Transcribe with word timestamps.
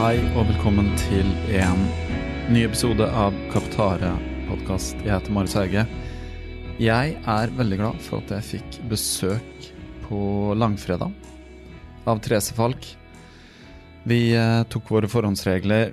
Hei 0.00 0.16
og 0.32 0.46
velkommen 0.48 0.86
til 0.96 1.26
en 1.52 1.80
ny 2.48 2.62
episode 2.64 3.04
av 3.04 3.34
Kaptare 3.52 4.14
podkast. 4.46 4.94
Jeg 5.04 5.12
heter 5.12 5.34
Marius 5.36 5.58
Hauge. 5.58 5.82
Jeg 6.80 7.10
er 7.28 7.52
veldig 7.58 7.78
glad 7.82 7.98
for 8.06 8.22
at 8.22 8.32
jeg 8.32 8.46
fikk 8.46 8.78
besøk 8.88 9.66
på 10.06 10.20
langfredag 10.56 11.12
av 12.08 12.22
Therese 12.24 12.56
Falk. 12.56 12.88
Vi 14.08 14.32
eh, 14.40 14.62
tok 14.72 14.88
våre 14.88 15.10
forhåndsregler, 15.12 15.92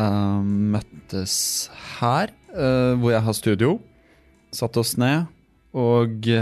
eh, 0.00 0.48
møttes 0.72 1.36
her, 1.98 2.32
eh, 2.56 2.96
hvor 2.96 3.12
jeg 3.12 3.24
har 3.28 3.36
studio. 3.36 3.76
Satte 4.48 4.80
oss 4.80 4.96
ned 4.96 5.28
og 5.76 6.32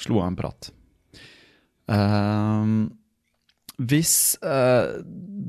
slo 0.00 0.24
av 0.24 0.32
en 0.32 0.40
prat. 0.40 0.72
Eh, 1.92 2.74
hvis 3.88 4.36
eh, 4.44 5.02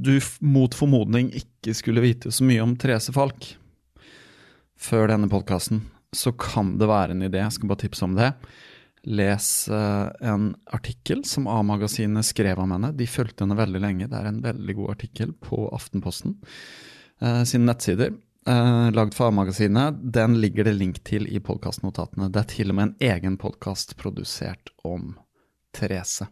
du 0.04 0.16
mot 0.42 0.74
formodning 0.76 1.32
ikke 1.38 1.76
skulle 1.78 2.04
vite 2.04 2.32
så 2.34 2.46
mye 2.48 2.64
om 2.64 2.76
Therese 2.80 3.14
Falk 3.16 3.54
før 4.80 5.08
denne 5.12 5.30
podkasten, 5.32 5.84
så 6.14 6.34
kan 6.36 6.76
det 6.80 6.90
være 6.90 7.16
en 7.16 7.26
idé. 7.26 7.42
Jeg 7.42 7.56
skal 7.56 7.72
bare 7.72 7.84
tipse 7.86 8.06
om 8.06 8.16
det. 8.18 8.34
Les 9.04 9.48
eh, 9.68 10.10
en 10.30 10.52
artikkel 10.72 11.24
som 11.28 11.48
A-magasinet 11.52 12.26
skrev 12.26 12.60
om 12.64 12.72
henne. 12.76 12.94
De 12.96 13.08
fulgte 13.10 13.44
henne 13.44 13.58
veldig 13.60 13.82
lenge. 13.84 14.10
Det 14.12 14.20
er 14.20 14.30
en 14.30 14.44
veldig 14.44 14.76
god 14.80 14.94
artikkel 14.96 15.34
på 15.44 15.66
Aftenposten 15.76 16.38
eh, 17.20 17.42
sine 17.44 17.68
nettsider. 17.68 18.14
eh, 18.48 18.92
lagd 18.96 19.18
for 19.18 19.32
A-magasinet. 19.32 20.00
Den 20.16 20.40
ligger 20.40 20.70
det 20.70 20.78
link 20.78 21.02
til 21.04 21.28
i 21.28 21.42
podkastnotatene. 21.44 22.32
Det 22.32 22.44
er 22.44 22.52
til 22.56 22.72
og 22.72 22.80
med 22.80 22.90
en 22.90 23.12
egen 23.12 23.40
podkast 23.42 23.98
produsert 24.00 24.72
om 24.84 25.18
Therese. 25.76 26.30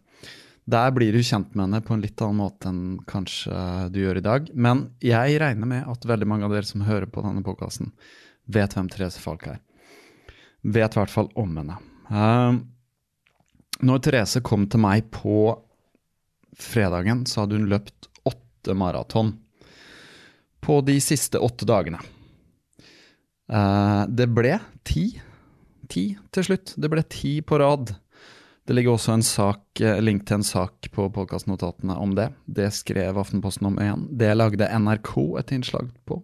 Der 0.70 0.92
blir 0.94 1.12
du 1.12 1.22
kjent 1.26 1.56
med 1.56 1.64
henne 1.64 1.80
på 1.82 1.96
en 1.96 2.02
litt 2.04 2.20
annen 2.22 2.38
måte 2.38 2.70
enn 2.70 3.00
kanskje 3.10 3.54
du 3.90 3.98
gjør 4.04 4.20
i 4.20 4.24
dag. 4.26 4.50
Men 4.54 4.84
jeg 5.02 5.40
regner 5.42 5.68
med 5.68 5.88
at 5.90 6.06
veldig 6.06 6.28
mange 6.30 6.46
av 6.46 6.54
dere 6.54 6.68
som 6.68 6.84
hører 6.86 7.10
på 7.10 7.24
denne 7.24 7.42
podkasten, 7.42 7.90
vet 8.46 8.76
hvem 8.76 8.90
Therese 8.92 9.18
Falk 9.22 9.48
er. 9.50 9.58
Vet 10.62 10.94
i 10.94 11.00
hvert 11.00 11.10
fall 11.10 11.32
om 11.38 11.56
henne. 11.58 11.80
Eh, 12.06 12.60
når 13.82 14.02
Therese 14.06 14.42
kom 14.46 14.68
til 14.70 14.84
meg 14.84 15.10
på 15.10 15.50
fredagen, 16.58 17.24
så 17.26 17.42
hadde 17.42 17.58
hun 17.58 17.70
løpt 17.72 18.06
åtte 18.28 18.76
maraton 18.78 19.34
på 20.62 20.78
de 20.86 21.00
siste 21.02 21.40
åtte 21.42 21.66
dagene. 21.66 21.98
Eh, 23.50 24.02
det 24.06 24.30
ble 24.30 24.60
ti. 24.86 25.08
Ti 25.90 26.04
til 26.30 26.46
slutt. 26.46 26.76
Det 26.78 26.90
ble 26.92 27.02
ti 27.10 27.40
på 27.42 27.58
rad. 27.58 27.96
Det 28.64 28.76
ligger 28.76 28.94
også 28.94 29.16
en 29.16 29.24
sak, 29.26 29.80
eh, 29.80 29.98
link 30.00 30.26
til 30.26 30.38
en 30.38 30.46
sak 30.46 30.86
på 30.94 31.08
podkastnotatene 31.10 31.96
om 31.98 32.14
det. 32.14 32.28
Det 32.46 32.70
skrev 32.74 33.18
Aftenposten 33.18 33.66
om 33.66 33.78
igjen. 33.78 34.06
Det 34.18 34.30
lagde 34.36 34.68
NRK 34.70 35.16
et 35.40 35.50
innslag 35.56 35.90
på. 36.06 36.20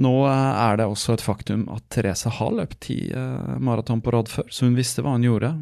Nå 0.00 0.14
eh, 0.24 0.62
er 0.64 0.80
det 0.80 0.86
også 0.88 1.18
et 1.18 1.24
faktum 1.24 1.66
at 1.74 1.84
Therese 1.92 2.32
har 2.32 2.56
løpt 2.56 2.80
ti 2.86 2.98
eh, 3.12 3.52
maraton 3.60 4.00
på 4.00 4.14
rad 4.14 4.32
før, 4.32 4.48
så 4.48 4.70
hun 4.70 4.78
visste 4.78 5.04
hva 5.04 5.18
hun 5.18 5.28
gjorde. 5.28 5.52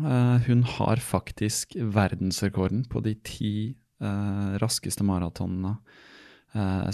Hun 0.47 0.63
har 0.77 1.03
faktisk 1.03 1.75
verdensrekorden 1.83 2.87
på 2.87 3.03
de 3.03 3.17
ti 3.27 3.55
raskeste 3.99 5.03
maratonene 5.03 5.73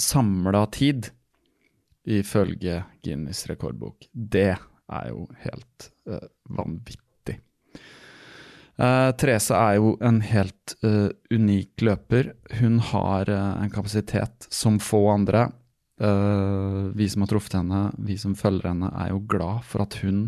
samla 0.01 0.63
tid, 0.73 1.11
ifølge 2.09 2.79
Guinness 3.05 3.45
rekordbok. 3.51 4.09
Det 4.11 4.55
er 4.57 5.11
jo 5.13 5.27
helt 5.45 5.91
vanvittig. 6.49 7.03
Eh, 8.75 9.11
Therese 9.15 9.55
er 9.55 9.77
jo 9.79 9.95
en 10.03 10.19
helt 10.27 10.75
uh, 10.83 11.11
unik 11.31 11.85
løper. 11.87 12.33
Hun 12.59 12.81
har 12.83 13.31
uh, 13.31 13.62
en 13.62 13.71
kapasitet 13.71 14.49
som 14.51 14.81
få 14.83 15.07
andre. 15.15 15.49
Vi 15.95 17.07
som 17.07 17.23
har 17.23 17.29
truffet 17.31 17.55
henne, 17.55 17.81
vi 18.03 18.17
som 18.19 18.33
følger 18.34 18.67
henne, 18.67 18.89
er 18.99 19.13
jo 19.13 19.21
glad 19.31 19.63
for 19.63 19.84
at 19.84 19.95
hun 20.03 20.25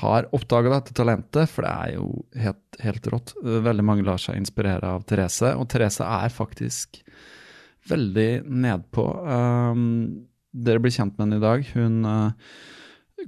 har 0.00 0.26
oppdaga 0.34 0.72
dette 0.72 0.96
talentet, 0.98 1.46
for 1.46 1.62
det 1.62 1.70
er 1.70 1.92
jo 1.94 2.08
helt, 2.42 2.78
helt 2.82 3.06
rått. 3.14 3.32
Veldig 3.38 3.84
mange 3.86 4.04
lar 4.08 4.18
seg 4.18 4.40
inspirere 4.40 4.90
av 4.98 5.06
Therese, 5.06 5.52
og 5.54 5.68
Therese 5.70 6.02
er 6.02 6.34
faktisk 6.34 6.98
veldig 7.86 8.42
nedpå. 8.50 9.06
Dere 10.66 10.82
blir 10.82 10.96
kjent 10.98 11.14
med 11.14 11.28
henne 11.28 11.38
i 11.38 11.46
dag. 11.46 11.70
Hun 11.78 12.02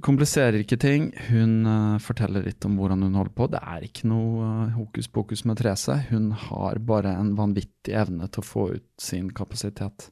kompliserer 0.01 0.61
ikke 0.63 0.77
ting. 0.81 1.11
Hun 1.29 1.67
uh, 1.67 1.99
forteller 2.01 2.45
litt 2.45 2.65
om 2.65 2.77
hvordan 2.79 3.03
hun 3.05 3.15
holder 3.19 3.35
på. 3.37 3.47
Det 3.51 3.61
er 3.61 3.85
ikke 3.85 4.09
noe 4.09 4.47
uh, 4.47 4.73
hokus 4.77 5.09
pokus 5.11 5.43
med 5.45 5.59
Therese. 5.59 5.99
Hun 6.09 6.31
har 6.47 6.81
bare 6.81 7.13
en 7.19 7.33
vanvittig 7.37 7.95
evne 7.97 8.29
til 8.29 8.43
å 8.43 8.47
få 8.47 8.67
ut 8.75 8.87
sin 9.01 9.29
kapasitet. 9.35 10.09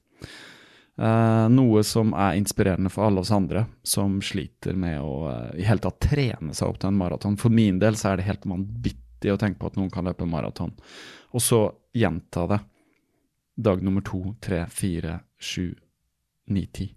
Uh, 1.01 1.47
noe 1.49 1.81
som 1.87 2.13
er 2.13 2.37
inspirerende 2.37 2.91
for 2.93 3.07
alle 3.07 3.23
oss 3.23 3.33
andre 3.33 3.65
som 3.87 4.19
sliter 4.21 4.77
med 4.77 4.99
å 5.01 5.31
i 5.57 5.65
hele 5.65 5.81
tatt 5.81 6.01
trene 6.03 6.53
seg 6.53 6.67
opp 6.67 6.81
til 6.81 6.91
en 6.91 6.99
maraton. 6.99 7.39
For 7.41 7.53
min 7.53 7.79
del 7.81 7.97
så 7.97 8.11
er 8.11 8.21
det 8.21 8.27
helt 8.29 8.45
vanvittig 8.45 9.33
å 9.33 9.39
tenke 9.41 9.61
på 9.61 9.71
at 9.71 9.79
noen 9.79 9.91
kan 9.93 10.05
løpe 10.05 10.27
maraton, 10.29 10.75
og 11.31 11.41
så 11.41 11.63
gjenta 11.95 12.45
det. 12.51 12.59
Dag 13.61 13.81
nummer 13.83 14.01
to, 14.05 14.23
tre, 14.41 14.63
fire, 14.71 15.19
sju, 15.41 15.69
ni, 16.53 16.65
ti. 16.73 16.87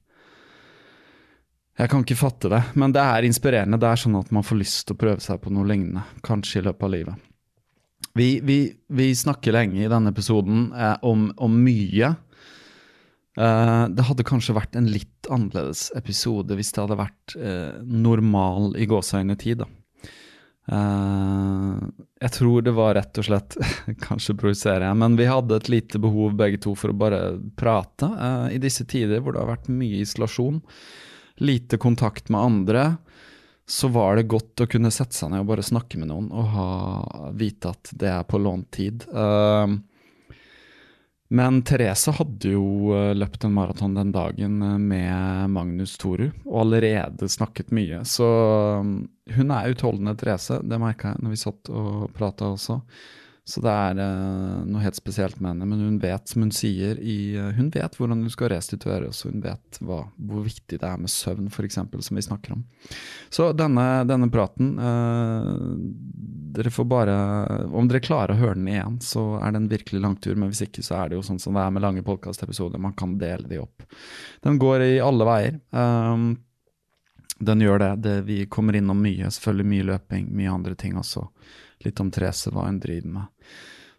Jeg 1.74 1.90
kan 1.90 2.04
ikke 2.04 2.18
fatte 2.18 2.50
det, 2.52 2.60
men 2.78 2.92
det 2.94 3.02
er 3.02 3.26
inspirerende. 3.26 3.80
Det 3.82 3.88
er 3.90 3.98
sånn 3.98 4.18
at 4.20 4.28
man 4.34 4.44
får 4.46 4.60
lyst 4.60 4.84
til 4.86 4.94
å 4.94 5.00
prøve 5.00 5.22
seg 5.24 5.40
på 5.42 5.50
noe 5.50 5.66
lignende, 5.66 6.04
kanskje 6.26 6.60
i 6.60 6.66
løpet 6.68 6.86
av 6.86 6.92
livet. 6.94 7.30
Vi, 8.14 8.28
vi, 8.46 8.58
vi 8.94 9.08
snakker 9.18 9.56
lenge 9.56 9.80
i 9.82 9.90
denne 9.90 10.12
episoden 10.14 10.68
eh, 10.70 10.94
om, 11.02 11.32
om 11.42 11.56
mye. 11.64 12.12
Eh, 13.34 13.84
det 13.90 14.06
hadde 14.06 14.26
kanskje 14.28 14.54
vært 14.54 14.78
en 14.78 14.86
litt 14.86 15.26
annerledes 15.34 15.88
episode 15.98 16.54
hvis 16.54 16.70
det 16.76 16.84
hadde 16.84 17.00
vært 17.00 17.34
eh, 17.40 17.80
normal 17.82 18.76
i 18.78 18.86
gåseøyne 18.86 19.34
tid, 19.40 19.64
da. 19.64 19.70
Eh, 20.70 21.80
jeg 22.22 22.34
tror 22.38 22.62
det 22.64 22.72
var 22.78 22.94
rett 22.96 23.18
og 23.20 23.26
slett 23.26 23.58
Kanskje 24.06 24.32
projiserer 24.40 24.86
jeg, 24.86 24.96
men 25.02 25.18
vi 25.18 25.26
hadde 25.28 25.58
et 25.58 25.66
lite 25.68 26.00
behov 26.00 26.38
begge 26.38 26.62
to 26.64 26.72
for 26.78 26.94
å 26.94 26.96
bare 27.02 27.18
prate. 27.58 28.06
eh, 28.14 28.54
I 28.54 28.62
disse 28.62 28.86
tider 28.88 29.20
hvor 29.20 29.34
det 29.34 29.42
har 29.42 29.50
vært 29.56 29.72
mye 29.74 30.04
isolasjon, 30.06 30.62
lite 31.40 31.78
kontakt 31.82 32.28
med 32.28 32.40
andre, 32.40 32.84
så 33.66 33.88
var 33.88 34.16
det 34.16 34.28
godt 34.28 34.60
å 34.60 34.68
kunne 34.70 34.92
sette 34.92 35.16
seg 35.16 35.32
ned 35.32 35.40
og 35.42 35.50
bare 35.54 35.64
snakke 35.64 35.98
med 35.98 36.10
noen 36.12 36.28
og 36.30 36.52
ha, 36.52 36.68
vite 37.32 37.72
at 37.72 37.90
det 37.96 38.10
er 38.12 38.26
på 38.28 38.38
lånt 38.38 38.70
tid. 38.76 39.06
Uh, 39.08 39.72
Men 41.34 41.62
Therese 41.64 42.12
hadde 42.14 42.52
jo 42.52 42.92
eh, 42.94 43.14
løpt 43.16 43.44
en 43.44 43.54
maraton 43.56 43.94
den 43.96 44.12
dagen 44.12 44.60
eh, 44.62 44.76
med 44.78 45.50
Magnus 45.50 45.96
Toru, 45.98 46.28
og 46.44 46.60
allerede 46.60 47.28
snakket 47.32 47.72
mye. 47.74 48.02
Så 48.04 48.28
mm, 48.84 48.92
hun 49.38 49.50
er 49.50 49.72
utholdende, 49.72 50.14
Therese. 50.20 50.60
Det 50.62 50.78
merka 50.78 51.14
jeg 51.14 51.24
når 51.24 51.32
vi 51.32 51.40
satt 51.40 51.72
og 51.72 52.04
prata 52.14 52.52
også. 52.52 52.76
Så 53.44 53.60
det 53.60 53.68
er 53.68 53.98
uh, 54.00 54.62
noe 54.64 54.80
helt 54.80 54.96
spesielt 54.96 55.36
med 55.36 55.50
henne. 55.50 55.66
Men 55.68 55.80
hun 55.84 55.96
vet, 56.00 56.30
som 56.30 56.46
hun 56.46 56.52
sier, 56.54 56.96
i, 56.96 57.36
uh, 57.36 57.50
hun 57.52 57.68
vet 57.74 57.96
hvordan 57.98 58.22
hun 58.24 58.32
skal 58.32 58.48
restituere. 58.54 59.10
og 59.10 59.18
hun 59.28 59.42
vet 59.44 59.80
hva, 59.84 59.98
hvor 60.16 60.46
viktig 60.46 60.78
det 60.80 60.88
er 60.88 61.02
med 61.02 61.12
søvn, 61.12 61.50
f.eks., 61.52 61.76
som 61.76 62.16
vi 62.16 62.24
snakker 62.24 62.54
om. 62.54 62.62
Så 63.28 63.50
denne, 63.52 63.84
denne 64.08 64.30
praten 64.32 64.78
uh, 64.80 65.74
Dere 66.54 66.70
får 66.70 66.86
bare 66.86 67.14
Om 67.74 67.88
dere 67.90 68.00
klarer 68.04 68.32
å 68.32 68.38
høre 68.38 68.54
den 68.54 68.68
igjen, 68.70 68.96
så 69.02 69.24
er 69.42 69.52
det 69.52 69.60
en 69.60 69.68
virkelig 69.74 70.00
langtur. 70.00 70.38
Men 70.40 70.48
hvis 70.48 70.64
ikke, 70.64 70.84
så 70.86 71.02
er 71.02 71.12
det 71.12 71.18
jo 71.18 71.26
sånn 71.26 71.42
som 71.42 71.58
det 71.58 71.66
er 71.66 71.74
med 71.74 71.84
lange 71.84 72.04
podkastepisoder. 72.06 72.80
Man 72.80 72.96
kan 72.96 73.18
dele 73.20 73.50
de 73.50 73.60
opp. 73.60 73.84
Den 74.46 74.56
går 74.62 74.86
i 74.86 74.94
alle 75.04 75.28
veier. 75.28 75.60
Um, 75.74 76.30
den 77.44 77.60
gjør 77.60 77.82
det. 77.82 77.92
det. 78.06 78.16
Vi 78.30 78.40
kommer 78.48 78.78
innom 78.78 79.04
mye. 79.04 79.28
Selvfølgelig 79.34 79.70
mye 79.74 79.88
løping, 79.90 80.32
mye 80.32 80.54
andre 80.54 80.78
ting 80.80 80.96
også 80.96 81.26
litt 81.86 82.00
om 82.02 82.10
Therese, 82.14 82.52
hva 82.52 82.66
hun 82.68 82.80
driver 82.82 83.12
med. 83.18 83.54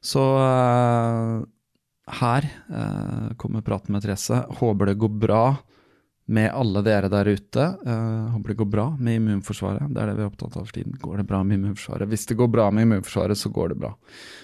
Så 0.05 0.21
uh, 0.37 1.41
her 2.19 2.49
uh, 2.69 3.31
kommer 3.41 3.65
praten 3.65 3.95
med 3.95 4.05
Therese. 4.05 4.43
Håper 4.59 4.91
det 4.91 4.99
går 5.01 5.15
bra 5.25 5.45
med 6.25 6.49
alle 6.53 6.81
dere 6.85 7.09
der 7.13 7.29
ute. 7.29 7.65
Uh, 7.85 8.31
håper 8.33 8.53
det 8.53 8.59
går 8.61 8.71
bra 8.77 8.85
med 8.99 9.19
immunforsvaret. 9.21 9.89
Det 9.89 10.01
er 10.01 10.11
det 10.11 10.17
vi 10.19 10.25
er 10.25 10.31
opptatt 10.31 10.57
av 10.57 10.65
for 10.67 10.77
tiden. 10.77 10.97
Går 11.01 11.21
det 11.21 11.27
bra 11.29 11.43
med 11.43 11.59
immunforsvaret? 11.59 12.09
Hvis 12.09 12.25
det 12.29 12.37
går 12.39 12.49
bra 12.53 12.69
med 12.73 12.87
immunforsvaret, 12.87 13.37
så 13.37 13.53
går 13.53 13.73
det 13.73 13.81
bra. 13.81 13.93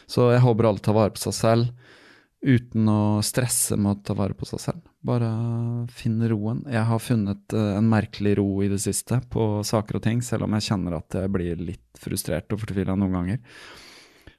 Så 0.09 0.31
jeg 0.33 0.45
håper 0.45 0.69
alle 0.69 0.85
tar 0.85 0.97
vare 0.97 1.13
på 1.15 1.21
seg 1.21 1.37
selv 1.37 1.97
uten 2.41 2.89
å 2.89 3.21
stresse 3.25 3.77
med 3.77 3.91
å 3.91 3.99
ta 4.05 4.15
vare 4.17 4.35
på 4.37 4.47
seg 4.49 4.61
selv. 4.63 4.81
Bare 5.05 5.29
finne 5.93 6.29
roen. 6.31 6.63
Jeg 6.69 6.83
har 6.89 7.01
funnet 7.01 7.55
uh, 7.57 7.77
en 7.77 7.89
merkelig 7.89 8.35
ro 8.39 8.47
i 8.65 8.69
det 8.71 8.81
siste 8.81 9.21
på 9.33 9.61
saker 9.67 9.99
og 9.99 10.05
ting, 10.05 10.23
selv 10.25 10.47
om 10.47 10.57
jeg 10.57 10.67
kjenner 10.71 10.97
at 10.97 11.19
jeg 11.21 11.31
blir 11.33 11.61
litt 11.61 12.01
frustrert 12.01 12.51
og 12.53 12.63
fortvila 12.63 12.97
noen 12.97 13.17
ganger. 13.19 13.41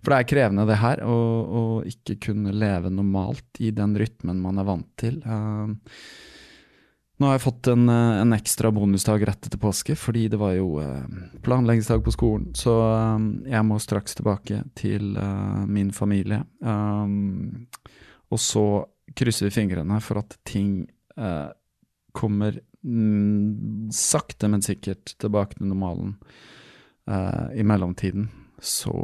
For 0.03 0.11
det 0.11 0.19
er 0.19 0.31
krevende, 0.33 0.67
det 0.67 0.81
her, 0.83 1.05
å, 1.07 1.17
å, 1.43 1.63
ikke 1.87 2.19
kunne 2.27 2.55
leve 2.55 2.91
normalt 2.91 3.63
i 3.63 3.71
den 3.75 3.95
rytmen 3.99 4.43
man 4.43 4.59
er 4.59 4.67
vant 4.67 4.91
til. 4.99 5.21
Uh, 5.23 5.71
nå 7.23 7.29
har 7.29 7.37
jeg 7.37 7.45
fått 7.45 7.69
en, 7.71 7.87
eh, 7.89 8.21
en, 8.21 8.35
ekstra 8.35 8.73
bonusdag 8.75 9.23
rett 9.29 9.47
etter 9.47 9.61
påske, 9.63 9.95
fordi 9.99 10.27
det 10.33 10.41
var 10.41 10.57
jo 10.57 10.81
uh, 10.83 11.05
planleggingsdag 11.47 12.03
på 12.03 12.15
skolen. 12.15 12.49
Så 12.59 12.75
um, 12.75 13.29
jeg 13.47 13.63
må 13.69 13.79
straks 13.83 14.19
tilbake 14.19 14.65
til 14.79 15.15
min 15.71 15.93
familie. 15.95 16.43
Og 18.33 18.41
så 18.41 18.67
krysser 19.15 19.47
vi 19.47 19.55
fingrene 19.55 20.01
for 20.03 20.23
at 20.23 20.39
ting 20.49 20.87
kommer 22.17 22.59
mm, 22.85 23.91
sakte, 23.93 24.49
men 24.49 24.65
sikkert 24.65 25.15
tilbake 25.21 25.59
til 25.59 25.69
normalen 25.69 26.15
i 27.53 27.65
mellomtiden. 27.67 28.31
Så 28.63 28.95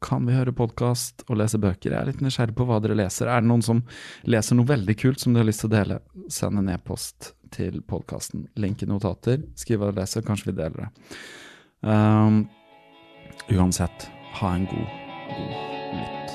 kan 0.00 0.24
vi 0.26 0.36
høre 0.36 0.54
podkast 0.56 1.26
og 1.28 1.40
lese 1.42 1.60
bøker. 1.60 1.92
Jeg 1.92 1.98
er 1.98 2.08
litt 2.12 2.22
nysgjerrig 2.24 2.56
på 2.56 2.64
hva 2.68 2.78
dere 2.80 2.96
leser. 3.02 3.28
Er 3.28 3.42
det 3.42 3.50
noen 3.50 3.64
som 3.66 3.82
leser 4.24 4.56
noe 4.56 4.70
veldig 4.70 4.96
kult 5.02 5.20
som 5.20 5.34
de 5.34 5.42
har 5.42 5.50
lyst 5.50 5.64
til 5.64 5.72
å 5.72 5.76
dele, 5.76 6.00
send 6.32 6.62
en 6.62 6.72
e-post 6.72 7.34
til 7.54 7.80
podkasten. 7.86 8.46
Link 8.60 8.82
i 8.82 8.88
notater. 8.88 9.42
Skriv 9.58 9.84
leser, 9.96 10.24
kanskje 10.26 10.50
vi 10.50 10.56
deler 10.60 10.86
det. 10.86 11.18
Um, 11.80 12.42
uansett, 13.50 14.08
ha 14.40 14.54
en 14.54 14.66
god, 14.70 14.96
god 15.34 15.52
lytt. 15.98 16.34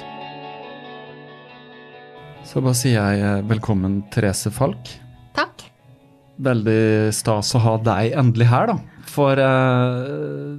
Så 2.46 2.62
bare 2.62 2.78
sier 2.78 3.00
jeg 3.00 3.26
eh, 3.26 3.44
velkommen, 3.50 4.04
Therese 4.14 4.52
Falk. 4.54 4.92
Takk. 5.36 5.66
Veldig 6.46 7.14
stas 7.16 7.54
å 7.58 7.64
ha 7.64 7.78
deg 7.82 8.18
endelig 8.20 8.50
her, 8.52 8.74
da. 8.74 9.06
For 9.10 9.40
uh, 9.40 10.54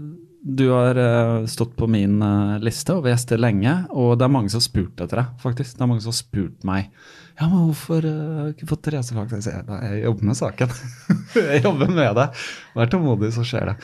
du 0.47 0.67
har 0.71 0.99
uh, 0.99 1.47
stått 1.51 1.77
på 1.77 1.89
min 1.91 2.21
uh, 2.23 2.57
liste 2.63 2.95
og 2.95 3.09
gjester 3.11 3.41
lenge, 3.43 3.75
og 3.91 4.17
det 4.19 4.27
er 4.27 4.35
mange 4.35 4.53
som 4.53 4.63
har 4.63 4.67
spurt 4.69 5.03
etter 5.03 5.23
deg, 5.23 5.39
faktisk. 5.43 5.77
Det 5.77 5.85
er 5.85 5.91
mange 5.91 6.05
som 6.05 6.15
har 6.15 6.21
spurt 6.21 6.67
meg 6.69 6.91
ja, 7.37 7.47
men 7.51 7.67
hvorfor 7.69 8.07
uh, 8.09 8.45
ikke 8.55 8.69
fått 8.71 8.87
Therese 8.87 9.13
faktisk? 9.13 9.51
Jeg, 9.53 9.65
jeg 9.69 10.05
jobber 10.07 10.29
med 10.31 10.39
saken. 10.39 10.71
jeg 11.37 11.65
jobber 11.67 11.91
med 11.93 12.17
det. 12.17 12.31
Vær 12.79 12.93
tålmodig, 12.93 13.29
så 13.37 13.45
skjer 13.45 13.73
det. 13.73 13.75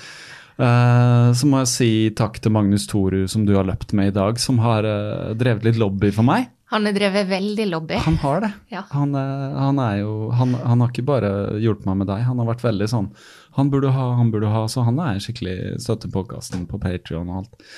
Uh, 0.56 1.32
så 1.36 1.48
må 1.48 1.60
jeg 1.60 1.70
si 1.72 1.90
takk 2.16 2.38
til 2.40 2.54
Magnus 2.54 2.86
Toru, 2.88 3.26
som 3.28 3.44
du 3.48 3.52
har 3.58 3.68
løpt 3.68 3.92
med 3.96 4.08
i 4.08 4.14
dag, 4.16 4.40
som 4.40 4.60
har 4.64 4.88
uh, 4.88 5.34
drevet 5.36 5.68
litt 5.68 5.80
lobby 5.80 6.08
for 6.16 6.24
meg. 6.28 6.48
Han 6.72 6.88
har 6.88 6.96
drevet 6.96 7.28
veldig 7.28 7.68
lobby. 7.68 8.00
Han 8.06 8.16
har 8.22 8.40
det. 8.46 8.50
Ja. 8.72 8.86
Han, 8.94 9.12
han, 9.12 9.82
er 9.84 9.98
jo 10.00 10.30
han, 10.32 10.56
han, 10.56 10.80
har 10.80 10.88
ikke 10.88 11.04
bare 11.04 11.34
hjulpet 11.60 11.84
meg 11.90 12.00
med 12.00 12.08
deg, 12.08 12.24
han 12.24 12.40
har 12.40 12.48
vært 12.48 12.64
veldig 12.64 12.88
sånn 12.88 13.10
Han 13.58 13.68
burde 13.68 13.92
ha, 13.92 14.06
han 14.16 14.32
burde 14.32 14.48
ha. 14.48 14.64
Så 14.72 14.86
han 14.88 14.96
er 15.04 15.20
skikkelig 15.20 15.82
støtter 15.84 16.08
podkasten 16.14 16.64
på 16.70 16.80
Patrion 16.80 17.28
og 17.28 17.42
alt. 17.42 17.68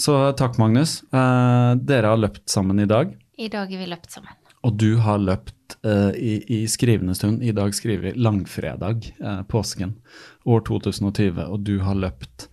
Så 0.00 0.16
takk, 0.40 0.56
Magnus. 0.56 1.02
Dere 1.12 2.14
har 2.14 2.24
løpt 2.24 2.46
sammen 2.48 2.80
i 2.80 2.88
dag. 2.88 3.12
I 3.36 3.52
dag 3.52 3.68
har 3.68 3.84
vi 3.84 3.92
løpt 3.92 4.16
sammen. 4.16 4.32
Og 4.66 4.74
du 4.74 4.96
har 5.02 5.20
løpt 5.22 5.76
uh, 5.86 6.10
i, 6.14 6.38
i, 6.46 6.68
skrivende 6.68 7.14
stund. 7.14 7.42
I 7.42 7.52
dag 7.52 7.74
skriver 7.74 8.08
vi 8.08 8.12
langfredag, 8.18 9.14
uh, 9.22 9.42
påsken, 9.42 9.94
år 10.44 10.64
2020. 10.66 11.44
Og 11.44 11.60
du 11.60 11.78
har 11.84 11.94
løpt 11.94 12.48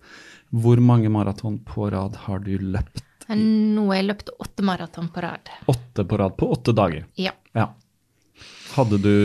Hvor 0.50 0.80
mange 0.80 1.10
maraton 1.10 1.58
på 1.66 1.90
rad 1.90 2.16
har 2.26 2.38
du 2.44 2.58
løpt? 2.58 3.02
Nå 3.26 3.88
har 3.88 3.98
jeg 3.98 4.06
løpt 4.06 4.30
åtte 4.38 4.62
maraton 4.62 5.08
på 5.10 5.24
rad. 5.24 5.50
Åtte 5.66 6.04
på 6.06 6.18
rad 6.20 6.36
på 6.38 6.50
åtte 6.52 6.72
dager? 6.76 7.08
Ja. 7.18 7.32
ja. 7.52 7.72
Hadde 8.76 9.00
du 9.02 9.16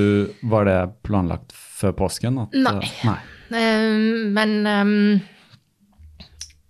Var 0.41 0.65
det 0.65 0.79
planlagt 1.05 1.53
før 1.53 1.93
påsken? 2.05 2.39
At, 2.41 2.57
nei. 2.57 2.79
Uh, 2.81 3.05
nei. 3.11 3.19
Um, 3.51 4.33
men 4.33 4.51
um, 4.65 5.19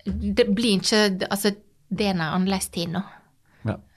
det 0.06 0.48
blir 0.50 0.80
ikke 0.80 1.28
Altså, 1.30 1.54
det 1.92 2.08
er 2.08 2.16
en 2.16 2.24
annerledes 2.26 2.72
tid 2.74 2.90
nå. 2.96 3.04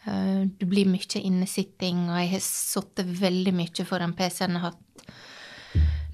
Eh, 0.06 0.40
det 0.58 0.66
blir 0.68 0.88
mye 0.90 1.20
innesitting, 1.20 2.08
og 2.10 2.18
jeg 2.20 2.32
har 2.34 2.42
sittet 2.44 3.12
veldig 3.20 3.54
mye 3.56 3.86
foran 3.88 4.16
PC-en 4.16 4.58
og 4.58 4.66
hatt 4.68 5.06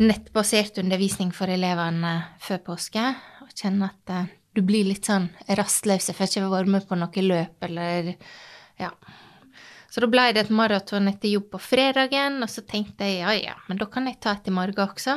nettbasert 0.00 0.78
undervisning 0.81 1.32
for 1.37 1.50
elevene 1.52 2.12
før 2.40 2.62
påske, 2.70 3.02
og 3.42 3.50
kjenner 3.50 3.90
at 3.90 4.14
eh, 4.14 4.31
du 4.54 4.62
blir 4.66 4.87
litt 4.87 5.10
sånn 5.10 5.28
rastløs. 5.58 6.10
Jeg 6.10 6.19
får 6.19 6.31
ikke 6.31 6.52
vært 6.52 6.70
med 6.76 6.87
på 6.88 6.98
noe 6.98 7.26
løp 7.26 7.69
eller 7.69 8.14
Ja. 8.81 8.94
Så 9.90 10.04
da 10.04 10.06
ble 10.06 10.28
det 10.31 10.44
et 10.44 10.52
maraton 10.54 11.10
etter 11.10 11.32
jobb 11.32 11.48
på 11.50 11.58
fredagen, 11.58 12.38
og 12.44 12.50
så 12.50 12.62
tenkte 12.62 13.08
jeg 13.08 13.25
ja, 13.25 13.32
ja, 13.34 13.56
men 13.66 13.78
da 13.81 13.88
kan 13.90 14.06
jeg 14.06 14.20
ta 14.22 14.37
et 14.37 14.46
i 14.46 14.54
morgen 14.54 14.84
også. 14.84 15.16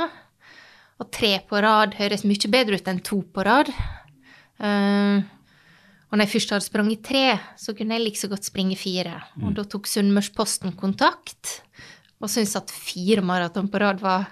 Og 0.97 1.11
tre 1.13 1.35
på 1.45 1.61
rad 1.61 1.93
høres 1.99 2.25
mye 2.25 2.49
bedre 2.49 2.79
ut 2.81 2.89
enn 2.89 3.03
to 3.05 3.19
på 3.21 3.45
rad. 3.45 3.69
Uh, 4.57 5.21
og 6.13 6.19
når 6.19 6.27
jeg 6.27 6.33
først 6.35 6.51
hadde 6.53 6.65
sprunget 6.67 6.99
tre, 7.01 7.25
så 7.57 7.73
kunne 7.73 7.97
jeg 7.97 8.05
like 8.05 8.19
så 8.21 8.27
godt 8.29 8.45
springe 8.45 8.75
fire. 8.77 9.15
Og 9.41 9.47
mm. 9.49 9.55
da 9.57 9.63
tok 9.65 9.87
Sunnmørsposten 9.89 10.75
kontakt 10.77 11.55
og 12.21 12.29
syntes 12.29 12.53
at 12.59 12.69
fire 12.69 13.23
maraton 13.25 13.65
på 13.67 13.81
rad 13.81 13.97
var 14.03 14.27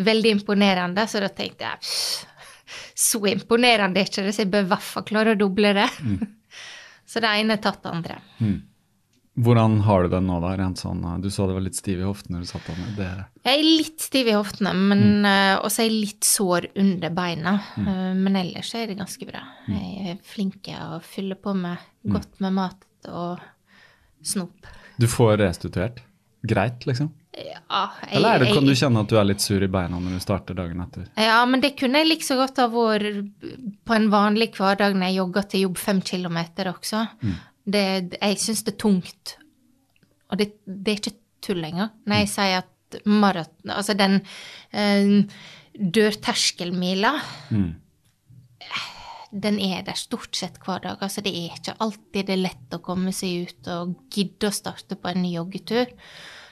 veldig 0.00 0.38
imponerende, 0.38 1.04
så 1.04 1.20
da 1.20 1.28
tenkte 1.28 1.68
jeg 1.68 1.90
så 2.96 3.20
imponerende 3.28 4.00
er 4.00 4.08
ikke 4.08 4.24
det, 4.24 4.32
så 4.32 4.46
jeg 4.46 4.52
bør 4.54 4.64
i 4.64 4.70
hvert 4.70 4.86
fall 4.86 5.04
klare 5.04 5.34
å 5.34 5.38
doble 5.38 5.74
det. 5.76 5.88
Mm. 6.00 6.22
så 7.12 7.20
det 7.20 7.32
ene 7.42 7.60
tatt 7.60 7.82
det 7.84 7.92
andre. 7.92 8.18
Mm. 8.40 8.56
Hvordan 9.34 9.78
har 9.80 10.02
du 10.02 10.12
det 10.12 10.20
nå, 10.26 10.38
da? 10.44 10.50
Rent 10.60 10.80
sånn, 10.82 11.00
eh, 11.08 11.16
du 11.24 11.30
sa 11.32 11.46
det 11.48 11.56
var 11.56 11.64
litt 11.64 11.78
stiv 11.78 12.02
i 12.02 12.04
hoftene 12.04 12.42
du 12.42 12.48
satt 12.48 12.66
der. 12.68 12.82
Det... 12.98 13.08
Jeg 13.48 13.62
er 13.62 13.64
litt 13.64 14.04
stiv 14.04 14.28
i 14.28 14.36
hoftene, 14.36 14.74
men 14.76 15.04
mm. 15.24 15.28
uh, 15.28 15.64
også 15.64 15.84
er 15.84 15.88
jeg 15.88 15.96
litt 15.96 16.28
sår 16.28 16.68
under 16.82 17.14
beina. 17.16 17.56
Mm. 17.80 17.88
Uh, 17.88 18.10
men 18.18 18.38
ellers 18.42 18.74
er 18.76 18.92
det 18.92 18.98
ganske 19.00 19.28
bra. 19.28 19.40
Mm. 19.70 19.74
Jeg 19.78 20.12
er 20.12 20.20
flink 20.34 20.60
til 20.68 20.76
å 20.76 21.00
fylle 21.06 21.38
på 21.40 21.56
med 21.56 21.80
mm. 21.80 22.12
godt 22.12 22.44
med 22.44 22.56
mat 22.60 23.08
og 23.08 23.40
snop. 24.22 24.68
Du 25.00 25.08
får 25.08 25.38
restituert 25.40 26.04
greit, 26.42 26.84
liksom? 26.86 27.08
Ja, 27.32 27.86
jeg, 28.02 28.18
Eller 28.18 28.42
det, 28.42 28.50
kan 28.52 28.66
du 28.66 28.74
kjenne 28.76 29.00
at 29.06 29.08
du 29.08 29.16
er 29.16 29.24
litt 29.24 29.40
sur 29.40 29.62
i 29.64 29.68
beina 29.72 29.96
når 29.96 30.18
du 30.18 30.20
starter 30.20 30.56
dagen 30.58 30.82
etter? 30.84 31.06
Ja, 31.16 31.38
men 31.48 31.62
det 31.62 31.72
kunne 31.80 32.02
jeg 32.02 32.10
like 32.10 32.26
så 32.26 32.36
godt 32.36 32.60
ha 32.60 32.66
vært 32.68 33.22
på 33.88 33.96
en 33.96 34.10
vanlig 34.12 34.50
hverdag 34.58 34.98
når 34.98 35.08
jeg 35.08 35.18
jogger 35.22 35.46
til 35.48 35.64
jobb 35.64 35.80
fem 35.80 36.02
kilometer 36.04 36.68
også. 36.74 37.06
Mm. 37.24 37.38
Det, 37.62 37.84
jeg 38.16 38.38
syns 38.42 38.64
det 38.66 38.74
er 38.74 38.80
tungt. 38.82 39.36
Og 40.32 40.40
det, 40.40 40.48
det, 40.66 40.92
er 40.92 41.00
ikke 41.00 41.18
tull 41.44 41.60
lenger 41.62 41.92
når 42.06 42.22
jeg 42.22 42.28
mm. 42.28 42.32
sier 42.32 42.62
at 42.62 42.68
maraton 43.08 43.72
Altså 43.72 43.94
den 43.96 44.18
eh, 44.76 45.12
dørterskelmila 45.72 47.12
mm. 47.52 47.70
Den 49.32 49.56
er 49.64 49.80
der 49.86 49.96
stort 49.96 50.36
sett 50.36 50.58
hver 50.60 50.82
dag. 50.84 51.00
Altså, 51.00 51.22
det 51.24 51.32
er 51.32 51.54
ikke 51.56 51.72
alltid 51.80 52.26
det 52.28 52.34
er 52.34 52.42
lett 52.42 52.74
å 52.76 52.82
komme 52.84 53.14
seg 53.16 53.46
ut 53.48 53.70
og 53.72 53.94
gidde 54.12 54.50
å 54.50 54.52
starte 54.52 54.98
på 55.00 55.08
en 55.08 55.22
ny 55.24 55.30
joggetur. 55.38 55.88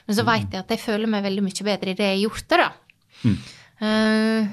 Men 0.07 0.17
så 0.17 0.25
mm. 0.25 0.31
veit 0.31 0.55
jeg 0.55 0.63
at 0.63 0.73
jeg 0.73 0.81
føler 0.81 1.11
meg 1.11 1.21
veldig 1.27 1.43
mye 1.45 1.67
bedre 1.67 1.93
i 1.93 1.99
det 1.99 2.07
jeg 2.07 2.15
har 2.15 2.23
gjort 2.23 2.47
det, 2.49 2.59
da. 2.63 2.71
Mm. 3.21 3.35
Uh, 3.85 4.49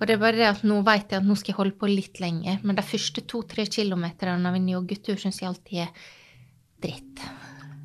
og 0.00 0.06
det 0.06 0.14
er 0.16 0.20
bare 0.20 0.36
det 0.36 0.48
at 0.50 0.62
nå 0.68 0.82
vet 0.84 1.10
jeg 1.10 1.20
at 1.22 1.26
nå 1.26 1.34
skal 1.36 1.52
jeg 1.52 1.56
holde 1.56 1.76
på 1.80 1.88
litt 1.88 2.20
lenger, 2.20 2.58
men 2.62 2.76
de 2.76 2.82
første 2.82 3.22
to-tre 3.26 3.64
kilometerne 3.66 4.46
av 4.50 4.54
en 4.58 4.68
joggetur 4.68 5.16
syns 5.16 5.40
jeg 5.40 5.48
alltid 5.48 5.78
er 5.86 5.88
dritt. 6.82 7.22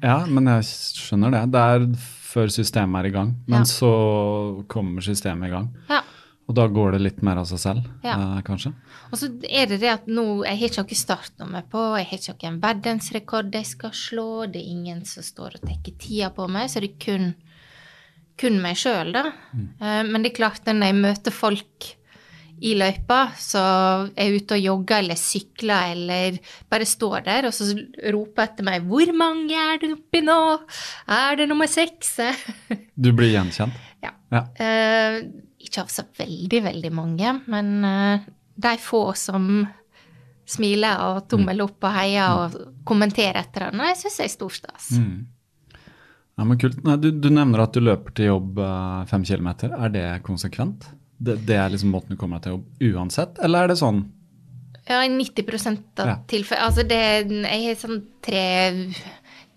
Ja, 0.03 0.25
men 0.25 0.45
jeg 0.49 0.65
skjønner 0.65 1.31
det. 1.31 1.43
Det 1.53 1.61
er 1.61 1.85
før 2.31 2.49
systemet 2.49 2.99
er 3.03 3.09
i 3.09 3.13
gang. 3.13 3.35
Men 3.47 3.59
Ja. 3.61 3.63
så 3.69 4.65
kommer 4.67 5.01
systemet 5.01 5.47
i 5.47 5.51
gang. 5.51 5.69
Ja. 5.89 6.01
Og 6.49 6.55
da 6.55 6.65
går 6.67 6.93
det 6.93 7.01
litt 7.01 7.21
mer 7.23 7.37
av 7.37 7.45
seg 7.45 7.59
selv, 7.59 7.85
Ja. 8.03 8.15
eh, 8.37 8.41
kanskje? 8.41 8.73
Og 9.11 9.17
så 9.19 9.27
er 9.49 9.67
det 9.67 9.79
det 9.79 9.89
at 9.89 10.05
nå 10.07 10.43
Jeg 10.43 10.57
har 10.59 10.67
ikke 10.69 10.83
noe 10.83 10.95
startnummer 10.95 11.63
på, 11.69 11.97
jeg 11.97 12.07
har 12.07 12.17
ikke 12.35 12.49
noen 12.51 12.59
verdensrekord 12.61 13.51
jeg 13.53 13.65
skal 13.65 13.91
slå, 13.91 14.51
det 14.51 14.59
er 14.61 14.71
ingen 14.71 15.05
som 15.05 15.23
står 15.23 15.55
og 15.55 15.61
tar 15.61 15.77
tida 15.99 16.29
på 16.31 16.49
meg, 16.49 16.67
så 16.69 16.81
det 16.81 16.91
er 16.91 17.05
kun, 17.05 17.35
kun 18.37 18.61
meg 18.61 18.75
sjøl, 18.75 19.13
da. 19.13 19.31
Eh, 19.79 20.03
Men 20.03 20.23
det 20.23 20.33
er 20.33 20.35
klart, 20.43 20.65
når 20.65 20.83
jeg 20.91 20.95
møter 20.95 21.31
folk 21.31 21.95
i 22.61 22.73
løypa, 22.77 23.19
så 23.41 23.61
er 24.13 24.27
jeg 24.27 24.41
ute 24.43 24.57
og 24.57 24.65
jogger 24.65 25.01
eller 25.01 25.17
sykler 25.17 25.95
eller 25.95 26.37
bare 26.69 26.85
står 26.85 27.23
der, 27.25 27.47
og 27.49 27.55
så 27.55 27.71
roper 28.13 28.43
etter 28.43 28.67
meg 28.67 28.85
'Hvor 28.85 29.13
mange 29.17 29.57
er 29.57 29.81
det 29.81 29.91
oppi 29.95 30.21
nå? 30.21 30.41
Er 31.09 31.35
det 31.39 31.49
nummer 31.49 31.65
seks?' 31.65 32.19
Du 32.95 33.11
blir 33.17 33.33
gjenkjent? 33.33 33.73
Ja. 34.03 34.13
Ja. 34.31 34.45
Uh, 34.61 35.25
ikke 35.61 35.81
av 35.83 35.89
så 35.89 36.05
veldig, 36.17 36.63
veldig 36.69 36.91
mange, 36.93 37.41
men 37.47 37.85
uh, 37.85 38.21
de 38.55 38.77
få 38.77 39.13
som 39.17 39.67
smiler 40.45 41.01
og 41.07 41.27
tommel 41.31 41.61
opp 41.63 41.85
og 41.85 41.93
heier 41.95 42.45
og 42.45 42.55
kommenterer 42.87 43.41
etter 43.41 43.69
henne, 43.69 43.91
jeg 43.91 44.01
syns 44.03 44.19
jeg 44.19 44.29
er 44.29 44.33
stor 44.35 44.55
stas. 44.55 44.89
Mm. 44.99 45.27
Ja, 46.37 46.45
men 46.47 46.57
kult. 46.57 46.79
Nei, 46.83 46.97
du, 46.97 47.11
du 47.11 47.29
nevner 47.29 47.65
at 47.65 47.75
du 47.75 47.83
løper 47.83 48.13
til 48.17 48.31
jobb 48.31 48.59
eh, 48.63 49.05
fem 49.11 49.23
kilometer. 49.27 49.73
Er 49.77 49.93
det 49.93 50.05
konsekvent? 50.25 50.87
Det, 51.21 51.35
det 51.45 51.55
er 51.61 51.69
liksom 51.69 51.91
måten 51.93 52.15
du 52.15 52.17
kommer 52.17 52.39
deg 52.39 52.47
til 52.47 52.55
jobb 52.55 52.95
uansett, 52.97 53.37
eller 53.45 53.63
er 53.67 53.71
det 53.73 53.77
sånn 53.81 53.99
Ja, 54.87 55.03
i 55.05 55.09
90 55.13 55.99
av 56.01 56.07
Ja. 56.07 56.15
tilfeller 56.27 56.63
Altså, 56.65 56.83
det, 56.89 57.01
jeg 57.29 57.65
har 57.67 57.75
sånn 57.77 57.99
tre, 58.25 58.45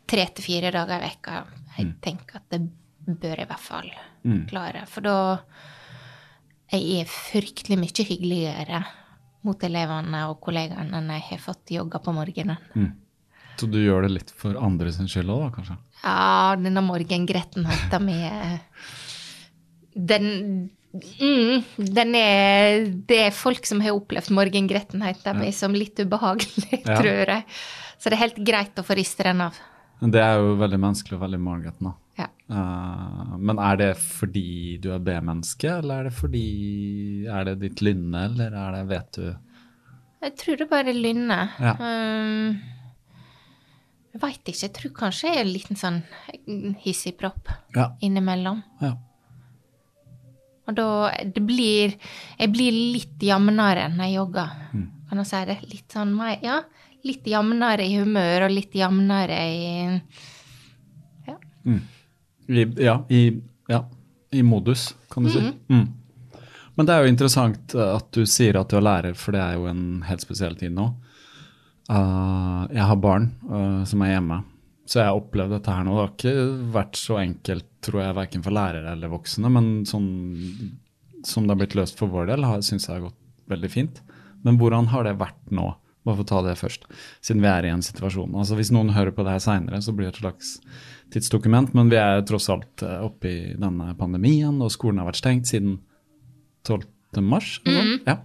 tre 0.06 0.26
til 0.36 0.44
fire 0.44 0.70
dager 0.74 0.98
i 1.00 1.06
veka. 1.06 1.38
Jeg 1.78 1.94
tenker 2.04 2.36
at 2.42 2.50
det 2.52 2.60
bør 3.20 3.36
jeg 3.40 3.46
i 3.48 3.50
hvert 3.52 3.60
fall 3.70 3.90
Mm. 4.24 4.46
klare. 4.48 4.86
For 4.88 5.00
da 5.04 5.14
jeg 6.72 7.00
er 7.02 7.08
fryktelig 7.12 7.76
mye 7.76 8.04
hyggeligere 8.08 8.78
mot 9.44 9.60
elevene 9.66 10.22
og 10.30 10.38
kollegaene 10.40 10.96
enn 10.96 11.10
jeg 11.12 11.24
har 11.30 11.42
fått 11.44 11.72
jogga 11.74 11.98
på 12.00 12.14
morgenen. 12.16 12.56
Så 13.58 13.68
du 13.70 13.76
gjør 13.78 14.02
det 14.06 14.10
litt 14.14 14.30
for 14.30 14.56
andre 14.56 14.90
sin 14.92 15.06
skyld 15.06 15.28
òg, 15.28 15.42
da, 15.44 15.50
kanskje? 15.56 15.76
Ja, 16.02 16.56
denne 16.56 16.80
morgengretenheten 16.82 18.04
mi 18.04 18.16
eh, 18.24 18.58
Den 19.94 20.70
mm, 20.94 21.64
er 22.14 22.84
Det 23.06 23.18
er 23.26 23.30
folk 23.34 23.66
som 23.66 23.80
har 23.82 23.96
opplevd 23.96 24.30
morgengretenheten 24.30 25.40
min 25.40 25.52
som 25.52 25.74
litt 25.74 25.98
ubehagelig, 25.98 26.82
Ja. 26.86 26.96
tror 27.00 27.26
jeg. 27.26 27.44
Så 27.98 28.10
det 28.10 28.18
er 28.18 28.24
helt 28.28 28.40
greit 28.46 28.74
å 28.78 28.84
få 28.86 28.96
riste 28.98 29.24
den 29.26 29.40
av. 29.40 29.54
Det 30.00 30.20
er 30.20 30.36
jo 30.38 30.54
veldig 30.60 30.78
menneskelig 30.82 31.16
og 31.16 31.22
veldig 31.24 31.40
morgengretten, 31.40 31.88
da. 31.88 31.94
Ja. 32.18 32.26
Uh, 32.50 33.36
men 33.40 33.58
er 33.58 33.76
det 33.80 33.90
fordi 33.98 34.76
du 34.78 34.90
er 34.94 35.00
B-menneske, 35.02 35.78
eller 35.80 36.04
er 36.04 36.04
det 36.10 36.12
fordi 36.14 37.26
Er 37.26 37.44
det 37.48 37.54
ditt 37.62 37.80
lynne, 37.82 38.26
eller 38.28 38.52
er 38.54 38.76
det 38.76 38.82
Vet 38.92 39.12
du 39.16 39.24
Jeg 40.22 40.36
tror 40.36 40.56
det 40.60 40.68
bare 40.70 40.92
lynne 40.94 41.40
Ja. 41.58 41.72
Um, 41.80 42.60
jeg 44.14 44.20
veit 44.22 44.44
ikke. 44.46 44.60
Jeg 44.62 44.72
tror 44.76 44.92
kanskje 44.94 45.26
jeg 45.26 45.36
er 45.40 45.40
en 45.42 45.50
liten 45.50 45.76
sånn 45.80 46.02
hissigpropp 46.84 47.48
Ja. 47.74 47.88
innimellom. 48.00 48.62
ja. 48.80 48.92
Og 50.64 50.76
da 50.76 50.88
det 51.20 51.42
blir 51.44 51.96
Jeg 52.38 52.52
blir 52.52 52.72
litt 52.72 53.20
jevnere 53.22 53.88
når 53.92 54.04
jeg 54.06 54.16
jogger. 54.18 54.54
Mm. 54.72 54.86
Kan 55.08 55.20
jeg 55.20 55.30
si 55.30 55.42
det? 55.50 55.58
Litt 55.72 55.96
sånn 55.96 56.14
Ja, 56.42 56.60
litt 57.04 57.26
jevnere 57.28 57.84
i 57.84 57.98
humør 57.98 58.46
og 58.46 58.54
litt 58.54 58.74
jevnere 58.74 59.40
i 59.48 59.66
Ja. 61.28 61.36
I, 62.46 62.64
ja, 62.76 62.98
i, 63.08 63.20
ja, 63.68 63.84
i 64.32 64.42
modus, 64.44 64.94
kan 65.10 65.24
du 65.24 65.30
si. 65.32 65.40
Mm. 65.72 65.86
Men 66.74 66.86
det 66.86 66.94
er 66.94 67.04
jo 67.04 67.12
interessant 67.12 67.74
eh, 67.74 67.92
at 67.96 68.10
du 68.12 68.26
sier 68.28 68.58
at 68.60 68.68
du 68.68 68.76
er 68.76 68.84
lærer, 68.84 69.14
for 69.16 69.32
det 69.32 69.40
er 69.40 69.56
jo 69.56 69.68
en 69.70 70.02
helt 70.04 70.24
spesiell 70.24 70.56
tid 70.58 70.74
nå. 70.74 70.90
Uh, 71.84 72.64
jeg 72.72 72.84
har 72.88 72.96
barn 72.96 73.28
uh, 73.44 73.82
som 73.88 74.00
er 74.04 74.14
hjemme, 74.14 74.38
så 74.84 75.00
jeg 75.00 75.08
har 75.08 75.18
opplevd 75.18 75.54
dette 75.56 75.74
her 75.74 75.86
nå. 75.86 75.94
Det 75.94 76.02
har 76.02 76.12
ikke 76.14 76.72
vært 76.74 76.98
så 77.00 77.18
enkelt, 77.22 77.68
tror 77.84 78.02
jeg, 78.02 78.16
verken 78.18 78.44
for 78.44 78.56
lærere 78.56 78.92
eller 78.92 79.12
voksne, 79.12 79.52
men 79.52 79.70
sånn 79.88 80.08
som 81.24 81.46
det 81.46 81.54
har 81.54 81.60
blitt 81.62 81.76
løst 81.78 81.96
for 82.00 82.12
vår 82.12 82.28
del, 82.32 82.44
syns 82.64 82.88
jeg 82.88 82.98
har 82.98 83.06
gått 83.06 83.20
veldig 83.48 83.70
fint. 83.72 84.02
Men 84.44 84.58
hvordan 84.60 84.90
har 84.92 85.06
det 85.08 85.16
vært 85.20 85.40
nå? 85.56 85.70
Bare 86.04 86.18
for 86.18 86.26
å 86.26 86.28
ta 86.28 86.40
det 86.44 86.58
først, 86.60 86.82
siden 87.24 87.40
vi 87.40 87.48
er 87.48 87.64
i 87.64 87.70
en 87.72 87.82
situasjon. 87.84 88.34
Altså 88.36 88.58
Hvis 88.58 88.68
noen 88.76 88.92
hører 88.92 89.14
på 89.16 89.24
det 89.24 89.38
her 89.38 89.40
seinere, 89.40 89.80
så 89.80 89.94
blir 89.96 90.10
det 90.10 90.18
et 90.18 90.20
slags 90.20 90.50
tidsdokument, 91.14 91.72
men 91.76 91.88
vi 91.88 91.96
er 91.96 92.20
tross 92.28 92.50
alt 92.52 92.84
eh, 92.84 92.98
oppe 93.06 93.30
i 93.30 93.38
denne 93.56 93.94
pandemien, 93.96 94.58
og 94.60 94.72
skolen 94.74 95.00
har 95.00 95.08
vært 95.08 95.22
stengt 95.22 95.48
siden 95.48 95.78
12. 96.68 96.84
mars. 97.24 97.56
noe. 97.64 98.02
Ja. 98.04 98.18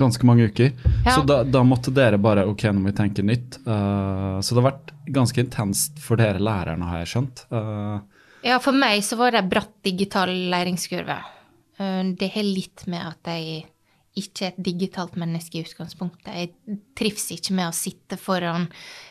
Ganske 0.00 0.26
mange 0.26 0.46
uker. 0.48 0.70
Ja. 1.04 1.12
Så 1.14 1.24
da, 1.28 1.42
da 1.44 1.60
måtte 1.66 1.92
dere 1.92 2.16
bare 2.20 2.46
Ok, 2.48 2.64
nå 2.72 2.80
må 2.80 2.88
vi 2.88 2.96
tenke 2.96 3.24
nytt. 3.26 3.58
Uh, 3.66 4.40
så 4.40 4.54
det 4.56 4.62
har 4.62 4.70
vært 4.70 4.94
ganske 5.12 5.42
intenst 5.44 6.00
for 6.00 6.20
dere 6.20 6.40
lærerne, 6.40 6.88
har 6.88 7.02
jeg 7.04 7.12
skjønt. 7.14 7.44
Uh, 7.52 8.00
Ja, 8.40 8.56
for 8.64 8.72
meg 8.72 9.02
så 9.04 9.18
var 9.20 9.34
det 9.36 9.44
bratt 9.52 9.74
digital 9.84 10.32
læringskurve. 10.52 11.18
Uh, 11.76 12.14
Det 12.16 12.30
har 12.32 12.46
litt 12.46 12.86
med 12.88 13.04
at 13.04 13.28
jeg 13.34 13.66
ikke 14.20 14.46
er 14.46 14.54
et 14.54 14.62
digitalt 14.64 15.16
menneske 15.20 15.58
i 15.60 15.64
utgangspunktet. 15.64 16.30
Jeg 16.34 16.78
trives 16.98 17.28
ikke 17.36 17.54
med 17.54 17.68
å 17.68 17.76
sitte 17.76 18.16
foran 18.18 18.66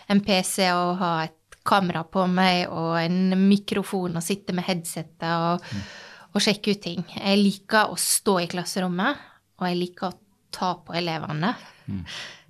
en 0.10 0.22
PC 0.26 0.66
og 0.74 0.98
ha 1.00 1.12
et 1.28 1.60
kamera 1.70 2.04
på 2.04 2.26
meg 2.32 2.66
og 2.74 2.98
en 3.00 3.36
mikrofon 3.48 4.18
og 4.18 4.26
sitte 4.26 4.56
med 4.58 4.66
headsetet 4.68 5.30
og, 5.30 5.64
og 6.34 6.44
sjekke 6.44 6.74
ut 6.74 6.82
ting. 6.84 7.06
Jeg 7.14 7.40
liker 7.40 7.94
å 7.94 7.98
stå 8.00 8.40
i 8.44 8.50
klasserommet, 8.52 9.22
og 9.60 9.70
jeg 9.70 9.80
liker 9.80 10.10
å 10.10 10.18
ta 10.54 10.74
på 10.86 10.96
elevene. 10.98 11.54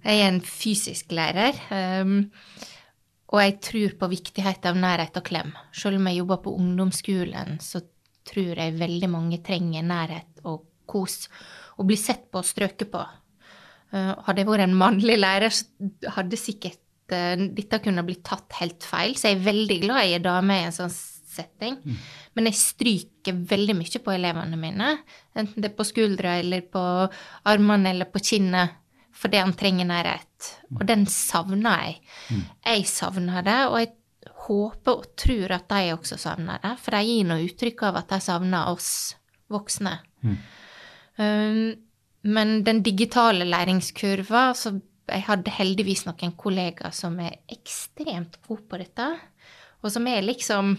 Jeg 0.04 0.22
er 0.22 0.30
en 0.30 0.42
fysisk 0.46 1.14
lærer. 1.16 1.58
Um, 1.70 2.32
og 3.30 3.44
jeg 3.44 3.56
tror 3.62 3.96
på 4.00 4.10
viktigheten 4.16 4.72
av 4.72 4.82
nærhet 4.82 5.18
og 5.20 5.26
klem. 5.28 5.54
Selv 5.76 6.00
om 6.00 6.08
jeg 6.10 6.22
jobber 6.22 6.42
på 6.46 6.56
ungdomsskolen, 6.58 7.60
så 7.62 7.84
tror 8.30 8.62
jeg 8.62 8.78
veldig 8.80 9.10
mange 9.12 9.42
trenger 9.46 9.86
nærhet 9.86 10.44
og 10.50 10.64
kos. 10.90 11.28
Og 11.78 11.90
bli 11.90 11.98
sett 12.00 12.30
på 12.32 12.42
og 12.42 12.48
strøket 12.48 12.90
på. 12.94 13.04
Uh, 13.94 14.14
hadde 14.26 14.44
jeg 14.44 14.50
vært 14.50 14.68
en 14.68 14.78
mannlig 14.78 15.18
lærer, 15.20 15.54
så 15.54 16.14
hadde 16.16 16.40
sikkert 16.40 16.82
uh, 17.14 17.36
dette 17.38 17.82
kunne 17.84 18.06
blitt 18.08 18.26
tatt 18.28 18.60
helt 18.62 18.86
feil. 18.86 19.16
Så 19.18 19.30
jeg 19.30 19.40
er 19.40 19.48
veldig 19.52 19.80
glad 19.86 20.06
i 20.06 20.18
damer 20.18 20.28
dame 20.30 20.60
i 20.60 20.68
en 20.70 20.78
sånn 20.80 20.94
setting. 21.30 21.78
Men 22.40 22.48
jeg 22.48 22.56
stryker 22.56 23.40
veldig 23.50 23.74
mye 23.76 24.00
på 24.00 24.12
elevene 24.14 24.56
mine. 24.56 24.94
Enten 25.36 25.60
det 25.60 25.74
er 25.74 25.76
på 25.76 25.84
skuldra 25.84 26.38
eller 26.40 26.64
på 26.72 26.82
armene 27.52 27.92
eller 27.92 28.08
på 28.08 28.22
kinnet. 28.24 28.78
Fordi 29.20 29.42
han 29.42 29.52
trenger 29.60 29.90
nærhet. 29.90 30.46
Og 30.78 30.86
den 30.88 31.04
savner 31.12 31.82
jeg. 31.84 31.98
Jeg 32.64 32.86
savner 32.88 33.44
det, 33.44 33.58
og 33.68 33.82
jeg 33.82 33.90
håper 34.46 35.02
og 35.02 35.10
tror 35.20 35.52
at 35.58 35.66
de 35.68 35.90
også 35.98 36.16
savner 36.22 36.62
det. 36.64 36.72
For 36.80 36.96
de 36.96 37.02
gir 37.10 37.28
noe 37.28 37.44
uttrykk 37.44 37.84
av 37.90 38.00
at 38.00 38.14
de 38.14 38.20
savner 38.24 38.72
oss 38.72 38.92
voksne. 39.52 39.98
Um, 41.20 41.74
men 42.24 42.62
den 42.64 42.80
digitale 42.86 43.48
læringskurva 43.48 44.54
så 44.56 44.80
Jeg 45.10 45.24
hadde 45.26 45.50
heldigvis 45.50 46.04
noen 46.06 46.36
kollegaer 46.38 46.94
som 46.94 47.16
er 47.20 47.40
ekstremt 47.50 48.36
gode 48.46 48.62
på 48.70 48.78
dette, 48.78 49.08
og 49.82 49.90
som 49.90 50.06
er 50.06 50.22
liksom 50.22 50.76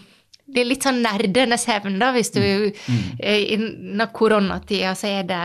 Det 0.51 0.63
er 0.63 0.67
litt 0.67 0.85
sånn 0.85 1.01
nerdenes 1.03 1.65
hevn, 1.69 1.99
da, 2.01 2.11
hvis 2.15 2.33
du 2.35 2.41
eh, 2.43 3.53
Innen 3.55 4.07
koronatida 4.13 4.95
så 4.99 5.11
er 5.19 5.27
det 5.29 5.43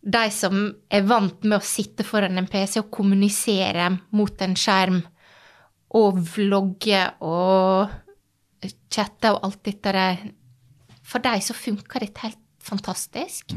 de 0.00 0.24
som 0.32 0.62
er 0.88 1.04
vant 1.04 1.42
med 1.44 1.58
å 1.58 1.64
sitte 1.64 2.04
foran 2.08 2.40
en 2.40 2.48
PC 2.48 2.80
og 2.80 2.90
kommunisere 2.92 3.90
mot 4.16 4.44
en 4.44 4.56
skjerm 4.56 5.02
og 5.98 6.20
vlogge 6.36 7.02
og 7.26 7.90
chatte 8.92 9.32
og 9.34 9.44
alt 9.44 9.62
dette 9.66 9.92
der 9.96 10.22
For 11.04 11.22
dem 11.24 11.40
så 11.42 11.56
funker 11.56 12.04
dette 12.04 12.22
helt 12.22 12.38
fantastisk. 12.62 13.56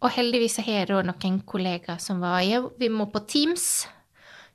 Og 0.00 0.10
heldigvis 0.16 0.58
har 0.64 0.80
jeg 0.80 0.88
da 0.90 1.02
noen 1.04 1.40
kollegaer 1.46 2.00
som 2.02 2.22
var 2.24 2.40
ja, 2.42 2.62
vi 2.80 2.88
må 2.90 3.06
på 3.12 3.22
Teams. 3.28 3.86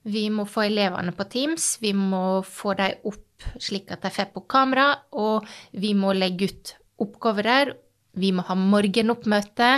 Vi 0.05 0.27
må 0.29 0.45
få 0.49 0.67
elevene 0.67 1.13
på 1.17 1.25
Teams. 1.29 1.75
Vi 1.81 1.93
må 1.97 2.41
få 2.45 2.75
dem 2.77 2.99
opp 3.09 3.21
slik 3.61 3.89
at 3.91 4.05
de 4.05 4.11
får 4.13 4.29
på 4.35 4.45
kamera. 4.49 4.91
Og 5.17 5.47
vi 5.73 5.93
må 5.97 6.13
legge 6.15 6.51
ut 6.51 6.75
oppgaver 7.01 7.49
der. 7.49 7.73
Vi 8.15 8.31
må 8.31 8.45
ha 8.47 8.55
morgenoppmøte. 8.55 9.71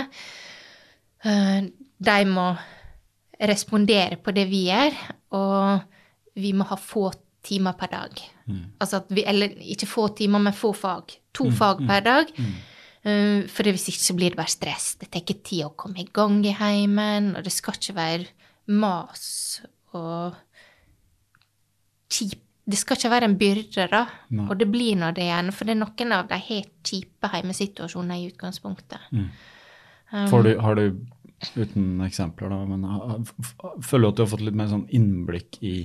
Eh, 1.24 1.62
De 1.98 2.18
må 2.30 2.52
respondere 3.40 4.18
på 4.22 4.30
det 4.34 4.44
vi 4.50 4.64
gjør, 4.68 4.94
og 5.34 5.80
vi 6.38 6.52
må 6.54 6.66
ha 6.70 6.76
få 6.78 7.08
timer 7.42 7.74
per 7.78 7.90
dag. 7.90 8.20
Altså 8.80 9.00
at 9.02 9.10
vi, 9.14 9.24
eller 9.26 9.50
ikke 9.74 9.86
få 9.86 10.08
timer, 10.18 10.42
men 10.42 10.54
få 10.54 10.72
fag. 10.74 11.16
To 11.34 11.50
fag 11.54 11.82
per 11.86 12.04
dag. 12.06 12.30
Mm. 12.38 13.48
For 13.50 13.66
hvis 13.66 13.88
ikke 13.90 14.04
så 14.04 14.14
blir 14.18 14.30
det 14.34 14.38
bare 14.38 14.52
stress. 14.52 14.92
Det 15.00 15.10
tar 15.10 15.22
ikke 15.22 15.42
tid 15.46 15.64
å 15.66 15.74
komme 15.78 16.02
i 16.02 16.08
gang 16.12 16.38
i 16.46 16.54
heimen, 16.58 17.32
og 17.36 17.46
det 17.46 17.52
skal 17.54 17.78
ikke 17.78 17.94
være 17.98 18.26
mas 18.68 19.60
og 19.96 20.36
kjip 22.12 22.44
det 22.68 22.76
skal 22.76 22.98
ikke 22.98 23.10
være 23.12 23.28
en 23.30 23.36
byrde, 23.40 23.84
da. 23.88 24.02
Nei. 24.36 24.44
Og 24.44 24.58
det 24.60 24.66
blir 24.68 24.96
nå 25.00 25.08
det 25.16 25.24
igjen, 25.24 25.52
for 25.56 25.64
det 25.64 25.72
er 25.72 25.80
noen 25.80 26.10
av 26.12 26.26
de 26.28 26.36
helt 26.50 26.74
kjipe 26.84 27.30
hjemmesituasjoner 27.32 28.18
i 28.20 28.26
utgangspunktet. 28.28 29.06
Mm. 29.08 29.28
Um, 30.12 30.26
Får 30.28 30.44
du, 30.44 30.50
har 30.60 30.76
du, 30.76 30.98
uten 31.56 31.86
eksempler, 32.04 32.52
da, 32.52 32.58
men 32.68 33.24
føler 33.84 34.04
du 34.04 34.10
at 34.10 34.18
du 34.18 34.22
har 34.24 34.30
fått 34.34 34.44
litt 34.44 34.58
mer 34.58 34.68
sånn 34.68 34.84
innblikk 34.92 35.60
i 35.64 35.76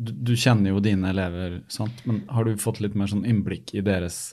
du, 0.00 0.12
du 0.14 0.32
kjenner 0.38 0.72
jo 0.72 0.80
dine 0.80 1.10
elever, 1.12 1.58
sant? 1.68 2.00
men 2.08 2.22
har 2.32 2.48
du 2.48 2.54
fått 2.60 2.80
litt 2.80 2.96
mer 2.96 3.10
sånn 3.10 3.26
innblikk 3.28 3.74
i 3.76 3.82
deres 3.84 4.30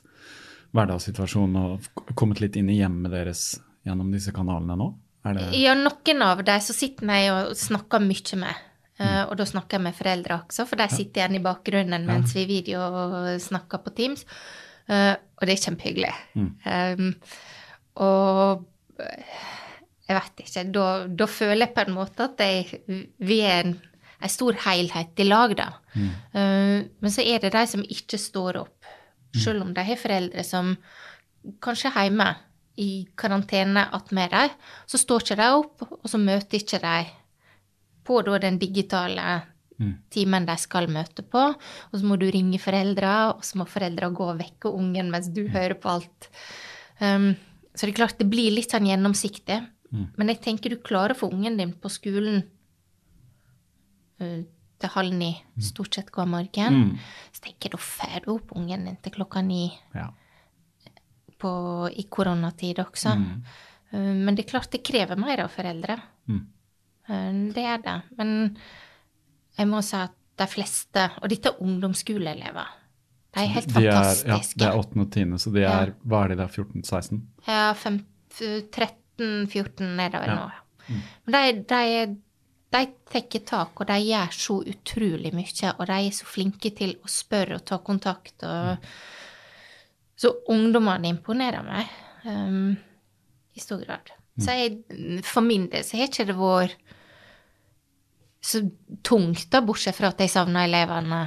hverdagssituasjon 0.76 1.58
og 1.60 1.90
kommet 2.16 2.40
litt 2.44 2.56
inn 2.60 2.70
i 2.72 2.78
hjemmet 2.80 3.12
deres 3.12 3.50
gjennom 3.88 4.14
disse 4.14 4.32
kanalene 4.36 4.78
nå? 4.80 4.94
Det, 5.28 5.50
Ja, 5.60 5.74
noen 5.76 6.24
av 6.24 6.40
de 6.48 6.56
så 6.64 6.72
sitter 6.72 7.12
jeg 7.12 7.34
og 7.34 7.58
snakker 7.60 8.00
mye 8.00 8.40
med. 8.40 8.67
Mm. 8.98 9.04
Eh, 9.06 9.24
og 9.28 9.36
da 9.40 9.46
snakker 9.46 9.78
jeg 9.78 9.86
med 9.86 9.98
foreldre 9.98 10.40
også, 10.42 10.66
for 10.70 10.80
de 10.82 10.88
sitter 10.92 11.24
gjerne 11.24 11.40
i 11.40 11.46
bakgrunnen 11.46 12.08
mens 12.08 12.34
vi 12.38 12.48
video 12.50 12.88
snakker 13.42 13.84
på 13.84 13.94
Teams. 13.98 14.26
Eh, 14.88 15.14
og 15.38 15.46
det 15.46 15.54
er 15.54 15.64
kjempehyggelig. 15.66 16.14
Mm. 16.40 16.50
Um, 16.64 17.10
og 18.04 19.04
eh, 19.04 19.44
jeg 20.08 20.16
vet 20.16 20.42
ikke, 20.44 20.64
da, 20.78 20.88
da 21.20 21.28
føler 21.28 21.66
jeg 21.66 21.76
på 21.76 21.84
en 21.84 21.98
måte 21.98 22.30
at 22.30 22.42
jeg, 22.42 22.82
vi 23.20 23.42
er 23.44 23.66
en, 23.66 23.76
en 24.24 24.32
stor 24.32 24.56
helhet 24.64 25.20
i 25.20 25.28
lag, 25.28 25.54
da. 25.60 25.68
Mm. 25.94 26.10
Uh, 26.32 26.78
men 27.04 27.14
så 27.14 27.26
er 27.28 27.44
det 27.44 27.54
de 27.54 27.66
som 27.68 27.84
ikke 27.84 28.20
står 28.22 28.62
opp. 28.64 28.94
Selv 29.38 29.62
om 29.62 29.74
de 29.76 29.84
har 29.86 30.00
foreldre 30.00 30.42
som 30.48 30.72
kanskje 31.62 31.92
er 31.92 32.08
hjemme 32.08 32.32
i 32.82 32.92
karantene 33.20 33.84
attmed 33.94 34.32
dem, 34.34 34.54
så 34.90 34.98
står 35.02 35.26
ikke 35.26 35.38
de 35.38 35.48
opp, 35.60 35.84
og 35.84 36.08
så 36.10 36.18
møter 36.22 36.58
ikke 36.58 36.80
de 36.82 36.96
på 38.08 38.22
da 38.26 38.40
den 38.48 38.58
digitale 38.64 39.28
Mm. 39.78 39.92
timen 40.10 40.46
de 40.48 40.56
skal 40.58 40.88
møte 40.90 41.22
på. 41.22 41.42
Og 41.54 41.94
så 41.94 42.02
må 42.10 42.16
du 42.18 42.26
ringe 42.34 42.58
foreldra, 42.58 43.36
og 43.36 43.44
så 43.46 43.60
må 43.60 43.68
foreldra 43.70 44.10
gå 44.10 44.26
og 44.32 44.40
vekke 44.40 44.72
ungen 44.74 45.12
mens 45.14 45.28
du 45.30 45.44
hører 45.54 45.76
på 45.78 45.92
alt. 45.92 46.30
Um, 47.00 47.36
så 47.76 47.86
det 47.86 47.94
er 47.94 48.00
klart 48.00 48.18
det 48.18 48.26
blir 48.32 48.50
litt 48.56 48.74
sånn 48.74 48.90
gjennomsiktig. 48.90 49.60
Mm. 49.94 50.08
Men 50.18 50.32
jeg 50.34 50.42
tenker 50.48 50.74
du 50.74 50.80
klarer 50.82 51.14
å 51.14 51.20
få 51.20 51.30
ungen 51.30 51.60
din 51.62 51.76
på 51.78 51.92
skolen 51.94 52.42
uh, 54.22 54.42
til 54.82 54.94
halv 54.96 55.14
ni, 55.14 55.32
stort 55.62 55.94
sett 55.94 56.10
hver 56.14 56.26
morgen. 56.30 56.82
Mm. 56.82 56.98
Så 57.38 57.46
tenker 57.46 57.70
jeg 57.70 57.78
da 57.78 57.84
får 57.86 58.26
du 58.26 58.34
opp 58.34 58.58
ungen 58.58 58.90
din 58.90 58.98
til 59.06 59.14
klokka 59.14 59.46
ni 59.46 59.68
Ja. 59.94 60.10
på, 61.38 61.52
i 61.94 62.10
koronatid 62.10 62.82
også. 62.82 63.14
Mm. 63.14 63.42
Uh, 63.94 64.14
men 64.26 64.34
det 64.34 64.48
er 64.48 64.52
klart 64.58 64.72
det 64.74 64.82
krever 64.82 65.22
mer 65.22 65.46
av 65.46 65.54
foreldre. 65.54 66.02
Mm. 66.28 66.48
Uh, 67.08 67.54
det 67.56 67.64
er 67.64 67.78
det. 67.84 67.98
Men 68.20 68.58
jeg 69.58 69.68
må 69.70 69.82
si 69.86 69.96
at 70.00 70.12
de 70.38 70.48
fleste, 70.50 71.08
og 71.22 71.30
dette 71.32 71.50
er 71.50 71.62
ungdomsskoleelever, 71.66 72.68
de 73.34 73.40
er 73.44 73.48
helt 73.54 73.68
De 73.74 73.80
er, 73.84 73.88
ja, 74.26 74.38
det 74.58 74.68
er 74.68 74.78
8. 74.78 75.00
og 75.02 75.10
10., 75.12 75.38
så 75.42 75.50
de 75.54 75.60
Ja. 75.62 75.72
er 75.82 75.92
Hva 76.06 76.24
er 76.24 76.28
de 76.30 76.36
der, 76.38 76.48
14-16? 76.48 77.22
Ja, 77.48 77.74
13-14 77.74 80.00
er 80.00 80.10
det 80.10 80.20
vel 80.22 80.30
Ja. 80.30 80.36
nå. 80.36 80.42
ja. 80.54 80.60
Men 81.26 81.34
de, 81.34 81.52
de, 81.68 82.16
de 82.72 82.86
tar 83.12 83.22
tak, 83.46 83.82
og 83.82 83.88
de 83.88 83.94
gjør 84.00 84.28
så 84.32 84.54
utrolig 84.64 85.34
mye. 85.34 85.74
Og 85.78 85.86
de 85.88 85.94
er 85.94 86.12
så 86.12 86.26
flinke 86.26 86.70
til 86.76 86.96
å 87.04 87.08
spørre 87.08 87.56
og 87.56 87.66
ta 87.66 87.78
kontakt. 87.78 88.44
Og... 88.44 88.78
Så 90.18 90.34
ungdommene 90.50 91.08
imponerer 91.14 91.62
meg 91.62 91.86
um, 92.26 92.78
i 93.54 93.60
stor 93.60 93.78
grad. 93.86 94.10
Så 94.40 94.52
jeg, 94.52 94.84
for 95.26 95.42
min 95.46 95.68
del 95.70 95.84
så 95.86 95.98
har 95.98 96.04
ikke 96.10 96.26
det 96.26 96.36
vært 96.38 96.76
så 98.42 98.62
tungt, 99.04 99.48
da, 99.52 99.62
bortsett 99.66 99.98
fra 99.98 100.12
at 100.14 100.22
jeg 100.24 100.32
savna 100.32 100.66
elevene. 100.68 101.22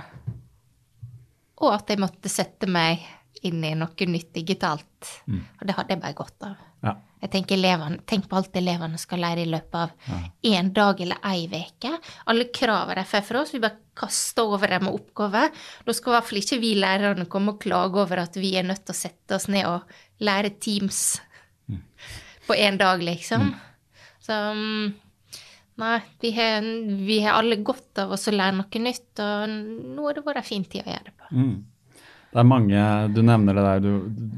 Og 1.60 1.74
at 1.74 1.90
jeg 1.92 2.00
måtte 2.00 2.32
sette 2.32 2.68
meg 2.70 3.02
inn 3.46 3.62
i 3.64 3.74
noe 3.76 4.08
nytt 4.08 4.34
digitalt. 4.36 5.10
Og 5.28 5.64
det 5.66 5.76
hadde 5.76 5.94
jeg 5.94 6.02
bare 6.02 6.16
godt 6.16 6.46
av. 6.48 6.66
Ja. 6.84 6.94
Jeg 7.20 7.32
tenker 7.34 7.58
elevene, 7.58 8.00
Tenk 8.08 8.30
på 8.30 8.38
alt 8.38 8.54
elevene 8.56 8.96
skal 9.00 9.20
lære 9.20 9.42
i 9.44 9.50
løpet 9.52 9.74
av 9.76 10.20
én 10.48 10.70
dag 10.76 11.00
eller 11.04 11.20
ei 11.28 11.44
uke. 11.52 11.92
Alle 12.32 12.46
kravene 12.48 13.02
de 13.02 13.10
får 13.10 13.26
fra 13.26 13.42
oss, 13.42 13.52
vi 13.52 13.60
bare 13.60 13.92
kaster 14.00 14.48
over 14.48 14.72
dem 14.72 14.86
med 14.86 14.96
oppgaver. 14.96 15.52
Da 15.84 15.96
skal 15.96 16.14
i 16.14 16.16
hvert 16.16 16.28
fall 16.30 16.40
ikke 16.40 16.60
vi 16.62 16.72
lærerne 16.80 17.28
komme 17.28 17.54
og 17.54 17.60
klage 17.60 18.00
over 18.00 18.24
at 18.24 18.38
vi 18.40 18.54
er 18.56 18.64
nødt 18.68 18.86
til 18.86 18.96
å 18.96 19.00
sette 19.02 19.36
oss 19.36 19.50
ned 19.52 19.68
og 19.68 20.24
lære 20.24 20.54
Teams 20.60 21.20
på 22.46 22.56
én 22.56 22.80
dag, 22.80 23.02
liksom. 23.04 23.52
Så 24.24 24.32
mm, 24.56 24.88
nei, 25.80 25.96
vi 26.22 26.30
har, 26.36 26.70
vi 27.08 27.18
har 27.24 27.40
alle 27.40 27.60
godt 27.64 28.04
av 28.04 28.14
oss 28.16 28.28
å 28.30 28.36
lære 28.36 28.58
noe 28.60 28.84
nytt, 28.86 29.10
og 29.24 29.58
nå 29.96 30.06
har 30.06 30.18
det 30.18 30.24
vært 30.26 30.42
en 30.44 30.50
fin 30.52 30.64
tid 30.64 30.84
å 30.86 30.92
gjøre 30.92 31.10
det 31.10 31.16
på. 31.16 31.34
Mm. 31.34 31.58
Det 32.30 32.38
er 32.38 32.46
mange, 32.46 32.82
Du 33.10 33.24
nevner 33.26 33.56
det 33.58 33.62
der, 33.64 33.80
du 33.82 33.88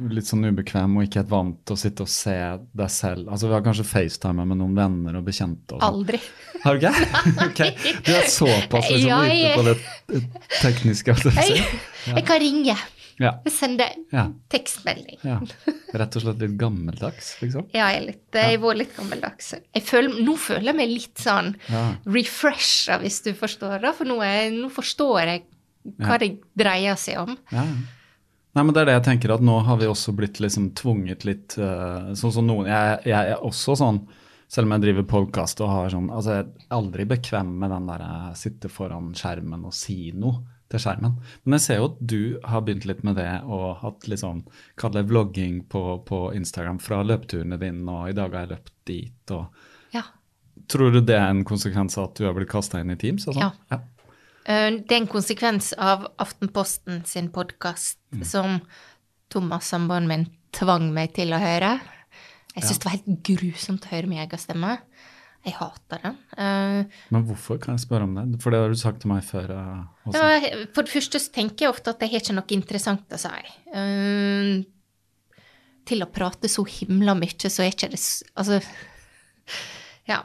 er 0.09 0.15
litt 0.17 0.25
sånn 0.25 0.47
ubekvem 0.49 0.95
og 0.97 1.05
ikke 1.05 1.21
helt 1.21 1.33
vant 1.33 1.59
til 1.69 1.77
å 1.77 1.81
sitte 1.83 2.07
og 2.07 2.09
se 2.09 2.37
deg 2.73 2.93
selv. 2.93 3.27
Altså 3.29 3.51
Vi 3.51 3.53
har 3.53 3.65
kanskje 3.67 3.85
FaceTime 3.85 4.47
med 4.49 4.63
noen 4.63 4.79
venner 4.79 5.19
og 5.21 5.27
bekjente. 5.27 5.77
og 5.77 5.83
sånn. 5.83 5.89
Aldri. 5.91 6.23
Har 6.63 6.79
du 6.79 6.87
ikke? 6.87 6.95
okay. 7.51 7.75
Du 8.07 8.13
er 8.17 8.31
såpass 8.33 8.89
liksom, 8.89 9.11
Ja, 9.11 9.21
ute 9.29 9.53
på 9.59 9.67
det 9.69 10.25
tekniske. 10.63 11.13
Altså. 11.13 11.35
jeg 11.37 11.59
Jeg, 11.59 11.83
jeg 12.17 12.25
kan 12.31 12.41
ringe. 12.41 12.79
Ja, 13.21 13.33
sender 13.53 13.91
ja, 14.13 14.27
tekstmelding. 14.53 15.19
ja. 15.27 15.39
Rett 15.93 16.17
og 16.17 16.23
slett 16.25 16.39
litt 16.41 16.55
gammeldags, 16.61 17.35
liksom. 17.43 17.67
Ja, 17.77 17.91
jeg 17.93 18.07
litt, 18.07 18.23
jeg 18.33 18.61
var 18.63 18.79
litt 18.79 18.95
gammeldags. 18.97 19.51
Jeg 19.75 19.83
føler, 19.85 20.15
nå 20.25 20.37
føler 20.41 20.71
jeg 20.73 20.79
meg 20.79 20.89
litt 20.93 21.21
sånn 21.21 21.51
Ja. 21.69 21.83
refresha, 22.07 22.97
hvis 23.03 23.21
du 23.27 23.33
forstår 23.37 23.83
det. 23.83 23.93
For 23.99 24.09
nå, 24.09 24.21
er, 24.25 24.51
nå 24.55 24.71
forstår 24.73 25.21
jeg 25.27 25.43
hva 25.99 26.17
det 26.23 26.31
dreier 26.57 26.97
seg 26.97 27.19
om. 27.25 27.37
Ja. 27.53 27.67
Nei, 28.53 28.63
men 28.65 28.73
det 28.77 28.83
er 28.83 28.91
det 28.91 28.97
jeg 29.01 29.07
tenker, 29.11 29.33
at 29.35 29.41
nå 29.45 29.59
har 29.65 29.79
vi 29.81 29.87
også 29.89 30.13
blitt 30.17 30.39
liksom 30.45 30.71
tvunget 30.77 31.25
litt 31.25 31.55
eh, 31.57 32.11
Sånn 32.15 32.35
som 32.35 32.45
noen 32.47 32.67
jeg, 32.69 32.99
jeg 33.09 33.31
er 33.33 33.41
også 33.49 33.73
sånn, 33.81 34.03
selv 34.53 34.69
om 34.69 34.75
jeg 34.77 34.83
driver 34.85 35.07
podkast 35.09 35.63
og 35.65 35.71
har 35.73 35.89
sånn 35.95 36.11
Altså, 36.13 36.35
jeg 36.37 36.45
er 36.45 36.77
aldri 36.77 37.07
bekvem 37.09 37.55
med 37.63 37.73
den 37.73 37.87
der 37.89 38.05
jeg 38.05 38.37
sitte 38.43 38.69
foran 38.69 39.15
skjermen 39.17 39.65
og 39.65 39.73
si 39.73 40.13
noe 40.13 40.43
til 40.73 40.81
skjermen. 40.83 41.19
Men 41.45 41.59
jeg 41.59 41.65
ser 41.67 41.79
jo 41.81 41.91
at 41.91 42.01
du 42.01 42.19
har 42.49 42.65
begynt 42.65 42.87
litt 42.89 43.05
med 43.07 43.17
det 43.21 43.29
og 43.45 43.77
hatt 43.83 44.09
litt 44.11 44.23
sånn, 44.25 44.43
kall 44.81 44.95
det 44.97 45.05
vlogging 45.11 45.61
på, 45.73 45.83
på 46.09 46.23
Instagram 46.39 46.81
fra 46.83 47.03
løpeturene 47.07 47.59
dine, 47.61 47.85
og 47.93 48.09
i 48.11 48.17
dag 48.17 48.33
har 48.33 48.47
jeg 48.47 48.55
løpt 48.57 48.73
dit 48.89 49.37
og 49.37 49.47
Ja. 49.93 50.03
Tror 50.69 50.93
du 50.93 51.01
det 51.01 51.17
er 51.17 51.29
en 51.31 51.45
konsekvens 51.49 51.97
av 51.99 52.11
at 52.11 52.15
du 52.21 52.25
har 52.25 52.35
blitt 52.37 52.49
kasta 52.51 52.81
inn 52.81 52.91
i 52.93 52.97
Teams? 53.01 53.27
og 53.29 53.35
sånn? 53.37 53.53
Ja. 53.71 53.79
Eh, 54.47 54.71
Det 54.83 54.93
er 54.93 55.01
en 55.03 55.07
konsekvens 55.07 55.73
av 55.79 56.07
Aftenposten 56.19 57.05
sin 57.07 57.29
podkast 57.31 57.99
Mm. 58.13 58.25
som 58.25 58.61
Thomas, 59.31 59.65
samboeren 59.71 60.07
min, 60.09 60.27
tvang 60.53 60.93
meg 60.93 61.15
til 61.15 61.33
å 61.33 61.39
høre. 61.41 61.81
Jeg 62.55 62.65
syns 62.65 62.79
det 62.79 62.85
var 62.85 62.97
helt 62.99 63.23
grusomt 63.25 63.85
å 63.87 63.93
høre 63.95 64.07
min 64.11 64.19
egen 64.21 64.39
stemme. 64.39 64.79
Jeg 65.43 65.57
hater 65.59 66.03
den. 66.05 66.19
Uh, 66.39 67.01
Men 67.11 67.25
hvorfor, 67.27 67.59
kan 67.59 67.75
jeg 67.75 67.83
spørre 67.83 68.07
om 68.07 68.13
det? 68.15 68.39
For 68.43 68.55
det 68.55 68.61
har 68.63 68.71
du 68.71 68.79
sagt 68.79 69.01
til 69.03 69.11
meg 69.11 69.25
før. 69.27 69.51
Uh. 69.51 70.13
Ja, 70.15 70.39
for 70.75 70.87
det 70.87 70.93
første 70.93 71.19
så 71.19 71.33
tenker 71.35 71.67
jeg 71.67 71.75
ofte 71.75 71.95
at 71.95 72.05
jeg 72.05 72.13
har 72.13 72.23
ikke 72.23 72.37
noe 72.37 72.55
interessant 72.55 73.17
å 73.17 73.19
si. 73.19 73.33
Uh, 73.75 74.63
til 75.89 76.05
å 76.05 76.11
prate 76.15 76.51
så 76.51 76.63
himla 76.69 77.17
mye, 77.19 77.51
så 77.51 77.65
er 77.65 77.73
ikke 77.75 77.91
det 77.91 78.01
Altså, 78.39 78.61
ja. 80.07 80.23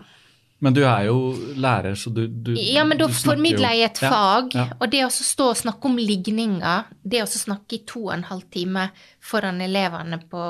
Men 0.66 0.74
du 0.74 0.80
er 0.90 1.04
jo 1.06 1.18
lærer, 1.62 1.94
så 1.94 2.10
du, 2.10 2.24
du 2.28 2.56
Ja, 2.58 2.82
men 2.88 2.98
da 2.98 3.06
formidler 3.14 3.76
jeg 3.78 3.92
et 3.92 4.00
fag, 4.02 4.56
ja. 4.58 4.66
og 4.80 4.90
det 4.90 5.04
å 5.06 5.12
stå 5.14 5.52
og 5.52 5.60
snakke 5.60 5.86
om 5.90 6.00
ligninger, 6.02 6.88
det 7.06 7.22
å 7.22 7.28
snakke 7.30 7.78
i 7.78 7.84
to 7.86 8.08
og 8.08 8.16
en 8.16 8.26
halv 8.26 8.48
time 8.54 8.88
foran 9.22 9.62
elevene 9.62 10.18
på 10.32 10.42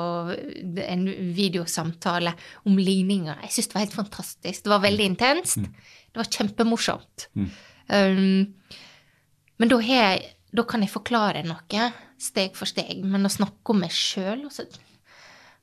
en 0.86 1.04
videosamtale 1.36 2.32
om 2.64 2.80
ligninger, 2.80 3.44
jeg 3.44 3.58
syns 3.58 3.68
det 3.68 3.76
var 3.76 3.84
helt 3.84 3.98
fantastisk. 3.98 4.64
Det 4.64 4.72
var 4.72 4.84
veldig 4.86 5.10
intenst. 5.12 5.60
Det 6.08 6.22
var 6.22 6.30
kjempemorsomt. 6.38 7.28
Um, 7.36 8.54
men 9.60 9.72
da, 9.72 9.80
har 9.84 10.00
jeg, 10.00 10.30
da 10.56 10.64
kan 10.68 10.84
jeg 10.84 10.94
forklare 10.94 11.44
noe 11.44 11.90
steg 12.18 12.56
for 12.56 12.70
steg, 12.70 13.04
men 13.04 13.28
å 13.28 13.32
snakke 13.32 13.74
om 13.74 13.84
meg 13.84 13.92
sjøl 13.92 14.46
og 14.48 14.54
så 14.54 14.64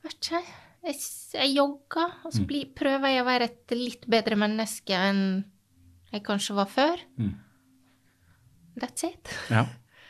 Vet 0.06 0.20
ikke, 0.20 0.40
jeg, 0.86 1.00
jeg 1.36 1.52
jogger, 1.56 2.14
og 2.26 2.34
så 2.36 2.46
blir, 2.48 2.70
prøver 2.78 3.14
jeg 3.14 3.24
å 3.24 3.28
være 3.28 3.50
et 3.50 3.76
litt 3.76 4.08
bedre 4.12 4.38
menneske 4.40 4.96
enn 4.96 5.22
jeg 6.14 6.24
kanskje 6.26 6.56
var 6.58 6.70
før. 6.72 7.02
Mm. 7.20 7.34
That's 8.82 9.08
it. 9.08 9.32
Ja, 9.56 9.66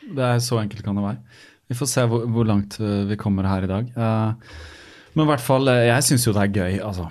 det 0.06 0.26
er 0.26 0.42
så 0.44 0.60
enkelt 0.60 0.84
kan 0.86 0.98
det 0.98 1.06
være. 1.06 1.38
Vi 1.66 1.74
får 1.74 1.90
se 1.90 2.04
hvor, 2.06 2.26
hvor 2.30 2.46
langt 2.46 2.78
eh, 2.78 3.04
vi 3.08 3.18
kommer 3.18 3.48
her 3.48 3.66
i 3.66 3.70
dag. 3.70 3.88
Uh, 3.96 4.34
men 5.16 5.24
i 5.24 5.30
hvert 5.32 5.42
fall, 5.42 5.66
eh, 5.72 5.88
jeg 5.88 6.06
syns 6.06 6.26
jo 6.28 6.34
det 6.36 6.44
er 6.44 6.52
gøy. 6.54 6.76
Altså, 6.86 7.08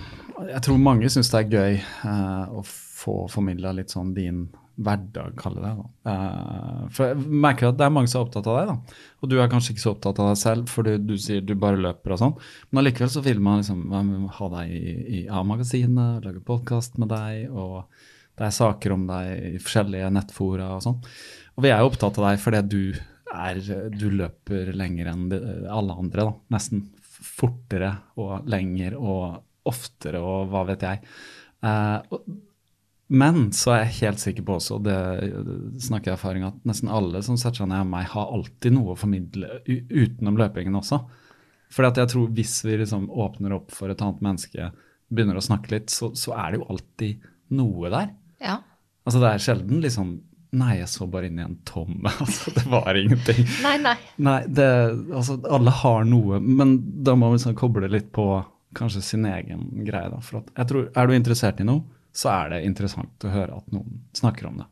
jeg 0.47 0.61
tror 0.67 0.79
mange 0.79 1.09
syns 1.11 1.31
det 1.33 1.41
er 1.41 1.57
gøy 1.57 1.79
uh, 2.05 2.61
å 2.61 2.63
få 2.65 3.25
formidla 3.31 3.73
litt 3.75 3.91
sånn 3.91 4.13
din 4.15 4.45
hverdag, 4.75 5.35
kalle 5.39 5.61
det. 5.63 5.71
Da. 5.77 6.11
Eh, 6.11 6.81
for 6.95 7.11
jeg 7.11 7.41
merker 7.45 7.69
at 7.69 7.77
det 7.79 7.85
er 7.87 7.93
mange 7.95 8.11
som 8.11 8.21
er 8.21 8.25
opptatt 8.27 8.49
av 8.51 8.57
deg, 8.59 8.71
da. 8.71 8.97
Og 9.21 9.31
du 9.31 9.37
er 9.39 9.51
kanskje 9.51 9.75
ikke 9.75 9.83
så 9.85 9.93
opptatt 9.93 10.19
av 10.21 10.31
deg 10.31 10.41
selv, 10.41 10.71
for 10.71 10.87
du, 10.87 11.15
sier 11.21 11.45
du 11.45 11.53
bare 11.59 11.79
løper 11.81 12.15
og 12.15 12.21
sånn. 12.21 12.35
Men 12.69 12.81
allikevel 12.83 13.13
så 13.13 13.23
vil 13.25 13.39
man 13.43 13.61
liksom 13.61 14.27
ha 14.39 14.51
deg 14.57 14.75
i, 14.75 14.83
i 15.19 15.23
A-magasinet, 15.31 16.25
lage 16.27 16.43
podkast 16.45 16.99
med 17.01 17.13
deg, 17.13 17.47
og 17.53 17.85
det 18.35 18.49
er 18.49 18.55
saker 18.57 18.95
om 18.95 19.07
deg 19.07 19.55
i 19.55 19.63
forskjellige 19.63 20.11
nettfora 20.17 20.73
og 20.75 20.83
sånn. 20.83 20.99
Og 21.55 21.63
vi 21.63 21.71
er 21.71 21.79
jo 21.79 21.91
opptatt 21.91 22.19
av 22.19 22.29
deg 22.29 22.41
fordi 22.43 22.63
du, 22.67 22.81
er, 23.31 23.61
du 23.95 24.09
løper 24.11 24.73
lenger 24.75 25.13
enn 25.13 25.29
alle 25.71 25.95
andre, 25.95 26.27
da. 26.27 26.35
Nesten 26.57 26.89
fortere 27.25 27.93
og 28.21 28.49
lenger 28.51 28.97
og 28.99 29.39
oftere 29.65 30.19
og 30.21 30.51
hva 30.51 30.65
vet 30.67 30.83
jeg. 30.85 31.01
Eh, 31.65 32.19
men 33.07 33.51
så 33.53 33.75
er 33.75 33.83
jeg 33.83 33.97
helt 33.99 34.21
sikker 34.23 34.45
på 34.47 34.55
også, 34.57 34.79
og 34.79 34.87
det 34.87 35.81
snakker 35.85 36.11
jeg 36.11 36.17
erfaring, 36.17 36.45
at 36.47 36.57
nesten 36.65 36.89
alle 36.89 37.21
som 37.25 37.37
setter 37.37 37.61
seg 37.61 37.69
ned 37.69 37.83
med 37.83 37.93
meg, 37.93 38.07
har 38.15 38.31
alltid 38.33 38.73
noe 38.73 38.95
å 38.95 38.97
formidle 38.99 39.59
utenom 39.65 40.39
løpingen 40.41 40.79
også. 40.79 41.03
Fordi 41.75 41.91
at 41.91 41.99
jeg 42.01 42.11
tror 42.13 42.31
hvis 42.37 42.55
vi 42.65 42.79
liksom 42.81 43.09
åpner 43.11 43.57
opp 43.57 43.73
for 43.75 43.93
et 43.93 44.01
annet 44.01 44.23
menneske, 44.25 44.71
begynner 45.13 45.37
å 45.37 45.43
snakke 45.45 45.73
litt, 45.75 45.93
så, 45.93 46.11
så 46.17 46.33
er 46.33 46.53
det 46.53 46.61
jo 46.61 46.69
alltid 46.73 47.27
noe 47.53 47.91
der. 47.93 48.09
Ja. 48.41 48.59
Altså 49.05 49.21
det 49.21 49.33
er 49.33 49.45
sjelden 49.49 49.83
liksom 49.85 50.15
Nei, 50.55 50.77
jeg 50.77 50.87
så 50.87 51.03
bare 51.11 51.27
inn 51.27 51.39
i 51.41 51.43
en 51.43 51.57
tom. 51.67 51.97
altså 52.23 52.53
Det 52.55 52.61
var 52.71 52.95
ingenting. 52.95 53.41
Nei, 53.65 53.73
nei. 53.81 53.95
Nei, 54.23 54.37
det, 54.47 54.67
altså 55.11 55.35
Alle 55.51 55.73
har 55.81 56.05
noe, 56.07 56.39
men 56.39 56.77
da 57.03 57.17
må 57.19 57.27
vi 57.33 57.41
liksom 57.41 57.57
koble 57.59 57.89
litt 57.91 58.07
på 58.15 58.29
kanskje 58.77 59.01
sin 59.03 59.27
egen 59.27 59.65
greie. 59.83 60.07
da, 60.13 60.21
for 60.23 60.39
at 60.39 60.53
jeg 60.61 60.69
tror, 60.69 60.87
Er 60.95 61.09
du 61.09 61.15
interessert 61.17 61.59
i 61.59 61.67
noe, 61.67 61.83
så 62.15 62.31
er 62.31 62.49
det 62.55 62.61
interessant 62.67 63.25
å 63.27 63.31
høre 63.33 63.57
at 63.59 63.71
noen 63.75 64.01
snakker 64.15 64.47
om 64.47 64.61
det. 64.61 64.67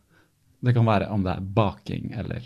Det 0.64 0.74
kan 0.78 0.86
være 0.88 1.10
om 1.12 1.24
det 1.26 1.34
er 1.36 1.42
baking 1.58 2.14
eller 2.16 2.46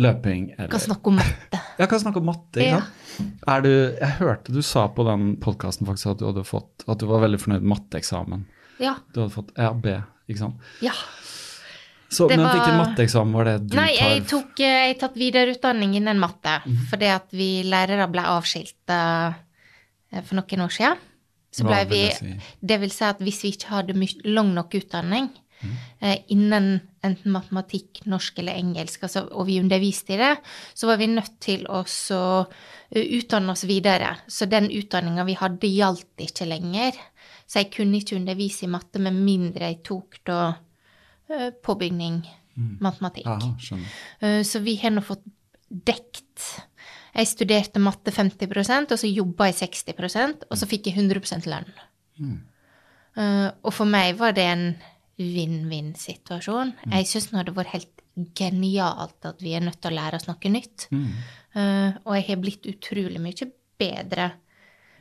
løping 0.00 0.48
eller 0.56 0.70
Kan 0.72 0.80
snakke 0.82 1.10
om 1.12 1.18
matte. 1.20 1.60
Jeg 1.80 1.88
kan 1.92 2.00
snakke 2.02 2.20
om 2.22 2.26
matte. 2.30 2.62
Ja. 2.64 2.80
Er 3.48 3.62
du, 3.64 3.70
jeg 4.00 4.10
hørte 4.18 4.52
du 4.52 4.60
sa 4.64 4.86
på 4.92 5.04
den 5.06 5.34
podkasten 5.42 5.86
faktisk 5.88 6.10
at 6.12 6.18
du 6.20 6.26
hadde 6.28 6.42
fått, 6.44 6.84
at 6.88 7.00
du 7.00 7.06
var 7.08 7.22
veldig 7.24 7.38
fornøyd 7.40 7.62
med 7.64 7.70
matteeksamen. 7.74 8.42
Ja. 8.80 8.94
Du 9.14 9.22
hadde 9.22 9.32
fått 9.34 9.50
EAB, 9.60 9.80
B, 9.84 9.94
ikke 10.30 10.42
sant? 10.44 10.60
ja. 10.84 10.92
Så, 12.10 12.26
Det 12.28 12.36
men 12.36 12.46
var- 12.46 12.56
hvilken 12.56 12.76
matteeksamen 12.80 13.32
var 13.38 13.44
det 13.46 13.54
du 13.70 13.76
Nei, 13.78 13.92
tar? 13.96 14.08
jeg 14.10 14.22
tok 14.26 14.60
eh, 14.66 14.86
jeg 14.90 14.96
tatt 14.98 15.14
videreutdanning 15.20 15.92
innen 15.94 16.18
matte, 16.18 16.56
Mhm. 16.66 16.86
fordi 16.90 17.06
at 17.14 17.28
vi 17.30 17.62
lærere 17.62 18.08
ble 18.10 18.24
avskilt 18.26 18.90
uh, 18.90 19.32
for 20.24 20.34
noen 20.40 20.64
år 20.66 20.72
siden. 20.74 20.98
Så 21.50 21.66
blei 21.66 21.84
vi, 21.90 22.02
det 22.06 22.16
si? 22.18 22.34
det 22.60 22.80
vil 22.82 22.92
si 22.94 23.06
at 23.06 23.22
hvis 23.24 23.40
vi 23.44 23.54
ikke 23.54 23.72
hadde 23.72 24.08
lang 24.30 24.52
nok 24.54 24.74
utdanning 24.78 25.26
mm. 25.34 25.72
eh, 25.98 26.18
innen 26.30 26.68
enten 27.02 27.32
matematikk, 27.34 28.04
norsk 28.10 28.38
eller 28.42 28.58
engelsk, 28.60 29.02
altså, 29.08 29.24
og 29.32 29.48
vi 29.48 29.58
underviste 29.62 30.14
i 30.14 30.20
det, 30.20 30.34
så 30.76 30.90
var 30.90 31.00
vi 31.00 31.08
nødt 31.10 31.38
til 31.42 31.66
å 31.66 31.82
eh, 31.82 33.06
utdanne 33.18 33.54
oss 33.54 33.64
videre. 33.68 34.12
Så 34.28 34.46
den 34.50 34.70
utdanninga 34.70 35.24
vi 35.26 35.38
hadde, 35.40 35.70
gjaldt 35.70 36.26
ikke 36.26 36.48
lenger. 36.50 36.98
Så 37.50 37.64
jeg 37.64 37.72
kunne 37.74 37.98
ikke 37.98 38.18
undervise 38.20 38.66
i 38.66 38.70
matte 38.70 39.02
med 39.02 39.16
mindre 39.16 39.72
jeg 39.72 39.80
tok 39.90 40.20
da 40.28 40.42
eh, 41.30 41.50
påbygning 41.50 42.22
matematikk. 42.80 43.26
Mhm. 43.26 43.52
Aha. 43.72 43.78
Eh, 44.20 44.42
Så 44.44 44.60
vi 44.60 44.76
har 44.76 44.90
nå 44.90 45.02
fått 45.02 45.24
dekt 45.70 46.66
Jeg 47.14 47.26
studerte 47.26 47.80
matte 47.82 48.12
50% 48.14 48.92
og 48.94 48.98
så 49.00 49.08
jobba 49.10 49.50
jeg 49.50 49.70
60% 49.72 50.44
og 50.50 50.58
så 50.60 50.68
fikk 50.70 50.86
jeg 50.90 50.96
100 50.98 51.46
lønn. 51.50 51.72
Eh, 53.16 53.50
Og 53.64 53.72
for 53.74 53.84
meg 53.90 54.16
var 54.18 54.32
det 54.32 54.44
en 54.46 54.66
vinn-vinn-situasjon. 55.20 56.74
Jeg 56.92 57.06
syns 57.10 57.30
det 57.30 57.36
har 57.40 57.50
vært 57.56 57.74
helt 57.74 58.04
genialt 58.36 59.24
at 59.28 59.40
vi 59.42 59.54
er 59.56 59.60
nødt 59.64 59.80
til 59.80 59.92
å 59.92 59.96
lære 59.98 60.16
oss 60.20 60.28
noe 60.28 60.52
nytt. 60.52 60.86
Eh, 60.92 61.92
Og 62.04 62.14
jeg 62.16 62.26
har 62.28 62.36
blitt 62.36 62.66
utrolig 62.70 63.20
mye 63.20 63.50
bedre. 63.80 64.30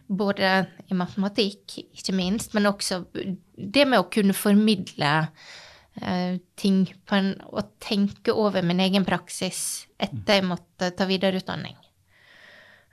Både 0.10 0.68
i 0.90 0.94
matematikk, 0.98 1.78
ikke 1.94 2.16
minst, 2.18 2.54
men 2.56 2.66
også 2.66 3.04
det 3.14 3.86
med 3.88 4.00
å 4.00 4.10
kunne 4.10 4.34
formidle 4.34 5.30
eh, 6.02 6.40
ting 6.58 6.88
på 7.06 7.16
en, 7.16 7.36
og 7.54 7.76
tenke 7.80 8.34
over 8.34 8.64
min 8.66 8.80
egen 8.80 9.06
praksis 9.06 9.86
etter 10.00 10.40
jeg 10.40 10.48
måtte 10.50 10.90
ta 10.98 11.06
videreutdanning. 11.06 11.76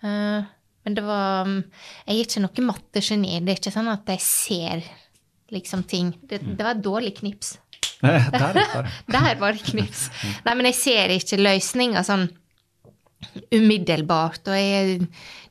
Eh, 0.05 0.47
men 0.87 0.95
det 0.95 1.03
var 1.03 1.49
Jeg 1.49 2.15
er 2.15 2.23
ikke 2.23 2.45
noe 2.45 2.67
mattegeni. 2.69 3.41
Det 3.43 3.55
er 3.55 3.61
ikke 3.61 3.75
sånn 3.75 3.91
at 3.91 4.09
jeg 4.15 4.23
ser 4.23 4.87
liksom 5.55 5.85
ting. 5.87 6.13
Det, 6.23 6.41
det 6.43 6.63
var 6.63 6.77
et 6.77 6.85
dårlig 6.85 7.17
knips. 7.21 7.57
Der, 8.03 8.29
der. 8.31 8.91
Der 9.15 9.39
var 9.41 9.57
det 9.57 9.65
knips. 9.65 10.11
Nei, 10.45 10.53
men 10.55 10.69
jeg 10.69 10.77
ser 10.79 11.15
ikke 11.15 11.39
løsninger 11.41 12.05
sånn 12.05 12.27
umiddelbart, 13.55 14.45
og 14.53 14.57
jeg, 14.59 15.07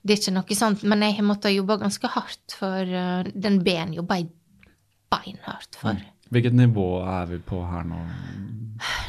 det 0.06 0.14
er 0.14 0.20
ikke 0.22 0.34
noe 0.36 0.58
sånt, 0.58 0.84
men 0.86 1.02
jeg 1.04 1.18
har 1.18 1.26
måttet 1.26 1.56
jobbe 1.56 1.80
ganske 1.82 2.12
hardt 2.14 2.56
for 2.60 2.86
uh, 2.86 3.26
den 3.34 3.58
B-en 3.66 3.96
jobba 3.98 4.20
jeg 4.22 4.30
beinhardt 5.12 5.80
for. 5.80 5.98
Hvilket 6.36 6.58
nivå 6.58 6.90
er 7.08 7.30
vi 7.32 7.40
på 7.48 7.62
her 7.64 7.86
nå? 7.88 8.02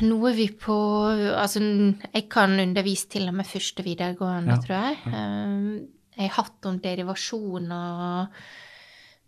Nå 0.06 0.16
er 0.28 0.36
vi 0.36 0.46
på 0.62 0.76
Altså, 1.34 1.58
jeg 2.14 2.28
kan 2.30 2.54
undervise 2.62 3.08
til 3.10 3.26
og 3.28 3.34
med 3.40 3.48
første 3.50 3.82
videregående, 3.82 4.54
Ja, 4.54 4.62
tror 4.62 4.76
jeg. 4.76 4.98
Eh, 5.10 5.86
Jeg 6.16 6.30
har 6.30 6.44
hatt 6.44 6.64
om 6.70 6.78
derivasjon 6.80 7.72
og 7.76 8.36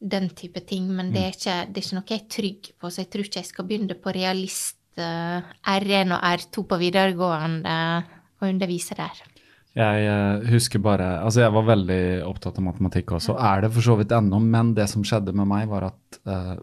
den 0.00 0.28
type 0.30 0.60
ting, 0.64 0.86
men 0.94 1.10
det 1.12 1.20
er, 1.20 1.34
ikke, 1.34 1.56
det 1.68 1.80
er 1.80 1.84
ikke 1.84 1.96
noe 1.98 2.06
jeg 2.08 2.20
er 2.22 2.28
trygg 2.32 2.68
på, 2.80 2.88
så 2.88 3.02
jeg 3.02 3.10
tror 3.10 3.26
ikke 3.26 3.40
jeg 3.42 3.48
skal 3.50 3.66
begynne 3.68 3.96
på 3.98 4.14
realist 4.14 4.78
eh, 4.96 5.42
R1 5.74 6.14
og 6.14 6.22
R2 6.30 6.64
på 6.70 6.78
videregående 6.80 7.74
og 8.38 8.46
undervise 8.48 8.94
der. 8.96 9.20
Jeg 9.78 10.06
eh, 10.08 10.46
husker 10.52 10.80
bare 10.82 11.10
Altså, 11.24 11.42
jeg 11.44 11.52
var 11.54 11.66
veldig 11.74 12.00
opptatt 12.30 12.56
av 12.58 12.64
matematikk 12.70 13.12
også. 13.18 13.36
Er 13.36 13.66
det 13.66 13.72
for 13.74 13.84
så 13.84 13.98
vidt 13.98 14.14
ennå, 14.16 14.40
men 14.40 14.72
det 14.78 14.88
som 14.88 15.04
skjedde 15.04 15.34
med 15.36 15.50
meg, 15.50 15.66
var 15.68 15.90
at 15.90 16.20
eh, 16.24 16.54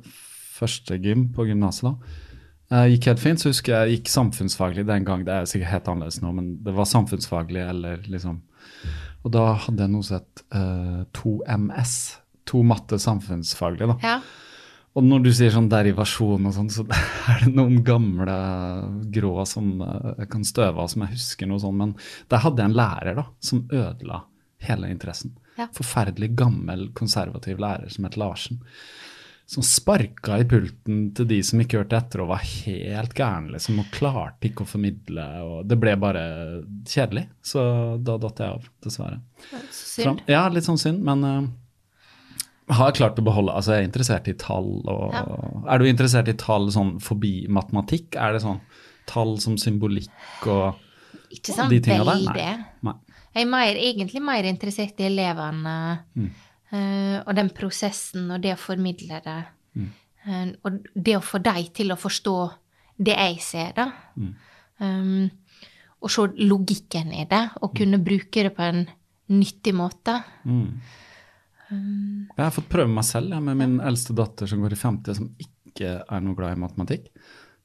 første 0.55 0.99
gym 1.03 1.27
på 1.35 1.47
gymnaset 1.49 1.89
da 1.89 1.95
eh, 2.71 2.87
gikk 2.93 3.09
helt 3.11 3.23
fint. 3.23 3.41
Så 3.41 3.51
husker 3.53 3.75
jeg 3.75 3.99
gikk 3.99 4.11
samfunnsfaglig 4.13 4.85
den 4.87 5.07
gang. 5.07 5.25
Det 5.27 5.33
er 5.33 5.49
sikkert 5.49 5.73
helt 5.73 5.91
annerledes 5.91 6.21
nå, 6.23 6.31
men 6.35 6.55
det 6.65 6.75
var 6.75 6.89
samfunnsfaglig 6.89 7.63
eller 7.65 8.05
liksom 8.09 8.41
Og 9.25 9.31
da 9.33 9.45
hadde 9.65 9.81
jeg 9.81 9.89
noe 9.89 10.05
som 10.05 10.19
het 10.19 10.43
eh, 10.53 11.03
2MS. 11.17 11.93
To 12.51 12.61
matte 12.61 12.99
samfunnsfaglig, 13.01 13.87
da. 13.89 13.95
Ja. 14.05 14.17
Og 14.95 15.03
når 15.03 15.23
du 15.25 15.31
sier 15.33 15.51
sånn 15.51 15.67
derivasjon 15.67 16.45
og 16.45 16.53
sånn, 16.55 16.69
så 16.71 16.85
er 17.31 17.41
det 17.41 17.55
noen 17.55 17.81
gamle 17.83 18.35
grå 19.15 19.47
som 19.49 19.81
eh, 19.81 20.11
jeg 20.21 20.29
kan 20.35 20.45
støve 20.47 20.83
av, 20.83 20.91
som 20.91 21.07
jeg 21.07 21.15
husker 21.15 21.49
noe 21.49 21.63
sånn. 21.63 21.81
Men 21.81 21.95
der 22.31 22.45
hadde 22.45 22.61
jeg 22.61 22.71
en 22.71 22.77
lærer 22.77 23.17
da, 23.17 23.25
som 23.43 23.65
ødela 23.65 24.21
hele 24.65 24.93
interessen. 24.93 25.33
Ja. 25.57 25.67
Forferdelig 25.73 26.33
gammel, 26.37 26.89
konservativ 26.97 27.59
lærer 27.63 27.89
som 27.91 28.07
het 28.07 28.17
Larsen. 28.19 28.61
Som 29.47 29.61
sparka 29.61 30.39
i 30.41 30.45
pulten 30.49 31.11
til 31.13 31.27
de 31.29 31.37
som 31.45 31.59
ikke 31.61 31.77
hørte 31.83 31.97
etter 31.99 32.23
og 32.23 32.31
var 32.31 32.39
helt 32.41 33.13
gærne, 33.13 33.51
liksom, 33.53 33.77
og 33.83 33.91
klarte 33.93 34.47
ikke 34.49 34.65
å 34.65 34.69
formidle. 34.71 35.25
og 35.45 35.67
Det 35.69 35.77
ble 35.79 35.93
bare 36.01 36.23
kjedelig. 36.89 37.27
Så 37.45 37.61
da 38.01 38.15
datt 38.17 38.41
jeg 38.41 38.55
av, 38.55 38.63
dessverre. 38.81 39.19
Så 39.69 39.83
synd. 39.91 40.05
Fram- 40.07 40.23
Ja, 40.33 40.47
litt 40.49 40.65
sånn 40.65 40.81
synd, 40.81 41.03
men 41.05 41.21
uh, 41.23 42.73
har 42.73 42.91
klart 42.97 43.19
å 43.21 43.25
beholde 43.25 43.53
Altså, 43.53 43.75
jeg 43.75 43.83
er 43.83 43.89
interessert 43.91 44.27
i 44.31 44.33
tall 44.33 44.81
og 44.89 45.13
Ja. 45.13 45.23
Er 45.75 45.77
du 45.77 45.85
interessert 45.85 46.27
i 46.27 46.33
tall 46.33 46.71
sånn 46.73 46.95
forbi 46.99 47.45
matematikk? 47.47 48.15
Er 48.17 48.33
det 48.33 48.41
sånn 48.41 48.61
tall 49.05 49.37
som 49.43 49.57
symbolikk 49.61 50.47
og 50.49 50.73
Ikke 51.29 51.53
sant, 51.53 51.69
de 51.69 51.79
tinga 51.85 52.03
der? 52.03 52.25
Nei. 52.33 52.65
Nei. 52.89 52.95
Jeg 53.35 53.43
er 53.45 53.49
mer, 53.51 53.75
egentlig 53.77 54.21
mer 54.23 54.43
interessert 54.49 54.99
i 55.03 55.09
elevene 55.11 55.99
Mm. 56.17 56.31
Eh, 56.75 57.15
og 57.23 57.31
den 57.37 57.51
prosessen 57.55 58.27
og 58.35 58.43
det 58.43 58.53
å 58.55 58.59
formidle 58.59 59.21
det. 59.25 59.39
Mm. 59.75 59.87
Eh, 60.25 60.45
og 60.67 60.85
det 60.93 61.17
å 61.17 61.23
få 61.23 61.41
dem 61.45 61.71
til 61.75 61.95
å 61.95 61.99
forstå 61.99 62.37
det 63.05 63.15
jeg 63.15 63.41
ser, 63.43 63.73
da. 63.75 63.89
Mm. 64.15 64.35
Um, 64.79 65.65
og 66.03 66.11
se 66.11 66.27
logikken 66.43 67.11
i 67.15 67.25
det, 67.29 67.41
og 67.63 67.73
kunne 67.77 68.01
bruke 68.03 68.45
det 68.45 68.51
på 68.55 68.63
en 68.65 68.85
nyttig 69.31 69.73
måte. 69.75 70.19
Mm. 70.45 70.81
Jeg 71.71 72.43
har 72.43 72.53
fått 72.53 72.69
prøve 72.69 72.91
meg 72.91 73.07
selv 73.07 73.33
jeg, 73.33 73.43
med 73.43 73.57
min 73.57 73.79
eldste 73.83 74.13
datter 74.17 74.49
som 74.49 74.61
går 74.61 74.75
i 74.75 74.79
femte, 74.79 75.15
som 75.17 75.31
ikke 75.41 75.95
er 76.03 76.23
noe 76.23 76.37
glad 76.37 76.55
i 76.55 76.61
matematikk. 76.61 77.09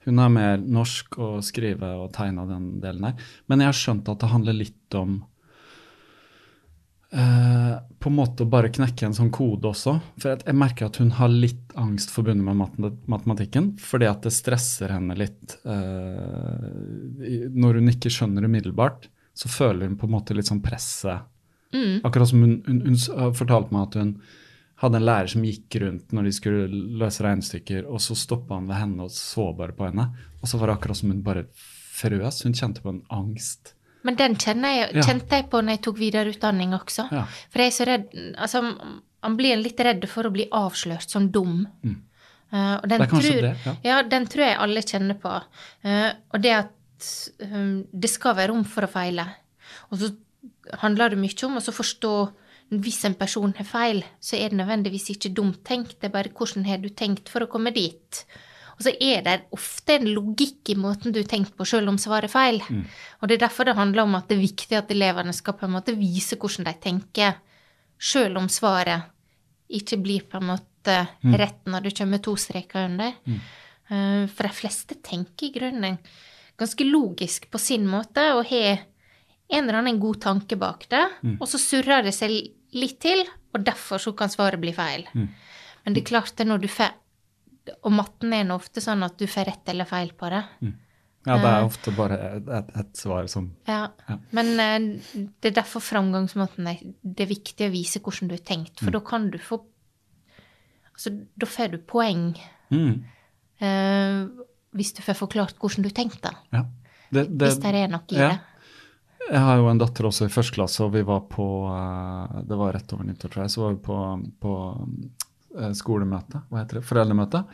Hun 0.06 0.22
er 0.22 0.32
mer 0.32 0.62
norsk 0.64 1.18
og 1.20 1.42
skrive 1.44 1.90
og 2.00 2.12
tegne 2.16 2.46
den 2.48 2.70
delen 2.80 3.10
her. 3.10 3.26
Men 3.52 3.60
jeg 3.60 3.68
har 3.70 3.80
skjønt 3.82 4.08
at 4.08 4.22
det 4.22 4.30
handler 4.32 4.56
litt 4.56 4.96
om 4.96 5.18
eh, 7.12 7.74
på 8.00 8.10
en 8.10 8.16
måte 8.16 8.44
å 8.44 8.50
bare 8.50 8.72
knekke 8.72 9.08
en 9.08 9.16
sånn 9.16 9.32
kode 9.34 9.70
også. 9.70 9.96
For 10.20 10.34
jeg, 10.34 10.56
merker 10.56 10.88
at 10.88 11.00
hun 11.02 11.12
har 11.18 11.32
litt 11.32 11.74
angst 11.80 12.12
forbundet 12.14 12.46
med 12.46 13.00
matematikken, 13.10 13.74
fordi 13.80 14.08
at 14.10 14.26
det 14.26 14.34
stresser 14.36 14.94
henne 14.94 15.16
litt. 15.18 15.58
eh, 15.64 17.48
når 17.50 17.80
hun 17.80 17.92
ikke 17.94 18.12
skjønner 18.12 18.46
umiddelbart, 18.48 19.10
så 19.34 19.48
føler 19.48 19.88
hun 19.88 19.98
på 20.00 20.08
en 20.08 20.16
måte 20.18 20.36
litt 20.36 20.50
sånn 20.50 20.64
presset 20.64 21.28
Mm. 21.70 22.00
Akkurat 22.02 22.28
som 22.28 22.42
hun, 22.42 22.62
hun, 22.66 22.80
hun 22.82 22.96
fortalte 22.96 23.20
har 23.22 23.34
fortalt 23.38 23.68
meg 23.70 23.84
at 23.84 23.98
hun 24.00 24.14
hadde 24.80 24.96
en 24.96 25.04
lærer 25.06 25.28
som 25.30 25.44
gikk 25.44 25.76
rundt 25.82 26.14
når 26.16 26.26
de 26.26 26.32
skulle 26.34 26.80
løse 27.00 27.24
regnestykker, 27.24 27.84
og 27.86 28.00
så 28.02 28.16
stoppa 28.18 28.56
han 28.56 28.70
ved 28.70 28.80
henne 28.80 29.06
og 29.06 29.12
så 29.14 29.50
bare 29.56 29.76
på 29.76 29.86
henne. 29.90 30.08
Og 30.40 30.50
så 30.50 30.60
var 30.60 30.70
det 30.70 30.78
akkurat 30.78 31.00
som 31.00 31.12
hun 31.12 31.20
bare 31.26 31.44
frøs. 31.54 32.42
Hun 32.46 32.56
kjente 32.56 32.82
på 32.84 32.94
en 32.94 33.02
angst. 33.12 33.74
Men 34.02 34.16
den 34.16 34.36
jeg, 34.36 34.94
Ja. 34.94 35.02
kjente 35.02 35.36
jeg 35.36 35.50
på 35.50 35.60
når 35.60 35.76
jeg 35.76 35.82
tok 35.82 35.98
videreutdanning 35.98 36.72
også. 36.72 37.08
Ja. 37.12 37.24
For 37.50 37.58
jeg 37.58 37.66
er 37.66 37.76
så 37.76 37.86
redd 37.86 38.36
Altså, 38.36 38.62
man 39.22 39.36
blir 39.36 39.56
litt 39.56 39.80
redd 39.80 40.08
for 40.08 40.24
å 40.24 40.32
bli 40.32 40.48
avslørt 40.50 41.10
som 41.10 41.30
dum. 41.30 41.66
Eh, 42.52 42.74
og 42.76 42.88
den 42.88 43.00
Mm. 43.00 43.00
Det 43.00 43.00
er 43.00 43.06
kanskje 43.06 43.32
tror, 43.32 43.42
det, 43.42 43.56
ja. 43.64 43.74
ja. 43.84 44.02
den 44.02 44.26
tror 44.26 44.44
jeg 44.46 44.58
alle 44.58 44.82
kjenner 44.82 45.14
på. 45.14 45.42
Uh, 45.84 46.12
og 46.34 46.42
det 46.42 46.50
at 46.50 46.72
um, 47.52 47.84
det 47.92 48.10
skal 48.10 48.36
være 48.36 48.50
rom 48.50 48.64
for 48.64 48.82
å 48.82 48.90
feile. 48.90 49.26
Og 49.90 49.98
så 49.98 50.10
handler 50.80 51.10
det 51.10 51.18
mye 51.18 51.46
om 51.46 51.58
å 51.60 51.60
forstå 51.60 52.14
hvis 52.70 53.04
en 53.08 53.16
person 53.18 53.52
har 53.56 53.66
feil, 53.66 54.04
så 54.22 54.36
er 54.38 54.52
det 54.52 54.60
nødvendigvis 54.60 55.10
ikke 55.10 55.32
dumt 55.34 55.64
tenkt, 55.66 55.96
det 55.98 56.10
er 56.10 56.14
bare 56.14 56.30
hvordan 56.30 56.66
har 56.68 56.78
du 56.78 56.88
tenkt 56.94 57.28
for 57.28 57.42
å 57.42 57.50
komme 57.50 57.72
dit. 57.74 58.24
Og 58.80 58.86
så 58.86 58.94
er 58.96 59.20
det 59.26 59.34
ofte 59.52 59.98
en 59.98 60.08
logikk 60.08 60.70
i 60.72 60.78
måten 60.80 61.12
du 61.12 61.20
tenker 61.28 61.52
på, 61.52 61.66
selv 61.68 61.90
om 61.92 61.98
svaret 62.00 62.30
er 62.30 62.32
feil. 62.32 62.62
Mm. 62.64 62.86
Og 63.20 63.28
det 63.28 63.36
er 63.36 63.42
derfor 63.42 63.68
det 63.68 63.76
handler 63.76 64.06
om 64.06 64.16
at 64.16 64.30
det 64.30 64.38
er 64.38 64.46
viktig 64.46 64.78
at 64.78 64.92
elevene 64.94 65.34
skal 65.36 65.58
på 65.60 65.66
en 65.66 65.74
måte 65.74 65.92
vise 65.98 66.38
hvordan 66.40 66.64
de 66.64 66.72
tenker, 66.80 67.34
selv 68.00 68.40
om 68.40 68.48
svaret 68.48 69.10
ikke 69.68 69.98
blir 70.00 70.24
på 70.32 70.40
en 70.40 70.48
måte 70.54 70.94
mm. 71.20 71.34
rett 71.36 71.68
når 71.68 71.84
du 71.84 71.90
kommer 72.00 72.22
to 72.24 72.32
streker 72.40 72.88
under. 72.88 73.12
Mm. 73.28 73.42
Uh, 73.90 74.24
for 74.32 74.48
de 74.48 74.54
fleste 74.62 74.96
tenker 75.04 75.50
i 75.50 75.52
grunnen 75.58 76.00
ganske 76.60 76.86
logisk 76.88 77.50
på 77.52 77.60
sin 77.60 77.84
måte 77.88 78.24
og 78.36 78.46
har 78.48 78.80
en 79.50 79.64
eller 79.66 79.80
annen 79.82 80.00
god 80.00 80.22
tanke 80.24 80.56
bak 80.56 80.88
det, 80.88 81.04
mm. 81.20 81.36
og 81.36 81.52
så 81.52 81.60
surrer 81.60 82.04
det 82.06 82.14
seg 82.16 82.32
litt 82.80 82.96
til, 83.02 83.26
og 83.52 83.64
derfor 83.66 84.00
så 84.00 84.14
kan 84.16 84.32
svaret 84.32 84.62
bli 84.62 84.72
feil. 84.72 85.04
Mm. 85.12 85.28
Men 85.84 85.96
det 85.96 86.04
er 86.04 86.10
klart 86.14 86.36
det 86.38 86.46
når 86.48 86.64
du 86.64 86.68
får 86.70 86.96
Og 87.84 87.92
matten 87.92 88.32
er 88.34 88.46
nå 88.48 88.56
ofte 88.58 88.82
sånn 88.82 89.04
at 89.06 89.18
du 89.20 89.26
får 89.30 89.48
rett 89.50 89.72
eller 89.72 89.88
feil 89.88 90.14
på 90.18 90.30
det. 90.32 90.42
Mm. 90.64 90.72
Ja, 91.28 91.34
det 91.36 91.48
er 91.50 91.58
eh. 91.58 91.66
ofte 91.68 91.92
bare 91.92 92.16
et, 92.38 92.70
et 92.80 92.92
svar 92.96 93.26
som 93.28 93.50
ja. 93.68 93.90
ja. 94.08 94.14
Men 94.32 94.54
uh, 94.56 95.10
det 95.12 95.50
er 95.50 95.58
derfor 95.58 95.82
framgangsmåten 95.84 96.70
er 96.70 96.78
Det 97.02 97.26
er 97.26 97.28
viktig 97.28 97.66
å 97.66 97.74
vise 97.74 98.00
hvordan 98.00 98.30
du 98.30 98.38
har 98.38 98.44
tenkt, 98.48 98.78
for 98.80 98.88
mm. 98.88 98.94
da 98.96 99.02
kan 99.10 99.28
du 99.32 99.36
få 99.42 99.60
Altså, 100.90 101.14
da 101.40 101.46
får 101.48 101.70
du 101.72 101.76
poeng. 101.88 102.34
Mm. 102.68 102.96
Uh, 103.60 104.44
hvis 104.76 104.92
du 104.96 105.00
får 105.04 105.16
forklart 105.16 105.56
hvordan 105.60 105.86
du 105.86 105.90
tenkte. 105.96 106.32
Ja. 106.52 106.66
Det, 107.10 107.24
det, 107.24 107.46
hvis 107.46 107.60
det 107.62 107.72
er 107.72 107.88
noe 107.90 108.04
i 108.12 108.18
ja. 108.20 108.28
det. 108.28 108.50
Jeg 109.30 109.42
har 109.46 109.60
jo 109.60 109.68
en 109.70 109.80
datter 109.80 110.06
også 110.08 110.26
i 110.26 110.32
første 110.32 110.56
klasse, 110.56 110.82
og 110.84 110.94
vi 110.94 111.02
var 111.06 111.22
på 111.30 111.46
eh, 111.70 112.38
Det 112.48 112.56
var 112.58 112.72
rett 112.74 112.94
over 112.96 113.06
nyttår, 113.06 113.32
tror 113.32 113.44
jeg. 113.44 113.52
Så 113.52 113.62
var 113.62 113.74
vi 113.74 113.82
på, 113.84 113.98
på 114.42 114.54
eh, 114.70 115.26
skolemøte, 115.76 116.44
hva 116.50 116.62
heter 116.62 116.80
det, 116.80 116.86
foreldremøte. 116.88 117.44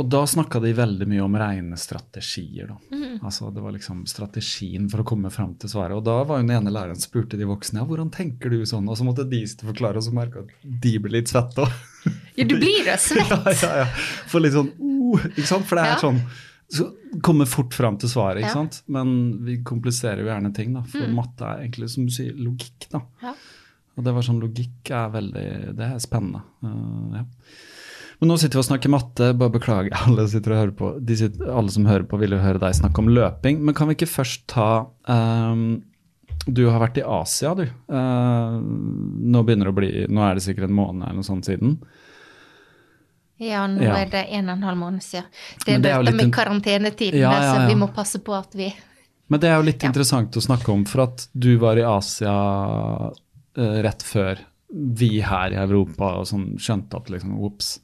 Og 0.00 0.06
da 0.08 0.22
snakka 0.26 0.60
de 0.62 0.70
veldig 0.72 1.06
mye 1.10 1.22
om 1.24 1.34
regnestrategier. 1.36 2.70
da. 2.70 2.96
Mm. 2.96 3.18
Altså 3.26 3.50
Det 3.50 3.60
var 3.60 3.74
liksom 3.74 4.04
strategien 4.08 4.86
for 4.88 5.02
å 5.02 5.04
komme 5.04 5.30
fram 5.34 5.54
til 5.60 5.68
svaret. 5.72 5.96
Og 5.98 6.04
da 6.06 6.22
var 6.24 6.40
jo 6.40 6.46
den 6.46 6.54
ene 6.56 6.72
læreren 6.72 7.00
spurte 7.00 7.36
de 7.36 7.48
voksne 7.48 7.82
ja, 7.82 7.86
hvordan 7.88 8.12
tenker 8.14 8.52
du 8.54 8.62
sånn, 8.64 8.88
og 8.88 8.96
så 8.96 9.04
måtte 9.04 9.26
de 9.28 9.42
forklare, 9.60 10.00
og 10.00 10.06
så 10.06 10.14
merka 10.16 10.44
at 10.44 10.54
de 10.86 10.94
ble 11.02 11.18
litt 11.18 11.32
svette 11.32 11.66
òg. 11.66 11.80
Ja, 12.38 12.46
du 12.48 12.54
blir 12.56 12.78
jo 12.80 12.94
svett. 12.96 13.28
ja, 13.28 13.52
ja, 13.52 13.72
ja. 13.82 13.88
For 14.30 14.40
litt 14.40 14.54
sånn 14.54 14.70
uh, 14.72 15.26
ikke 15.34 15.50
sant? 15.50 15.66
For 15.68 15.76
det 15.76 15.82
er 15.84 15.90
ja. 15.92 15.98
sånn 16.00 16.22
så 16.70 16.86
Kommer 17.26 17.48
fort 17.50 17.74
fram 17.74 17.96
til 17.98 18.08
svaret, 18.08 18.44
ikke 18.44 18.52
ja. 18.52 18.60
sant? 18.62 18.76
men 18.94 19.08
vi 19.42 19.56
kompliserer 19.66 20.22
jo 20.22 20.30
gjerne 20.30 20.52
ting. 20.54 20.70
da, 20.76 20.84
For 20.86 21.02
mm. 21.02 21.16
matte 21.18 21.44
er 21.44 21.64
egentlig 21.64 21.90
som 21.90 22.06
du 22.06 22.14
sier, 22.14 22.32
logikk. 22.38 22.86
da. 22.94 23.02
Ja. 23.24 23.34
Og 24.00 24.06
det 24.06 24.14
var 24.16 24.24
sånn 24.24 24.40
logikk 24.40 24.90
er 24.96 25.12
veldig 25.12 25.46
Det 25.76 25.90
er 25.92 26.00
spennende. 26.00 26.40
Uh, 26.64 27.20
ja. 27.20 27.26
Men 28.20 28.32
nå 28.32 28.36
sitter 28.40 28.58
vi 28.58 28.62
og 28.64 28.68
snakker 28.68 28.92
matte. 28.92 29.30
Bare 29.36 29.52
beklager, 29.52 29.94
alle 30.06 30.26
sitter 30.28 30.54
og 30.54 30.62
hører 30.62 30.74
på. 30.76 30.90
Alle 31.48 31.76
som 31.76 31.88
hører 31.88 32.08
på, 32.08 32.20
vil 32.20 32.36
jo 32.36 32.42
høre 32.42 32.60
deg 32.62 32.76
snakke 32.76 33.04
om 33.04 33.12
løping. 33.12 33.62
Men 33.64 33.76
kan 33.76 33.90
vi 33.90 33.96
ikke 33.98 34.10
først 34.12 34.46
ta 34.52 34.70
um, 35.08 35.82
Du 36.44 36.66
har 36.68 36.80
vært 36.82 37.00
i 37.00 37.04
Asia, 37.04 37.54
du. 37.56 37.66
Uh, 37.92 38.60
nå 38.60 39.44
begynner 39.44 39.68
det 39.68 39.74
å 39.74 39.80
bli 39.80 39.90
Nå 40.08 40.24
er 40.24 40.36
det 40.36 40.44
sikkert 40.44 40.68
en 40.68 40.76
måned 40.76 41.04
eller 41.04 41.20
noe 41.20 41.28
sånt 41.28 41.48
siden. 41.48 41.78
Ja, 43.40 43.64
nå 43.64 43.80
ja. 43.80 43.94
er 44.02 44.10
det 44.12 44.26
en 44.36 44.50
og 44.50 44.58
en 44.58 44.68
halv 44.68 44.76
måned 44.76 45.04
siden. 45.04 45.28
Det 45.64 45.78
er, 45.78 45.80
det 45.80 45.92
er 45.92 46.04
dette 46.04 46.16
med 46.18 46.32
karantenetiden, 46.36 47.22
ja, 47.22 47.32
ja, 47.32 47.52
så 47.54 47.70
vi 47.70 47.76
må 47.80 47.88
passe 47.96 48.20
på 48.20 48.34
at 48.36 48.52
vi 48.52 48.68
Men 49.32 49.40
det 49.40 49.48
er 49.48 49.56
jo 49.56 49.64
litt 49.64 49.84
interessant 49.86 50.36
å 50.36 50.42
snakke 50.44 50.68
om, 50.74 50.82
for 50.84 51.06
at 51.06 51.24
du 51.32 51.54
var 51.62 51.80
i 51.80 51.86
Asia 51.88 52.34
rett 53.60 54.04
før 54.06 54.40
vi 54.70 55.18
her 55.24 55.54
i 55.54 55.58
Europa 55.60 56.12
sånn 56.28 56.54
skjønte 56.62 57.00
at 57.00 57.10
liksom 57.12 57.38
ops. 57.42 57.78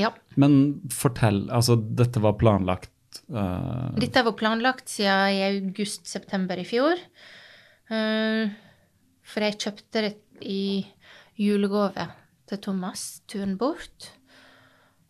Ja. 0.00 0.12
Men 0.40 0.80
fortell, 0.92 1.44
altså 1.52 1.76
dette 1.76 2.22
var 2.24 2.38
planlagt 2.40 3.20
uh, 3.28 3.92
Dette 4.00 4.22
var 4.24 4.36
planlagt 4.38 4.88
siden 4.88 5.36
i 5.36 5.42
august-september 5.50 6.60
i 6.62 6.66
fjor. 6.68 7.00
Uh, 7.92 8.48
for 9.22 9.44
jeg 9.44 9.60
kjøpte 9.60 10.06
det 10.06 10.14
i 10.48 10.82
julegave 11.38 12.08
til 12.48 12.60
Thomas, 12.64 13.22
turen 13.30 13.54
bort. 13.60 14.08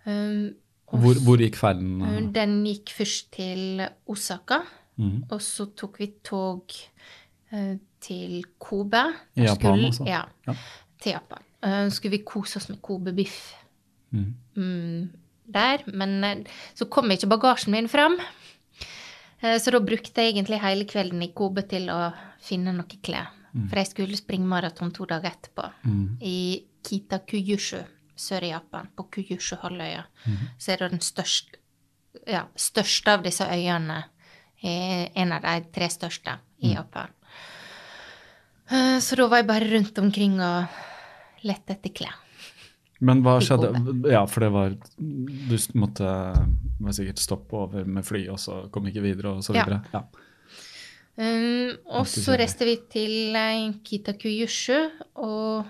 Um, 0.05 0.53
hvor, 0.93 1.17
hvor, 1.25 1.41
gikk 1.41 1.57
ferden? 1.57 2.03
Den 2.35 2.59
gikk 2.67 2.91
først 2.93 3.31
til 3.39 3.81
Osaka, 4.11 4.61
mm. 5.01 5.31
og 5.33 5.39
så 5.41 5.71
tok 5.79 6.03
vi 6.03 6.11
tog 6.27 6.75
til 8.03 8.43
Kobe. 8.59 9.03
I 9.37 9.47
Japan, 9.47 9.57
skulle, 9.57 9.91
altså? 9.91 10.07
Ja, 10.09 10.23
ja, 10.49 10.57
til 11.03 11.17
Japan. 11.17 11.49
Uh, 11.63 11.89
skulle 11.95 12.17
vi 12.17 12.25
kose 12.27 12.59
oss 12.59 12.69
med 12.73 12.81
Kobe-biff 12.83 13.39
mm. 14.11 14.35
mm, 14.57 15.03
der. 15.55 15.87
Men 15.87 16.19
uh, 16.25 16.59
så 16.75 16.89
kom 16.91 17.11
ikke 17.15 17.31
bagasjen 17.31 17.75
min 17.77 17.91
fram. 17.91 18.19
Uh, 19.43 19.57
så 19.63 19.75
da 19.75 19.83
brukte 19.83 20.25
jeg 20.25 20.35
egentlig 20.35 20.61
hele 20.63 20.89
kvelden 20.91 21.23
i 21.23 21.33
Kobe 21.35 21.65
til 21.71 21.91
å 21.95 22.11
finne 22.43 22.75
noe 22.75 23.01
klær. 23.03 23.31
Mm. 23.53 23.67
For 23.69 23.83
jeg 23.83 23.93
skulle 23.93 24.19
springe 24.19 24.49
maraton 24.49 24.95
to 24.97 25.07
dager 25.07 25.35
etterpå 25.35 25.67
mm. 25.85 26.07
i 26.25 26.39
Kitakuyushu 26.83 27.83
sør 28.23 28.47
i 28.47 28.53
Japan, 28.53 28.89
på 28.97 29.09
Kuyushu-halvøya. 29.13 30.05
mm 30.27 30.49
så 30.59 30.73
er 30.73 30.77
det 30.77 30.91
den 30.91 31.01
største, 31.01 31.59
ja, 32.27 32.45
største 32.57 33.13
av 33.13 33.23
disse 33.23 33.45
øyene 33.45 34.03
en 34.63 35.33
av 35.33 35.43
de 35.43 35.65
tre 35.75 35.89
største 35.91 36.37
i 36.61 36.71
mm. 36.71 36.75
Japan. 36.75 37.09
Eh, 38.73 38.99
så 39.05 39.19
da 39.19 39.29
var 39.29 39.43
jeg 39.43 39.51
bare 39.51 39.71
rundt 39.75 40.03
omkring 40.03 40.39
og 40.41 41.45
lette 41.47 41.77
etter 41.77 41.95
klær. 41.95 42.19
Men 43.03 43.21
hva 43.25 43.37
skjedde? 43.43 43.73
Ja, 44.13 44.21
for 44.31 44.45
det 44.45 44.53
var 44.55 44.75
Du 45.03 45.57
måtte 45.75 46.07
var 46.07 46.95
sikkert 46.95 47.19
stoppe 47.19 47.59
over 47.59 47.87
med 47.87 48.07
fly, 48.07 48.29
og 48.31 48.39
så 48.39 48.61
kom 48.75 48.87
ikke 48.91 49.03
videre, 49.03 49.35
og 49.37 49.43
så 49.47 49.55
videre? 49.57 49.81
Ja. 49.93 50.03
ja. 50.03 50.29
Um, 51.13 51.75
og 51.93 52.07
så 52.09 52.39
reiste 52.41 52.65
vi 52.65 52.79
til 52.89 53.37
Kitakuyushu 53.85 54.79
og 55.21 55.67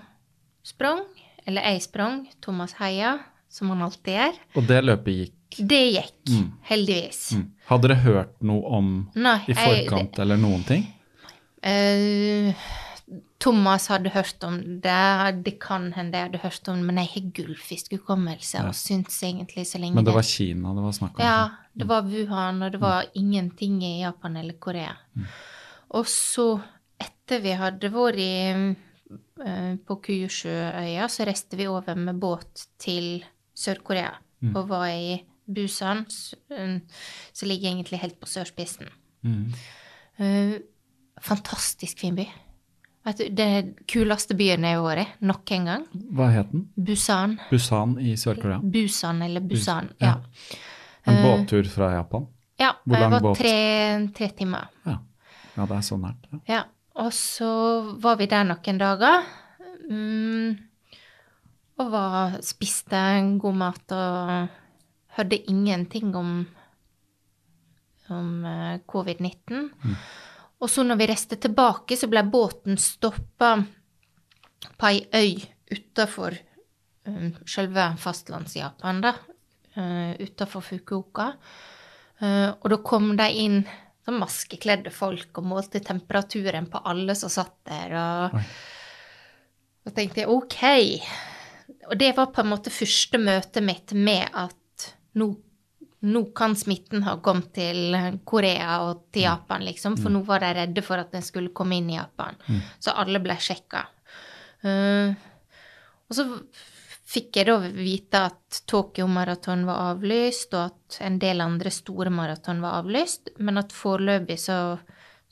sprang 0.63 1.01
eller 1.47 1.65
jeg 1.73 1.83
sprang, 1.83 2.27
Thomas 2.41 2.75
heia, 2.79 3.17
som 3.51 3.71
han 3.73 3.83
alltid 3.83 4.15
gjør. 4.15 4.37
Og 4.55 4.67
det 4.69 4.79
løpet 4.85 5.17
gikk? 5.19 5.57
Det 5.59 5.81
gikk, 5.93 6.21
mm. 6.31 6.45
heldigvis. 6.69 7.19
Mm. 7.37 7.43
Hadde 7.67 7.89
dere 7.89 7.97
hørt 8.05 8.37
noe 8.47 8.77
om 8.79 8.93
Nei, 9.13 9.37
i 9.45 9.57
forkant 9.57 9.99
jeg, 9.99 10.13
det, 10.15 10.23
eller 10.23 10.39
noen 10.41 10.63
ting? 10.65 10.87
Uh, 11.63 12.63
Thomas 13.43 13.89
hadde 13.91 14.13
hørt 14.13 14.45
om 14.47 14.59
det, 14.83 14.99
det 15.45 15.55
kan 15.61 15.89
hende 15.95 16.17
jeg 16.17 16.29
hadde 16.29 16.43
hørt 16.43 16.69
om 16.71 16.79
det, 16.79 16.87
men 16.87 17.01
jeg 17.01 17.11
har 17.13 17.25
gullfiskhukommelse 17.39 18.61
ja. 18.61 18.69
og 18.69 18.77
syns 18.77 19.19
egentlig 19.23 19.65
så 19.69 19.81
lenge 19.81 19.99
Men 19.99 20.07
det 20.07 20.15
var 20.15 20.27
Kina 20.27 20.71
det 20.77 20.85
var 20.85 20.95
snakk 20.95 21.19
om? 21.19 21.25
Ja, 21.25 21.41
det 21.73 21.89
var 21.89 22.07
Wuhan, 22.07 22.63
og 22.63 22.71
det 22.73 22.81
var 22.81 23.09
mm. 23.09 23.19
ingenting 23.19 23.81
i 23.83 23.99
Japan 24.01 24.39
eller 24.39 24.57
Korea. 24.63 24.95
Mm. 25.13 25.27
Og 25.99 26.09
så, 26.09 26.47
etter 27.01 27.43
vi 27.43 27.53
hadde 27.59 27.91
vært 27.93 28.23
i 28.23 28.33
Eh, 29.45 29.75
på 29.81 29.97
Kyushuøya 30.05 31.07
så 31.09 31.25
reiste 31.27 31.57
vi 31.57 31.65
over 31.67 31.97
med 31.97 32.19
båt 32.21 32.67
til 32.81 33.23
Sør-Korea 33.57 34.13
mm. 34.43 34.51
og 34.53 34.67
var 34.69 34.87
i 34.93 35.17
Busan, 35.43 36.05
eh, 36.53 36.77
som 37.33 37.49
ligger 37.49 37.71
egentlig 37.71 37.99
helt 38.03 38.19
på 38.21 38.29
sørspissen. 38.29 38.91
Mm. 39.23 39.49
Uh, 40.19 40.55
fantastisk 41.23 41.99
fin 42.03 42.15
by. 42.15 42.27
Vet 43.03 43.19
du, 43.19 43.23
det 43.35 43.45
er 43.45 43.71
kuleste 43.89 44.35
byen 44.39 44.63
jeg 44.63 44.77
har 44.79 44.83
vært 44.85 45.01
i, 45.03 45.25
nok 45.27 45.51
en 45.57 45.65
gang. 45.67 45.81
Hva 46.15 46.29
het 46.31 46.53
den? 46.53 46.67
Busan. 46.75 47.35
Busan 47.49 47.97
i 47.99 48.13
Sør-Korea? 48.19 48.61
Busan 48.63 49.19
eller 49.25 49.43
Busan, 49.43 49.89
Bus 49.91 50.05
ja. 50.05 50.13
ja. 50.13 50.61
En 51.11 51.19
båttur 51.25 51.67
fra 51.67 51.91
Japan? 51.97 52.29
Ja, 52.61 52.71
Hvor 52.85 53.01
lang 53.03 53.17
båt? 53.19 53.41
Tre, 53.41 53.55
tre 54.15 54.29
timer. 54.37 54.69
Ja. 54.87 55.01
ja. 55.57 55.65
det 55.65 55.77
er 55.77 55.83
så 55.83 55.99
nært. 55.99 56.29
Ja. 56.31 56.39
ja. 56.47 56.63
Og 57.03 57.09
så 57.17 57.49
var 57.99 58.19
vi 58.21 58.29
der 58.31 58.45
noen 58.47 58.79
dager. 58.79 59.23
Um, 59.89 60.53
og 61.81 61.89
var, 61.91 62.37
spiste 62.45 62.99
god 63.41 63.57
mat 63.57 63.95
og 63.97 64.51
hørte 65.17 65.39
ingenting 65.51 66.13
om, 66.15 66.35
om 68.13 68.29
eh, 68.45 68.77
covid-19. 68.87 69.67
Mm. 69.83 69.97
Og 70.63 70.71
så 70.71 70.85
når 70.87 70.99
vi 71.01 71.07
reiste 71.11 71.35
tilbake, 71.43 71.97
så 71.99 72.07
ble 72.07 72.23
båten 72.31 72.79
stoppa 72.79 73.57
på 74.79 74.89
ei 74.89 75.01
øy 75.11 75.41
utafor 75.73 76.37
um, 77.09 77.33
selve 77.49 77.89
fastlands-Japan, 77.99 79.01
da. 79.03 79.11
Uh, 79.75 80.13
utafor 80.23 80.63
Fukuoka. 80.63 81.33
Uh, 82.21 82.53
og 82.61 82.69
da 82.71 82.79
kom 82.85 83.11
de 83.19 83.27
inn 83.43 83.57
sånn 84.03 84.21
maskekledde 84.21 84.91
folk 84.93 85.39
og 85.39 85.49
målte 85.51 85.81
temperaturen 85.83 86.69
på 86.71 86.79
alle 86.87 87.15
som 87.15 87.31
satt 87.31 87.57
der. 87.67 87.95
Og 87.99 88.39
da 89.83 89.95
tenkte 89.95 90.23
jeg 90.23 90.31
OK. 90.31 90.59
Og 91.89 91.95
det 91.99 92.13
var 92.15 92.31
på 92.31 92.43
en 92.43 92.51
måte 92.51 92.71
første 92.71 93.19
møtet 93.19 93.63
mitt 93.65 93.95
med 93.95 94.27
at 94.31 94.91
nå 95.19 95.33
nå 96.03 96.25
kan 96.35 96.55
smitten 96.59 97.05
ha 97.05 97.15
kommet 97.23 97.53
til 97.55 97.95
Korea 98.27 98.81
og 98.87 99.05
til 99.15 99.27
Japan, 99.27 99.63
liksom, 99.63 99.95
for 100.01 100.11
nå 100.11 100.23
var 100.27 100.43
de 100.43 100.51
redde 100.57 100.83
for 100.83 100.99
at 100.99 101.13
den 101.15 101.23
skulle 101.23 101.53
komme 101.55 101.79
inn 101.79 101.89
i 101.93 101.97
Japan. 101.97 102.35
Så 102.79 102.91
alle 102.91 103.21
ble 103.23 103.37
sjekka. 103.39 103.85
Uh, 104.63 105.15
og 106.07 106.17
så 106.17 106.27
fikk 107.13 107.39
jeg 107.39 107.47
da 107.49 107.57
vite 107.75 108.21
at 108.29 108.61
Tokyo 108.69 109.07
Maraton 109.11 109.65
var 109.67 109.93
avlyst, 109.93 110.53
og 110.55 110.71
at 110.71 110.99
en 111.05 111.19
del 111.21 111.43
andre 111.43 111.71
store 111.73 112.11
maraton 112.13 112.61
var 112.63 112.81
avlyst, 112.81 113.35
men 113.39 113.61
at 113.61 113.75
foreløpig 113.75 114.39
så 114.41 114.57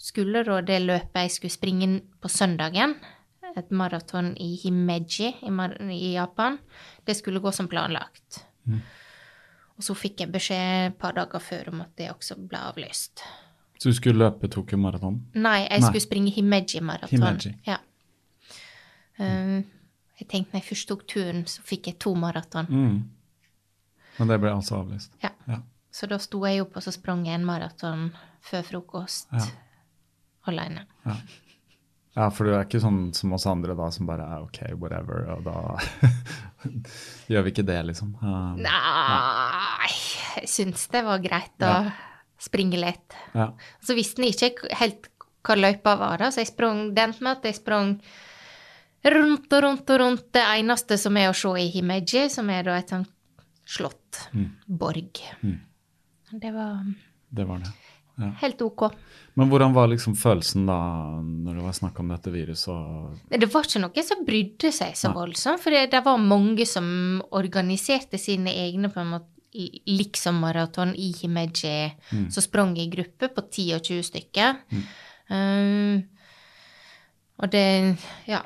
skulle 0.01 0.43
da 0.45 0.59
det 0.65 0.81
løpet 0.83 1.25
jeg 1.25 1.35
skulle 1.35 1.53
springe 1.53 1.89
på 2.21 2.31
søndagen, 2.31 2.95
et 3.51 3.71
maraton 3.75 4.31
i 4.39 4.53
Himeji 4.61 5.27
i, 5.43 5.51
i, 5.91 6.13
Japan, 6.13 6.57
det 7.05 7.17
skulle 7.17 7.41
gå 7.43 7.51
som 7.51 7.67
planlagt. 7.67 8.45
Mm. 8.63 8.79
Og 9.81 9.85
så 9.87 9.95
fikk 9.97 10.21
jeg 10.21 10.29
beskjed 10.29 10.91
et 10.91 10.97
par 11.01 11.15
dager 11.17 11.41
før 11.41 11.71
om 11.71 11.79
at 11.81 11.95
det 11.97 12.11
også 12.11 12.35
ble 12.37 12.59
avlyst. 12.69 13.23
Så 13.81 13.89
du 13.89 13.97
skulle 13.97 14.21
løpe 14.21 14.45
Tokyo 14.53 14.77
Maraton? 14.77 15.15
Nei, 15.33 15.63
jeg 15.63 15.81
Nei. 15.81 15.87
skulle 15.87 16.03
springe 16.03 16.33
Himeji 16.35 16.83
Maraton. 16.85 17.15
Himeji. 17.15 17.55
Ja. 17.65 17.79
Um, 19.17 19.63
jeg 20.21 20.29
tenkte 20.29 20.53
når 20.53 20.61
jeg 20.61 20.67
først 20.67 20.87
tok 20.91 21.01
turen, 21.09 21.41
så 21.49 21.65
fikk 21.65 21.89
jeg 21.89 21.97
to 22.05 22.13
maraton. 22.13 22.69
Mm. 22.69 22.99
Men 24.19 24.29
det 24.29 24.37
ble 24.43 24.53
altså 24.53 24.83
avlyst? 24.83 25.17
Ja. 25.23 25.33
ja. 25.49 25.63
Så 25.89 26.05
da 26.11 26.21
sto 26.21 26.43
jeg 26.45 26.61
opp 26.61 26.77
og 26.77 26.85
så 26.85 26.93
sprang 26.93 27.25
jeg 27.25 27.39
en 27.39 27.47
maraton 27.47 28.11
før 28.45 28.67
frokost 28.69 29.33
ja. 29.33 29.47
alene. 30.51 30.85
Ja. 31.07 31.17
Ja. 32.17 32.29
for 32.29 32.47
du 32.47 32.53
er 32.53 32.65
ikke 32.65 32.81
sånn 32.83 33.01
som 33.17 33.33
oss 33.37 33.47
andre 33.49 33.75
da, 33.77 33.89
som 33.93 34.09
bare 34.09 34.27
er 34.27 34.45
OK, 34.45 34.61
whatever, 34.81 35.27
og 35.35 35.45
da 35.47 35.57
gjør 37.31 37.47
vi 37.47 37.53
ikke 37.53 37.67
det, 37.67 37.79
liksom? 37.91 38.15
Uh, 38.21 38.55
Nei, 38.61 39.91
jeg 40.41 40.51
syns 40.51 40.87
det 40.93 41.05
var 41.07 41.23
greit 41.23 41.67
å 41.67 41.75
springe 42.41 42.79
litt. 42.81 43.15
Så 43.85 43.95
visste 43.97 44.25
jeg 44.25 44.53
ikke 44.53 44.75
helt 44.79 45.09
hva 45.45 45.57
løypa 45.57 45.95
var, 45.97 46.21
da, 46.21 46.29
så 46.33 46.43
jeg 46.43 46.51
sprang, 46.51 46.91
den 46.97 47.15
med 47.19 47.31
at 47.39 47.47
jeg 47.49 47.57
sprang 47.57 47.95
rundt 49.01 49.53
og 49.53 49.63
rundt 49.65 49.89
og 49.89 49.99
rundt 50.03 50.27
det 50.37 50.43
eneste 50.45 50.97
som 51.01 51.17
er 51.17 51.31
å 51.31 51.37
se 51.37 51.53
i 51.57 51.69
Himeji, 51.73 52.27
som 52.29 52.49
er 52.53 52.67
da 52.67 52.77
et 52.77 52.93
sånt 52.93 53.09
slott. 53.65 54.27
Mm. 54.35 54.49
Borg. 54.65 55.21
Mm. 55.41 55.59
Det 56.31 56.51
var 56.51 56.83
Det 57.29 57.45
var 57.47 57.59
det. 57.63 57.71
Ja. 58.19 58.29
Helt 58.41 58.61
ok. 58.61 58.89
Men 59.39 59.49
hvordan 59.49 59.73
var 59.73 59.87
liksom 59.87 60.15
følelsen 60.19 60.65
da, 60.67 60.77
når 61.21 61.57
det 61.57 61.65
var 61.65 61.75
snakk 61.75 61.99
om 62.03 62.11
dette 62.11 62.33
viruset? 62.33 63.27
Det 63.31 63.49
var 63.53 63.67
ikke 63.67 63.83
noen 63.85 64.07
som 64.07 64.25
brydde 64.27 64.71
seg 64.75 64.97
så 64.99 65.13
voldsomt, 65.15 65.61
for 65.63 65.73
det, 65.73 65.85
det, 65.93 66.01
var 66.05 66.19
mange 66.19 66.67
som 66.69 66.85
organiserte 67.31 68.19
sine 68.21 68.53
egne 68.65 68.91
på 68.91 69.01
en 69.03 69.13
måte 69.15 69.29
liksom-maraton 69.51 70.93
i 70.95 71.09
Himeji, 71.11 71.91
mm. 72.11 72.27
som 72.31 72.43
sprang 72.43 72.77
i 72.79 72.87
gruppe 72.91 73.27
på 73.27 73.43
10 73.49 73.73
og 73.75 73.87
20 73.87 74.05
stykker. 74.07 74.59
Mm. 74.71 74.83
Um, 75.31 76.03
og 77.41 77.51
det 77.51 77.97
Ja. 78.27 78.43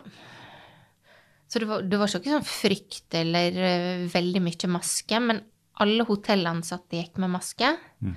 Så 1.47 1.59
det 1.59 1.67
var, 1.69 1.83
det 1.85 1.97
var 1.97 2.09
ikke 2.09 2.33
sånn 2.33 2.47
frykt 2.47 3.15
eller 3.15 3.53
uh, 3.53 4.07
veldig 4.11 4.41
mye 4.43 4.69
maske, 4.73 5.19
men 5.21 5.43
alle 5.79 6.03
hotellansatte 6.07 6.97
gikk 6.97 7.19
med 7.21 7.31
maske. 7.35 7.69
Mm. 8.01 8.15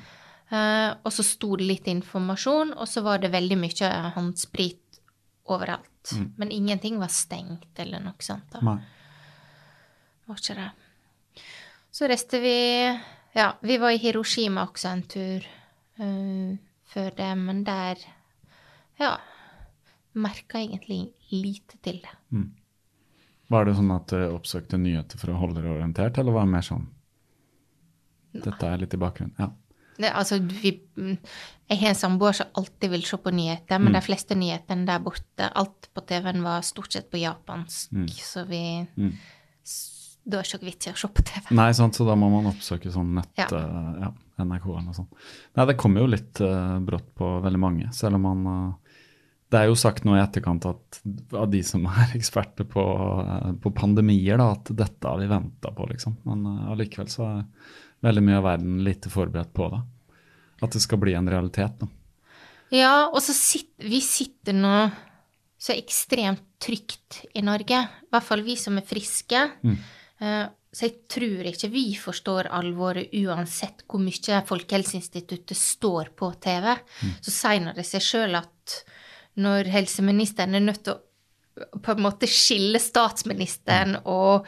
Uh, 0.49 0.97
og 1.05 1.13
så 1.13 1.25
sto 1.27 1.57
det 1.61 1.67
litt 1.69 1.89
informasjon, 1.91 2.73
og 2.73 2.89
så 2.89 3.03
var 3.05 3.21
det 3.21 3.35
veldig 3.35 3.59
mye 3.61 3.91
håndsprit 4.15 5.01
overalt. 5.53 6.13
Mm. 6.17 6.29
Men 6.41 6.53
ingenting 6.55 6.97
var 7.01 7.13
stengt 7.13 7.81
eller 7.81 8.01
noe 8.01 8.25
sånt. 8.25 8.49
da. 8.53 8.63
Nei. 8.65 8.79
Var 10.29 10.41
ikke 10.41 10.57
det. 10.57 10.71
Så 11.93 12.09
reiste 12.09 12.41
vi 12.41 12.59
Ja, 13.37 13.53
vi 13.61 13.77
var 13.79 13.93
i 13.93 14.01
Hiroshima 14.01 14.65
også 14.65 14.89
en 14.89 15.03
tur 15.05 15.45
uh, 16.01 16.57
før 16.89 17.11
det, 17.17 17.33
men 17.37 17.65
der 17.65 18.01
Ja. 18.99 19.19
Merka 20.19 20.59
egentlig 20.59 21.13
lite 21.31 21.77
til 21.85 22.01
det. 22.03 22.15
Mm. 22.33 22.51
Var 23.49 23.65
det 23.65 23.77
sånn 23.77 23.93
at 23.95 24.09
dere 24.11 24.33
oppsøkte 24.33 24.81
nyheter 24.81 25.21
for 25.21 25.31
å 25.31 25.39
holde 25.39 25.61
dere 25.61 25.77
orientert, 25.77 26.19
eller 26.19 26.35
var 26.35 26.49
det 26.49 26.55
mer 26.57 26.65
sånn 26.67 26.89
Dette 28.33 28.67
er 28.67 28.81
litt 28.81 28.95
i 28.95 29.01
bakgrunnen? 29.01 29.37
Ja. 29.39 29.53
Det, 29.99 30.11
altså, 30.15 30.39
vi, 30.39 30.77
jeg 31.69 31.81
har 31.81 31.93
en 31.93 31.99
samboer 31.99 32.37
som 32.39 32.53
alltid 32.59 32.93
vil 32.95 33.05
se 33.07 33.19
på 33.21 33.33
nyheter, 33.35 33.81
men 33.81 33.91
mm. 33.93 33.97
de 33.99 34.05
fleste 34.05 34.37
nyhetene 34.39 34.87
der 34.89 35.03
borte, 35.05 35.49
alt 35.49 35.91
på 35.95 36.05
TV-en 36.09 36.45
var 36.45 36.63
stort 36.67 36.95
sett 36.95 37.11
på 37.11 37.21
japansk, 37.21 37.93
mm. 37.93 38.07
så 38.15 38.47
vi 38.49 38.63
mm. 38.95 39.11
Da 40.29 40.43
er 40.43 40.45
det 40.45 40.59
ikke 40.59 40.67
vits 40.67 40.85
i 40.85 40.91
å 40.93 40.99
se 41.01 41.09
på 41.09 41.23
TV. 41.25 41.47
Nei, 41.57 41.71
sant, 41.73 41.97
så 41.97 42.05
da 42.05 42.13
må 42.19 42.27
man 42.29 42.51
oppsøke 42.51 42.91
sånn 42.93 43.15
nett, 43.17 43.31
ja. 43.41 43.47
Uh, 43.49 44.03
ja 44.03 44.11
NRK 44.45 44.67
eller 44.69 44.83
noe 44.85 44.97
sånt. 44.97 45.23
Nei, 45.57 45.65
det 45.71 45.77
kommer 45.81 46.05
jo 46.05 46.11
litt 46.13 46.43
uh, 46.45 46.77
brått 46.85 47.07
på 47.17 47.31
veldig 47.47 47.61
mange, 47.63 47.89
selv 47.97 48.19
om 48.19 48.27
man 48.27 48.43
uh, 48.45 48.99
det 49.49 49.63
er 49.63 49.71
jo 49.71 49.79
sagt 49.81 50.05
nå 50.05 50.19
i 50.19 50.21
etterkant 50.21 50.67
at, 50.69 50.99
av 51.33 51.49
de 51.49 51.63
som 51.65 51.87
er 51.89 52.13
eksperter 52.19 52.69
på, 52.69 52.85
på 53.65 53.73
pandemier, 53.73 54.37
da, 54.37 54.51
at 54.59 54.69
dette 54.77 55.09
har 55.09 55.17
vi 55.23 55.31
venta 55.31 55.73
på, 55.73 55.89
liksom. 55.95 56.19
Men 56.29 56.45
allikevel 56.75 57.09
så 57.09 57.25
er 57.31 57.41
veldig 58.05 58.25
mye 58.25 58.39
av 58.41 58.47
verden 58.47 58.83
lite 58.87 59.11
forberedt 59.13 59.53
på 59.57 59.69
det. 59.73 59.81
At 60.65 60.75
det 60.75 60.83
skal 60.83 61.01
bli 61.03 61.15
en 61.15 61.31
realitet. 61.31 61.81
Da. 61.81 61.89
Ja, 62.75 63.09
og 63.09 63.21
så 63.25 63.35
sitter 63.37 63.89
vi 63.89 64.01
sitter 64.05 64.57
nå 64.57 64.75
så 65.59 65.75
ekstremt 65.75 66.45
trygt 66.63 67.25
i 67.35 67.43
Norge. 67.43 67.81
I 67.83 68.13
hvert 68.13 68.27
fall 68.27 68.45
vi 68.47 68.55
som 68.59 68.79
er 68.79 68.87
friske. 68.87 69.41
Mm. 69.67 69.77
Uh, 70.23 70.47
så 70.75 70.87
jeg 70.87 71.09
tror 71.11 71.49
ikke 71.49 71.71
vi 71.73 71.87
forstår 71.99 72.51
alvoret 72.55 73.15
uansett 73.19 73.83
hvor 73.89 74.03
mye 74.03 74.43
Folkehelseinstituttet 74.47 75.59
står 75.59 76.13
på 76.19 76.31
TV. 76.43 76.75
Mm. 76.77 77.13
Så 77.25 77.35
sier 77.35 77.75
det 77.75 77.87
seg 77.89 78.05
sjøl 78.05 78.39
at 78.39 78.79
når 79.39 79.71
helseministeren 79.73 80.59
er 80.59 80.67
nødt 80.67 80.85
til 80.87 80.99
å 80.99 81.03
på 81.59 81.91
en 81.91 82.05
måte 82.05 82.29
skille 82.31 82.79
statsministeren 82.79 83.97
mm. 83.97 84.05
og 84.07 84.47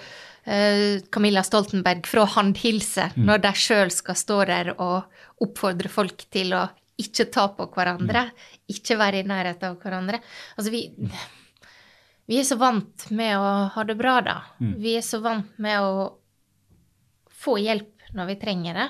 Camilla 1.14 1.44
Stoltenberg 1.46 2.08
fra 2.10 2.24
håndhilse 2.26 3.10
mm. 3.14 3.22
når 3.28 3.42
de 3.44 3.50
sjøl 3.54 3.92
skal 3.94 4.16
stå 4.18 4.38
der 4.48 4.72
og 4.74 5.44
oppfordre 5.44 5.90
folk 5.92 6.24
til 6.34 6.56
å 6.58 6.64
ikke 7.00 7.28
ta 7.32 7.46
på 7.56 7.68
hverandre, 7.74 8.26
mm. 8.28 8.48
ikke 8.74 8.98
være 9.00 9.20
i 9.22 9.28
nærheten 9.28 9.70
av 9.70 9.78
hverandre. 9.80 10.20
Altså, 10.56 10.72
vi, 10.74 10.82
vi 12.28 12.40
er 12.40 12.46
så 12.48 12.58
vant 12.60 13.06
med 13.16 13.36
å 13.38 13.50
ha 13.74 13.84
det 13.88 13.96
bra, 13.98 14.18
da. 14.26 14.36
Mm. 14.60 14.74
Vi 14.82 14.96
er 14.98 15.06
så 15.06 15.22
vant 15.24 15.52
med 15.62 15.80
å 15.80 16.08
få 17.40 17.56
hjelp 17.62 18.10
når 18.16 18.32
vi 18.32 18.40
trenger 18.42 18.80
det. 18.80 18.88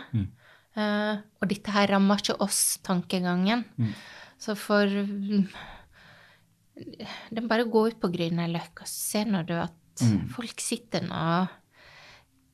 Uh, 0.78 1.20
og 1.42 1.50
dette 1.50 1.74
her 1.74 1.90
rammer 1.92 2.22
ikke 2.22 2.40
oss, 2.42 2.78
tankegangen. 2.86 3.66
Mm. 3.76 3.92
Så 4.40 4.56
for 4.58 4.88
det 6.80 7.36
er 7.36 7.48
bare 7.50 7.66
å 7.66 7.72
gå 7.72 7.86
ut 7.90 7.98
på 8.00 8.10
Grünerløkka, 8.12 8.86
se 8.88 9.26
når 9.28 9.48
du 9.48 9.54
at 9.60 9.76
mm. 10.02 10.26
folk 10.34 10.62
sitter 10.62 11.06
nå 11.06 11.22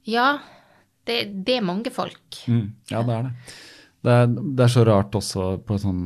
Ja, 0.07 0.29
det, 1.07 1.17
det, 1.47 1.59
er 1.59 1.67
mange 1.67 1.91
folk. 1.95 2.41
Mm. 2.51 2.75
Ja, 2.91 3.03
det 3.07 3.15
er 3.15 3.27
det. 3.27 3.35
det 4.07 4.15
er, 4.21 4.27
det 4.31 4.65
er. 4.65 4.73
så 4.73 4.85
rart 4.87 5.15
også 5.19 5.49
på 5.67 5.79
sånn 5.83 6.03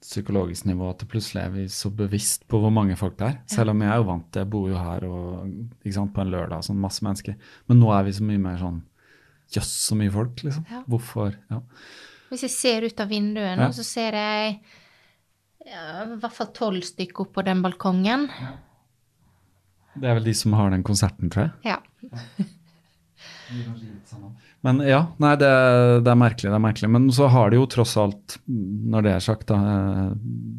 psykologisk 0.00 0.66
nivå 0.66 0.88
at 0.90 1.04
plutselig 1.08 1.42
er 1.42 1.50
vi 1.54 1.64
så 1.70 1.90
bevisst 1.94 2.46
på 2.50 2.58
hvor 2.62 2.72
mange 2.74 2.96
folk 2.98 3.18
det 3.20 3.26
er. 3.28 3.40
Selv 3.52 3.74
om 3.74 3.82
jeg 3.84 3.92
er 3.92 4.00
jo 4.00 4.06
vant 4.08 4.30
til 4.32 4.42
Jeg 4.42 4.50
bor 4.52 4.68
jo 4.70 4.78
her 4.80 5.04
og, 5.06 5.50
sant, 5.92 6.14
på 6.16 6.24
en 6.24 6.32
lørdag, 6.32 6.64
sånn 6.66 6.80
masse 6.80 7.04
mennesker. 7.04 7.36
Men 7.68 7.82
nå 7.82 7.92
er 7.94 8.06
vi 8.08 8.16
så 8.16 8.26
mye 8.26 8.42
mer 8.42 8.60
sånn 8.60 8.80
Jøss, 9.50 9.70
så 9.88 9.96
mye 9.98 10.12
folk, 10.14 10.44
liksom. 10.46 10.62
Ja. 10.70 10.84
Hvorfor? 10.86 11.34
Ja. 11.50 11.56
Hvis 12.30 12.44
jeg 12.46 12.52
ser 12.54 12.84
ut 12.86 13.00
av 13.02 13.10
vinduet 13.10 13.58
nå, 13.58 13.66
så 13.74 13.82
ser 13.82 14.14
jeg 14.14 14.60
ja, 15.66 16.04
I 16.04 16.18
hvert 16.22 16.36
fall 16.36 16.52
tolv 16.54 16.84
stykker 16.86 17.24
opp 17.24 17.32
på 17.34 17.44
den 17.46 17.58
balkongen. 17.64 18.28
Det 19.94 20.08
er 20.08 20.18
vel 20.18 20.26
de 20.28 20.34
som 20.36 20.54
har 20.58 20.70
den 20.72 20.84
konserten, 20.86 21.30
tror 21.32 21.48
jeg. 21.48 21.74
Ja. 21.74 21.78
Men 24.60 24.82
ja, 24.84 25.00
nei, 25.22 25.32
det, 25.40 25.48
det, 26.04 26.12
er 26.12 26.20
merkelig, 26.20 26.50
det 26.50 26.58
er 26.58 26.62
merkelig. 26.62 26.90
Men 26.92 27.08
så 27.14 27.30
har 27.32 27.50
det 27.50 27.58
jo 27.58 27.66
tross 27.74 27.96
alt, 28.00 28.36
når 28.46 29.06
det 29.06 29.14
er 29.14 29.24
sagt, 29.24 29.48
da, 29.48 29.58
eh, 29.72 30.12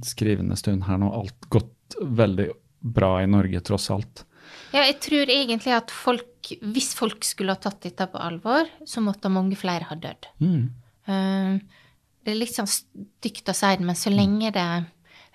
skrivende 0.06 0.58
stund 0.60 0.88
her 0.88 1.00
nå, 1.02 1.12
alt 1.22 1.50
gått 1.54 1.98
veldig 2.02 2.50
bra 2.82 3.14
i 3.22 3.30
Norge, 3.30 3.62
tross 3.66 3.90
alt. 3.94 4.26
Ja, 4.72 4.86
jeg 4.88 4.98
tror 5.04 5.30
egentlig 5.30 5.76
at 5.76 5.92
folk, 5.94 6.50
hvis 6.74 6.94
folk 6.98 7.26
skulle 7.28 7.54
ha 7.54 7.62
tatt 7.62 7.84
dette 7.86 8.08
på 8.10 8.20
alvor, 8.22 8.70
så 8.88 9.04
måtte 9.06 9.32
mange 9.32 9.60
flere 9.60 9.88
ha 9.90 9.98
dødd. 10.00 10.30
Mm. 10.42 10.64
Uh, 11.06 11.86
det 12.26 12.34
er 12.34 12.40
litt 12.40 12.56
sånn 12.56 12.70
stygt 12.70 13.50
å 13.52 13.56
si 13.58 13.70
det, 13.78 13.86
men 13.86 13.98
så 13.98 14.14
lenge 14.14 14.52
det 14.56 14.68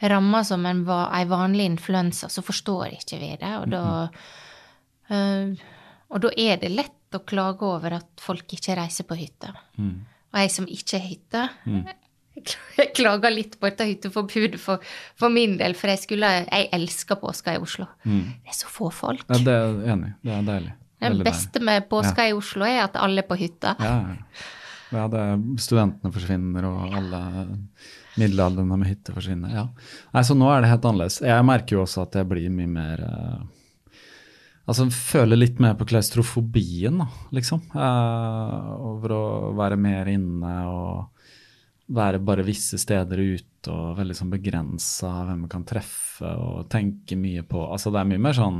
rammer 0.00 0.44
som 0.44 0.66
en, 0.68 0.82
ei 0.88 1.24
vanlig 1.28 1.68
influensa, 1.70 2.28
så 2.32 2.44
forstår 2.44 2.98
ikke 2.98 3.20
vi 3.20 3.30
det. 3.40 3.52
Og 3.62 3.68
da, 3.72 3.84
uh, 5.10 5.68
og 6.12 6.24
da 6.24 6.32
er 6.36 6.60
det 6.62 6.72
lett 6.74 7.16
å 7.16 7.22
klage 7.24 7.64
over 7.68 7.96
at 8.00 8.10
folk 8.20 8.56
ikke 8.56 8.76
reiser 8.76 9.06
på 9.08 9.16
hytta. 9.18 9.54
Mm. 9.78 9.94
Og 10.32 10.42
jeg 10.42 10.52
som 10.52 10.66
ikke 10.68 10.98
har 10.98 11.06
hytte, 11.06 11.44
mm. 11.64 11.84
jeg 12.80 12.90
klager 12.98 13.32
litt 13.32 13.56
på 13.60 13.70
dette 13.70 13.86
hytteforbudet 13.88 14.60
for, 14.60 14.82
for, 15.16 15.32
min 15.32 15.56
del, 15.60 15.76
for 15.78 15.92
jeg, 15.94 16.02
skulle, 16.04 16.32
jeg 16.44 16.68
elsker 16.76 17.20
påska 17.22 17.56
i 17.56 17.62
Oslo. 17.62 17.88
Mm. 18.04 18.26
Det 18.44 18.52
er 18.52 18.58
så 18.58 18.72
få 18.72 18.90
folk. 18.92 19.24
Ja, 19.30 19.40
det 19.40 19.54
er 19.54 19.64
jeg 19.70 19.94
enig 19.96 20.12
Det 20.20 20.34
er 20.34 20.50
deilig. 20.50 20.76
Det 21.06 21.24
beste 21.26 21.60
med 21.60 21.88
påska 21.90 22.24
ja. 22.24 22.32
i 22.32 22.36
Oslo 22.36 22.64
er 22.64 22.82
at 22.86 22.96
alle 23.00 23.20
er 23.20 23.28
på 23.28 23.36
hytta. 23.38 23.76
Ja, 23.80 23.96
ja. 24.12 24.44
Ja, 24.94 25.08
det 25.10 25.18
er, 25.18 25.40
studentene 25.58 26.12
forsvinner, 26.14 26.66
og 26.68 26.94
alle 26.94 27.20
middelaldrende 28.20 28.78
med 28.78 28.90
hytte 28.90 29.14
forsvinner. 29.14 29.52
ja. 29.54 29.66
Nei, 30.14 30.22
Så 30.24 30.36
nå 30.36 30.48
er 30.50 30.62
det 30.62 30.72
helt 30.72 30.88
annerledes. 30.88 31.20
Jeg 31.24 31.46
merker 31.46 31.76
jo 31.76 31.84
også 31.84 32.06
at 32.06 32.18
jeg 32.18 32.28
blir 32.30 32.48
mye 32.50 32.72
mer 32.72 33.04
uh, 33.04 33.44
Altså 34.66 34.88
føler 34.90 35.38
litt 35.38 35.60
mer 35.62 35.76
på 35.78 35.86
klaustrofobien, 35.86 36.96
da, 36.98 37.04
liksom. 37.36 37.60
Uh, 37.70 38.72
over 38.82 39.12
å 39.14 39.26
være 39.54 39.76
mer 39.78 40.08
inne 40.10 40.54
og 40.66 41.92
være 41.94 42.18
bare 42.18 42.42
visse 42.42 42.74
steder 42.82 43.20
ute 43.22 43.70
og 43.70 43.94
veldig 44.00 44.16
sånn 44.18 44.32
begrensa 44.32 45.12
hvem 45.20 45.44
man 45.44 45.52
kan 45.52 45.62
treffe 45.66 46.26
og 46.26 46.66
tenke 46.70 47.14
mye 47.18 47.44
på 47.46 47.60
Altså 47.62 47.92
det 47.94 48.00
er 48.00 48.08
mye 48.10 48.22
mer 48.24 48.34
sånn 48.34 48.58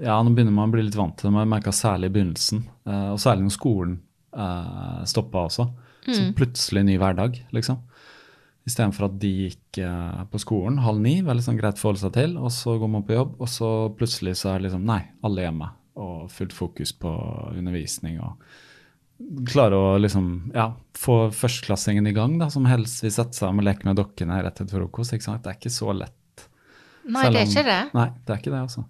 Ja, 0.00 0.16
nå 0.24 0.32
begynner 0.32 0.56
man 0.56 0.70
å 0.70 0.72
bli 0.72 0.86
litt 0.86 0.96
vant 0.96 1.18
til 1.20 1.28
det, 1.28 1.34
men 1.34 1.44
jeg 1.44 1.52
merka 1.52 1.76
særlig 1.76 2.08
i 2.08 2.14
begynnelsen, 2.14 2.62
og 3.12 3.20
særlig 3.20 3.44
når 3.44 3.56
skolen 3.58 3.98
uh, 4.36 5.04
stoppa 5.04 5.44
også. 5.50 5.66
Mm. 6.06 6.14
Så 6.14 6.26
plutselig 6.38 6.84
ny 6.86 6.96
hverdag, 7.00 7.38
liksom. 7.54 7.80
Istedenfor 8.66 9.06
at 9.06 9.18
de 9.22 9.32
gikk 9.44 9.80
uh, 9.86 10.24
på 10.30 10.40
skolen 10.42 10.80
halv 10.82 10.98
ni, 11.02 11.20
veldig 11.26 11.44
sånn 11.44 11.58
greit 11.58 11.78
å 11.78 11.84
forholde 11.84 12.02
seg 12.02 12.14
til, 12.16 12.36
og 12.40 12.50
så 12.54 12.76
går 12.80 12.90
man 12.90 13.04
på 13.06 13.14
jobb, 13.14 13.36
og 13.38 13.50
så 13.50 13.72
plutselig 13.94 14.36
så 14.40 14.52
er 14.52 14.58
det 14.58 14.68
liksom 14.68 14.86
nei, 14.88 15.02
alle 15.26 15.44
hjemme, 15.44 15.68
og 16.02 16.24
fullt 16.34 16.56
fokus 16.56 16.92
på 16.98 17.12
undervisning 17.54 18.18
og 18.18 18.42
klare 19.48 19.78
å 19.78 19.94
liksom, 20.00 20.26
ja, 20.54 20.70
få 20.98 21.30
førsteklassingen 21.32 22.06
i 22.10 22.14
gang, 22.16 22.36
da, 22.40 22.50
som 22.52 22.66
helst 22.68 23.04
vil 23.04 23.14
sette 23.14 23.38
seg 23.38 23.54
med 23.54 23.64
og 23.64 23.68
leke 23.70 23.88
med 23.88 23.98
dokkene 24.00 24.42
rett 24.44 24.60
etter 24.60 24.76
frokost. 24.76 25.14
ikke 25.16 25.24
sant? 25.24 25.44
Det 25.44 25.52
er 25.52 25.60
ikke 25.60 25.72
så 25.72 25.94
lett. 25.96 26.44
Nei, 27.06 27.22
om, 27.22 27.32
det 27.32 27.40
er 27.40 27.48
ikke 27.48 27.64
det. 27.66 27.80
Nei, 27.94 28.08
det 28.26 28.34
er 28.34 28.42
ikke 28.42 28.52
det, 28.52 28.60
altså. 28.66 28.84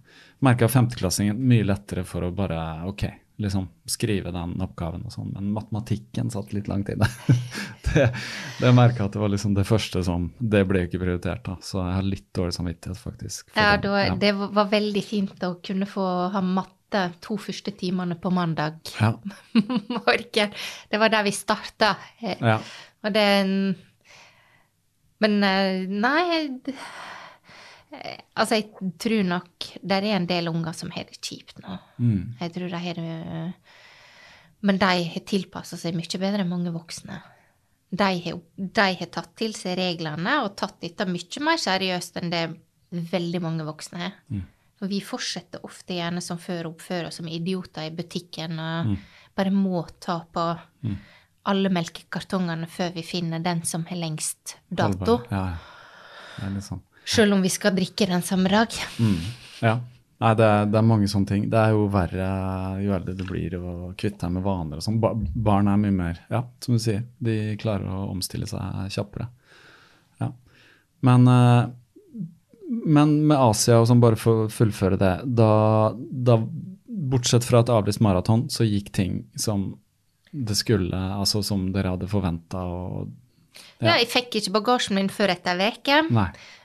Merka 0.46 0.68
femteklassingen 0.72 1.38
mye 1.52 1.66
lettere 1.68 2.04
for 2.08 2.26
å 2.26 2.32
bare 2.34 2.58
OK, 2.88 3.04
liksom 3.42 3.66
skrive 3.88 4.32
den 4.32 4.54
oppgaven 4.64 5.04
og 5.06 5.12
sånn, 5.12 5.32
men 5.34 5.50
matematikken 5.54 6.30
satt 6.32 6.54
litt 6.56 6.70
langt 6.70 6.88
inne. 6.92 7.08
det 7.92 8.06
det 8.60 8.72
merka 8.72 9.06
at 9.06 9.16
det 9.16 9.20
var 9.20 9.32
liksom 9.32 9.54
det 9.56 9.66
første 9.68 10.02
som 10.04 10.30
Det 10.38 10.62
ble 10.68 10.86
ikke 10.86 11.00
prioritert, 11.02 11.44
da, 11.46 11.56
så 11.62 11.82
jeg 11.82 11.98
har 11.98 12.06
litt 12.08 12.28
dårlig 12.36 12.56
samvittighet, 12.56 13.00
faktisk. 13.00 13.50
Ja, 13.54 13.76
det, 13.80 13.92
ja, 13.92 14.14
det 14.20 14.32
var 14.36 14.70
veldig 14.72 15.04
fint 15.04 15.44
å 15.46 15.56
kunne 15.64 15.88
få 15.90 16.06
ha 16.32 16.42
matte 16.44 17.08
to 17.24 17.36
første 17.40 17.74
timene 17.76 18.16
på 18.20 18.30
mandag 18.32 18.78
ja. 19.00 19.12
morgen. 19.98 20.54
Det 20.88 21.02
var 21.02 21.12
der 21.12 21.26
vi 21.26 21.34
starta. 21.36 21.96
Ja. 22.22 22.60
Og 23.04 23.12
det 23.12 23.26
Men 25.22 25.36
eh, 25.44 25.84
nei 25.88 26.48
altså, 28.34 28.58
jeg 28.58 28.92
tror 29.02 29.22
nok 29.26 29.68
det 29.82 29.98
er 29.98 30.08
en 30.16 30.28
del 30.28 30.50
unger 30.50 30.76
som 30.76 30.90
har 30.94 31.06
det 31.08 31.20
kjipt 31.20 31.60
nå. 31.62 31.78
Mm. 31.98 32.36
Jeg 32.40 32.54
tror 32.54 32.72
de 32.72 32.82
har 32.82 33.00
det 33.00 33.16
Men 34.66 34.78
de 34.80 34.92
har 35.12 35.24
tilpassa 35.28 35.76
seg 35.78 35.96
mye 35.96 36.20
bedre 36.20 36.42
enn 36.42 36.50
mange 36.50 36.72
voksne. 36.74 37.20
De 37.96 38.08
har, 38.24 38.38
de 38.56 38.86
har, 38.98 39.10
tatt 39.14 39.34
til 39.38 39.54
seg 39.54 39.76
reglene 39.78 40.40
og 40.42 40.56
tatt 40.58 40.80
dette 40.82 41.06
mye 41.06 41.42
mer 41.44 41.60
seriøst 41.60 42.18
enn 42.18 42.32
det 42.32 42.44
veldig 43.12 43.42
mange 43.44 43.66
voksne 43.66 44.00
har. 44.00 44.16
Mm. 44.32 44.44
Og 44.82 44.90
vi 44.90 45.00
fortsetter 45.04 45.62
ofte 45.64 45.96
gjerne 45.96 46.20
som 46.24 46.40
før 46.40 46.68
å 46.68 46.72
oppføre 46.74 47.08
oss 47.08 47.20
som 47.20 47.28
idioter 47.30 47.88
i 47.88 47.94
butikken 47.96 48.58
og 48.60 48.90
mm. 48.90 48.96
bare 49.38 49.52
må 49.54 49.86
ta 50.02 50.18
på 50.32 50.44
mm. 50.84 50.98
alle 51.52 51.72
melkekartongene 51.72 52.68
før 52.68 52.92
vi 52.96 53.06
finner 53.06 53.44
den 53.44 53.62
som 53.68 53.86
har 53.88 54.00
lengst 54.02 54.58
dato. 54.68 55.22
Ja, 55.30 55.46
det 56.36 56.44
er 56.48 56.54
litt 56.58 56.68
sånn. 56.68 56.84
Sjøl 57.06 57.36
om 57.36 57.44
vi 57.44 57.52
skal 57.52 57.74
drikke 57.76 58.08
den 58.10 58.24
samme 58.26 58.50
dag. 58.50 58.72
Mm. 58.98 59.20
Ja. 59.62 59.76
Nei, 60.16 60.32
det 60.32 60.44
er, 60.48 60.68
det 60.72 60.78
er, 60.80 60.86
mange 60.88 61.08
sånne 61.12 61.28
ting. 61.28 61.42
Det 61.52 61.58
er 61.60 61.74
jo 61.76 61.88
verre 61.92 62.26
jo 62.80 62.94
eldre 62.96 63.14
du 63.18 63.24
blir 63.28 63.56
å 63.58 63.72
kvitte 64.00 64.24
deg 64.24 64.32
med 64.38 64.46
vaner 64.46 64.80
og 64.80 64.84
sånn. 64.86 65.00
Ba 65.02 65.12
barn 65.14 65.68
er 65.68 65.80
mye 65.80 65.92
mer 65.92 66.22
Ja, 66.32 66.40
som 66.64 66.78
du 66.78 66.82
sier, 66.82 67.02
de 67.20 67.56
klarer 67.60 67.90
å 67.92 68.06
omstille 68.14 68.48
seg 68.48 68.94
kjappere. 68.94 69.28
Ja. 70.22 70.30
Men, 71.04 71.28
eh, 71.28 71.66
men 72.96 73.12
med 73.28 73.36
Asia 73.36 73.82
og 73.82 73.90
sånn, 73.90 74.00
bare 74.00 74.16
for 74.20 74.46
å 74.46 74.52
fullføre 74.52 74.98
det 75.00 75.14
da, 75.36 75.50
da, 75.96 76.40
Bortsett 76.86 77.44
fra 77.44 77.60
et 77.60 77.70
avlyst 77.70 78.00
maraton, 78.00 78.46
så 78.50 78.64
gikk 78.64 78.88
ting 78.96 79.18
som 79.36 79.74
det 80.32 80.56
skulle, 80.56 80.96
altså 80.96 81.42
som 81.44 81.68
dere 81.74 81.92
hadde 81.92 82.08
forventa 82.10 82.64
og 82.66 83.12
ja. 83.78 83.92
ja. 83.92 83.94
jeg 84.00 84.08
fikk 84.10 84.38
ikke 84.40 84.54
bagasjen 84.56 84.96
min 84.98 85.12
før 85.12 85.32
etter 85.36 85.60
ei 85.60 85.74
uke. 85.76 86.00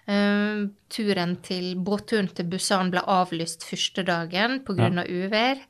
Uh, 0.09 0.71
turen 0.91 1.35
til, 1.45 1.75
båtturen 1.77 2.31
til 2.35 2.47
Busan 2.49 2.89
ble 2.91 3.03
avlyst 3.05 3.63
første 3.67 4.03
dagen 4.07 4.63
pga. 4.65 4.89
Ja. 4.89 5.03
Av 5.03 5.11
uvær. 5.11 5.61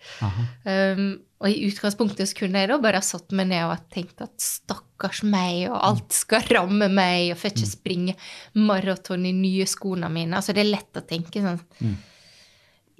Um, 0.63 1.03
og 1.41 1.49
i 1.49 1.65
utgangspunktet 1.65 2.29
så 2.29 2.37
kunne 2.37 2.61
jeg 2.61 2.69
da 2.69 2.77
bare 2.81 3.01
satt 3.03 3.33
meg 3.33 3.49
ned 3.49 3.65
og 3.65 3.87
tenkt 3.93 4.21
at 4.21 4.35
stakkars 4.41 5.23
meg, 5.25 5.65
og 5.71 5.79
alt 5.87 6.13
skal 6.13 6.45
ramme 6.53 6.85
meg, 6.93 7.31
og 7.33 7.41
får 7.41 7.55
ikke 7.55 7.65
mm. 7.65 7.73
springe 7.73 8.15
maraton 8.61 9.25
i 9.25 9.33
nye 9.33 9.65
skoene 9.69 10.09
mine. 10.13 10.37
Altså 10.37 10.53
det 10.53 10.65
er 10.65 10.73
lett 10.75 11.01
å 11.01 11.05
tenke 11.09 11.43
sånn. 11.43 11.59
Mm 11.81 11.99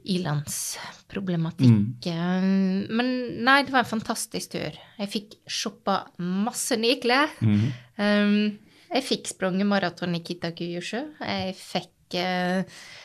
ilandsproblematikk. 0.03 2.05
Mm. 2.05 2.87
Men 2.89 3.07
nei, 3.45 3.61
det 3.65 3.73
var 3.73 3.83
en 3.83 3.91
fantastisk 3.91 4.53
tur. 4.55 4.77
Jeg 4.99 5.11
fikk 5.11 5.37
shoppa 5.49 6.03
masse 6.17 6.77
nye 6.79 6.99
klær. 7.01 7.29
Mm. 7.41 7.71
Um, 8.01 8.59
jeg 8.91 9.07
fikk 9.07 9.31
sprunget 9.31 9.67
maraton 9.69 10.15
i 10.17 10.21
Kitakyushu. 10.25 11.01
Jeg 11.23 11.55
fikk 11.57 12.17
eh, 12.19 12.63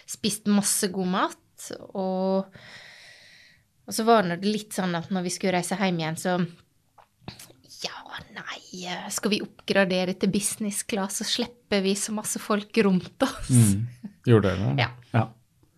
spist 0.09 0.49
masse 0.51 0.91
god 0.95 1.11
mat. 1.13 1.69
Og, 1.95 2.59
og 3.87 3.95
så 3.95 4.07
var 4.07 4.27
det 4.29 4.43
litt 4.47 4.77
sånn 4.77 4.97
at 4.99 5.13
når 5.15 5.27
vi 5.29 5.35
skulle 5.35 5.57
reise 5.57 5.79
hjem 5.79 6.01
igjen, 6.03 6.19
så 6.21 6.37
ja, 7.85 7.97
nei, 8.35 8.61
skal 9.13 9.33
vi 9.33 9.43
oppgradere 9.45 10.17
til 10.19 10.33
business 10.33 10.83
class, 10.89 11.21
så 11.21 11.29
slipper 11.29 11.83
vi 11.85 11.95
så 11.99 12.15
masse 12.17 12.41
folk 12.43 12.79
rundt 12.87 13.27
oss. 13.27 13.51
Mm. 13.53 14.13
Gjorde 14.27 14.53
dere 14.53 14.71
det? 14.73 14.87
Ja. 14.87 14.91
ja. 15.13 15.25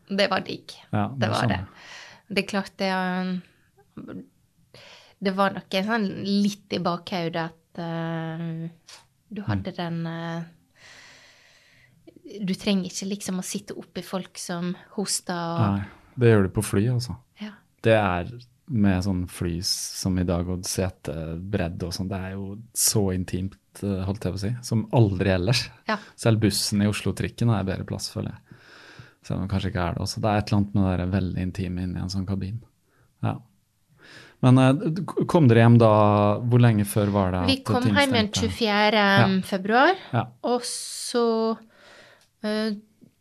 Det 0.08 0.28
var 0.32 0.44
digg. 0.46 0.72
Ja, 0.88 1.08
det, 1.12 1.20
det 1.20 1.32
var 1.34 1.42
sånn. 1.42 1.52
det. 1.52 1.60
Det 2.28 2.42
er 2.42 2.48
klart 2.48 2.74
det 2.76 2.90
Det 5.18 5.32
var 5.34 5.54
nok 5.56 5.74
en 5.74 5.86
sånn 5.88 6.08
litt 6.28 6.76
i 6.76 6.80
bakhodet 6.84 7.44
at 7.48 7.80
uh, 7.80 8.96
du 9.28 9.42
hadde 9.46 9.72
mm. 9.72 9.78
den 9.78 10.06
uh, 10.06 10.42
Du 12.46 12.54
trenger 12.54 12.88
ikke 12.88 13.10
liksom 13.12 13.40
å 13.40 13.46
sitte 13.46 13.76
oppi 13.78 14.04
folk 14.04 14.40
som 14.40 14.74
hoster 14.96 15.36
og 15.36 15.64
Nei, 15.78 15.88
det 16.18 16.32
gjør 16.32 16.48
du 16.48 16.54
på 16.56 16.64
fly, 16.66 16.84
altså. 16.92 17.18
Ja. 17.40 17.52
Det 17.84 17.94
er 17.94 18.32
med 18.68 19.04
sånn 19.04 19.22
fly 19.30 19.54
som 19.64 20.18
i 20.20 20.26
dag, 20.28 20.48
og 20.50 20.66
setebredde 20.68 21.88
og 21.88 21.94
sånn, 21.94 22.10
det 22.10 22.18
er 22.18 22.34
jo 22.34 22.48
så 22.76 23.04
intimt, 23.14 23.60
eh, 23.80 24.02
holdt 24.04 24.26
jeg 24.26 24.34
på 24.34 24.40
å 24.40 24.42
si, 24.42 24.50
som 24.66 24.84
aldri 24.98 25.32
ellers. 25.32 25.62
Ja. 25.88 25.96
Selv 26.18 26.42
bussen 26.42 26.82
i 26.84 26.88
Oslo-trikken 26.90 27.52
er 27.54 27.68
bedre 27.68 27.86
plass, 27.88 28.10
føler 28.12 28.34
jeg. 28.34 28.58
Selv 29.24 29.38
om 29.38 29.46
det 29.46 29.52
kanskje 29.52 29.72
ikke 29.72 29.86
er 29.86 29.96
det 29.96 30.04
også. 30.04 30.20
Det 30.24 30.30
er 30.30 30.42
et 30.42 30.50
eller 30.50 30.58
annet 30.58 30.76
med 30.76 31.00
det 31.00 31.08
veldig 31.14 31.46
intime 31.46 31.86
inni 31.86 32.02
en 32.02 32.12
sånn 32.12 32.28
kabin. 32.28 32.60
Ja. 33.24 33.38
Men 34.44 34.58
uh, 34.58 34.70
kom 35.30 35.48
dere 35.50 35.60
hjem 35.64 35.78
da 35.80 35.92
Hvor 36.46 36.60
lenge 36.62 36.84
før 36.86 37.08
var 37.14 37.28
det? 37.34 37.42
Vi 37.50 37.56
kom 37.66 37.82
hjem 37.88 38.12
den 38.14 38.28
24. 38.30 38.68
Ja. 38.94 39.26
februar, 39.46 39.94
ja. 40.14 40.22
og 40.46 40.60
så 40.66 41.24
uh, 42.46 42.70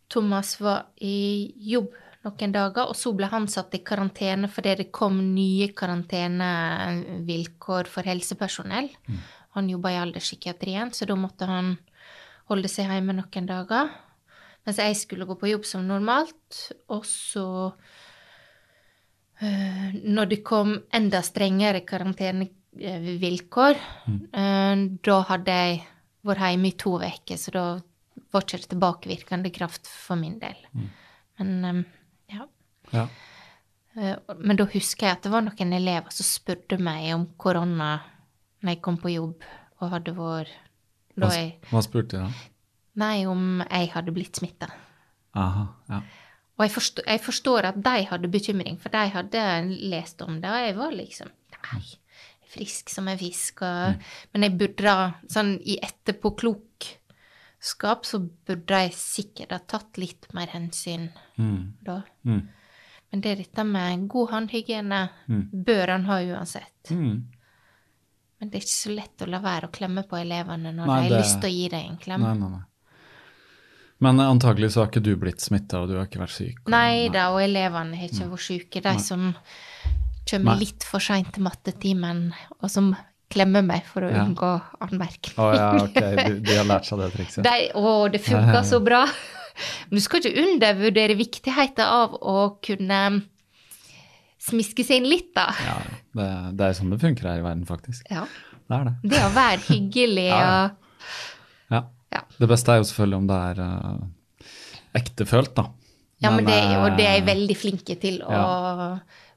Thomas 0.08 0.60
var 0.62 0.86
i 1.04 1.52
jobb 1.74 1.90
noen 2.28 2.52
dager, 2.54 2.86
og 2.90 2.96
så 2.98 3.14
ble 3.16 3.28
han 3.32 3.48
satt 3.52 3.76
i 3.78 3.86
karantene 3.86 4.48
fordi 4.52 4.76
det 4.82 4.92
kom 4.96 5.16
nye 5.34 5.68
karantenevilkår 5.78 7.84
for 7.92 8.04
helsepersonell. 8.08 8.90
Mm. 9.08 9.18
Han 9.58 9.70
jobba 9.72 9.88
i 9.94 10.02
alderspsykiatrien, 10.02 10.90
så 10.94 11.04
da 11.10 11.16
måtte 11.20 11.46
han 11.50 11.68
holde 12.52 12.70
seg 12.72 12.86
hjemme 12.92 13.14
noen 13.18 13.46
dager. 13.50 13.86
Mens 14.68 14.80
jeg 14.84 14.94
skulle 15.00 15.28
gå 15.28 15.36
på 15.40 15.52
jobb 15.54 15.66
som 15.68 15.82
normalt. 15.88 16.54
Og 16.92 17.04
så 17.08 17.48
Når 19.38 20.26
det 20.32 20.40
kom 20.42 20.72
enda 20.98 21.22
strengere 21.22 21.84
karantenevilkår, 21.86 23.76
mm. 24.08 24.20
uh, 24.34 24.76
da 25.06 25.18
hadde 25.30 25.58
jeg 25.60 25.76
vært 26.26 26.44
hjemme 26.48 26.72
i 26.72 26.78
to 26.82 26.96
uker, 26.98 27.38
så 27.38 27.54
da 27.54 27.66
var 28.34 28.46
ikke 28.48 28.72
tilbakevirkende 28.74 29.52
kraft 29.54 29.86
for 29.92 30.18
min 30.20 30.40
del. 30.42 30.58
Mm. 30.74 30.88
Men 31.38 31.50
um, 31.70 31.86
ja. 32.34 32.48
ja. 32.96 33.06
Uh, 33.94 34.18
men 34.42 34.58
da 34.58 34.66
husker 34.74 35.06
jeg 35.06 35.20
at 35.20 35.24
det 35.28 35.34
var 35.36 35.46
noen 35.46 35.78
elever 35.78 36.18
som 36.18 36.26
spurte 36.26 36.82
meg 36.82 37.14
om 37.14 37.30
korona 37.38 38.00
når 38.64 38.74
jeg 38.74 38.84
kom 38.90 38.98
på 38.98 39.14
jobb 39.14 39.46
og 39.78 39.92
hadde 39.94 40.18
vært 40.18 40.56
hva 41.18 41.82
spurte 41.82 42.14
de 42.14 42.20
da? 42.22 42.30
Nei, 43.02 43.26
om 43.30 43.62
jeg 43.64 43.90
hadde 43.94 44.14
blitt 44.14 44.38
smitta. 44.38 44.70
Ja. 45.38 46.02
Og 46.58 46.66
jeg 46.66 46.74
forstår, 46.74 47.06
jeg 47.06 47.22
forstår, 47.22 47.62
at 47.70 47.78
de 47.86 48.06
hadde 48.10 48.34
bekymring, 48.34 48.80
for 48.82 48.90
de 48.94 49.04
hadde 49.14 49.42
lest 49.92 50.22
om 50.26 50.40
det, 50.42 50.50
og 50.50 50.64
jeg 50.66 50.76
var 50.78 50.92
liksom 50.96 51.30
Nei, 51.68 51.84
frisk 52.48 52.90
som 52.94 53.08
en 53.12 53.20
fisk. 53.20 53.62
Og, 53.66 53.94
mm. 53.94 54.00
Men 54.34 54.44
jeg 54.46 54.58
burde 54.62 54.94
sånn 55.34 55.52
i 55.68 55.76
etterpåklokskap 55.84 58.00
så 58.08 58.18
burde 58.22 58.76
jeg 58.86 58.94
sikkert 58.98 59.52
ha 59.56 59.60
tatt 59.76 59.92
litt 60.02 60.24
mer 60.38 60.48
hensyn 60.54 61.04
mm. 61.36 61.62
da. 61.86 61.98
Mm. 62.24 62.44
Men 63.12 63.18
det 63.24 63.30
er 63.32 63.38
dette 63.44 63.64
med 63.68 64.08
god 64.12 64.28
håndhygiene 64.34 65.02
mm. 65.28 65.44
bør 65.68 65.86
han 65.94 66.06
ha 66.10 66.16
uansett. 66.24 66.86
Mm. 66.92 67.18
Men 68.38 68.46
det 68.50 68.56
er 68.60 68.64
ikke 68.66 68.86
så 68.86 68.94
lett 68.94 69.18
å 69.24 69.30
la 69.30 69.40
være 69.44 69.66
å 69.68 69.74
klemme 69.74 70.04
på 70.08 70.16
elevene 70.20 70.70
når 70.76 70.86
Nei, 70.86 70.98
de 70.98 71.02
har 71.04 71.10
det- 71.14 71.22
lyst 71.24 71.38
til 71.42 71.50
å 71.50 71.58
gi 71.58 71.68
deg 71.74 71.84
en 71.84 72.02
klem. 72.02 72.22
Nei, 72.22 72.38
nei, 72.38 72.50
nei. 72.54 72.66
Men 74.00 74.20
antagelig 74.22 74.72
så 74.76 74.84
har 74.84 74.92
ikke 74.92 75.02
du 75.04 75.16
blitt 75.18 75.42
smitta, 75.42 75.80
og 75.82 75.90
du 75.90 75.96
har 75.98 76.06
ikke 76.06 76.20
vært 76.22 76.36
syk? 76.36 76.60
og- 76.66 76.70
Nei 76.70 77.08
da, 77.10 77.30
og 77.34 77.42
elevene 77.42 77.98
har 77.98 78.08
ikke 78.12 78.28
vært 78.30 78.46
syke. 78.46 78.82
De 78.86 79.00
som 79.02 79.36
kommer 80.30 80.52
Nei. 80.54 80.60
litt 80.66 80.84
for 80.84 81.00
seint 81.00 81.32
til 81.34 81.44
mattetimen, 81.44 82.34
og 82.62 82.70
som 82.70 82.92
klemmer 83.32 83.64
meg 83.66 83.84
for 83.86 84.02
å 84.06 84.12
Ja. 84.12 84.26
unngå 84.26 84.52
anmerkning. 84.82 85.34
Å 85.36 85.48
ja, 85.56 85.72
ok, 85.84 85.94
de, 85.94 86.40
de 86.46 86.56
har 86.58 86.66
lært 86.70 86.86
seg 86.86 87.00
det 87.00 87.12
trikset? 87.16 87.44
De, 87.44 87.72
å, 87.76 88.12
det 88.12 88.22
funka 88.22 88.62
så 88.64 88.80
bra! 88.84 89.06
Men 89.90 89.98
du 89.98 90.04
skal 90.04 90.22
ikke 90.22 90.44
undervurdere 90.46 91.16
viktigheten 91.18 91.82
av 91.84 92.14
å 92.22 92.60
kunne 92.62 93.24
smiske 94.48 94.84
seg 94.86 95.02
inn 95.02 95.10
litt, 95.10 95.32
da. 95.36 95.48
Ja, 95.66 95.78
det, 96.16 96.28
det 96.60 96.68
er 96.68 96.74
sånn 96.78 96.92
det 96.94 97.00
funker 97.02 97.28
her 97.32 97.40
i 97.42 97.46
verden, 97.46 97.66
faktisk. 97.68 98.06
Ja. 98.12 98.28
Det 98.68 98.78
er 98.78 98.84
det. 98.90 98.96
Det 99.16 99.22
å 99.26 99.32
være 99.34 99.64
hyggelig 99.72 100.28
og 100.30 100.44
ja. 100.44 100.70
Ja. 101.72 101.82
Ja. 102.18 102.24
Det 102.42 102.50
beste 102.50 102.74
er 102.74 102.82
jo 102.82 102.88
selvfølgelig 102.90 103.22
om 103.22 103.28
det 103.30 103.40
er 103.52 103.64
uh, 103.64 104.46
ektefølt, 104.98 105.54
da. 105.58 105.70
Ja, 106.24 106.32
men 106.34 106.48
det, 106.48 106.58
eh, 106.58 106.78
og 106.82 106.96
det 106.98 107.06
er 107.06 107.20
jeg 107.20 107.28
veldig 107.28 107.58
flinke 107.58 107.96
til 108.02 108.22
å 108.26 108.38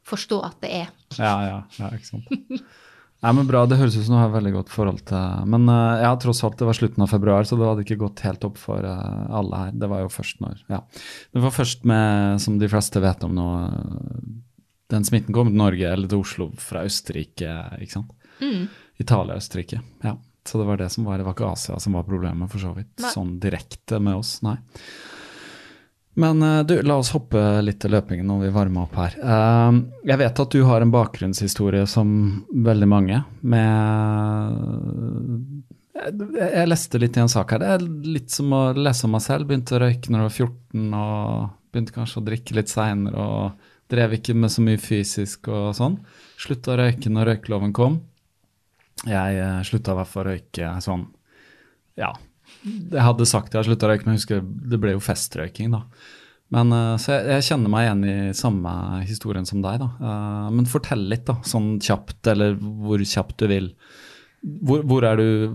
forstå 0.08 0.38
at 0.46 0.62
det 0.64 0.70
er. 0.78 0.94
Ja, 1.18 1.34
ja, 1.44 1.58
ja, 1.76 1.90
ikke 1.92 2.08
sant. 2.08 2.30
Nei, 3.20 3.34
men 3.36 3.44
Bra, 3.44 3.66
det 3.68 3.76
høres 3.76 3.98
ut 3.98 4.06
som 4.06 4.14
du 4.14 4.16
har 4.16 4.30
veldig 4.32 4.54
godt 4.54 4.70
forhold 4.72 5.02
til 5.10 5.48
Men 5.52 5.66
uh, 5.68 6.00
ja, 6.00 6.14
tross 6.16 6.40
alt, 6.46 6.56
det 6.56 6.64
var 6.64 6.78
slutten 6.78 7.04
av 7.04 7.10
februar, 7.12 7.44
så 7.44 7.58
det 7.60 7.66
hadde 7.68 7.84
ikke 7.84 7.98
gått 8.00 8.22
helt 8.24 8.46
opp 8.48 8.56
for 8.60 8.80
uh, 8.80 9.26
alle 9.36 9.64
her. 9.66 9.74
Det 9.76 9.90
var 9.92 10.06
jo 10.06 10.12
først 10.14 10.40
når 10.40 10.62
Ja. 10.72 10.80
Det 11.36 11.42
var 11.44 11.52
først 11.52 11.84
med, 11.88 12.40
som 12.40 12.56
de 12.62 12.70
fleste 12.72 13.02
vet 13.04 13.26
om 13.28 13.36
nå, 13.36 13.50
den 14.90 15.04
smitten 15.04 15.36
kom 15.36 15.52
til 15.52 15.60
Norge 15.60 15.92
eller 15.92 16.08
til 16.08 16.24
Oslo 16.24 16.48
fra 16.58 16.86
Østerrike, 16.88 17.58
ikke 17.84 17.98
sant. 17.98 18.16
Italia 19.00 19.36
og 19.36 19.44
Østerrike. 19.44 19.82
Ja. 20.00 20.16
Så 20.46 20.58
det 20.58 20.66
var 20.68 20.80
det 20.80 20.88
som 20.92 21.06
var, 21.06 21.20
det 21.20 21.26
var 21.26 21.36
ikke 21.36 21.52
Asia 21.52 21.78
som 21.80 21.96
var 21.98 22.06
problemet, 22.08 22.50
for 22.50 22.62
så 22.62 22.74
vidt. 22.76 22.92
Nei. 23.00 23.14
Sånn 23.14 23.38
direkte 23.42 24.00
med 24.02 24.20
oss, 24.22 24.38
nei. 24.46 24.56
Men 26.20 26.42
eh, 26.42 26.60
du, 26.66 26.74
la 26.82 26.96
oss 27.00 27.12
hoppe 27.14 27.38
litt 27.62 27.80
til 27.82 27.94
løpingen 27.94 28.26
når 28.28 28.46
vi 28.46 28.54
varmer 28.54 28.86
opp 28.86 28.96
her. 28.98 29.16
Eh, 29.20 29.80
jeg 30.10 30.20
vet 30.24 30.42
at 30.44 30.56
du 30.56 30.64
har 30.66 30.84
en 30.84 30.94
bakgrunnshistorie 30.94 31.86
som 31.88 32.08
veldig 32.50 32.88
mange, 32.90 33.22
med 33.40 33.70
jeg, 36.00 36.16
jeg 36.40 36.68
leste 36.70 37.00
litt 37.00 37.16
i 37.18 37.22
en 37.24 37.32
sak 37.32 37.54
her. 37.54 37.62
Det 37.62 37.72
er 37.76 37.86
litt 38.16 38.34
som 38.34 38.52
å 38.56 38.62
lese 38.76 39.06
om 39.06 39.14
meg 39.16 39.24
selv. 39.24 39.48
Begynte 39.48 39.76
å 39.76 39.82
røyke 39.82 40.12
når 40.12 40.22
jeg 40.22 40.28
var 40.28 40.36
14, 40.36 40.94
og 41.00 41.48
begynte 41.70 41.96
kanskje 41.96 42.20
å 42.20 42.26
drikke 42.26 42.56
litt 42.58 42.72
seinere. 42.72 43.26
Og 43.26 43.90
drev 43.90 44.14
ikke 44.16 44.36
med 44.38 44.52
så 44.54 44.64
mye 44.64 44.80
fysisk 44.80 45.50
og 45.50 45.74
sånn. 45.78 45.98
Slutta 46.40 46.74
å 46.74 46.80
røyke 46.80 47.12
når 47.12 47.34
røykeloven 47.34 47.74
kom. 47.76 48.00
Jeg 49.08 49.38
eh, 49.40 49.60
slutta 49.64 49.94
i 49.94 50.00
hvert 50.00 50.10
fall 50.10 50.26
å 50.26 50.32
røyke 50.34 50.72
sånn 50.84 51.06
Ja, 52.00 52.10
jeg 52.66 53.04
hadde 53.04 53.28
sagt 53.28 53.54
jeg 53.54 53.60
hadde 53.60 53.70
slutta 53.70 53.88
å 53.88 53.92
røyke, 53.92 54.06
men 54.06 54.16
jeg 54.16 54.22
husker 54.22 54.42
det 54.42 54.80
ble 54.82 54.96
jo 54.96 55.04
festrøyking, 55.04 55.72
da. 55.76 55.84
Men, 56.50 56.72
eh, 56.74 56.94
så 57.00 57.14
jeg, 57.14 57.26
jeg 57.36 57.46
kjenner 57.46 57.72
meg 57.72 57.86
igjen 57.86 58.04
i 58.10 58.18
samme 58.36 58.74
historien 59.06 59.46
som 59.48 59.62
deg, 59.64 59.80
da. 59.82 59.90
Uh, 60.02 60.46
Men 60.52 60.68
fortell 60.68 61.06
litt, 61.12 61.26
da, 61.28 61.38
sånn 61.46 61.76
kjapt, 61.82 62.20
eller 62.32 62.58
hvor 62.58 63.02
kjapt 63.06 63.36
du 63.40 63.46
vil. 63.50 63.70
Hvor, 64.40 64.82
hvor 64.88 65.04
er 65.04 65.20
du 65.20 65.52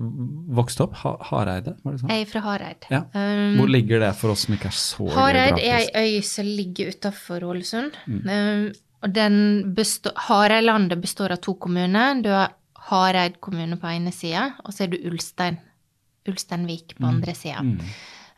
vokst 0.56 0.80
opp? 0.84 0.94
Ha, 1.02 1.16
Hareide, 1.32 1.74
var 1.84 1.96
det 1.96 2.04
sånn? 2.04 2.12
Jeg 2.14 2.26
er 2.26 2.30
fra 2.30 2.42
Hareid. 2.46 2.88
Ja. 2.94 3.02
Um, 3.18 3.56
Hvor 3.58 3.72
ligger 3.74 4.04
det 4.04 4.12
for 4.20 4.34
oss 4.36 4.44
som 4.46 4.54
ikke 4.54 4.70
er 4.70 4.76
så 4.78 5.08
Hareid 5.16 5.58
er 5.58 5.88
ei 5.90 6.20
øy 6.20 6.20
som 6.26 6.46
ligger 6.46 6.92
utafor 6.94 7.48
Ålesund. 7.50 7.98
Mm. 8.06 8.28
Um, 8.30 8.68
og 9.06 10.22
Hareidlandet 10.28 11.02
består 11.02 11.34
av 11.34 11.42
to 11.42 11.58
kommuner. 11.62 12.22
Du 12.22 12.30
har 12.30 12.54
Hareid 12.90 13.40
kommune 13.44 13.78
på 13.82 13.90
ene 13.90 14.14
sida, 14.14 14.52
og 14.64 14.74
så 14.74 14.86
er 14.86 14.94
du 14.94 15.00
Ulstein. 15.10 15.60
Ulsteinvik 16.26 16.96
på 16.98 17.06
andre 17.06 17.36
sida. 17.38 17.62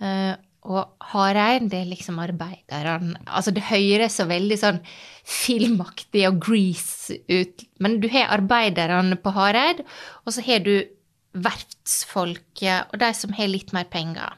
Uh, 0.01 0.33
og 0.67 0.97
Hareid, 1.13 1.69
det 1.71 1.79
er 1.79 1.87
liksom 1.87 2.17
arbeiderne 2.19 3.21
Altså, 3.23 3.53
det 3.55 3.63
høres 3.69 4.17
så 4.19 4.25
veldig 4.27 4.57
sånn 4.59 4.81
filmaktig 5.27 6.25
og 6.27 6.41
grease 6.43 7.21
ut, 7.31 7.63
men 7.79 8.01
du 8.03 8.09
har 8.11 8.33
arbeiderne 8.35 9.15
på 9.23 9.31
Hareid, 9.35 9.83
og 10.25 10.35
så 10.35 10.43
har 10.43 10.65
du 10.65 10.75
verftsfolket 11.37 12.91
og 12.91 12.99
de 12.99 13.13
som 13.15 13.35
har 13.37 13.51
litt 13.51 13.73
mer 13.75 13.87
penger. 13.91 14.35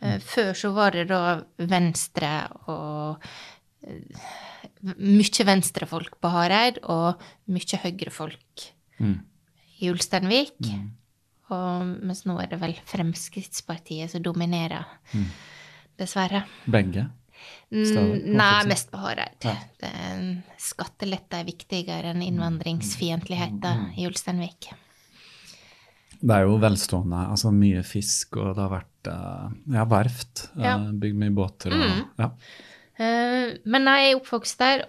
Eh, 0.00 0.18
Før 0.24 0.52
så 0.56 0.72
var 0.76 0.96
det 0.96 1.08
da 1.10 1.40
Venstre 1.58 2.34
og 2.70 3.26
eh, 3.84 4.28
Mye 4.80 5.44
venstrefolk 5.44 6.14
på 6.24 6.28
Hareid 6.32 6.78
og 6.88 7.20
mye 7.52 7.80
høyrefolk 7.82 8.70
i 9.80 9.90
Ulsteinvik. 9.92 10.56
Og, 11.50 11.86
mens 12.06 12.24
nå 12.28 12.36
er 12.42 12.46
det 12.52 12.60
vel 12.60 12.76
Fremskrittspartiet 12.86 14.12
som 14.12 14.22
dominerer, 14.22 14.84
dessverre. 15.98 16.44
Begge? 16.70 17.08
Mm, 17.72 17.84
Stadig, 17.88 18.20
Nei, 18.36 18.64
mest 18.68 18.90
på 18.92 19.00
Hareid. 19.00 19.46
Ja. 19.46 19.54
Skattelette 20.60 21.40
er 21.40 21.46
viktigere 21.48 22.12
enn 22.12 22.22
innvandringsfiendtligheten 22.26 23.86
i 23.98 24.06
Ulsteinvik. 24.08 24.70
Det 26.20 26.34
er 26.36 26.44
jo 26.44 26.58
velstående. 26.60 27.22
altså 27.32 27.50
Mye 27.54 27.82
fisk, 27.86 28.36
og 28.36 28.50
det 28.58 28.60
har 28.66 28.72
vært 28.74 29.08
eh, 29.08 29.54
ja, 29.78 29.84
verft. 29.88 30.50
eh, 30.58 30.64
Ja. 30.66 30.74
Mm. 30.76 30.98
Bygd 31.00 31.16
mye 31.22 31.34
båter 31.38 31.72
og 31.72 32.20
ja. 32.20 32.30
Eh, 33.00 33.54
Men 33.64 33.88
jeg 33.88 34.10
er 34.10 34.18
oppvokst 34.18 34.58
der, 34.60 34.84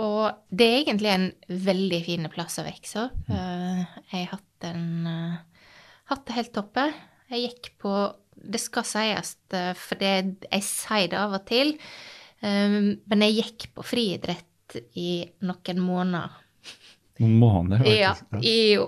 og 0.00 0.54
det 0.54 0.66
er 0.66 0.78
egentlig 0.80 1.12
en 1.12 1.28
veldig 1.68 2.00
fin 2.06 2.28
plass 2.32 2.58
å 2.60 2.66
vokse 2.66 3.04
opp. 3.06 3.30
Eh, 3.32 3.80
Jeg 4.10 4.26
har 4.26 4.30
hatt, 4.36 4.66
en, 4.70 5.06
eh, 5.06 5.64
hatt 6.10 6.26
det 6.26 6.36
helt 6.38 6.52
toppe. 6.56 6.86
Jeg 7.30 7.46
gikk 7.48 7.72
på 7.78 7.94
Det 8.40 8.56
skal 8.56 8.84
sies, 8.88 9.36
eh, 9.52 9.74
for 9.76 10.00
det, 10.00 10.38
jeg 10.50 10.62
sier 10.64 11.08
det 11.12 11.18
av 11.18 11.34
og 11.34 11.44
til, 11.44 11.74
men 12.40 13.20
jeg 13.20 13.34
gikk 13.36 13.66
på 13.74 13.84
friidrett 13.84 14.78
i 14.96 15.28
noen 15.42 15.80
måneder. 15.84 16.30
Noen 17.20 17.34
måneder, 17.36 17.84
Ja, 17.84 18.14
i 18.40 18.78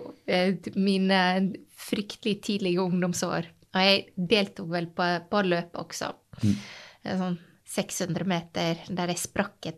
mine 0.74 1.52
fryktelig 1.76 2.40
tidlige 2.40 2.80
ungdomsår. 2.80 3.44
Og 3.74 3.76
jeg 3.84 4.06
deltok 4.16 4.70
vel 4.70 4.86
på 4.86 5.28
på 5.28 5.42
løpet 5.44 5.76
også. 5.76 6.14
Mm. 6.40 6.56
Sånn 7.04 7.38
600 7.72 8.24
meter, 8.24 8.80
der 8.88 9.12
jeg 9.12 9.18
sprakk 9.18 9.68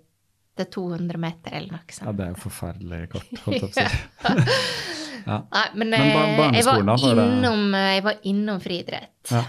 etter 0.55 0.71
200 0.71 1.19
meter 1.19 1.57
eller 1.59 1.75
noe 1.75 1.99
Ja, 2.01 2.13
det 2.15 2.25
er 2.29 2.33
jo 2.33 2.41
forferdelig 2.47 3.01
kort, 3.13 3.31
holdt 3.45 3.61
jeg 3.61 3.63
på 3.63 3.69
å 3.69 3.75
si. 3.75 3.87
Ja. 5.25 5.39
Nei, 5.51 5.69
men, 5.75 5.89
Men 5.91 6.11
ba- 6.15 6.49
eh, 6.51 6.59
jeg, 6.61 6.65
var 6.67 6.81
barneskolen 6.83 7.17
det- 7.17 7.31
innom, 7.39 7.63
eh, 7.75 7.91
jeg 7.97 8.03
var 8.05 8.19
innom 8.33 8.61
friidrett. 8.61 9.33
Ja. 9.33 9.45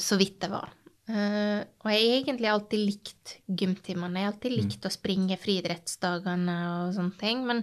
Så 0.00 0.16
vidt 0.20 0.38
det 0.42 0.48
var. 0.52 0.70
Eh, 1.08 1.60
og 1.84 1.90
jeg 1.92 2.00
har 2.00 2.14
egentlig 2.22 2.48
alltid 2.48 2.80
likt 2.88 3.34
gymtimene. 3.60 4.16
Jeg 4.22 4.24
har 4.26 4.32
alltid 4.32 4.54
likt 4.56 4.86
å 4.88 4.92
springe 4.92 5.36
friidrettsdagene 5.40 6.56
og 6.72 6.94
sånne 6.96 7.18
ting. 7.20 7.42
Men 7.48 7.60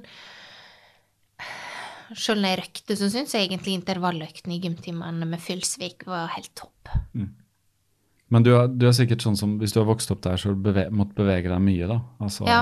selv 2.13 2.41
når 2.43 2.51
jeg 2.53 2.59
røkte, 2.61 2.97
så 2.99 3.09
syns 3.13 3.33
jeg 3.33 3.47
egentlig 3.49 3.73
intervalløktene 3.79 4.57
i 4.57 4.61
gymtimene 4.61 5.25
med 5.29 5.41
Fylsvik 5.41 6.05
var 6.09 6.29
helt 6.35 6.53
topp. 6.59 6.91
Men 8.31 8.43
du 8.47 8.51
du 8.79 8.85
er 8.87 8.95
sikkert 8.95 9.23
sånn 9.25 9.35
som 9.37 9.57
hvis 9.59 9.73
du 9.75 9.81
har 9.81 9.89
vokst 9.89 10.11
opp 10.13 10.21
der, 10.23 10.37
så 10.39 10.53
du 10.55 10.61
beve, 10.63 10.85
måtte 10.95 11.17
bevege 11.17 11.51
deg 11.51 11.59
mye, 11.65 11.87
da? 11.89 11.99
Altså, 12.23 12.47
Ja, 12.47 12.61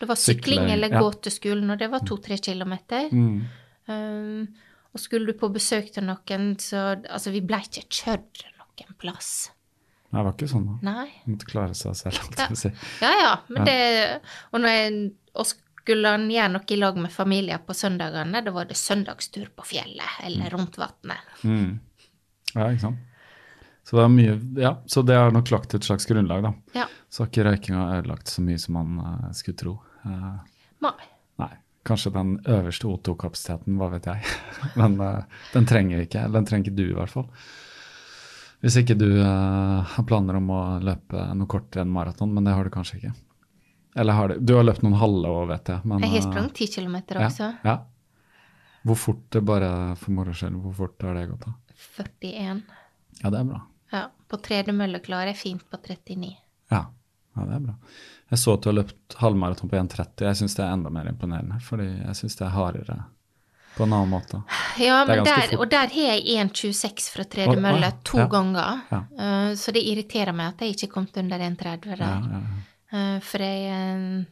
det 0.00 0.08
var 0.08 0.16
sykling 0.16 0.62
sykle- 0.64 0.72
eller 0.72 0.90
ja. 0.96 1.00
gå 1.04 1.10
til 1.26 1.32
skolen, 1.34 1.70
og 1.70 1.78
det 1.78 1.90
var 1.92 2.00
to-tre 2.08 2.38
kilometer. 2.40 3.10
Mm. 3.12 3.40
Um, 3.90 4.48
og 4.94 5.00
skulle 5.02 5.26
du 5.30 5.36
på 5.38 5.50
besøk 5.52 5.92
til 5.92 6.04
noen, 6.08 6.54
så 6.58 6.96
Altså, 7.10 7.30
vi 7.34 7.40
ble 7.44 7.60
ikke 7.62 7.84
kjørt 7.88 8.44
noen 8.58 8.96
plass. 8.98 9.50
Nei, 10.10 10.18
det 10.22 10.24
var 10.26 10.32
ikke 10.34 10.48
sånn, 10.50 10.64
da. 10.66 10.76
Nei. 10.90 11.08
Du 11.26 11.32
måtte 11.36 11.46
klare 11.52 11.74
seg 11.78 11.94
selv, 11.94 12.16
holdt 12.24 12.38
Ja. 12.38 12.46
jeg 12.46 12.48
på 12.48 12.56
å 12.56 12.62
si. 12.64 12.70
Ja, 13.04 13.10
ja, 13.20 13.34
men 13.48 13.64
det 13.68 13.76
Og, 14.52 14.60
når 14.60 14.68
jeg, 14.74 15.12
og 15.36 15.46
skulle 15.46 16.08
han 16.08 16.26
gjøre 16.30 16.52
noe 16.52 16.64
i 16.70 16.76
lag 16.80 16.96
med 16.96 17.12
familien 17.12 17.60
på 17.66 17.74
søndagene, 17.76 18.42
da 18.44 18.50
var 18.50 18.64
det 18.64 18.76
søndagstur 18.76 19.48
på 19.54 19.64
fjellet 19.64 20.16
eller 20.24 20.50
rundt 20.50 20.76
vannet. 20.76 21.22
Mm. 21.44 21.78
Ja, 22.56 22.66
ikke 22.72 22.80
sant. 22.80 22.98
Så 23.90 23.96
det 23.98 24.02
er 24.04 24.10
mye 24.14 24.34
Ja, 24.62 24.76
så 24.86 25.02
det 25.02 25.16
har 25.18 25.32
nok 25.34 25.48
lagt 25.50 25.72
et 25.74 25.82
slags 25.82 26.04
grunnlag, 26.06 26.44
da. 26.44 26.52
Ja. 26.78 26.84
Så 27.10 27.24
har 27.24 27.30
ikke 27.32 27.46
røykinga 27.48 27.86
ødelagt 27.96 28.30
så 28.30 28.42
mye 28.46 28.58
som 28.62 28.76
man 28.78 29.00
uh, 29.02 29.24
skulle 29.34 29.58
tro. 29.58 29.72
Uh, 30.04 30.36
Nei. 30.86 31.08
nei. 31.42 31.48
Kanskje 31.90 32.12
den 32.14 32.36
øverste 32.46 32.86
O2-kapasiteten, 32.86 33.80
hva 33.80 33.88
vet 33.96 34.06
jeg. 34.06 34.36
Men 34.78 34.94
uh, 35.02 35.40
den 35.56 35.66
trenger 35.66 35.98
vi 35.98 36.06
ikke. 36.06 36.22
Den 36.30 36.46
trenger 36.46 36.70
ikke 36.70 36.78
du, 36.78 36.84
i 36.86 36.94
hvert 37.00 37.10
fall. 37.16 37.26
Hvis 38.60 38.76
ikke 38.78 38.94
du 39.00 39.08
har 39.24 40.04
planer 40.06 40.36
om 40.36 40.50
å 40.52 40.60
løpe 40.84 41.24
noe 41.34 41.48
kortere 41.50 41.82
enn 41.82 41.94
maraton, 41.94 42.28
men 42.36 42.44
det 42.44 42.52
har 42.52 42.68
du 42.68 42.70
kanskje 42.74 42.98
ikke. 42.98 43.12
Eller 43.96 44.18
har 44.18 44.28
du 44.28 44.42
Du 44.44 44.52
har 44.58 44.66
løpt 44.68 44.84
noen 44.84 44.98
halve 45.00 45.30
òg, 45.32 45.46
vet 45.48 45.70
jeg. 45.72 45.80
Men, 45.88 46.04
Jeg 46.04 46.12
har 46.12 46.26
sprunget 46.26 46.54
ti 46.58 46.68
kilometer 46.68 47.22
også. 47.24 47.48
Ja, 47.64 47.72
ja. 47.72 48.44
Hvor 48.84 49.00
fort, 49.00 49.24
det 49.32 49.42
bare 49.48 49.72
for 49.96 50.12
moro 50.12 50.36
skyld, 50.36 50.60
hvor 50.60 50.76
fort 50.76 51.08
har 51.08 51.16
det 51.16 51.26
gått, 51.32 51.48
da? 51.48 51.80
41. 52.04 52.62
Ja, 53.22 53.32
det 53.32 53.40
er 53.40 53.48
bra. 53.48 53.64
Ja, 53.92 54.06
på 54.30 54.38
tredemølle 54.44 55.00
klarer 55.02 55.32
jeg 55.32 55.40
fint 55.40 55.64
på 55.70 55.80
39. 55.82 56.34
Ja, 56.70 56.84
ja 57.36 57.46
det 57.46 57.56
er 57.56 57.62
bra. 57.68 57.76
Jeg 58.30 58.38
så 58.38 58.54
at 58.54 58.62
du 58.62 58.70
har 58.70 58.76
løpt 58.78 59.16
halvmaraton 59.18 59.70
på 59.70 59.78
1,30. 59.80 60.26
Jeg 60.28 60.38
syns 60.38 60.54
det 60.58 60.62
er 60.66 60.76
enda 60.76 60.92
mer 60.94 61.08
imponerende, 61.10 61.58
fordi 61.66 61.88
jeg 61.88 62.18
syns 62.20 62.38
det 62.38 62.46
er 62.46 62.54
hardere 62.54 62.98
på 63.76 63.86
en 63.86 63.92
annen 63.92 64.10
måte. 64.10 64.42
Ja, 64.78 65.04
men 65.06 65.24
der, 65.24 65.54
og 65.58 65.68
der 65.70 65.90
har 65.90 66.08
jeg 66.14 66.38
1,26 66.42 67.10
fra 67.14 67.26
tredemølle 67.30 67.90
Å, 67.90 67.94
å, 67.94 68.02
to 68.06 68.18
ja. 68.22 68.26
ganger. 68.30 68.82
Ja. 68.90 69.00
Uh, 69.18 69.50
så 69.58 69.74
det 69.74 69.84
irriterer 69.86 70.36
meg 70.36 70.54
at 70.54 70.64
jeg 70.64 70.76
ikke 70.76 70.90
kom 70.94 71.06
til 71.10 71.24
under 71.24 71.42
1,30 71.50 71.98
der. 72.00 72.28
Eh, 72.90 73.18
for 73.22 73.44
jeg 73.46 73.70
uh, 73.70 74.24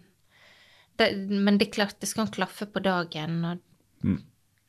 det, 0.99 1.07
Men 1.31 1.59
det 1.59 1.69
er 1.69 1.77
klart, 1.77 1.99
det 2.03 2.11
skal 2.11 2.31
klaffe 2.35 2.67
på 2.71 2.83
dagen. 2.85 3.39
Og, 3.53 3.65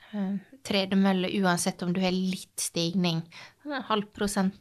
Mm. 0.10 0.40
tredemølle, 0.66 1.30
uansett 1.38 1.84
om 1.86 1.92
du 1.94 2.00
har 2.02 2.10
litt 2.10 2.58
stigning, 2.58 3.20
halv 3.86 4.08
prosent, 4.10 4.56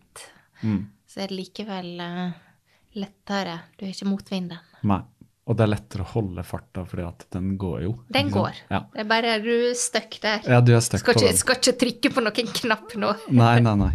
Mm. 0.63 0.81
så 1.09 1.23
er 1.23 1.31
det 1.31 1.39
likevel 1.39 2.03
eh, 2.05 2.27
lettere. 2.99 3.61
Du 3.77 3.87
er 3.87 3.95
ikke 3.95 4.11
motvinden. 4.11 4.75
Nei. 4.89 5.03
Og 5.49 5.57
det 5.57 5.65
er 5.65 5.71
lettere 5.73 6.05
å 6.05 6.11
holde 6.11 6.43
farta, 6.45 6.83
fordi 6.85 7.05
at 7.09 7.23
den 7.33 7.55
går 7.61 7.79
jo. 7.87 7.93
Den 8.13 8.29
går. 8.29 8.59
Ja. 8.69 8.83
Det 8.93 9.01
er 9.01 9.07
bare 9.09 9.37
du 9.41 9.53
er 9.71 9.79
stuck 9.81 10.19
der. 10.21 10.43
ja, 10.45 10.59
du 10.61 10.75
er 10.77 10.83
stuck 10.85 11.01
skal, 11.01 11.17
på 11.17 11.23
ikke, 11.23 11.31
den. 11.31 11.39
skal 11.41 11.57
ikke 11.57 11.75
trykke 11.83 12.11
på 12.13 12.25
noen 12.27 12.51
knapp 12.59 12.93
nå. 13.01 13.15
Nei, 13.33 13.55
nei, 13.65 13.73
nei. 13.81 13.95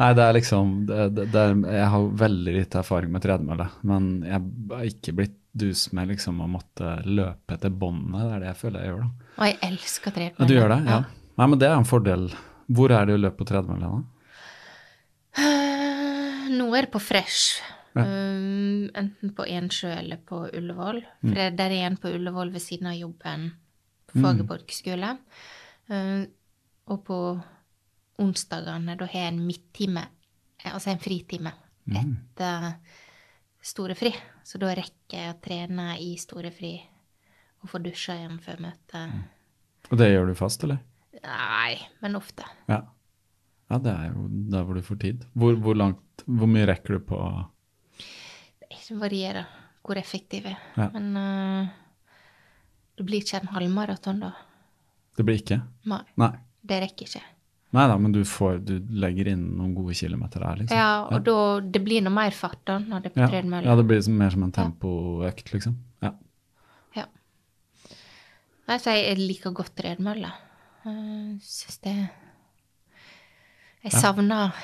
Nei, 0.00 0.10
det 0.16 0.26
er 0.26 0.36
liksom 0.36 0.74
det, 0.88 1.06
det, 1.18 1.40
er, 1.40 1.56
Jeg 1.76 1.88
har 1.92 2.04
veldig 2.20 2.54
lite 2.56 2.80
erfaring 2.80 3.12
med 3.12 3.24
tredemølle, 3.24 3.66
men 3.88 4.10
jeg 4.28 4.36
har 4.36 4.84
ikke 4.92 5.16
blitt 5.16 5.38
dus 5.52 5.86
med 5.96 6.12
liksom 6.12 6.44
å 6.44 6.50
måtte 6.52 6.98
løpe 7.08 7.56
etter 7.56 7.72
båndet. 7.72 8.20
Det 8.20 8.36
er 8.36 8.44
det 8.44 8.50
jeg 8.52 8.60
føler 8.60 8.84
jeg 8.84 8.92
gjør, 8.92 9.00
da. 9.00 9.32
Og 9.32 9.48
jeg 9.48 9.58
elsker 9.70 10.16
tredemølle. 10.18 10.44
Ja, 10.44 10.52
du 10.52 10.56
gjør 10.58 10.74
det? 10.74 10.80
Ja. 10.92 11.00
Nei, 11.40 11.48
men 11.48 11.64
det 11.64 11.70
er 11.70 11.80
en 11.80 11.88
fordel. 11.88 12.28
Hvor 12.70 12.92
er 12.94 13.08
det 13.08 13.16
å 13.16 13.24
løpe 13.24 13.40
på 13.40 13.48
tredemølle, 13.48 13.88
da? 13.96 15.60
Nå 16.50 16.66
er 16.74 16.86
det 16.86 16.92
på 16.94 17.02
Fresh. 17.02 17.60
Ja. 17.94 18.04
Um, 18.06 18.90
enten 18.94 19.32
på 19.34 19.46
Ensjø 19.50 19.90
eller 19.96 20.20
på 20.26 20.44
Ullevål. 20.46 21.00
For 21.22 21.38
det, 21.38 21.48
der 21.58 21.74
er 21.74 21.88
en 21.88 21.98
på 22.00 22.12
Ullevål 22.14 22.52
ved 22.54 22.62
siden 22.62 22.90
av 22.90 22.98
jobben 22.98 23.48
på 24.10 24.22
Fagerborg 24.22 24.74
skole. 24.74 25.16
Um, 25.90 26.26
og 26.90 27.02
på 27.06 27.18
onsdagene, 28.20 28.96
da 28.98 29.08
har 29.08 29.24
jeg 29.24 29.32
en 29.32 29.42
midttime, 29.46 30.04
altså 30.68 30.92
en 30.92 31.02
fritime, 31.02 31.52
etter 31.88 32.72
storefri. 33.64 34.12
Så 34.46 34.58
da 34.60 34.72
rekker 34.76 35.16
jeg 35.16 35.34
å 35.34 35.40
trene 35.42 35.92
i 36.02 36.12
storefri 36.20 36.74
og 37.60 37.70
få 37.70 37.80
dusja 37.84 38.16
igjen 38.18 38.38
før 38.42 38.62
møtet. 38.66 39.18
Og 39.90 39.98
det 40.00 40.10
gjør 40.12 40.30
du 40.30 40.34
fast, 40.38 40.64
eller? 40.66 40.80
Nei, 41.24 41.76
men 42.00 42.16
ofte. 42.18 42.46
Ja. 42.70 42.82
Ja, 43.70 43.78
det 43.78 43.92
er 43.94 44.10
jo 44.10 44.26
der 44.50 44.66
hvor 44.66 44.76
du 44.76 44.82
får 44.82 44.98
tid. 45.04 45.24
Hvor, 45.38 45.54
hvor 45.62 45.78
langt 45.78 46.24
Hvor 46.26 46.50
mye 46.50 46.66
rekker 46.68 46.98
du 46.98 47.04
på 47.06 47.18
Det 48.66 48.98
varierer 48.98 49.46
hvor 49.86 49.98
effektiv 49.98 50.46
jeg 50.48 50.54
er. 50.54 50.62
Ja. 50.76 50.88
Men 50.94 51.16
uh, 51.16 51.68
det 52.98 53.06
blir 53.08 53.22
ikke 53.24 53.40
en 53.40 53.52
halvmaraton, 53.54 54.22
da. 54.22 54.32
Det 55.16 55.26
blir 55.26 55.40
ikke? 55.40 55.60
Nei, 55.90 56.02
Nei. 56.20 56.32
det 56.68 56.80
rekker 56.84 57.08
ikke. 57.08 57.22
Nei 57.76 57.84
da, 57.86 57.96
men 58.02 58.10
du 58.14 58.20
får 58.26 58.58
Du 58.66 58.72
legger 58.98 59.30
inn 59.30 59.44
noen 59.54 59.72
gode 59.76 59.94
kilometer 59.98 60.42
der, 60.42 60.62
liksom. 60.62 60.76
Ja, 60.78 61.06
og 61.06 61.22
da 61.26 61.36
det 61.62 61.82
blir 61.86 62.02
noe 62.04 62.14
mer 62.14 62.34
fart 62.34 62.60
da, 62.66 62.80
når 62.82 63.04
det 63.04 63.12
er 63.12 63.16
på 63.16 63.22
ja. 63.24 63.30
tredemølle. 63.30 63.70
ja, 63.70 63.76
det 63.78 63.86
blir 63.88 64.00
liksom 64.02 64.18
mer 64.20 64.34
som 64.34 64.46
en 64.46 64.54
tempoøkt, 64.58 65.52
liksom. 65.54 65.76
Ja. 66.04 66.12
Ja. 66.98 67.06
Nei, 68.68 68.78
så 68.82 68.96
jeg 68.98 69.20
liker 69.22 69.54
godt 69.56 69.76
tredemølle. 69.78 70.32
Uh, 70.84 71.38
Syns 71.44 71.80
det 71.86 71.94
Jeg 73.84 73.96
savner 73.96 74.56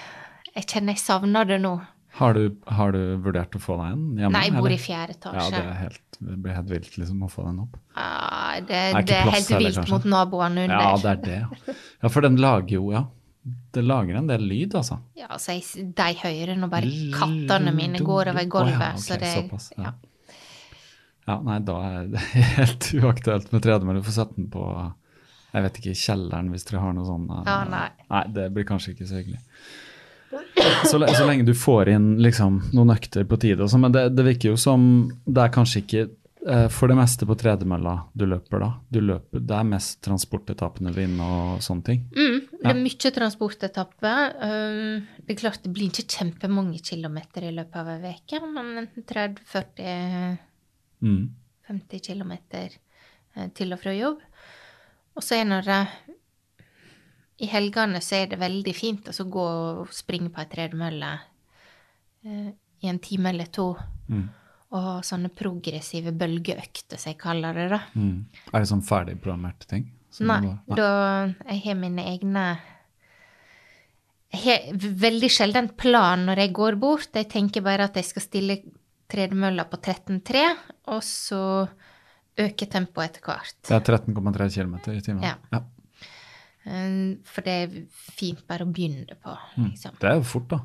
Jeg 0.55 0.67
kjenner 0.69 0.97
jeg 0.97 1.03
savner 1.03 1.49
det 1.49 1.61
nå. 1.63 1.77
Har 2.17 2.33
du, 2.33 2.45
har 2.73 2.95
du 2.97 3.01
vurdert 3.21 3.53
å 3.57 3.61
få 3.61 3.75
deg 3.77 3.93
en 3.93 4.05
hjemme? 4.17 4.33
Nei, 4.33 4.47
jeg 4.47 4.55
bor 4.55 4.67
eller? 4.71 4.77
i 4.79 4.81
fjerde 4.81 5.13
Ja, 5.13 5.33
etasje. 5.35 5.51
det, 5.53 5.59
er 5.61 5.75
helt, 5.83 6.17
det 6.17 6.37
blir 6.47 6.55
helt 6.57 6.71
vilt 6.71 6.95
liksom 6.97 7.27
å 7.27 7.29
få 7.29 7.45
den 7.45 7.59
opp. 7.67 7.75
Ah, 7.93 8.55
det, 8.57 8.79
ikke 8.95 9.03
det 9.11 9.19
er 9.19 9.29
helt 9.35 9.51
vilt 9.53 9.77
kanskje. 9.83 9.93
mot 9.93 10.07
naboene 10.15 10.65
under. 10.65 10.81
Ja, 10.81 10.95
det 11.03 11.11
er 11.11 11.21
det. 11.27 11.37
ja. 11.43 11.77
Ja, 12.07 12.13
for 12.15 12.25
den 12.25 12.41
lager 12.41 12.79
jo, 12.79 12.87
ja. 12.95 13.05
Det 13.77 13.85
lager 13.85 14.17
en 14.19 14.31
del 14.31 14.47
lyd, 14.49 14.79
altså. 14.81 14.97
Ja, 15.19 15.29
altså, 15.37 15.59
jeg, 15.59 15.91
de 15.99 16.09
hører 16.23 16.57
nå 16.57 16.71
bare 16.73 16.89
kattene 17.15 17.75
mine 17.77 18.01
går 18.03 18.33
over 18.33 18.49
gulvet, 18.57 18.81
oh, 18.81 18.81
ja, 18.81 18.95
okay, 18.97 19.05
så 19.05 19.21
det 19.21 19.77
ja. 19.77 19.91
ja. 19.91 19.93
ja, 21.29 21.37
nei, 21.51 21.59
da 21.69 21.77
er 21.91 22.09
det 22.17 22.25
helt 22.57 22.89
uaktuelt 22.97 23.53
med 23.53 23.69
tredemølle. 23.69 24.01
Du 24.01 24.09
får 24.09 24.23
sette 24.23 24.41
den 24.41 24.49
på 24.57 24.65
jeg 25.57 25.65
vet 25.67 25.81
ikke, 25.81 25.97
kjelleren 26.05 26.53
hvis 26.53 26.69
dere 26.69 26.83
har 26.85 26.93
noe 26.97 27.09
sånn. 27.09 27.27
eh, 27.33 27.43
Ja, 27.49 27.59
nei. 27.73 27.89
Nei, 28.13 28.23
det 28.37 28.51
blir 28.55 28.69
kanskje 28.69 28.93
ikke 28.95 29.09
så 29.09 29.19
hyggelig. 29.23 29.41
Så, 30.91 30.99
så 31.01 31.25
lenge 31.25 31.47
du 31.47 31.55
får 31.57 31.89
inn 31.95 32.07
liksom, 32.21 32.59
noen 32.77 32.91
økter 32.93 33.25
på 33.31 33.39
tide 33.41 33.63
og 33.65 33.71
sånn, 33.73 33.85
men 33.87 33.95
det, 33.95 34.09
det 34.19 34.25
virker 34.27 34.51
jo 34.53 34.57
som 34.61 34.83
det 35.25 35.45
er 35.47 35.53
kanskje 35.55 35.81
ikke 35.85 36.03
eh, 36.51 36.67
for 36.75 36.91
det 36.91 36.97
meste 36.99 37.29
på 37.31 37.37
tredemølla 37.39 37.95
du 38.13 38.25
løper 38.29 38.61
da. 38.61 38.69
Du 38.93 38.99
løper, 39.01 39.41
det 39.47 39.55
er 39.57 39.69
mest 39.71 40.01
transportetappene 40.05 40.93
dine 40.97 41.29
og 41.39 41.63
sånne 41.65 41.87
ting. 41.87 42.03
Mm, 42.11 42.37
det 42.59 42.73
er 42.73 42.81
mye 42.83 43.13
transportetapper. 43.21 44.35
Um, 44.43 45.07
det 45.23 45.37
er 45.37 45.41
klart 45.41 45.63
det 45.65 45.73
blir 45.79 45.89
ikke 45.95 46.19
kjempemange 46.19 46.83
kilometer 46.91 47.47
i 47.49 47.55
løpet 47.57 47.81
av 47.81 47.93
ei 47.97 48.13
uke, 48.19 48.43
men 48.51 48.75
enten 48.85 49.07
30-40 49.15 50.37
Mm. 51.07 51.27
50 51.69 52.01
kilometer 52.07 52.71
eh, 53.37 53.49
til 53.55 53.75
og 53.75 53.81
fra 53.83 53.93
jobb. 53.93 54.21
Og 55.17 55.25
så 55.25 55.39
er 55.41 55.49
når 55.49 55.67
det 55.67 55.81
I 57.45 57.49
helgene 57.53 58.01
så 58.05 58.23
er 58.23 58.31
det 58.31 58.41
veldig 58.41 58.75
fint 58.77 59.09
å 59.09 59.13
altså 59.13 59.27
gå 59.29 59.47
og 59.47 59.93
springe 59.93 60.31
på 60.33 60.41
ei 60.41 60.49
tredemølle 60.53 61.11
eh, 62.25 62.49
i 62.85 62.89
en 62.89 63.01
time 63.03 63.33
eller 63.33 63.51
to. 63.53 63.71
Mm. 64.09 64.27
Og 64.73 64.87
ha 64.87 64.95
sånne 65.05 65.31
progressive 65.37 66.13
bølgeøkter, 66.17 66.99
som 66.99 67.13
jeg 67.13 67.21
kaller 67.21 67.57
det, 67.57 67.67
da. 67.73 67.81
Mm. 67.95 68.25
Er 68.53 68.65
det 68.65 68.71
sånn 68.71 68.85
ferdigprogrammerte 68.85 69.69
ting? 69.69 69.85
Nei, 70.25 70.41
du 70.41 70.49
bare- 70.49 70.77
da 70.81 71.53
jeg 71.53 71.63
har 71.67 71.75
mine 71.75 72.05
egne 72.05 72.47
Jeg 74.33 74.43
har 74.43 74.73
veldig 75.01 75.29
sjelden 75.31 75.69
plan 75.77 76.27
når 76.27 76.37
jeg 76.37 76.53
går 76.53 76.77
bort. 76.81 77.09
Jeg 77.15 77.29
tenker 77.31 77.63
bare 77.63 77.85
at 77.85 77.95
jeg 77.95 78.05
skal 78.05 78.23
stille 78.23 78.57
tredemølla 79.09 79.65
på 79.71 79.79
13,3, 79.81 80.57
og 80.89 81.01
så 81.01 81.69
øke 82.39 82.67
tempoet 82.71 83.11
etter 83.17 83.21
hvert. 83.31 83.55
Det 83.63 83.77
er 83.77 83.99
13,3 83.99 84.49
km 84.55 84.75
i 84.93 85.01
timen. 85.01 85.23
Ja. 85.23 85.35
Ja. 85.53 85.63
Um, 86.67 87.19
For 87.25 87.43
det 87.47 87.53
er 87.63 87.75
fint 88.19 88.41
bare 88.49 88.65
å 88.67 88.73
begynne 88.75 89.15
på, 89.23 89.37
liksom. 89.61 89.95
Det 90.03 90.09
er 90.11 90.17
jo 90.19 90.25
fort, 90.27 90.49
da. 90.51 90.61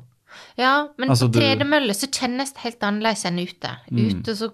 Ja, 0.58 0.88
men 0.98 1.08
Mm. 1.08 1.10
Altså, 1.12 1.28
på 1.28 1.38
tredemølle 1.38 1.94
så 1.94 2.08
kjennes 2.10 2.52
det 2.54 2.62
helt 2.64 2.80
annerledes 2.82 3.24
enn 3.28 3.38
ute. 3.38 3.70
Mm. 3.90 4.20
Ute 4.22 4.34
så 4.34 4.48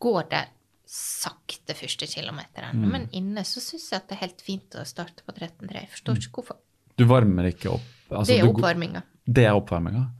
går 0.00 0.28
det 0.30 0.44
sakte 0.86 1.74
første 1.74 2.06
kilometeren, 2.06 2.76
Mm. 2.80 2.90
men 2.92 3.08
inne 3.12 3.40
så 3.44 3.60
syns 3.60 3.90
jeg 3.90 3.96
at 4.00 4.08
det 4.08 4.16
er 4.16 4.26
helt 4.26 4.40
fint 4.40 4.70
å 4.78 4.84
starte 4.86 5.22
på 5.26 5.34
13,3. 5.34 5.80
Jeg 5.82 5.90
forstår 5.90 6.16
ikke 6.16 6.30
hvorfor. 6.32 6.56
Du 6.96 7.04
varmer 7.04 7.44
ikke 7.52 7.72
opp. 7.74 7.82
altså, 8.10 8.26
det 8.32 8.38
er 8.40 8.48
oppvarminga. 8.48 9.02
Det 9.26 9.44
er 9.44 9.50
oppvarminga? 9.60 10.10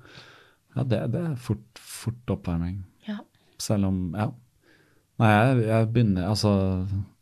Ja, 0.77 0.83
det, 0.83 1.11
det 1.13 1.21
er 1.25 1.37
fort, 1.37 1.79
fort 1.79 2.27
oppvarming. 2.27 2.83
Ja. 3.07 3.19
Selv 3.59 3.87
om 3.87 4.13
Ja. 4.15 4.31
Nei, 5.19 5.29
jeg, 5.33 5.61
jeg 5.69 5.87
begynner 5.95 6.27
Altså 6.29 6.51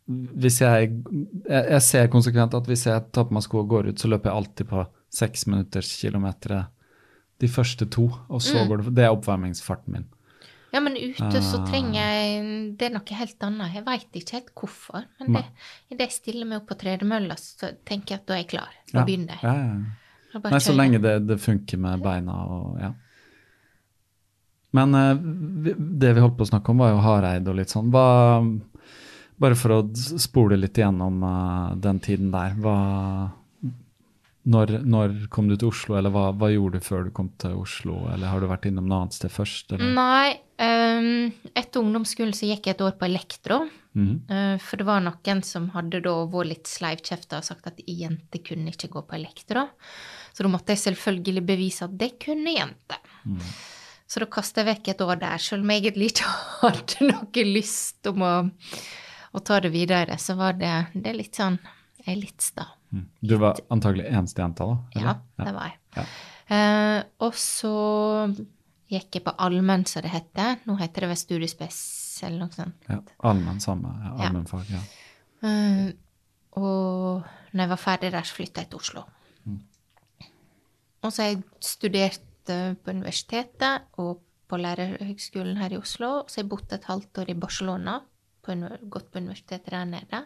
hvis 0.07 0.59
jeg, 0.61 0.88
jeg 1.49 1.64
Jeg 1.70 1.82
ser 1.82 2.09
konsekvent 2.12 2.55
at 2.59 2.66
hvis 2.68 2.82
jeg 2.86 3.05
tar 3.14 3.24
på 3.24 3.32
meg 3.32 3.42
sko 3.47 3.62
og 3.62 3.68
går 3.70 3.86
ut, 3.88 3.99
så 4.03 4.09
løper 4.11 4.30
jeg 4.30 4.36
alltid 4.42 4.66
på 4.68 4.82
seks 5.14 5.47
minutters 5.47 5.92
kilometer 6.01 6.66
de 7.40 7.49
første 7.49 7.86
to, 7.90 8.09
og 8.28 8.40
så 8.42 8.61
Mm. 8.64 8.68
går 8.68 8.76
det 8.82 8.95
Det 8.95 9.05
er 9.05 9.14
oppvarmingsfarten 9.16 9.92
min. 9.92 10.05
Ja, 10.74 10.80
men 10.80 10.95
ute 10.97 11.40
så 11.40 11.59
Ah. 11.61 11.66
trenger 11.70 11.95
jeg 11.95 12.76
Det 12.78 12.86
er 12.90 12.92
noe 12.99 13.14
helt 13.16 13.38
annet. 13.42 13.72
Jeg 13.74 13.84
veit 13.86 14.12
ikke 14.12 14.32
helt 14.32 14.55
hvorfor, 14.55 15.05
men 15.20 15.32
det, 15.34 15.45
idet 15.90 16.01
jeg 16.01 16.11
stiller 16.12 16.47
meg 16.47 16.57
opp 16.61 16.66
på 16.68 16.78
tredemølla, 16.78 17.34
så 17.38 17.72
tenker 17.86 18.14
jeg 18.14 18.20
at 18.20 18.26
da 18.26 18.34
er 18.34 18.38
jeg 18.42 18.49
klar. 18.49 18.70
Da 18.92 18.99
Ja. 19.01 19.05
begynner 19.07 19.38
jeg. 19.40 19.42
Ja, 19.42 19.55
ja. 19.55 20.40
Nei, 20.51 20.59
så 20.59 20.72
lenge 20.76 21.01
det, 21.01 21.26
det 21.28 21.38
funker 21.40 21.78
med 21.78 22.03
beina 22.03 22.32
og 22.32 22.78
ja. 22.80 22.92
Men 24.74 24.94
eh, 24.98 25.14
det 25.76 26.14
vi 26.16 26.22
holdt 26.24 26.36
på 26.38 26.46
å 26.46 26.50
snakke 26.50 26.72
om, 26.72 26.82
var 26.82 26.94
jo 26.94 27.02
Hareid 27.04 27.48
og 27.50 27.58
litt 27.60 27.72
sånn. 27.72 27.92
Hva, 27.94 28.42
bare 29.40 29.58
for 29.58 29.76
å 29.76 29.80
spole 29.94 30.58
litt 30.58 30.78
igjennom 30.80 31.22
eh, 31.28 31.70
den 31.84 32.00
tiden 32.02 32.32
der. 32.34 32.56
Hva, 32.58 32.76
når, 34.50 34.74
når 34.84 35.14
kom 35.32 35.46
du 35.48 35.56
til 35.56 35.70
Oslo, 35.70 35.96
eller 35.98 36.12
hva, 36.12 36.26
hva 36.36 36.50
gjorde 36.52 36.80
du 36.82 36.84
før 36.84 37.06
du 37.06 37.12
kom 37.16 37.30
til 37.40 37.54
Oslo? 37.62 38.02
Eller 38.12 38.32
har 38.32 38.42
du 38.42 38.48
vært 38.50 38.66
innom 38.68 38.90
noe 38.90 39.04
annet 39.04 39.16
sted 39.16 39.32
først? 39.32 39.72
Eller? 39.72 39.94
Nei, 39.96 40.34
um, 40.60 41.30
etter 41.54 41.80
ungdomsskolen 41.80 42.34
så 42.36 42.50
gikk 42.50 42.68
jeg 42.68 42.76
et 42.76 42.84
år 42.84 42.98
på 43.00 43.08
elektro. 43.08 43.62
Mm. 43.94 44.10
Uh, 44.28 44.56
for 44.60 44.82
det 44.82 44.88
var 44.90 45.06
noen 45.06 45.40
som 45.46 45.70
hadde 45.72 46.02
da 46.04 46.16
vært 46.28 46.50
litt 46.50 46.68
sleivkjefta 46.68 47.40
og 47.40 47.46
sagt 47.46 47.70
at 47.70 47.80
jenter 47.86 48.42
kunne 48.44 48.74
ikke 48.74 48.90
gå 48.92 49.04
på 49.06 49.16
elektro. 49.16 49.68
Så 50.34 50.44
da 50.44 50.50
måtte 50.50 50.74
jeg 50.74 50.82
selvfølgelig 50.82 51.46
bevise 51.46 51.86
at 51.86 51.96
det 51.96 52.16
kunne 52.26 52.58
jenter. 52.58 53.00
Så 54.07 54.20
da 54.20 54.26
kaster 54.30 54.62
jeg 54.62 54.76
vekk 54.76 54.88
et 54.92 55.00
år 55.05 55.16
der, 55.22 55.38
selv 55.42 55.64
om 55.64 55.70
jeg 55.72 55.82
egentlig 55.84 56.11
ikke 56.12 56.32
hadde 56.62 57.09
noe 57.09 57.44
lyst 57.48 58.11
om 58.11 58.24
å, 58.26 58.32
å 59.34 59.42
ta 59.44 59.61
det 59.64 59.72
videre. 59.74 60.18
Så 60.20 60.36
var 60.38 60.59
det, 60.61 60.72
det 60.94 61.12
er 61.12 61.18
litt 61.18 61.38
sånn 61.40 61.57
Jeg 62.05 62.11
er 62.12 62.20
litt 62.20 62.44
sta. 62.44 62.66
Mm. 62.92 63.07
Du 63.24 63.36
var 63.40 63.59
antagelig 63.72 64.05
eneste 64.11 64.42
jenta, 64.44 64.66
da? 64.68 65.00
Ja, 65.00 65.14
det 65.40 65.55
var 65.57 65.70
jeg. 65.72 65.78
Ja. 65.96 66.05
Eh, 66.55 66.98
og 67.24 67.38
så 67.40 67.72
gikk 68.92 69.16
jeg 69.16 69.24
på 69.24 69.32
allmenn, 69.40 69.86
som 69.88 70.05
det 70.05 70.12
heter. 70.12 70.61
Nå 70.68 70.76
heter 70.78 71.07
det 71.07 71.14
vel 71.14 71.18
studiespes 71.18 71.78
eller 72.28 72.44
noe 72.44 72.55
sånt. 72.55 72.76
Ja, 72.90 73.00
Allmenn 73.26 73.61
samme. 73.64 73.90
Ja, 74.05 74.12
Ja. 74.12 74.28
Allmennfag, 74.28 74.68
ja. 74.70 74.82
Eh, 75.48 75.88
og 76.61 77.24
når 77.57 77.64
jeg 77.64 77.72
var 77.72 77.80
ferdig 77.80 78.12
der, 78.14 78.28
så 78.28 78.36
flytta 78.36 78.62
jeg 78.62 78.70
til 78.70 78.78
Oslo. 78.84 79.02
Og 81.05 81.12
så 81.12 81.20
har 81.24 81.32
jeg 81.34 81.42
studert 81.61 82.22
på 82.51 82.90
universitetet 82.90 83.88
og 83.99 84.20
på 84.51 84.59
lærerhøgskolen 84.61 85.57
her 85.57 85.72
i 85.72 85.78
Oslo. 85.80 86.24
Så 86.28 86.42
jeg 86.42 86.49
bodd 86.51 86.72
et 86.72 86.84
halvt 86.84 87.18
år 87.22 87.30
i 87.32 87.34
Barcelona, 87.38 88.01
på, 88.45 88.55
gått 88.92 89.11
på 89.12 89.18
universitetet 89.22 89.72
der 89.72 89.84
nede. 89.88 90.24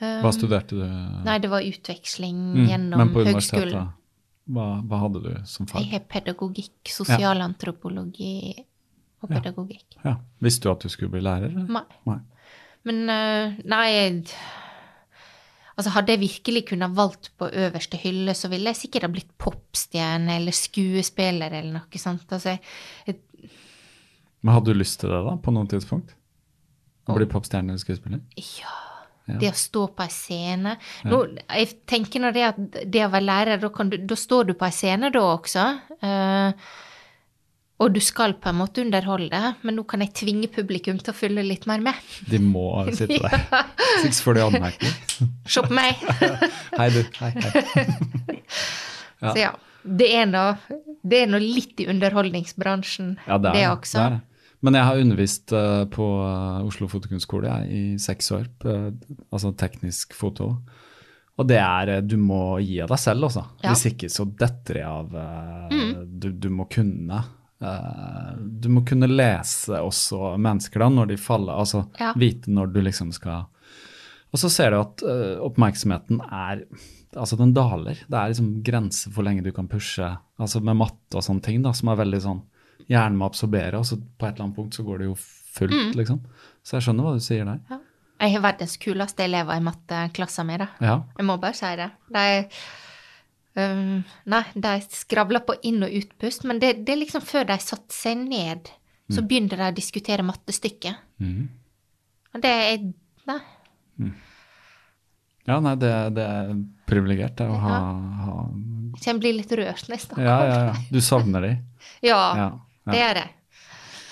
Hva 0.00 0.30
studerte 0.32 0.78
du? 0.78 0.84
Nei, 1.26 1.38
det 1.42 1.50
var 1.52 1.60
utveksling 1.66 2.36
Mm, 2.54 2.68
gjennom 2.70 2.98
Men 3.02 3.10
på 3.12 3.24
høgskolen. 3.26 3.90
hva, 4.48 4.66
hva 4.88 5.00
hadde 5.02 5.20
du 5.26 5.32
som 5.44 5.66
fag? 5.68 5.82
Jeg 5.82 5.92
har 5.92 6.06
pedagogikk, 6.08 6.78
sosialantropologi 6.88 8.64
og 9.20 9.28
pedagogikk. 9.28 9.98
Ja. 10.04 10.16
Visste 10.40 10.68
du 10.68 10.72
at 10.72 10.80
du 10.86 10.88
skulle 10.88 11.12
bli 11.12 11.20
lærer? 11.20 11.52
Nei. 11.52 11.84
Nei. 12.08 12.18
Men 12.88 13.02
eh, 13.12 13.58
nei 13.68 13.82
jeg, 13.92 14.24
Altså, 15.80 15.94
hadde 15.96 16.12
jeg 16.14 16.20
virkelig 16.26 16.62
kunnet 16.68 16.92
valgt 16.98 17.30
på 17.40 17.48
øverste 17.48 17.96
hylle, 18.02 18.34
så 18.36 18.50
ville 18.52 18.68
jeg 18.74 18.76
sikkert 18.82 19.06
ha 19.08 19.12
blitt 19.14 19.30
popstjerne 19.40 20.36
eller 20.36 20.52
skuespiller 20.56 21.50
eller 21.56 21.72
noe 21.78 22.00
sånt. 22.02 22.26
Altså, 22.36 22.52
jeg, 22.54 22.60
jeg, 23.08 23.50
Men 24.44 24.54
hadde 24.56 24.72
du 24.74 24.78
lyst 24.80 25.00
til 25.00 25.12
det 25.12 25.22
da, 25.26 25.34
på 25.40 25.54
noe 25.56 25.68
tidspunkt? 25.72 26.12
Å 27.10 27.16
bli 27.16 27.26
popstjerne 27.32 27.72
eller 27.72 27.82
skuespiller? 27.82 28.20
ja, 28.60 28.76
Ja. 29.30 29.36
det 29.38 29.50
å 29.52 29.56
stå 29.58 29.82
på 29.94 30.02
ei 30.02 30.10
scene 30.10 30.72
Nå, 31.06 31.18
Jeg 31.54 31.68
tenker 31.86 32.22
nå 32.22 32.30
det 32.34 32.42
at 32.48 32.56
det 32.90 33.02
å 33.04 33.10
være 33.12 33.26
lærer, 33.28 33.60
da, 33.62 33.68
kan 33.70 33.90
du, 33.92 33.96
da 34.02 34.16
står 34.18 34.48
du 34.48 34.54
på 34.58 34.66
ei 34.66 34.74
scene 34.74 35.10
da 35.14 35.20
også. 35.36 35.66
eh, 36.02 36.70
og 37.80 37.94
du 37.94 38.00
skal 38.04 38.34
på 38.36 38.50
en 38.50 38.58
måte 38.60 38.82
underholde, 38.84 39.38
men 39.64 39.78
nå 39.78 39.86
kan 39.88 40.02
jeg 40.04 40.12
tvinge 40.20 40.50
publikum 40.52 40.98
til 41.00 41.14
å 41.14 41.16
følge 41.16 41.44
litt 41.46 41.64
mer 41.70 41.80
med. 41.84 41.96
De 42.28 42.40
må 42.44 42.66
sitte 42.92 43.16
der. 43.22 43.46
Hvis 44.02 44.10
ikke 44.10 44.24
får 44.26 44.36
de 44.36 44.42
anmerkning. 44.44 45.30
Se 45.48 45.64
på 45.64 45.76
meg! 45.78 46.02
Hei, 46.78 46.88
du. 46.92 47.00
Hei, 47.22 47.30
hei. 47.40 48.36
Ja. 49.20 49.32
Så 49.32 49.36
ja, 49.40 49.54
det 49.84 50.10
er 50.16 50.28
noe, 50.28 50.80
det 51.00 51.22
er 51.24 51.32
noe 51.32 51.40
litt 51.40 51.80
i 51.80 51.88
underholdningsbransjen, 51.92 53.14
Ja, 53.26 53.40
det 53.40 53.54
er 53.54 53.58
det. 53.62 53.64
også. 53.72 53.96
det 53.96 54.04
er 54.04 54.18
det. 54.18 54.26
Men 54.60 54.76
jeg 54.76 54.84
har 54.90 55.00
undervist 55.00 55.52
eh, 55.56 55.82
på 55.88 56.06
eh, 56.20 56.60
Oslo 56.68 56.88
Fotokunstskole 56.92 57.54
i 57.72 57.82
seks 58.00 58.28
år, 58.36 58.44
eh, 58.68 58.90
altså 59.32 59.54
teknisk 59.56 60.12
foto. 60.16 60.50
Og 61.40 61.48
det 61.48 61.56
er 61.56 62.02
Du 62.04 62.18
må 62.20 62.58
gi 62.60 62.82
av 62.84 62.90
deg 62.92 63.00
selv, 63.00 63.30
altså. 63.30 63.46
Ja. 63.62 63.70
Hvis 63.72 63.86
ikke 63.88 64.10
så 64.12 64.26
detter 64.28 64.82
jeg 64.82 64.84
av. 64.84 65.14
Mm. 65.72 65.94
du, 66.20 66.26
du 66.36 66.50
må 66.52 66.66
kunne. 66.68 67.22
Eh, 67.62 68.36
du 68.60 68.68
må 68.68 68.84
kunne 68.88 69.08
lese 69.10 69.78
også 69.80 70.36
mennesker 70.40 70.80
da, 70.80 70.88
når 70.88 71.08
de 71.12 71.16
faller. 71.16 71.58
Altså 71.60 71.86
Ja. 72.00 72.12
vite 72.16 72.50
når 72.50 72.72
du 72.72 72.80
liksom 72.80 73.12
skal 73.12 73.46
Og 74.32 74.38
så 74.38 74.48
ser 74.50 74.70
du 74.70 74.80
at 74.80 75.02
eh, 75.02 75.40
oppmerksomheten 75.42 76.20
er 76.30 76.64
Altså, 77.16 77.34
den 77.36 77.52
daler. 77.52 77.98
Det 78.06 78.14
er 78.14 78.28
liksom 78.30 78.62
grenser 78.62 79.10
for 79.10 79.16
hvor 79.18 79.24
lenge 79.26 79.42
du 79.42 79.50
kan 79.50 79.66
pushe. 79.66 80.16
Altså 80.38 80.60
med 80.62 80.76
matte 80.78 81.16
og 81.18 81.24
sånne 81.26 81.42
ting, 81.42 81.60
da, 81.64 81.72
som 81.72 81.88
er 81.90 81.96
veldig 82.04 82.20
sånn 82.22 82.42
Hjernen 82.88 83.16
må 83.18 83.26
absorbere, 83.26 83.74
og 83.78 83.84
så 83.84 83.96
på 83.98 84.26
et 84.28 84.34
eller 84.36 84.44
annet 84.44 84.56
punkt 84.56 84.74
så 84.78 84.84
går 84.86 84.98
det 84.98 85.06
jo 85.08 85.14
fullt, 85.16 85.72
Mm. 85.74 85.92
liksom. 85.98 86.20
Så 86.62 86.76
jeg 86.78 86.82
skjønner 86.82 87.02
hva 87.02 87.12
du 87.14 87.20
sier 87.20 87.44
der. 87.44 87.58
Ja. 87.70 87.78
Jeg 88.20 88.32
har 88.32 88.40
verdens 88.42 88.76
kuleste 88.78 89.24
elever 89.24 89.56
i 89.56 89.60
matteklassen 89.60 90.46
min, 90.46 90.58
da. 90.58 90.68
Ja. 90.80 91.02
Jeg 91.18 91.26
må 91.26 91.36
bare 91.40 91.54
si 91.54 91.66
det. 91.76 91.90
De 92.12 92.46
um, 93.56 94.02
Nei, 94.30 94.42
de 94.54 94.74
skravla 94.94 95.40
på 95.46 95.56
inn- 95.66 95.82
og 95.86 95.94
utpust, 96.02 96.44
men 96.48 96.60
det, 96.62 96.74
det 96.86 96.94
er 96.94 97.00
liksom 97.02 97.24
før 97.26 97.48
de 97.50 97.56
satte 97.62 97.94
seg 97.96 98.18
ned, 98.26 98.70
så 99.10 99.22
begynner 99.26 99.58
de 99.58 99.68
å 99.72 99.74
diskutere 99.74 100.22
mattestykket. 100.22 101.00
Mm. 101.18 101.48
Og 102.34 102.42
det 102.44 102.50
er 102.56 102.84
Nei. 103.30 103.40
Ja, 105.48 105.58
nei, 105.60 105.74
det, 105.80 105.90
det 106.16 106.24
er 106.24 106.50
privilegert 106.88 107.36
det, 107.40 107.46
å 107.50 107.56
ha, 107.58 107.76
ha 108.24 108.34
Jeg 108.96 109.02
kjenner 109.04 109.22
blir 109.24 109.36
litt 109.38 109.52
rørt 109.56 109.86
når 109.88 109.96
jeg 109.96 110.04
snakker 110.04 110.24
Ja, 110.26 110.36
ja, 110.46 110.58
ja. 110.70 110.74
Du 110.92 111.00
savner 111.04 111.44
de. 111.46 111.52
Ja, 112.10 112.18
Ja, 112.38 112.48
det 112.90 113.00
ja. 113.00 113.12
det. 113.18 113.26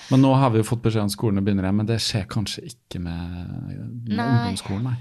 Men 0.09 0.23
nå 0.25 0.31
har 0.41 0.49
vi 0.53 0.61
jo 0.61 0.65
fått 0.65 0.81
beskjed 0.87 1.05
om 1.05 1.11
skolene 1.13 1.43
begynner 1.45 1.67
igjen, 1.67 1.77
men 1.83 1.89
det 1.89 1.99
skjer 2.01 2.25
kanskje 2.31 2.63
ikke 2.71 3.01
med, 3.03 3.33
med 3.77 4.15
Nei. 4.17 4.25
ungdomsskolen, 4.25 4.87
nei. 4.89 4.95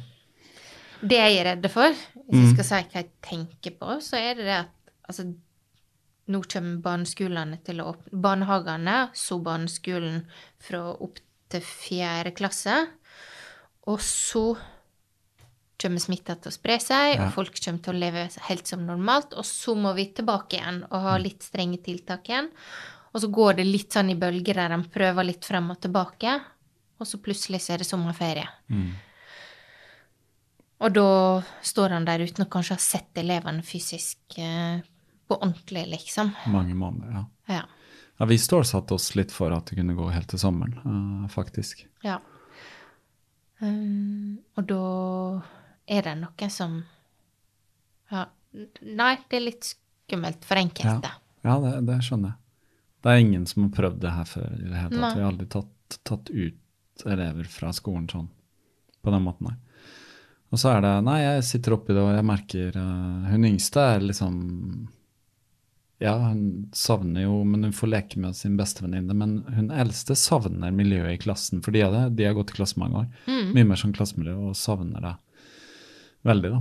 Det 1.09 1.17
jeg 1.21 1.39
er 1.41 1.47
redd 1.53 1.69
for, 1.73 1.97
hvis 2.29 2.35
Mm. 2.37 2.45
jeg 2.45 2.55
skal 2.55 2.65
si 2.65 2.75
hva 2.89 2.93
jeg 3.03 3.11
tenker 3.23 3.71
på, 3.79 3.87
så 4.05 4.17
er 4.19 4.35
det 4.35 4.45
det 4.45 4.59
at 4.59 4.71
altså, 5.09 5.35
nå 6.29 6.43
kommer 6.45 6.83
barneskolene 6.83 7.63
til 7.65 7.79
å 7.81 7.95
åpne 7.95 8.21
Barnehagene, 8.21 9.11
så 9.15 9.43
barneskolen 9.43 10.27
fra 10.61 10.83
opp 11.01 11.19
til 11.49 11.61
fjerde 11.63 12.35
klasse. 12.37 12.89
Og 13.87 13.99
så 14.05 14.59
kommer 15.81 15.99
smitta 16.03 16.35
til 16.37 16.51
å 16.51 16.53
spre 16.53 16.77
seg, 16.83 17.15
Ja. 17.17 17.27
og 17.29 17.33
folk 17.33 17.55
kommer 17.65 17.81
til 17.83 17.95
å 17.95 17.99
leve 17.99 18.29
helt 18.49 18.67
som 18.67 18.85
normalt. 18.85 19.33
Og 19.35 19.45
så 19.45 19.75
må 19.77 19.95
vi 19.95 20.07
tilbake 20.13 20.59
igjen 20.59 20.83
og 20.85 20.91
Mm. 20.99 21.03
ha 21.03 21.17
litt 21.19 21.41
strenge 21.41 21.79
tiltak 21.83 22.25
igjen. 22.29 22.51
Og 23.15 23.23
så 23.23 23.31
går 23.33 23.57
det 23.57 23.67
litt 23.67 23.91
sånn 23.91 24.11
i 24.11 24.15
bølger 24.15 24.55
der 24.55 24.69
de 24.69 24.89
prøver 24.89 25.25
litt 25.25 25.45
frem 25.45 25.71
og 25.71 25.81
tilbake, 25.81 26.43
og 27.01 27.07
så 27.07 27.17
plutselig 27.23 27.61
så 27.63 27.75
er 27.75 27.79
det 27.79 27.87
sommerferie. 27.87 28.49
Mm. 28.69 28.93
Og 30.79 30.93
da 30.95 31.07
står 31.67 31.97
han 31.97 32.07
der 32.07 32.23
uten 32.23 32.45
å 32.45 32.51
kanskje 32.51 32.77
ha 32.77 32.83
sett 32.83 33.19
elevene 33.19 33.65
fysisk 33.67 34.39
eh, 34.39 34.79
på 35.29 35.37
ordentlig, 35.41 35.87
liksom. 35.91 36.31
Mange 36.55 36.77
måneder, 36.79 37.17
ja. 37.19 37.25
Ja. 37.59 37.65
Ja, 38.19 38.27
Vi 38.27 38.39
stålsatte 38.39 38.95
oss 38.95 39.13
litt 39.19 39.33
for 39.35 39.55
at 39.55 39.71
det 39.71 39.79
kunne 39.79 39.95
gå 39.99 40.07
helt 40.11 40.29
til 40.31 40.39
sommeren, 40.43 40.79
eh, 40.83 41.29
faktisk. 41.35 41.87
ja. 42.07 42.21
Um, 43.59 44.39
og 44.55 44.69
da 44.71 44.83
er 45.91 46.05
det 46.07 46.13
noen 46.21 46.51
som 46.55 46.77
Ja, 48.13 48.29
nei, 48.87 49.17
det 49.27 49.35
er 49.41 49.43
litt 49.43 49.67
skummelt 49.67 50.45
for 50.47 50.61
enkelte. 50.61 51.11
Ja, 51.43 51.57
det, 51.65 51.73
det 51.89 51.97
skjønner 52.07 52.31
jeg. 52.31 52.39
Det 53.03 53.11
er 53.11 53.23
ingen 53.25 53.47
som 53.51 53.65
har 53.67 53.73
prøvd 53.75 53.99
det 54.05 54.13
her 54.15 54.29
før. 54.31 54.47
i 54.55 54.63
det 54.69 54.79
hele 54.79 55.01
tatt. 55.01 55.17
Vi 55.17 55.23
har 55.25 55.33
aldri 55.33 55.49
tatt, 55.51 55.99
tatt 56.07 56.31
ut 56.31 57.05
elever 57.07 57.51
fra 57.51 57.73
skolen 57.75 58.07
sånn, 58.11 58.31
på 59.03 59.11
den 59.15 59.27
måten, 59.27 59.51
nei. 59.51 59.57
Og 60.53 60.59
så 60.61 60.71
er 60.77 60.81
det 60.85 60.93
Nei, 61.05 61.19
jeg 61.21 61.43
sitter 61.45 61.75
oppi 61.77 61.93
det, 61.93 62.01
og 62.01 62.15
jeg 62.17 62.25
merker 62.25 62.77
uh, 62.81 63.27
Hun 63.29 63.45
yngste 63.51 63.83
er 63.97 64.01
liksom 64.07 64.39
Ja, 66.01 66.15
hun 66.23 66.71
savner 66.73 67.27
jo 67.27 67.43
Men 67.45 67.67
hun 67.69 67.75
får 67.77 67.91
leke 67.93 68.21
med 68.23 68.37
sin 68.39 68.57
bestevenninne. 68.57 69.13
Men 69.19 69.33
hun 69.57 69.69
eldste 69.75 70.15
savner 70.17 70.71
miljøet 70.73 71.17
i 71.17 71.21
klassen, 71.25 71.61
for 71.65 71.75
de, 71.75 71.83
det- 71.83 72.17
de 72.17 72.25
har 72.29 72.37
gått 72.39 72.53
i 72.55 72.59
klasse 72.61 72.79
mange 72.81 73.03
år. 73.03 73.09
Mm. 73.27 73.49
Mye 73.57 73.67
mer 73.73 73.81
sånn 73.81 73.93
klassemiljø, 73.97 74.37
og 74.49 74.55
savner 74.57 75.03
det 75.05 75.15
veldig, 76.29 76.53
da. 76.55 76.61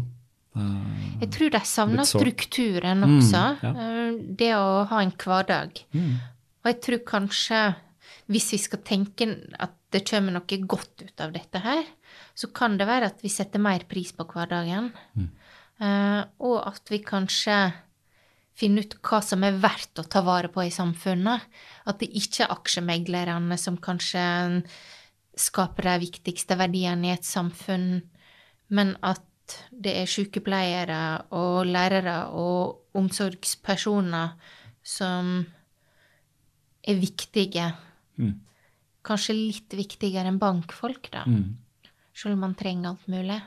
Uh, 0.57 1.19
Jeg 1.21 1.29
tror 1.35 1.51
de 1.53 1.61
savner 1.69 2.07
strukturen 2.09 3.05
også. 3.05 3.13
Mm, 3.13 3.19
også. 3.21 3.43
ja. 3.61 3.71
eh, 3.85 4.17
Det 4.41 4.51
å 4.57 4.85
ha 4.89 5.01
en 5.05 5.11
hverdag. 5.21 5.83
mm. 5.93 6.15
Og 6.65 6.71
jeg 6.73 6.79
tror 6.87 7.03
kanskje, 7.13 7.61
hvis 8.33 8.49
vi 8.51 8.57
skal 8.59 8.81
tenke 8.83 9.27
at 9.61 9.75
det 9.93 10.01
kommer 10.09 10.33
noe 10.35 10.57
godt 10.67 11.05
ut 11.05 11.21
av 11.23 11.31
dette 11.37 11.61
her, 11.63 11.85
så 12.37 12.51
kan 12.53 12.77
det 12.77 12.85
være 12.85 13.09
at 13.09 13.23
vi 13.25 13.31
setter 13.33 13.61
mer 13.61 13.85
pris 13.89 14.11
på 14.13 14.27
hverdagen. 14.29 14.91
Eh, 15.81 16.21
og 16.45 16.57
at 16.69 16.89
vi 16.93 17.01
kanskje 17.05 17.57
finner 18.57 18.85
ut 18.85 18.97
hva 19.05 19.21
som 19.25 19.43
er 19.45 19.57
verdt 19.61 20.01
å 20.01 20.05
ta 20.09 20.23
vare 20.25 20.49
på 20.53 20.63
i 20.65 20.73
samfunnet. 20.73 21.45
At 21.89 22.01
det 22.01 22.11
ikke 22.17 22.45
er 22.45 22.53
aksjemeglerne 22.53 23.57
som 23.61 23.77
kanskje 23.81 24.21
skaper 25.37 25.91
de 25.91 25.97
viktigste 26.07 26.57
verdiene 26.57 27.11
i 27.11 27.13
et 27.13 27.25
samfunn, 27.25 28.01
men 28.73 28.95
at 29.05 29.23
det 29.71 29.93
er 30.01 30.09
sykepleiere 30.09 31.01
og 31.37 31.69
lærere 31.69 32.17
og 32.35 32.97
omsorgspersoner 32.97 34.33
som 34.83 35.37
er 36.87 36.99
viktige. 36.99 37.69
Mm. 38.17 38.33
Kanskje 39.07 39.37
litt 39.37 39.77
viktigere 39.77 40.33
enn 40.33 40.41
bankfolk, 40.41 41.11
da. 41.13 41.23
Mm. 41.29 41.55
Selv 42.17 42.33
om 42.33 42.41
man 42.47 42.55
trenger 42.57 42.89
alt 42.95 43.05
mulig. 43.11 43.37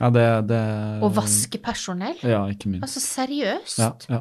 Ja, 0.00 0.08
det, 0.14 0.26
det 0.48 0.60
Og 1.04 1.10
vaskepersonell. 1.16 2.20
Ja, 2.24 2.44
ikke 2.52 2.70
minst. 2.70 2.86
Altså 2.86 3.02
seriøst. 3.04 3.80
Ja, 3.82 3.90
ja. 4.08 4.20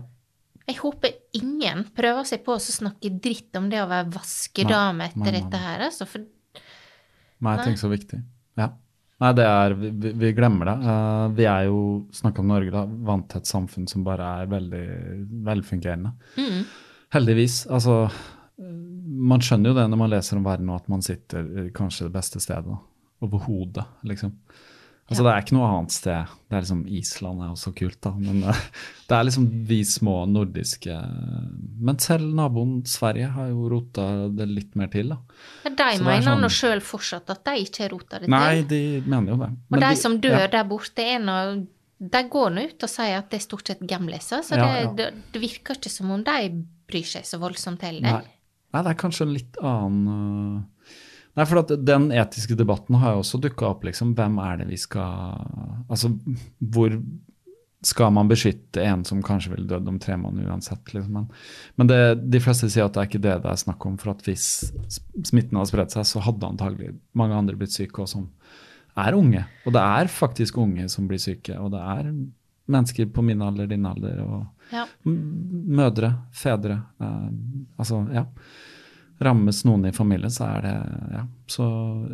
Jeg 0.70 0.78
håper 0.84 1.14
ingen 1.34 1.86
prøver 1.97 2.28
seg 2.30 2.43
på 2.45 2.54
å 2.54 2.62
snakke 2.62 3.10
dritt 3.24 3.56
om 3.58 3.70
det 3.72 3.80
å 3.82 3.88
være 3.89 4.12
vaskedame 4.14 5.08
etter 5.08 5.24
nei, 5.24 5.32
nei, 5.32 5.39
dette 5.39 5.62
her, 5.64 5.86
altså. 5.88 6.06
For 6.10 6.26
Nei, 7.39 7.54
jeg 7.56 7.64
tenker 7.70 7.82
så 7.82 7.89
viktig. 7.89 8.20
Ja. 8.60 8.68
Nei, 9.20 9.32
det 9.36 9.45
er 9.47 9.74
Vi, 9.80 10.12
vi- 10.22 10.34
glemmer 10.36 10.70
det. 10.70 10.76
Uh, 10.84 11.26
vi 11.36 11.47
er 11.50 11.64
jo, 11.70 11.80
snakk 12.16 12.38
om 12.43 12.52
Norge, 12.52 12.72
da, 12.76 12.84
vant 12.86 13.26
til 13.32 13.41
et 13.41 13.50
samfunn 13.50 13.88
som 13.89 14.04
bare 14.06 14.28
er 14.43 14.52
veldig 14.52 14.84
velfungerende. 15.47 16.14
mm, 16.38 16.62
Heldigvis. 17.16 17.64
Altså, 17.74 17.95
man 19.20 19.44
skjønner 19.44 19.72
jo 19.72 19.78
det 19.78 19.86
når 19.92 20.00
man 20.00 20.12
leser 20.14 20.40
om 20.40 20.48
verden, 20.48 20.72
og 20.72 20.82
at 20.82 20.90
man 20.92 21.04
sitter 21.06 21.48
i 21.66 21.70
kanskje 21.76 22.08
det 22.08 22.16
beste 22.16 22.42
stedet. 22.44 22.80
Overhodet, 23.20 23.26
Over 23.26 23.46
hodet, 23.46 23.86
liksom. 24.08 24.36
Altså, 25.10 25.24
Det 25.26 25.32
er 25.32 25.42
ikke 25.42 25.56
noe 25.58 25.70
annet 25.74 25.94
sted. 25.94 26.34
Det 26.46 26.56
er 26.56 26.64
liksom 26.64 26.82
Island 27.00 27.42
er 27.42 27.54
også 27.56 27.72
kult, 27.78 27.98
da. 28.06 28.12
Men 28.14 28.44
uh, 28.46 28.60
det 29.10 29.16
er 29.18 29.26
liksom 29.26 29.48
vi 29.70 29.80
små 29.88 30.20
nordiske 30.30 30.98
Men 31.82 31.98
selv 32.04 32.30
naboen 32.38 32.76
Sverige 32.90 33.32
har 33.34 33.50
jo 33.50 33.72
rota 33.74 34.06
det 34.38 34.48
litt 34.52 34.78
mer 34.78 34.92
til, 34.94 35.16
da. 35.16 35.18
Ja, 35.66 35.74
de 35.74 35.90
Så 35.98 36.04
er 36.04 36.06
mener 36.06 36.28
sånn- 36.28 36.46
nå 36.46 36.52
sjøl 36.54 36.84
fortsatt 36.86 37.34
at 37.34 37.44
de 37.50 37.66
ikke 37.66 37.88
har 37.88 37.94
rota 37.96 38.22
det 38.22 38.30
til. 38.30 38.36
Nei, 38.36 38.62
de 38.70 38.82
mener 39.06 39.34
jo 39.34 39.42
det. 39.42 39.52
og 39.72 39.80
de, 39.80 39.86
de 39.88 40.02
som 40.04 40.20
dør 40.22 40.40
ja. 40.46 40.48
der 40.60 40.70
borte, 40.70 41.06
er 41.16 41.22
nå 41.26 41.38
De 42.00 42.22
går 42.32 42.52
nå 42.56 42.62
ut 42.70 42.84
og 42.86 42.90
sier 42.90 43.18
at 43.18 43.32
det 43.34 43.42
er 43.42 43.44
stort 43.44 43.68
sett 43.68 43.82
gamliser, 43.84 44.46
så 44.46 44.56
Ja, 44.56 44.68
det, 44.68 44.84
ja. 44.84 44.92
Det, 44.96 45.08
det 45.34 45.42
virker 45.42 45.76
ikke 45.76 45.92
som 45.92 46.14
om 46.14 46.22
de 46.24 46.52
bryr 46.88 47.04
seg 47.18 47.26
så 47.26 47.42
voldsomt 47.42 47.82
heller. 47.82 48.22
Nei, 48.22 48.39
det 48.76 48.92
er 48.92 49.00
kanskje 49.00 49.26
en 49.26 49.34
litt 49.36 49.58
annen 49.66 50.12
øh, 50.14 50.96
Nei, 51.38 51.46
for 51.48 51.76
den 51.88 52.10
etiske 52.12 52.56
debatten 52.58 52.98
har 53.00 53.14
jo 53.14 53.22
også 53.22 53.40
dukka 53.40 53.70
opp, 53.70 53.86
liksom. 53.88 54.16
Hvem 54.18 54.40
er 54.44 54.58
det 54.60 54.66
vi 54.72 54.80
skal 54.82 55.38
Altså, 55.88 56.10
hvor 56.60 56.96
skal 57.86 58.12
man 58.12 58.28
beskytte 58.28 58.84
en 58.84 59.06
som 59.08 59.22
kanskje 59.24 59.54
ville 59.54 59.70
dødd 59.70 59.88
om 59.88 60.00
tre 60.04 60.18
måneder 60.20 60.50
uansett? 60.52 60.92
Liksom. 60.92 61.14
Men, 61.16 61.30
men 61.80 61.92
det, 61.92 62.00
de 62.34 62.42
fleste 62.44 62.68
sier 62.68 62.90
at 62.90 62.98
det 62.98 63.04
er 63.04 63.12
ikke 63.12 63.24
det 63.24 63.38
det 63.46 63.54
er 63.54 63.62
snakk 63.62 63.86
om. 63.88 63.96
For 64.02 64.12
at 64.12 64.26
hvis 64.28 64.48
smitten 65.30 65.56
hadde 65.56 65.72
spredt 65.72 65.96
seg, 65.96 66.10
så 66.10 66.26
hadde 66.26 66.50
antagelig 66.50 66.92
mange 67.18 67.38
andre 67.38 67.56
blitt 67.60 67.78
syke, 67.78 68.04
og 68.04 68.12
som 68.12 68.28
er 69.00 69.16
unge. 69.16 69.46
Og 69.64 69.76
det 69.78 69.86
er 70.02 70.12
faktisk 70.12 70.60
unge 70.60 70.90
som 70.92 71.08
blir 71.08 71.22
syke. 71.24 71.56
Og 71.62 71.72
det 71.72 71.80
er 71.80 72.12
mennesker 72.70 73.10
på 73.14 73.24
min 73.26 73.42
alder, 73.42 73.68
din 73.68 73.86
alder, 73.90 74.22
og 74.24 74.46
Ja. 74.72 74.86
mødre, 75.06 76.14
fedre. 76.34 76.76
Eh, 77.02 77.30
altså, 77.82 78.04
ja. 78.14 78.26
Rammes 79.20 79.64
noen 79.66 79.86
i 79.90 79.92
familien, 79.92 80.30
så 80.32 80.46
er 80.58 80.62
det 80.62 80.76
Ja. 81.18 81.24
Så 81.48 81.66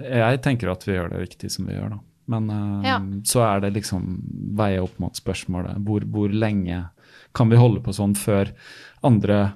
jeg 0.02 0.42
tenker 0.42 0.72
at 0.72 0.84
vi 0.88 0.94
gjør 0.96 1.10
det 1.12 1.20
riktig 1.30 1.52
som 1.52 1.66
vi 1.68 1.74
gjør, 1.76 1.90
da. 1.90 2.00
Men 2.28 2.50
eh, 2.50 2.88
Ja. 2.88 3.00
så 3.24 3.44
er 3.46 3.60
det 3.62 3.74
liksom 3.76 4.22
veie 4.56 4.82
opp 4.82 4.98
mot 5.00 5.14
spørsmålet 5.14 5.84
hvor, 5.84 6.02
hvor 6.10 6.30
lenge 6.34 6.90
kan 7.36 7.50
vi 7.50 7.58
holde 7.58 7.82
på 7.84 7.94
sånn 7.94 8.16
før 8.16 8.52
andre 9.04 9.54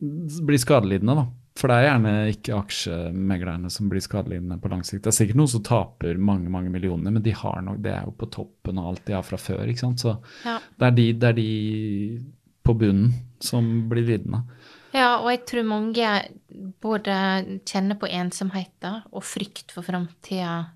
blir 0.00 0.58
skadelidende, 0.58 1.14
da. 1.16 1.26
For 1.54 1.68
det 1.68 1.76
er 1.76 1.84
gjerne 1.90 2.12
ikke 2.32 2.54
aksjemeglerne 2.56 3.70
som 3.70 3.88
blir 3.92 4.00
skadelidende 4.00 4.56
på 4.62 4.70
lang 4.72 4.82
sikt. 4.88 5.02
Det 5.04 5.10
er 5.12 5.16
sikkert 5.18 5.36
noen 5.36 5.50
som 5.52 5.62
taper 5.62 6.16
mange 6.18 6.48
mange 6.50 6.70
millioner, 6.72 7.12
men 7.12 7.22
de 7.22 7.34
har 7.36 7.60
nok, 7.62 7.82
det 7.84 7.92
er 7.92 8.06
jo 8.06 8.14
på 8.16 8.30
toppen 8.32 8.78
av 8.80 8.86
alt 8.92 9.04
de 9.06 9.12
har 9.12 9.22
fra 9.26 9.36
før. 9.36 9.66
ikke 9.68 9.78
sant? 9.84 10.00
Så 10.00 10.14
Ja. 10.46 10.58
det, 10.78 10.86
er 10.86 10.90
de, 10.96 11.12
det 11.12 11.28
er 11.28 11.32
de 11.32 12.22
på 12.64 12.74
bunnen 12.78 13.12
som 13.40 13.88
blir 13.90 14.06
lidende. 14.06 14.44
Ja, 14.94 15.18
og 15.20 15.28
jeg 15.30 15.44
tror 15.48 15.64
mange 15.64 16.08
både 16.80 17.14
kjenner 17.68 17.98
på 18.00 18.08
ensomheten 18.12 19.02
og 19.12 19.22
frykt 19.24 19.72
for 19.72 19.82
framtida 19.86 20.70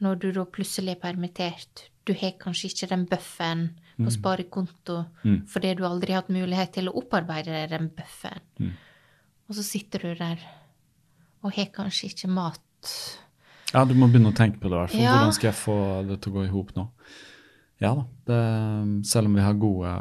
når 0.00 0.18
du 0.22 0.30
da 0.32 0.44
plutselig 0.48 0.94
er 0.96 1.00
permittert. 1.02 1.88
Du 2.08 2.12
har 2.16 2.32
kanskje 2.40 2.70
ikke 2.72 2.88
den 2.88 3.06
bufferen 3.06 3.66
på 4.00 4.10
sparekonto 4.10 5.04
Mm. 5.24 5.42
fordi 5.46 5.74
du 5.76 5.84
aldri 5.84 6.12
har 6.14 6.22
hatt 6.22 6.30
mulighet 6.32 6.72
til 6.72 6.88
å 6.88 6.94
opparbeide 6.96 7.52
deg 7.52 7.68
den 7.70 7.90
bufferen. 7.90 8.40
Mm. 8.58 8.70
Og 9.50 9.56
så 9.58 9.64
sitter 9.66 10.06
du 10.06 10.10
der 10.14 10.42
og 11.40 11.54
har 11.56 11.72
kanskje 11.74 12.12
ikke 12.12 12.28
mat. 12.30 12.92
Ja, 13.72 13.82
du 13.86 13.96
må 13.98 14.06
begynne 14.10 14.30
å 14.30 14.36
tenke 14.36 14.60
på 14.62 14.70
det 14.70 14.84
fall. 14.92 15.02
Ja. 15.02 15.16
Hvordan 15.16 15.34
skal 15.34 15.50
jeg 15.50 15.58
få 15.58 15.76
det 16.06 16.20
til 16.22 16.32
å 16.32 16.36
gå 16.36 16.44
i 16.46 16.52
hop 16.52 16.70
nå? 16.76 16.86
Ja 17.80 17.94
da. 17.96 18.04
Det, 18.28 18.40
selv 19.08 19.30
om 19.30 19.38
vi 19.38 19.44
har 19.44 19.56
gode 19.58 19.92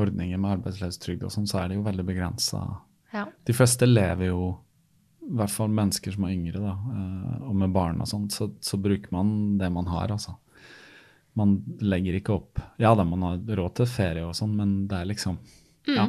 ordninger 0.00 0.40
med 0.40 0.56
arbeidslivstrygd 0.56 1.26
og 1.28 1.34
sånn, 1.34 1.46
så 1.50 1.60
er 1.60 1.68
det 1.70 1.78
jo 1.78 1.84
veldig 1.86 2.06
begrensa. 2.08 2.62
Ja. 3.12 3.26
De 3.44 3.56
fleste 3.56 3.86
lever 3.88 4.30
jo, 4.30 4.50
i 5.28 5.36
hvert 5.36 5.52
fall 5.52 5.72
mennesker 5.76 6.14
som 6.14 6.24
er 6.26 6.34
yngre, 6.34 6.62
da, 6.62 6.74
eh, 6.74 7.38
og 7.50 7.56
med 7.62 7.74
barn 7.76 8.00
og 8.04 8.08
sånn, 8.08 8.26
så, 8.32 8.48
så 8.64 8.80
bruker 8.80 9.12
man 9.14 9.58
det 9.60 9.68
man 9.72 9.88
har, 9.92 10.14
altså. 10.16 10.38
Man 11.38 11.58
legger 11.84 12.16
ikke 12.18 12.32
opp 12.34 12.58
Ja 12.82 12.96
da, 12.98 13.04
man 13.06 13.22
har 13.22 13.58
råd 13.60 13.76
til 13.78 13.86
ferie 13.86 14.24
og 14.26 14.32
sånn, 14.34 14.56
men 14.58 14.72
det 14.90 14.96
er 14.98 15.10
liksom 15.12 15.36
Ja. 15.86 16.08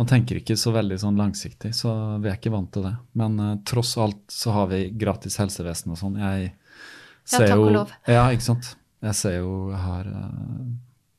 Man 0.00 0.08
tenker 0.08 0.38
ikke 0.40 0.56
så 0.56 0.72
veldig 0.72 0.96
sånn 1.02 1.18
langsiktig, 1.20 1.74
så 1.76 1.90
vi 2.22 2.30
er 2.30 2.38
ikke 2.38 2.52
vant 2.54 2.70
til 2.72 2.86
det. 2.86 2.94
Men 3.18 3.34
uh, 3.40 3.50
tross 3.68 3.92
alt 4.00 4.22
så 4.32 4.54
har 4.56 4.70
vi 4.70 4.86
gratis 4.98 5.36
helsevesen 5.42 5.92
og 5.92 6.00
sånn. 6.00 6.16
Jeg 6.22 6.46
Ja, 6.48 7.36
ser 7.38 7.46
takk 7.52 7.60
jo 7.60 7.66
og 7.68 7.74
lov. 7.76 7.92
Ja, 8.08 8.24
ikke 8.32 8.46
sant. 8.48 8.72
Jeg 9.02 9.18
ser 9.18 9.36
jo 9.40 9.52
Jeg 9.72 9.82
har 9.82 10.08
uh, 10.08 10.72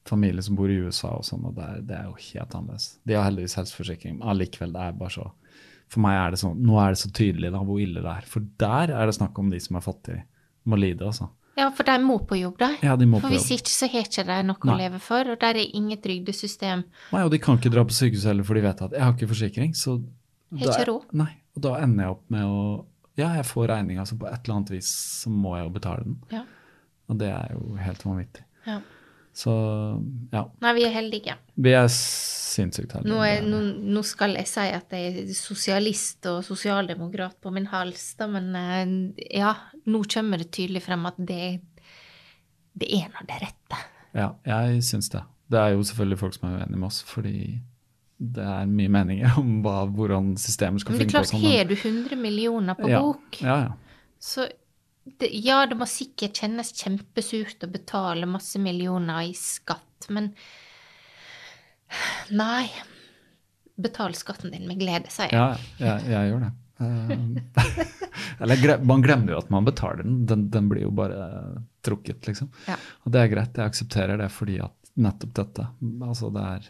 familie 0.10 0.44
som 0.44 0.58
bor 0.58 0.72
i 0.72 0.80
USA 0.84 1.14
og 1.20 1.24
sånn, 1.28 1.46
og 1.48 1.54
det 1.56 1.68
er, 1.70 1.78
det 1.88 1.96
er 2.00 2.10
jo 2.10 2.18
helt 2.18 2.58
annerledes. 2.58 2.90
De 3.08 3.16
har 3.16 3.28
heldigvis 3.30 3.56
helseforsikring, 3.62 4.18
men 4.20 4.34
allikevel, 4.34 4.74
det 4.76 4.82
er 4.90 4.98
bare 5.00 5.16
så 5.16 5.30
For 5.94 6.02
meg 6.04 6.18
er 6.18 6.34
det 6.34 6.42
sånn 6.42 6.60
Nå 6.66 6.80
er 6.82 6.96
det 6.96 7.00
så 7.04 7.12
tydelig 7.14 7.54
da 7.54 7.62
hvor 7.64 7.80
ille 7.80 8.02
det 8.04 8.12
er. 8.18 8.28
For 8.28 8.44
der 8.60 8.92
er 8.98 9.08
det 9.08 9.16
snakk 9.20 9.38
om 9.40 9.54
de 9.54 9.62
som 9.64 9.78
er 9.80 9.86
fattige, 9.86 10.26
må 10.66 10.80
lide, 10.80 11.06
altså. 11.06 11.30
Ja, 11.58 11.68
for 11.72 11.84
de 11.86 11.98
må 12.02 12.18
på 12.28 12.38
jobb, 12.40 12.58
da. 12.60 12.72
Ja, 12.82 12.96
de 12.98 13.06
må 13.06 13.20
for 13.22 13.28
på 13.30 13.36
hvis 13.36 13.50
jobb. 13.52 13.60
ikke, 13.62 13.74
så 13.74 13.90
har 13.94 14.08
ikke 14.08 14.26
de 14.30 14.38
noe 14.48 14.58
Nei. 14.70 14.74
å 14.74 14.78
leve 14.80 15.00
for, 15.04 15.30
og 15.36 15.40
der 15.44 15.60
er 15.62 15.76
ingen 15.78 16.00
trygdesystem. 16.02 16.84
Nei, 17.14 17.22
og 17.24 17.30
de 17.32 17.40
kan 17.44 17.58
ikke 17.60 17.72
dra 17.74 17.84
på 17.86 17.94
sykehuset 17.94 18.32
heller, 18.32 18.44
for 18.48 18.58
de 18.58 18.62
vet 18.66 18.82
at 18.88 18.92
jeg 18.98 19.02
har 19.06 19.14
ikke 19.14 19.30
forsikring. 19.34 19.76
Så 19.78 20.00
Har 20.54 20.68
ikke 20.74 20.88
råd. 20.90 21.06
Nei, 21.14 21.30
og 21.58 21.62
da 21.66 21.76
ender 21.84 22.04
jeg 22.08 22.16
opp 22.18 22.26
med 22.34 22.44
å 22.46 22.86
Ja, 23.16 23.28
jeg 23.38 23.46
får 23.46 23.68
regninga, 23.70 24.08
så 24.10 24.16
på 24.18 24.26
et 24.26 24.40
eller 24.48 24.56
annet 24.58 24.72
vis 24.74 24.88
så 25.22 25.30
må 25.30 25.52
jeg 25.58 25.68
jo 25.68 25.74
betale 25.76 26.02
den. 26.08 26.16
Ja. 26.34 26.44
Og 27.10 27.18
det 27.20 27.28
er 27.30 27.52
jo 27.54 27.76
helt 27.78 28.02
vanvittig. 28.08 28.42
Ja. 28.66 28.80
Så 29.34 29.54
ja, 30.34 30.44
Nei, 30.62 30.72
vi 30.78 30.84
er 30.88 30.94
heldige. 30.94 31.36
vi 31.58 31.72
er 31.78 31.88
sinnssykt 31.90 32.92
heldige. 32.98 33.14
Nå, 33.14 33.20
er, 33.26 33.40
er- 33.42 33.46
nå, 33.50 33.60
nå 33.94 34.02
skal 34.06 34.34
jeg 34.38 34.48
si 34.50 34.66
at 34.78 34.94
jeg 34.94 35.14
er 35.24 35.32
sosialist 35.38 36.26
og 36.30 36.42
sosialdemokrat 36.46 37.38
på 37.42 37.54
min 37.54 37.66
hals, 37.70 38.16
da, 38.18 38.28
men 38.34 38.50
eh, 38.58 39.38
ja, 39.40 39.54
nå 39.90 40.04
kommer 40.14 40.42
det 40.42 40.52
tydelig 40.56 40.84
frem 40.86 41.06
at 41.10 41.18
det, 41.18 41.60
det 42.80 42.90
er 42.96 43.12
nå 43.12 43.26
det 43.30 43.42
rette. 43.44 43.80
Ja, 44.14 44.32
jeg 44.48 44.84
syns 44.86 45.10
det. 45.14 45.24
Det 45.52 45.60
er 45.60 45.74
jo 45.76 45.84
selvfølgelig 45.86 46.20
folk 46.22 46.36
som 46.38 46.50
er 46.50 46.60
uenige 46.62 46.80
med 46.80 46.88
oss, 46.88 47.02
fordi 47.06 47.38
det 48.24 48.44
er 48.48 48.70
mye 48.70 48.92
meninger 48.94 49.38
om 49.42 49.58
hva, 49.66 49.84
hvordan 49.92 50.34
systemer 50.40 50.80
skal 50.80 50.96
Men 50.96 51.02
det 51.02 51.08
er 51.08 51.10
funke. 51.10 51.18
klart, 51.18 51.32
sånn, 51.34 51.48
har 51.48 51.66
du 51.68 51.76
100 51.76 52.20
millioner 52.22 52.78
på 52.80 52.90
ja, 52.92 53.02
bok, 53.04 53.40
Ja, 53.44 53.58
ja. 53.66 54.12
så 54.24 54.48
det, 55.20 55.28
ja, 55.44 55.66
det 55.68 55.76
må 55.76 55.84
sikkert 55.90 56.40
kjennes 56.40 56.70
kjempesurt 56.80 57.66
å 57.66 57.72
betale 57.74 58.30
masse 58.30 58.62
millioner 58.64 59.26
i 59.28 59.34
skatt, 59.36 60.08
men 60.14 60.32
nei. 62.32 62.70
Betal 63.84 64.14
skatten 64.16 64.54
din 64.54 64.68
med 64.70 64.78
glede, 64.80 65.10
sier 65.12 65.32
jeg. 65.34 65.36
Ja, 65.36 65.58
jeg, 65.82 66.06
jeg 66.14 66.30
gjør 66.30 66.44
det. 66.46 66.52
Eh, 66.84 67.74
Eller 68.44 68.78
man 68.84 69.04
glemmer 69.04 69.36
jo 69.36 69.42
at 69.44 69.50
man 69.54 69.66
betaler 69.68 70.04
den. 70.04 70.24
Den, 70.30 70.48
den 70.54 70.70
blir 70.72 70.86
jo 70.86 70.92
bare 70.96 71.18
trukket, 71.86 72.26
liksom. 72.28 72.50
Ja. 72.68 72.78
Og 73.04 73.14
det 73.14 73.22
er 73.22 73.32
greit, 73.34 73.58
jeg 73.60 73.72
aksepterer 73.72 74.20
det 74.22 74.30
fordi 74.34 74.60
at 74.64 74.74
nettopp 74.94 75.32
dette 75.40 75.64
Altså 76.06 76.28
det 76.30 76.42
er 76.46 76.66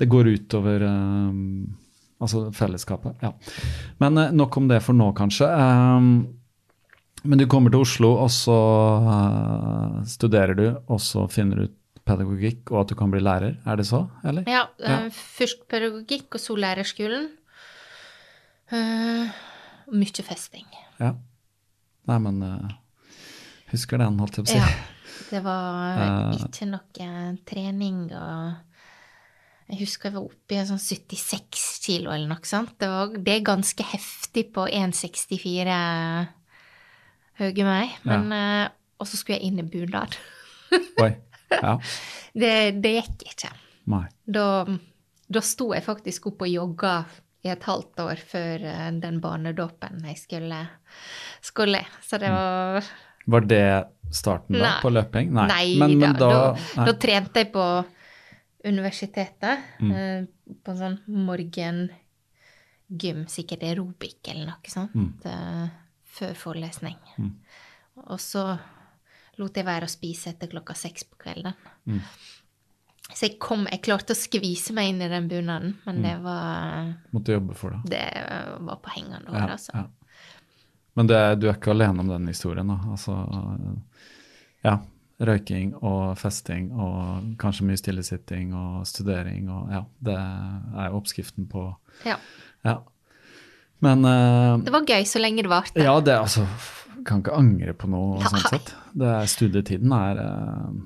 Det 0.00 0.06
går 0.08 0.30
utover 0.32 0.84
um, 0.88 1.66
altså 2.22 2.46
fellesskapet. 2.56 3.18
Ja. 3.22 3.32
Men 4.00 4.18
eh, 4.18 4.32
nok 4.32 4.56
om 4.56 4.70
det 4.70 4.80
for 4.84 4.96
nå, 4.96 5.10
kanskje. 5.18 5.48
Um, 5.50 6.14
men 7.22 7.38
du 7.38 7.46
kommer 7.46 7.70
til 7.70 7.84
Oslo, 7.84 8.14
og 8.24 8.30
så 8.34 8.56
uh, 9.04 10.00
studerer 10.08 10.56
du, 10.58 10.64
og 10.90 10.98
så 11.02 11.28
finner 11.30 11.60
du 11.60 11.68
ut 11.68 11.78
pedagogikk 12.02 12.72
og 12.72 12.80
at 12.80 12.90
du 12.90 12.96
kan 12.98 13.12
bli 13.12 13.20
lærer. 13.22 13.58
Er 13.68 13.78
det 13.78 13.86
så, 13.86 14.04
eller? 14.26 14.42
Ja, 14.50 14.64
Ja. 14.82 15.04
eh, 15.04 15.10
først 15.12 15.68
pedagogikk, 15.70 16.34
og 16.34 16.40
så 16.42 16.56
lærerskolen. 16.58 17.28
Eh, 18.72 19.40
mye 19.92 20.24
festing. 20.24 20.66
Ja. 20.98 21.12
Nei, 22.08 22.18
men 22.24 22.42
uh, 22.42 22.72
husker 23.70 24.00
den, 24.00 24.18
holdt 24.18 24.40
jeg 24.40 24.46
på 24.46 24.50
å 24.50 24.54
si. 24.54 24.58
Ja. 24.58 25.22
Det 25.32 25.40
var 25.44 26.00
uh, 26.00 26.36
ikke 26.46 26.68
noe 26.68 27.08
trening 27.48 28.04
og 28.10 28.70
Jeg 29.70 29.78
husker 29.84 30.10
jeg 30.10 30.16
var 30.16 30.24
oppe 30.26 30.56
i 30.56 30.64
sånn 30.68 30.80
76 30.82 31.66
kilo 31.84 32.12
eller 32.12 32.28
noe 32.32 32.48
sånt. 32.48 32.74
Det, 32.80 32.88
var, 32.90 33.12
det 33.16 33.36
er 33.38 33.44
ganske 33.46 33.86
heftig 33.92 34.50
på 34.52 34.66
1,64 34.68 35.76
høye 37.40 37.66
meg. 37.66 37.98
Men, 38.08 38.32
eh, 38.36 38.64
og 39.00 39.08
så 39.08 39.18
skulle 39.18 39.38
jeg 39.38 39.50
inn 39.50 39.62
i 39.62 39.66
bunad. 39.66 40.16
Oi. 41.04 41.12
Ja. 41.52 41.76
Det, 42.32 42.52
det 42.82 42.94
gikk 42.98 43.26
ikke. 43.32 43.52
Nei. 43.92 44.04
Da, 44.24 44.46
da 45.32 45.42
sto 45.44 45.72
jeg 45.74 45.84
faktisk 45.84 46.30
opp 46.32 46.44
og 46.44 46.52
jogga 46.52 46.94
i 47.44 47.48
et 47.50 47.62
halvt 47.66 47.98
år 48.04 48.16
før 48.22 48.62
eh, 48.70 48.90
den 49.02 49.20
barnedåpen 49.20 50.04
jeg 50.06 50.18
skulle, 50.20 50.60
skulle. 51.42 51.80
Så 52.02 52.16
Mm. 52.16 52.20
det 52.20 52.30
var 52.30 52.82
Var 53.26 53.40
det 53.46 53.84
starten 54.10 54.52
da, 54.58 54.64
Nei. 54.64 54.80
på 54.82 54.90
løping? 54.90 55.32
Nei, 55.32 55.76
men, 55.78 55.98
men 55.98 56.12
da, 56.18 56.28
da, 56.28 56.56
nei. 56.76 56.86
da 56.86 56.92
trente 56.98 57.34
jeg 57.44 57.52
på 57.52 57.84
universitetet. 58.64 59.58
Mm. 59.80 59.92
eh, 59.92 60.24
På 60.64 60.70
en 60.74 60.78
sånn 60.78 60.98
morgengym, 61.08 61.92
sikkert 63.30 63.62
aerobic 63.62 64.18
eller 64.28 64.46
noe 64.50 64.68
sånt, 64.68 64.94
Mm. 64.94 65.12
eh, 65.24 65.68
før 66.04 66.34
forelesning. 66.34 66.96
Og 67.96 68.18
så 68.20 68.58
lot 69.38 69.54
jeg 69.56 69.64
være 69.64 69.84
å 69.86 69.88
spise 69.90 70.28
etter 70.30 70.48
klokka 70.48 70.74
seks 70.76 71.04
på 71.04 71.16
kvelden. 71.18 71.54
Så 73.14 73.26
jeg 73.28 73.38
kom, 73.38 73.66
jeg 73.70 73.82
klarte 73.82 74.14
å 74.14 74.18
skvise 74.18 74.72
meg 74.76 74.88
inn 74.92 75.02
i 75.02 75.08
den 75.08 75.28
bunaden, 75.28 75.74
men 75.86 75.96
Mm. 75.98 76.02
det 76.02 76.14
var, 76.24 76.94
måtte 77.12 77.32
jobbe 77.34 77.54
for 77.54 77.70
det. 77.70 77.80
det 77.90 78.26
var 78.60 78.76
på 78.82 78.90
hengende 78.96 79.28
år, 79.30 79.36
Ja, 79.36 79.48
altså. 79.56 79.70
ja. 79.74 79.84
Men 80.96 81.06
det, 81.06 81.20
du 81.40 81.48
er 81.48 81.54
ikke 81.54 81.70
alene 81.72 82.00
om 82.00 82.08
den 82.08 82.26
historien, 82.28 82.68
da. 82.68 82.78
Altså, 82.90 83.14
ja. 84.64 84.78
røyking 85.22 85.74
og 85.82 86.16
festing 86.18 86.72
og 86.72 87.36
kanskje 87.38 87.64
mye 87.68 87.78
stillesitting 87.78 88.54
og 88.58 88.86
studering 88.86 89.48
og 89.52 89.70
ja, 89.70 89.82
det 90.02 90.16
er 90.18 90.96
oppskriften 90.96 91.46
på 91.48 91.68
Ja. 92.04 92.16
Ja. 92.64 92.78
Men 93.82 94.04
uh, 94.04 94.58
Det 94.62 94.72
var 94.72 94.84
gøy 94.86 95.04
så 95.06 95.20
lenge 95.22 95.42
det 95.42 95.50
varte. 95.50 95.78
ja, 95.82 95.94
det 96.00 96.14
altså 96.18 96.46
Kan 97.06 97.22
ikke 97.22 97.34
angre 97.36 97.72
på 97.74 97.88
noe 97.90 98.18
Nei. 98.20 98.28
sånn 98.30 98.48
sett. 98.50 98.74
Det 98.94 99.06
er, 99.08 99.24
studietiden 99.26 99.92
er 99.92 100.18
at- 100.22 100.82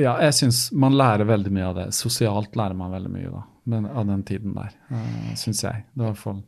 Ja, 0.00 0.14
jeg 0.26 0.36
syns 0.36 0.66
man 0.76 0.96
lærer 0.98 1.28
veldig 1.28 1.52
mye 1.54 1.66
av 1.70 1.76
det. 1.78 1.88
Sosialt 1.96 2.56
lærer 2.58 2.76
man 2.78 2.92
veldig 2.94 3.12
mye 3.12 3.32
da, 3.32 3.42
men, 3.72 3.88
av 3.88 4.06
den 4.08 4.22
tiden 4.28 4.54
der, 4.56 4.74
uh, 4.92 5.34
syns 5.38 5.64
jeg. 5.64 5.84
Det 5.92 6.02
var 6.02 6.10
i 6.10 6.12
hvert 6.12 6.24
fall 6.24 6.40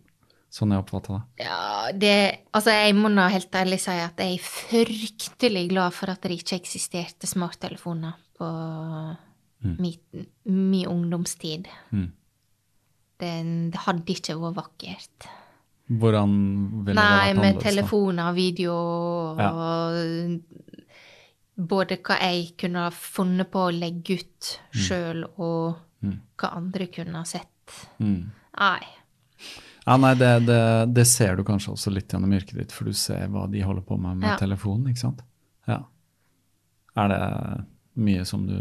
sånn 0.52 0.74
jeg 0.74 0.84
oppfatta 0.84 1.16
det. 1.16 1.46
Ja, 1.46 1.66
det 1.96 2.14
Altså, 2.52 2.74
jeg 2.76 2.96
må 2.98 3.08
nå 3.08 3.24
helt 3.32 3.54
ærlig 3.56 3.80
si 3.80 3.94
at 3.96 4.20
jeg 4.20 4.36
er 4.36 4.48
fryktelig 4.48 5.66
glad 5.70 5.96
for 5.96 6.12
at 6.12 6.24
det 6.26 6.42
ikke 6.42 6.58
eksisterte 6.60 7.30
smarttelefoner 7.30 8.18
på 8.36 8.48
min, 9.62 10.26
min 10.44 10.88
ungdomstid. 10.90 11.70
Mm. 11.94 12.10
Det, 13.22 13.30
det 13.72 13.84
hadde 13.86 14.12
ikke 14.16 14.36
vært 14.42 14.58
vakkert. 14.58 15.30
Hvordan 15.92 16.32
ville 16.86 16.96
Nei, 16.96 17.04
det 17.04 17.06
vært 17.06 17.06
annerledes? 17.06 17.38
Nei, 17.38 17.46
med 17.46 17.60
telefoner, 17.62 18.32
video 18.36 18.76
og 18.76 19.42
Både 21.68 21.98
hva 22.02 22.16
jeg 22.22 22.54
kunne 22.58 22.86
ha 22.86 22.90
funnet 22.94 23.50
på 23.52 23.66
å 23.68 23.72
legge 23.74 24.16
ut 24.22 24.48
sjøl, 24.74 25.24
og 25.38 25.78
hva 26.40 26.48
andre 26.58 26.86
kunne 26.90 27.20
ha 27.20 27.24
sett. 27.28 27.76
Mm. 28.02 28.30
Nei. 28.58 28.82
Ja, 29.86 29.96
nei, 29.98 30.12
det, 30.18 30.30
det, 30.46 30.58
det 30.94 31.04
ser 31.10 31.36
du 31.38 31.42
kanskje 31.46 31.72
også 31.74 31.90
litt 31.94 32.12
gjennom 32.14 32.32
yrket 32.36 32.58
ditt, 32.58 32.72
for 32.74 32.86
du 32.86 32.94
ser 32.94 33.26
hva 33.32 33.48
de 33.50 33.62
holder 33.66 33.82
på 33.86 33.96
med 33.98 34.16
med 34.22 34.28
Ja. 34.32 34.36
telefonen, 34.38 34.88
ikke 34.92 35.02
sant? 35.04 35.22
Ja. 35.68 35.80
Er 36.96 37.08
det 37.12 37.20
mye 38.02 38.24
som 38.28 38.46
du 38.46 38.56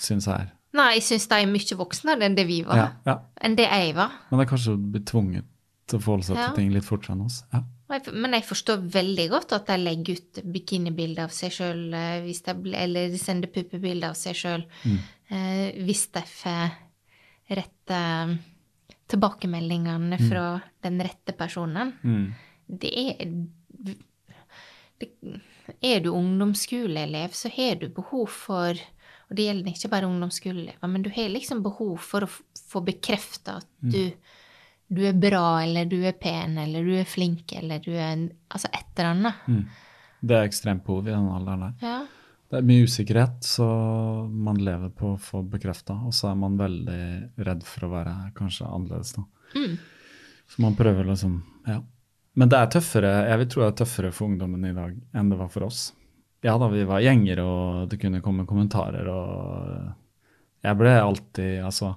syns 0.00 0.26
er 0.30 0.50
Nei, 0.72 0.92
jeg 1.00 1.02
syns 1.02 1.24
de 1.26 1.34
er 1.42 1.48
mye 1.50 1.76
voksnere 1.80 2.22
enn 2.28 2.36
det 2.38 2.44
vi 2.46 2.60
var. 2.62 2.76
ja, 2.78 2.88
ja. 3.08 3.16
Enn 3.42 3.56
det 3.58 3.64
jeg 3.66 3.94
var. 3.96 4.12
Men 4.30 4.38
det 4.38 4.44
er 4.46 4.50
kanskje 4.52 4.74
å 4.76 4.78
bli 4.92 5.00
tvunget 5.02 5.44
til 5.90 5.98
å 5.98 6.02
forholde 6.04 6.28
seg 6.28 6.36
til 6.38 6.54
ting 6.60 6.70
litt 6.70 6.86
fortere 6.86 7.16
enn 7.16 7.24
oss. 7.26 7.40
Ja. 7.52 7.64
Men 7.90 8.36
jeg 8.36 8.46
forstår 8.46 8.84
veldig 8.94 9.26
godt 9.32 9.54
at 9.56 9.70
de 9.70 9.78
legger 9.80 10.20
ut 10.20 10.40
bikinibilder 10.54 11.26
av 11.26 11.34
seg 11.34 11.54
sjøl, 11.56 11.80
eller 11.94 13.16
sender 13.18 13.50
puppebilder 13.50 14.12
av 14.12 14.18
seg 14.18 14.38
sjøl, 14.38 14.64
eh, 14.86 15.66
hvis 15.82 16.06
de 16.14 16.22
får 16.30 16.78
rette 17.50 18.00
tilbakemeldingene 19.10 20.18
fra 20.22 20.44
den 20.84 21.00
rette 21.02 21.34
personen. 21.34 21.94
Mm. 22.02 22.26
Det 22.80 22.90
er 22.94 23.24
det, 23.80 23.96
Er 25.82 26.00
du 26.00 26.10
ungdomsskoleelev, 26.10 27.32
så 27.32 27.48
har 27.54 27.78
du 27.80 27.88
behov 27.88 28.26
for 28.28 28.74
Og 29.30 29.36
det 29.38 29.44
gjelder 29.46 29.70
ikke 29.70 29.88
bare 29.92 30.08
ungdomsskoleelever, 30.10 30.88
men 30.90 31.02
du 31.02 31.10
har 31.14 31.28
liksom 31.30 31.60
behov 31.62 32.00
for 32.02 32.26
å 32.26 32.30
få 32.66 32.80
bekrefta 32.82 33.60
at 33.60 33.68
du, 33.78 34.10
du 34.90 35.04
er 35.06 35.14
bra, 35.14 35.62
eller 35.62 35.86
du 35.86 36.00
er 36.02 36.16
pen, 36.18 36.56
eller 36.58 36.86
du 36.86 36.96
er 36.98 37.06
flink, 37.06 37.52
eller 37.54 37.82
du 37.84 37.92
er 37.94 38.26
Altså 38.50 38.68
et 38.74 38.98
eller 38.98 39.12
annet. 39.12 39.44
Mm. 39.46 39.60
Det 40.20 40.36
er 40.36 40.48
ekstremt 40.48 40.82
behov 40.84 41.06
i 41.06 41.12
den 41.12 41.28
alderen 41.30 41.62
der. 41.68 41.76
Ja. 41.86 41.98
Det 42.50 42.58
er 42.58 42.66
mye 42.66 42.88
usikkerhet, 42.88 43.36
så 43.46 43.66
man 44.26 44.58
lever 44.58 44.90
på 44.90 45.12
å 45.12 45.20
få 45.22 45.44
bekrefta. 45.46 45.94
Og 46.08 46.14
så 46.16 46.32
er 46.32 46.40
man 46.40 46.58
veldig 46.58 47.04
redd 47.46 47.62
for 47.62 47.86
å 47.86 47.92
være 47.92 48.14
kanskje 48.34 48.66
annerledes, 48.66 49.14
da. 49.14 49.22
Mm. 49.54 49.78
Så 50.50 50.66
man 50.66 50.76
prøver 50.78 51.06
liksom 51.12 51.40
Ja. 51.68 51.78
Men 52.34 52.48
det 52.48 52.58
er 52.58 52.68
tøffere, 52.70 53.08
jeg 53.26 53.38
vil 53.40 53.48
tro 53.50 53.62
det 53.62 53.68
er 53.68 53.78
tøffere 53.80 54.10
for 54.14 54.30
ungdommen 54.30 54.64
i 54.64 54.74
dag 54.74 54.94
enn 55.18 55.30
det 55.32 55.38
var 55.38 55.48
for 55.50 55.66
oss. 55.66 55.80
Ja 56.46 56.54
da, 56.58 56.68
vi 56.72 56.84
var 56.88 57.02
gjenger, 57.02 57.42
og 57.42 57.88
det 57.90 57.98
kunne 58.00 58.22
komme 58.24 58.46
kommentarer, 58.48 59.08
og 59.10 60.62
jeg 60.62 60.78
ble 60.78 60.94
alltid 60.94 61.64
Altså, 61.66 61.94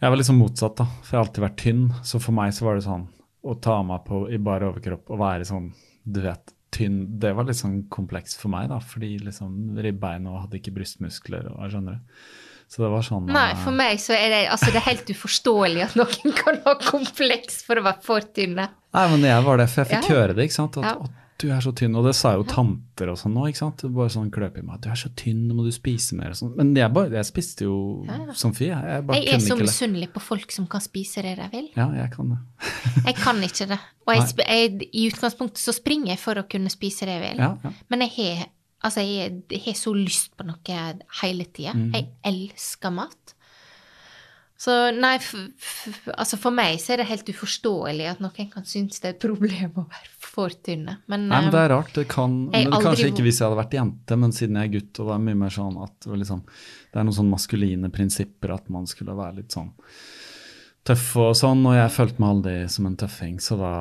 jeg 0.00 0.10
var 0.12 0.16
liksom 0.20 0.38
motsatt, 0.40 0.76
da. 0.80 0.86
For 1.02 1.14
jeg 1.14 1.20
har 1.20 1.26
alltid 1.26 1.44
vært 1.46 1.60
tynn. 1.62 1.84
Så 2.04 2.20
for 2.22 2.36
meg 2.36 2.52
så 2.56 2.66
var 2.68 2.76
det 2.78 2.84
sånn 2.86 3.06
å 3.46 3.54
ta 3.62 3.78
meg 3.86 4.04
på 4.08 4.24
i 4.34 4.38
bar 4.42 4.64
overkropp 4.66 5.10
og 5.14 5.20
være 5.22 5.46
sånn, 5.46 5.70
du 6.04 6.20
vet, 6.24 6.52
tynn, 6.74 6.96
det 7.22 7.30
var 7.36 7.46
litt 7.46 7.56
sånn 7.60 7.84
kompleks 7.92 8.34
for 8.36 8.50
meg, 8.52 8.68
da. 8.72 8.80
Fordi 8.82 9.14
liksom 9.22 9.78
ribbein 9.82 10.26
og 10.30 10.42
hadde 10.44 10.58
ikke 10.60 10.74
brystmuskler 10.76 11.46
og 11.54 11.70
skjønner 11.72 12.00
du. 12.00 12.24
Så 12.66 12.82
det 12.82 12.88
var 12.90 13.04
sånn 13.06 13.28
Nei, 13.30 13.52
eh, 13.52 13.58
for 13.62 13.70
meg 13.78 14.00
så 14.02 14.16
er 14.16 14.32
det 14.32 14.38
altså 14.50 14.72
det 14.74 14.80
er 14.80 14.88
helt 14.88 15.10
uforståelig 15.14 15.84
at 15.84 15.92
noen 16.00 16.32
kan 16.34 16.56
ha 16.64 16.72
kompleks 16.82 17.60
for 17.62 17.78
å 17.78 17.84
være 17.86 18.02
for 18.02 18.26
tynne. 18.34 18.64
Nei, 18.96 19.04
men 19.12 19.22
jeg 19.28 19.44
var 19.46 19.60
det, 19.62 19.68
for 19.70 19.84
jeg 19.84 19.92
fikk 19.92 20.08
Ja. 20.10 20.16
høre 20.16 20.34
det, 20.34 20.48
ikke 20.48 20.58
sant. 20.58 20.76
At 20.82 20.84
Ja. 20.90 20.96
Du 21.40 21.46
er 21.52 21.60
så 21.60 21.72
tynn. 21.76 21.96
Og 21.98 22.06
det 22.06 22.14
sa 22.16 22.32
jo 22.36 22.44
tanter 22.48 23.10
og 23.12 23.18
sånn 23.20 23.34
nå, 23.36 23.44
ikke 23.50 23.60
sant. 23.60 23.84
Bare 23.92 24.12
sånn 24.12 24.30
kløp 24.32 24.56
i 24.60 24.64
meg. 24.64 24.80
Du 24.84 24.88
er 24.92 24.98
så 24.98 25.10
tynn, 25.18 25.42
nå 25.48 25.56
må 25.58 25.66
du 25.66 25.72
spise 25.74 26.16
mer 26.18 26.32
og 26.32 26.38
sånn. 26.40 26.54
Men 26.56 26.72
jeg, 26.76 26.88
bare, 26.96 27.12
jeg 27.18 27.28
spiste 27.28 27.68
jo 27.68 27.76
som 28.38 28.54
fy, 28.56 28.70
jeg. 28.70 28.80
Jeg 28.88 29.20
Jeg 29.20 29.36
er 29.36 29.44
så 29.44 29.58
misunnelig 29.60 30.10
på 30.14 30.22
folk 30.24 30.54
som 30.54 30.68
kan 30.70 30.84
spise 30.84 31.24
det 31.26 31.36
de 31.40 31.48
vil. 31.52 31.68
Ja, 31.76 31.90
jeg 31.98 32.12
kan 32.14 32.32
det. 32.32 32.40
Jeg 33.06 33.18
kan 33.20 33.42
ikke 33.44 33.68
det. 33.70 33.78
Og 34.06 34.42
i 34.46 35.06
utgangspunktet 35.06 35.60
så 35.60 35.74
springer 35.74 36.14
jeg 36.14 36.20
for 36.22 36.38
å 36.38 36.44
kunne 36.48 36.70
spise 36.72 37.06
det 37.06 37.16
jeg 37.16 37.22
vil. 37.22 37.40
Ja, 37.42 37.48
ja. 37.62 37.70
Men 37.92 38.04
jeg 38.06 38.12
har, 38.16 38.44
altså 38.86 39.02
jeg, 39.02 39.60
har 39.64 39.76
så 39.78 39.92
lyst 39.94 40.32
på 40.38 40.46
noe 40.46 40.78
hele 41.20 41.46
tida. 41.50 41.74
Mm. 41.76 41.90
Jeg 41.94 42.08
elsker 42.30 42.94
mat. 42.94 43.36
Så 44.56 44.72
nei, 44.96 45.18
altså 46.16 46.38
for 46.40 46.54
meg 46.54 46.78
så 46.80 46.94
er 46.94 47.02
det 47.02 47.10
helt 47.10 47.28
uforståelig 47.28 48.06
at 48.14 48.22
noen 48.24 48.48
kan 48.52 48.64
synes 48.64 49.02
det 49.02 49.10
er 49.10 49.16
et 49.18 49.26
problem 49.26 49.82
å 49.82 49.84
være 49.84 50.15
for 50.36 50.52
tynne. 50.66 50.98
Men, 51.10 51.26
Nei, 51.30 51.40
men 51.46 51.52
det 51.54 51.60
eh, 51.62 51.66
er 51.66 51.72
rart. 51.72 51.92
Det 51.96 52.06
kan 52.12 52.36
men 52.52 52.68
aldri- 52.68 52.90
Kanskje 52.90 53.10
ikke 53.12 53.24
hvis 53.26 53.40
jeg 53.40 53.48
hadde 53.48 53.60
vært 53.62 53.78
jente, 53.78 54.20
men 54.20 54.36
siden 54.36 54.60
jeg 54.60 54.68
er 54.68 54.74
gutt, 54.76 54.92
og 55.00 55.10
det 55.10 55.16
er 55.16 55.26
mye 55.30 55.40
mer 55.46 55.56
sånn 55.56 55.80
at 55.84 55.96
det 56.06 56.20
liksom, 56.22 56.44
det 56.92 57.00
er 57.00 57.08
noen 57.08 57.18
sånn 57.20 57.32
maskuline 57.32 57.92
prinsipper 57.94 58.54
at 58.56 58.72
man 58.72 58.88
skulle 58.90 59.16
være 59.16 59.40
litt 59.40 59.56
sånn 59.56 59.72
tøff 60.86 61.06
og 61.18 61.32
sånn, 61.34 61.64
og 61.66 61.74
jeg 61.74 61.94
følte 61.96 62.22
meg 62.22 62.34
aldri 62.36 62.56
som 62.70 62.86
en 62.86 62.98
tøffing, 63.00 63.40
så 63.42 63.56
da 63.58 63.72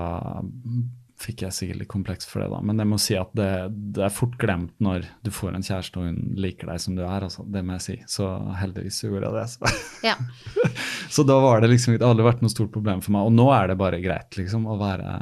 fikk 1.21 1.45
jeg 1.45 1.55
sikkert 1.55 1.79
litt 1.79 1.91
kompleks 1.91 2.27
for 2.27 2.43
det, 2.43 2.49
da. 2.51 2.59
Men 2.65 2.81
jeg 2.81 2.89
må 2.89 2.97
si 3.01 3.15
at 3.17 3.31
det, 3.37 3.49
det 3.95 4.03
er 4.07 4.13
fort 4.13 4.35
glemt 4.41 4.73
når 4.83 5.05
du 5.23 5.31
får 5.33 5.55
en 5.55 5.63
kjæreste 5.63 6.01
og 6.01 6.09
hun 6.09 6.17
liker 6.41 6.69
deg 6.69 6.81
som 6.81 6.97
du 6.97 7.03
er, 7.05 7.25
altså. 7.27 7.45
Det 7.47 7.63
må 7.65 7.77
jeg 7.77 7.85
si. 7.85 7.95
Så 8.11 8.27
heldigvis 8.59 8.99
gjorde 9.05 9.29
jeg 9.29 9.37
det. 9.37 9.45
Så. 9.53 9.71
ja. 10.09 10.17
så 11.15 11.25
da 11.27 11.39
var 11.43 11.63
det 11.63 11.71
liksom 11.71 11.95
det 11.95 12.03
har 12.03 12.11
aldri 12.11 12.27
vært 12.27 12.43
noe 12.43 12.53
stort 12.53 12.73
problem 12.75 13.03
for 13.05 13.15
meg. 13.15 13.29
Og 13.29 13.37
nå 13.37 13.47
er 13.55 13.71
det 13.71 13.79
bare 13.79 14.01
greit, 14.03 14.35
liksom, 14.39 14.67
å 14.67 14.77
være 14.81 15.15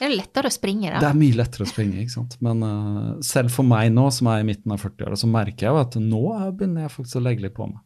Det 0.00 0.06
er 0.08 0.14
lettere 0.14 0.48
å 0.48 0.52
springe, 0.54 0.88
da. 0.94 1.00
det 1.02 1.08
er 1.10 1.16
mye 1.20 1.36
lettere 1.36 1.66
å 1.66 1.68
springe, 1.68 2.00
ikke 2.00 2.14
sant. 2.14 2.38
Men 2.40 2.62
uh, 2.64 3.08
selv 3.26 3.52
for 3.52 3.68
meg 3.68 3.90
nå, 3.92 4.06
som 4.16 4.30
er 4.32 4.40
i 4.40 4.46
midten 4.48 4.72
av 4.72 4.80
40-åra, 4.80 5.18
så 5.20 5.28
merker 5.28 5.66
jeg 5.66 5.74
jo 5.74 5.80
at 5.82 5.98
nå 6.00 6.22
begynner 6.56 6.86
jeg 6.86 6.92
faktisk 6.94 7.18
å 7.20 7.24
legge 7.26 7.44
litt 7.44 7.56
på 7.58 7.66
meg. 7.68 7.82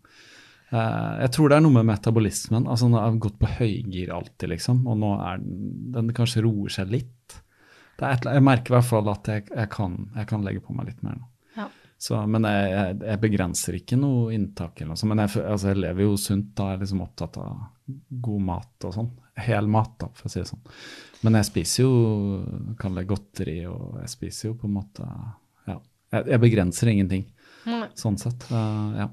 Uh, 0.70 1.24
jeg 1.24 1.32
tror 1.34 1.50
det 1.50 1.56
er 1.56 1.64
noe 1.64 1.74
med 1.74 1.88
metabolismen. 1.90 2.68
altså 2.70 2.86
Den 2.86 3.00
har 3.00 3.18
gått 3.22 3.40
på 3.40 3.50
høygir 3.56 4.12
alltid, 4.14 4.52
liksom. 4.54 4.84
Og 4.86 5.00
nå 5.02 5.10
er 5.26 5.42
den, 5.42 5.64
den 5.96 6.12
kanskje 6.14 6.44
roer 6.46 6.70
seg 6.76 6.94
litt. 6.94 7.40
Det 7.98 8.06
er 8.06 8.14
et, 8.14 8.28
jeg 8.38 8.44
merker 8.46 8.72
i 8.72 8.76
hvert 8.76 8.90
fall 8.92 9.10
at 9.10 9.30
jeg, 9.30 9.48
jeg, 9.50 9.70
kan, 9.74 9.96
jeg 10.14 10.30
kan 10.30 10.46
legge 10.46 10.62
på 10.62 10.74
meg 10.76 10.92
litt 10.92 11.02
mer 11.06 11.18
nå. 11.18 11.26
Ja. 11.58 11.66
Så, 12.04 12.20
men 12.30 12.46
jeg, 12.46 12.94
jeg, 13.00 13.20
begrenser 13.22 13.78
ikke 13.78 13.98
noe 13.98 14.30
inntak. 14.36 14.78
eller 14.78 14.92
noe 14.92 15.02
sånt. 15.02 15.10
Men 15.16 15.24
jeg, 15.24 15.34
altså, 15.42 15.72
jeg 15.72 15.82
lever 15.82 16.06
jo 16.06 16.14
sunt. 16.20 16.54
Da 16.54 16.68
er 16.68 16.78
jeg 16.78 16.84
liksom 16.84 17.02
opptatt 17.08 17.38
av 17.42 17.58
god 18.28 18.46
mat 18.52 18.86
og 18.86 18.96
sånn. 18.98 19.10
Hel 19.44 19.66
mat, 19.66 19.98
da, 19.98 20.10
for 20.14 20.30
å 20.30 20.32
si 20.32 20.42
det 20.42 20.50
sånn. 20.50 20.62
Men 21.25 21.39
jeg 21.41 21.49
spiser 21.49 21.87
jo 21.87 21.93
kall 22.81 23.01
det 23.01 23.07
godteri, 23.09 23.59
og 23.70 23.99
jeg 24.03 24.12
spiser 24.12 24.51
jo 24.51 24.57
på 24.61 24.68
en 24.68 24.79
måte 24.79 25.09
Ja. 25.68 25.79
Jeg, 26.12 26.27
jeg 26.31 26.41
begrenser 26.43 26.91
ingenting, 26.93 27.25
Nei. 27.66 27.87
sånn 27.99 28.18
sett. 28.20 28.45
Uh, 28.53 28.93
ja. 28.99 29.07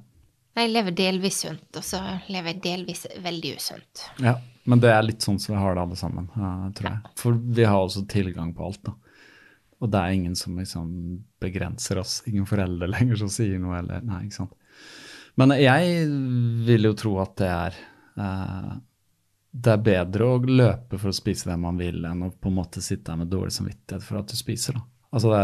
Jeg 0.60 0.74
lever 0.74 0.96
delvis 0.98 1.38
sunt, 1.46 1.70
og 1.80 1.86
så 1.88 2.02
lever 2.28 2.52
jeg 2.52 2.64
delvis 2.66 3.06
veldig 3.24 3.54
usunt. 3.58 4.08
ja. 4.22 4.40
Men 4.70 4.78
det 4.78 4.92
er 4.94 5.02
litt 5.02 5.24
sånn 5.26 5.40
som 5.42 5.56
vi 5.56 5.58
har 5.58 5.74
det 5.74 5.82
alle 5.82 5.96
sammen, 5.98 6.28
uh, 6.36 6.68
tror 6.78 6.92
jeg. 6.92 7.14
For 7.18 7.34
vi 7.58 7.64
har 7.66 7.80
også 7.82 8.04
tilgang 8.12 8.52
på 8.54 8.68
alt, 8.68 8.84
da. 8.86 8.94
Og 9.82 9.90
det 9.90 9.98
er 9.98 10.14
ingen 10.14 10.36
som 10.38 10.60
liksom 10.60 10.92
begrenser 11.42 11.98
oss. 11.98 12.20
Ingen 12.30 12.46
foreldre 12.46 12.90
lenger 12.96 13.24
som 13.24 13.32
sier 13.34 13.58
noe, 13.62 13.80
eller 13.80 14.04
Nei, 14.06 14.26
ikke 14.28 14.44
sant. 14.44 14.54
Men 15.40 15.56
jeg 15.58 16.06
vil 16.68 16.90
jo 16.90 16.94
tro 17.00 17.16
at 17.24 17.34
det 17.40 17.50
er 17.50 17.78
eh, 18.20 18.72
Det 19.52 19.74
er 19.74 19.84
bedre 19.84 20.28
å 20.28 20.42
løpe 20.42 20.98
for 20.98 21.12
å 21.12 21.16
spise 21.16 21.50
det 21.50 21.58
man 21.60 21.80
vil, 21.80 22.00
enn 22.08 22.28
å 22.28 22.32
på 22.32 22.52
en 22.52 22.60
måte 22.62 22.84
sitte 22.84 23.12
der 23.12 23.20
med 23.20 23.32
dårlig 23.32 23.52
samvittighet 23.58 24.06
for 24.06 24.22
at 24.22 24.32
du 24.32 24.38
spiser. 24.40 24.78
da. 24.80 24.86
Altså 25.12 25.34
det, 25.34 25.42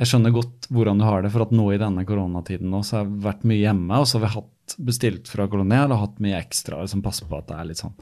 jeg 0.00 0.08
skjønner 0.08 0.34
godt 0.34 0.70
hvordan 0.72 0.98
du 0.98 1.06
har 1.06 1.22
det, 1.22 1.30
for 1.34 1.44
at 1.44 1.52
nå 1.54 1.68
i 1.70 1.80
denne 1.80 2.06
koronatiden 2.08 2.72
nå, 2.72 2.80
så 2.82 2.98
har 2.98 3.04
jeg 3.04 3.20
vært 3.26 3.44
mye 3.46 3.60
hjemme, 3.60 4.00
og 4.00 4.08
så 4.08 4.18
har 4.18 4.24
vi 4.24 4.32
hatt 4.38 4.76
bestilt 4.88 5.28
fra 5.28 5.46
Kolonial 5.52 5.92
og 5.92 6.00
hatt 6.00 6.22
mye 6.24 6.38
ekstra 6.40 6.80
som 6.88 7.02
passer 7.04 7.28
på 7.28 7.38
at 7.38 7.50
det 7.50 7.58
er 7.58 7.70
litt 7.70 7.82
sånn 7.82 7.94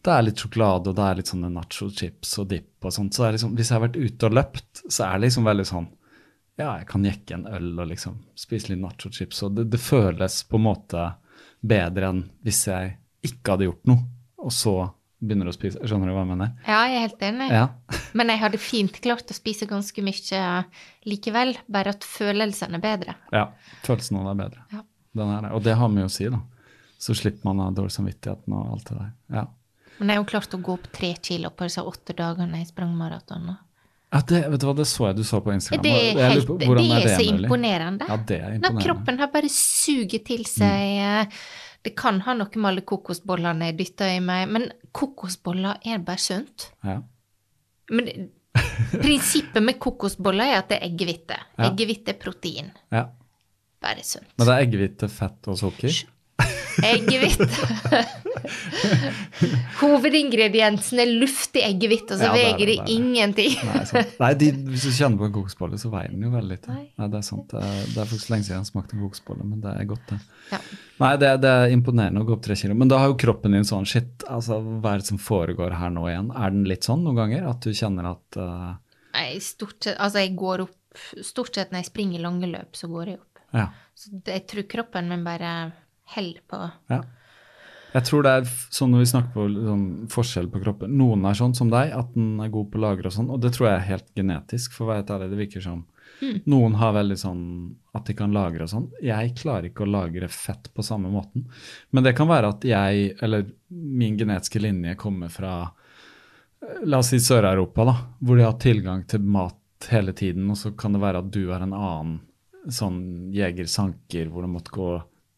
det 0.00 0.12
er 0.14 0.22
litt 0.24 0.40
sjokolade, 0.40 0.90
og 0.90 0.96
det 0.96 1.06
er 1.06 1.18
litt 1.18 1.30
sånne 1.30 1.50
nacho 1.52 1.90
chips 1.92 2.30
og 2.40 2.46
dip 2.48 2.86
og 2.88 2.94
sånt. 2.94 3.16
Så 3.16 3.26
liksom, 3.34 3.52
hvis 3.56 3.68
jeg 3.68 3.76
har 3.76 3.82
vært 3.84 3.98
ute 4.00 4.28
og 4.30 4.36
løpt, 4.38 4.82
så 4.86 5.06
er 5.06 5.18
det 5.18 5.26
liksom 5.26 5.48
veldig 5.48 5.66
sånn 5.68 5.90
Ja, 6.60 6.70
jeg 6.80 6.86
kan 6.88 7.04
jekke 7.04 7.36
en 7.36 7.44
øl 7.48 7.68
og 7.74 7.90
liksom 7.90 8.16
spise 8.36 8.72
litt 8.72 8.80
nacho 8.80 9.12
chips, 9.12 9.42
og 9.44 9.58
det, 9.58 9.66
det 9.72 9.80
føles 9.80 10.40
på 10.48 10.56
en 10.56 10.66
måte 10.66 11.04
bedre 11.60 12.10
enn 12.12 12.24
hvis 12.44 12.62
jeg 12.68 12.96
ikke 13.28 13.54
hadde 13.54 13.68
gjort 13.68 13.92
noe, 13.92 14.06
og 14.40 14.52
så 14.54 14.74
begynner 15.20 15.50
å 15.50 15.54
spise. 15.54 15.80
Skjønner 15.84 16.08
du 16.08 16.14
hva 16.16 16.22
jeg 16.24 16.30
mener? 16.32 16.52
Ja, 16.64 16.78
jeg 16.88 16.96
er 16.96 17.04
helt 17.04 17.24
enig. 17.28 17.48
Ja. 17.52 17.66
Men 18.16 18.32
jeg 18.32 18.40
hadde 18.40 18.60
fint 18.62 19.00
klart 19.04 19.28
å 19.30 19.36
spise 19.36 19.68
ganske 19.68 20.04
mye 20.04 20.44
likevel, 21.08 21.54
bare 21.68 21.92
at 21.92 22.06
følelsene 22.08 22.80
er 22.80 22.84
bedre. 22.84 23.16
ja. 23.36 23.50
Følelsen 23.84 24.20
av 24.20 24.26
det 24.28 24.32
er 24.32 24.40
bedre. 24.44 24.64
Ja. 24.72 24.84
Den 25.20 25.30
er 25.34 25.46
det. 25.46 25.54
Og 25.56 25.64
det 25.66 25.74
har 25.80 25.88
mye 25.90 26.06
å 26.06 26.12
si, 26.12 26.28
da. 26.30 26.38
Så 27.00 27.16
slipper 27.16 27.48
man 27.48 27.62
av 27.64 27.72
dårlig 27.74 27.92
samvittigheten 27.94 28.54
og 28.54 28.74
alt 28.76 28.90
det 28.90 28.96
der. 28.98 29.08
Ja. 29.40 29.46
Men 29.98 30.12
jeg 30.12 30.18
har 30.18 30.22
jo 30.22 30.28
klart 30.30 30.54
å 30.56 30.60
gå 30.64 30.76
opp 30.76 30.86
tre 30.94 31.10
kilo 31.20 31.50
på 31.52 31.66
disse 31.68 31.82
åtte 31.84 32.14
dagene 32.16 32.60
jeg 32.60 32.70
sprang 32.70 32.92
maraton. 32.96 33.50
ja 34.12 34.20
det, 34.28 34.40
vet 34.52 34.60
du 34.62 34.66
hva, 34.68 34.74
det 34.76 34.86
så 34.88 35.08
jeg 35.08 35.16
du 35.18 35.24
så 35.24 35.40
på 35.44 35.52
Instagram. 35.52 35.82
Det 35.84 35.94
er, 35.96 36.20
helt, 36.34 36.46
på, 36.48 36.56
det 36.60 36.68
hvordan 36.68 36.92
er 36.96 37.08
så 37.08 37.16
mulig? 37.24 37.48
imponerende. 37.48 38.08
Ja, 38.08 38.16
det 38.16 38.38
er 38.38 38.54
imponerende. 38.54 38.70
Når 38.76 38.86
kroppen 38.86 39.20
har 39.20 39.32
bare 39.34 39.50
suget 39.52 40.24
til 40.28 40.46
seg 40.48 41.00
eh, 41.04 41.42
Det 41.82 41.94
kan 41.96 42.20
ha 42.26 42.34
noe 42.36 42.60
med 42.60 42.68
alle 42.70 42.82
kokosbollene 42.84 43.70
jeg 43.70 43.78
dytter 43.78 44.16
i 44.16 44.20
meg, 44.24 44.50
men 44.52 44.66
kokosboller 44.92 45.80
er 45.88 46.02
bare 46.04 46.20
sunt. 46.20 46.68
Ja. 46.84 46.98
Men 47.90 48.10
prinsippet 49.04 49.62
med 49.64 49.78
kokosboller 49.80 50.52
er 50.52 50.60
at 50.60 50.68
det 50.72 50.80
er 50.80 50.90
eggehvite. 50.90 51.38
Ja. 51.56 51.70
Eggehvite 51.70 52.14
er 52.14 52.20
protein. 52.20 52.70
ja. 52.92 53.06
Bare 53.80 54.02
sunt. 54.04 54.28
Men 54.36 54.44
det 54.44 54.52
er 54.52 54.66
eggehvite, 54.66 55.08
fett 55.08 55.46
og 55.48 55.56
sukker? 55.56 55.94
Eggehvite. 56.90 57.48
Hovedingrediensen 59.80 61.00
er 61.02 61.12
luftig 61.20 61.62
eggehvitt, 61.64 62.10
og 62.10 62.20
så 62.20 62.28
Ja, 62.28 62.32
er 62.32 62.56
veier 62.56 62.70
det, 62.70 62.76
det 62.86 62.94
ingenting. 62.94 63.56
Nei. 63.66 64.04
Nei 64.20 64.30
de, 64.40 64.50
hvis 64.72 64.86
du 64.88 64.92
kjenner 64.94 65.20
på 65.20 65.28
en 65.28 65.34
kokosbolle, 65.34 65.80
så 65.80 65.90
veier 65.92 66.12
den 66.12 66.26
jo 66.26 66.32
veldig 66.34 66.56
lite. 66.56 66.74
Nei. 66.74 66.86
Nei, 67.00 67.08
det 67.12 67.20
er 67.20 67.26
sant. 67.26 67.46
Det 67.52 67.62
er, 67.62 67.78
det 67.92 68.02
er 68.02 68.10
faktisk 68.12 68.32
lenge 68.32 68.46
siden 68.46 68.56
jeg 68.56 68.62
har 68.64 68.68
smakt 68.70 68.94
en 68.96 69.04
kokosbolle, 69.04 69.46
men 69.46 69.62
det 69.64 69.74
er 69.76 69.88
godt, 69.90 70.12
det. 70.12 70.20
Ja. 70.50 70.60
Nei, 71.00 71.12
det, 71.22 71.30
det 71.44 71.54
er 71.56 71.74
imponerende 71.76 72.24
å 72.24 72.28
gå 72.28 72.36
opp 72.36 72.44
tre 72.44 72.58
kilo. 72.58 72.76
Men 72.78 72.92
da 72.92 73.00
har 73.02 73.12
jo 73.12 73.18
kroppen 73.20 73.56
din 73.56 73.66
sånn 73.68 73.88
Shit, 73.90 74.26
altså, 74.28 74.60
hva 74.60 74.94
er 74.94 75.02
det 75.02 75.10
som 75.10 75.20
foregår 75.22 75.78
her 75.80 75.94
nå 75.94 76.04
igjen? 76.10 76.30
Er 76.36 76.54
den 76.54 76.66
litt 76.68 76.86
sånn 76.86 77.04
noen 77.06 77.18
ganger? 77.22 77.48
At 77.50 77.64
du 77.64 77.72
kjenner 77.76 78.12
at 78.12 78.40
uh... 78.40 78.74
Nei, 79.16 79.30
stort 79.42 79.80
sett, 79.82 79.96
altså 79.98 80.22
jeg 80.22 80.36
går 80.38 80.66
opp 80.66 80.76
Stort 81.22 81.54
sett 81.54 81.70
når 81.70 81.84
jeg 81.84 81.86
springer 81.86 82.22
lange 82.24 82.48
løp, 82.50 82.74
så 82.74 82.88
går 82.90 83.12
jeg 83.12 83.20
opp. 83.20 83.42
Ja. 83.54 83.68
Så 83.94 84.10
det, 84.10 84.40
jeg 84.40 84.42
tror 84.50 84.64
kroppen 84.72 85.06
min 85.06 85.22
bare 85.22 85.50
holder 86.16 86.44
på. 86.50 86.66
ja. 86.92 87.02
Jeg 87.90 88.06
tror 88.06 88.22
det 88.22 88.32
er 88.38 88.50
sånn 88.70 88.92
når 88.94 89.02
vi 89.02 89.10
snakker 89.10 89.32
på 89.34 89.44
sånn, 89.50 89.86
forskjell 90.12 90.48
på 90.52 90.60
kroppen 90.62 90.92
Noen 90.94 91.24
er 91.26 91.34
sånn 91.34 91.56
som 91.58 91.72
deg, 91.72 91.90
at 91.90 92.12
den 92.14 92.36
er 92.42 92.52
god 92.52 92.68
på 92.70 92.78
å 92.78 92.84
lagre 92.84 93.10
og 93.10 93.16
sånn, 93.16 93.30
og 93.34 93.40
det 93.42 93.50
tror 93.56 93.66
jeg 93.66 93.78
er 93.78 93.88
helt 93.88 94.12
genetisk, 94.14 94.76
for 94.76 94.84
å 94.84 94.90
være 94.92 95.00
helt 95.00 95.10
ærlig. 95.16 95.30
Det 95.32 95.40
virker 95.40 95.64
som 95.64 95.80
Noen 96.20 96.76
har 96.76 96.94
veldig 96.94 97.16
sånn 97.16 97.42
at 97.96 98.06
de 98.06 98.14
kan 98.18 98.34
lagre 98.34 98.66
og 98.66 98.70
sånn. 98.70 98.88
Jeg 99.02 99.34
klarer 99.40 99.70
ikke 99.70 99.86
å 99.86 99.90
lagre 99.90 100.28
fett 100.30 100.68
på 100.74 100.84
samme 100.84 101.10
måten. 101.12 101.46
Men 101.90 102.04
det 102.04 102.12
kan 102.18 102.28
være 102.28 102.50
at 102.52 102.66
jeg, 102.68 103.14
eller 103.24 103.46
min 103.72 104.18
genetiske 104.20 104.60
linje, 104.60 104.98
kommer 105.00 105.32
fra 105.32 105.54
eh, 105.64 106.82
La 106.84 107.00
oss 107.00 107.10
si 107.14 107.20
Sør-Europa, 107.24 107.86
da, 107.88 107.96
hvor 108.20 108.38
de 108.38 108.46
har 108.46 108.58
tilgang 108.60 109.06
til 109.08 109.24
mat 109.24 109.56
hele 109.90 110.12
tiden, 110.12 110.50
og 110.52 110.60
så 110.60 110.74
kan 110.76 110.92
det 110.94 111.00
være 111.02 111.24
at 111.24 111.32
du 111.32 111.46
er 111.48 111.64
en 111.64 111.72
annen 111.72 112.18
sånn 112.68 113.00
jeger-sanker 113.32 114.28
hvor 114.28 114.44
du 114.44 114.52
måtte 114.52 114.74
gå 114.74 114.90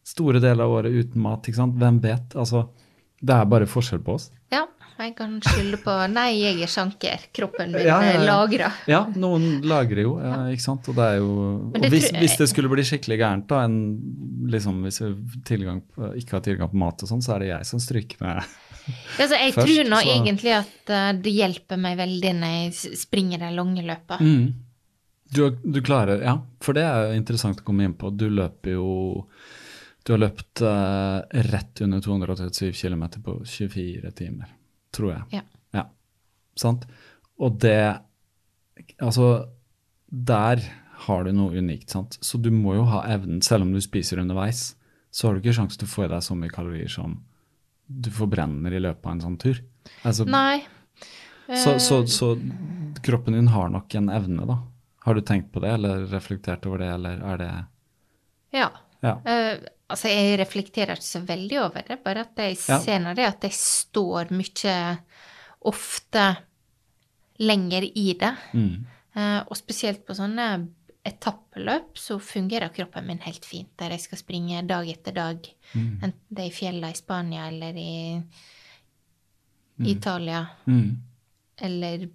store 0.03 0.39
deler 0.43 0.63
av 0.65 0.71
året 0.81 0.91
uten 0.93 1.21
mat. 1.23 1.43
ikke 1.47 1.55
sant? 1.61 1.75
Hvem 1.79 1.99
vet? 2.03 2.35
Altså, 2.35 2.65
det 3.23 3.35
er 3.35 3.45
bare 3.45 3.65
forskjell 3.69 4.01
på 4.03 4.15
oss. 4.17 4.29
Ja, 4.51 4.65
jeg 4.99 5.15
kan 5.17 5.37
skylde 5.41 5.79
på 5.81 5.93
Nei, 6.11 6.27
jeg 6.41 6.59
er 6.61 6.67
sjanker. 6.69 7.23
Kroppen 7.33 7.71
min 7.73 7.85
Ja, 7.87 8.01
ja, 8.03 8.11
ja. 8.19 8.25
lagrer. 8.27 8.73
Ja, 8.87 8.99
noen 9.15 9.61
lagrer 9.65 10.03
jo, 10.03 10.17
ja, 10.21 10.43
ikke 10.53 10.61
sant. 10.65 10.89
Og 10.91 10.95
det 10.99 11.07
er 11.07 11.15
jo 11.21 11.29
og 11.73 11.79
det 11.81 11.89
hvis, 11.91 12.09
jeg- 12.11 12.19
hvis 12.21 12.35
det 12.37 12.49
skulle 12.51 12.69
bli 12.69 12.83
skikkelig 12.83 13.17
gærent, 13.23 13.47
da, 13.47 13.63
en, 13.63 13.79
liksom, 14.51 14.83
hvis 14.83 14.99
jeg 15.01 15.15
tilgang, 15.45 15.81
ikke 16.19 16.31
har 16.37 16.41
tilgang 16.45 16.69
på 16.69 16.81
mat 16.83 17.01
og 17.03 17.09
sånn, 17.09 17.23
så 17.23 17.35
er 17.35 17.39
det 17.39 17.47
jeg 17.53 17.65
som 17.65 17.79
stryker 17.79 18.21
med. 18.21 18.43
Altså, 19.17 19.39
jeg 19.39 19.53
Først, 19.55 19.67
tror 19.67 19.89
nå 19.89 20.01
så- 20.03 20.13
egentlig 20.19 20.53
at 20.59 20.89
eh, 20.89 21.11
det 21.23 21.33
hjelper 21.33 21.79
meg 21.79 21.97
veldig 21.97 22.35
når 22.43 22.53
jeg 22.59 22.97
springer 22.99 23.39
de 23.39 23.51
lange 23.55 23.81
løpa. 23.87 24.19
Mm. 24.19 24.53
Du, 25.33 25.49
du 25.49 25.79
klarer 25.81 26.21
Ja, 26.21 26.35
for 26.61 26.73
det 26.77 26.83
er 26.83 27.07
jo 27.07 27.17
interessant 27.17 27.57
å 27.63 27.65
komme 27.65 27.83
inn 27.87 27.95
på. 27.97 28.11
Du 28.15 28.27
løper 28.29 28.75
jo 28.75 29.25
Du 30.03 30.13
har 30.13 30.19
løpt 30.19 30.61
uh, 30.65 31.23
rett 31.47 31.81
under 31.85 32.01
237 32.03 32.73
km 32.75 33.03
på 33.23 33.37
24 33.47 34.11
timer, 34.17 34.51
tror 34.95 35.13
jeg. 35.13 35.39
Ja. 35.39 35.43
Ja, 35.73 35.87
sant? 36.59 36.87
Og 37.39 37.59
det 37.63 37.99
Altså, 38.99 39.47
der 40.09 40.59
har 41.05 41.23
du 41.23 41.31
noe 41.31 41.59
unikt, 41.61 41.91
sant? 41.93 42.17
Så 42.25 42.39
du 42.41 42.49
må 42.51 42.73
jo 42.75 42.87
ha 42.89 43.03
evnen, 43.13 43.41
selv 43.45 43.67
om 43.67 43.73
du 43.73 43.79
spiser 43.81 44.19
underveis, 44.19 44.73
så 45.13 45.27
har 45.27 45.35
du 45.35 45.43
ikke 45.43 45.53
sjanse 45.55 45.77
til 45.77 45.87
å 45.87 45.91
få 45.91 46.05
i 46.07 46.09
deg 46.11 46.23
så 46.25 46.35
mye 46.37 46.51
kalorier 46.51 46.89
som 46.89 47.19
du 47.85 48.09
forbrenner 48.13 48.73
i 48.73 48.81
løpet 48.81 49.05
av 49.05 49.13
en 49.13 49.23
sånn 49.23 49.37
tur. 49.41 49.61
Altså, 50.01 50.25
Nei. 50.25 50.63
så, 51.53 51.75
Eh, 51.75 51.77
så, 51.77 52.01
så 52.07 52.33
kroppen 53.03 53.37
din 53.37 53.51
har 53.53 53.69
nok 53.69 53.95
en 53.95 54.09
evne, 54.09 54.47
da. 54.49 54.57
Har 55.05 55.15
du 55.15 55.21
tenkt 55.21 55.51
på 55.51 55.59
det, 55.63 55.73
eller 55.77 56.05
reflektert 56.11 56.65
over 56.65 56.79
det, 56.79 56.89
eller 56.95 57.23
er 57.33 57.37
det 57.37 57.51
Ja. 58.57 58.69
Ja. 59.03 59.17
Eh, 59.27 59.59
altså, 59.93 60.09
jeg 60.11 60.39
reflekterer 60.41 60.97
ikke 60.97 61.05
så 61.07 61.21
veldig 61.25 61.59
over 61.63 61.85
det, 61.87 61.99
bare 62.03 62.25
at 62.25 62.35
jeg 62.41 62.57
Ja. 62.67 62.79
ser 62.83 62.99
nå 62.99 63.13
det 63.15 63.25
at 63.29 63.41
jeg 63.47 63.51
står 63.57 64.31
mye 64.33 64.75
ofte 65.69 66.23
lenger 67.39 67.83
i 67.95 68.13
det. 68.19 68.33
mm. 68.53 68.85
Eh, 69.15 69.43
og 69.45 69.53
spesielt 69.55 70.05
på 70.07 70.15
sånne 70.17 70.67
etappeløp 71.05 71.97
så 71.99 72.15
fungerer 72.19 72.71
kroppen 72.73 73.05
min 73.05 73.19
helt 73.21 73.45
fint, 73.45 73.69
der 73.77 73.89
jeg 73.93 74.01
skal 74.01 74.17
springe 74.17 74.63
dag 74.65 74.87
etter 74.89 75.13
dag. 75.13 75.49
Mm. 75.75 75.99
Enten 76.01 76.13
det 76.33 76.39
er 76.45 76.49
i 76.49 76.55
fjellene 76.55 76.89
i 76.89 76.97
Spania 76.97 77.47
eller 77.51 77.77
i 77.77 78.23
Italia 79.85 80.47
Mm. 80.67 80.97
eller 81.57 82.09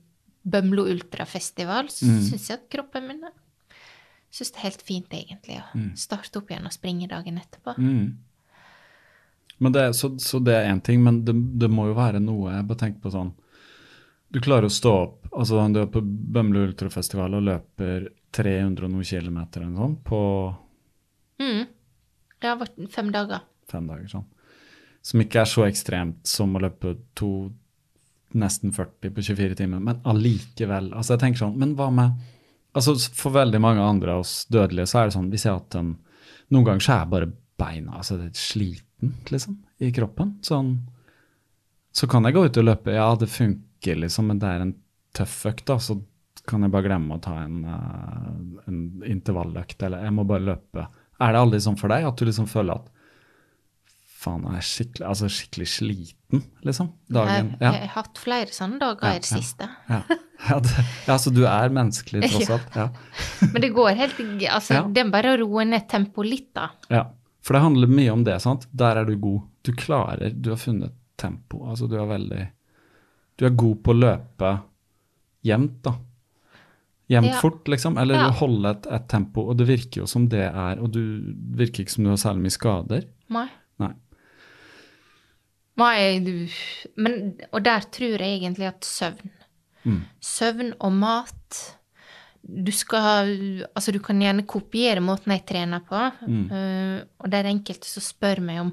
Bømlo 0.45 0.87
Ultrafestival, 0.89 1.87
så 1.89 2.07
Mm. 2.07 2.23
syns 2.31 2.49
jeg 2.49 2.59
at 2.59 2.69
kroppen 2.71 3.07
min 3.09 3.21
syns 4.31 4.53
det 4.53 4.61
er 4.61 4.67
helt 4.69 4.83
fint, 4.85 5.15
egentlig, 5.15 5.59
å 5.61 5.85
starte 5.97 6.41
opp 6.41 6.51
igjen 6.51 6.69
og 6.69 6.75
springe 6.75 7.09
dagen 7.11 7.39
etterpå. 7.41 7.75
Mm. 7.79 8.19
Men 9.59 9.75
det, 9.75 9.85
så, 9.99 10.13
så 10.23 10.39
det 10.39 10.55
er 10.55 10.69
én 10.71 10.81
ting, 10.85 11.03
men 11.03 11.25
det, 11.27 11.35
det 11.59 11.71
må 11.73 11.89
jo 11.89 11.97
være 11.99 12.21
noe 12.23 12.53
Jeg 12.53 12.67
bare 12.69 12.79
tenker 12.79 13.01
på 13.03 13.11
sånn 13.11 13.33
Du 14.31 14.39
klarer 14.39 14.69
å 14.69 14.71
stå 14.71 14.93
opp 14.95 15.33
altså 15.33 15.65
Du 15.75 15.81
er 15.83 15.89
på 15.91 16.03
Bømlo 16.05 16.63
Ultrafestival 16.69 17.35
og 17.35 17.43
løper 17.49 18.07
300 18.39 18.87
og 18.87 18.93
noen 18.93 19.09
kilometer 19.09 19.65
eller 19.65 19.73
noe 19.75 19.89
sånt 19.89 20.05
på 20.07 20.21
Mm. 21.39 21.67
Det 22.39 22.51
har 22.51 22.59
vært 22.59 22.79
fem 22.91 23.13
dager. 23.15 23.45
fem 23.71 23.87
dager. 23.87 24.09
sånn. 24.11 24.25
Som 25.03 25.23
ikke 25.23 25.43
er 25.43 25.51
så 25.51 25.67
ekstremt 25.69 26.27
som 26.27 26.57
å 26.57 26.63
løpe 26.63 26.97
to, 27.15 27.53
nesten 28.35 28.73
40 28.75 29.15
på 29.15 29.23
24 29.23 29.55
timer, 29.55 29.81
men 29.81 30.01
allikevel. 30.05 30.93
altså 30.93 31.15
jeg 31.15 31.21
tenker 31.21 31.39
sånn, 31.39 31.59
Men 31.59 31.77
hva 31.77 31.91
med 31.95 32.19
altså 32.79 32.95
For 33.17 33.35
veldig 33.35 33.61
mange 33.63 33.85
andre 33.85 34.15
av 34.17 34.25
oss 34.25 34.47
dødelige 34.53 34.89
så 34.91 35.01
er 35.01 35.09
det 35.09 35.17
sånn 35.17 35.31
vi 35.33 35.41
ser 35.41 35.59
at 35.59 35.71
den, 35.75 35.97
Noen 36.55 36.65
ganger 36.65 36.85
så 36.85 36.95
er 36.95 37.11
bare 37.13 37.33
beina 37.59 37.99
altså 37.99 38.17
det 38.17 38.31
er 38.31 38.39
sliten 38.41 39.17
liksom, 39.29 39.59
i 39.85 39.91
kroppen. 39.95 40.37
sånn, 40.43 40.73
Så 41.93 42.09
kan 42.11 42.25
jeg 42.27 42.35
gå 42.35 42.45
ut 42.47 42.61
og 42.61 42.65
løpe. 42.65 42.95
Ja, 42.95 43.13
det 43.19 43.29
funker, 43.31 43.99
liksom, 44.01 44.31
men 44.31 44.41
det 44.43 44.49
er 44.49 44.65
en 44.65 44.75
tøff 45.15 45.45
økt. 45.51 45.67
da, 45.67 45.79
så 45.79 45.99
kan 46.49 46.65
jeg 46.65 46.73
bare 46.73 46.87
glemme 46.89 47.19
å 47.19 47.23
ta 47.23 47.35
en, 47.43 47.65
eh, 47.65 48.63
en 48.71 48.79
intervalløkt, 49.05 49.83
eller 49.83 50.07
jeg 50.07 50.15
må 50.17 50.25
bare 50.27 50.47
løpe. 50.49 50.87
Er 51.21 51.35
det 51.35 51.43
aldri 51.43 51.61
sånn 51.61 51.79
for 51.79 51.93
deg 51.93 52.07
at 52.09 52.17
du 52.17 52.25
liksom 52.25 52.49
føler 52.49 52.79
at 52.81 52.89
faen, 54.19 54.43
jeg 54.49 54.59
er 54.59 54.67
skikkelig, 54.67 55.05
altså 55.07 55.29
skikkelig 55.31 55.67
sliten, 55.71 56.41
liksom? 56.67 56.89
Dagen. 57.15 57.53
Jeg, 57.55 57.61
jeg 57.63 57.83
har 57.85 57.93
hatt 57.95 58.19
flere 58.19 58.55
sånne 58.55 58.81
dager 58.83 59.13
i 59.15 59.21
det 59.23 59.29
siste. 59.31 59.69
Ja, 59.89 60.59
det, 60.65 61.19
så 61.23 61.31
du 61.35 61.45
er 61.47 61.71
menneskelig 61.75 62.25
tross 62.33 62.49
Ja. 62.49 62.57
alt. 62.59 62.75
Ja. 62.79 62.89
Men 63.53 63.63
det 63.63 63.71
går 63.77 63.95
helt 63.99 64.19
Altså, 64.51 64.81
det 64.95 65.05
er 65.05 65.13
bare 65.15 65.37
å 65.37 65.39
roe 65.45 65.65
ned 65.69 65.87
tempoet 65.91 66.29
litt, 66.33 66.51
da. 66.59 66.71
ja. 66.91 67.05
For 67.47 67.55
det 67.55 67.63
handler 67.63 67.89
mye 67.89 68.11
om 68.13 68.25
det, 68.27 68.35
sant? 68.45 68.67
Der 68.77 68.99
er 69.01 69.07
du 69.09 69.15
god. 69.17 69.45
Du 69.65 69.71
klarer, 69.79 70.35
du 70.35 70.51
har 70.51 70.59
funnet 70.61 70.93
tempo. 71.17 71.63
Altså, 71.71 71.87
du 71.89 71.95
er 71.97 72.05
veldig 72.11 72.43
Du 73.39 73.47
er 73.47 73.55
god 73.57 73.79
på 73.87 73.95
å 73.95 73.97
løpe 73.97 74.51
jevnt, 75.47 75.79
da. 75.87 75.95
Jevnt 77.09 77.31
Ja. 77.31 77.39
fort, 77.41 77.63
liksom. 77.73 77.97
Eller 77.97 78.19
Ja. 78.21 78.31
holde 78.37 78.69
et, 78.75 78.87
et 78.93 79.07
tempo. 79.09 79.47
Og 79.49 79.57
det 79.57 79.67
virker 79.71 80.03
jo 80.03 80.07
som 80.07 80.27
det 80.29 80.43
er 80.51 80.83
Og 80.83 80.91
du 80.93 81.01
virker 81.57 81.85
ikke 81.87 81.95
som 81.95 82.05
du 82.05 82.11
har 82.11 82.21
særlig 82.21 82.43
mye 82.43 82.57
skader. 82.59 83.07
Nei. 83.31 83.47
Du 85.79 86.49
Men 86.97 87.39
Og 87.53 87.63
der 87.65 87.87
tror 87.87 88.19
jeg 88.19 88.41
egentlig 88.41 88.67
at 88.67 88.85
søvn 88.85 89.35
Mm. 89.87 90.01
Søvn 90.21 90.73
og 90.85 90.95
mat 90.99 91.59
Du 92.43 92.73
skal 92.75 93.31
Altså, 93.69 93.93
du 93.95 94.01
kan 94.05 94.21
gjerne 94.23 94.47
kopiere 94.49 95.03
måten 95.05 95.35
jeg 95.35 95.45
trener 95.49 95.85
på. 95.85 96.01
Mm. 96.27 96.45
Uh, 96.51 96.99
og 97.23 97.31
det 97.31 97.41
er 97.41 97.51
enkelte 97.53 97.89
som 97.89 98.05
spør 98.05 98.43
meg 98.45 98.63
om 98.65 98.73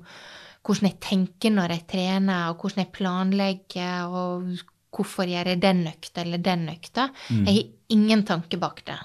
hvordan 0.65 0.89
jeg 0.89 0.97
tenker 1.03 1.51
når 1.53 1.75
jeg 1.75 1.83
trener, 1.91 2.47
og 2.49 2.63
hvordan 2.63 2.81
jeg 2.81 2.93
planlegger, 2.95 4.07
og 4.09 4.47
hvorfor 4.95 5.27
gjør 5.29 5.51
jeg 5.51 5.59
den 5.61 5.83
økta 5.91 6.23
eller 6.23 6.41
den 6.41 6.63
økta. 6.71 7.11
Mm. 7.29 7.43
Jeg 7.45 7.53
har 7.53 7.93
ingen 7.93 8.23
tanke 8.25 8.57
bak 8.57 8.81
det. 8.87 8.95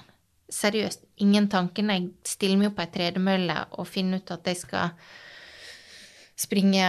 Seriøst, 0.49 1.05
ingen 1.21 1.51
tanke 1.53 1.85
når 1.85 1.99
jeg 1.99 2.31
stiller 2.31 2.57
meg 2.57 2.71
opp 2.71 2.79
på 2.79 2.87
ei 2.87 2.93
tredemølle 2.95 3.59
og 3.77 3.89
finner 3.91 4.23
ut 4.23 4.33
at 4.33 4.49
jeg 4.49 4.57
skal 4.63 4.95
springe 6.41 6.87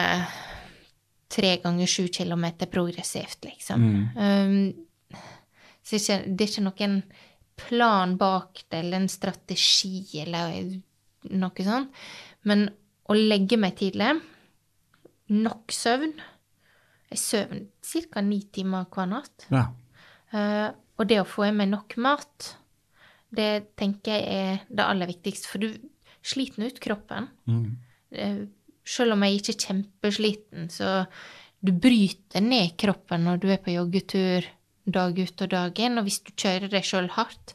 tre 1.33 1.57
ganger 1.63 1.89
sju 1.89 2.07
kilometer 2.13 2.69
progressivt, 2.69 3.45
liksom. 3.47 3.85
Um, 4.17 5.17
så 5.83 5.97
det 5.97 5.99
er, 5.99 6.03
ikke, 6.03 6.33
det 6.37 6.45
er 6.45 6.51
ikke 6.53 6.67
noen 6.67 6.99
plan 7.63 8.17
bak 8.21 8.63
det, 8.69 8.83
eller 8.83 9.03
en 9.03 9.11
strategi, 9.11 10.05
eller 10.23 10.61
noe 11.33 11.67
sånt. 11.67 12.03
Men 12.49 12.69
å 13.11 13.17
legge 13.17 13.59
meg 13.61 13.77
tidlig, 13.81 14.15
nok 15.33 15.73
søvn 15.73 16.13
Jeg 17.13 17.21
sover 17.21 17.59
ca. 18.13 18.23
ni 18.25 18.39
timer 18.53 18.87
hver 18.89 19.09
natt. 19.11 19.47
Ja. 19.53 19.67
Uh, 20.33 20.71
og 20.97 21.09
det 21.11 21.19
å 21.21 21.29
få 21.29 21.45
i 21.49 21.53
meg 21.53 21.69
nok 21.69 21.97
mat, 22.01 22.55
det 23.33 23.75
tenker 23.77 24.17
jeg 24.17 24.25
er 24.33 24.63
det 24.69 24.87
aller 24.87 25.11
viktigste. 25.11 25.51
For 25.51 25.61
du 25.61 25.77
sliter 26.25 26.71
ut 26.71 26.81
kroppen. 26.81 27.29
Mm. 27.45 27.67
Uh, 28.17 28.41
selv 28.85 29.13
om 29.15 29.23
jeg 29.27 29.39
ikke 29.41 29.53
er 29.55 29.63
kjempesliten, 29.67 30.69
så 30.73 31.07
du 31.63 31.71
bryter 31.73 32.43
ned 32.43 32.75
kroppen 32.81 33.25
når 33.29 33.41
du 33.43 33.49
er 33.55 33.61
på 33.63 33.71
joggetur 33.77 34.47
dag 34.91 35.19
ut 35.19 35.43
og 35.47 35.51
dag 35.53 35.79
inn. 35.79 35.99
Og 36.01 36.09
hvis 36.09 36.19
du 36.27 36.33
kjører 36.35 36.69
deg 36.73 36.83
sjøl 36.89 37.07
hardt, 37.15 37.55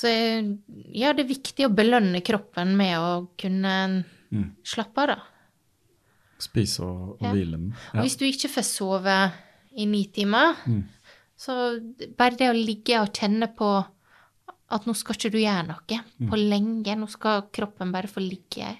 så 0.00 0.08
ja, 0.96 1.12
det 1.12 1.26
er 1.26 1.28
viktig 1.34 1.66
å 1.66 1.74
belønne 1.76 2.22
kroppen 2.24 2.76
med 2.78 2.96
å 2.96 3.10
kunne 3.40 4.04
Mm. 4.30 4.52
slappe 4.62 5.02
av, 5.02 5.06
da. 5.08 5.16
Spise 6.38 6.84
og, 6.86 7.16
og 7.18 7.22
Ja. 7.26 7.32
hvile 7.34 7.56
den. 7.58 7.74
Og 7.94 8.04
hvis 8.04 8.14
du 8.16 8.24
ikke 8.24 8.48
får 8.48 8.62
sove 8.64 9.32
i 9.76 9.84
ni 9.86 10.04
timer, 10.06 10.54
så 11.36 11.80
bare 12.16 12.36
det 12.38 12.48
å 12.48 12.54
ligge 12.54 13.00
og 13.02 13.10
kjenne 13.12 13.48
på 13.58 13.84
at 14.70 14.86
nå 14.86 14.94
skal 14.94 15.16
ikke 15.16 15.32
du 15.34 15.38
gjøre 15.42 15.66
noe 15.66 15.98
på 16.30 16.38
lenge, 16.38 16.94
nå 16.96 17.08
skal 17.10 17.42
kroppen 17.52 17.90
bare 17.92 18.06
få 18.06 18.22
ligge, 18.22 18.70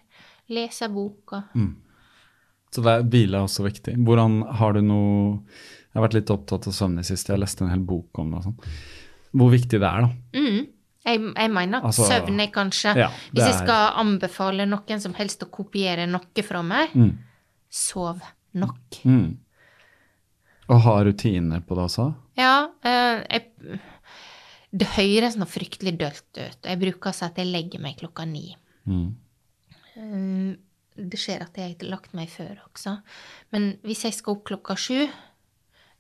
lese 0.51 0.89
boka. 0.93 1.43
Så 2.71 2.83
det 2.87 2.97
hvile 3.11 3.39
er 3.41 3.47
også 3.47 3.65
viktig. 3.67 3.97
Hvordan 4.07 4.41
har 4.61 4.73
du 4.77 4.81
noe 4.87 5.39
Jeg 5.91 5.99
har 5.99 6.05
vært 6.05 6.15
litt 6.21 6.31
opptatt 6.31 6.69
av 6.71 6.75
søvn 6.77 7.01
i 7.01 7.03
siste. 7.03 7.33
Jeg 7.35 7.41
leste 7.43 7.65
en 7.67 7.71
hel 7.73 7.81
bok 7.83 8.19
om 8.23 8.29
det. 8.31 8.39
og 8.39 8.45
sånn. 8.45 8.75
Hvor 9.35 9.51
viktig 9.51 9.81
det 9.83 9.89
er, 9.89 10.05
da. 10.07 10.11
Mm. 10.39 10.61
Jeg, 11.03 11.21
jeg 11.35 11.51
mener 11.51 11.79
at 11.81 11.89
Altså, 11.89 12.05
søvn 12.07 12.39
er 12.45 12.51
kanskje 12.55 12.93
ja, 12.95 13.09
er... 13.09 13.25
Hvis 13.33 13.43
jeg 13.49 13.57
skal 13.65 13.97
anbefale 13.99 14.67
noen 14.71 15.01
som 15.03 15.15
helst 15.19 15.43
å 15.43 15.49
kopiere 15.51 16.07
noe 16.07 16.45
fra 16.47 16.63
meg, 16.63 16.95
Mm. 16.95 17.17
sov 17.71 18.21
nok. 18.55 19.01
Mm. 19.05 19.39
Og 20.71 20.81
ha 20.85 20.95
rutiner 21.09 21.61
på 21.67 21.75
det 21.75 21.85
også? 21.89 22.07
Ja, 22.39 22.69
eh, 22.87 23.25
jeg, 23.27 23.81
det 24.71 24.87
høres 24.95 25.35
nå 25.41 25.47
fryktelig 25.51 25.97
dølt 25.99 26.39
ut. 26.39 26.61
Jeg 26.71 26.79
bruker 26.85 27.11
å 27.11 27.15
si 27.17 27.25
at 27.27 27.39
jeg 27.43 27.51
legger 27.51 27.83
meg 27.83 27.99
klokka 27.99 28.29
ni. 28.31 28.53
Mm. 28.87 29.09
Eh, 29.97 30.57
Det 31.01 31.17
skjer 31.19 31.41
at 31.41 31.55
jeg 31.57 31.77
har 31.79 31.89
lagt 31.89 32.13
meg 32.15 32.29
før 32.29 32.59
også. 32.67 32.97
Men 33.53 33.79
hvis 33.87 34.03
jeg 34.05 34.13
skal 34.15 34.35
opp 34.37 34.45
klokka 34.45 34.75
sju, 34.77 35.07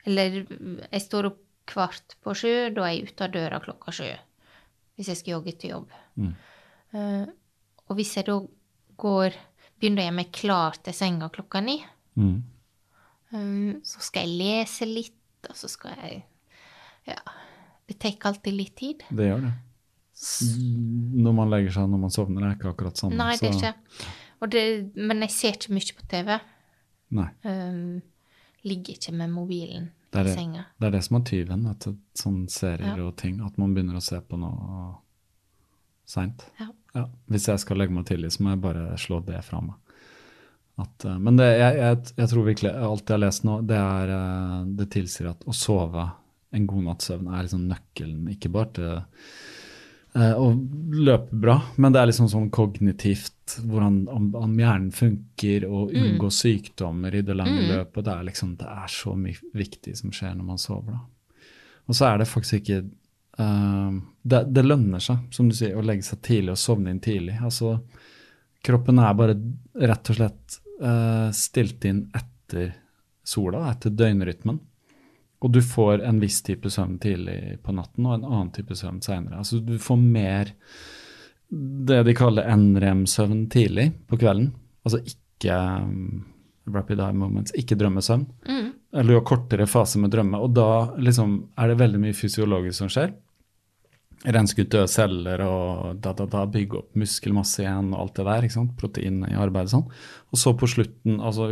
eller 0.05 0.43
jeg 0.91 1.01
står 1.07 1.27
opp 1.31 1.39
kvart 1.71 2.17
på 2.25 2.35
sju, 2.37 2.51
da 2.75 2.83
er 2.89 2.97
jeg 2.99 3.09
ute 3.13 3.25
av 3.25 3.31
døra 3.33 3.61
klokka 3.65 3.93
sju. 3.95 4.09
Hvis 4.99 5.09
jeg 5.09 5.17
skal 5.17 5.33
jogge 5.39 5.55
til 5.59 5.71
jobb. 5.71 5.91
Mm. 6.19 6.35
Eh, 6.93 7.27
og 7.89 7.97
hvis 7.97 8.17
jeg 8.17 8.27
da 8.27 8.41
går 8.99 9.33
Begynner 9.81 10.03
jeg 10.05 10.13
meg 10.13 10.33
klar 10.37 10.75
til 10.85 10.93
senga 10.93 11.31
klokka 11.33 11.63
ni, 11.65 11.79
Mm. 12.19 12.43
eh, 13.33 13.81
så 13.83 14.01
skal 14.05 14.27
jeg 14.27 14.37
lese 14.37 14.85
litt, 14.85 15.49
og 15.49 15.57
så 15.57 15.69
skal 15.71 15.95
jeg 16.03 16.25
Ja. 17.07 17.17
Det 17.89 17.99
tar 17.99 18.19
alltid 18.29 18.53
litt 18.53 18.77
tid. 18.77 19.03
Det 19.09 19.25
gjør 19.31 19.41
det. 19.47 19.53
Når 20.21 21.33
man 21.37 21.51
legger 21.53 21.73
seg 21.79 21.89
når 21.89 22.01
man 22.03 22.13
sovner, 22.13 22.45
er 22.51 22.57
ikke 22.59 22.73
akkurat 22.75 22.99
samme. 23.01 23.17
Nei, 23.17 23.37
det 23.41 23.49
er 23.51 23.57
ikke. 23.57 24.09
Det, 24.53 24.65
men 24.97 25.21
jeg 25.27 25.33
ser 25.35 25.57
ikke 25.57 25.73
mye 25.77 25.97
på 25.97 26.07
TV. 26.11 26.35
Nei. 27.17 27.29
Um, 27.45 28.01
ligger 28.69 28.97
ikke 28.99 29.13
med 29.17 29.33
mobilen 29.33 29.89
Det 30.13 30.25
i 30.29 30.35
senga. 30.35 30.67
det 30.81 30.87
er 30.91 30.95
det 30.97 31.03
som 31.07 31.17
er 31.21 31.25
tyven. 31.29 31.65
Vet 31.71 31.87
du. 31.87 31.97
Sånne 32.17 32.53
serier 32.53 32.97
Ja. 33.01 33.07
og 33.07 33.17
ting. 33.21 33.41
At 33.47 33.57
man 33.59 33.75
begynner 33.75 33.97
å 33.97 34.05
se 34.05 34.21
på 34.21 34.39
noe 34.41 34.97
seint. 36.09 36.45
Ja. 36.61 36.69
Ja. 36.95 37.05
Hvis 37.31 37.47
jeg 37.49 37.61
skal 37.63 37.79
legge 37.79 37.95
meg 37.95 38.07
tidlig, 38.09 38.33
så 38.35 38.43
må 38.43 38.51
jeg 38.55 38.61
bare 38.65 38.97
slå 38.99 39.21
det 39.25 39.41
fra 39.47 39.61
meg. 39.63 39.77
At, 40.81 41.05
eh, 41.05 41.19
men 41.19 41.37
det, 41.37 41.47
jeg, 41.59 41.77
jeg, 41.77 41.99
jeg 42.17 42.29
tror 42.33 42.47
virkelig 42.49 42.73
alt 42.73 43.05
jeg 43.09 43.15
har 43.15 43.23
lest 43.25 43.45
nå, 43.45 43.61
det, 43.69 43.77
er, 43.77 44.13
eh, 44.17 44.65
det 44.81 44.89
tilsier 44.91 45.31
at 45.31 45.45
å 45.47 45.55
sove 45.55 46.09
en 46.57 46.67
god 46.67 46.83
natts 46.89 47.11
søvn 47.11 47.29
er 47.31 47.45
liksom 47.47 47.69
nøkkelen. 47.71 48.29
Ikke 48.33 48.51
bare 48.53 48.73
til 48.75 49.05
eh, 50.15 50.35
å 50.35 50.51
løpe 50.97 51.37
bra, 51.43 51.57
men 51.77 51.95
det 51.95 52.01
er 52.01 52.11
liksom 52.11 52.29
sånn 52.33 52.51
kognitivt 52.55 53.57
hvordan 53.67 54.03
om, 54.11 54.29
om 54.39 54.53
hjernen 54.59 54.91
funker, 54.95 55.67
og 55.67 55.95
unngå 55.97 56.31
sykdommer 56.35 57.15
i 57.15 57.25
det 57.27 57.37
lange 57.39 57.67
løpet. 57.67 58.05
Det 58.07 58.15
er 58.15 58.29
liksom, 58.29 58.55
det 58.61 58.69
er 58.71 58.93
så 58.95 59.15
mye 59.19 59.53
viktig 59.57 59.97
som 59.99 60.15
skjer 60.15 60.37
når 60.39 60.51
man 60.53 60.63
sover. 60.63 60.99
da. 60.99 61.47
Og 61.91 61.99
så 61.99 62.07
er 62.07 62.21
det 62.21 62.31
faktisk 62.31 62.61
ikke 62.61 62.85
uh, 63.41 63.99
det, 64.23 64.45
det 64.55 64.67
lønner 64.67 65.03
seg, 65.03 65.25
som 65.35 65.51
du 65.51 65.57
sier, 65.59 65.75
å 65.75 65.85
legge 65.85 66.07
seg 66.07 66.23
tidlig 66.27 66.55
og 66.55 66.63
sovne 66.63 66.95
inn 66.95 67.03
tidlig. 67.03 67.41
Altså, 67.43 67.79
kroppen 68.67 69.03
er 69.03 69.17
bare 69.19 69.39
rett 69.91 70.13
og 70.13 70.21
slett 70.21 70.61
uh, 70.85 71.29
stilt 71.35 71.87
inn 71.91 72.05
etter 72.15 72.77
sola, 73.27 73.67
etter 73.73 73.95
døgnrytmen. 73.95 74.61
Og 75.41 75.53
du 75.55 75.61
får 75.65 76.03
en 76.05 76.19
viss 76.21 76.43
type 76.45 76.71
søvn 76.71 76.99
tidlig 77.01 77.61
på 77.65 77.73
natten 77.73 78.07
og 78.07 78.19
en 78.19 78.27
annen 78.29 78.51
type 78.53 78.77
søvn 78.77 79.01
seinere. 79.05 79.41
Altså, 79.41 79.61
du 79.65 79.79
får 79.81 80.01
mer 80.01 80.53
det 81.51 82.03
de 82.07 82.15
kaller 82.15 82.47
NREM-søvn 82.57 83.47
tidlig 83.51 83.89
på 84.07 84.19
kvelden. 84.21 84.53
Altså 84.87 85.01
ikke 85.03 85.57
um, 85.83 86.21
rapid 86.71 87.01
eye 87.01 87.17
moments, 87.17 87.55
ikke 87.59 87.79
drømmesøvn. 87.81 88.27
Eller 88.93 89.09
du 89.09 89.17
har 89.17 89.27
kortere 89.27 89.67
fase 89.71 89.99
med 90.03 90.13
drømme. 90.13 90.39
Og 90.39 90.55
da 90.55 90.69
liksom 91.01 91.35
er 91.59 91.73
det 91.73 91.81
veldig 91.81 92.03
mye 92.05 92.17
fysiologisk 92.17 92.79
som 92.83 92.93
skjer. 92.93 93.13
Renske 94.21 94.67
ut 94.67 94.73
døde 94.75 94.93
celler 94.93 95.43
og 95.47 96.01
da, 96.05 96.13
da, 96.13 96.27
da, 96.29 96.45
bygge 96.53 96.83
opp 96.83 96.97
muskelmasse 97.01 97.63
igjen 97.65 97.95
og 97.95 98.03
alt 98.03 98.19
det 98.19 98.27
der. 98.29 98.47
ikke 98.47 98.59
sant? 98.59 98.77
Protein 98.79 99.23
i 99.25 99.37
arbeidet 99.41 99.73
sånn. 99.73 99.87
Og 100.31 100.43
så 100.43 100.53
på 100.59 100.69
slutten, 100.69 101.19
altså 101.19 101.49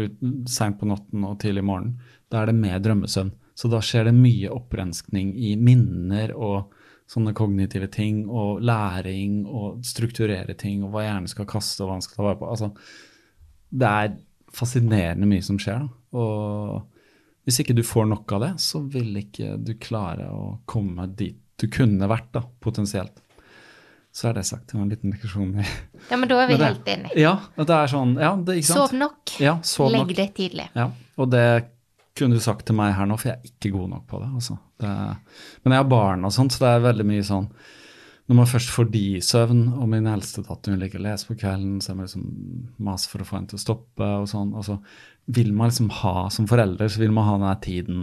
seint 0.50 0.78
på 0.78 0.88
natten 0.90 1.24
og 1.24 1.38
tidlig 1.42 1.64
i 1.64 1.70
morgen, 1.70 1.94
da 2.28 2.42
er 2.42 2.52
det 2.52 2.58
mer 2.60 2.82
drømmesøvn. 2.84 3.32
Så 3.58 3.70
da 3.72 3.80
skjer 3.82 4.06
det 4.06 4.14
mye 4.14 4.52
opprenskning 4.54 5.32
i 5.34 5.56
minner 5.58 6.30
og 6.36 6.74
sånne 7.08 7.32
kognitive 7.34 7.88
ting, 7.90 8.26
og 8.28 8.60
læring 8.62 9.40
og 9.48 9.80
strukturere 9.86 10.54
ting, 10.60 10.84
og 10.84 10.92
hva 10.92 11.06
hjernen 11.06 11.30
skal 11.30 11.48
kaste 11.48 11.82
og 11.82 11.88
hva 11.88 11.96
den 11.96 12.04
skal 12.04 12.20
ta 12.20 12.26
vare 12.26 12.38
på. 12.38 12.50
Altså, 12.52 12.68
det 13.82 13.88
er 13.88 14.14
fascinerende 14.54 15.28
mye 15.28 15.44
som 15.44 15.58
skjer. 15.60 15.86
Da. 15.86 16.20
Og 16.20 17.48
hvis 17.48 17.62
ikke 17.64 17.74
du 17.74 17.82
får 17.86 18.10
nok 18.12 18.34
av 18.36 18.44
det, 18.44 18.50
så 18.62 18.82
vil 18.92 19.16
ikke 19.24 19.56
du 19.64 19.72
klare 19.80 20.28
å 20.30 20.58
komme 20.68 21.08
dit 21.18 21.40
du 21.58 21.66
kunne 21.74 22.06
vært, 22.06 22.28
da, 22.36 22.44
potensielt. 22.62 23.16
Så 24.14 24.28
er 24.30 24.36
det 24.38 24.44
sagt. 24.46 24.68
Det 24.70 24.76
var 24.76 24.84
en 24.84 24.92
liten 24.92 25.10
diskusjon. 25.10 25.56
Ja, 25.58 26.16
men 26.16 26.30
da 26.30 26.38
er 26.44 26.52
vi 26.52 26.60
helt 26.62 26.86
enige. 26.92 27.18
Ja, 27.18 27.34
det 27.58 27.74
er 27.74 27.90
sånn 27.90 28.14
ja, 28.20 28.30
det, 28.38 28.60
ikke 28.60 28.68
sant? 28.70 28.92
Sov 28.92 28.94
nok. 29.00 29.34
Ja, 29.42 29.56
sov 29.66 29.90
Legg 29.90 30.04
nok. 30.04 30.14
det 30.20 30.28
tidlig. 30.38 30.68
Ja, 30.78 30.86
og 31.18 31.32
det 31.34 31.44
kunne 32.18 32.38
du 32.38 32.42
sagt 32.44 32.66
til 32.68 32.76
meg 32.78 32.94
her 32.96 33.08
nå, 33.08 33.18
for 33.20 33.30
jeg 33.30 33.38
er 33.38 33.50
ikke 33.50 33.74
god 33.74 33.92
nok 33.94 34.06
på 34.10 34.22
det. 34.22 34.30
altså. 34.40 34.56
det 34.82 34.94
men 35.64 35.74
jeg 35.74 35.82
har 35.82 35.90
barn 35.90 36.26
og 36.28 36.34
sånt, 36.34 36.54
så 36.54 36.64
det 36.64 36.72
er 36.72 36.88
veldig 36.88 37.06
mye 37.08 37.26
sånn 37.26 37.46
Når 38.28 38.36
man 38.36 38.50
først 38.50 38.72
får 38.74 38.90
de 38.92 39.04
i 39.16 39.20
søvn, 39.24 39.62
og 39.80 39.86
min 39.88 40.08
eldste 40.10 40.44
datter 40.44 40.74
hun 40.74 40.82
liker 40.82 41.00
å 41.00 41.06
lese 41.06 41.30
på 41.30 41.38
kvelden, 41.40 41.78
så 41.80 41.92
jeg 41.92 41.96
må 41.96 42.04
liksom 42.04 42.26
mase 42.84 43.08
for 43.08 43.24
å 43.24 43.28
få 43.28 43.38
henne 43.38 43.48
til 43.48 43.56
å 43.56 43.62
stoppe, 43.62 44.08
og 44.20 44.26
sånn, 44.28 44.50
og 44.52 44.66
så 44.66 44.76
vil 45.32 45.54
man 45.56 45.70
liksom 45.70 45.88
ha, 46.02 46.28
som 46.32 46.48
forelder, 46.50 46.90
så 46.92 47.00
vil 47.00 47.14
man 47.16 47.24
ha 47.24 47.38
den 47.38 47.46
der 47.48 47.62
tiden 47.64 48.02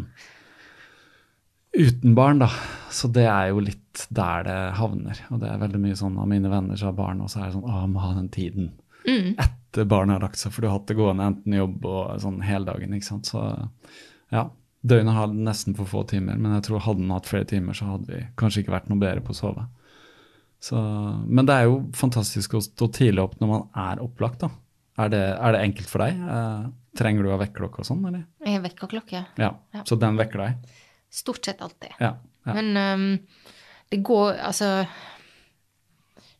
uten 1.75 2.15
barn, 2.17 2.41
da. 2.41 2.49
Så 2.89 3.09
det 3.13 3.27
er 3.29 3.51
jo 3.51 3.61
litt 3.63 4.05
der 4.09 4.45
det 4.47 4.57
havner. 4.79 5.21
Og 5.29 5.41
det 5.41 5.51
er 5.51 5.61
veldig 5.61 5.81
mye 5.83 5.99
sånn 5.99 6.17
av 6.21 6.29
mine 6.31 6.49
venner 6.51 6.79
som 6.79 6.89
har 6.89 6.97
barn, 6.97 7.21
og 7.21 7.29
så 7.31 7.41
er 7.41 7.49
det 7.49 7.57
sånn 7.57 7.69
Å, 7.69 7.85
må 7.91 8.03
ha 8.03 8.13
den 8.17 8.31
tiden 8.33 8.73
etter 9.05 9.64
barnet 9.83 10.15
har 10.15 10.23
lagt 10.29 10.39
seg, 10.39 10.53
for 10.55 10.63
du 10.63 10.69
har 10.69 10.77
hatt 10.77 10.87
det 10.87 10.95
gående 10.95 11.25
enten 11.27 11.57
jobb 11.57 11.85
og 11.89 12.21
sånn 12.23 12.39
hele 12.45 12.69
dagen, 12.69 12.93
ikke 12.95 13.09
sant. 13.09 13.27
Så 13.27 13.41
ja. 14.31 14.47
Døgnet 14.85 15.17
har 15.17 15.31
nesten 15.33 15.75
for 15.75 15.89
få 15.89 16.03
timer, 16.07 16.37
men 16.37 16.53
jeg 16.55 16.67
tror 16.67 16.83
hadde 16.85 17.01
den 17.01 17.13
hatt 17.13 17.27
flere 17.27 17.47
timer, 17.49 17.73
så 17.73 17.87
hadde 17.89 18.11
vi 18.11 18.21
kanskje 18.37 18.61
ikke 18.61 18.75
vært 18.75 18.91
noe 18.91 19.01
bedre 19.01 19.23
på 19.25 19.33
å 19.33 19.37
sove. 19.39 19.65
Så, 20.61 20.77
men 21.25 21.47
det 21.49 21.55
er 21.57 21.67
jo 21.67 21.79
fantastisk 21.97 22.55
å 22.57 22.61
stå 22.63 22.87
tidlig 22.93 23.23
opp 23.25 23.35
når 23.41 23.49
man 23.49 23.65
er 23.81 24.03
opplagt, 24.05 24.45
da. 24.45 24.51
Er 25.01 25.09
det, 25.11 25.23
er 25.35 25.55
det 25.55 25.63
enkelt 25.65 25.89
for 25.91 26.05
deg? 26.05 26.21
Eh, 26.35 26.67
trenger 26.95 27.25
du 27.25 27.29
å 27.29 27.33
ha 27.33 27.41
vekkerklokke 27.41 27.81
og 27.83 27.87
sånn, 27.89 28.05
eller? 28.07 28.23
Jeg 28.45 28.61
vekker 28.63 28.91
klokke. 28.93 29.25
Ja. 29.41 29.51
Ja. 29.75 29.83
Så 29.87 29.97
den 29.99 30.21
vekker 30.21 30.45
deg? 30.45 30.77
Stort 31.11 31.45
sett 31.45 31.61
alltid. 31.65 31.97
Ja. 31.99 32.13
ja. 32.47 32.55
Men 32.55 32.77
um, 32.77 33.09
det 33.91 33.99
går 34.05 34.39
Altså 34.47 34.69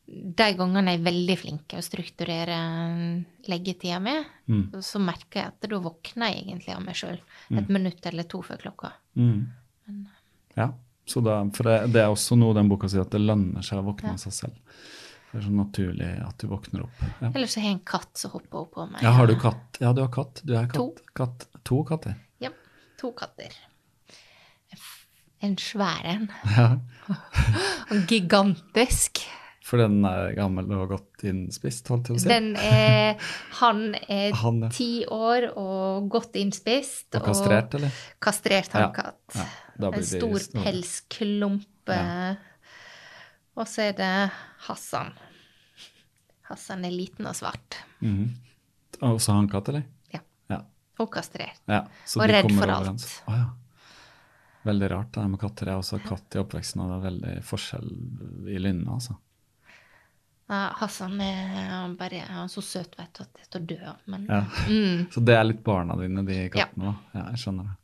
De 0.08 0.48
gangene 0.58 0.92
jeg 0.94 1.00
er 1.00 1.06
veldig 1.08 1.36
flink 1.42 1.62
til 1.72 1.80
å 1.82 1.86
strukturere 1.86 2.58
um, 2.94 3.26
leggetida 3.50 3.98
mi, 4.00 4.14
Mm. 4.48 4.68
så 4.86 5.00
merker 5.02 5.40
jeg 5.40 5.48
at 5.50 5.66
da 5.72 5.80
våkner 5.82 6.30
jeg 6.30 6.44
egentlig 6.44 6.76
av 6.76 6.84
meg 6.86 6.94
sjøl 7.00 7.16
et 7.58 7.70
minutt 7.74 8.06
eller 8.06 8.24
to 8.30 8.44
før 8.46 8.60
klokka. 8.62 8.92
Mm. 9.18 9.48
Ja, 10.56 10.68
så 11.10 11.22
da, 11.26 11.40
for 11.54 11.64
det, 11.66 11.80
det 11.96 12.04
er 12.04 12.12
også 12.14 12.38
noe 12.38 12.54
den 12.54 12.70
boka 12.70 12.86
sier, 12.90 13.02
at 13.02 13.10
det 13.16 13.24
lønner 13.24 13.66
seg 13.66 13.82
å 13.82 13.88
våkne 13.88 14.14
av 14.14 14.20
seg 14.22 14.34
selv. 14.38 14.60
Det 15.32 15.40
er 15.42 15.48
så 15.48 15.52
naturlig 15.58 16.12
at 16.28 16.38
du 16.40 16.46
våkner 16.48 16.84
opp. 16.86 17.02
Ja. 17.24 17.32
Eller 17.34 17.50
så 17.50 17.60
har 17.60 17.72
jeg 17.72 17.80
en 17.80 17.86
katt 17.90 18.22
som 18.22 18.32
hopper 18.38 18.60
opp 18.62 18.72
på 18.78 18.86
meg. 18.92 19.02
ja, 19.04 19.12
har 19.18 19.28
du 19.28 19.34
katt? 19.42 19.80
Ja, 19.82 19.92
du 19.98 20.04
har 20.06 20.12
katt. 20.14 20.42
Du 20.46 20.54
er 20.56 20.70
katt. 20.70 20.78
To. 21.02 21.14
katt. 21.18 21.48
To 21.66 21.82
katter. 21.90 22.14
Ja, 22.46 22.52
to 23.02 23.10
katter. 23.18 23.58
En 25.42 25.58
svær 25.62 26.06
en. 26.08 26.30
Ja. 26.56 26.70
Og 27.92 28.06
gigantisk. 28.10 29.26
For 29.66 29.82
den 29.82 30.04
er 30.06 30.36
gammel 30.38 30.68
og 30.78 30.92
godt 30.92 31.24
innspist, 31.26 31.88
holdt 31.90 32.12
jeg 32.12 32.20
på 32.20 32.20
å 32.20 32.24
si. 32.24 32.30
Den 32.30 32.52
er 32.62 33.16
Han 33.62 33.80
er 33.98 34.36
ti 34.78 34.90
år 35.10 35.48
og 35.58 36.10
godt 36.14 36.38
innspist. 36.38 37.08
Og 37.18 37.26
kastrert, 37.26 37.74
eller? 37.80 37.96
Kastrert 38.22 38.76
hannkatt. 38.78 39.24
ja, 39.34 39.48
ja, 39.80 39.90
en 39.90 40.06
stor 40.06 40.38
store. 40.44 40.66
pelsklump. 40.68 41.66
Ja. 41.90 42.36
Og 43.56 43.66
så 43.72 43.88
er 43.88 43.98
det 43.98 44.12
Hassan. 44.68 45.14
Hassan 46.52 46.86
er 46.86 46.94
liten 46.94 47.26
og 47.26 47.34
svart. 47.38 47.82
Mhm. 48.06 48.36
Også 49.02 49.34
hannkatt, 49.34 49.74
eller? 49.74 49.90
Ja. 50.14 50.22
Ja. 50.54 50.62
Og 51.02 51.10
kastrert. 51.12 51.58
ja. 51.68 51.82
så 52.06 52.22
Og 52.22 52.30
redd 52.30 52.46
kommer 52.48 52.62
for 52.62 52.78
alt. 52.78 53.10
Å, 53.26 53.42
ja. 53.42 53.50
Veldig 54.66 54.88
rart 54.94 55.12
det 55.14 55.26
med 55.30 55.42
katter. 55.42 55.70
Jeg 55.70 55.78
har 55.78 55.82
også 55.82 55.98
hatt 56.00 56.08
katt 56.14 56.38
i 56.38 56.42
oppveksten, 56.42 56.82
og 56.82 56.90
det 56.90 56.96
er 56.96 57.04
veldig 57.10 57.34
forskjell 57.46 57.90
i 58.50 58.62
lynnet, 58.62 58.88
altså. 58.94 59.18
Ja, 60.48 60.60
Hassan 60.78 61.22
er 61.26 61.96
bare 61.98 62.20
er 62.22 62.48
så 62.52 62.62
søt, 62.62 62.94
vet 63.00 63.14
du, 63.18 63.24
at 63.24 63.40
det 63.52 63.62
er 63.62 63.66
død. 63.66 64.04
Men 64.14 64.26
Ja. 64.30 64.42
mm, 64.68 65.08
Så 65.12 65.24
det 65.26 65.34
er 65.36 65.44
litt 65.44 65.64
barna 65.64 65.96
dine, 65.98 66.26
de 66.26 66.50
kattene, 66.50 66.92
Ja. 66.92 66.96
Ja, 67.20 67.30
jeg 67.32 67.40
skjønner 67.42 67.64
det. 67.64 67.76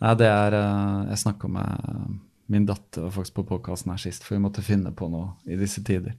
Nei, 0.00 0.14
det 0.14 0.26
er 0.28 0.52
eh, 0.52 1.08
Jeg 1.10 1.18
snakka 1.18 1.48
med 1.48 2.20
min 2.46 2.66
datter 2.66 3.10
faktisk 3.10 3.34
på 3.34 3.46
podkasten 3.48 3.90
her 3.90 3.98
sist, 3.98 4.22
for 4.22 4.36
vi 4.36 4.42
måtte 4.44 4.62
finne 4.62 4.92
på 4.92 5.08
noe 5.10 5.32
i 5.48 5.56
disse 5.56 5.82
tider. 5.82 6.14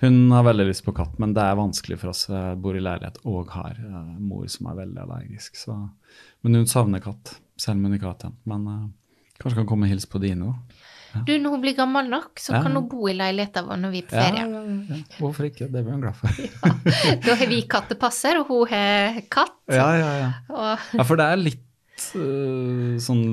Hun 0.00 0.30
har 0.30 0.44
veldig 0.46 0.66
lyst 0.66 0.84
på 0.86 0.94
katt, 0.96 1.18
men 1.18 1.34
det 1.34 1.42
er 1.42 1.58
vanskelig 1.58 1.98
for 1.98 2.08
oss. 2.12 2.28
Jeg 2.30 2.56
bor 2.62 2.76
i 2.78 2.80
leilighet 2.80 3.18
og 3.26 3.50
har 3.50 3.76
eh, 3.76 4.14
mor 4.18 4.46
som 4.48 4.70
er 4.70 4.78
veldig 4.84 5.02
allergisk. 5.04 5.56
Så. 5.56 5.76
Men 6.42 6.54
hun 6.54 6.66
savner 6.66 7.02
katt, 7.04 7.36
selv 7.56 7.76
om 7.78 7.84
hun 7.84 7.98
ikke 7.98 8.06
har 8.08 8.14
hatt 8.14 8.24
en. 8.30 8.36
Men 8.48 8.66
uh, 8.66 8.86
kanskje 9.42 9.60
kan 9.60 9.66
komme 9.66 9.86
og 9.86 9.92
hilse 9.92 10.08
på 10.10 10.22
dine 10.22 10.52
òg. 10.52 10.77
Du, 11.26 11.32
når 11.38 11.50
hun 11.50 11.60
blir 11.62 11.74
gammel 11.76 12.08
nok, 12.10 12.38
så 12.40 12.52
kan 12.62 12.74
hun 12.76 12.88
bo 12.88 13.06
i 13.08 13.14
leiligheten 13.16 13.64
vår 13.68 13.76
når 13.80 13.90
vi 13.94 13.98
er 14.02 14.08
på 14.10 14.16
ferie. 14.18 15.04
Hvorfor 15.18 15.46
ikke? 15.48 15.68
Det 15.72 15.84
blir 15.84 15.92
hun 15.94 16.02
glad 16.02 16.14
for. 16.14 16.28
Da 17.26 17.34
har 17.40 17.46
vi 17.48 17.62
kattepasser, 17.70 18.40
og 18.42 18.46
hun 18.52 18.68
har 18.68 19.20
katt. 19.32 19.56
Ja, 19.72 19.88
ja, 19.96 20.10
ja. 20.24 20.28
Og 20.50 20.98
Ja, 20.98 21.02
for 21.08 21.16
det 21.16 21.24
er 21.32 21.36
litt 21.40 21.64
øh, 22.14 22.98
sånn 23.02 23.24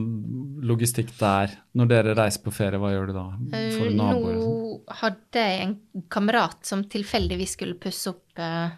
logistikk 0.65 1.11
der. 1.19 1.51
Når 1.77 1.91
dere 1.91 2.15
reiser 2.17 2.41
på 2.45 2.53
ferie, 2.55 2.79
hva 2.81 2.93
gjør 2.93 3.11
du 3.11 3.13
da? 3.17 3.25
For 3.51 3.89
eh, 3.89 3.93
naboer 3.99 4.39
sånn? 4.39 4.55
nå 4.55 4.95
hadde 5.01 5.43
jeg 5.45 5.61
en 5.67 5.75
kamerat 6.11 6.65
som 6.67 6.83
tilfeldigvis 6.89 7.53
skulle 7.57 7.77
pusse 7.81 8.09
opp 8.13 8.39
eh, 8.41 8.69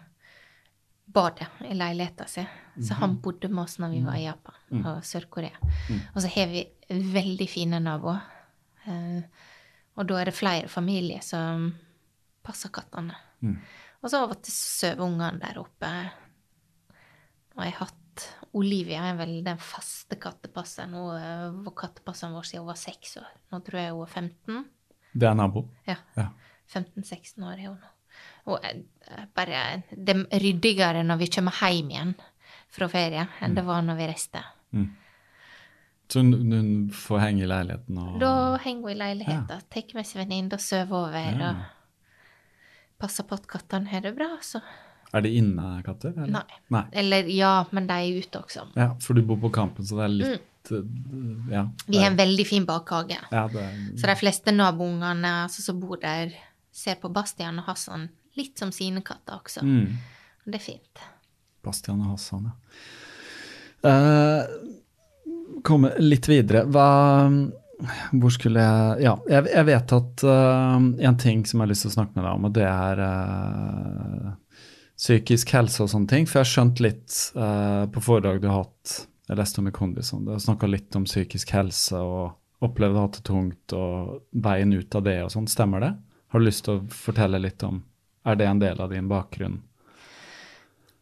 badet 1.08 1.46
i 1.70 1.74
leiligheten 1.74 2.28
sin. 2.28 2.46
Så 2.82 2.94
han 3.00 3.10
Mhm. 3.16 3.20
bodde 3.24 3.48
med 3.48 3.62
oss 3.64 3.78
når 3.80 3.90
vi 3.94 4.00
var 4.04 4.14
i 4.20 4.24
Japan 4.26 4.54
Mm. 4.70 4.84
og 4.86 4.98
Sør-Korea. 5.02 5.56
Og 6.14 6.22
så 6.22 6.28
har 6.28 6.46
vi 6.46 6.66
veldig 6.90 7.48
fine 7.48 7.80
naboer. 7.80 8.20
Eh, 8.86 9.22
og 9.98 10.06
da 10.08 10.20
er 10.20 10.30
det 10.30 10.36
flere 10.38 10.70
familier 10.70 11.22
som 11.24 11.70
passer 12.46 12.72
kattene. 12.72 13.16
Mm. 13.42 13.58
Og 13.98 14.10
så 14.10 14.22
av 14.22 14.34
og 14.34 14.42
til 14.46 14.54
sover 14.54 15.04
ungene 15.08 15.42
der 15.42 15.58
oppe. 15.60 15.90
Og 17.56 17.64
jeg 17.64 17.74
har 17.74 17.88
hatt 17.88 17.94
Olivia 18.58 19.04
er 19.10 19.18
vel 19.18 19.36
den 19.46 19.60
faste 19.62 20.16
kattepasseren. 20.18 20.94
Eh, 20.94 21.60
var 21.66 21.76
kattepasseren 21.78 22.34
vår 22.34 22.48
siden 22.48 22.64
hun 22.64 22.72
var 22.72 22.80
seks 22.80 23.18
år. 23.20 23.30
Nå 23.52 23.62
tror 23.66 23.80
jeg 23.82 23.94
hun 23.94 24.06
er 24.06 24.14
15. 24.22 24.64
Det 25.18 25.28
er 25.28 25.36
nabo? 25.38 25.64
Ja. 25.88 25.98
Ja. 26.16 26.30
15-16 26.68 27.44
år 27.44 27.56
er 27.56 27.68
hun 27.68 27.78
nå. 27.80 27.92
Og 28.52 28.64
eh, 28.64 29.26
bare 29.36 29.82
Det 29.90 30.16
er 30.16 30.42
ryddigere 30.42 31.04
når 31.06 31.20
vi 31.22 31.30
kommer 31.36 31.58
hjem 31.60 31.92
igjen 31.92 32.14
fra 32.72 32.88
ferie, 32.92 33.26
enn 33.40 33.54
det 33.56 33.64
var 33.64 33.84
når 33.84 33.98
vi 33.98 34.08
reiste. 34.10 34.42
Så 36.08 36.22
hun, 36.22 36.32
hun 36.52 36.68
får 36.94 37.18
henge 37.20 37.44
i 37.44 37.48
leiligheten 37.50 37.98
og 38.00 38.20
Da 38.22 38.34
henger 38.64 38.86
hun 38.88 38.94
i 38.94 38.98
leiligheten, 38.98 39.64
tar 39.68 39.96
med 39.96 40.08
seg 40.08 40.22
venninne 40.22 40.56
og 40.56 40.62
sover 40.64 41.02
over. 41.02 41.26
Ja. 41.42 41.50
og 41.50 41.66
passer 42.98 43.26
på 43.28 43.36
at 43.38 43.46
kattene 43.50 43.90
har 43.92 44.02
det 44.02 44.14
bra, 44.16 44.32
så 44.42 44.60
Er 45.14 45.22
de 45.24 45.30
innekatter? 45.38 46.12
eller? 46.16 46.32
Nei. 46.34 46.60
Nei. 46.74 46.84
Eller 46.92 47.28
ja, 47.32 47.64
men 47.70 47.86
de 47.88 47.94
er 47.94 48.18
ute 48.18 48.42
også. 48.42 48.66
Ja, 48.76 48.90
for 49.00 49.16
du 49.16 49.22
bor 49.24 49.38
på 49.40 49.50
Kampen, 49.54 49.86
så 49.86 49.96
det 50.00 50.04
er 50.04 50.14
litt 50.16 50.70
mm. 50.70 51.48
Ja. 51.48 51.62
Mm. 51.62 51.70
Vi 51.86 52.00
har 52.02 52.10
en 52.10 52.18
veldig 52.18 52.44
fin 52.46 52.66
bakhage. 52.68 53.16
ja, 53.30 53.46
det 53.48 53.62
er, 53.62 53.76
Så 53.96 54.10
de 54.10 54.16
fleste 54.20 54.52
naboungene 54.52 55.30
altså, 55.46 55.62
som 55.64 55.80
bor 55.80 55.96
der, 56.02 56.34
ser 56.72 56.98
på 57.00 57.08
Bastian 57.08 57.62
og 57.62 57.70
Hassan 57.70 58.10
litt 58.36 58.58
som 58.58 58.72
sine 58.72 59.00
katter 59.02 59.40
også. 59.40 59.64
mm. 59.64 59.96
Det 60.48 60.54
er 60.54 60.64
fint. 60.64 61.00
Bastian 61.64 62.00
og 62.00 62.14
Hassan, 62.14 62.48
ja. 62.48 62.54
Uh, 63.78 64.77
komme 65.64 65.92
litt 66.02 66.28
videre. 66.28 66.64
Hva 66.68 66.88
Hvor 68.12 68.32
skulle 68.34 68.62
jeg 68.62 69.04
Ja, 69.06 69.14
jeg, 69.30 69.46
jeg 69.54 69.68
vet 69.68 69.94
at 69.94 70.24
uh, 70.26 70.78
en 70.78 71.20
ting 71.20 71.44
som 71.46 71.60
jeg 71.60 71.66
har 71.66 71.72
lyst 71.72 71.86
til 71.86 71.92
å 71.92 71.96
snakke 71.98 72.16
med 72.16 72.24
deg 72.24 72.32
om, 72.32 72.48
og 72.48 72.56
det 72.56 72.66
er 72.66 73.02
uh, 73.04 74.32
psykisk 74.98 75.54
helse 75.54 75.84
og 75.84 75.92
sånne 75.92 76.10
ting. 76.10 76.26
For 76.26 76.40
jeg 76.40 76.46
har 76.46 76.52
skjønt 76.54 76.82
litt 76.82 77.20
uh, 77.38 77.86
på 77.94 78.02
foredrag 78.02 78.42
du 78.42 78.50
har 78.50 78.64
hatt 78.64 78.98
Jeg 79.28 79.38
leste 79.38 79.62
om 79.62 79.70
i 79.70 79.74
Kondison. 79.76 80.24
Du 80.26 80.32
har 80.34 80.42
snakka 80.42 80.70
litt 80.70 80.96
om 80.96 81.06
psykisk 81.06 81.52
helse 81.54 82.00
og 82.00 82.64
opplevd 82.64 82.96
å 82.96 83.04
ha 83.04 83.10
det 83.14 83.22
tungt 83.26 83.74
og 83.76 84.22
veien 84.32 84.72
ut 84.74 84.94
av 84.98 85.04
det 85.06 85.20
og 85.22 85.32
sånn. 85.34 85.46
Stemmer 85.50 85.84
det? 85.84 85.92
Har 86.32 86.40
du 86.40 86.48
lyst 86.48 86.64
til 86.66 86.78
å 86.78 86.86
fortelle 86.92 87.40
litt 87.40 87.62
om 87.64 87.82
Er 88.26 88.36
det 88.36 88.48
en 88.48 88.60
del 88.60 88.80
av 88.80 88.90
din 88.92 89.08
bakgrunn? 89.08 89.62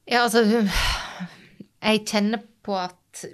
Ja, 0.06 0.26
altså 0.26 0.44
Jeg 0.46 2.04
kjenner 2.06 2.44
på 2.62 2.76
at 2.78 3.24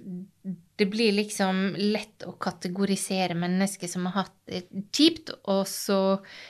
det 0.82 0.90
blir 0.92 1.14
liksom 1.14 1.62
lett 1.78 2.26
å 2.26 2.34
kategorisere 2.42 3.36
mennesker 3.38 3.90
som 3.90 4.06
har 4.10 4.24
hatt 4.24 4.36
det 4.50 4.64
kjipt, 4.92 5.32
og 5.48 5.64
så 5.70 5.98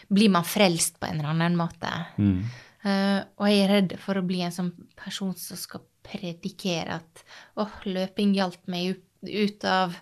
blir 0.08 0.32
man 0.32 0.46
frelst 0.48 0.98
på 0.98 1.08
en 1.08 1.20
eller 1.20 1.34
annen 1.34 1.58
måte. 1.60 1.92
Mm. 2.16 2.38
Uh, 2.82 3.20
og 3.38 3.46
jeg 3.46 3.62
er 3.62 3.72
redd 3.76 3.96
for 4.02 4.18
å 4.18 4.26
bli 4.26 4.40
en 4.42 4.54
sånn 4.54 4.72
person 4.98 5.36
som 5.38 5.60
skal 5.60 5.84
predikere 6.02 6.98
at 6.98 7.22
åh, 7.60 7.74
løping 7.86 8.34
hjalp 8.34 8.64
meg 8.70 8.96
ut, 8.96 9.04
ut 9.22 9.66
av 9.70 9.94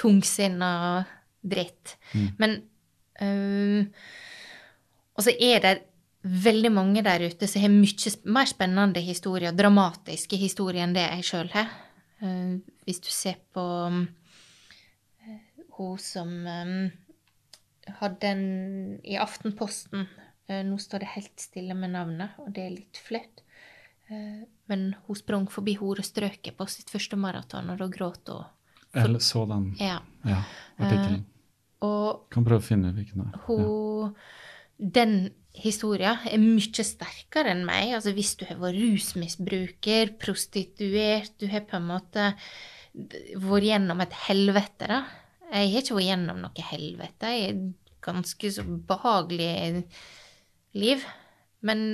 tungsinn 0.00 0.58
og 0.66 1.12
dritt. 1.44 1.96
Men 2.40 2.56
eh, 3.20 3.86
Og 5.14 5.26
så 5.26 5.34
er 5.38 5.60
det 5.62 5.74
veldig 6.24 6.72
mange 6.72 7.02
der 7.04 7.26
ute 7.28 7.46
som 7.50 7.62
har 7.62 7.70
mye 7.70 8.14
mer 8.24 8.48
spennende 8.48 9.02
historier, 9.04 9.54
dramatiske 9.54 10.38
historier, 10.40 10.82
enn 10.86 10.96
det 10.96 11.04
jeg 11.04 11.28
sjøl 11.28 11.52
har. 11.52 11.68
Eh, 12.24 12.56
hvis 12.84 13.00
du 13.04 13.10
ser 13.12 13.38
på 13.54 13.62
um, 13.62 14.02
eh, 15.24 15.64
hun 15.78 15.98
som 16.00 16.30
um, 16.44 16.90
hadde 18.00 18.30
en 18.30 18.44
i 19.04 19.16
Aftenposten 19.20 20.06
eh, 20.48 20.62
Nå 20.66 20.78
står 20.80 21.04
det 21.04 21.12
helt 21.14 21.40
stille 21.40 21.76
med 21.76 21.94
navnet, 21.94 22.36
og 22.40 22.52
det 22.54 22.64
er 22.64 22.74
litt 22.76 23.00
flaut. 23.00 23.44
Eh, 24.08 24.42
men 24.70 24.90
hun 25.06 25.18
sprang 25.18 25.46
forbi 25.52 25.76
horestrøket 25.80 26.56
på 26.58 26.66
sitt 26.70 26.92
første 26.92 27.18
maraton, 27.20 27.70
og 27.72 27.80
da 27.80 27.88
gråt 27.92 28.32
hun. 28.32 28.50
Eller 28.94 29.22
så 29.24 29.44
den 29.50 29.72
Ja. 29.80 29.98
ja, 30.22 30.42
artikkelen. 30.78 31.24
Og 31.84 32.28
Kan 32.32 32.44
prøve 32.46 32.62
å 32.62 32.64
finne 32.64 32.92
hvilken 32.94 33.24
det 33.24 33.26
er. 33.32 33.40
hun 33.48 34.14
Den 34.78 35.32
historien 35.54 36.18
er 36.26 36.40
mye 36.42 36.84
sterkere 36.86 37.52
enn 37.54 37.64
meg. 37.66 37.94
Altså 37.96 38.14
hvis 38.16 38.34
du 38.40 38.46
har 38.48 38.60
vært 38.60 38.80
rusmisbruker, 38.80 40.14
prostituert, 40.20 41.34
du 41.40 41.46
har 41.52 41.66
på 41.68 41.78
en 41.78 41.88
måte 41.92 42.30
vært 42.94 43.68
gjennom 43.70 44.02
et 44.04 44.18
helvete, 44.26 44.90
da. 44.90 45.02
Jeg 45.54 45.70
har 45.70 45.84
ikke 45.84 45.98
vært 45.98 46.08
gjennom 46.08 46.40
noe 46.42 46.68
helvete. 46.70 47.30
Jeg 47.30 47.44
er 47.46 47.54
et 47.54 47.92
ganske 48.04 48.50
så 48.56 48.64
behagelig 48.88 49.84
liv. 50.74 51.04
Men 51.64 51.84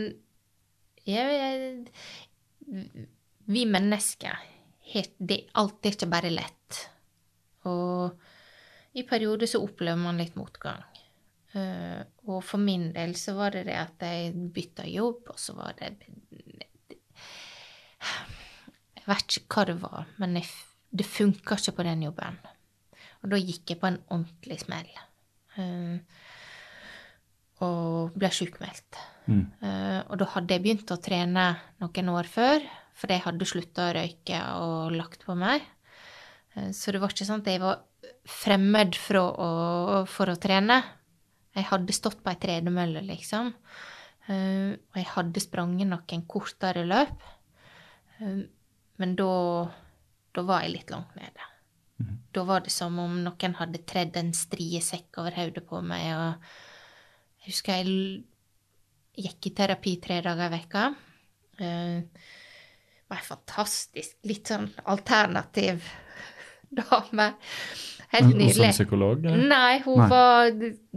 jeg, 1.08 1.26
jeg 1.36 3.06
Vi 3.50 3.64
mennesker 3.66 4.30
har 4.92 5.08
det, 5.18 5.44
Alt 5.58 5.86
er 5.86 5.96
ikke 5.96 6.10
bare 6.10 6.30
lett. 6.32 6.80
Og 7.68 8.14
i 8.96 9.04
perioder 9.06 9.46
så 9.50 9.60
opplever 9.62 10.00
man 10.00 10.18
litt 10.18 10.36
motgang. 10.38 10.82
Eh, 11.50 12.02
og 12.30 12.44
for 12.46 12.62
min 12.62 12.90
del 12.94 13.16
så 13.18 13.34
var 13.34 13.56
det 13.56 13.64
det 13.66 13.74
at 13.74 14.04
jeg 14.06 14.34
bytta 14.54 14.86
jobb, 14.86 15.32
og 15.32 15.38
så 15.40 15.56
var 15.58 15.74
det 15.80 15.96
Jeg 19.00 19.06
vet 19.08 19.36
ikke 19.36 19.56
hva 19.56 19.64
det 19.66 19.78
var, 19.82 20.10
men 20.22 20.36
jeg, 20.38 20.46
det 20.94 21.06
funka 21.08 21.58
ikke 21.58 21.74
på 21.80 21.86
den 21.88 22.04
jobben. 22.06 22.36
Og 23.20 23.32
da 23.32 23.40
gikk 23.40 23.72
jeg 23.72 23.80
på 23.80 23.88
en 23.88 23.98
ordentlig 24.08 24.60
smell. 24.62 24.90
Uh, 25.58 25.98
og 27.66 28.14
ble 28.16 28.30
sjukmeldt. 28.32 29.00
Mm. 29.26 29.42
Uh, 29.60 30.00
og 30.06 30.20
da 30.22 30.28
hadde 30.36 30.54
jeg 30.54 30.64
begynt 30.64 30.94
å 30.94 31.00
trene 31.02 31.48
noen 31.82 32.12
år 32.14 32.30
før, 32.30 32.64
for 32.96 33.12
jeg 33.12 33.24
hadde 33.26 33.48
slutta 33.48 33.88
å 33.88 33.94
røyke 33.98 34.40
og 34.62 34.94
lagt 34.94 35.26
på 35.26 35.36
meg. 35.36 35.66
Så 36.76 36.92
det 36.92 37.00
var 37.00 37.12
ikke 37.14 37.24
sånn 37.28 37.42
at 37.44 37.48
jeg 37.48 37.60
var 37.62 37.78
fremmed 38.28 38.96
fra 38.98 39.22
å, 39.22 39.50
for 40.10 40.32
å 40.32 40.38
trene. 40.40 40.80
Jeg 41.56 41.66
hadde 41.70 41.94
stått 41.96 42.20
på 42.22 42.30
ei 42.30 42.38
tredemølle, 42.40 43.02
liksom. 43.08 43.52
Eh, 44.30 44.72
og 44.76 44.98
jeg 44.98 45.08
hadde 45.16 45.42
spranget 45.42 45.90
noen 45.90 46.26
kortere 46.30 46.84
løp. 46.86 47.22
Eh, 48.20 48.42
men 49.00 49.14
da, 49.18 49.30
da 50.36 50.44
var 50.46 50.66
jeg 50.66 50.76
litt 50.76 50.92
langt 50.94 51.16
nede. 51.18 51.46
Da 52.32 52.44
var 52.48 52.62
det 52.64 52.72
som 52.72 52.96
om 53.02 53.18
noen 53.24 53.56
hadde 53.58 53.82
tredd 53.88 54.16
en 54.16 54.30
striesekk 54.36 55.18
over 55.20 55.34
hodet 55.36 55.64
på 55.68 55.80
meg. 55.84 56.06
og 56.14 57.42
Jeg 57.42 57.50
husker 57.52 57.80
jeg 57.80 59.24
gikk 59.26 59.50
i 59.50 59.54
terapi 59.58 59.96
tre 60.00 60.20
dager 60.24 60.46
i 60.48 60.54
veka. 60.58 60.84
Eh, 61.58 62.28
Det 63.10 63.16
var 63.16 63.24
ei 63.24 63.26
fantastisk, 63.26 64.20
litt 64.22 64.46
sånn 64.46 64.68
alternativ 64.86 65.82
dame. 66.78 67.32
Helt 68.10 68.32
nydelig. 68.34 68.56
Hun 68.56 68.64
som 68.64 68.74
psykolog? 68.74 69.24
eller? 69.24 69.44
Nei, 69.50 69.78
hun 69.84 70.00
Nei. 70.00 70.08
var 70.10 70.50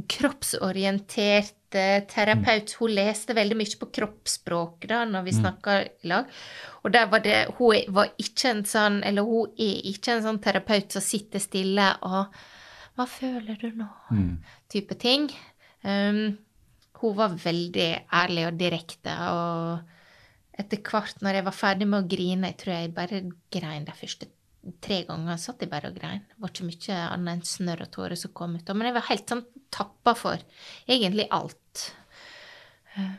kroppsorientert 0.10 1.78
eh, 1.78 2.04
terapeut. 2.10 2.74
Hun 2.80 2.94
leste 2.98 3.36
veldig 3.38 3.58
mye 3.60 3.80
på 3.80 3.90
kroppsspråk 4.00 4.88
da 4.90 5.04
når 5.10 5.28
vi 5.28 5.36
snakka 5.38 5.78
i 5.84 6.10
lag. 6.10 6.32
Og 6.84 6.92
der 6.94 7.08
var 7.12 7.24
det 7.24 7.38
Hun 7.60 7.94
var 7.96 8.10
ikke 8.20 8.50
en 8.50 8.66
sånn 8.68 8.98
Eller 9.08 9.24
hun 9.24 9.54
er 9.56 9.86
ikke 9.94 10.18
en 10.18 10.26
sånn 10.26 10.42
terapeut 10.44 10.92
som 10.92 11.06
sitter 11.06 11.40
stille 11.40 11.86
og 12.04 12.34
Hva 12.98 13.06
føler 13.10 13.58
du 13.62 13.70
nå? 13.78 13.88
type 14.70 14.98
ting. 15.02 15.30
Um, 15.84 16.38
hun 17.02 17.16
var 17.18 17.34
veldig 17.38 17.90
ærlig 18.14 18.46
og 18.48 18.58
direkte, 18.58 19.12
og 19.30 20.60
etter 20.60 20.80
hvert, 20.86 21.18
når 21.22 21.36
jeg 21.40 21.46
var 21.46 21.56
ferdig 21.58 21.88
med 21.90 22.04
å 22.04 22.08
grine 22.08 22.52
Jeg 22.54 22.58
tror 22.62 22.74
jeg 22.74 22.94
bare 22.96 23.20
grein 23.52 23.86
de 23.86 23.96
første 23.98 24.30
tre 24.84 25.02
ganger. 25.08 25.38
Satt 25.42 25.62
jeg 25.64 25.72
bare 25.72 25.90
og 25.92 25.98
grein. 26.00 26.24
Det 26.30 26.40
var 26.44 26.54
ikke 26.54 26.68
mye 26.70 27.00
annet 27.10 27.34
enn 27.34 27.44
snørr 27.48 27.84
og 27.86 27.92
tårer 27.96 28.20
som 28.20 28.34
kom 28.36 28.56
ut. 28.56 28.72
Men 28.74 28.90
jeg 28.90 28.98
var 28.98 29.08
helt 29.10 29.34
sånn 29.34 29.44
tappa 29.74 30.14
for 30.18 30.44
egentlig 30.88 31.28
alt. 31.34 31.90
Eh, 32.96 33.14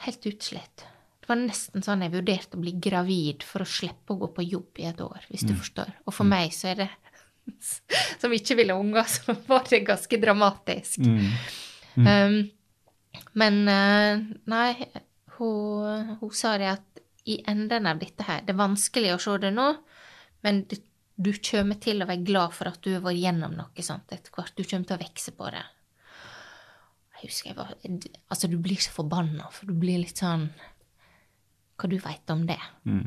Helt 0.00 0.24
utslitt. 0.24 0.86
Det 1.20 1.28
var 1.28 1.36
nesten 1.36 1.82
sånn 1.84 2.00
jeg 2.00 2.14
vurderte 2.14 2.56
å 2.56 2.60
bli 2.62 2.72
gravid 2.80 3.42
for 3.44 3.60
å 3.60 3.68
slippe 3.68 4.14
å 4.14 4.20
gå 4.22 4.30
på 4.38 4.46
jobb 4.46 4.80
i 4.80 4.86
et 4.88 5.02
år, 5.04 5.26
hvis 5.28 5.44
du 5.44 5.52
forstår. 5.58 5.90
Og 6.08 6.14
for 6.16 6.24
meg 6.24 6.54
så 6.56 6.70
er 6.72 6.78
det 6.84 6.86
Som 8.22 8.32
ikke 8.32 8.56
ville 8.56 8.76
unger, 8.78 9.04
så 9.10 9.34
var 9.48 9.66
det 9.68 9.82
ganske 9.84 10.16
dramatisk. 10.22 11.00
Um, 12.00 12.36
men 13.34 13.56
eh, 13.68 14.20
nei, 14.48 14.70
hun, 15.36 16.16
hun 16.20 16.32
sa 16.36 16.54
det 16.60 16.68
at 16.78 17.02
i 17.28 17.40
enden 17.50 17.86
av 17.90 17.98
dette 18.00 18.24
her 18.24 18.40
Det 18.46 18.54
er 18.54 18.60
vanskelig 18.60 19.10
å 19.14 19.20
se 19.20 19.34
det 19.42 19.50
nå, 19.52 19.66
men 20.46 20.64
du, 20.70 20.76
du 21.20 21.32
kommer 21.44 21.78
til 21.82 22.00
å 22.00 22.08
være 22.08 22.24
glad 22.24 22.56
for 22.56 22.70
at 22.70 22.80
du 22.84 22.94
har 22.94 23.04
vært 23.04 23.20
gjennom 23.20 23.54
noe 23.58 23.84
sånt 23.84 24.12
etter 24.14 24.32
hvert. 24.34 24.56
Du 24.56 24.64
kommer 24.64 24.88
til 24.88 24.96
å 24.96 25.04
vokse 25.04 25.34
på 25.36 25.52
det. 25.52 25.62
Jeg 27.20 27.28
husker 27.28 27.50
jeg 27.50 27.56
var 27.58 27.72
Altså, 28.32 28.48
du 28.48 28.56
blir 28.56 28.80
så 28.80 28.92
forbanna, 28.94 29.50
for 29.52 29.68
du 29.68 29.76
blir 29.76 30.00
litt 30.00 30.22
sånn 30.22 30.46
Hva 31.80 31.88
du 31.88 31.98
veit 32.00 32.32
om 32.32 32.46
det? 32.48 32.58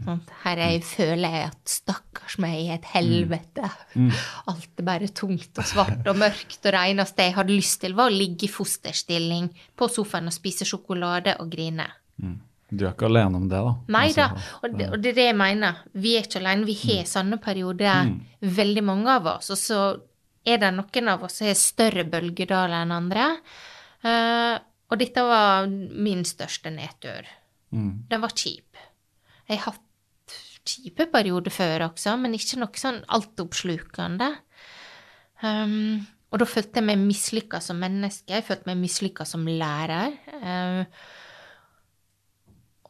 Sant? 0.05 0.29
Her 0.43 0.61
er 0.61 0.71
jeg, 0.75 0.85
føler 0.85 1.35
jeg 1.35 1.49
at 1.49 1.73
stakkars 1.73 2.37
meg 2.41 2.55
i 2.59 2.69
et 2.73 2.85
helvete. 2.93 3.69
Alt 4.49 4.81
er 4.81 4.87
bare 4.87 5.09
tungt 5.13 5.57
og 5.61 5.67
svart 5.69 6.07
og 6.09 6.17
mørkt, 6.21 6.57
og 6.61 6.71
det 6.73 6.85
eneste 6.93 7.27
jeg 7.27 7.35
hadde 7.37 7.53
lyst 7.57 7.81
til, 7.83 7.93
var 7.97 8.09
å 8.09 8.15
ligge 8.15 8.47
i 8.47 8.53
fosterstilling 8.53 9.51
på 9.77 9.89
sofaen 9.93 10.29
og 10.29 10.33
spise 10.33 10.65
sjokolade 10.69 11.35
og 11.41 11.49
grine. 11.53 11.85
Du 12.73 12.85
er 12.87 12.93
ikke 12.93 13.09
alene 13.09 13.37
om 13.37 13.45
det, 13.49 13.59
da? 13.61 13.73
Nei 13.93 14.07
da, 14.15 14.25
Altså, 14.31 14.57
og 14.63 14.77
det, 14.79 14.87
og 14.89 15.03
det 15.03 15.11
er 15.11 15.17
det 15.19 15.27
jeg 15.27 15.37
mener. 15.37 15.83
Vi 15.93 16.15
er 16.17 16.25
ikke 16.25 16.41
alene. 16.41 16.67
Vi 16.69 16.75
har 16.81 17.05
sånne 17.09 17.39
perioder, 17.43 18.11
veldig 18.59 18.83
mange 18.87 19.13
av 19.13 19.29
oss. 19.35 19.51
Og 19.53 19.59
så 19.59 19.79
er 20.43 20.59
det 20.63 20.73
noen 20.75 21.11
av 21.13 21.23
oss 21.27 21.39
som 21.39 21.47
har 21.47 21.59
større 21.59 22.05
bølgedaler 22.09 22.83
enn 22.83 22.95
andre. 22.95 23.29
Uh, 24.03 24.55
og 24.91 24.99
dette 24.99 25.23
var 25.25 25.69
min 25.69 26.25
største 26.27 26.73
nedtur. 26.73 27.29
Mm. 27.73 28.05
Den 28.09 28.23
var 28.23 28.33
kjip. 28.37 28.81
Jeg 29.49 29.59
har 29.59 29.73
hatt 29.73 30.37
kjipe 30.63 31.07
perioder 31.11 31.53
før 31.53 31.89
også, 31.89 32.15
men 32.19 32.35
ikke 32.37 32.61
noe 32.61 32.79
sånn 32.79 33.01
altoppslukende. 33.11 34.29
Um, 35.43 36.03
og 36.33 36.41
da 36.41 36.47
følte 36.49 36.79
jeg 36.79 36.87
meg 36.87 37.01
mislykka 37.01 37.59
som 37.61 37.77
menneske. 37.81 38.31
Jeg 38.33 38.45
følte 38.47 38.69
meg 38.71 38.79
mislykka 38.81 39.25
som 39.27 39.43
lærer. 39.45 40.15
Eh, 40.33 41.03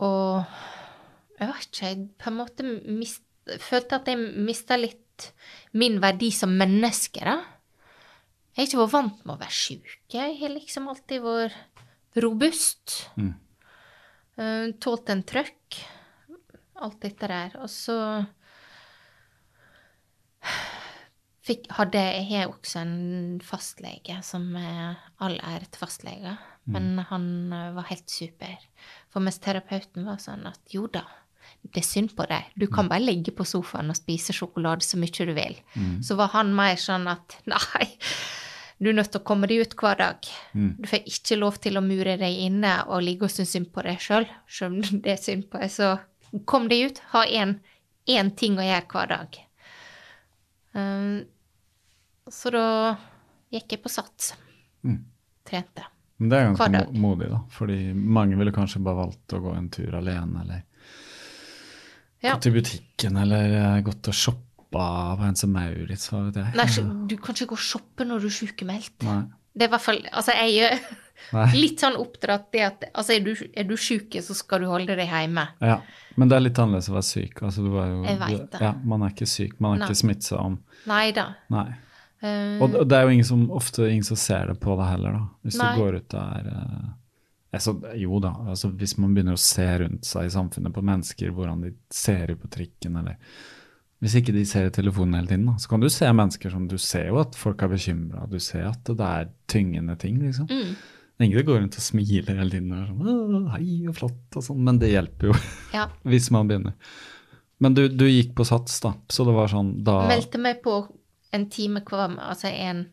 og 0.04 1.40
jeg 1.40 1.50
vet 1.50 1.68
ikke, 1.68 1.88
jeg 1.88 2.04
på 2.20 2.30
en 2.32 2.38
måte 2.38 2.68
mist, 2.68 3.24
følte 3.64 4.00
at 4.00 4.12
jeg 4.12 4.44
mista 4.48 4.78
litt 4.80 5.00
min 5.78 6.00
verdi 6.04 6.32
som 6.34 6.54
menneske, 6.58 7.24
da. 7.24 7.40
Jeg 8.54 8.62
har 8.62 8.70
ikke 8.70 8.82
vært 8.84 8.94
vant 8.94 9.24
med 9.26 9.34
å 9.34 9.42
være 9.42 9.58
sjuk. 9.58 9.96
Jeg 10.14 10.36
har 10.38 10.54
liksom 10.54 10.90
alltid 10.92 11.24
vært 11.24 11.84
robust. 12.22 13.00
Eh, 14.38 14.68
tålt 14.82 15.10
en 15.14 15.24
trøkk. 15.26 15.80
Alt 16.86 17.00
dette 17.02 17.30
der. 17.30 17.58
Og 17.62 17.70
så 17.70 17.98
fikk, 21.48 21.68
hadde 21.78 22.02
jeg 22.02 22.50
også 22.50 22.84
en 22.84 23.42
fastlege 23.44 24.20
som 24.26 24.48
er 24.60 25.02
all 25.24 25.38
ære 25.40 25.68
til 25.70 25.84
fastleger, 25.84 26.40
men 26.72 27.00
han 27.10 27.54
eh, 27.54 27.72
var 27.76 27.90
helt 27.90 28.10
super. 28.10 28.56
For 29.12 29.24
mens 29.24 29.42
terapeuten 29.44 30.06
var 30.08 30.22
sånn 30.24 30.46
at 30.48 30.62
jo 30.74 30.88
da, 30.92 31.04
det 31.64 31.82
er 31.82 31.88
synd 31.88 32.14
på 32.16 32.26
deg, 32.30 32.54
du 32.56 32.68
kan 32.72 32.88
bare 32.92 33.04
ligge 33.04 33.34
på 33.36 33.46
sofaen 33.48 33.92
og 33.92 34.00
spise 34.00 34.36
sjokolade 34.36 34.86
så 34.86 35.00
mye 35.00 35.28
du 35.28 35.34
vil. 35.36 35.58
Så 36.04 36.16
var 36.20 36.32
han 36.38 36.54
mer 36.56 36.80
sånn 36.80 37.08
at 37.12 37.38
nei, 37.52 37.90
du 38.80 38.90
er 38.92 38.98
nødt 38.98 39.12
til 39.14 39.22
å 39.22 39.28
komme 39.28 39.48
deg 39.48 39.64
ut 39.64 39.76
hver 39.80 40.00
dag. 40.00 40.32
Du 40.80 40.88
får 40.90 41.06
ikke 41.08 41.40
lov 41.40 41.60
til 41.64 41.78
å 41.80 41.86
mure 41.86 42.18
deg 42.20 42.40
inne 42.48 42.74
og 42.88 43.04
ligge 43.04 43.28
og 43.28 43.32
synes 43.32 43.54
synd 43.56 43.72
på 43.76 43.84
deg 43.86 44.02
sjøl, 44.04 44.28
selv 44.48 44.80
om 44.80 45.02
det 45.04 45.16
er 45.18 45.22
synd 45.22 45.48
på 45.52 45.62
deg. 45.62 45.72
Så 45.72 45.94
kom 46.50 46.68
deg 46.72 46.90
ut, 46.90 47.04
ha 47.14 47.24
én 47.28 48.32
ting 48.40 48.60
å 48.60 48.66
gjøre 48.66 48.90
hver 48.92 49.12
dag. 49.14 49.40
Um, 50.74 51.24
så 52.32 52.50
da 52.56 52.68
gikk 53.54 53.76
jeg 53.76 53.84
på 53.84 53.92
sats. 53.94 54.34
Trente. 55.46 55.93
Men 56.24 56.30
det 56.32 56.38
er 56.40 56.46
ganske 56.48 56.70
Hver 56.72 56.86
mo- 56.94 57.02
modig, 57.04 57.28
da. 57.34 57.40
Fordi 57.52 57.78
mange 57.94 58.38
ville 58.40 58.54
kanskje 58.56 58.80
bare 58.86 58.96
valgt 59.02 59.34
å 59.36 59.42
gå 59.44 59.56
en 59.60 59.68
tur 59.74 59.96
alene, 60.00 60.40
eller 60.46 60.62
Ja. 62.24 62.36
gå 62.38 62.42
til 62.46 62.54
butikken, 62.56 63.18
eller 63.20 63.54
eh, 63.60 63.82
gått 63.84 64.08
og 64.08 64.16
shoppa 64.16 64.84
på 65.18 65.20
Hense 65.28 65.46
Maurits, 65.52 66.08
hva 66.10 66.22
vet 66.30 66.40
jeg. 66.40 66.54
Nei, 66.56 66.68
du 67.12 67.18
kan 67.20 67.36
ikke 67.36 67.50
gå 67.52 67.58
og 67.60 67.66
shoppe 67.68 68.08
når 68.08 68.24
du 68.24 68.30
er 68.32 68.38
sykemeldt. 68.40 69.04
Nei. 69.04 69.24
Det 69.54 69.68
er 69.68 69.70
i 69.70 69.74
hvert 69.76 69.84
fall 69.86 70.00
Altså, 70.10 70.34
jeg 70.34 70.64
er 70.66 70.80
Nei. 71.36 71.44
litt 71.60 71.84
sånn 71.84 71.98
oppdratt 72.00 72.48
det 72.56 72.64
at 72.66 72.86
altså, 72.96 73.14
er 73.14 73.20
du, 73.28 73.36
er 73.54 73.68
du 73.70 73.76
syk, 73.78 74.16
så 74.26 74.34
skal 74.34 74.64
du 74.64 74.70
holde 74.72 74.96
deg 74.98 75.12
hjemme. 75.12 75.44
Ja, 75.62 75.76
men 76.18 76.32
det 76.32 76.38
er 76.40 76.46
litt 76.48 76.58
annerledes 76.64 76.90
å 76.90 76.96
være 76.96 77.06
syk. 77.12 77.44
Altså, 77.46 77.62
du 77.68 77.70
jo, 77.76 78.04
Jeg 78.08 78.18
vet 78.24 78.30
du- 78.40 78.48
det. 78.56 78.62
Ja, 78.66 78.72
man 78.84 79.04
er 79.06 79.14
ikke 79.14 79.28
syk, 79.30 79.60
man 79.62 79.76
er 79.76 79.84
Nei. 79.84 79.88
ikke 79.92 80.00
smittsom. 80.02 80.58
Nei 80.90 81.12
da. 81.12 81.28
Nei. 81.54 81.68
Eh, 82.24 82.62
Og, 82.64 82.76
det 82.88 82.98
er 82.98 83.08
jo 83.08 83.16
ingen 83.18 83.28
som, 83.28 83.48
ofte 83.52 83.88
ingen 83.90 84.06
som 84.08 84.20
ser 84.20 84.48
det 84.52 84.60
på 84.64 84.78
deg 84.80 84.94
heller, 84.94 85.18
da. 85.18 85.24
Hvis 85.44 85.58
Nei. 85.60 85.72
du 85.76 85.82
går 85.82 85.98
ut 86.00 86.14
der 86.14 86.52
eh, 86.54 86.86
altså, 87.60 87.76
Jo 88.00 88.22
da, 88.24 88.32
altså, 88.54 88.72
hvis 88.80 88.96
man 89.02 89.16
begynner 89.16 89.36
å 89.36 89.44
se 89.44 89.68
rundt 89.84 90.08
seg 90.08 90.30
i 90.30 90.34
samfunnet 90.34 90.76
på 90.76 90.86
mennesker, 90.86 91.36
hvordan 91.36 91.66
de 91.68 91.74
ser 91.94 92.32
ut 92.32 92.42
på 92.46 92.54
trikken, 92.60 92.98
eller 93.02 93.20
Hvis 94.04 94.18
ikke 94.20 94.34
de 94.36 94.42
ser 94.44 94.66
i 94.68 94.74
telefonen 94.76 95.16
hele 95.16 95.32
tiden, 95.32 95.46
da, 95.48 95.58
så 95.60 95.70
kan 95.72 95.84
du 95.84 95.90
se 95.92 96.10
mennesker 96.12 96.52
som 96.52 96.68
Du 96.68 96.78
ser 96.78 97.08
jo 97.12 97.22
at 97.22 97.36
folk 97.40 97.62
er 97.64 97.72
bekymra, 97.76 98.26
du 98.28 98.40
ser 98.40 98.68
at 98.72 98.84
det 98.88 99.12
er 99.12 99.32
tyngende 99.48 99.96
ting, 100.00 100.20
liksom. 100.24 100.48
Mm. 100.50 100.76
Det 101.14 101.28
ingen 101.28 101.46
går 101.46 101.60
rundt 101.60 101.78
og 101.78 101.84
smiler 101.86 102.40
hele 102.40 102.50
tiden 102.50 102.72
og 102.74 102.88
sånn 102.90 103.52
Hei 103.54 103.84
og 103.88 103.96
flott 104.00 104.40
og 104.40 104.48
sånn, 104.48 104.64
men 104.66 104.80
det 104.82 104.90
hjelper 104.96 105.30
jo 105.30 105.36
ja. 105.76 105.86
hvis 106.10 106.32
man 106.34 106.50
begynner. 106.50 106.74
Men 107.64 107.76
du, 107.78 107.86
du 107.88 108.08
gikk 108.10 108.34
på 108.36 108.48
sats, 108.48 108.80
da, 108.84 108.96
så 109.12 109.24
det 109.28 109.36
var 109.36 109.52
sånn 109.52 109.76
da 109.86 110.02
Meldte 110.10 110.42
meg 110.42 110.64
på 110.66 110.82
en 111.34 111.48
time 111.52 111.82
hver 111.88 112.18
Altså 112.22 112.52
en 112.52 112.86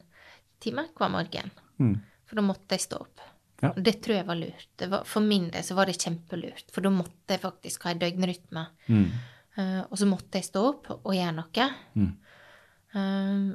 time 0.61 0.87
hver 0.97 1.12
morgen. 1.12 1.51
Mm. 1.81 1.97
For 2.29 2.39
da 2.39 2.45
måtte 2.47 2.77
jeg 2.77 2.87
stå 2.87 3.01
opp. 3.03 3.25
Ja. 3.61 3.73
Det 3.77 3.99
tror 4.01 4.17
jeg 4.17 4.27
var 4.29 4.39
lurt. 4.41 4.69
Det 4.81 4.89
var, 4.89 5.05
for 5.09 5.25
min 5.25 5.51
del 5.53 5.65
så 5.65 5.77
var 5.77 5.91
det 5.91 5.99
kjempelurt, 6.01 6.71
for 6.73 6.85
da 6.85 6.93
måtte 6.95 7.35
jeg 7.35 7.43
faktisk 7.43 7.85
ha 7.85 7.93
en 7.93 8.01
døgnrytme. 8.01 8.62
Mm. 8.89 9.09
Uh, 9.59 9.83
og 9.83 9.99
så 10.01 10.09
måtte 10.09 10.41
jeg 10.41 10.49
stå 10.49 10.62
opp 10.71 10.89
og 10.95 11.11
gjøre 11.12 11.35
noe. 11.37 11.67
Mm. 11.99 12.12
Uh, 12.95 13.51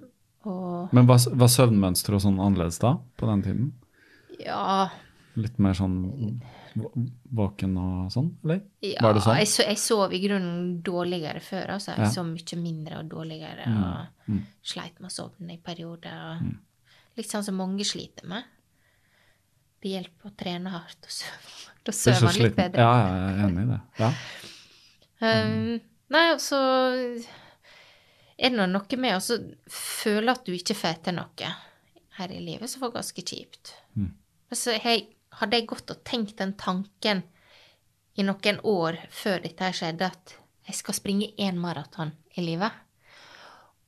og 0.45 0.93
Men 0.93 1.09
var, 1.09 1.23
var 1.33 1.49
søvnmønsteret 1.49 2.21
sånn 2.21 2.37
annerledes 2.37 2.77
da, 2.83 2.97
på 3.17 3.31
den 3.31 3.41
tiden? 3.47 3.73
ja, 4.43 4.91
Litt 5.39 5.57
mer 5.59 5.75
sånn 5.75 5.95
våken 6.75 7.77
og 7.79 8.11
sånn, 8.11 8.29
eller? 8.43 8.61
ja 8.83 9.01
Var 9.01 9.13
det 9.15 9.21
sånn? 9.23 9.37
jeg, 9.39 9.47
jeg 9.69 9.77
sov 9.79 10.13
i 10.13 10.19
grunnen 10.27 10.81
dårligere 10.83 11.39
før. 11.43 11.69
Altså. 11.75 11.91
Jeg 11.95 11.99
Ja. 12.05 12.09
sov 12.11 12.25
mye 12.27 12.57
mindre 12.61 12.99
og 12.99 13.09
dårligere. 13.09 13.65
Mm, 13.65 13.83
Og 13.83 14.41
sleit 14.63 14.99
med 14.99 15.09
å 15.09 15.13
sovne 15.13 15.53
i 15.53 15.57
perioder. 15.57 16.41
Og 16.41 17.17
Litt 17.17 17.31
sånn 17.31 17.43
som 17.47 17.55
mange 17.55 17.85
sliter 17.87 18.27
med. 18.27 18.43
Det 19.81 19.91
hjelper 19.93 20.29
å 20.31 20.35
trene 20.35 20.69
hardt 20.73 21.05
og 21.05 21.09
sove. 21.13 21.71
Da 21.85 21.91
er 21.91 21.93
sover 21.93 22.23
man 22.25 22.33
litt 22.41 22.55
bedre. 22.55 22.81
Ja, 22.81 22.93
ja, 22.97 23.15
jeg 23.15 23.39
er 23.39 23.47
enig 23.47 23.63
i 23.63 23.71
det. 23.71 23.81
Ja. 23.99 24.11
Um, 25.21 25.81
nei, 26.09 26.25
altså 26.33 26.57
er 28.37 28.49
det 28.51 28.67
noe 28.69 28.97
med 28.99 29.15
å 29.15 29.37
føle 29.71 30.31
at 30.35 30.43
du 30.45 30.51
ikke 30.51 30.75
får 30.75 31.03
til 31.05 31.15
noe 31.15 31.51
her 32.17 32.31
i 32.31 32.39
livet, 32.43 32.69
som 32.69 32.81
var 32.81 32.91
ganske 32.97 33.23
kjipt. 33.23 33.73
Mm. 33.95 34.11
Men 34.49 34.59
så 34.59 34.75
har 34.75 34.91
jeg 34.97 35.07
hadde 35.39 35.59
jeg 35.59 35.67
gått 35.69 35.91
og 35.91 36.03
tenkt 36.07 36.37
den 36.39 36.55
tanken 36.59 37.23
i 38.15 38.23
noen 38.23 38.61
år 38.63 38.97
før 39.11 39.43
dette 39.43 39.71
skjedde, 39.75 40.07
at 40.07 40.35
jeg 40.65 40.79
skal 40.79 40.97
springe 40.97 41.33
én 41.41 41.59
maraton 41.61 42.13
i 42.35 42.45
livet. 42.45 42.71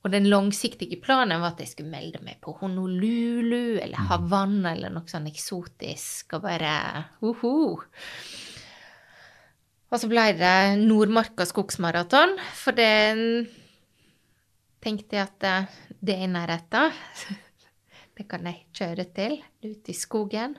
Og 0.04 0.12
den 0.12 0.28
langsiktige 0.30 1.00
planen 1.02 1.40
var 1.42 1.56
at 1.56 1.62
jeg 1.64 1.72
skulle 1.72 1.90
melde 1.90 2.20
meg 2.22 2.38
på 2.44 2.54
Honolulu 2.60 3.80
eller 3.82 4.08
Havanna 4.08 4.76
eller 4.76 4.92
noe 4.94 5.10
sånn 5.10 5.26
eksotisk, 5.30 6.36
og 6.38 6.44
bare 6.44 6.74
uhu. 7.24 7.80
Og 9.88 9.96
så 9.96 10.08
ble 10.10 10.26
det 10.38 10.54
Nordmarka 10.84 11.48
skogsmaraton, 11.48 12.36
for 12.60 12.76
det 12.76 12.92
tenkte 14.84 15.18
jeg 15.18 15.24
at 15.24 15.48
eh, 15.48 15.76
det 15.98 16.16
er 16.18 16.24
i 16.28 16.32
nærheten. 16.32 16.96
Det 18.18 18.24
kan 18.26 18.48
jeg 18.48 18.64
kjøre 18.74 19.04
til, 19.14 19.36
ut 19.62 19.88
i 19.88 19.94
skogen. 19.94 20.56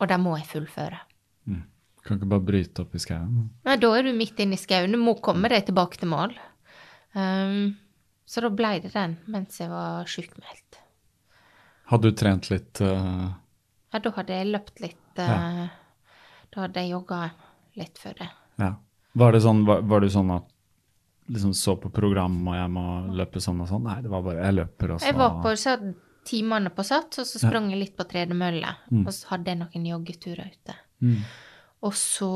Og 0.00 0.10
det 0.10 0.18
må 0.20 0.36
jeg 0.36 0.48
fullføre. 0.50 1.00
Mm. 1.48 1.62
Kan 2.06 2.20
ikke 2.20 2.30
bare 2.34 2.46
bryte 2.50 2.84
opp 2.84 2.94
i 2.94 3.02
skauen? 3.02 3.48
Nei, 3.66 3.78
da 3.82 3.90
er 3.96 4.06
du 4.06 4.12
midt 4.16 4.38
inne 4.42 4.58
i 4.58 4.60
skauen. 4.60 4.94
Du 4.94 5.00
må 5.00 5.16
komme 5.24 5.50
deg 5.52 5.66
tilbake 5.68 6.00
til 6.00 6.10
mål. 6.12 6.34
Um, 7.16 7.74
så 8.28 8.42
da 8.44 8.50
ble 8.52 8.76
det 8.84 8.92
den 8.94 9.16
mens 9.32 9.58
jeg 9.60 9.70
var 9.72 10.06
sjukmeldt. 10.10 10.80
Hadde 11.90 12.10
du 12.10 12.18
trent 12.18 12.50
litt 12.50 12.82
uh... 12.82 13.30
Ja, 13.94 14.00
da 14.02 14.12
hadde 14.18 14.36
jeg 14.36 14.50
løpt 14.50 14.82
litt. 14.82 15.06
Uh, 15.18 15.24
ja. 15.24 15.68
Da 16.52 16.66
hadde 16.66 16.82
jeg 16.82 16.92
jogga 16.92 17.22
litt 17.78 18.00
før 18.02 18.18
det. 18.20 18.28
Ja. 18.60 18.74
Var 19.16 19.32
det 19.32 19.40
sånn, 19.46 19.64
var, 19.68 19.82
var 19.88 20.04
du 20.04 20.10
sånn 20.12 20.32
at 20.34 20.50
liksom 21.32 21.54
så 21.56 21.74
på 21.80 21.90
program 21.90 22.36
og 22.46 22.54
jeg 22.54 22.72
må 22.74 22.86
løpe 23.16 23.42
sånn 23.42 23.62
og 23.64 23.70
sånn? 23.70 23.86
Nei, 23.88 24.00
det 24.04 24.12
var 24.12 24.24
bare 24.26 24.44
jeg 24.44 24.58
løper 24.60 24.94
og 24.94 25.00
så 25.00 25.08
Jeg 25.08 25.18
var 25.18 25.38
på 25.42 25.54
så 25.58 25.76
timene 26.26 26.72
på 26.74 26.84
Sats, 26.86 27.20
og 27.22 27.28
så 27.28 27.40
sprang 27.40 27.70
jeg 27.72 27.80
litt 27.80 27.96
på 27.98 28.06
tredemølle. 28.08 28.72
Mm. 28.90 29.04
Og 29.04 29.12
så 29.14 29.32
hadde 29.34 29.52
jeg 29.52 29.60
noen 29.62 29.88
joggeturer 29.90 30.52
ute. 30.52 30.76
Mm. 31.04 31.18
Og 31.86 31.94
så 31.94 32.30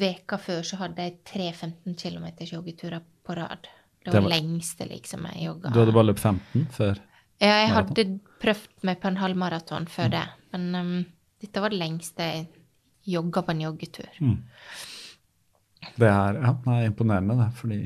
veka 0.00 0.38
før 0.40 0.62
så 0.66 0.78
hadde 0.80 1.04
jeg 1.04 1.18
tre 1.26 1.48
15 1.52 1.96
km 2.00 2.28
joggeturer 2.48 3.02
på 3.24 3.36
rad. 3.36 3.68
Det 4.04 4.12
var 4.12 4.24
det 4.24 4.32
lengste 4.34 4.86
liksom 4.88 5.26
jeg 5.32 5.46
jogga. 5.48 5.72
Du 5.72 5.80
hadde 5.80 5.96
bare 5.96 6.10
løpt 6.10 6.22
15 6.22 6.66
før? 6.72 7.00
Ja, 7.42 7.54
jeg 7.60 7.70
maraton. 7.72 7.96
hadde 7.96 8.34
prøvd 8.44 8.88
meg 8.88 8.98
på 9.02 9.10
en 9.10 9.20
halv 9.20 9.40
maraton 9.40 9.88
før 9.90 10.10
mm. 10.10 10.14
det. 10.14 10.24
Men 10.54 10.66
um, 10.78 10.96
dette 11.44 11.62
var 11.64 11.72
det 11.72 11.80
lengste 11.80 12.28
jeg 12.28 12.44
jogga 13.14 13.44
på 13.44 13.54
en 13.54 13.62
joggetur. 13.64 14.20
Mm. 14.20 14.36
Det 15.94 16.08
er, 16.08 16.40
ja, 16.40 16.52
det 16.64 16.76
er 16.76 16.88
imponerende, 16.88 17.36
det. 17.40 17.50
Fordi 17.58 17.80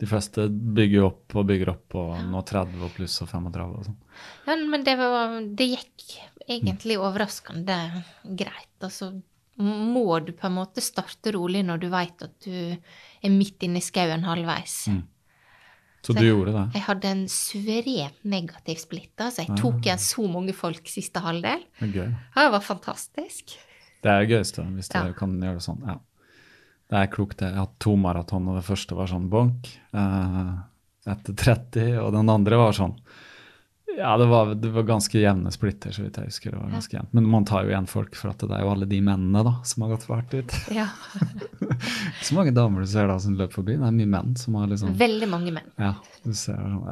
de 0.00 0.08
fleste 0.10 0.48
bygger 0.50 1.06
opp 1.06 1.36
og 1.38 1.46
bygger 1.50 1.70
opp 1.74 1.98
og 2.00 2.16
nå 2.30 2.42
30 2.46 2.86
og 2.86 2.94
pluss 2.96 3.20
og 3.22 3.30
35 3.30 3.76
og 3.78 3.86
sånn. 3.88 4.00
Ja, 4.46 4.56
men 4.56 4.84
det, 4.86 4.96
var, 5.00 5.38
det 5.44 5.70
gikk 5.74 6.08
egentlig 6.44 6.98
overraskende 7.00 7.78
greit. 8.24 8.74
Altså 8.84 9.12
må 9.56 10.18
du 10.18 10.32
på 10.34 10.48
en 10.48 10.56
måte 10.56 10.82
starte 10.82 11.32
rolig 11.34 11.62
når 11.66 11.82
du 11.84 11.90
veit 11.92 12.22
at 12.26 12.32
du 12.42 12.54
er 12.74 13.32
midt 13.32 13.62
inne 13.62 13.78
i 13.78 13.84
skauen 13.84 14.26
halvveis. 14.26 14.78
Mm. 14.90 15.02
Så, 16.04 16.12
så 16.12 16.16
du 16.18 16.20
jeg, 16.20 16.32
gjorde 16.32 16.54
det? 16.56 16.64
Jeg 16.74 16.84
hadde 16.84 17.12
en 17.14 17.22
suverent 17.32 18.24
negativ 18.28 18.80
splitt. 18.82 19.14
Altså, 19.16 19.44
jeg 19.44 19.56
tok 19.60 19.78
igjen 19.86 20.02
så 20.02 20.26
mange 20.28 20.52
folk 20.56 20.90
siste 20.92 21.22
halvdel. 21.24 21.62
Det, 21.78 21.92
gøy. 21.94 22.10
det 22.34 22.48
var 22.56 22.64
fantastisk. 22.64 23.54
Det 24.04 24.10
er 24.12 24.20
det 24.20 24.34
gøyeste, 24.34 24.66
hvis 24.74 24.90
du 24.92 24.98
ja. 24.98 25.14
kan 25.16 25.38
gjøre 25.40 25.62
det 25.62 25.64
sånn. 25.64 25.86
Ja. 25.88 25.96
Det 26.92 26.98
er 27.00 27.08
klokt. 27.14 27.40
Jeg 27.40 27.56
har 27.56 27.64
hatt 27.64 27.78
to 27.80 27.94
maraton, 27.96 28.50
og 28.52 28.58
det 28.58 28.66
første 28.66 28.98
var 28.98 29.08
sånn 29.08 29.30
bonk 29.32 29.70
eh, 29.96 30.50
etter 31.14 31.38
30, 31.40 31.94
og 32.02 32.12
den 32.18 32.34
andre 32.34 32.58
var 32.60 32.76
sånn 32.76 32.98
ja, 33.98 34.16
det 34.18 34.26
var, 34.26 34.54
det 34.54 34.68
var, 34.68 34.82
ganske 34.82 35.18
jevne 35.18 35.50
splitter, 35.52 35.92
så 35.92 36.02
vidt 36.02 36.16
jeg 36.18 36.30
husker. 36.30 36.50
det 36.50 36.58
var 36.58 36.72
ganske 36.72 36.96
jevnt. 36.96 37.12
Men 37.16 37.28
man 37.30 37.46
tar 37.48 37.64
jo 37.64 37.72
igjen 37.72 37.86
folk, 37.90 38.16
for 38.18 38.32
det 38.40 38.50
er 38.50 38.64
jo 38.64 38.70
alle 38.72 38.88
de 38.90 39.00
mennene 39.04 39.42
da, 39.46 39.54
som 39.66 39.84
har 39.84 39.94
gått 39.94 40.06
for 40.06 40.18
hardt 40.18 40.34
ut. 40.34 40.56
Ja. 40.74 40.88
så 42.24 42.36
mange 42.36 42.54
damer 42.56 42.84
du 42.84 42.90
ser 42.90 43.08
da 43.10 43.18
som 43.22 43.36
løper 43.38 43.60
forbi. 43.60 43.78
Det 43.80 43.88
er 43.88 43.96
mye 43.96 44.12
menn 44.16 44.34
som 44.40 44.58
har 44.58 44.70
liksom 44.70 44.96
Veldig 45.00 45.30
mange 45.30 45.54
menn. 45.54 45.70
Ja, 45.80 45.94
du 46.24 46.32
ser 46.36 46.58
sånn 46.58 46.84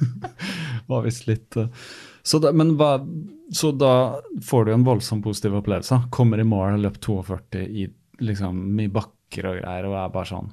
Var 0.90 1.04
visst 1.06 1.28
litt 1.28 1.56
uh. 1.60 1.68
så, 2.22 2.40
da, 2.42 2.52
men 2.56 2.74
hva, 2.80 2.96
så 3.54 3.70
da 3.76 3.94
får 4.44 4.66
du 4.66 4.74
en 4.74 4.86
voldsomt 4.86 5.24
positiv 5.24 5.58
opplevelse. 5.60 6.02
Kommer 6.14 6.42
i 6.42 6.46
mål, 6.48 6.80
løpt 6.84 7.04
42 7.06 7.64
i 7.64 7.86
liksom 8.20 8.58
mye 8.76 8.92
bakker 8.92 9.46
og 9.48 9.60
greier, 9.62 9.88
og 9.88 9.96
er 9.96 10.12
bare 10.12 10.30
sånn. 10.32 10.50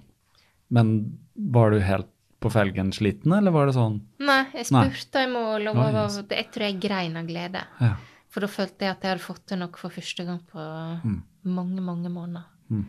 Men 0.74 0.94
var 1.34 1.72
du 1.72 1.82
helt 1.84 2.12
på 2.40 2.52
felgen 2.54 2.92
sliten, 2.94 3.34
eller 3.34 3.54
var 3.54 3.70
det 3.70 3.74
sånn? 3.78 3.98
Nei, 4.22 4.44
jeg 4.54 4.70
spurte 4.70 5.24
i 5.26 5.32
mål, 5.32 5.72
og 5.72 5.80
var, 5.80 5.98
jeg 6.30 6.52
tror 6.54 6.68
jeg 6.68 6.78
grein 6.84 7.18
av 7.18 7.30
glede. 7.30 7.64
Ja. 7.82 7.96
For 8.34 8.46
da 8.46 8.50
følte 8.52 8.86
jeg 8.86 8.94
at 8.94 9.06
jeg 9.06 9.16
hadde 9.16 9.24
fått 9.24 9.48
til 9.50 9.62
noe 9.62 9.82
for 9.82 9.94
første 9.94 10.26
gang 10.28 10.44
på 10.52 10.62
mm. 10.62 11.18
mange, 11.56 11.82
mange 11.82 12.12
måneder. 12.14 12.46
Mm. 12.70 12.86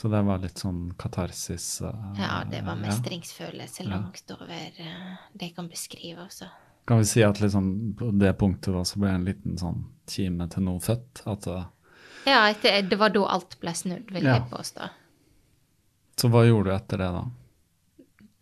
Så 0.00 0.08
det 0.08 0.22
var 0.24 0.40
litt 0.42 0.58
sånn 0.58 0.86
katarsis? 0.98 1.66
Uh, 1.84 1.92
ja, 2.18 2.40
det 2.48 2.62
var 2.66 2.80
mestringsfølelse 2.80 3.84
ja. 3.84 3.90
langt 3.90 4.32
over 4.34 4.80
uh, 4.80 5.10
det 5.36 5.50
jeg 5.50 5.56
kan 5.58 5.68
beskrive 5.70 6.24
også. 6.24 6.48
Kan 6.88 6.98
vi 6.98 7.06
si 7.06 7.22
at 7.22 7.38
liksom 7.38 7.68
på 7.98 8.08
det 8.18 8.32
punktet 8.40 8.74
også 8.74 8.98
ble 9.02 9.12
en 9.14 9.28
liten 9.28 9.60
sånn 9.60 9.84
kime 10.10 10.48
til 10.50 10.66
noe 10.66 10.82
født? 10.82 11.22
At 11.30 11.46
uh, 11.52 11.68
Ja, 12.26 12.48
det 12.56 12.98
var 12.98 13.12
da 13.14 13.28
alt 13.36 13.58
ble 13.60 13.76
snudd, 13.76 14.10
vil 14.14 14.26
ja. 14.26 14.40
jeg 14.40 14.48
påstå. 14.50 14.88
Så 16.18 16.32
hva 16.32 16.46
gjorde 16.48 16.72
du 16.72 16.76
etter 16.78 17.04
det, 17.04 17.12
da? 17.12 17.22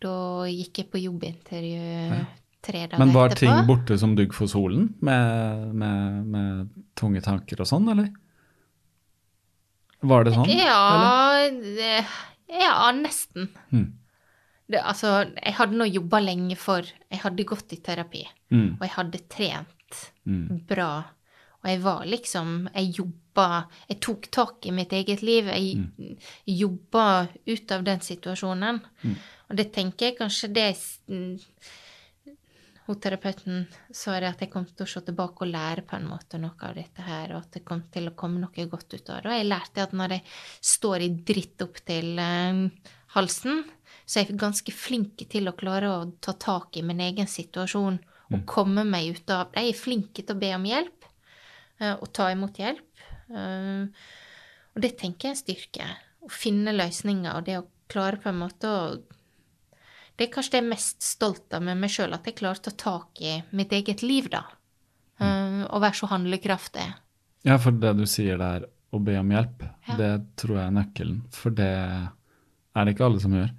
Da 0.01 0.47
gikk 0.49 0.81
jeg 0.81 0.89
på 0.91 1.01
jobbintervju 1.01 1.77
ja. 1.77 2.23
tre 2.63 2.83
dager 2.87 2.95
etterpå. 2.95 3.03
Men 3.03 3.13
var 3.13 3.35
ting 3.37 3.53
borte 3.67 3.97
som 4.01 4.15
dugg 4.17 4.33
for 4.33 4.49
solen, 4.49 4.89
med, 5.05 5.71
med, 5.77 6.25
med, 6.33 6.75
tunge 6.97 7.21
tanker 7.25 7.61
og 7.61 7.69
sånn, 7.69 7.89
eller? 7.93 8.09
Var 10.01 10.25
det 10.25 10.33
sånn? 10.33 10.49
Ja, 10.49 11.49
det, 11.53 11.95
ja 12.49 12.75
nesten. 12.97 13.51
Hmm. 13.69 13.89
Det, 14.71 14.81
altså, 14.81 15.13
jeg 15.35 15.55
hadde 15.57 15.77
nå 15.77 15.87
jobba 15.89 16.21
lenge 16.23 16.55
for 16.59 16.85
Jeg 16.85 17.21
hadde 17.25 17.47
gått 17.47 17.73
i 17.75 17.81
terapi, 17.83 18.21
mm. 18.53 18.77
og 18.79 18.85
jeg 18.85 18.93
hadde 18.95 19.25
trent 19.31 19.97
mm. 20.23 20.61
bra. 20.69 20.93
Og 21.61 21.69
jeg 21.69 21.81
var 21.83 22.05
liksom 22.09 22.53
Jeg 22.71 22.93
jobba 23.01 23.47
Jeg 23.89 23.99
tok 24.01 24.29
tak 24.33 24.65
i 24.65 24.73
mitt 24.75 24.93
eget 24.95 25.21
liv. 25.25 25.49
Jeg 25.51 25.83
mm. 25.83 26.15
jobba 26.61 27.05
ut 27.47 27.75
av 27.75 27.85
den 27.87 28.01
situasjonen. 28.05 28.81
Mm. 29.03 29.19
Og 29.51 29.57
det 29.59 29.67
tenker 29.75 30.09
jeg 30.09 30.19
kanskje 30.21 30.47
det 30.55 30.69
hun 32.87 32.99
terapeuten 32.99 33.65
sa 33.93 34.17
det 34.19 34.31
at 34.31 34.41
jeg 34.43 34.51
kom 34.51 34.65
til 34.65 34.83
å 34.83 34.89
se 34.89 35.01
tilbake 35.05 35.45
og 35.45 35.51
lære 35.51 35.83
på 35.87 35.95
en 35.97 36.07
måte 36.09 36.39
noe 36.41 36.55
av 36.67 36.75
dette 36.75 37.03
her, 37.05 37.33
og 37.35 37.45
at 37.45 37.57
det 37.57 37.63
kom 37.67 37.83
til 37.93 38.09
å 38.09 38.15
komme 38.17 38.41
noe 38.41 38.65
godt 38.71 38.95
ut 38.95 39.11
av 39.11 39.21
det. 39.21 39.29
Og 39.29 39.35
jeg 39.37 39.47
lærte 39.47 39.83
at 39.85 39.93
når 39.95 40.15
jeg 40.17 40.23
står 40.71 41.05
i 41.05 41.11
dritt 41.29 41.63
opp 41.63 41.79
til 41.87 42.19
um, 42.19 42.63
halsen, 43.15 43.61
så 44.03 44.19
er 44.19 44.25
jeg 44.25 44.41
ganske 44.41 44.75
flink 44.75 45.23
til 45.31 45.47
å 45.47 45.55
klare 45.57 45.91
å 45.91 45.99
ta 46.23 46.33
tak 46.33 46.79
i 46.79 46.85
min 46.87 47.03
egen 47.03 47.29
situasjon 47.29 47.99
og 48.31 48.39
mm. 48.39 48.47
komme 48.49 48.83
meg 48.87 49.17
ut 49.17 49.35
av. 49.35 49.53
Jeg 49.55 49.71
er 49.71 49.81
flink 49.83 50.11
til 50.17 50.33
å 50.33 50.39
be 50.41 50.51
om 50.57 50.67
hjelp 50.67 51.07
uh, 51.83 51.95
og 51.95 52.07
ta 52.15 52.31
imot 52.33 52.59
hjelp. 52.59 53.05
Uh, 53.31 53.87
og 54.71 54.83
det 54.83 54.95
tenker 54.99 55.29
jeg 55.29 55.31
er 55.31 55.37
en 55.37 55.43
styrke. 55.45 55.89
Å 56.21 56.31
finne 56.31 56.75
løsninger 56.75 57.37
og 57.37 57.47
det 57.47 57.59
å 57.61 57.67
klare 57.91 58.19
på 58.21 58.31
en 58.31 58.39
måte 58.39 58.71
å 58.71 58.83
det 60.21 60.27
er 60.27 60.33
kanskje 60.35 60.53
det 60.53 60.59
jeg 60.59 60.65
er 60.67 60.69
mest 60.69 61.05
stolt 61.05 61.55
av 61.57 61.63
med 61.65 61.79
meg 61.81 61.89
sjøl, 61.89 62.11
at 62.13 62.27
jeg 62.29 62.37
klarte 62.37 62.69
å 62.69 62.75
ta 62.77 62.99
tak 62.99 63.21
i 63.25 63.39
mitt 63.57 63.71
eget 63.73 64.03
liv, 64.05 64.27
da. 64.29 64.43
Uh, 65.17 65.63
og 65.65 65.81
være 65.81 65.97
så 65.97 66.11
handlekraftig. 66.11 66.85
Ja, 67.49 67.55
for 67.61 67.73
det 67.73 67.95
du 67.97 68.05
sier 68.05 68.37
der, 68.37 68.67
å 68.93 68.99
be 69.01 69.15
om 69.17 69.33
hjelp, 69.33 69.65
ja. 69.87 69.95
det 69.97 70.11
tror 70.37 70.59
jeg 70.59 70.67
er 70.67 70.75
nøkkelen. 70.75 71.23
For 71.33 71.57
det 71.57 71.71
er 71.73 72.85
det 72.85 72.93
ikke 72.93 73.07
alle 73.07 73.23
som 73.23 73.33
gjør. 73.33 73.49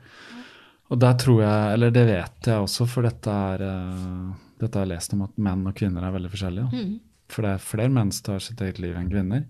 Og 0.92 1.02
der 1.02 1.18
tror 1.18 1.42
jeg, 1.42 1.66
eller 1.74 1.94
det 1.98 2.06
vet 2.06 2.48
jeg 2.52 2.62
også, 2.68 2.86
for 2.94 3.10
dette 3.10 3.36
er 3.50 3.66
uh, 3.66 4.30
dette 4.62 4.78
har 4.78 4.86
jeg 4.86 4.94
lest 4.94 5.16
om 5.16 5.26
at 5.26 5.42
menn 5.42 5.66
og 5.66 5.74
kvinner 5.82 6.06
er 6.06 6.14
veldig 6.14 6.30
forskjellige. 6.30 6.70
Mm. 6.70 6.94
For 7.32 7.42
det 7.42 7.56
er 7.56 7.66
flere 7.72 7.94
menn 7.98 8.14
som 8.14 8.28
tar 8.28 8.44
sitt 8.44 8.62
eget 8.62 8.78
liv 8.84 8.94
enn 8.94 9.10
kvinner. 9.10 9.48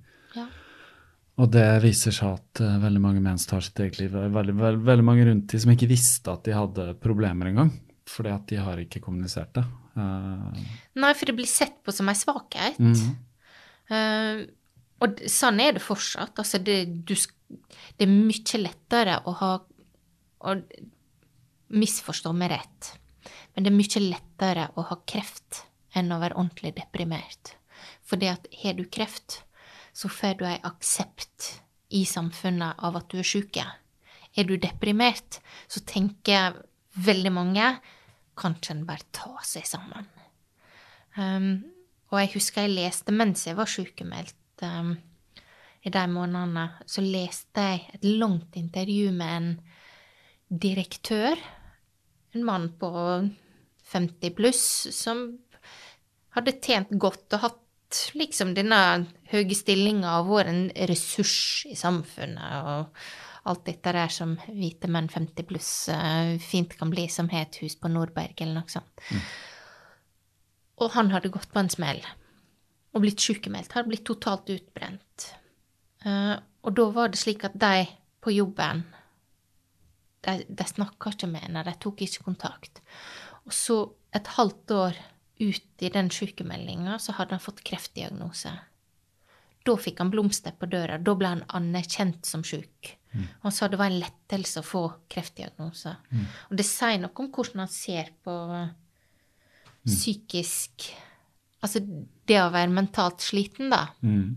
Og 1.40 1.48
det 1.52 1.66
viser 1.84 2.12
seg 2.14 2.36
at 2.36 2.60
uh, 2.60 2.78
veldig 2.82 3.00
mange 3.00 3.22
mens 3.24 3.46
tar 3.48 3.64
sitt 3.64 3.80
eget 3.80 4.00
liv. 4.02 4.12
Veldig, 4.12 4.54
veld, 4.58 4.82
veldig 4.84 5.06
mange 5.06 5.26
rundt 5.30 5.52
de 5.52 5.60
som 5.62 5.72
ikke 5.72 5.88
visste 5.90 6.32
at 6.32 6.44
de 6.44 6.56
hadde 6.56 6.88
problemer 7.02 7.48
engang. 7.48 7.72
Fordi 8.12 8.32
at 8.34 8.48
de 8.50 8.58
har 8.60 8.80
ikke 8.82 9.00
kommunisert 9.04 9.54
det. 9.56 9.64
Uh, 9.96 10.50
Nei, 11.00 11.12
for 11.16 11.28
det 11.28 11.36
blir 11.38 11.48
sett 11.48 11.78
på 11.84 11.94
som 11.94 12.10
ei 12.12 12.18
svakhet. 12.18 12.80
Mm. 12.80 13.14
Uh, 13.92 14.42
og 15.02 15.22
sånn 15.30 15.60
er 15.62 15.76
det 15.76 15.84
fortsatt. 15.84 16.36
Altså, 16.38 16.60
det, 16.62 16.84
du, 17.08 17.14
det 17.96 18.06
er 18.06 18.12
mye 18.12 18.62
lettere 18.62 19.20
å 19.26 19.36
ha 19.42 19.52
Å 20.42 20.56
misforstå 21.72 22.32
meg 22.34 22.50
rett. 22.50 22.88
Men 23.54 23.64
det 23.64 23.70
er 23.70 23.76
mye 23.76 24.00
lettere 24.02 24.64
å 24.74 24.84
ha 24.88 24.96
kreft 25.08 25.62
enn 25.96 26.10
å 26.12 26.18
være 26.18 26.34
ordentlig 26.34 26.72
deprimert. 26.76 27.52
Fordi 28.08 28.28
at 28.32 28.48
har 28.62 28.74
du 28.74 28.82
kreft, 28.90 29.42
så 29.92 30.08
får 30.08 30.38
du 30.40 30.46
ei 30.48 30.58
aksept 30.64 31.48
i 31.92 32.04
samfunnet 32.08 32.80
av 32.80 32.96
at 32.96 33.10
du 33.12 33.18
er 33.20 33.28
sjuk. 33.28 33.58
Er 33.60 34.48
du 34.48 34.56
deprimert, 34.56 35.40
så 35.68 35.82
tenker 35.84 36.56
veldig 36.96 37.32
mange 37.32 37.66
kanskje 38.38 38.76
en 38.76 38.86
bare 38.88 39.04
ta 39.12 39.36
seg 39.44 39.66
sammen. 39.68 40.08
Um, 41.16 41.64
Og 42.12 42.20
jeg 42.20 42.34
husker 42.34 42.66
jeg 42.66 42.76
leste 42.76 43.12
mens 43.12 43.46
jeg 43.46 43.56
var 43.56 43.68
sykemeldt 43.72 44.64
um, 44.68 44.92
i 45.82 45.90
de 45.92 46.02
månedene, 46.12 46.66
så 46.84 47.00
leste 47.00 47.64
jeg 47.64 47.86
et 47.96 48.04
langt 48.20 48.56
intervju 48.60 49.14
med 49.16 49.32
en 49.36 50.58
direktør, 50.62 51.40
en 52.36 52.44
mann 52.44 52.68
på 52.78 52.90
50 53.92 54.36
pluss, 54.36 54.62
som 54.92 55.24
hadde 56.36 56.54
tjent 56.64 56.92
godt 57.00 57.32
og 57.36 57.44
hatt 57.46 57.61
liksom 58.18 58.54
denne 58.56 58.78
høye 59.32 59.56
stillinga 59.56 60.18
og 60.20 60.30
vært 60.30 60.52
en 60.52 60.64
ressurs 60.90 61.66
i 61.70 61.76
samfunnet. 61.78 62.62
og 62.62 63.04
alt 63.50 63.64
dette 63.66 63.92
der 63.94 64.12
som 64.12 64.36
hvite 64.46 64.86
menn 64.92 65.08
50 65.10 65.46
pluss 65.48 65.70
uh, 65.90 66.38
fint 66.42 66.76
kan 66.78 66.92
bli, 66.92 67.08
som 67.10 67.30
har 67.32 67.48
et 67.48 67.58
hus 67.62 67.74
på 67.78 67.90
Nordberg 67.90 68.38
eller 68.38 68.60
noe 68.60 68.70
sånt. 68.70 69.02
Mm. 69.10 69.24
Og 70.82 70.92
han 70.94 71.10
hadde 71.14 71.32
gått 71.34 71.50
på 71.50 71.62
en 71.62 71.70
smell 71.72 72.02
og 72.92 73.02
blitt 73.02 73.22
sykemeldt. 73.22 73.74
Hadde 73.74 73.90
blitt 73.90 74.06
totalt 74.06 74.50
utbrent. 74.52 75.28
Uh, 76.06 76.36
og 76.62 76.76
da 76.78 76.88
var 76.94 77.10
det 77.10 77.18
slik 77.18 77.42
at 77.48 77.58
de 77.58 77.86
på 78.22 78.34
jobben 78.34 78.84
De, 80.22 80.32
de 80.46 80.64
snakka 80.66 81.10
ikke 81.10 81.26
med 81.26 81.42
henne, 81.42 81.64
de 81.66 81.72
tok 81.82 82.04
ikke 82.04 82.22
kontakt. 82.22 82.78
Og 83.42 83.54
så, 83.54 83.78
et 84.14 84.28
halvt 84.36 84.74
år 84.76 84.98
ut 85.38 85.82
i 85.82 85.88
den 85.92 86.10
sykemeldinga, 86.10 86.98
så 86.98 87.14
hadde 87.16 87.36
han 87.36 87.42
fått 87.42 87.62
kreftdiagnose. 87.66 88.52
Da 89.62 89.76
fikk 89.78 90.02
han 90.02 90.10
blomster 90.10 90.54
på 90.58 90.66
døra. 90.70 90.98
Da 90.98 91.14
ble 91.18 91.30
han 91.36 91.44
anerkjent 91.54 92.26
som 92.26 92.42
syk. 92.46 92.96
Mm. 93.12 93.26
Han 93.44 93.54
sa 93.54 93.68
det 93.68 93.78
var 93.78 93.92
en 93.92 94.00
lettelse 94.02 94.62
å 94.62 94.66
få 94.66 94.82
kreftdiagnose. 95.12 95.94
Mm. 96.10 96.26
Og 96.50 96.58
det 96.58 96.66
sier 96.66 96.98
noe 97.02 97.22
om 97.22 97.30
hvordan 97.30 97.64
han 97.64 97.72
ser 97.72 98.12
på 98.24 98.36
mm. 98.50 98.70
psykisk 99.86 100.92
Altså 101.62 101.78
det 102.26 102.38
å 102.42 102.48
være 102.50 102.72
mentalt 102.74 103.22
sliten, 103.22 103.68
da. 103.70 103.84
Mm. 104.02 104.32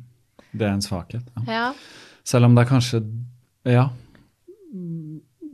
Det 0.54 0.68
er 0.68 0.76
en 0.76 0.84
svakhet. 0.86 1.26
Ja. 1.48 1.56
ja. 1.56 2.12
Selv 2.22 2.46
om 2.46 2.54
det 2.54 2.66
er 2.66 2.70
kanskje 2.70 3.00
Ja. 3.66 3.88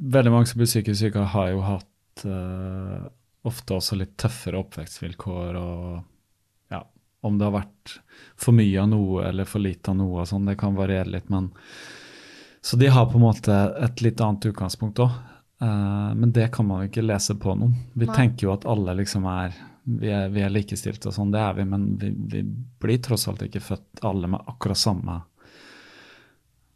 Veldig 0.01 0.34
mange 0.34 0.49
som 0.49 0.59
blir 0.59 0.68
psykisk 0.68 0.99
syke, 0.99 1.23
har 1.31 1.47
jo 1.53 1.61
hatt 1.63 2.26
uh, 2.26 3.07
ofte 3.47 3.77
også 3.77 3.97
litt 3.97 4.13
tøffere 4.22 4.59
oppvekstvilkår 4.61 5.57
og 5.59 6.73
ja, 6.73 6.84
om 7.26 7.39
det 7.39 7.47
har 7.47 7.55
vært 7.55 7.95
for 8.39 8.55
mye 8.57 8.84
av 8.84 8.91
noe 8.91 9.26
eller 9.30 9.49
for 9.49 9.63
lite 9.63 9.93
av 9.93 9.97
noe 9.97 10.22
og 10.22 10.30
sånn, 10.30 10.45
det 10.49 10.59
kan 10.61 10.77
variere 10.77 11.09
litt, 11.18 11.30
men 11.34 11.51
Så 12.61 12.77
de 12.77 12.91
har 12.93 13.07
på 13.09 13.18
en 13.18 13.23
måte 13.26 13.53
et 13.81 14.01
litt 14.05 14.22
annet 14.22 14.45
utgangspunkt 14.45 14.99
òg. 15.01 15.09
Uh, 15.57 15.65
eh, 15.65 16.11
men 16.13 16.30
det 16.31 16.51
kan 16.53 16.68
man 16.69 16.84
jo 16.84 16.91
ikke 16.91 17.01
lese 17.01 17.34
på 17.34 17.55
noen. 17.57 17.73
Vi 17.97 18.05
Nei. 18.05 18.13
tenker 18.15 18.45
jo 18.45 18.51
at 18.53 18.68
alle 18.69 18.93
liksom 18.99 19.26
er 19.26 19.55
vi 19.84 20.11
er, 20.13 20.30
vi 20.30 20.43
er 20.45 20.53
likestilte 20.53 21.09
og 21.09 21.15
sånn, 21.15 21.31
det 21.34 21.41
er 21.41 21.55
vi, 21.57 21.65
men 21.65 21.88
vi, 21.97 22.11
vi, 22.13 22.43
blir 22.81 23.01
tross 23.01 23.27
alt 23.31 23.41
ikke 23.45 23.63
født 23.65 24.03
alle 24.05 24.30
med 24.30 24.43
akkurat 24.45 24.77
samme, 24.77 25.15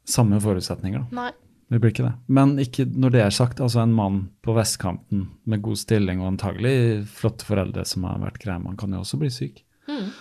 samme 0.10 0.40
forutsetninger. 0.42 1.06
Nei. 1.14 1.32
Vi 1.68 1.80
blir 1.82 1.92
ikke 1.92 2.06
det. 2.06 2.14
Men 2.30 2.54
ikke, 2.62 2.86
når 2.86 3.14
det 3.16 3.22
er 3.24 3.34
sagt, 3.34 3.62
altså 3.64 3.82
en 3.82 3.94
mann 3.96 4.20
på 4.46 4.54
vestkanten 4.54 5.26
med 5.50 5.64
god 5.66 5.80
stilling 5.82 6.22
og 6.22 6.36
antagelig 6.36 7.06
flotte 7.10 7.48
foreldre 7.48 7.86
som 7.90 8.06
har 8.06 8.22
vært 8.22 8.38
greie, 8.44 8.62
man 8.62 8.78
kan 8.78 8.94
jo 8.94 9.02
også 9.02 9.18
bli 9.22 9.32
syk. 9.34 9.64
Mm. 9.90 10.12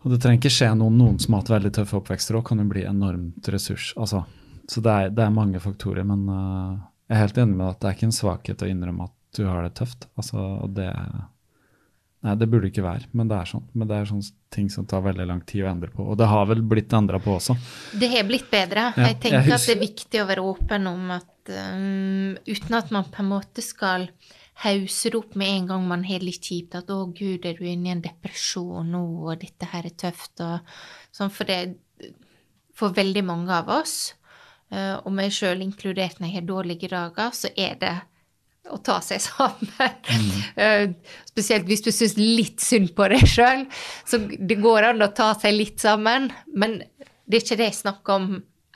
Og 0.00 0.12
det 0.12 0.20
trenger 0.22 0.40
ikke 0.40 0.54
skje 0.54 0.70
noen, 0.78 0.96
noen 0.96 1.18
som 1.20 1.34
har 1.34 1.42
hatt 1.42 1.52
veldig 1.56 1.72
tøffe 1.76 1.98
oppvekster 1.98 2.38
òg, 2.38 2.44
kan 2.46 2.62
jo 2.62 2.68
bli 2.70 2.86
enormt 2.88 3.50
ressurs. 3.52 3.90
Altså, 4.00 4.22
så 4.70 4.82
det 4.84 4.94
er, 4.94 5.10
det 5.16 5.26
er, 5.26 5.34
mange 5.34 5.60
faktorer, 5.62 6.06
men 6.06 6.22
uh, 6.30 6.78
jeg 7.10 7.16
er 7.18 7.24
helt 7.24 7.42
enig 7.42 7.58
med 7.58 7.66
at 7.66 7.82
det 7.82 7.90
er 7.90 7.98
ikke 7.98 8.08
en 8.08 8.20
svakhet 8.20 8.64
å 8.64 8.70
innrømme 8.70 9.10
at 9.10 9.16
du 9.36 9.44
har 9.48 9.66
det 9.66 9.74
tøft. 9.78 10.08
Altså, 10.16 10.38
og 10.38 10.74
det 10.78 10.90
Nei, 12.20 12.34
det 12.36 12.50
burde 12.52 12.68
ikke 12.68 12.82
være, 12.84 13.06
men 13.16 13.30
det 13.30 13.36
er 13.38 13.48
sånn. 13.48 13.62
Men 13.72 13.88
det 13.88 13.96
er 13.96 14.08
sånne 14.10 14.26
ting 14.50 14.70
som 14.70 14.86
tar 14.86 15.04
veldig 15.04 15.26
lang 15.28 15.40
tid 15.46 15.64
å 15.64 15.70
endre 15.70 15.92
på. 15.94 16.04
Og 16.04 16.18
det 16.18 16.26
har 16.30 16.48
vel 16.50 16.62
blitt 16.66 16.92
endra 16.96 17.20
på 17.22 17.36
også. 17.36 17.56
Det 18.00 18.10
har 18.10 18.26
blitt 18.28 18.50
bedre. 18.50 18.90
Ja, 18.96 19.08
jeg 19.10 19.20
tenker 19.22 19.46
jeg 19.46 19.56
at 19.56 19.66
det 19.68 19.76
er 19.76 19.82
viktig 19.84 20.22
å 20.22 20.28
være 20.30 20.44
åpen 20.44 20.90
om 20.90 21.12
at 21.14 21.52
um, 21.54 22.36
uten 22.48 22.78
at 22.78 22.92
man 22.94 23.08
på 23.12 23.22
en 23.22 23.30
måte 23.30 23.64
skal 23.64 24.08
hause 24.60 25.12
det 25.12 25.16
opp 25.16 25.36
med 25.40 25.48
en 25.54 25.68
gang 25.70 25.86
man 25.88 26.02
har 26.04 26.24
litt 26.24 26.44
kjipt, 26.44 26.74
at 26.76 26.90
'å, 26.90 27.06
gud, 27.16 27.46
er 27.46 27.56
du 27.56 27.64
inne 27.64 27.88
i 27.88 27.94
en 27.94 28.02
depresjon 28.04 28.90
nå, 28.92 29.04
og 29.24 29.40
dette 29.40 29.70
her 29.70 29.86
er 29.88 29.96
tøft', 29.96 30.42
og 30.44 30.60
sånn. 31.12 31.32
For 31.32 31.48
det 31.48 31.78
For 32.80 32.94
veldig 32.96 33.20
mange 33.28 33.52
av 33.52 33.68
oss, 33.68 34.14
uh, 34.72 34.96
og 35.04 35.12
meg 35.12 35.34
sjøl 35.36 35.60
inkludert 35.60 36.16
når 36.16 36.30
jeg 36.30 36.36
har 36.38 36.46
dårlige 36.48 36.88
dager, 36.88 37.34
så 37.36 37.50
er 37.52 37.74
det 37.76 37.92
å 38.70 38.78
ta 38.84 38.98
seg 39.04 39.22
sammen. 39.24 39.70
Mm. 40.10 40.34
Uh, 40.58 41.12
spesielt 41.32 41.68
hvis 41.70 41.84
du 41.86 41.90
syns 41.94 42.16
litt 42.20 42.60
synd 42.64 42.92
på 42.96 43.08
deg 43.12 43.24
sjøl. 43.28 43.64
Så 44.08 44.20
det 44.26 44.60
går 44.60 44.90
an 44.92 45.06
å 45.06 45.12
ta 45.16 45.32
seg 45.38 45.56
litt 45.56 45.80
sammen, 45.82 46.30
men 46.52 46.80
det 46.80 47.40
er 47.40 47.44
ikke 47.44 47.60
det 47.60 47.70
jeg 47.70 47.80
snakker 47.80 48.18
om 48.18 48.28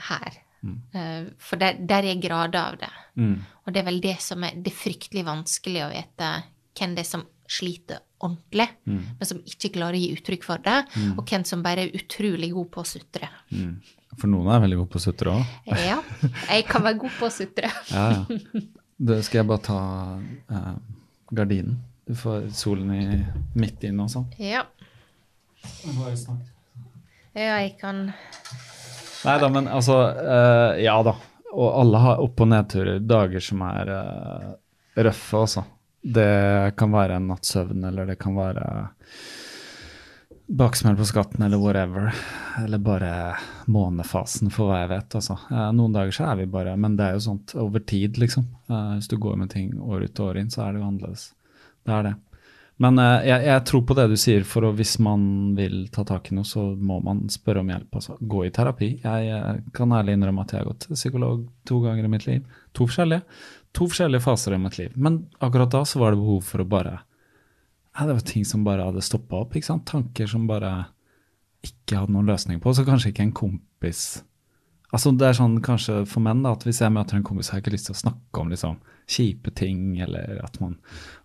her. 0.08 0.40
Mm. 0.64 0.78
Uh, 0.96 1.20
for 1.42 1.60
der, 1.60 1.78
der, 1.80 2.08
er 2.08 2.22
grader 2.22 2.60
av 2.62 2.80
det. 2.80 2.92
Mm. 3.20 3.36
Og 3.64 3.74
det 3.74 3.82
er 3.82 3.88
vel 3.90 4.02
det 4.04 4.16
som 4.24 4.44
er 4.46 4.56
det 4.56 4.72
er 4.72 4.80
fryktelig 4.80 5.26
vanskelig 5.26 5.84
å 5.84 5.92
vite 5.92 6.34
hvem 6.74 6.96
det 6.96 7.04
er 7.04 7.12
som 7.12 7.28
sliter 7.44 8.00
ordentlig, 8.24 8.66
mm. 8.88 9.00
men 9.18 9.28
som 9.28 9.40
ikke 9.44 9.74
klarer 9.74 9.98
å 9.98 10.00
gi 10.00 10.14
uttrykk 10.16 10.46
for 10.46 10.62
det, 10.64 10.78
mm. 10.94 11.10
og 11.18 11.28
hvem 11.28 11.44
som 11.44 11.64
bare 11.64 11.84
er 11.84 11.98
utrolig 11.98 12.48
god 12.54 12.70
på 12.72 12.80
å 12.80 12.88
sutre. 12.88 13.28
Mm. 13.52 13.74
For 14.14 14.30
noen 14.30 14.48
er 14.54 14.62
veldig 14.64 14.78
god 14.80 14.90
på 14.94 15.00
å 15.00 15.04
sutre 15.04 15.34
òg. 15.34 15.52
ja, 15.84 15.98
jeg 16.48 16.64
kan 16.70 16.86
være 16.86 17.00
god 17.02 17.18
på 17.18 17.28
å 17.28 17.34
sutre. 17.34 17.70
ja, 17.92 18.06
ja. 18.16 18.64
Da 18.96 19.18
skal 19.22 19.40
jeg 19.42 19.48
bare 19.48 19.64
ta 19.64 19.78
eh, 20.50 20.74
gardinen. 21.34 21.80
Du 22.06 22.14
får 22.18 22.48
solen 22.54 22.90
i, 22.94 23.04
midt 23.58 23.84
inn 23.88 24.00
og 24.04 24.10
sånn. 24.12 24.26
Ja. 24.38 24.64
Ja, 27.34 27.54
jeg 27.64 27.72
kan 27.80 28.10
Nei 29.24 29.36
da, 29.40 29.48
men 29.48 29.66
altså 29.72 29.94
eh, 30.12 30.82
Ja 30.84 30.98
da. 31.06 31.14
Og 31.54 31.70
alle 31.80 32.00
har 32.02 32.20
opp- 32.22 32.42
og 32.44 32.50
nedturer. 32.50 32.98
Dager 33.00 33.40
som 33.42 33.62
er 33.66 33.90
eh, 33.94 34.50
røffe, 35.06 35.40
altså. 35.46 35.64
Det 36.04 36.74
kan 36.76 36.92
være 36.92 37.16
en 37.16 37.30
natts 37.30 37.54
søvn, 37.54 37.84
eller 37.88 38.10
det 38.10 38.18
kan 38.20 38.34
være 38.36 38.66
baksmell 40.46 40.96
på 40.96 41.04
skatten 41.04 41.42
eller 41.42 41.56
whatever. 41.56 42.14
Eller 42.64 42.78
bare 42.78 43.36
månefasen, 43.66 44.50
for 44.52 44.70
hva 44.70 44.82
jeg 44.82 44.92
vet. 44.92 45.16
Altså. 45.20 45.38
Noen 45.74 45.94
dager 45.94 46.14
så 46.14 46.28
er 46.30 46.42
vi 46.42 46.50
bare 46.50 46.76
Men 46.76 46.98
det 46.98 47.06
er 47.06 47.16
jo 47.16 47.24
sånt 47.28 47.54
over 47.58 47.80
tid, 47.80 48.18
liksom. 48.20 48.46
Eh, 48.68 48.92
hvis 48.98 49.08
du 49.08 49.16
går 49.18 49.40
med 49.40 49.50
ting 49.50 49.72
år 49.80 50.06
ut 50.06 50.20
og 50.20 50.28
år 50.28 50.42
inn, 50.42 50.52
så 50.52 50.66
er 50.66 50.72
det 50.72 50.82
jo 50.82 50.90
annerledes. 50.90 51.32
Det 51.84 51.96
er 51.96 52.06
det. 52.08 52.14
Men 52.82 52.98
eh, 52.98 53.26
jeg, 53.28 53.46
jeg, 53.46 53.64
tror 53.70 53.82
på 53.86 53.96
det 53.98 54.06
du 54.10 54.16
sier, 54.20 54.44
for 54.48 54.68
hvis 54.76 54.98
man 55.02 55.26
vil 55.58 55.88
ta 55.94 56.04
tak 56.06 56.30
i 56.30 56.36
noe, 56.36 56.46
så 56.48 56.66
må 56.74 57.00
man 57.04 57.24
spørre 57.32 57.64
om 57.64 57.72
hjelp. 57.72 58.00
Altså. 58.00 58.18
Gå 58.20 58.44
i 58.46 58.52
terapi. 58.54 58.90
Jeg 59.04 59.64
kan 59.74 59.96
ærlig 59.96 60.18
innrømme 60.18 60.44
at 60.44 60.54
jeg 60.54 60.62
har 60.62 60.70
gått 60.72 60.88
psykolog 60.92 61.48
to 61.68 61.80
ganger 61.84 62.06
i 62.06 62.12
mitt 62.14 62.28
liv. 62.28 62.44
To 62.76 62.88
forskjellige. 62.90 63.24
To 63.74 63.88
forskjellige 63.90 64.22
faser 64.22 64.54
i 64.54 64.62
mitt 64.62 64.78
liv. 64.78 64.94
Men 64.94 65.24
akkurat 65.42 65.72
da 65.72 65.82
så 65.88 66.02
var 66.02 66.14
det 66.14 66.22
behov 66.22 66.44
for 66.46 66.62
å 66.62 66.68
bare 66.68 67.00
ja, 67.94 68.06
Det 68.06 68.12
var 68.12 68.20
ting 68.20 68.44
som 68.44 68.64
bare 68.64 68.84
hadde 68.84 69.02
stoppa 69.02 69.42
opp. 69.44 69.56
ikke 69.56 69.66
sant? 69.66 69.86
Tanker 69.86 70.26
som 70.30 70.46
bare 70.46 70.86
ikke 71.64 72.00
hadde 72.00 72.12
noen 72.12 72.28
løsning 72.28 72.60
på. 72.60 72.74
Så 72.74 72.84
kanskje 72.86 73.12
ikke 73.12 73.28
en 73.28 73.36
kompis 73.36 74.22
Altså 74.94 75.10
Det 75.10 75.26
er 75.26 75.34
sånn 75.34 75.56
kanskje 75.64 76.04
for 76.06 76.22
menn 76.22 76.44
da, 76.44 76.52
at 76.54 76.62
hvis 76.62 76.78
jeg 76.78 76.92
møter 76.94 77.16
en 77.18 77.24
kompis, 77.26 77.48
har 77.50 77.58
jeg 77.58 77.64
ikke 77.64 77.72
lyst 77.74 77.88
til 77.88 77.96
å 77.96 77.98
snakke 77.98 78.38
om 78.38 78.52
liksom, 78.52 78.76
kjipe 79.10 79.50
ting, 79.58 79.80
eller 80.04 80.38
at 80.44 80.60
man 80.62 80.76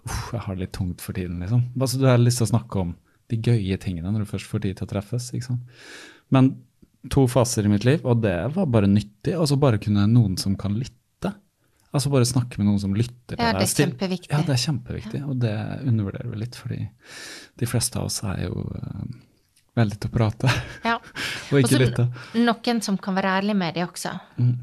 uff, 0.08 0.32
jeg 0.34 0.42
har 0.42 0.56
det 0.56 0.64
litt 0.64 0.74
tungt 0.74 1.04
for 1.06 1.14
tiden, 1.14 1.38
liksom. 1.44 1.68
Altså 1.78 2.00
Du 2.02 2.08
har 2.10 2.18
lyst 2.18 2.42
til 2.42 2.48
å 2.48 2.54
snakke 2.56 2.82
om 2.82 2.96
de 3.30 3.38
gøye 3.38 3.78
tingene 3.78 4.10
når 4.10 4.26
du 4.26 4.32
først 4.32 4.50
får 4.50 4.64
tid 4.66 4.80
til 4.80 4.88
å 4.88 4.90
treffes. 4.90 5.30
ikke 5.38 5.52
sant? 5.52 5.78
Men 6.34 6.50
to 7.14 7.28
faser 7.30 7.68
i 7.68 7.72
mitt 7.72 7.86
liv, 7.86 8.02
og 8.04 8.24
det 8.26 8.36
var 8.56 8.66
bare 8.74 8.90
nyttig. 8.90 9.36
Og 9.38 9.48
så 9.52 9.60
bare 9.60 9.80
kunne 9.82 10.08
noen 10.10 10.38
som 10.42 10.58
kan 10.60 10.74
lytte 10.74 10.99
Altså 11.90 12.12
bare 12.14 12.28
snakke 12.28 12.60
med 12.60 12.68
noen 12.68 12.82
som 12.82 12.94
lytter. 12.94 13.40
Ja, 13.40 13.54
det 13.58 13.66
er 13.66 13.72
kjempeviktig. 13.72 14.30
Ja, 14.30 14.44
det 14.46 14.54
er 14.54 14.62
kjempeviktig, 14.62 15.24
og 15.26 15.40
det 15.42 15.56
undervurderer 15.90 16.30
vi 16.30 16.42
litt, 16.44 16.58
fordi 16.60 16.84
de 17.60 17.70
fleste 17.70 17.98
av 17.98 18.10
oss 18.12 18.20
er 18.30 18.44
jo 18.44 18.62
uh, 18.70 19.08
veldig 19.80 19.98
til 19.98 20.12
å 20.12 20.14
prate, 20.14 20.52
ja. 20.86 21.00
og 21.50 21.64
ikke 21.64 21.80
lytte. 21.82 22.06
Noen 22.38 22.84
som 22.86 23.00
kan 23.02 23.18
være 23.18 23.40
ærlig 23.40 23.58
med 23.58 23.80
det 23.80 23.88
også. 23.88 24.14
Mm. 24.38 24.54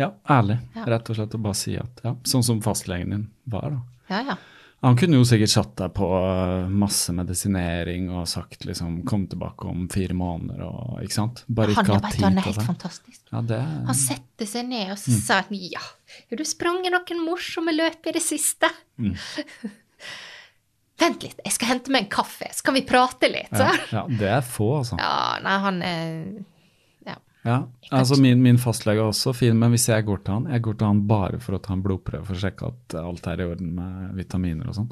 Ja, 0.00 0.08
ærlig, 0.32 0.56
ja. 0.78 0.86
rett 0.88 1.12
og 1.12 1.18
slett, 1.18 1.36
og 1.36 1.44
bare 1.44 1.58
si 1.60 1.76
at 1.76 2.00
ja, 2.06 2.14
sånn 2.32 2.46
som 2.46 2.64
fastlegen 2.64 3.12
din 3.12 3.28
var, 3.52 3.76
da. 3.76 3.82
Ja, 4.10 4.22
ja. 4.32 4.38
Han 4.80 4.96
kunne 4.96 5.18
jo 5.18 5.26
sikkert 5.28 5.52
satt 5.52 5.72
deg 5.76 5.92
på 5.92 6.06
eh, 6.16 6.70
masse 6.72 7.12
medisinering 7.12 8.06
og 8.14 8.28
sagt 8.30 8.64
liksom 8.64 9.02
'kom 9.04 9.26
tilbake 9.28 9.68
om 9.68 9.84
fire 9.92 10.16
måneder' 10.16 10.64
og 10.64 11.02
ikke 11.04 11.16
sant? 11.18 11.44
Bare 11.48 11.74
ikke 11.74 11.84
ha 11.84 12.00
tid 12.08 12.24
Han 12.24 12.38
er 12.40 12.48
helt 12.48 12.64
fantastisk. 12.64 13.20
Ja, 13.28 13.42
det... 13.44 13.60
Han 13.60 13.98
setter 13.98 14.48
seg 14.48 14.70
ned 14.70 14.94
og 14.94 14.98
så 15.02 15.12
mm. 15.12 15.20
sa 15.26 15.42
han 15.42 15.60
'ja, 15.60 15.84
har 16.30 16.40
du 16.40 16.44
sprunget 16.48 16.96
noen 16.96 17.24
morsomme 17.26 17.76
løp 17.76 18.08
i 18.08 18.16
det 18.16 18.24
siste'? 18.24 18.72
Mm. 18.96 19.16
Vent 21.00 21.22
litt, 21.24 21.38
jeg 21.44 21.52
skal 21.52 21.68
hente 21.74 21.92
meg 21.92 22.04
en 22.04 22.12
kaffe, 22.12 22.48
så 22.52 22.64
kan 22.64 22.76
vi 22.76 22.84
prate 22.84 23.28
litt. 23.32 23.52
Ja, 23.52 23.72
ja, 23.98 24.06
det 24.08 24.32
er 24.38 24.42
få, 24.44 24.78
altså. 24.80 24.96
Ja, 25.00 25.40
nei, 25.44 25.58
han 25.64 25.82
er 25.84 26.08
ja, 27.44 27.62
altså 27.90 28.18
min, 28.20 28.42
min, 28.42 28.58
fastlege 28.60 29.00
er 29.00 29.08
også 29.10 29.32
fin, 29.34 29.56
men 29.58 29.70
hvis 29.72 29.88
jeg 29.88 30.04
går 30.04 30.24
til 30.24 30.34
han, 30.34 30.46
jeg 30.52 30.62
går 30.66 30.78
til 30.78 30.86
han 30.90 31.02
bare 31.08 31.40
for 31.40 31.56
å 31.56 31.60
ta 31.62 31.72
en 31.72 31.82
blodprøve 31.84 32.24
for 32.28 32.36
å 32.36 32.42
sjekke 32.42 32.68
at 32.72 32.96
alt 33.00 33.26
er 33.32 33.40
i 33.40 33.46
orden 33.48 33.74
med 33.78 34.14
vitaminer 34.18 34.68
og 34.68 34.74
sånn. 34.76 34.90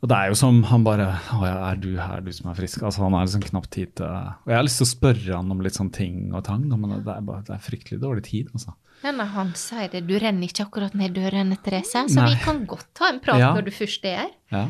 Og 0.00 0.08
det 0.08 0.16
er 0.16 0.30
jo 0.32 0.36
som 0.40 0.62
han 0.64 0.80
bare 0.80 1.06
Å 1.36 1.40
ja, 1.44 1.56
er 1.68 1.76
du 1.76 1.90
her, 2.00 2.22
du 2.24 2.30
som 2.32 2.46
er 2.48 2.54
frisk? 2.56 2.80
Altså 2.88 3.02
Han 3.04 3.12
har 3.12 3.26
liksom 3.26 3.42
knapt 3.44 3.68
tid 3.74 3.90
til 4.00 4.06
Og 4.08 4.48
jeg 4.48 4.56
har 4.56 4.64
lyst 4.64 4.78
til 4.80 4.86
å 4.86 4.88
spørre 4.94 5.34
han 5.36 5.50
om 5.52 5.60
litt 5.60 5.76
sånn 5.76 5.90
ting 5.92 6.30
og 6.32 6.40
tang, 6.46 6.62
men 6.72 6.94
det 7.04 7.12
er, 7.12 7.20
bare, 7.26 7.42
det 7.44 7.52
er 7.52 7.60
fryktelig 7.60 7.98
dårlig 8.00 8.24
tid, 8.30 8.48
altså. 8.56 8.72
Ja, 9.04 9.12
nei, 9.12 9.26
han 9.34 9.52
sier 9.60 9.92
det, 9.92 10.00
du 10.08 10.14
renner 10.20 10.48
ikke 10.48 10.64
akkurat 10.64 10.96
ned 10.96 11.12
dørene, 11.16 11.56
Therese, 11.60 12.06
så 12.08 12.16
Nei. 12.16 12.30
vi 12.32 12.40
kan 12.46 12.62
godt 12.68 12.88
ta 12.96 13.10
en 13.12 13.20
prat 13.20 13.40
Ja. 13.40 13.52
når 13.56 13.68
du 13.68 13.70
først 13.76 14.04
er 14.08 14.16
her. 14.22 14.32
Ja. 14.52 14.64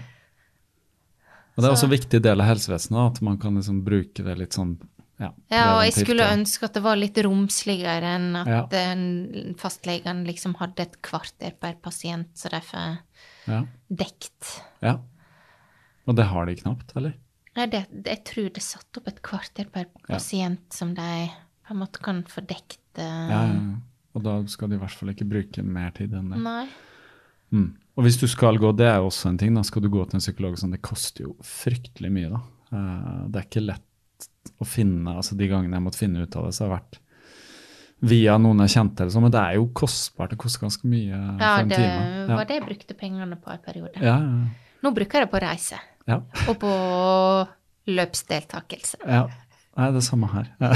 Og 1.54 1.62
det 1.62 1.64
er 1.64 1.68
Så- 1.68 1.78
også 1.78 1.84
en 1.88 1.94
viktig 1.98 2.22
del 2.22 2.40
av 2.40 2.46
helsevesenet, 2.50 3.06
at 3.14 3.22
man 3.22 3.38
kan 3.38 3.54
liksom 3.54 3.84
bruke 3.84 4.24
det 4.24 4.36
litt 4.38 4.50
sånn 4.58 4.78
ja, 5.20 5.76
og 5.76 5.82
jeg 5.84 5.92
skulle 5.98 6.26
ønske 6.32 6.64
at 6.68 6.74
det 6.78 6.82
var 6.82 6.96
litt 6.96 7.18
romsligere 7.26 8.14
enn 8.16 8.36
at 8.40 8.48
Ja. 8.48 8.62
eh, 8.72 9.54
fastlegen 9.60 10.24
liksom 10.26 10.54
hadde 10.60 10.80
et 10.86 10.96
kvarter 11.04 11.52
per 11.60 11.74
pasient, 11.82 12.30
så 12.34 12.48
de 12.50 12.60
får 12.64 12.98
ja, 13.46 13.60
dekt. 13.90 14.60
ja. 14.82 14.96
Og 16.08 16.16
det 16.16 16.24
har 16.30 16.46
de 16.48 16.54
knapt, 16.56 16.94
eller? 16.96 17.12
Nei, 17.56 17.66
det, 17.66 17.84
jeg 18.06 18.24
tror 18.24 18.48
det 18.48 18.56
er 18.62 18.66
satt 18.66 18.96
opp 18.98 19.08
et 19.10 19.20
kvarter 19.22 19.68
per 19.70 19.86
pasient 20.08 20.72
som 20.72 20.94
de 20.94 21.10
på 21.66 21.74
en 21.74 21.80
måte 21.82 22.00
kan 22.02 22.22
få 22.26 22.40
dekt. 22.46 22.80
eh, 22.96 23.28
Ja, 23.30 23.42
ja. 23.52 23.76
Og 24.14 24.22
da 24.24 24.40
skal 24.50 24.68
de 24.70 24.74
i 24.74 24.78
hvert 24.80 24.90
fall 24.96 25.12
ikke 25.12 25.28
bruke 25.28 25.62
mer 25.62 25.90
tid 25.94 26.12
enn 26.18 26.30
det. 26.32 26.38
Nei. 26.42 26.64
Mm. 27.52 27.76
Og 27.96 28.04
hvis 28.06 28.16
du 28.18 28.26
skal 28.26 28.56
gå, 28.58 28.72
det 28.74 28.86
er 28.88 28.98
også 29.04 29.28
en 29.28 29.38
ting, 29.38 29.54
da 29.54 29.62
skal 29.62 29.82
du 29.82 29.88
gå 29.92 30.02
til 30.08 30.16
en 30.18 30.24
psykolog 30.24 30.56
sånn, 30.58 30.72
det 30.74 30.80
koster 30.82 31.26
jo 31.28 31.36
fryktelig 31.46 32.10
mye, 32.10 32.30
da. 32.32 32.40
Eh, 32.72 33.28
det 33.30 33.36
er 33.42 33.46
ikke 33.46 33.62
lett 33.66 33.86
å 34.60 34.66
finne, 34.68 35.16
altså 35.16 35.36
de 35.38 35.48
gangene 35.50 35.78
jeg 35.78 35.84
måtte 35.86 35.98
finne 36.00 36.22
ut 36.26 36.36
av 36.36 36.46
det, 36.48 36.54
så 36.56 36.64
har 36.64 36.70
det 36.70 36.76
vært 36.78 36.98
via 38.10 38.38
noen 38.40 38.62
jeg 38.64 38.72
kjente 38.78 39.02
eller 39.04 39.12
sånn, 39.12 39.24
men 39.26 39.32
det 39.34 39.40
er 39.42 39.56
jo 39.58 39.66
kostbart, 39.76 40.30
det 40.32 40.38
koster 40.40 40.64
ganske 40.64 40.88
mye 40.88 41.10
Ja, 41.12 41.36
for 41.36 41.62
en 41.64 41.68
det 41.68 41.76
time. 41.76 42.24
Ja. 42.30 42.36
var 42.38 42.48
det 42.48 42.54
jeg 42.58 42.66
brukte 42.68 42.96
pengene 42.96 43.36
på 43.40 43.52
en 43.52 43.62
periode. 43.64 43.92
Ja, 44.00 44.16
ja, 44.20 44.68
Nå 44.80 44.92
bruker 44.96 45.20
jeg 45.20 45.26
det 45.28 45.32
på 45.34 45.40
reise. 45.44 45.80
ja. 46.08 46.20
Og 46.48 46.56
på 46.62 46.70
løpsdeltakelse. 47.90 49.00
ja. 49.06 49.26
Nei, 49.78 49.86
det 49.94 50.00
er 50.00 50.04
samme 50.04 50.26
her. 50.32 50.48
Ja. 50.60 50.72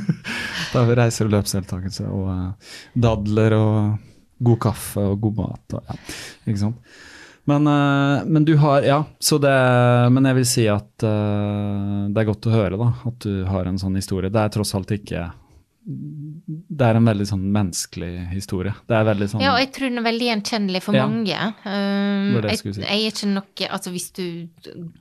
da 0.72 0.78
har 0.78 0.86
vi 0.88 0.94
reiser 0.96 1.26
og 1.26 1.32
løpsdeltakelse 1.34 2.04
og 2.08 2.28
eh, 2.30 2.68
dadler 3.04 3.56
og 3.56 3.96
god 4.46 4.60
kaffe 4.62 5.02
og 5.02 5.18
god 5.26 5.34
mat 5.40 5.74
og 5.76 5.90
ja, 5.90 5.96
ikke 6.46 6.60
sant. 6.62 6.94
Men, 7.48 7.66
eh, 7.66 8.24
men 8.26 8.44
du 8.44 8.56
har 8.60 8.82
Ja, 8.82 9.04
så 9.18 9.38
det 9.40 9.50
Men 10.12 10.24
jeg 10.28 10.34
vil 10.36 10.44
si 10.46 10.66
at 10.68 11.02
eh, 11.02 12.08
det 12.12 12.20
er 12.20 12.28
godt 12.28 12.46
å 12.46 12.52
høre, 12.54 12.76
da, 12.78 12.90
at 13.08 13.18
du 13.24 13.44
har 13.48 13.64
en 13.66 13.78
sånn 13.80 13.96
historie. 13.96 14.30
Det 14.30 14.38
er 14.42 14.48
tross 14.54 14.74
alt 14.74 14.90
ikke 14.94 15.30
Det 15.86 16.84
er 16.86 16.94
en 16.98 17.08
veldig 17.08 17.26
sånn 17.26 17.46
menneskelig 17.50 18.28
historie. 18.34 18.74
Det 18.86 18.94
er 18.98 19.04
veldig 19.08 19.28
sånn 19.32 19.40
Ja, 19.42 19.54
og 19.54 19.60
jeg 19.64 19.72
tror 19.72 19.88
den 19.88 19.98
er 20.02 20.06
veldig 20.10 20.28
gjenkjennelig 20.28 20.82
for 20.84 20.94
Ja. 20.94 21.06
mange. 21.08 21.38
Um, 21.64 22.34
Det 22.36 22.42
det 22.42 22.50
jeg 22.50 22.58
si. 22.74 22.80
jeg 22.80 22.90
er 22.90 23.10
ikke 23.10 23.32
noe 23.32 23.68
Altså, 23.70 23.90
hvis 23.90 24.10
du 24.12 24.48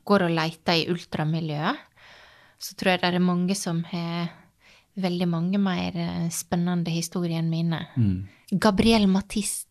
går 0.05 0.21
og 0.29 0.31
leter 0.31 0.73
i 0.79 0.87
ultramiljøet, 0.89 1.77
så 2.59 2.75
tror 2.75 2.91
jeg 2.95 3.01
det 3.01 3.13
er 3.13 3.19
mange 3.19 3.55
som 3.55 3.83
har 3.83 4.29
veldig 4.99 5.27
mange 5.29 5.57
mer 5.59 5.91
eh, 5.95 6.29
spennende 6.29 6.89
historier 6.91 7.39
enn 7.39 7.49
mine. 7.49 7.87
mm, 7.95 8.27
Gabrielle 8.59 9.07
Mathisen 9.07 9.65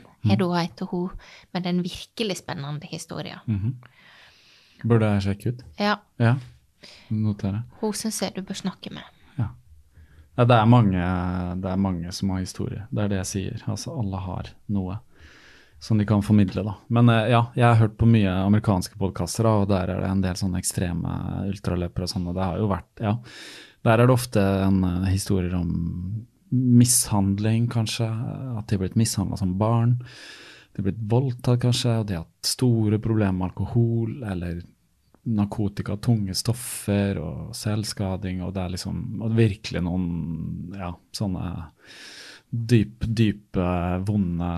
Er 0.28 0.36
da 0.36 0.48
heter 0.60 0.86
hun 0.90 1.10
med 1.54 1.62
den 1.64 1.82
virkelig 1.82 2.36
spennende 2.42 2.86
historien. 2.90 3.38
mhm. 3.46 3.76
Burde 4.84 5.04
jeg 5.14 5.22
sjekke 5.22 5.48
ut? 5.52 5.62
Ja, 5.78 5.98
Ja. 6.18 6.36
Notere. 7.10 7.64
hun 7.80 7.92
syns 7.92 8.22
jeg 8.22 8.34
du 8.34 8.40
bør 8.42 8.56
snakke 8.56 8.90
med. 8.90 9.04
Ja. 9.36 9.50
ja 10.38 10.44
det, 10.44 10.56
er 10.56 10.64
mange, 10.66 11.02
det 11.60 11.68
er 11.70 11.76
mange 11.76 12.12
som 12.12 12.30
har 12.30 12.40
historie. 12.40 12.86
Det 12.90 13.02
er 13.04 13.08
det 13.08 13.16
jeg 13.18 13.26
sier. 13.26 13.62
Altså, 13.68 13.92
alle 13.98 14.16
har 14.16 14.48
noe 14.68 14.96
som 15.80 15.98
de 15.98 16.04
kan 16.04 16.22
formidle, 16.22 16.62
da. 16.64 16.74
Men 16.88 17.08
eh, 17.08 17.30
ja, 17.32 17.46
jeg 17.56 17.64
har 17.66 17.74
hørt 17.80 17.96
på 17.98 18.06
mye 18.08 18.28
amerikanske 18.46 18.96
podkaster, 19.00 19.46
og 19.48 19.68
der 19.68 19.88
er 19.88 20.00
det 20.02 20.10
en 20.10 20.20
del 20.24 20.36
sånne 20.36 20.60
ekstreme 20.60 21.14
ultraløpere 21.48 22.04
og 22.04 22.12
sånn, 22.12 22.26
og 22.28 22.34
det 22.36 22.44
har 22.44 22.58
jo 22.60 22.68
vært 22.68 23.00
Ja. 23.04 23.16
Der 23.82 23.96
er 23.96 24.06
det 24.06 24.12
ofte 24.12 24.40
en 24.40 24.82
eh, 24.84 25.06
historier 25.12 25.54
om 25.56 26.26
mishandling, 26.50 27.68
kanskje. 27.70 28.08
At 28.58 28.68
de 28.68 28.76
har 28.76 28.84
blitt 28.84 28.98
mishandla 28.98 29.38
som 29.40 29.56
barn. 29.58 29.98
De 30.72 30.82
har 30.82 30.90
blitt 30.90 31.02
voldtatt, 31.10 31.60
kanskje, 31.62 31.96
og 32.00 32.06
de 32.08 32.18
har 32.18 32.26
hatt 32.26 32.52
store 32.52 33.00
problemer 33.02 33.38
med 33.38 33.50
alkohol 33.50 34.22
eller 34.22 34.60
narkotika, 35.30 35.98
tunge 36.00 36.34
stoffer 36.34 37.18
og 37.20 37.52
selvskading, 37.56 38.40
og 38.44 38.54
det 38.56 38.62
er 38.62 38.74
liksom 38.74 39.20
og 39.20 39.36
virkelig 39.36 39.82
noen 39.84 40.06
ja, 40.78 40.94
sånne 41.16 41.44
dyp, 42.50 43.04
dype, 43.04 43.66
vonde 44.08 44.50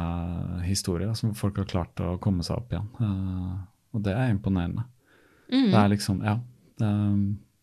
historier 0.64 1.12
som 1.18 1.34
folk 1.36 1.58
har 1.60 1.68
klart 1.68 2.00
å 2.00 2.14
komme 2.22 2.46
seg 2.46 2.62
opp 2.62 2.72
igjen. 2.72 2.88
Eh, 3.02 3.56
og 3.92 4.04
det 4.06 4.14
er 4.16 4.32
imponerende. 4.32 4.86
Det 5.52 5.76
er 5.76 5.90
liksom, 5.92 6.22
ja 6.24 6.38
det 6.80 6.88
er, 6.88 7.16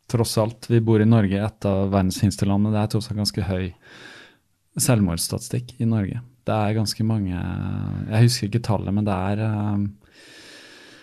Tross 0.09 0.31
alt, 0.41 0.65
vi 0.71 0.79
bor 0.81 0.97
i 0.97 1.05
Norge, 1.05 1.37
et 1.37 1.65
av 1.69 1.91
verdens 1.93 2.17
fineste 2.17 2.47
land, 2.49 2.63
men 2.65 2.73
det 2.73 2.79
er 2.81 2.87
tross 2.89 3.11
alt 3.11 3.19
ganske 3.19 3.43
høy 3.45 3.67
selvmordsstatistikk 4.83 5.77
i 5.79 5.87
Norge. 5.89 6.21
Det 6.49 6.55
er 6.55 6.75
ganske 6.79 7.05
mange 7.05 7.35
Jeg 7.35 8.25
husker 8.25 8.47
ikke 8.49 8.63
tallet, 8.65 8.93
men 8.95 9.05
det 9.05 9.13
er 9.13 9.41
eh, 9.45 9.83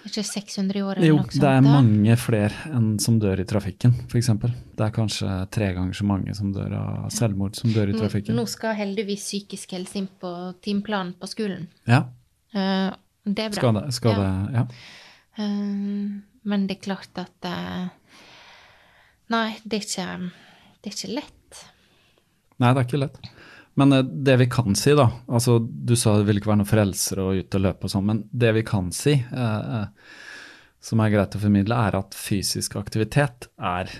Ikke 0.08 0.24
600 0.26 0.78
i 0.80 0.82
året 0.82 1.06
jo, 1.06 1.20
det 1.22 1.44
er 1.44 1.60
sånt, 1.60 1.70
mange 1.70 2.16
flere 2.18 2.72
enn 2.72 2.88
som 3.02 3.20
dør 3.22 3.44
i 3.44 3.46
trafikken, 3.46 3.94
f.eks. 4.10 4.32
Det 4.42 4.86
er 4.86 4.94
kanskje 4.94 5.38
tre 5.54 5.70
ganger 5.76 5.98
så 5.98 6.06
mange 6.08 6.34
som 6.34 6.50
dør 6.54 6.74
av 6.80 7.08
selvmord 7.14 7.58
som 7.58 7.70
dør 7.74 7.94
i 7.94 7.98
trafikken. 7.98 8.38
nå 8.38 8.46
skal 8.50 8.74
heldigvis 8.78 9.26
psykisk 9.28 9.76
helse 9.78 10.00
inn 10.02 10.10
på 10.20 10.32
timeplanen 10.66 11.14
på 11.20 11.30
skolen. 11.30 11.68
Ja, 11.86 12.04
Uh, 12.56 12.94
det 13.26 13.42
er 13.42 13.50
bra. 13.50 13.60
skal 13.60 13.74
det, 13.76 13.84
skal 13.94 14.10
Ja. 14.10 14.18
det 14.22 14.54
ja. 14.54 14.64
Uh, 15.38 16.20
men 16.46 16.66
det 16.66 16.78
er 16.78 16.82
klart 16.82 17.18
at 17.18 17.44
uh, 17.44 17.88
Nei, 19.28 19.58
det 19.64 19.80
er 19.80 19.82
ikke, 19.82 20.30
det 20.82 20.90
er 20.90 20.94
ikke 20.94 21.14
lett. 21.16 21.62
Nei, 22.62 22.68
det 22.70 22.78
er 22.78 22.84
ikke 22.86 23.00
lett. 23.00 23.16
Men 23.76 23.92
eh, 23.92 24.02
det 24.02 24.36
vi 24.40 24.48
kan 24.50 24.76
si, 24.78 24.94
da 24.96 25.10
altså 25.26 25.58
Du 25.60 25.96
sa 25.96 26.16
det 26.16 26.26
ville 26.28 26.40
ikke 26.40 26.52
være 26.52 26.62
noen 26.62 26.70
frelsere 26.70 27.24
å 27.24 27.36
ut 27.36 27.58
og 27.58 27.64
løpe 27.68 27.88
og 27.88 27.92
sånn, 27.92 28.08
men 28.08 28.24
det 28.32 28.54
vi 28.56 28.64
kan 28.66 28.90
si, 28.94 29.16
eh, 29.20 29.80
eh, 29.80 30.12
som 30.86 31.02
er 31.02 31.12
greit 31.12 31.36
å 31.36 31.42
formidle, 31.42 31.76
er 31.88 31.98
at 31.98 32.16
fysisk 32.16 32.76
aktivitet 32.80 33.48
er 33.58 33.90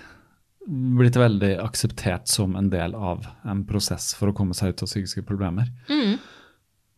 blitt 0.66 1.16
veldig 1.18 1.56
akseptert 1.62 2.28
som 2.30 2.56
en 2.58 2.70
del 2.70 2.94
av 2.94 3.26
en 3.46 3.62
prosess 3.66 4.12
for 4.18 4.30
å 4.30 4.34
komme 4.36 4.54
seg 4.56 4.72
ut 4.72 4.82
av 4.82 4.90
psykiske 4.90 5.22
problemer. 5.26 5.70
Mm. 5.90 6.16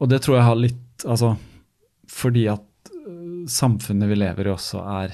Og 0.01 0.09
det 0.09 0.23
tror 0.25 0.39
jeg 0.39 0.49
har 0.49 0.61
litt 0.61 0.85
Altså 1.07 1.37
fordi 2.11 2.49
at 2.51 2.91
øh, 2.91 3.45
samfunnet 3.47 4.09
vi 4.11 4.17
lever 4.17 4.49
i 4.49 4.51
også 4.51 4.81
er 4.97 5.13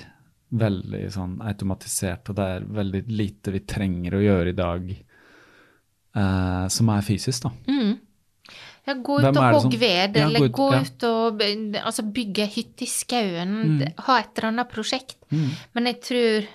veldig 0.55 1.03
sånn 1.13 1.35
automatisert, 1.43 2.31
og 2.31 2.39
det 2.39 2.47
er 2.55 2.69
veldig 2.79 3.03
lite 3.11 3.53
vi 3.53 3.65
trenger 3.69 4.15
å 4.17 4.23
gjøre 4.23 4.53
i 4.53 4.57
dag 4.57 4.87
eh, 6.15 6.67
som 6.69 6.89
er 6.95 7.07
fysisk, 7.07 7.43
da. 7.47 7.53
Mm. 7.69 7.95
Ja, 8.85 8.95
gå 9.01 9.15
Hvem 9.21 9.33
ut 9.33 9.39
og 9.41 9.55
hogg 9.63 9.79
ved, 9.81 10.17
Ja, 10.19 10.27
eller 10.27 10.49
gå 10.53 10.67
ut- 10.75 11.03
ja. 11.03 11.09
og 11.09 11.41
altså, 11.41 12.03
bygge 12.05 12.47
hytte 12.53 12.85
i 12.85 12.91
skauen. 12.91 13.55
Mm. 13.79 13.95
Ha 14.05 14.19
et 14.21 14.37
eller 14.37 14.49
annet 14.51 14.69
prosjekt. 14.69 15.17
Men 15.31 15.87
jeg 15.87 16.01
tror 16.01 16.47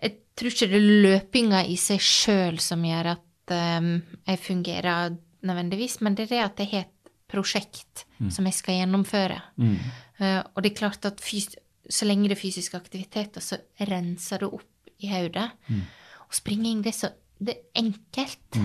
Jeg 0.00 0.16
tror 0.36 0.48
ikke 0.48 0.68
det 0.70 0.76
er 0.80 1.02
løpinga 1.04 1.58
i 1.68 1.74
seg 1.76 2.00
sjøl 2.00 2.58
som 2.60 2.80
gjør 2.82 3.10
at 3.10 3.52
um, 3.52 4.02
jeg 4.26 4.38
fungerer 4.38 5.16
nødvendigvis, 5.44 6.00
men 6.00 6.14
det 6.14 6.24
er 6.24 6.30
det 6.30 6.38
at 6.44 6.58
jeg 6.62 6.68
har 6.70 6.86
et 6.86 7.10
prosjekt 7.28 8.04
som 8.30 8.46
jeg 8.48 8.54
skal 8.54 8.78
gjennomføre. 8.78 9.36
Mm. 9.60 9.76
Eh, 10.20 10.42
og 10.54 10.62
det 10.62 10.72
er 10.72 10.78
klart 10.78 11.04
at 11.04 11.20
så 11.20 12.06
lenge 12.06 12.28
det 12.28 12.38
er 12.38 12.40
fysisk 12.40 12.74
aktivitet, 12.74 13.36
så 13.42 13.58
renser 13.80 14.38
det 14.38 14.48
opp 14.48 14.90
i 15.00 15.08
hodet. 15.08 15.50
Mm. 15.68 15.82
Og 16.28 16.34
springing, 16.34 16.82
det 16.84 16.94
er 16.94 16.98
så 16.98 17.10
det 17.40 17.56
er 17.56 17.82
enkelt. 17.82 18.58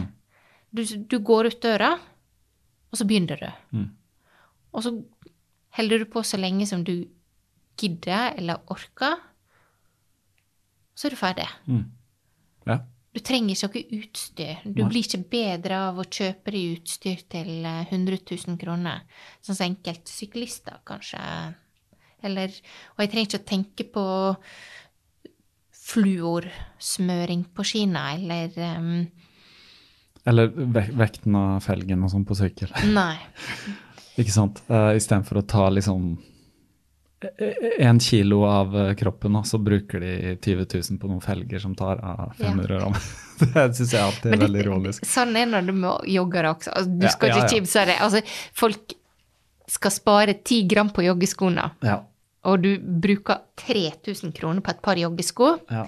Du, 0.76 0.84
du 0.84 1.20
går 1.24 1.52
ut 1.52 1.62
døra, 1.64 1.94
og 2.92 3.00
så 3.00 3.08
begynner 3.08 3.40
du. 3.40 3.78
Mm. 3.78 3.88
Og 4.76 4.84
så 4.84 4.92
holder 5.78 6.04
du 6.04 6.10
på 6.12 6.24
så 6.24 6.40
lenge 6.40 6.68
som 6.68 6.84
du 6.84 6.98
gidder 7.80 8.36
eller 8.40 8.64
orker, 8.72 9.20
så 10.96 11.08
er 11.08 11.16
du 11.16 11.20
ferdig. 11.20 11.48
Mm. 11.68 11.86
Ja. 12.68 12.80
Du 13.16 13.22
trenger 13.24 13.56
ikke 13.56 13.68
noe 13.72 14.02
utstyr. 14.02 14.64
Du 14.64 14.82
Nei. 14.82 14.90
blir 14.92 15.06
ikke 15.06 15.22
bedre 15.32 15.82
av 15.90 16.00
å 16.00 16.08
kjøpe 16.08 16.52
deg 16.52 16.80
utstyr 16.80 17.22
til 17.32 17.52
eh, 17.68 17.84
100 17.88 18.20
000 18.28 18.58
kroner, 18.60 19.06
sånn 19.44 19.56
som 19.56 19.68
enkelte 19.70 20.12
syklister, 20.12 20.82
kanskje. 20.88 21.22
Eller 22.26 22.52
Og 22.96 23.04
jeg 23.04 23.12
trenger 23.12 23.30
ikke 23.30 23.44
å 23.44 23.50
tenke 23.52 23.88
på 23.96 24.06
fluorsmøring 25.86 27.46
på 27.56 27.64
skiene, 27.68 28.02
eller 28.18 28.78
um, 28.80 29.08
Eller 30.26 30.48
ve 30.56 30.86
vekten 30.98 31.36
av 31.38 31.60
felgen 31.62 32.04
og 32.04 32.10
sånn 32.14 32.26
på 32.26 32.38
sykkel. 32.38 32.72
Nei. 32.96 33.18
Ikke 34.18 34.34
sant? 34.34 34.64
Uh, 34.72 34.94
Istedenfor 34.98 35.42
å 35.44 35.46
ta 35.46 35.68
liksom 35.70 36.16
én 37.80 37.98
kilo 38.04 38.42
av 38.46 38.74
eh, 38.78 38.90
kroppen, 39.00 39.34
og 39.40 39.46
så 39.50 39.58
bruker 39.58 40.02
de 40.04 40.10
20 40.44 40.66
000 40.92 40.98
på 41.02 41.08
noen 41.10 41.22
felger 41.24 41.62
som 41.64 41.72
tar 41.78 41.98
av 42.06 42.34
500 42.38 42.76
gram. 42.82 42.98
det 43.40 43.64
syns 43.80 43.94
jeg 43.96 44.04
alltid 44.04 44.28
er 44.28 44.36
det- 44.36 44.42
veldig 44.44 44.62
ironisk. 44.66 45.08
Sånn 45.10 45.32
er 45.34 45.46
det 45.48 45.52
når 45.54 45.70
du 45.72 45.74
må 45.80 45.94
joggere 46.12 46.52
også. 46.54 46.74
Altså, 46.76 46.92
du 47.00 47.08
Ja, 47.08 47.14
skal 47.16 47.32
ja, 47.32 47.38
ikke 47.40 47.48
ja. 47.48 47.54
kimse 47.56 47.82
av 47.82 47.90
det. 47.90 47.96
Altså, 48.06 48.22
folk 48.62 48.94
skal 49.78 49.96
spare 49.96 50.36
ti 50.46 50.60
gram 50.70 50.92
på 50.94 51.06
joggeskoene, 51.08 51.70
Ja. 51.88 51.98
Og 52.46 52.62
du 52.64 52.72
bruker 52.80 53.44
3000 53.62 54.34
kroner 54.38 54.64
på 54.66 54.74
et 54.74 54.84
par 54.86 55.00
joggesko, 55.00 55.52
ja. 55.72 55.86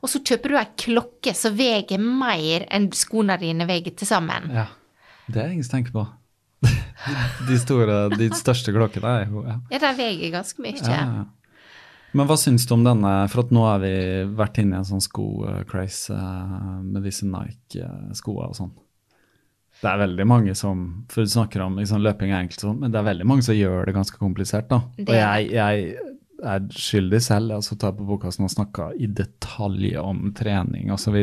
og 0.00 0.10
så 0.10 0.22
kjøper 0.24 0.54
du 0.54 0.58
ei 0.60 0.68
klokke 0.84 1.34
som 1.36 1.56
veier 1.58 2.00
mer 2.02 2.66
enn 2.72 2.90
skoene 2.96 3.38
dine 3.42 3.68
veier 3.68 3.94
til 3.94 4.08
sammen. 4.08 4.50
ja. 4.52 4.68
Det 5.32 5.38
er 5.38 5.52
ingen 5.52 5.64
som 5.64 5.78
tenker 5.78 5.94
på. 5.94 6.02
De 7.48 7.58
store, 7.58 7.94
de 8.14 8.28
største 8.36 8.72
klokkene 8.74 9.12
er 9.20 9.30
jo 9.30 9.44
ja. 9.46 9.54
Ja, 9.72 9.78
de 9.82 9.92
veier 9.98 10.32
ganske 10.34 10.62
mye. 10.62 10.78
Ja, 10.82 10.98
ja. 11.22 11.24
Men 12.12 12.28
hva 12.28 12.36
syns 12.36 12.66
du 12.68 12.74
om 12.76 12.84
denne, 12.84 13.12
for 13.32 13.46
at 13.46 13.52
nå 13.54 13.62
har 13.64 13.80
vi 13.82 13.92
vært 14.36 14.60
inne 14.60 14.76
i 14.76 14.82
en 14.82 14.86
sånn 14.86 15.02
sko-craze 15.02 16.12
eh, 16.12 16.82
med 16.84 17.06
disse 17.06 17.24
Nike-skoene 17.24 18.50
og 18.50 18.58
sånn. 18.58 18.74
Det 19.82 19.90
er 19.90 19.98
veldig 19.98 20.24
mange 20.30 20.54
som 20.54 20.82
For 21.10 21.26
du 21.26 21.32
snakker 21.32 21.64
om 21.64 21.74
liksom, 21.80 22.02
løping 22.04 22.30
er 22.30 22.44
enkelt, 22.44 22.62
sånn, 22.62 22.78
men 22.84 22.92
det 22.94 23.00
er 23.00 23.08
veldig 23.08 23.26
mange 23.26 23.46
som 23.46 23.56
gjør 23.58 23.88
det 23.88 23.96
ganske 23.96 24.20
komplisert. 24.20 24.68
da. 24.70 24.82
Det 24.96 25.08
Og 25.08 25.16
jeg, 25.18 25.48
jeg 25.56 25.96
er 26.42 26.68
skyldig 26.74 27.20
selv, 27.22 27.56
altså 27.58 27.78
tar 27.78 27.96
på 27.96 28.06
bokkassen 28.06 28.46
og 28.46 28.52
snakker 28.52 28.94
i 28.98 29.08
detalj 29.10 29.96
om 30.02 30.30
trening 30.38 30.92
osv. 30.94 31.18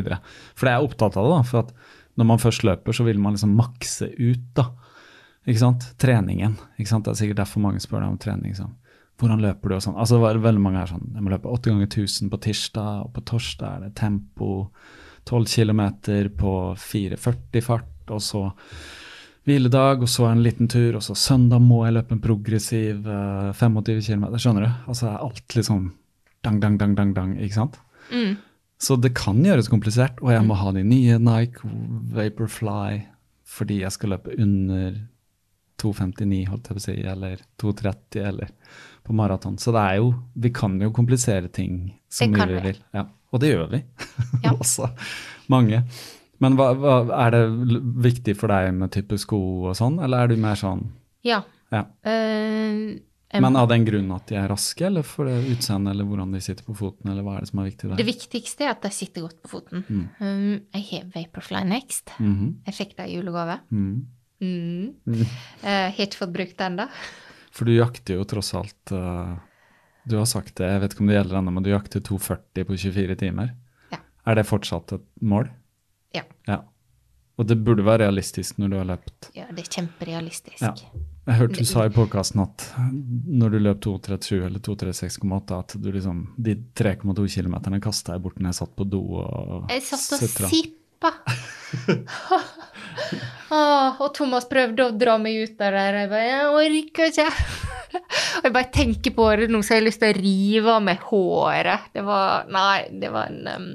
For 0.56 0.68
det 0.68 0.74
er 0.74 0.78
jeg 0.78 0.90
opptatt 0.90 1.18
av 1.20 1.28
det, 1.28 1.34
da. 1.38 1.48
For 1.48 1.64
at 1.64 2.20
når 2.20 2.30
man 2.34 2.44
først 2.44 2.68
løper, 2.68 2.96
så 2.96 3.08
vil 3.08 3.20
man 3.24 3.36
liksom 3.36 3.56
makse 3.56 4.12
ut, 4.20 4.46
da. 4.60 4.70
Ikke 5.48 5.64
sant? 5.64 5.88
Treningen. 6.02 6.58
ikke 6.78 6.92
sant? 6.92 7.08
Det 7.08 7.14
er 7.14 7.20
sikkert 7.24 7.42
derfor 7.46 7.64
mange 7.64 7.82
spør 7.84 8.04
deg 8.04 8.14
om 8.14 8.22
trening. 8.22 8.56
sånn. 8.56 8.76
Hvordan 9.20 9.44
løper 9.44 9.72
du 9.72 9.76
og 9.76 9.84
sånn. 9.84 9.98
Altså 10.00 10.16
det 10.16 10.24
var 10.24 10.42
veldig 10.44 10.64
mange 10.64 10.82
er 10.84 10.92
sånn, 10.92 11.12
Jeg 11.14 11.24
må 11.24 11.32
løpe 11.32 11.52
8 11.52 11.72
ganger 11.72 11.88
1000 11.88 12.30
på 12.32 12.40
tirsdag, 12.44 13.06
og 13.06 13.14
på 13.16 13.24
torsdag 13.28 13.70
er 13.76 13.80
det 13.88 13.96
tempo 14.00 14.70
12 15.28 15.46
km 15.52 15.82
på 16.40 16.54
4,40 16.80 17.62
fart, 17.62 17.90
og 18.12 18.22
så 18.24 18.44
hviledag, 19.48 20.04
og 20.04 20.10
så 20.12 20.28
en 20.30 20.44
liten 20.46 20.68
tur, 20.70 20.98
og 21.00 21.04
så 21.06 21.16
søndag 21.18 21.62
må 21.64 21.82
jeg 21.86 21.96
løpe 21.96 22.14
en 22.16 22.22
progressiv 22.24 23.08
eh, 23.08 23.52
25 23.58 24.04
km. 24.06 24.28
Skjønner 24.38 24.68
du? 24.68 24.72
Altså 24.92 25.10
er 25.10 25.24
alt 25.26 25.56
liksom 25.58 25.88
dang, 26.46 26.60
dang, 26.64 26.78
dang, 26.80 26.96
dang, 26.96 27.14
dang, 27.18 27.34
ikke 27.42 27.58
sant? 27.58 27.80
Mm. 28.14 28.38
Så 28.80 28.96
det 29.02 29.12
kan 29.18 29.42
gjøres 29.44 29.68
komplisert, 29.72 30.22
og 30.24 30.32
jeg 30.32 30.46
må 30.48 30.56
ha 30.56 30.72
de 30.76 30.86
nye 30.88 31.18
Nike 31.20 31.68
Vaporfly 32.16 33.02
fordi 33.50 33.80
jeg 33.82 33.92
skal 33.96 34.14
løpe 34.14 34.36
under 34.38 34.94
2,59, 35.82 36.44
holdt 36.52 36.68
jeg 36.70 36.76
på 36.76 36.80
å 36.80 36.84
si, 36.84 36.96
eller 37.08 37.42
2,30, 37.62 38.20
eller 38.30 38.52
på 39.08 39.16
maraton. 39.18 39.56
Så 39.58 39.74
det 39.74 39.82
er 39.82 39.96
jo 39.98 40.12
Vi 40.38 40.52
kan 40.54 40.76
jo 40.84 40.92
komplisere 40.94 41.50
ting 41.50 41.96
så 42.12 42.28
mye 42.30 42.46
vi 42.46 42.60
vi. 42.60 42.62
vil. 42.68 42.82
Ja, 42.94 43.06
og 43.34 43.42
det 43.42 43.50
gjør 43.50 43.72
vi. 43.74 43.82
Ja. 44.44 44.54
Også 44.60 44.90
mange. 45.50 45.82
Men 46.40 46.56
hva, 46.56 46.70
hva, 46.80 46.96
er 47.28 47.36
det 47.36 47.44
viktig 48.06 48.36
for 48.40 48.52
deg 48.52 48.72
med 48.76 48.92
type 48.96 49.18
sko 49.20 49.40
og 49.70 49.76
sånn, 49.78 50.00
eller 50.04 50.24
er 50.24 50.32
du 50.32 50.40
mer 50.40 50.60
sånn 50.60 50.86
Ja. 51.28 51.42
Ja. 51.70 51.84
Uh, 52.08 52.96
Men 53.40 53.58
av 53.60 53.68
den 53.70 53.84
grunn 53.86 54.08
at 54.16 54.26
de 54.32 54.38
er 54.40 54.48
raske, 54.50 54.86
eller 54.88 55.04
for 55.06 55.28
det 55.30 55.36
utseendet, 55.52 55.92
eller 55.94 56.08
hvordan 56.10 56.32
de 56.34 56.40
sitter 56.42 56.66
på 56.66 56.74
foten, 56.80 57.12
eller 57.12 57.22
hva 57.26 57.36
er 57.38 57.44
det 57.46 57.50
som 57.52 57.60
er 57.62 57.68
viktig 57.70 57.90
der? 57.92 58.00
det 58.00 58.08
viktigste 58.08 58.66
er 58.66 58.72
at 58.74 58.82
de 58.88 58.90
sitter 58.96 59.28
godt 59.28 59.42
på 59.44 59.52
foten. 59.52 59.84
Mm. 59.86 60.06
Um, 60.18 60.56
jeg 60.74 60.88
har 60.94 61.12
Vaporfly 61.14 61.62
Next. 61.70 62.16
Mhm, 62.18 62.56
Jeg 62.66 62.78
fikk 62.80 62.96
det 62.98 63.10
i 63.12 63.20
julegave. 63.20 63.60
Mm. 63.70 64.08
Mm. 64.42 64.96
Uh, 65.06 65.68
har 65.68 66.00
ikke 66.00 66.24
fått 66.24 66.34
brukt 66.34 66.58
det 66.58 66.66
ennå. 66.72 66.88
For 67.52 67.68
du 67.68 67.76
jakter 67.76 68.16
jo 68.16 68.24
tross 68.30 68.54
alt 68.56 68.94
uh, 68.96 69.36
Du 70.08 70.16
har 70.16 70.26
sagt 70.30 70.56
det, 70.56 70.70
jeg 70.72 70.82
vet 70.82 70.94
ikke 70.96 71.04
om 71.04 71.10
det 71.12 71.18
gjelder 71.20 71.40
ennå, 71.42 71.54
men 71.54 71.66
du 71.66 71.70
jakter 71.74 72.02
2,40 72.02 72.66
på 72.66 72.78
24 72.88 73.16
timer. 73.20 73.52
Ja. 73.92 74.00
Er 74.26 74.40
det 74.40 74.48
fortsatt 74.50 74.96
et 74.96 75.06
mål? 75.22 75.52
Ja. 76.16 76.24
ja. 76.48 76.62
Og 77.40 77.48
det 77.48 77.56
burde 77.64 77.86
være 77.88 78.04
realistisk 78.04 78.58
når 78.60 78.72
du 78.72 78.76
har 78.82 78.88
løpt. 78.90 79.30
Ja, 79.38 79.46
det 79.56 79.64
er 79.64 79.70
kjemperealistisk. 79.78 80.60
Ja. 80.62 80.74
Jeg 81.30 81.38
hørte 81.44 81.62
du 81.62 81.68
sa 81.70 81.84
i 81.86 81.92
podkasten 81.94 82.42
at 82.42 82.64
når 83.30 83.52
du 83.54 83.58
løp 83.62 83.84
2,37 83.86 84.40
eller 84.48 84.60
2,36,8, 84.66 85.60
at 85.60 85.76
du 85.78 85.92
liksom 85.94 86.24
De 86.42 86.56
3,2 86.80 87.28
km 87.36 87.56
kasta 87.84 88.16
jeg 88.18 88.24
bort 88.24 88.40
når 88.42 88.50
jeg 88.50 88.58
satt 88.64 88.74
på 88.76 88.88
do 88.90 89.02
og 89.22 89.70
Jeg 89.70 89.84
satt 89.86 90.16
og 90.18 90.24
sutra. 90.24 90.50
sippa. 90.50 91.12
ah, 93.56 94.02
og 94.02 94.10
Thomas 94.18 94.50
prøvde 94.50 94.90
å 94.90 94.96
dra 94.98 95.20
meg 95.22 95.38
ut 95.44 95.54
der. 95.62 95.78
og 95.78 96.00
Jeg 96.02 96.10
bare 96.16 96.26
Jeg 96.26 96.50
orker 96.64 97.14
ikke. 97.14 97.30
Og 98.40 98.44
jeg 98.46 98.54
bare 98.54 98.70
tenker 98.70 99.14
på 99.18 99.24
det 99.40 99.48
nå, 99.50 99.64
så 99.66 99.74
jeg 99.74 99.82
har 99.82 99.86
lyst 99.88 100.00
til 100.04 100.12
å 100.12 100.18
rive 100.20 100.74
av 100.76 100.84
meg 100.86 101.00
håret. 101.10 101.88
Det 101.96 102.04
var 102.06 102.46
Nei, 102.54 102.84
det 103.02 103.10
var 103.10 103.32
en 103.32 103.48
um, 103.50 103.72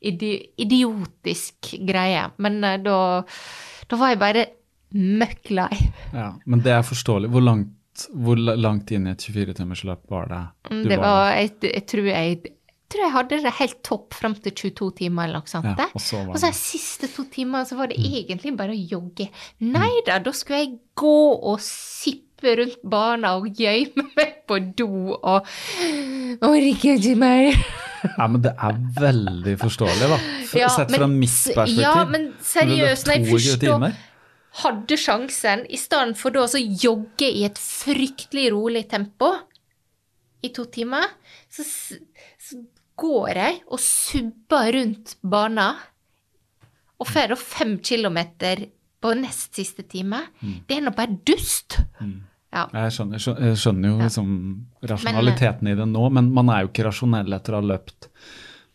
idi 0.00 0.32
idiotisk 0.60 1.72
greie. 1.88 2.26
Men 2.42 2.58
uh, 2.64 2.76
da, 2.82 2.98
da 3.90 4.00
var 4.00 4.12
jeg 4.14 4.20
bare 4.22 4.46
møkk 4.96 5.50
lei. 5.56 5.72
Ja, 6.14 6.32
men 6.46 6.62
det 6.64 6.72
er 6.76 6.84
forståelig. 6.86 7.30
Hvor 7.34 7.42
langt, 7.44 8.06
hvor 8.14 8.38
langt 8.38 8.90
inn 8.94 9.08
i 9.08 9.14
et 9.16 9.24
24-timersløp 9.26 10.04
var 10.12 10.28
det? 10.30 10.42
Mm, 10.70 10.82
du 10.84 10.88
Det 10.92 11.00
var, 11.02 11.32
jeg, 11.36 11.56
jeg, 11.66 11.86
tror 11.90 12.06
jeg, 12.12 12.36
jeg 12.36 12.52
tror 12.92 13.02
jeg 13.02 13.14
hadde 13.16 13.40
det 13.42 13.52
helt 13.58 13.80
topp 13.84 14.14
fram 14.14 14.34
til 14.38 14.54
22 14.54 14.90
timer 15.00 15.26
eller 15.26 15.42
noe 15.42 15.50
sånt. 15.50 15.66
Ja, 15.72 15.74
det. 15.80 15.88
og 15.98 16.04
så 16.04 16.20
var 16.22 16.36
Og 16.36 16.38
så 16.38 16.52
de 16.52 16.58
siste 16.60 17.10
to 17.10 17.24
timene 17.34 17.64
så 17.66 17.76
var 17.80 17.90
det 17.90 17.98
Mm. 17.98 18.12
egentlig 18.22 18.54
bare 18.56 18.76
å 18.76 18.84
jogge. 18.94 19.26
Nei 19.66 19.90
da, 20.06 20.20
da 20.22 20.30
skulle 20.32 20.60
jeg 20.62 20.78
gå 20.94 21.16
og 21.50 21.58
sippe 21.66 22.25
rundt 22.44 22.82
barna 22.84 23.36
og 23.40 23.48
gjemme 23.56 24.04
meg 24.16 24.34
på 24.48 24.58
do 24.78 25.16
og 25.16 25.48
orker 26.46 27.06
mer. 27.18 27.56
Ja, 28.06 28.26
men 28.28 28.42
det 28.44 28.52
er 28.54 28.76
veldig 29.00 29.56
forståelig, 29.58 30.10
da. 30.12 30.18
For, 30.46 30.60
Ja, 30.60 30.68
Sett 30.70 30.92
men 30.92 31.00
fra 31.00 31.08
mitt 31.10 31.32
perspektiv. 31.32 31.80
Ja, 31.82 32.04
men 32.04 32.28
seriøst, 32.44 33.08
når 33.08 33.16
jeg 33.16 33.26
først 33.32 33.64
da 33.64 33.90
hadde 34.62 34.96
sjansen, 35.00 35.64
i 35.68 35.80
stedet 35.80 36.16
for 36.20 36.32
da 36.36 36.46
å 36.46 36.60
jogge 36.60 37.28
i 37.28 37.44
et 37.48 37.58
fryktelig 37.60 38.50
rolig 38.54 38.86
tempo 38.88 39.32
i 40.44 40.52
to 40.54 40.64
timer, 40.72 41.08
så, 41.52 41.64
så 41.66 42.62
går 42.96 43.28
jeg 43.42 43.58
og 43.66 43.82
subber 43.82 44.70
rundt 44.76 45.16
barna 45.20 45.74
og 46.96 47.10
får 47.10 47.34
da 47.34 47.36
fem 47.36 47.76
kilometer 47.84 48.68
på 49.02 49.12
nest 49.18 49.54
siste 49.58 49.84
time. 49.88 50.22
Mm. 50.40 50.56
Det 50.66 50.78
er 50.78 50.86
nå 50.86 50.94
bare 50.96 51.18
dust. 51.28 51.78
Ja. 52.54 52.64
Jeg 52.72 52.94
skjønner, 52.96 53.20
jeg 53.20 53.60
skjønner 53.60 53.90
jo 53.90 53.96
Ja. 53.98 54.08
liksom 54.08 54.28
rasjonaliteten 54.88 55.68
i 55.68 55.74
det 55.76 55.86
nå, 55.90 56.08
men 56.10 56.32
man 56.32 56.48
er 56.48 56.64
jo 56.64 56.70
ikke 56.70 56.86
rasjonell 56.88 57.32
etter 57.36 57.56
å 57.56 57.60
ha 57.60 57.70
løpt 57.74 58.08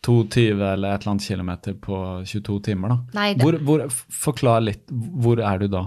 22 0.02 0.58
eller 0.58 0.92
et 0.94 1.02
eller 1.02 1.10
annet 1.12 1.22
kilometer 1.26 1.74
på 1.78 1.96
22 2.26 2.60
timer, 2.68 2.94
da. 2.94 2.98
Nei 3.14 3.34
det... 3.34 3.42
Hvor, 3.44 3.58
hvor, 3.66 3.84
forklar 4.10 4.62
litt, 4.66 4.84
hvor 4.90 5.40
er 5.40 5.62
du 5.62 5.68
da? 5.72 5.86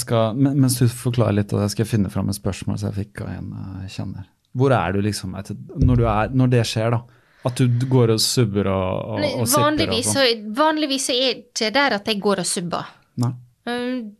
Skal, 0.00 0.36
mens 0.36 0.78
du 0.80 0.88
forklarer 0.88 1.36
litt, 1.36 1.52
og 1.52 1.60
jeg 1.60 1.74
skal 1.74 1.88
finne 1.88 2.12
fram 2.12 2.30
et 2.32 2.38
spørsmål 2.38 2.78
som 2.80 2.88
jeg 2.88 3.04
fikk 3.04 3.20
av 3.26 3.34
en 3.34 3.50
eh, 3.52 3.82
jeg 3.84 3.96
kjenner. 3.98 4.30
Hvor 4.56 4.72
er 4.72 4.94
du 4.94 5.02
liksom 5.04 5.34
etter, 5.36 5.58
når, 5.76 6.00
du 6.00 6.06
er, 6.08 6.32
når 6.32 6.52
det 6.54 6.62
skjer, 6.70 6.96
da? 6.96 7.02
At 7.44 7.60
du 7.60 7.84
går 7.90 8.14
og 8.14 8.20
subber 8.24 8.70
og, 8.72 9.18
og, 9.18 9.24
og 9.42 9.48
sipper 9.50 9.60
og 9.60 9.66
Vanligvis, 9.66 10.08
sånn? 10.08 10.14
så, 10.16 10.52
vanligvis 10.56 11.08
er 11.12 11.18
det 11.20 11.42
ikke 11.50 11.72
der 11.74 11.96
at 11.98 12.08
jeg 12.08 12.22
går 12.24 12.40
og 12.40 12.48
subber. 12.48 12.94
Nei. 13.20 13.34
Um, 13.64 14.14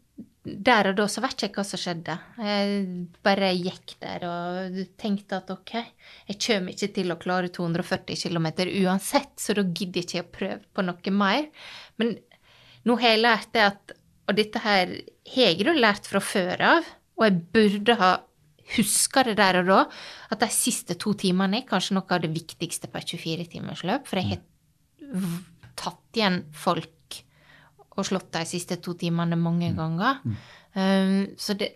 Der 0.45 0.91
og 0.91 0.99
da 0.99 1.07
så 1.09 1.23
vet 1.25 1.41
jeg 1.41 1.51
ikke 1.51 1.63
hva 1.63 1.65
som 1.65 1.81
skjedde. 1.81 2.15
Jeg 2.45 2.81
bare 3.25 3.49
gikk 3.57 3.95
der 4.03 4.27
og 4.29 4.77
tenkte 5.01 5.39
at 5.41 5.49
ok, 5.55 5.73
jeg 6.29 6.37
kommer 6.45 6.75
ikke 6.75 6.91
til 6.99 7.15
å 7.15 7.17
klare 7.21 7.49
240 7.49 8.19
km 8.21 8.49
uansett, 8.85 9.33
så 9.41 9.57
da 9.57 9.65
gidder 9.65 10.03
jeg 10.03 10.09
ikke 10.11 10.25
å 10.27 10.35
prøve 10.37 10.61
på 10.77 10.85
noe 10.85 11.15
mer. 11.17 11.49
Men 11.97 12.13
nå 12.85 12.97
har 13.01 13.15
jeg 13.15 13.23
lært 13.25 13.55
det 13.57 13.69
at 13.71 14.01
Og 14.25 14.37
dette 14.39 14.61
her 14.65 14.89
har 15.35 15.51
jeg 15.51 15.75
lært 15.77 16.07
fra 16.09 16.21
før 16.25 16.61
av, 16.65 16.87
og 17.21 17.25
jeg 17.27 17.41
burde 17.53 17.97
ha 18.01 18.13
huska 18.73 19.25
det 19.27 19.35
der 19.37 19.59
og 19.61 19.67
da, 19.69 19.81
at 20.33 20.41
de 20.41 20.49
siste 20.49 20.97
to 20.97 21.13
timene 21.13 21.59
er 21.61 21.67
kanskje 21.69 21.99
noe 21.99 22.09
av 22.09 22.23
det 22.23 22.31
viktigste 22.33 22.89
på 22.89 23.03
et 23.03 23.13
24-timersløp, 23.13 24.09
for 24.09 24.21
jeg 24.23 24.39
har 24.39 25.37
tatt 25.77 26.17
igjen 26.17 26.41
folk 26.57 26.94
og 27.97 28.05
slått 28.09 28.31
de 28.33 28.45
siste 28.49 28.77
to 28.83 28.95
timene 28.99 29.37
mange 29.39 29.73
ganger. 29.77 30.21
Um, 30.75 31.27
så 31.39 31.55
det 31.59 31.73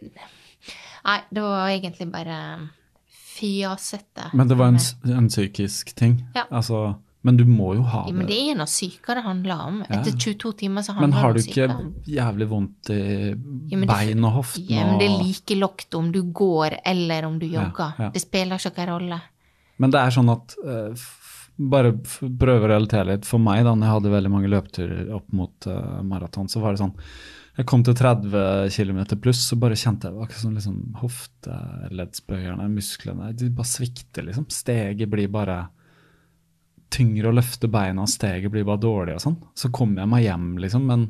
Nei, 1.04 1.20
det 1.30 1.40
var 1.40 1.68
egentlig 1.70 2.08
bare 2.12 2.38
fjasete. 3.38 4.30
Men 4.34 4.48
det 4.50 4.56
var 4.58 4.72
en, 4.74 4.78
en 5.16 5.28
psykisk 5.30 5.94
ting? 5.96 6.16
Ja. 6.34 6.42
Altså, 6.50 6.80
men 7.26 7.36
du 7.38 7.44
må 7.48 7.72
jo 7.78 7.82
ha 7.86 8.02
det. 8.06 8.12
ja, 8.12 8.16
Men 8.18 8.28
det 8.30 8.38
er 8.50 8.58
noe 8.58 8.70
syke 8.70 9.14
det 9.18 9.24
handler 9.24 9.62
om. 9.68 9.78
Etter 9.86 10.14
22 10.18 10.52
timer 10.64 10.84
så 10.86 10.94
Men 10.98 11.12
handler 11.12 11.20
har 11.22 11.32
du 11.34 11.40
det 11.40 11.46
om 11.46 11.50
ikke 11.52 11.68
syke. 11.70 12.12
jævlig 12.18 12.48
vondt 12.50 12.90
i 12.94 13.00
Ja, 13.72 13.80
bein 13.92 14.24
og 14.28 14.36
hoften 14.40 14.68
Ja, 14.74 14.84
men 14.90 15.00
det 15.02 15.08
er 15.08 15.16
like 15.22 15.58
lokt 15.58 15.94
om 15.98 16.12
du 16.14 16.20
går 16.42 16.78
eller 16.84 17.26
om 17.30 17.38
du 17.40 17.46
jogger. 17.46 18.10
Det 18.14 18.22
spiller 18.22 18.58
ikke 18.60 18.74
noen 18.76 18.92
rolle. 18.94 19.20
Men 19.78 19.92
det 19.94 20.00
er 20.02 20.10
sånn 20.18 20.30
at 20.34 20.54
f- 20.98 21.17
Bare 21.58 21.90
prøve 21.98 22.66
å 22.66 22.70
relatere 22.70 23.16
litt. 23.16 23.26
For 23.26 23.42
meg, 23.42 23.64
da 23.66 23.74
når 23.74 23.88
jeg 23.88 23.96
hadde 23.96 24.14
veldig 24.14 24.30
mange 24.30 24.52
løpeturer 24.52 25.10
opp 25.16 25.32
mot 25.34 25.66
uh, 25.70 25.98
maraton, 26.06 26.46
så 26.50 26.62
var 26.62 26.74
det 26.74 26.82
sånn 26.84 26.94
Jeg 27.58 27.66
kom 27.66 27.82
til 27.82 27.96
30 27.98 28.70
km 28.70 29.00
pluss, 29.18 29.40
så 29.48 29.58
bare 29.58 29.78
kjente 29.78 30.06
jeg 30.06 30.22
akkurat 30.22 30.44
sånn 30.44 30.54
liksom 30.54 31.00
hofteleddsbøyerne, 31.00 32.68
musklene 32.70 33.32
De 33.34 33.50
bare 33.50 33.72
svikter, 33.72 34.28
liksom. 34.28 34.46
Steget 34.54 35.10
blir 35.10 35.32
bare 35.34 35.64
tyngre 36.94 37.28
å 37.28 37.34
løfte 37.36 37.68
beina, 37.68 38.06
steget 38.08 38.52
blir 38.54 38.64
bare 38.64 38.80
dårlig 38.80 39.18
og 39.18 39.24
sånn. 39.26 39.40
Så 39.58 39.72
kom 39.74 39.98
jeg 39.98 40.08
meg 40.08 40.24
hjem, 40.24 40.52
liksom, 40.62 40.86
men 40.88 41.08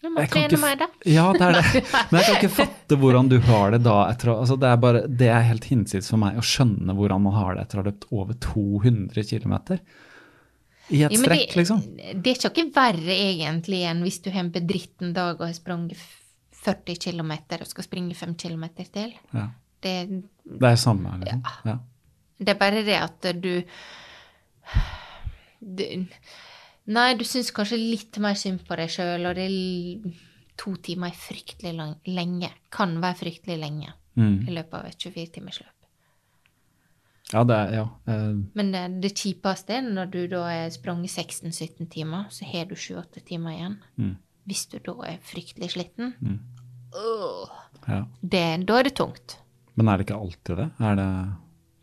Du 0.00 0.08
må 0.08 0.22
trene 0.32 0.56
mer, 0.62 0.76
da. 0.80 0.86
Ja, 1.04 1.26
det 1.36 1.44
er 1.44 1.56
det. 1.58 1.80
Men 2.10 2.20
jeg 2.22 2.26
kan 2.26 2.36
ikke 2.38 2.52
fatte 2.56 2.96
hvordan 3.00 3.28
du 3.28 3.36
har 3.50 3.74
det 3.74 3.82
da 3.84 3.96
etter 4.08 4.32
altså 4.32 4.56
det, 4.60 4.70
er 4.70 4.78
bare, 4.80 5.02
det 5.06 5.28
er 5.28 5.44
helt 5.50 5.66
hinsides 5.68 6.08
for 6.08 6.20
meg 6.22 6.38
å 6.40 6.44
skjønne 6.44 6.94
hvordan 6.96 7.26
man 7.26 7.36
har 7.36 7.58
det 7.58 7.66
etter 7.66 7.80
å 7.80 7.82
ha 7.82 7.88
løpt 7.90 8.06
over 8.16 8.38
200 8.46 9.26
km. 9.28 9.58
I 10.90 11.04
et 11.04 11.12
Ja, 11.12 11.20
strekk, 11.20 11.52
det, 11.52 11.58
liksom. 11.60 11.82
Det 12.24 12.32
er 12.32 12.48
ikke 12.48 12.64
verre 12.74 13.18
egentlig 13.28 13.82
enn 13.90 14.00
hvis 14.06 14.22
du 14.24 14.30
har 14.32 14.40
en 14.46 14.54
bedritten 14.54 15.12
dag 15.16 15.36
og 15.36 15.46
har 15.46 15.54
sprunget 15.58 16.00
40 16.64 16.96
km 17.04 17.32
og 17.60 17.68
skal 17.68 17.86
springe 17.86 18.16
5 18.16 18.34
km 18.40 18.66
til. 18.80 19.12
Ja. 19.36 19.46
Det, 19.80 19.94
Det 20.44 20.72
er 20.72 20.80
samme, 20.80 21.12
liksom. 21.20 21.44
Ja. 21.68 21.76
det 22.40 22.52
er 22.52 22.58
bare 22.60 22.82
det 22.84 22.98
at 23.00 23.30
du, 23.40 23.52
du 25.60 25.84
Nei, 26.90 27.14
du 27.14 27.22
syns 27.28 27.52
kanskje 27.54 27.78
litt 27.78 28.18
mer 28.22 28.34
synd 28.38 28.64
på 28.66 28.76
deg 28.80 28.90
sjøl, 28.90 29.26
og 29.30 29.36
det 29.38 29.44
er 29.46 30.14
to 30.58 30.72
timer 30.82 31.12
er 31.12 31.18
fryktelig 31.18 31.74
lang, 31.78 31.92
lenge. 32.10 32.50
Kan 32.74 32.96
være 33.02 33.20
fryktelig 33.24 33.58
lenge 33.62 33.92
Mm. 34.18 34.40
i 34.48 34.52
løpet 34.52 34.74
av 34.74 34.86
et 34.88 34.98
24-timersløp. 34.98 35.76
ja, 37.32 37.44
det 37.46 37.56
er 37.56 37.72
Ja. 37.76 37.84
Uh, 38.08 38.42
Men 38.54 38.72
det, 38.72 39.00
det 39.02 39.12
kjipeste 39.14 39.70
er 39.76 39.82
når 39.86 40.10
du 40.10 40.26
da 40.26 40.40
er 40.50 40.70
sprunget 40.74 41.10
16-17 41.14 41.86
timer, 41.88 42.26
så 42.28 42.44
har 42.44 42.64
du 42.66 42.74
7-8 42.74 43.22
timer 43.24 43.50
igjen. 43.54 43.76
Mm. 43.96 44.16
Hvis 44.48 44.66
du 44.68 44.78
da 44.80 44.92
er 45.06 45.18
fryktelig 45.22 45.70
sliten. 45.76 46.14
Åh, 46.92 47.48
ja. 47.88 48.04
det, 48.20 48.66
da 48.66 48.78
er 48.80 48.82
det 48.88 48.96
tungt. 48.98 49.36
Men 49.76 49.88
er 49.88 49.96
det 49.98 50.08
ikke 50.08 50.18
alltid 50.20 50.56
det? 50.58 50.70
Er 50.80 50.96
det 50.96 51.08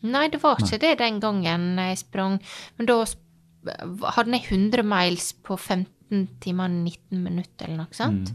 Nei, 0.03 0.27
det 0.29 0.41
var 0.43 0.59
ikke 0.61 0.77
det 0.83 0.97
den 0.99 1.19
gangen 1.19 1.77
jeg 1.79 1.97
sprang. 1.97 2.35
Men 2.77 2.85
da 2.85 2.99
sp- 3.07 3.23
hadde 3.65 4.37
jeg 4.37 4.45
100 4.51 4.83
miles 4.87 5.31
på 5.43 5.57
15 5.57 6.27
timer 6.43 6.69
19 6.71 7.23
minutter 7.23 7.67
eller 7.67 7.83
noe 7.83 7.97
sånt. 7.97 8.31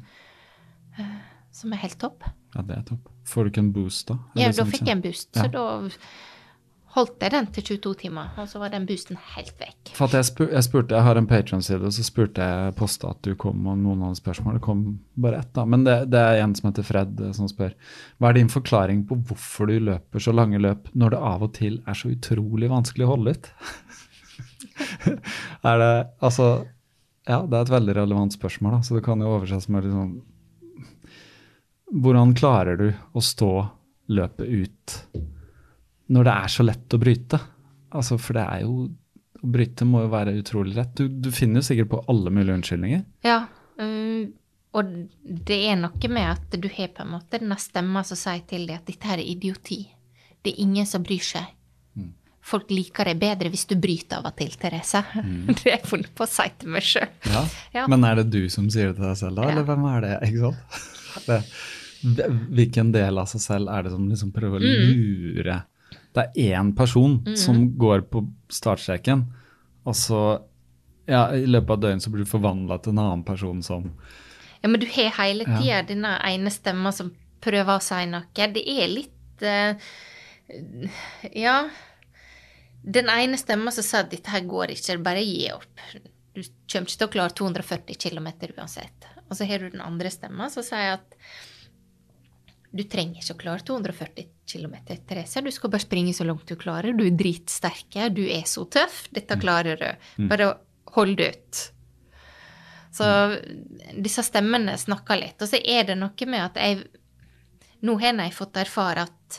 Mm. 0.99 1.15
Som 1.53 1.73
er 1.73 1.83
helt 1.85 1.99
topp. 2.01 2.27
Ja, 2.55 2.63
det 2.69 2.77
er 2.77 2.85
topp. 2.93 3.09
Får 3.29 3.45
du 3.47 3.53
ikke 3.53 3.63
en 3.65 3.73
boost 3.73 4.09
da? 4.11 4.19
Ja, 4.37 4.51
da 4.53 4.65
fikk 4.69 4.87
jeg 4.87 4.97
en 4.99 5.03
boost, 5.05 5.31
Ja. 5.37 5.45
så 5.45 5.51
da 5.53 5.65
holdt 6.93 7.23
jeg 7.25 7.33
den 7.33 7.47
til 7.57 7.65
22 7.65 7.95
timer, 8.03 8.33
og 8.37 8.49
så 8.51 8.59
var 8.61 8.69
den 8.69 8.85
boosten 8.85 9.17
helt 9.33 9.55
vekk. 9.57 9.95
For 9.97 10.13
jeg, 10.13 10.27
spur, 10.29 10.51
jeg 10.53 10.67
spurte, 10.67 10.93
jeg 10.99 11.07
har 11.07 11.17
en 11.17 11.29
Patreon-side, 11.31 11.81
og 11.89 11.95
så 11.97 12.05
spurte 12.05 12.45
jeg 12.45 12.75
posta 12.77 13.15
at 13.15 13.23
du 13.25 13.33
kom 13.41 13.65
og 13.71 13.79
noen 13.81 14.03
av 14.05 14.19
spørsmål. 14.19 14.59
Det 14.59 14.65
kom 14.67 14.83
bare 15.17 15.41
ett, 15.41 15.53
da. 15.57 15.65
Men 15.65 15.87
det, 15.89 15.97
det 16.13 16.21
er 16.21 16.43
en 16.43 16.53
som 16.59 16.69
heter 16.69 16.85
Fred 16.85 17.21
eh, 17.25 17.33
som 17.39 17.49
spør. 17.49 17.73
Hva 18.21 18.29
er 18.29 18.37
din 18.43 18.53
forklaring 18.53 19.07
på 19.09 19.17
hvorfor 19.31 19.73
du 19.73 19.79
løper 19.89 20.21
så 20.21 20.35
lange 20.37 20.61
løp 20.61 20.91
når 20.93 21.17
det 21.17 21.23
av 21.33 21.47
og 21.49 21.55
til 21.57 21.81
er 21.89 21.97
så 21.97 22.13
utrolig 22.13 22.69
vanskelig 22.73 23.09
å 23.09 23.15
holde 23.15 23.37
ut? 23.39 23.49
er 25.69 25.83
det 25.83 25.93
Altså, 26.23 26.49
ja, 27.29 27.43
det 27.47 27.57
er 27.57 27.63
et 27.63 27.75
veldig 27.77 27.97
relevant 28.01 28.35
spørsmål, 28.35 28.79
da, 28.79 28.83
så 28.87 28.97
det 28.97 29.05
kan 29.07 29.23
jo 29.23 29.31
oversettes 29.37 29.69
med 29.73 29.87
liksom 29.87 30.17
Hvordan 32.03 32.33
klarer 32.39 32.79
du 32.81 32.89
å 33.13 33.21
stå 33.23 33.53
løpet 34.13 34.49
ut 34.49 34.97
når 36.13 36.27
det 36.29 36.35
er 36.35 36.53
så 36.53 36.65
lett 36.65 36.95
å 36.97 37.01
bryte? 37.01 37.39
Altså, 37.93 38.17
for 38.21 38.37
det 38.37 38.45
er 38.45 38.63
jo 38.65 38.89
Å 39.43 39.49
bryte 39.53 39.87
må 39.89 40.05
jo 40.05 40.11
være 40.13 40.37
utrolig 40.39 40.77
lett. 40.77 40.93
Du, 40.95 41.09
du 41.09 41.33
finner 41.35 41.59
jo 41.59 41.67
sikkert 41.67 41.89
på 41.91 41.99
alle 42.13 42.31
mulige 42.31 42.55
unnskyldninger. 42.61 43.01
Ja, 43.27 43.41
øh, 43.83 44.29
og 44.79 44.93
det 45.49 45.59
er 45.69 45.81
noe 45.81 46.11
med 46.15 46.29
at 46.31 46.55
du 46.55 46.69
har 46.73 46.93
på 46.95 47.05
en 47.05 47.11
måte 47.17 47.41
denne 47.41 47.59
stemma 47.61 48.05
som 48.07 48.21
sier 48.21 48.45
til 48.49 48.69
deg 48.69 48.79
at 48.79 48.87
dette 48.89 49.09
her 49.09 49.21
er 49.21 49.33
idioti. 49.33 49.81
Det 50.43 50.55
er 50.55 50.63
ingen 50.63 50.89
som 50.89 51.03
bryr 51.05 51.27
seg. 51.27 51.51
Folk 52.43 52.71
liker 52.75 53.07
deg 53.07 53.21
bedre 53.23 53.51
hvis 53.53 53.67
du 53.71 53.77
bryter 53.79 54.19
av 54.19 54.27
og 54.33 54.37
til, 54.41 54.51
Therese. 54.59 55.03
Det 55.53 55.61
har 55.63 55.77
jeg 55.77 55.85
funnet 55.87 56.11
på 56.19 56.25
å 56.27 56.31
si 56.31 56.49
til 56.59 56.73
meg 56.75 56.83
sjøl. 56.83 57.07
Ja. 57.75 57.85
Men 57.91 58.03
er 58.09 58.19
det 58.23 58.31
du 58.35 58.41
som 58.51 58.67
sier 58.73 58.91
det 58.91 58.97
til 58.99 59.07
deg 59.07 59.17
selv, 59.21 59.37
da? 59.39 59.47
Ja. 59.47 59.53
Eller 59.55 59.69
hvem 59.69 59.85
er 59.93 60.01
det? 60.09 60.15
ikke 60.31 60.51
sant? 60.51 61.53
Det, 62.03 62.25
hvilken 62.51 62.89
del 62.91 63.21
av 63.23 63.29
seg 63.31 63.39
selv 63.45 63.69
er 63.71 63.85
det 63.87 63.93
som 63.93 64.09
liksom 64.11 64.33
prøver 64.35 64.59
å 64.59 64.71
Mm. 64.73 64.89
lure 64.91 65.61
Det 66.17 66.25
er 66.25 66.57
én 66.59 66.73
person 66.75 67.21
som 67.39 67.61
går 67.79 68.01
på 68.11 68.25
startstreken, 68.51 69.23
og 69.87 69.95
så 69.95 70.23
ja, 71.07 71.29
I 71.35 71.47
løpet 71.47 71.71
av 71.77 71.81
døgnet 71.85 72.03
så 72.03 72.11
blir 72.11 72.25
du 72.27 72.31
forvandla 72.33 72.81
til 72.83 72.91
en 72.97 72.99
annen 73.05 73.23
person 73.27 73.63
som 73.63 73.87
Ja, 74.65 74.69
men 74.69 74.81
du 74.83 74.87
har 74.97 75.15
hele 75.21 75.45
tida 75.47 75.83
denne 75.87 76.17
ene 76.27 76.51
stemma 76.51 76.91
som 76.93 77.13
prøver 77.43 77.79
å 77.79 77.83
si 77.83 78.03
noe. 78.11 78.27
Det 78.35 78.67
er 78.67 78.91
litt 78.91 79.47
uh, 79.47 79.79
Ja. 81.39 81.69
Den 82.83 83.11
ene 83.13 83.39
stemma 83.39 83.71
som 83.75 83.87
sa 83.87 84.03
at 84.03 84.11
dette 84.11 84.33
her 84.33 84.43
går 84.49 84.75
ikke, 84.75 84.99
bare 85.05 85.23
gi 85.23 85.47
opp. 85.55 85.87
Du 86.35 86.43
kommer 86.43 86.89
ikke 86.89 86.99
til 86.99 87.09
å 87.09 87.13
klare 87.13 87.37
240 87.39 87.99
km 88.01 88.29
uansett. 88.57 89.09
Og 89.29 89.37
så 89.39 89.47
har 89.49 89.63
du 89.63 89.71
den 89.71 89.85
andre 89.85 90.11
stemma 90.11 90.49
som 90.53 90.65
sier 90.67 90.97
at 90.97 91.19
du 92.73 92.83
trenger 92.89 93.21
ikke 93.21 93.37
å 93.37 93.41
klare 93.43 93.65
240 93.69 94.31
km, 94.49 94.75
Therese. 95.07 95.43
Du 95.45 95.51
skal 95.53 95.71
bare 95.75 95.85
springe 95.85 96.15
så 96.17 96.25
langt 96.25 96.49
du 96.49 96.57
klarer. 96.57 96.97
Du 96.97 97.05
er 97.05 97.15
dritsterke, 97.17 98.09
du 98.09 98.25
er 98.25 98.47
så 98.49 98.65
tøff. 98.65 99.05
Dette 99.13 99.37
klarer 99.41 99.77
du. 99.81 100.09
Bare 100.31 100.55
hold 100.97 101.19
det 101.21 101.29
ut. 101.37 101.63
Så 102.93 103.07
disse 104.05 104.25
stemmene 104.25 104.75
snakker 104.81 105.21
litt. 105.21 105.41
Og 105.41 105.53
så 105.53 105.61
er 105.61 105.87
det 105.89 105.99
noe 106.01 106.29
med 106.29 106.45
at 106.49 106.61
jeg 106.61 106.83
Nå 107.83 107.97
har 107.99 108.15
jeg 108.15 108.31
fått 108.37 108.61
erfare 108.63 109.03
at 109.09 109.39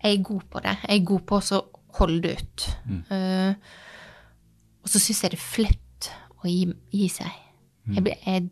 jeg 0.00 0.14
er 0.14 0.22
god 0.24 0.44
på 0.48 0.60
det. 0.64 0.72
Jeg 0.86 1.00
er 1.02 1.08
god 1.10 1.24
på 1.28 1.36
å 1.36 1.58
holde 1.98 2.20
det 2.24 2.34
ut. 2.40 2.66
Eh, 3.10 3.54
og 4.84 4.90
så 4.92 5.00
syns 5.00 5.22
jeg 5.24 5.34
det 5.34 5.38
er 5.40 5.44
flaut 5.44 6.08
å 6.44 6.48
gi, 6.50 6.64
gi 6.92 7.08
seg. 7.12 7.30
Jeg, 7.94 8.02
blir- 8.04 8.24
jeg, 8.26 8.48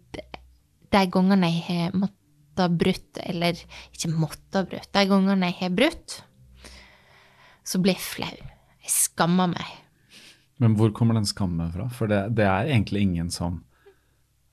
de 0.93 1.03
gangene 1.13 1.49
jeg 1.51 1.65
har 1.69 1.97
måttet 1.97 2.77
brutt, 2.79 3.19
eller 3.25 3.57
ikke 3.93 4.11
måttet 4.13 4.69
brutt, 4.71 4.91
de 4.93 5.05
gangene 5.09 5.49
jeg 5.51 5.59
har 5.63 5.71
brutt, 5.77 6.19
så 7.65 7.79
blir 7.83 7.95
jeg 7.97 8.05
flau. 8.05 8.37
Jeg 8.83 8.91
skammer 8.93 9.49
meg. 9.53 9.71
Men 10.63 10.75
hvor 10.79 10.93
kommer 10.95 11.15
den 11.19 11.27
skammen 11.27 11.73
fra? 11.75 11.89
For 11.95 12.11
det, 12.11 12.25
det 12.37 12.45
er 12.47 12.69
egentlig 12.73 13.03
ingen 13.09 13.31
som 13.35 13.63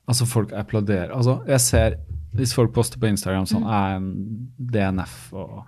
Altså, 0.10 0.26
folk 0.26 0.50
applauderer. 0.58 1.12
Altså, 1.14 1.36
jeg 1.46 1.62
ser 1.62 1.96
Hvis 2.34 2.54
folk 2.58 2.72
poster 2.74 2.98
på 2.98 3.06
Instagram 3.12 3.46
sånn 3.46 3.62
Mm. 3.62 3.74
en 3.78 4.08
DNF 4.74 5.34
og 5.34 5.68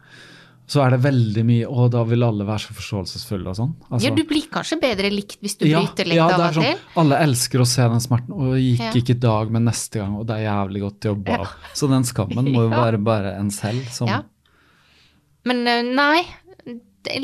Så 0.71 0.79
er 0.79 0.93
det 0.93 1.01
veldig 1.03 1.41
mye 1.43 1.67
Å, 1.67 1.85
da 1.91 2.01
vil 2.07 2.23
alle 2.23 2.45
være 2.47 2.63
så 2.63 2.75
forståelsesfulle 2.77 3.51
og 3.51 3.57
sånn. 3.57 3.71
Altså, 3.89 4.05
ja, 4.07 4.13
du 4.15 4.21
blir 4.27 4.45
kanskje 4.53 4.77
bedre 4.79 5.09
likt 5.11 5.41
hvis 5.43 5.57
du 5.59 5.65
ja, 5.67 5.81
bryter 5.81 6.07
litt 6.07 6.19
ja, 6.19 6.29
av 6.31 6.45
og 6.45 6.55
sånn, 6.55 6.67
til. 6.69 6.85
Alle 7.01 7.17
elsker 7.25 7.63
å 7.63 7.65
se 7.67 7.87
den 7.91 8.03
smerten. 8.03 8.35
Og 8.37 8.53
det 8.55 8.61
gikk 8.61 8.83
Ja. 8.85 8.91
ikke 9.01 9.15
i 9.17 9.21
dag, 9.25 9.51
men 9.51 9.67
neste 9.67 9.99
gang. 9.99 10.15
Og 10.15 10.23
det 10.29 10.37
er 10.37 10.45
jævlig 10.45 10.83
godt 10.85 11.09
jobba. 11.09 11.39
Ja. 11.41 11.73
Så 11.75 11.89
den 11.91 12.07
skammen 12.07 12.51
må 12.55 12.63
jo 12.63 12.71
være 12.85 13.01
bare 13.03 13.35
en 13.41 13.51
selv 13.51 13.91
som 13.91 14.11
Ja. 14.11 14.21
Men 15.43 15.65
nei 15.97 16.21
det, 17.03 17.17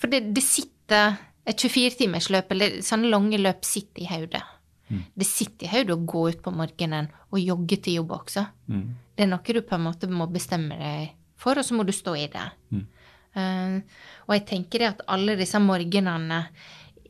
For 0.00 0.08
det, 0.08 0.24
det 0.34 0.42
sitter 0.42 1.18
Et 1.44 1.58
24-timersløp 1.58 2.52
eller 2.54 2.76
sånne 2.86 3.08
lange 3.10 3.38
løp 3.40 3.64
sitter 3.66 4.04
i 4.04 4.06
hodet. 4.06 4.42
Mm. 4.92 5.00
Det 5.18 5.26
sitter 5.26 5.66
i 5.66 5.70
hodet 5.72 5.96
å 5.96 6.04
gå 6.06 6.28
ut 6.30 6.42
på 6.44 6.52
morgenen 6.54 7.08
og 7.32 7.40
jogge 7.42 7.80
til 7.82 7.96
jobb 7.98 8.12
også. 8.14 8.44
Mm. 8.70 8.84
Det 9.16 9.24
er 9.24 9.30
noe 9.32 9.56
du 9.56 9.58
på 9.66 9.74
en 9.74 9.82
måte 9.88 10.06
må 10.06 10.28
bestemme 10.30 10.78
deg 10.78 11.10
for, 11.42 11.58
og 11.60 11.66
så 11.66 11.76
må 11.78 11.86
du 11.88 11.92
stå 11.94 12.14
i 12.22 12.28
det. 12.32 12.46
Mm. 12.72 12.86
Uh, 13.32 13.98
og 14.28 14.36
jeg 14.36 14.46
tenker 14.50 14.82
det 14.82 14.88
at 14.92 15.02
alle 15.12 15.36
disse 15.40 15.60
morgenene 15.62 16.42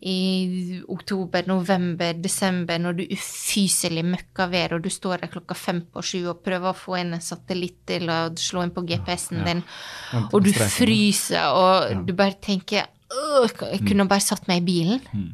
i 0.03 0.81
oktober, 0.91 1.45
november, 1.47 2.17
desember, 2.19 2.79
når 2.83 2.97
du 2.99 3.03
ufyselig 3.15 4.03
møkker 4.07 4.49
vær, 4.51 4.73
og 4.75 4.83
du 4.83 4.91
står 4.91 5.23
der 5.23 5.31
klokka 5.31 5.55
fem 5.55 5.79
på 5.95 6.03
sju 6.03 6.25
og 6.33 6.41
prøver 6.43 6.73
å 6.73 6.79
få 6.79 6.97
en 6.99 7.15
satellitt 7.23 7.77
til 7.87 8.11
å 8.11 8.17
slå 8.39 8.65
inn 8.67 8.73
på 8.75 8.83
GPS-en 8.89 9.45
din, 9.47 9.63
og 10.25 10.41
du 10.43 10.51
fryser, 10.59 11.47
og 11.55 12.03
du 12.09 12.13
bare 12.19 12.35
tenker 12.43 12.89
«Åh, 13.13 13.47
jeg 13.47 13.85
kunne 13.85 14.09
bare 14.11 14.25
satt 14.25 14.47
meg 14.49 14.63
i 14.63 14.67
bilen. 14.67 15.03
Mm. 15.13 15.31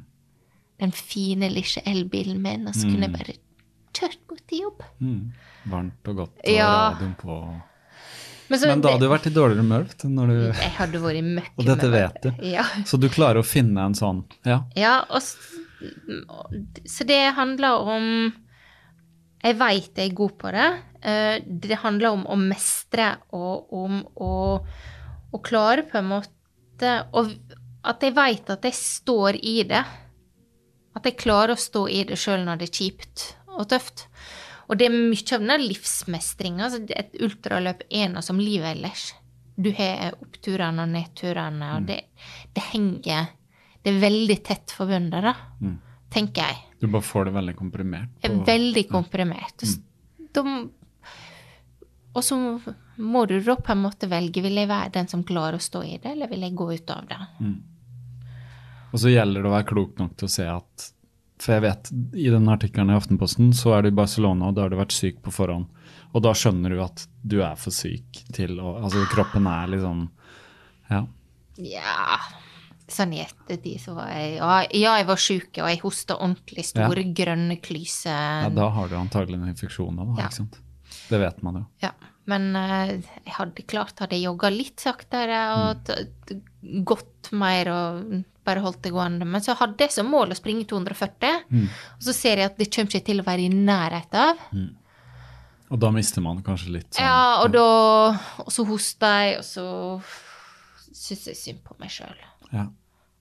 Den 0.83 0.93
fine, 0.93 1.49
lille 1.55 1.83
elbilen 1.89 2.41
min, 2.43 2.69
og 2.69 2.75
så 2.77 2.89
kunne 2.91 3.07
jeg 3.09 3.15
bare 3.16 3.37
kjørt 3.97 4.20
bort 4.29 4.45
til 4.51 4.65
jobb. 4.66 4.85
Mm. 5.01 5.20
Varmt 5.73 6.11
og 6.12 6.20
godt, 6.25 6.37
og 6.45 6.53
Ja. 6.53 6.69
radioen 6.93 7.15
på. 7.23 7.39
Men, 8.49 8.59
så 8.61 8.69
Men 8.70 8.81
da 8.81 8.95
hadde 8.95 9.05
du 9.05 9.12
vært 9.12 9.29
i 9.29 9.33
dårligere 9.35 9.65
humør 9.65 9.87
når 10.09 10.31
du 10.33 10.37
Jeg 10.47 10.73
hadde 10.79 11.01
vært 11.03 11.20
i 11.20 11.25
møkk. 11.27 11.51
Og 11.59 11.66
dette 11.69 11.91
vet 11.93 12.19
du. 12.25 12.29
Ja. 12.49 12.65
Så 12.89 12.97
du 13.01 13.09
klarer 13.12 13.43
å 13.43 13.47
finne 13.47 13.85
en 13.85 13.97
sånn 13.99 14.23
Ja. 14.49 14.62
ja 14.79 14.95
og, 15.12 15.23
så 16.89 17.07
det 17.07 17.20
handler 17.37 17.85
om 17.95 18.09
Jeg 19.45 19.59
veit 19.61 20.01
jeg 20.01 20.11
er 20.11 20.16
god 20.19 20.35
på 20.41 20.53
det. 20.57 20.69
Eh, 21.03 21.37
Det 21.47 21.81
handler 21.85 22.16
om 22.16 22.25
å 22.27 22.39
mestre 22.41 23.12
og 23.37 23.73
om 23.85 24.01
å, 24.16 24.33
å 25.33 25.43
klare 25.45 25.85
på 25.87 26.01
en 26.01 26.09
måte 26.16 26.97
og 27.12 27.35
At 27.85 28.03
jeg 28.03 28.15
veit 28.16 28.51
at 28.51 28.65
jeg 28.65 28.75
står 28.75 29.39
i 29.39 29.62
det. 29.69 29.85
At 30.97 31.05
jeg 31.07 31.20
klarer 31.20 31.55
å 31.55 31.61
stå 31.61 31.85
i 31.89 32.03
det 32.09 32.19
sjøl 32.19 32.43
når 32.45 32.59
det 32.59 32.69
er 32.73 32.79
kjipt 32.81 33.35
og 33.59 33.69
tøft. 33.70 34.08
Og 34.69 34.77
det 34.77 34.89
er 34.89 34.95
mye 34.95 35.35
av 35.35 35.45
den 35.45 35.65
livsmestringa. 35.65 36.69
Altså 36.69 36.82
et 36.93 37.16
ultraløp 37.24 37.85
er 37.89 38.11
noe 38.12 38.24
som 38.24 38.40
livet 38.40 38.77
ellers. 38.77 39.11
Du 39.59 39.70
har 39.74 40.15
oppturene 40.15 40.85
og 40.85 40.93
nedturene, 40.93 41.73
og 41.74 41.86
det, 41.89 42.03
det 42.55 42.62
henger 42.70 43.32
Det 43.82 43.90
er 43.90 44.01
veldig 44.03 44.36
tett 44.45 44.74
forbundet, 44.74 45.24
da. 45.24 45.35
Mm. 45.62 45.78
tenker 46.12 46.43
jeg. 46.45 46.59
Du 46.81 46.86
bare 46.86 47.03
får 47.03 47.28
det 47.28 47.32
veldig 47.35 47.55
komprimert? 47.57 48.11
Er 48.23 48.36
veldig 48.47 48.85
komprimert. 48.90 49.65
Mm. 50.36 50.69
Og 52.12 52.24
så 52.24 52.36
må 52.97 53.24
du 53.27 53.39
da 53.40 53.57
på 53.57 53.73
en 53.73 53.82
måte 53.82 54.09
velge. 54.11 54.43
Vil 54.45 54.61
jeg 54.61 54.70
være 54.70 54.93
den 54.95 55.09
som 55.11 55.24
klarer 55.27 55.59
å 55.59 55.62
stå 55.62 55.82
i 55.86 55.97
det, 55.97 56.12
eller 56.12 56.31
vil 56.31 56.45
jeg 56.47 56.57
gå 56.59 56.69
ut 56.74 56.95
av 56.95 57.09
det? 57.09 57.19
Og 58.93 59.03
så 59.03 59.12
gjelder 59.12 59.43
det 59.43 59.51
å 59.51 59.57
være 59.57 59.69
klok 59.69 59.99
nok 60.01 60.15
til 60.19 60.28
å 60.28 60.32
se 60.32 60.47
at 60.51 60.89
For 61.39 61.55
jeg 61.55 61.62
vet, 61.62 61.90
i 62.19 62.28
den 62.35 62.48
artikkelen 62.51 62.90
i 62.90 62.97
Aftenposten, 62.98 63.52
så 63.55 63.77
er 63.77 63.82
du 63.82 63.89
i 63.93 63.94
Barcelona, 63.98 64.48
og 64.51 64.56
da 64.56 64.65
har 64.65 64.70
du 64.73 64.77
vært 64.81 64.93
syk 64.97 65.20
på 65.23 65.31
forhånd. 65.35 65.69
Og 66.16 66.23
da 66.24 66.32
skjønner 66.35 66.73
du 66.74 66.81
at 66.82 67.05
du 67.23 67.36
er 67.44 67.55
for 67.60 67.70
syk 67.74 68.23
til 68.35 68.56
å 68.59 68.78
Altså, 68.82 69.05
kroppen 69.12 69.47
er 69.47 69.66
liksom 69.74 70.09
Ja. 70.90 71.02
Ja 71.59 72.19
Sånn 72.89 73.12
i 73.12 73.19
ettertid 73.20 73.82
så 73.82 73.93
var 73.94 74.09
jeg 74.15 74.36
Ja, 74.39 74.62
ja 74.73 74.94
jeg 74.97 75.06
var 75.10 75.16
sjuk, 75.20 75.51
og 75.60 75.69
jeg 75.69 75.81
hosta 75.82 76.16
ordentlig 76.16 76.65
store, 76.65 77.05
grønne 77.12 77.59
klyser. 77.60 78.47
ja 78.47 78.48
da 78.48 78.69
har 78.73 78.89
du 78.89 78.94
antagelig 78.97 79.36
en 79.36 79.48
infeksjon 79.52 79.97
da, 80.01 80.06
Ja. 80.16 80.27
ikke 80.27 80.39
sant? 80.40 80.59
Det 81.10 81.20
vet 81.20 81.43
man 81.43 81.55
jo. 81.60 81.66
Ja, 81.82 81.90
men 82.29 82.51
eh, 82.61 82.91
jeg 83.25 83.35
hadde 83.39 83.65
klart 83.71 84.01
hadde 84.05 84.17
jeg 84.19 84.27
jogga 84.29 84.51
litt 84.53 84.81
saktere 84.85 85.39
og 85.57 85.85
t- 85.89 86.37
gått 86.85 87.31
mer 87.33 87.71
og 87.73 88.11
bare 88.49 88.63
holdt 88.65 88.83
det 88.85 88.93
gående. 88.95 89.27
Men 89.29 89.41
så 89.45 89.55
hadde 89.61 89.85
jeg 89.87 89.93
som 89.95 90.09
mål 90.13 90.33
å 90.33 90.37
springe 90.39 90.65
240, 90.69 91.41
og 91.99 92.05
så 92.05 92.15
ser 92.17 92.41
jeg 92.43 92.51
at 92.53 92.59
det 92.61 92.69
kommer 92.75 92.93
ikke 92.95 93.07
til 93.11 93.21
å 93.23 93.27
være 93.27 93.45
i 93.47 93.51
nærheten 93.53 94.21
av. 94.23 94.45
Og 95.69 95.81
da 95.83 95.91
mister 95.93 96.25
man 96.25 96.39
kanskje 96.45 96.71
litt 96.79 96.95
sånn 96.97 97.05
Ja, 97.05 97.43
og 97.45 97.51
da 97.53 97.65
Og 98.41 98.49
så 98.55 98.65
hoster 98.65 99.19
jeg, 99.27 99.35
og 99.43 99.45
så 99.45 99.67
syns 100.97 101.27
jeg 101.29 101.37
synd 101.37 101.61
på 101.67 101.77
meg 101.81 101.93
sjøl. 101.93 102.17
Ja. 102.55 102.67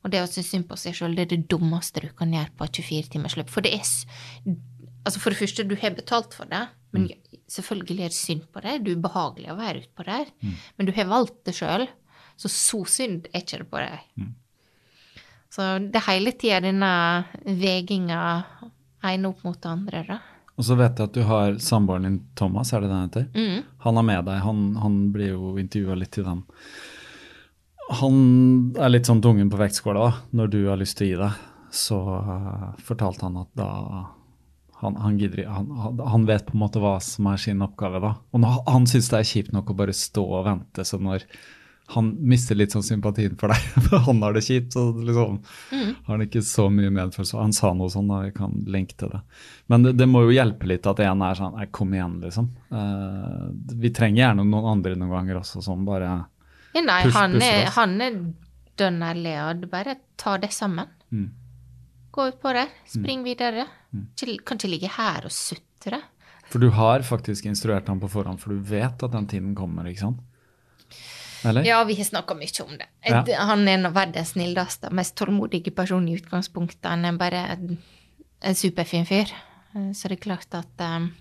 Og 0.06 0.12
det 0.14 0.22
å 0.24 0.30
synes 0.32 0.48
synd 0.54 0.68
på 0.70 0.78
seg 0.80 0.96
sjøl, 0.96 1.16
det 1.18 1.26
er 1.28 1.34
det 1.36 1.48
dummeste 1.52 2.00
du 2.06 2.08
kan 2.16 2.32
gjøre 2.32 2.54
på 2.56 2.64
et 2.70 2.80
24-timersløp. 2.80 3.52
For 3.52 3.66
det 3.68 3.76
er 3.80 4.56
Altså, 5.08 5.22
for 5.24 5.32
det 5.32 5.40
første, 5.40 5.64
du 5.64 5.76
har 5.80 5.94
betalt 5.96 6.34
for 6.36 6.50
det, 6.52 6.66
men 6.96 7.08
selvfølgelig 7.52 8.04
er 8.06 8.14
det 8.14 8.18
synd 8.18 8.46
på 8.54 8.64
deg. 8.64 8.84
Det 8.84 8.94
er 8.94 9.00
ubehagelig 9.00 9.52
å 9.52 9.58
være 9.60 9.84
utpå 9.84 10.06
der. 10.08 10.30
Men 10.78 10.88
du 10.88 10.94
har 10.96 11.10
valgt 11.12 11.40
det 11.48 11.56
sjøl, 11.58 11.88
så 12.38 12.52
så 12.52 12.84
synd 12.88 13.28
er 13.32 13.44
ikke 13.44 13.62
det 13.64 13.70
på 13.72 13.82
deg. 13.84 14.28
Så 15.54 15.68
det 15.84 16.00
er 16.00 16.10
hele 16.12 16.34
tida 16.38 16.60
denne 16.64 16.92
veginga 17.46 18.22
ene 19.08 19.32
opp 19.32 19.46
mot 19.48 19.60
det 19.62 19.72
andre, 19.72 20.04
da. 20.08 20.20
Og 20.58 20.66
så 20.66 20.76
vet 20.78 20.98
jeg 20.98 21.10
at 21.10 21.14
du 21.14 21.24
har 21.30 21.58
samboeren 21.62 22.08
din 22.08 22.20
Thomas, 22.38 22.72
er 22.74 22.82
det 22.82 22.90
den 22.90 23.04
heter? 23.06 23.28
Mm. 23.38 23.66
Han 23.86 24.00
er 24.02 24.06
med 24.08 24.26
deg, 24.26 24.40
han, 24.42 24.64
han 24.82 24.96
blir 25.14 25.36
jo 25.36 25.52
intervjua 25.62 25.98
litt 26.02 26.18
i 26.18 26.26
den. 26.26 26.42
Han 28.02 28.18
er 28.76 28.92
litt 28.92 29.08
sånn 29.08 29.22
tungen 29.24 29.52
på 29.54 29.60
vektskåla. 29.62 30.10
Når 30.36 30.50
du 30.52 30.60
har 30.66 30.82
lyst 30.82 30.98
til 30.98 31.08
å 31.08 31.12
gi 31.12 31.20
deg, 31.22 31.44
så 31.78 32.00
uh, 32.02 32.72
fortalte 32.84 33.28
han 33.28 33.38
at 33.44 33.52
da 33.58 33.70
han, 34.82 34.96
han, 35.02 35.18
gidder, 35.18 35.46
han, 35.50 35.70
han- 36.06 36.26
vet 36.30 36.46
på 36.48 36.54
en 36.54 36.62
måte 36.62 36.82
hva 36.84 36.96
som 37.02 37.26
er 37.32 37.38
sin 37.42 37.62
oppgave, 37.66 38.02
da. 38.04 38.16
Og 38.34 38.42
nå, 38.44 38.52
han 38.68 38.86
syns 38.90 39.08
det 39.10 39.20
er 39.24 39.30
kjipt 39.32 39.54
nok 39.56 39.72
å 39.74 39.78
bare 39.80 39.96
stå 39.98 40.22
og 40.40 40.44
vente, 40.46 40.86
så 40.86 41.00
når 41.02 41.24
han 41.96 42.10
mister 42.28 42.58
litt 42.60 42.74
sånn 42.76 42.84
sympatien 42.84 43.38
for 43.40 43.48
deg, 43.54 43.64
for 43.88 44.02
han 44.10 44.18
har 44.26 44.34
det 44.36 44.42
kjipt, 44.44 44.74
så 44.76 44.90
liksom 44.92 45.38
har 45.72 46.10
han 46.12 46.26
ikke 46.26 46.42
så 46.44 46.66
mye 46.70 46.92
medfølelse. 46.92 47.38
Han 47.40 47.56
sa 47.56 47.72
noe 47.74 47.88
sånn, 47.94 48.10
da, 48.12 48.18
vi 48.28 48.34
kan 48.36 48.58
linke 48.68 48.98
til 49.00 49.14
det. 49.14 49.22
Men 49.72 49.86
det, 49.88 49.94
det 50.02 50.08
må 50.12 50.26
jo 50.28 50.36
hjelpe 50.36 50.68
litt 50.68 50.86
at 50.92 51.00
en 51.06 51.24
er 51.24 51.40
sånn 51.40 51.56
Nei, 51.56 51.70
kom 51.72 51.96
igjen, 51.96 52.18
liksom. 52.26 52.50
Uh, 52.76 53.48
vi 53.80 53.94
trenger 53.96 54.26
gjerne 54.26 54.44
noen 54.52 54.68
andre 54.76 54.98
noen 55.00 55.16
ganger 55.16 55.40
også, 55.42 55.64
som 55.64 55.88
bare 55.88 56.12
Ja, 56.76 56.84
nei, 56.84 57.00
Push- 57.08 57.16
han, 57.18 57.40
er, 57.42 57.72
han 57.80 57.96
er 58.04 58.20
dønn 58.78 59.00
ærlig, 59.08 59.38
og 59.48 59.66
bare 59.72 59.96
ta 60.20 60.36
det 60.44 60.52
sammen. 60.54 60.92
Mm. 61.10 61.30
Gå 62.18 62.28
ut 62.32 62.40
på 62.42 62.54
det, 62.58 62.66
spring 62.90 63.22
videre. 63.26 63.68
Ikke, 63.94 64.40
kan 64.42 64.58
ikke 64.58 64.72
ligge 64.72 64.90
her 64.96 65.28
og 65.30 65.34
sutre. 65.34 66.02
For 66.48 66.64
du 66.64 66.72
har 66.74 67.04
faktisk 67.06 67.46
instruert 67.46 67.90
ham 67.92 68.00
på 68.02 68.10
forhånd, 68.10 68.40
for 68.42 68.56
du 68.56 68.64
vet 68.72 69.04
at 69.04 69.14
den 69.14 69.28
tiden 69.30 69.54
kommer, 69.58 69.86
ikke 69.90 70.06
sant? 70.08 70.24
Eller? 71.46 71.68
Ja, 71.68 71.84
vi 71.86 71.96
har 72.00 72.08
snakka 72.08 72.34
mye 72.34 72.64
om 72.64 72.74
det. 72.80 72.88
Ja. 73.06 73.22
Han 73.46 73.68
er 73.68 73.78
en 73.78 73.86
av 73.90 73.94
verdens 73.96 74.34
snilleste, 74.34 74.90
mest 74.96 75.16
tålmodige 75.20 75.72
person 75.76 76.08
i 76.10 76.16
utgangspunktet. 76.18 76.88
Han 76.90 77.06
er 77.06 77.20
bare 77.20 77.44
en, 77.54 77.78
en 78.42 78.58
superfin 78.58 79.06
fyr. 79.06 79.30
Eh, 79.76 79.92
Så 79.94 80.10
det 80.10 80.18
er 80.18 80.26
klart 80.26 80.58
at 80.58 80.82
um, 80.82 81.12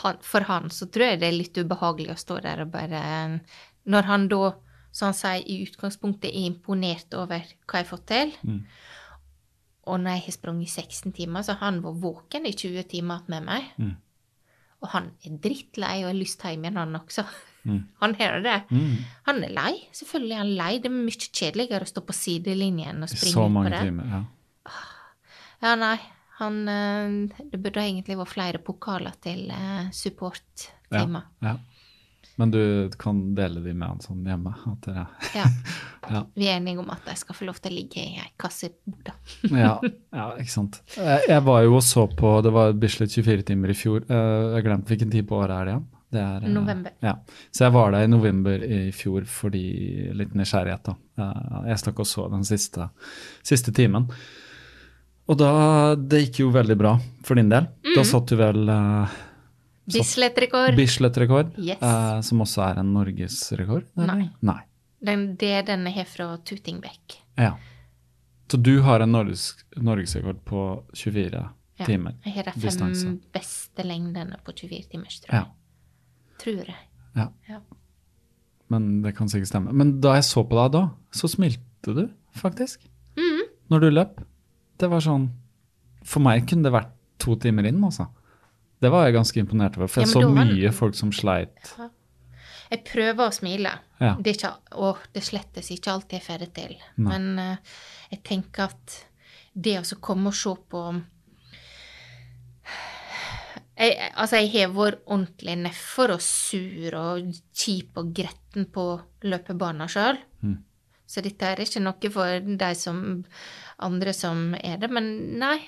han, 0.00 0.20
for 0.24 0.48
han 0.48 0.70
så 0.72 0.88
tror 0.88 1.12
jeg 1.12 1.20
det 1.20 1.28
er 1.28 1.36
litt 1.36 1.58
ubehagelig 1.60 2.14
å 2.14 2.20
stå 2.22 2.40
der 2.40 2.64
og 2.64 2.72
bare 2.72 3.02
Når 3.84 4.08
han 4.08 4.28
da, 4.30 4.54
som 4.94 5.10
han 5.10 5.18
sier, 5.18 5.42
i 5.44 5.66
utgangspunktet 5.66 6.30
er 6.30 6.46
imponert 6.48 7.12
over 7.18 7.42
hva 7.44 7.80
jeg 7.82 7.84
har 7.84 7.90
fått 7.90 8.06
til, 8.08 8.32
og 9.82 9.98
når 10.00 10.16
jeg 10.16 10.22
har 10.26 10.34
sprunget 10.36 10.70
16 10.70 11.12
timer, 11.16 11.42
så 11.42 11.56
har 11.58 11.72
han 11.72 11.80
vært 11.82 12.02
våken 12.02 12.46
i 12.46 12.52
20 12.54 12.84
timer 12.92 13.24
med 13.32 13.46
meg. 13.48 13.70
Mm. 13.82 13.96
Og 14.82 14.90
han 14.92 15.08
er 15.26 15.38
drittlei 15.42 15.96
og 16.02 16.10
har 16.10 16.18
lyst 16.18 16.42
hjem 16.46 16.64
igjen, 16.66 16.78
han 16.78 16.98
også. 16.98 17.24
Mm. 17.64 17.82
Han 18.02 18.14
har 18.18 18.40
det. 18.42 18.56
Mm. 18.74 18.94
Han 19.28 19.36
er 19.46 19.52
lei. 19.54 19.72
Selvfølgelig 19.94 20.34
er 20.34 20.40
han 20.40 20.48
lei. 20.58 20.70
Det 20.82 20.88
er 20.90 20.94
mye 20.96 21.28
kjedeligere 21.28 21.86
å 21.86 21.90
stå 21.92 22.02
på 22.02 22.16
sidelinjen 22.18 23.04
og 23.06 23.10
springe 23.12 23.30
så 23.36 23.44
det. 23.44 23.46
på 23.46 23.52
mange 23.54 23.70
det. 23.70 23.82
timer. 23.86 24.08
Ja. 24.10 24.22
Ja, 25.62 25.74
nei. 25.78 25.98
Han 26.40 26.56
eh, 26.72 27.38
Det 27.52 27.60
burde 27.62 27.84
egentlig 27.84 28.16
vært 28.18 28.32
flere 28.32 28.58
pokaler 28.66 29.14
til 29.22 29.44
supporttimer. 29.94 31.28
Ja, 31.38 31.52
Ja. 31.52 31.54
Men 32.40 32.50
du 32.50 32.90
kan 32.98 33.34
dele 33.36 33.60
de 33.60 33.74
med 33.74 33.88
han 33.88 34.00
sånn 34.04 34.24
hjemme? 34.26 34.54
Dere, 34.86 35.06
Ja. 35.36 35.48
Ja. 36.10 36.24
Vi 36.34 36.48
er 36.50 36.56
enige 36.58 36.80
om 36.82 36.88
at 36.90 37.06
jeg 37.06 37.20
skal 37.20 37.36
få 37.38 37.46
lov 37.46 37.60
til 37.62 37.70
å 37.70 37.76
ligge 37.76 38.02
i 38.02 38.16
ei 38.18 38.30
kasse 38.40 38.66
i 38.66 38.72
boda. 38.90 39.12
ja, 39.62 39.76
ja, 40.10 40.24
ikke 40.42 40.50
sant. 40.50 40.80
Jeg, 40.96 41.38
var 41.46 41.60
jo 41.62 41.76
og 41.78 41.84
så 41.86 42.08
på 42.10 42.32
Det 42.42 42.50
var 42.50 42.72
Bislett 42.74 43.14
24 43.14 43.44
timer 43.52 43.70
i 43.70 43.76
fjor. 43.78 44.02
Eh, 44.10 44.48
jeg 44.56 44.66
glemte 44.66 44.90
hvilken 44.90 45.12
tid 45.14 45.28
på 45.30 45.38
året 45.38 45.54
er 45.54 45.68
det 45.68 45.76
igjen? 45.76 45.84
Det 46.12 46.20
er, 46.24 46.42
eh, 46.42 46.52
November. 46.56 46.96
Ja. 47.06 47.14
Så 47.54 47.68
jeg 47.68 47.74
var 47.78 47.94
der 47.94 48.08
i 48.08 48.10
november 48.10 48.66
i 48.66 48.80
fjor 48.92 49.28
fordi 49.30 49.62
litt 50.18 50.34
nysgjerrighet, 50.36 50.90
da. 50.90 50.96
Eh, 51.22 51.56
jeg 51.70 51.84
stakk 51.84 52.02
og 52.02 52.10
så 52.10 52.26
den 52.34 52.42
siste, 52.50 52.90
siste 53.46 53.74
timen. 53.78 54.10
Og 55.30 55.38
da 55.38 55.52
Det 55.94 56.24
gikk 56.26 56.42
jo 56.42 56.50
veldig 56.50 56.78
bra 56.82 56.96
for 57.22 57.38
din 57.38 57.52
del. 57.54 57.70
Mm. 57.86 57.94
Da 57.94 58.02
satt 58.10 58.26
du 58.26 58.36
vel 58.42 58.66
Bislett-rekord. 59.86 60.76
Bislett-rekord, 60.76 61.54
Yes. 61.58 61.82
eh, 61.82 62.20
som 62.20 62.38
også 62.44 62.62
er 62.70 62.78
en 62.80 62.92
norgesrekord? 62.94 63.84
Nei. 63.96 64.30
Nei. 64.42 64.60
Den, 65.02 65.34
det 65.36 65.48
er 65.50 65.62
den 65.66 65.84
jeg 65.86 65.94
har 65.94 66.04
fra 66.06 66.36
Tutingbekk. 66.38 67.16
Ja. 67.38 67.56
Så 68.48 68.60
du 68.62 68.82
har 68.82 69.00
en 69.00 69.10
norges, 69.12 69.54
norgesrekord 69.76 70.44
på 70.44 70.84
24 70.94 71.50
Ja. 71.78 71.84
timer? 71.86 72.14
Jeg 72.24 72.34
har 72.34 72.42
de 72.44 72.50
fem 72.52 72.62
distanse. 72.62 73.18
beste 73.32 73.82
lengdene 73.82 74.36
på 74.44 74.52
24 74.54 74.88
timers, 74.90 75.20
tror 75.20 75.32
Ja. 75.34 75.44
jeg. 75.44 76.38
Tror 76.38 76.66
jeg. 76.66 76.76
ja. 77.16 77.28
Ja. 77.48 77.60
Men 78.70 79.02
det 79.02 79.16
kan 79.16 79.26
sikkert 79.28 79.48
stemme. 79.48 79.72
Men 79.72 80.00
da 80.00 80.14
jeg 80.14 80.22
så 80.24 80.44
på 80.48 80.56
deg 80.62 80.72
da, 80.72 80.90
så 81.12 81.28
smilte 81.28 81.94
du 81.94 82.08
faktisk. 82.36 82.78
Mm. 83.16 83.42
Når 83.70 83.80
du 83.80 83.90
løp. 83.90 84.24
Det 84.78 84.88
var 84.90 85.00
sånn 85.00 85.30
For 86.04 86.18
meg 86.20 86.46
kunne 86.48 86.62
det 86.64 86.72
vært 86.72 86.90
to 87.18 87.36
timer 87.36 87.64
inn, 87.66 87.80
altså. 87.84 88.08
Det 88.82 88.90
var 88.90 89.06
jeg 89.06 89.14
ganske 89.14 89.38
imponert 89.42 89.76
over, 89.78 89.90
for 89.90 90.02
jeg 90.02 90.10
ja, 90.10 90.12
så 90.16 90.26
var- 90.26 90.48
mye 90.48 90.72
folk 90.74 90.98
som 90.98 91.12
sleit. 91.14 91.72
Jeg 92.72 92.84
prøver 92.88 93.28
å 93.28 93.34
smile. 93.34 93.70
Ja. 94.00 94.16
Det 94.18 94.32
er 94.32 94.36
ikke, 94.38 94.52
og 94.80 94.98
det 95.12 95.22
slettes 95.22 95.70
ikke 95.70 95.92
alltid 95.92 96.18
jeg 96.18 96.26
får 96.26 96.38
det 96.42 96.52
til. 96.56 96.76
Nei. 96.96 97.18
Men 97.18 97.38
uh, 97.38 97.56
jeg 98.10 98.22
tenker 98.24 98.72
at 98.72 98.98
det 99.52 99.76
å 99.78 100.00
komme 100.00 100.32
og 100.32 100.34
se 100.34 100.54
på 100.72 100.82
jeg, 103.76 104.10
altså, 104.14 104.40
jeg 104.40 104.50
har 104.54 104.74
vært 104.74 105.02
ordentlig 105.06 105.56
nedfor 105.62 106.14
og 106.16 106.22
sur 106.24 106.96
og 106.98 107.32
kjip 107.56 107.98
og 108.00 108.12
gretten 108.16 108.68
på 108.72 108.86
løpebanen 109.26 109.90
sjøl. 109.90 110.20
Mm. 110.42 110.58
Så 111.06 111.20
dette 111.24 111.44
er 111.44 111.60
ikke 111.60 111.82
noe 111.82 112.10
for 112.14 112.52
de 112.62 112.74
som 112.78 113.00
andre 113.82 114.14
som 114.16 114.54
er 114.56 114.78
det. 114.80 114.88
Men 114.92 115.08
nei, 115.40 115.58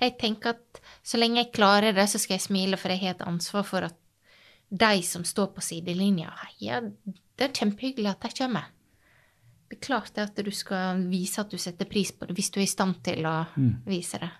jeg 0.00 0.16
tenker 0.20 0.56
at 0.56 0.80
så 1.02 1.20
lenge 1.20 1.40
jeg 1.40 1.54
klarer 1.56 1.96
det, 1.96 2.06
så 2.10 2.20
skal 2.20 2.36
jeg 2.36 2.46
smile, 2.46 2.78
for 2.80 2.92
jeg 2.92 3.02
har 3.04 3.16
et 3.16 3.26
ansvar 3.26 3.64
for 3.66 3.86
at 3.88 3.96
de 4.70 5.02
som 5.02 5.24
står 5.26 5.50
på 5.54 5.64
sidelinja, 5.64 6.30
heier. 6.44 6.92
Det 7.04 7.48
er 7.48 7.56
kjempehyggelig 7.56 8.12
at 8.12 8.26
de 8.26 8.36
kommer. 8.38 8.68
Det 9.70 9.78
er 9.78 9.86
klart 9.86 10.12
det 10.14 10.26
at 10.28 10.38
du 10.44 10.50
skal 10.54 11.02
vise 11.10 11.40
at 11.42 11.50
du 11.50 11.58
setter 11.58 11.88
pris 11.90 12.12
på 12.12 12.26
det, 12.26 12.36
hvis 12.38 12.50
du 12.50 12.60
er 12.60 12.66
i 12.66 12.70
stand 12.70 13.00
til 13.06 13.26
å 13.26 13.34
vise 13.86 14.18
det. 14.22 14.30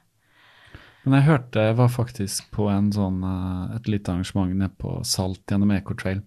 Men 1.04 1.16
jeg 1.16 1.28
hørte 1.30 1.62
jeg 1.64 1.76
var 1.78 1.92
faktisk 1.92 2.50
på 2.54 2.66
en 2.68 2.90
sånn, 2.92 3.22
eh, 3.24 3.76
et 3.78 3.88
lite 3.88 4.12
arrangement 4.12 4.52
nede 4.52 4.74
på 4.76 4.98
Salt 5.06 5.42
gjennom 5.48 5.72
Ecotrail. 5.72 6.20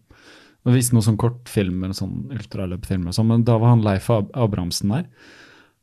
Det 0.63 0.73
viste 0.73 0.95
noen 0.95 1.05
sånn 1.09 1.19
kortfilmer, 1.19 1.91
sånn 1.93 2.31
ultraløpfilmer 2.31 3.11
og 3.11 3.17
sånn, 3.17 3.29
men 3.29 3.43
da 3.43 3.57
var 3.59 3.75
han 3.75 3.83
Leif 3.83 4.09
Ab 4.13 4.31
Abrahamsen 4.33 4.93
der. 4.95 5.09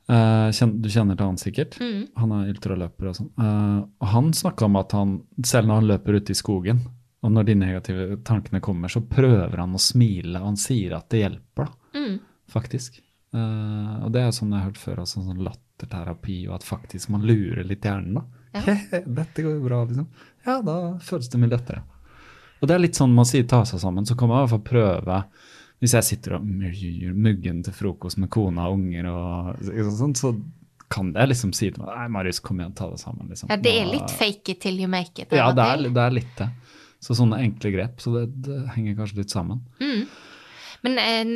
Eh, 0.09 0.51
du 0.81 0.89
kjenner 0.89 1.17
til 1.19 1.27
han 1.27 1.37
sikkert? 1.39 1.77
Mm. 1.81 2.07
Han 2.17 2.33
er 2.33 2.49
ultraløper 2.55 3.11
og 3.11 3.19
sånn. 3.19 3.31
Eh, 3.39 3.77
og 4.01 4.09
han 4.15 4.33
snakka 4.33 4.65
om 4.67 4.77
at 4.81 4.93
han, 4.97 5.13
selv 5.45 5.69
når 5.69 5.75
han 5.83 5.91
løper 5.93 6.19
ute 6.21 6.31
i 6.35 6.39
skogen, 6.39 6.81
og 7.23 7.33
når 7.35 7.45
de 7.51 7.55
negative 7.61 8.17
tankene 8.25 8.63
kommer, 8.65 8.89
så 8.89 9.03
prøver 9.05 9.59
han 9.61 9.77
å 9.77 9.83
smile, 9.83 10.39
og 10.41 10.47
han 10.55 10.57
sier 10.61 10.97
at 10.97 11.09
det 11.13 11.21
hjelper, 11.27 11.69
da, 11.69 12.01
Mm. 12.01 12.19
faktisk. 12.49 13.01
Uh, 13.35 14.03
og 14.07 14.11
det 14.13 14.23
er 14.25 14.33
sånn 14.35 14.51
jeg 14.51 14.59
har 14.59 14.71
hørt 14.71 14.79
før, 14.81 14.97
altså 15.05 15.21
sånn 15.23 15.45
latterterapi, 15.45 16.49
og 16.49 16.55
at 16.57 16.65
faktisk 16.67 17.11
man 17.11 17.23
lurer 17.23 17.63
litt 17.69 17.83
hjernen. 17.87 18.15
da. 18.15 18.25
Ja. 18.55 18.75
Dette 19.21 19.43
går 19.45 19.55
jo 19.59 19.63
bra, 19.69 19.85
liksom. 19.85 20.09
Ja, 20.47 20.57
da 20.63 20.79
føles 20.99 21.29
det 21.31 21.39
mye 21.39 21.53
lettere. 21.53 21.83
Og 22.61 22.69
det 22.69 22.75
er 22.75 22.83
litt 22.83 22.99
sånn 22.99 23.15
man 23.15 23.25
sier 23.29 23.47
ta 23.47 23.63
seg 23.69 23.79
sammen, 23.81 24.05
så 24.09 24.17
kan 24.19 24.29
man 24.29 24.41
i 24.41 24.49
hvert 24.49 24.57
fall 24.57 24.67
prøve 24.73 25.21
Hvis 25.81 25.95
jeg 25.97 26.05
sitter 26.05 26.37
og 26.37 26.45
myr 26.45 27.13
muggen 27.17 27.63
til 27.65 27.73
frokost 27.73 28.19
med 28.21 28.29
kona 28.33 28.69
og 28.69 28.77
unger, 28.77 29.07
og 29.09 29.93
sånn, 29.97 30.17
så 30.19 30.35
kan 30.91 31.13
jeg 31.15 31.31
liksom 31.31 31.55
si 31.57 31.71
til 31.71 31.85
meg 31.85 31.93
Nei, 31.95 32.09
Marius, 32.17 32.43
kom 32.45 32.61
igjen, 32.61 32.75
ta 32.77 32.91
det 32.91 32.99
sammen. 33.01 33.31
Liksom. 33.31 33.51
Ja, 33.53 33.59
det 33.63 33.73
er 33.79 33.89
litt 33.89 34.13
fake 34.13 34.57
it 34.57 34.61
till 34.65 34.81
you 34.83 34.91
make 34.91 35.23
it. 35.23 35.33
Ja, 35.33 35.53
det 35.57 35.65
er, 35.65 35.87
det 35.87 36.03
er, 36.03 36.17
litt 36.19 36.33
det. 36.41 36.51
Så 37.01 37.17
sånne 37.17 37.39
enkle 37.47 37.73
grep. 37.73 38.03
Så 38.03 38.13
det, 38.17 38.27
det 38.45 38.59
henger 38.75 38.99
kanskje 38.99 39.23
litt 39.23 39.33
sammen. 39.33 39.63
Mm. 39.81 40.03
Men 40.85 40.99
en, 41.05 41.33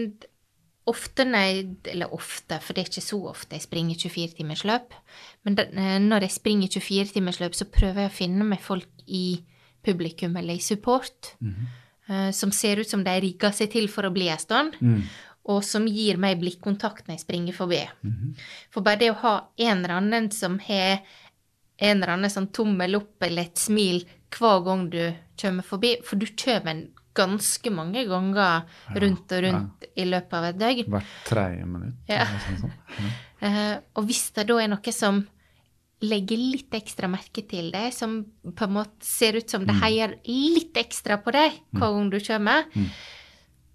ofte 0.90 1.24
når 1.28 1.46
jeg 1.46 1.64
Eller 1.94 2.12
ofte, 2.16 2.58
for 2.64 2.76
det 2.76 2.82
er 2.82 2.90
ikke 2.90 3.04
så 3.04 3.20
ofte 3.30 3.56
jeg 3.56 3.64
springer 3.64 4.02
24-timersløp. 4.02 4.98
Men 5.46 5.56
det, 5.60 5.70
eh, 5.78 5.96
når 6.02 6.26
jeg 6.26 6.36
springer 6.36 6.74
24-timersløp, 6.74 7.56
så 7.56 7.70
prøver 7.70 8.04
jeg 8.04 8.12
å 8.12 8.18
finne 8.18 8.48
meg 8.50 8.60
folk 8.64 9.06
i 9.06 9.26
publikum 9.84 10.36
eller 10.40 10.58
i 10.58 10.64
support. 10.64 11.36
Mm 11.40 11.54
-hmm. 11.54 11.72
Uh, 12.10 12.30
som 12.34 12.52
ser 12.52 12.82
ut 12.82 12.90
som 12.90 13.04
de 13.04 13.14
rigger 13.24 13.54
seg 13.54 13.72
til 13.74 13.88
for 13.92 14.08
å 14.08 14.12
bli 14.14 14.30
en 14.32 14.42
stund. 14.42 14.78
Mm. 14.80 15.02
Og 15.52 15.60
som 15.66 15.84
gir 15.84 16.16
meg 16.20 16.38
blikkontakt 16.40 17.04
når 17.06 17.18
jeg 17.18 17.24
springer 17.26 17.56
forbi. 17.56 17.82
Mm. 18.06 18.32
For 18.72 18.86
bare 18.86 19.02
det 19.02 19.10
å 19.12 19.20
ha 19.20 19.34
en 19.60 19.82
eller 19.82 19.98
annen 19.98 20.30
som 20.32 20.56
har 20.68 21.04
en 21.76 21.96
eller 21.98 22.14
annen 22.14 22.30
sånn 22.30 22.52
tommel 22.54 22.96
opp 23.00 23.24
eller 23.26 23.50
et 23.50 23.60
smil 23.60 24.04
hver 24.34 24.62
gang 24.66 24.86
du 24.90 25.02
kommer 25.40 25.66
forbi, 25.66 25.96
for 26.06 26.20
du 26.20 26.26
kommer 26.38 26.86
ganske 27.14 27.70
mange 27.70 28.02
ganger 28.08 28.64
rundt 28.98 29.32
og 29.36 29.44
rundt 29.44 29.84
ja. 29.86 29.90
i 30.02 30.06
løpet 30.08 30.34
av 30.38 30.48
et 30.48 30.58
døgn. 30.58 30.88
Hvert 30.90 31.12
tredje 31.28 31.68
minutt. 31.68 32.00
Ja. 32.10 32.26
Sånn, 32.46 32.64
sånn. 32.64 33.12
uh, 33.44 33.76
og 33.94 34.08
hvis 34.08 34.24
det 34.34 34.48
da 34.50 34.58
er 34.62 34.72
noe 34.72 34.94
som 34.94 35.22
legger 36.04 36.40
litt 36.40 36.74
ekstra 36.76 37.08
merke 37.10 37.44
til 37.48 37.70
deg, 37.74 37.90
som 37.94 38.20
på 38.44 38.66
en 38.66 38.74
måte 38.76 39.06
ser 39.06 39.38
ut 39.38 39.50
som 39.50 39.64
det 39.66 39.74
mm. 39.76 39.82
heier 39.82 40.16
litt 40.28 40.76
ekstra 40.80 41.18
på 41.22 41.34
deg 41.34 41.58
mm. 41.58 41.78
hver 41.80 41.96
gang 41.96 42.10
du 42.12 42.18
kommer. 42.24 42.68
Mm. 42.74 42.90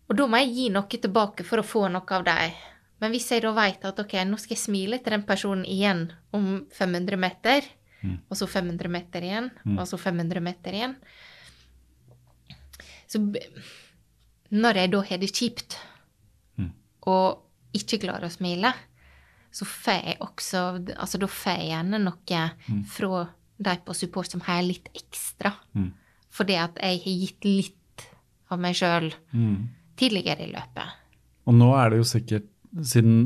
Og 0.10 0.18
da 0.18 0.28
må 0.30 0.42
jeg 0.42 0.54
gi 0.56 0.68
noe 0.74 1.02
tilbake 1.06 1.46
for 1.46 1.62
å 1.62 1.66
få 1.66 1.88
noe 1.94 2.18
av 2.18 2.26
deg. 2.28 2.62
Men 3.00 3.14
hvis 3.16 3.30
jeg 3.32 3.46
da 3.46 3.52
vet 3.56 3.86
at 3.88 4.00
ok, 4.02 4.16
nå 4.28 4.40
skal 4.42 4.58
jeg 4.58 4.64
smile 4.64 5.00
til 5.00 5.16
den 5.16 5.26
personen 5.28 5.68
igjen 5.68 6.08
om 6.36 6.64
500 6.76 7.20
meter, 7.22 7.68
mm. 8.02 8.18
og 8.28 8.40
så 8.40 8.50
500 8.50 8.92
meter 8.92 9.28
igjen, 9.28 9.52
mm. 9.64 9.78
og 9.78 9.86
så 9.88 10.00
500 10.02 10.44
meter 10.44 10.76
igjen 10.76 10.96
Så 13.10 13.22
når 14.50 14.82
jeg 14.82 14.92
da 14.94 15.00
har 15.06 15.22
det 15.22 15.30
kjipt, 15.34 15.78
og 17.10 17.78
ikke 17.78 18.02
klarer 18.02 18.28
å 18.28 18.34
smile, 18.34 18.74
så 19.52 19.66
får 19.66 20.04
jeg 20.06 20.18
også 20.22 20.60
Altså 20.94 21.20
da 21.22 21.28
får 21.32 21.58
jeg 21.58 21.70
gjerne 21.72 22.00
noe 22.04 22.44
mm. 22.70 22.84
fra 22.92 23.26
de 23.60 23.76
på 23.86 23.96
support 23.98 24.32
som 24.32 24.44
har 24.46 24.62
litt 24.64 24.88
ekstra. 24.96 25.52
Mm. 25.76 25.92
Fordi 26.32 26.56
at 26.62 26.80
jeg 26.80 27.02
har 27.04 27.18
gitt 27.26 27.48
litt 27.48 28.06
av 28.50 28.62
meg 28.62 28.78
sjøl 28.78 29.10
mm. 29.34 29.58
tidligere 30.00 30.48
i 30.48 30.54
løpet. 30.54 30.96
Og 31.50 31.58
nå 31.58 31.70
er 31.76 31.92
det 31.92 32.00
jo 32.00 32.08
sikkert, 32.08 32.48
siden 32.86 33.20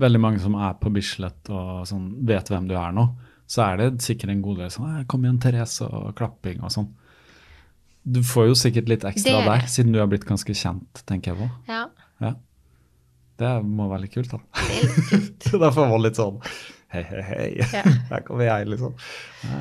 veldig 0.00 0.20
mange 0.22 0.40
som 0.42 0.56
er 0.56 0.76
på 0.80 0.92
Bislett 0.94 1.50
og 1.52 1.84
sånn, 1.90 2.12
vet 2.26 2.50
hvem 2.50 2.68
du 2.70 2.76
er 2.78 2.94
nå, 2.94 3.08
så 3.50 3.66
er 3.66 3.80
det 3.80 4.04
sikkert 4.04 4.32
en 4.32 4.44
god 4.44 4.62
del 4.62 4.70
sånn 4.72 5.04
'Kom 5.06 5.24
igjen, 5.26 5.40
Therese', 5.42 5.84
og 5.84 6.14
klapping 6.16 6.62
og 6.62 6.72
sånn. 6.72 6.88
Du 8.04 8.22
får 8.22 8.48
jo 8.48 8.54
sikkert 8.54 8.88
litt 8.88 9.04
ekstra 9.04 9.44
der, 9.44 9.66
siden 9.66 9.92
du 9.92 9.98
har 9.98 10.08
blitt 10.08 10.26
ganske 10.28 10.54
kjent, 10.54 11.04
tenker 11.08 11.32
jeg 11.32 11.40
på. 11.40 11.50
Ja. 11.68 11.88
ja. 12.20 12.34
Det 13.40 13.50
må 13.66 13.88
være 13.90 14.04
litt 14.04 14.14
kult, 14.14 14.30
da. 14.30 14.64
Veldig 14.68 15.04
kult. 15.10 15.46
Derfor 15.52 15.88
var 15.90 15.96
det 15.98 16.04
litt 16.08 16.20
sånn 16.20 16.40
hei, 16.94 17.02
hei, 17.10 17.22
hei, 17.26 17.46
ja. 17.74 17.84
her 18.10 18.24
kommer 18.26 18.46
jeg, 18.46 18.68
liksom. 18.70 18.96
Ja. 19.42 19.60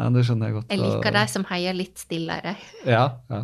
ja. 0.00 0.10
det 0.14 0.26
skjønner 0.26 0.50
jeg 0.50 0.58
godt. 0.58 0.72
Jeg 0.72 0.82
liker 0.82 1.16
de 1.18 1.24
som 1.34 1.48
heier 1.52 1.76
litt 1.76 2.00
stillere. 2.00 2.54
Ja, 2.88 3.06
ja. 3.32 3.42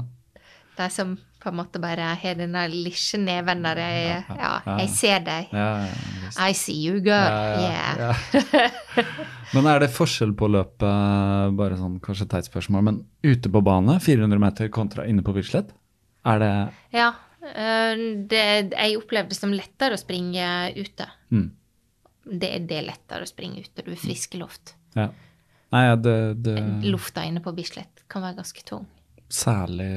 De 0.78 0.86
som 0.94 1.16
på 1.38 1.52
en 1.52 1.58
måte 1.60 1.78
bare 1.78 2.06
har 2.18 2.38
den 2.38 2.56
lille 2.72 3.20
neven 3.22 3.62
der 3.62 3.78
jeg, 3.78 4.22
ja, 4.40 4.52
jeg 4.80 4.88
ser 4.90 5.20
deg. 5.26 5.52
I 5.54 6.54
see 6.56 6.80
you, 6.88 6.98
girl. 7.04 7.30
Yeah. 7.62 8.18
men 9.54 9.68
er 9.70 9.84
det 9.84 9.92
forskjell 9.94 10.34
på 10.38 10.50
løpet, 10.50 11.54
bare 11.58 11.78
sånn 11.78 12.00
kanskje 12.02 12.26
teit 12.32 12.50
spørsmål, 12.50 12.84
men 12.90 13.00
ute 13.22 13.52
på 13.54 13.62
bane, 13.62 14.00
400 14.02 14.42
meter 14.42 14.72
kontra 14.74 15.06
inne 15.06 15.22
på 15.26 15.36
Bislett? 15.36 15.70
Er 16.26 16.42
det 16.42 16.52
Ja, 16.96 17.12
det, 18.30 18.42
jeg 18.72 18.98
opplevde 18.98 19.32
det 19.32 19.38
som 19.38 19.54
lettere 19.54 19.96
å 19.96 20.00
springe 20.00 20.48
ute. 20.76 21.08
Mm. 21.32 21.48
Det, 22.28 22.52
det, 22.68 22.76
er 22.80 22.86
lettere 22.90 23.24
å 23.24 23.30
springe 23.30 23.64
ute. 23.64 23.84
Du 23.84 23.92
er 23.94 24.00
frisk 24.00 24.36
i 24.36 24.42
luft. 24.42 24.74
Ja. 24.96 25.08
Nei, 25.74 25.84
det, 26.00 26.18
det... 26.44 26.56
Lufta 26.88 27.24
inne 27.28 27.42
på 27.44 27.52
Bislett 27.56 28.04
kan 28.08 28.24
være 28.24 28.40
ganske 28.40 28.64
tung. 28.68 28.86
Særlig, 29.28 29.90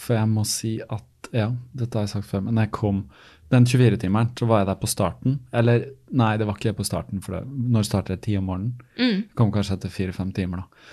for 0.00 0.16
jeg 0.16 0.28
må 0.32 0.46
si 0.48 0.78
at 0.80 1.08
Ja, 1.32 1.50
dette 1.76 1.96
har 1.96 2.06
jeg 2.06 2.12
sagt 2.12 2.28
før, 2.28 2.42
men 2.44 2.58
jeg 2.60 2.72
kom 2.74 3.06
den 3.52 3.66
24-timeren, 3.68 4.32
så 4.36 4.48
var 4.48 4.62
jeg 4.62 4.68
der 4.68 4.78
på 4.80 4.88
starten. 4.88 5.38
Eller 5.52 5.86
nei, 6.16 6.34
det 6.40 6.46
var 6.48 6.56
ikke 6.56 6.70
jeg 6.70 6.78
på 6.78 6.86
starten, 6.88 7.22
for 7.24 7.36
det, 7.36 7.42
når 7.72 7.86
starter 7.88 8.16
det? 8.16 8.24
Ti 8.26 8.36
om 8.40 8.46
morgenen? 8.48 8.74
Mm. 8.96 9.22
Kom 9.36 9.52
kanskje 9.52 9.76
etter 9.76 9.92
fire-fem 9.92 10.32
timer, 10.36 10.64
da. 10.64 10.84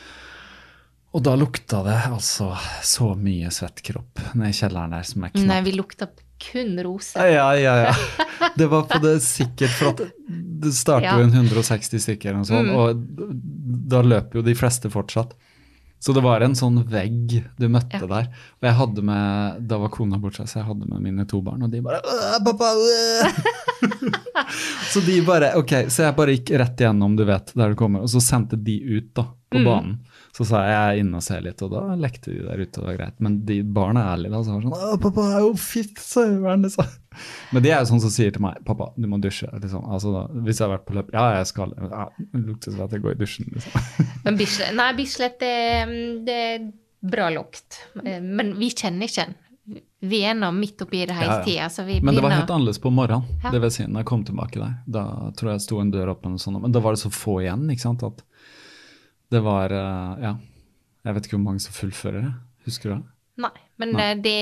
Og 1.10 1.24
da 1.26 1.34
lukta 1.40 1.82
det 1.86 1.98
altså 2.12 2.52
så 2.86 3.14
mye 3.18 3.50
svett 3.54 3.82
kropp 3.86 4.22
nede 4.38 4.52
i 4.52 4.58
kjelleren 4.58 4.94
der 4.94 5.08
som 5.10 5.24
er 5.26 5.32
knapt 5.34 5.48
Nei, 5.50 5.62
vi 5.66 5.74
lukta 5.74 6.10
kun 6.40 6.78
rose. 6.86 7.20
Ja, 7.20 7.50
ja, 7.58 7.76
ja. 7.90 7.96
Det 8.56 8.70
var 8.72 8.86
på 8.88 9.02
det 9.04 9.18
sikkert, 9.26 9.74
for 9.76 9.92
at 9.92 10.04
det 10.64 10.72
starter 10.76 11.10
jo 11.10 11.26
ja. 11.26 11.28
en 11.28 11.34
160 11.36 12.04
stykker 12.06 12.38
og 12.40 12.46
sånn, 12.48 12.70
mm. 12.70 12.78
og 12.80 13.02
da 13.92 14.04
løper 14.06 14.40
jo 14.40 14.46
de 14.46 14.56
fleste 14.56 14.92
fortsatt. 14.94 15.34
Så 16.00 16.14
det 16.16 16.24
var 16.24 16.40
en 16.46 16.56
sånn 16.56 16.80
vegg 16.88 17.34
du 17.60 17.66
møtte 17.68 18.00
ja. 18.00 18.08
der. 18.08 18.30
Og 18.62 18.70
jeg 18.70 18.78
hadde 18.78 19.04
med, 19.04 19.60
da 19.68 19.82
var 19.82 19.92
kona 19.92 20.20
borte, 20.22 20.46
så 20.48 20.62
jeg 20.62 20.68
hadde 20.70 20.88
med 20.88 21.04
mine 21.04 21.26
to 21.28 21.42
barn, 21.44 21.66
og 21.68 21.74
de 21.74 21.82
bare 21.84 22.00
pappa, 22.46 22.72
Så 24.90 25.04
de 25.04 25.20
bare 25.28 25.52
Ok, 25.60 25.74
så 25.92 26.08
jeg 26.08 26.16
bare 26.18 26.34
gikk 26.38 26.54
rett 26.60 26.80
igjennom, 26.80 27.18
du 27.20 27.26
vet, 27.28 27.52
der 27.52 27.74
du 27.74 27.80
kommer, 27.80 28.06
og 28.06 28.12
så 28.12 28.24
sendte 28.24 28.56
de 28.56 28.80
ut 28.80 29.12
da, 29.18 29.28
på 29.52 29.60
mm. 29.60 29.68
banen. 29.68 30.00
Så 30.40 30.46
sa 30.48 30.60
jeg 30.64 30.72
jeg 30.72 30.90
er 30.90 30.98
inne 31.02 31.20
og 31.20 31.24
ser 31.26 31.42
litt, 31.44 31.62
og 31.66 31.74
da 31.74 31.82
lekte 32.00 32.32
de 32.32 32.46
der 32.46 32.62
ute, 32.62 32.80
og 32.80 32.86
det 32.86 32.88
var 32.88 32.98
greit. 33.02 33.16
Men 33.26 33.34
de 33.44 33.58
barna 33.76 34.06
er 34.06 34.14
ærlige, 34.14 34.32
da, 34.32 34.40
så 34.46 34.54
var 34.54 34.62
sånn 34.64 34.78
'Å, 34.78 35.00
pappa 35.04 35.26
er 35.36 35.42
jo 35.44 35.50
fitt, 35.60 36.00
søren', 36.00 36.64
liksom. 36.64 36.94
Men 37.52 37.66
de 37.66 37.74
er 37.74 37.82
jo 37.82 37.90
sånn 37.90 38.02
som 38.06 38.14
sier 38.14 38.32
til 38.32 38.46
meg 38.46 38.62
'Pappa, 38.64 38.88
du 38.96 39.08
må 39.12 39.20
dusje'. 39.20 39.52
Liksom. 39.60 39.84
Altså, 39.84 40.14
da, 40.16 40.22
hvis 40.46 40.62
jeg 40.62 40.70
har 40.70 40.78
vært 40.78 40.88
på 40.88 40.96
løp 40.96 41.12
Ja, 41.12 41.26
jeg 41.42 41.50
skal. 41.52 41.76
Ja, 41.76 42.08
det 42.22 42.46
lukter 42.46 42.72
som 42.72 42.86
at 42.88 42.96
jeg 42.96 43.04
går 43.04 43.18
i 43.18 43.20
dusjen, 43.20 43.52
liksom. 43.52 43.92
Men 44.24 44.40
Bislett, 44.40 44.72
nei, 44.80 44.88
Bislett 44.96 45.38
det, 45.44 45.60
det 46.24 46.40
er 46.46 46.72
bra 47.04 47.28
lukt. 47.36 47.84
Men 48.00 48.56
vi 48.56 48.72
kjenner 48.72 49.12
ikke 49.12 49.28
den. 49.28 49.38
Vi 50.00 50.22
er 50.24 50.34
nå 50.34 50.48
midt 50.56 50.82
oppi 50.82 51.04
det 51.06 51.14
hele 51.14 51.42
tida. 51.44 51.68
Ja, 51.68 51.84
ja. 51.84 52.00
Men 52.02 52.16
det 52.16 52.24
var 52.24 52.32
helt 52.32 52.50
annerledes 52.50 52.80
på 52.80 52.90
morgenen. 52.90 53.28
Ja. 53.44 53.52
Det 53.52 53.60
vil 53.60 53.72
si, 53.76 53.84
når 53.84 54.06
jeg 54.06 54.08
kom 54.10 54.24
tilbake 54.24 54.62
der. 54.62 54.78
Da 54.88 55.04
tror 55.36 55.52
jeg 55.52 55.66
sto 55.68 55.82
en 55.84 55.92
dør 55.92 56.14
åpen, 56.16 56.38
og 56.40 56.42
sånn, 56.42 56.62
men 56.64 56.72
da 56.72 56.80
var 56.84 56.96
det 56.96 57.04
så 57.04 57.12
få 57.12 57.42
igjen. 57.44 57.68
ikke 57.70 57.84
sant, 57.84 58.06
at 58.08 58.24
det 59.32 59.42
var 59.46 59.74
eh, 59.76 60.24
Ja. 60.26 60.38
Jeg 61.08 61.16
vet 61.16 61.26
ikke 61.26 61.38
hvor 61.38 61.46
mange 61.46 61.62
som 61.64 61.74
fullfører 61.74 62.26
det. 62.26 62.32
Husker 62.68 62.90
du 62.90 62.96
det? 62.98 63.04
Nei. 63.40 63.54
Men 63.80 63.94
nei. 63.96 64.08
det 64.20 64.40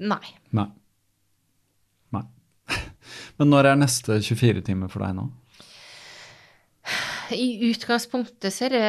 Nei. 0.00 0.22
Nei. 0.56 0.66
Nei. 2.16 2.22
Men 3.38 3.52
når 3.52 3.68
er 3.68 3.80
neste 3.82 4.16
24-time 4.24 4.88
for 4.88 5.04
deg 5.04 5.18
nå? 5.18 5.26
I 7.36 7.68
utgangspunktet 7.68 8.54
så 8.54 8.66
er 8.70 8.74
det 8.74 8.86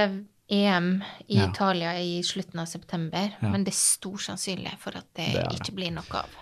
EM 0.52 0.94
i 1.28 1.38
ja. 1.38 1.49
Italia 1.49 1.91
i 1.99 2.22
slutten 2.23 2.64
av 2.64 2.65
september, 2.65 3.36
ja. 3.40 3.49
men 3.53 3.64
det 3.64 3.72
er 3.72 3.78
stor 3.78 4.18
sannsynlighet 4.19 4.82
for 4.82 4.98
at 4.99 5.06
det, 5.15 5.30
det 5.38 5.60
ikke 5.61 5.76
blir 5.78 5.94
noe 5.95 6.23
av. 6.23 6.34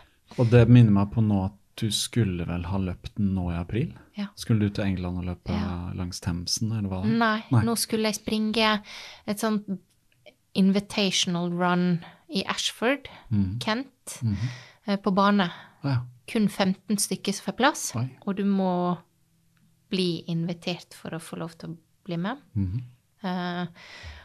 Og 0.41 0.49
det 0.49 0.63
minner 0.69 0.95
meg 0.95 1.11
på 1.13 1.21
nå 1.21 1.43
at 1.45 1.57
du 1.79 1.91
skulle 1.91 2.45
vel 2.47 2.65
ha 2.69 2.79
løpt 2.81 3.15
den 3.17 3.33
nå 3.35 3.49
i 3.53 3.57
april? 3.59 3.91
Ja. 4.17 4.27
Skulle 4.39 4.67
du 4.67 4.75
til 4.75 4.85
England 4.85 5.21
og 5.21 5.27
løpe 5.29 5.55
ja. 5.55 5.91
langs 5.97 6.21
Themsen, 6.23 6.71
eller 6.75 6.89
hva? 6.91 7.01
Nei, 7.07 7.39
Nei, 7.51 7.63
nå 7.67 7.75
skulle 7.79 8.11
jeg 8.11 8.19
springe 8.19 8.71
et 9.29 9.41
sånt 9.41 9.67
invitational 10.57 11.51
run 11.53 12.01
i 12.29 12.43
Ashford, 12.49 13.09
mm. 13.29 13.59
Kent, 13.59 14.19
mm 14.21 14.35
-hmm. 14.35 14.95
på 14.97 15.11
bane. 15.11 15.51
Ja. 15.83 15.97
Kun 16.27 16.49
15 16.49 16.97
stykker 16.97 17.33
som 17.33 17.45
får 17.45 17.57
plass, 17.57 17.95
Oi. 17.95 18.09
og 18.21 18.35
du 18.35 18.45
må 18.45 18.97
bli 19.89 20.23
invitert 20.27 20.93
for 20.93 21.13
å 21.13 21.19
få 21.19 21.35
lov 21.35 21.49
til 21.49 21.69
å 21.69 21.77
bli 22.03 22.17
med. 22.17 22.37
Mm 22.53 22.67
-hmm. 22.67 22.83
uh, 23.23 23.67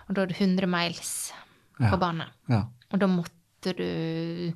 og 0.09 0.15
da 0.15 0.23
er 0.23 0.27
det 0.27 0.41
100 0.41 0.67
miles 0.67 1.33
på 1.79 1.97
bane. 1.97 2.27
Og 2.93 3.01
da 3.01 3.07
måtte 3.07 3.73
du 3.73 4.55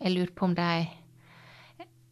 Jeg 0.00 0.12
lurer 0.12 0.32
på 0.34 0.44
om 0.44 0.54
de 0.54 0.88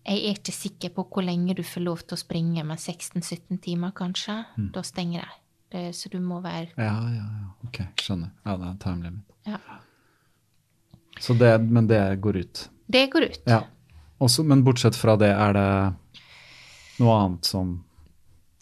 jeg 0.04 0.20
er 0.20 0.36
ikke 0.36 0.52
sikker 0.52 0.92
på 0.92 1.06
hvor 1.08 1.24
lenge 1.24 1.54
du 1.56 1.62
får 1.64 1.80
lov 1.84 2.02
til 2.04 2.18
å 2.18 2.20
springe, 2.20 2.64
men 2.66 2.76
16-17 2.76 3.60
timer 3.64 3.94
kanskje. 3.96 4.44
Mm. 4.58 4.68
Da 4.74 4.82
stenger 4.84 5.24
de. 5.24 5.40
Så 5.96 6.08
du 6.12 6.20
må 6.22 6.38
være 6.38 6.68
Ja, 6.78 6.92
ja, 7.10 7.24
ja. 7.24 7.48
Ok, 7.66 7.80
skjønner. 7.98 8.30
Ja, 8.44 8.54
det 8.60 8.66
er 8.68 8.76
time 8.84 9.02
limit. 9.02 9.24
Ja. 9.48 9.58
Så 11.18 11.34
det, 11.34 11.60
men 11.62 11.88
det 11.90 12.20
går 12.22 12.36
ut? 12.36 12.70
Det 12.86 13.06
går 13.10 13.22
ut. 13.22 13.40
Ja. 13.48 13.64
Også, 14.22 14.44
men 14.46 14.62
bortsett 14.64 14.96
fra 14.96 15.16
det, 15.18 15.32
er 15.32 15.52
det 15.56 15.94
Noe 17.02 17.14
annet 17.18 17.44
som 17.48 17.84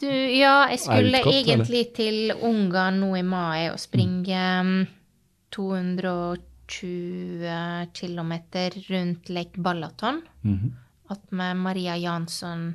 Du, 0.00 0.08
ja, 0.08 0.68
jeg 0.72 0.80
skulle 0.80 1.18
utgått, 1.20 1.34
egentlig 1.36 1.82
til 1.98 2.32
Ungarn 2.40 3.00
nå 3.02 3.10
i 3.18 3.22
mai 3.26 3.68
og 3.70 3.78
springe 3.82 4.62
mm. 4.66 4.86
220 5.52 6.40
km 7.92 8.32
rundt 8.88 9.28
Lake 9.28 9.60
Balaton. 9.60 10.22
Mhm. 10.40 10.72
At 10.72 10.81
med 11.30 11.56
Maria 11.56 11.96
Jansson, 12.00 12.72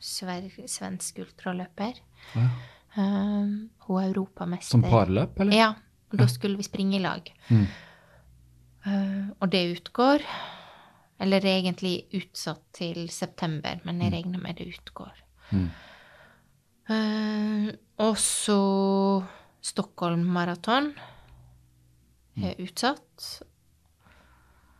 svensk 0.00 1.18
ultraløper. 1.24 2.00
Ja. 2.34 2.48
Um, 2.96 3.70
hun 3.86 4.02
er 4.02 4.10
europamester. 4.12 4.76
Som 4.76 4.84
parløp, 4.86 5.40
eller? 5.40 5.56
Ja. 5.56 5.70
Og 6.12 6.20
da 6.20 6.28
skulle 6.30 6.58
vi 6.60 6.66
springe 6.66 6.98
i 6.98 7.02
lag. 7.02 7.26
Mm. 7.48 7.64
Uh, 8.86 9.24
og 9.40 9.50
det 9.50 9.64
utgår. 9.72 10.26
Eller 11.24 11.46
er 11.46 11.62
egentlig 11.62 12.04
utsatt 12.14 12.62
til 12.74 13.08
september, 13.10 13.80
men 13.86 14.02
jeg 14.02 14.12
regner 14.14 14.42
med 14.42 14.58
det 14.58 14.68
utgår. 14.74 15.16
Mm. 15.50 15.70
Uh, 16.90 17.68
og 18.04 18.18
så 18.20 18.60
Stockholm 19.64 20.26
Maraton 20.28 20.92
er 22.36 22.58
utsatt. 22.62 23.28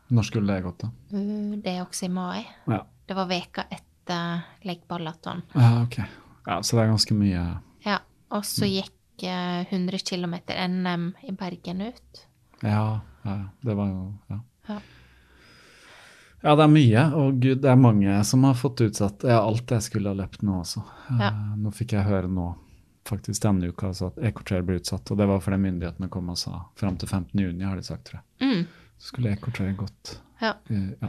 Når 0.09 0.27
skulle 0.29 0.53
det 0.53 0.65
gått, 0.67 0.85
da? 0.85 0.91
Uh, 1.15 1.55
det 1.63 1.77
er 1.77 1.85
også 1.85 2.09
i 2.09 2.13
mai. 2.13 2.43
Ja. 2.71 2.83
Det 3.05 3.17
var 3.17 3.29
veka 3.31 3.67
etter 3.71 4.45
Lake 4.69 4.89
Ballaton. 4.89 5.43
ja, 5.55 5.71
ok. 5.83 6.01
Ja, 6.45 6.59
så 6.61 6.77
det 6.77 6.83
er 6.83 6.93
ganske 6.93 7.15
mye 7.17 7.45
Ja. 7.87 7.99
Og 8.35 8.45
så 8.45 8.67
gikk 8.69 9.25
uh, 9.25 9.63
100 9.71 10.03
km 10.05 10.35
NM 10.51 11.07
i 11.23 11.33
Bergen 11.33 11.87
ut. 11.89 12.27
Ja, 12.61 13.01
ja, 13.25 13.31
ja. 13.31 13.49
det 13.61 13.77
var 13.79 13.89
jo 13.89 14.13
ja. 14.29 14.41
Ja. 14.69 14.81
Ja, 16.45 16.53
det 16.57 16.65
er 16.67 16.69
mye, 16.69 17.03
og 17.17 17.39
gud, 17.41 17.63
det 17.65 17.71
er 17.73 17.79
mange 17.81 18.19
som 18.29 18.43
har 18.45 18.57
fått 18.61 18.83
utsatt 18.85 19.23
ja, 19.25 19.39
alt 19.41 19.71
jeg 19.73 19.85
skulle 19.87 20.11
ha 20.13 20.19
løpt 20.19 20.43
nå 20.45 20.59
også. 20.61 20.83
Ja. 21.15 21.31
Eh, 21.31 21.55
nå 21.57 21.73
fikk 21.73 21.95
jeg 21.97 22.05
høre 22.05 22.29
nå, 22.29 22.51
faktisk 23.09 23.47
denne 23.47 23.71
uka, 23.73 23.95
altså 23.95 24.11
at 24.11 24.19
Ecotrail 24.29 24.67
ble 24.69 24.77
utsatt, 24.77 25.09
og 25.09 25.21
det 25.21 25.29
var 25.31 25.41
fordi 25.41 25.63
myndighetene 25.63 26.11
kom 26.13 26.29
og 26.35 26.37
sa 26.37 26.67
fram 26.77 26.99
til 27.01 27.09
15. 27.09 27.33
juni, 27.41 27.65
har 27.65 27.81
de 27.81 27.87
sagt, 27.87 28.11
tror 28.11 28.21
jeg. 28.21 28.27
Mm. 28.45 28.84
Så 28.99 29.07
skulle 29.13 29.33
Ecotrail 29.33 29.75
gått. 29.77 30.21
Ja. 30.41 30.55
eh, 30.71 30.91
ja. 31.01 31.09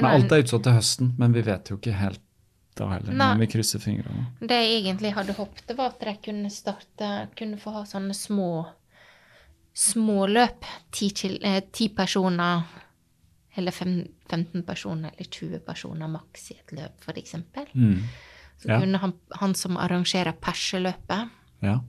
Men 0.00 0.04
alt 0.04 0.32
er 0.32 0.42
utsatt 0.44 0.62
til 0.66 0.72
høsten, 0.76 1.14
men 1.18 1.32
vi 1.32 1.42
vet 1.42 1.70
jo 1.70 1.76
ikke 1.78 1.92
helt 1.96 2.20
da 2.76 2.86
heller. 2.92 3.12
Nei. 3.12 3.30
Men 3.34 3.40
vi 3.40 3.46
krysser 3.52 3.80
fingrene. 3.82 4.26
Det 4.40 4.56
jeg 4.60 4.82
egentlig 4.82 5.12
hadde 5.16 5.34
håpet, 5.36 5.72
var 5.76 5.86
at 5.94 6.00
de 6.00 6.12
kunne 6.24 6.50
starte 6.52 7.08
Kunne 7.36 7.58
få 7.60 7.72
ha 7.74 7.82
sånne 7.88 8.14
små 8.14 8.66
småløp. 9.74 10.64
Ti, 10.92 11.10
eh, 11.42 11.60
ti 11.72 11.88
personer, 11.88 12.62
eller 13.56 13.72
fem, 13.72 14.04
15 14.30 14.62
personer, 14.66 15.10
eller 15.16 15.30
20 15.30 15.58
personer 15.66 16.08
maks 16.08 16.50
i 16.50 16.54
et 16.58 16.72
løp, 16.72 17.08
eksempel. 17.16 17.66
Mm. 17.74 18.02
Så 18.60 18.68
Ja. 18.68 18.80
kunne 18.80 18.98
han, 18.98 19.12
han 19.40 19.54
som 19.54 19.76
arrangerer 19.76 20.32
perseløpet, 20.32 21.30
Ja. 21.62 21.80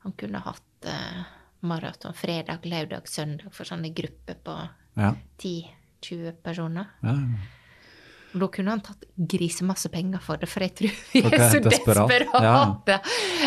han 0.00 0.12
kunne 0.12 0.38
hatt 0.40 0.62
eh, 0.84 1.24
maraton 1.60 2.14
fredag, 2.14 2.64
lørdag, 2.64 3.08
søndag 3.08 3.52
for 3.52 3.64
sånne 3.64 3.92
grupper 3.94 4.34
på 4.44 4.56
Ja. 4.96 5.14
10-20 5.38 6.32
personer. 6.42 6.86
ja. 7.02 7.16
Ja. 8.36 8.40
Da 8.46 8.48
kunne 8.52 8.70
han 8.74 8.82
tatt 8.84 9.04
grisemasse 9.16 9.88
penger 9.92 10.20
for 10.22 10.36
det, 10.40 10.48
for 10.52 10.60
jeg 10.66 10.74
tror 10.76 10.92
vi 11.12 11.22
er 11.22 11.26
okay, 11.30 11.48
så 11.54 11.60
desperat. 11.64 12.10
desperate 12.12 12.98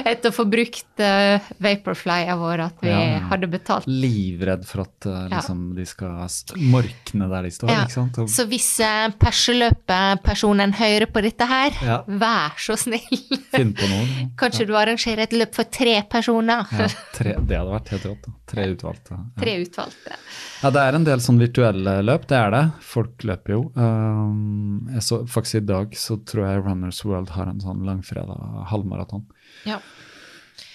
etter 0.10 0.32
å 0.32 0.36
få 0.36 0.45
brukt 0.49 1.03
uh, 1.03 1.49
Vaporflyene 1.61 2.36
vår 2.40 2.64
at 2.66 2.82
vi 2.84 2.90
Ja, 2.90 2.99
ja. 3.14 3.20
hadde 3.30 3.49
betalt. 3.52 3.88
Livredd 3.90 4.66
for 4.68 4.84
at 4.88 5.06
uh, 5.10 5.28
liksom, 5.32 5.61
de 5.78 5.86
skal 5.86 6.26
morkne 6.74 7.30
der 7.30 7.48
de 7.48 7.52
står, 7.53 7.70
Ja. 7.74 7.84
ikke 7.86 7.95
sant? 7.99 8.18
Og, 8.24 8.30
Så 8.34 8.48
hvis 8.49 8.70
uh, 8.82 9.10
perseløpepersonen 9.22 10.74
hører 10.80 11.06
på 11.14 11.22
dette 11.26 11.45
her, 11.49 11.72
Ja. 11.86 11.99
vær 12.07 12.57
så 12.57 12.78
snill. 12.80 13.22
Finn 13.53 13.74
på 13.78 13.88
noe. 13.90 14.28
Kanskje 14.41 14.66
du 14.70 14.74
arrangerer 14.78 15.26
et 15.28 15.34
løp 15.38 15.53
for 15.56 15.70
tre 15.70 15.99
personer? 16.10 16.66
Ja, 16.74 16.88
tre, 17.16 17.36
det 17.40 17.57
hadde 17.60 17.74
vært 17.76 17.94
helt 17.94 18.06
rått. 18.10 18.30
Tre 18.49 18.66
utvalgte. 18.74 19.14
Ja. 19.14 19.26
Tre 19.44 19.53
utvalgte. 19.64 20.16
ja, 20.64 20.70
det 20.74 20.82
er 20.88 20.98
en 20.98 21.06
del 21.07 21.22
sånn 21.24 21.40
virtuelle 21.41 21.99
løp, 22.06 22.26
det 22.30 22.38
er 22.40 22.53
det. 22.56 22.64
Folk 22.90 23.24
løper 23.28 23.53
jo. 23.56 23.61
Um, 23.76 24.78
jeg 24.93 25.03
så, 25.06 25.22
faktisk 25.27 25.61
i 25.61 25.65
dag 25.69 25.95
så 25.97 26.18
tror 26.27 26.45
jeg 26.45 26.61
Runners 26.65 27.01
World 27.06 27.34
har 27.35 27.49
en 27.51 27.61
sånn 27.64 27.81
langfredag 27.88 28.61
halvmaraton. 28.72 29.26
Ja. 29.69 29.80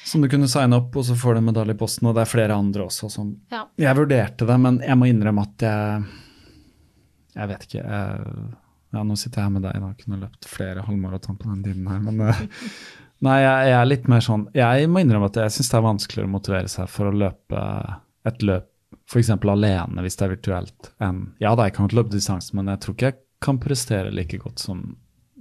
Som 0.04 0.24
du 0.24 0.28
kunne 0.28 0.48
signe 0.52 0.76
opp, 0.76 0.96
og 0.96 1.06
så 1.08 1.16
får 1.16 1.36
du 1.36 1.40
en 1.40 1.48
medalje 1.48 1.76
i 1.76 1.80
posten. 1.80 2.08
Og 2.10 2.16
det 2.16 2.24
er 2.24 2.30
flere 2.30 2.58
andre 2.58 2.84
også 2.88 3.08
som 3.12 3.32
ja. 3.52 3.64
Jeg 3.80 3.96
vurderte 3.96 4.48
det, 4.48 4.58
men 4.60 4.82
jeg 4.84 4.98
må 5.00 5.08
innrømme 5.08 5.46
at 5.46 5.64
jeg 5.64 6.04
Jeg 7.34 7.50
vet 7.50 7.64
ikke. 7.66 7.80
Jeg, 7.82 8.34
ja, 8.94 9.02
nå 9.02 9.16
sitter 9.18 9.40
jeg 9.40 9.48
her 9.48 9.54
med 9.56 9.64
deg, 9.66 9.80
da. 9.82 9.94
Kunne 10.02 10.20
løpt 10.20 10.50
flere 10.50 10.84
halvmaraton 10.86 11.40
på 11.40 11.50
den 11.50 11.64
tiden 11.64 11.88
her, 11.90 12.04
men 12.04 12.28
eh, 12.28 12.44
Nei, 13.24 13.38
jeg, 13.40 13.68
jeg 13.70 13.78
er 13.78 13.88
litt 13.88 14.06
mer 14.10 14.22
sånn 14.26 14.48
Jeg 14.56 14.88
må 14.90 15.00
innrømme 15.00 15.30
at 15.30 15.38
jeg 15.40 15.56
syns 15.56 15.70
det 15.70 15.76
er 15.78 15.84
vanskeligere 15.86 16.28
å 16.28 16.34
motivere 16.34 16.70
seg 16.70 16.90
for 16.92 17.08
å 17.08 17.16
løpe 17.24 17.64
et 18.28 18.42
løp 18.44 18.70
f.eks. 19.10 19.30
alene, 19.30 20.02
hvis 20.04 20.16
det 20.16 20.24
er 20.26 20.32
virtuelt, 20.32 20.90
enn 21.02 21.20
Ja 21.42 21.54
da, 21.56 21.68
jeg 21.68 21.76
kan 21.76 21.90
løpe 21.92 22.12
distansen, 22.14 22.56
men 22.58 22.70
jeg 22.72 22.82
tror 22.84 22.96
ikke 22.96 23.10
jeg 23.10 23.18
kan 23.44 23.58
prestere 23.62 24.10
like 24.14 24.38
godt 24.42 24.62
som 24.64 24.82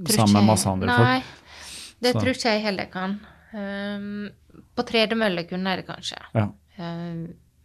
sammen 0.09 0.33
med 0.39 0.49
masse 0.51 0.69
andre 0.69 0.89
Nei, 0.89 1.19
folk. 1.21 1.99
det 2.03 2.11
Så. 2.15 2.21
tror 2.23 2.33
ikke 2.35 2.53
jeg 2.57 2.63
heller 2.67 2.89
kan. 2.93 3.17
Um, 3.53 4.29
på 4.75 4.85
tredemølle 4.89 5.43
kunne 5.49 5.73
jeg 5.73 5.83
det 5.83 5.87
kanskje. 5.89 6.19
Ja. 6.35 6.47
Um, 6.79 7.21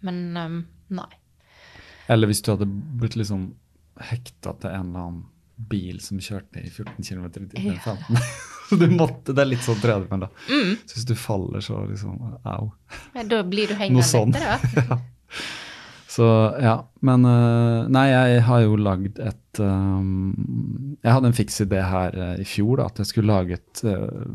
men 0.06 0.20
um, 0.36 0.58
nei. 0.94 1.08
Eller 2.08 2.30
hvis 2.30 2.40
du 2.44 2.52
hadde 2.54 2.68
blitt 2.68 3.16
liksom 3.18 3.50
hekta 4.08 4.52
til 4.62 4.70
en 4.70 4.92
eller 4.92 5.08
annen 5.08 5.24
bil 5.68 5.98
som 6.00 6.20
kjørte 6.22 6.60
i 6.62 6.68
14 6.70 7.02
km 7.02 7.24
i 7.26 7.48
timen. 7.50 7.80
Ja. 7.82 7.96
15. 7.98 8.16
Så 8.68 8.76
du 8.82 8.86
måtte, 8.94 9.34
det 9.34 9.42
er 9.42 9.48
litt 9.50 9.64
sånn 9.66 9.80
tredemølle. 9.82 10.28
da. 10.28 10.52
Mm. 10.52 10.76
Så 10.86 11.00
hvis 11.00 11.08
du 11.08 11.14
faller, 11.18 11.64
så 11.64 11.80
liksom 11.88 12.20
au. 12.46 12.68
Ja, 13.16 13.24
Da 13.26 13.40
blir 13.42 13.72
du 13.72 13.74
hengende 13.80 14.06
sånn. 14.06 14.36
etter, 14.38 14.86
da. 14.92 15.00
Så 16.18 16.26
ja, 16.58 16.74
men 17.06 17.26
øh, 17.28 17.88
Nei, 17.94 18.08
jeg 18.10 18.44
har 18.48 18.62
jo 18.64 18.78
lagd 18.80 19.20
et 19.22 19.60
um, 19.62 20.96
Jeg 21.04 21.12
hadde 21.14 21.30
en 21.30 21.36
fiks 21.36 21.60
idé 21.62 21.82
her 21.84 22.16
øh, 22.16 22.40
i 22.42 22.46
fjor, 22.48 22.80
da, 22.80 22.88
at 22.90 22.98
jeg 23.02 23.10
skulle 23.12 23.30
lage 23.30 23.58
et 23.60 23.82
uh, 23.86 24.32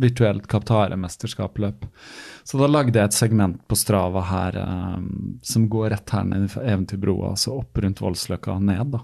virtuelt 0.00 0.46
Kaptare-mesterskapsløp. 0.48 1.84
Så 2.46 2.60
da 2.60 2.68
lagde 2.70 2.96
jeg 2.96 3.10
et 3.10 3.16
segment 3.16 3.60
på 3.68 3.76
Strava 3.76 4.22
her 4.30 4.58
um, 4.62 5.36
som 5.44 5.68
går 5.68 5.92
rett 5.92 6.14
her 6.14 6.24
ned 6.30 6.46
i 6.46 6.62
Eventyrbroa, 6.62 7.34
altså 7.34 7.58
opp 7.58 7.82
rundt 7.82 8.00
Voldsløkka 8.04 8.54
og 8.54 8.64
ned, 8.70 8.94
da. 8.94 9.02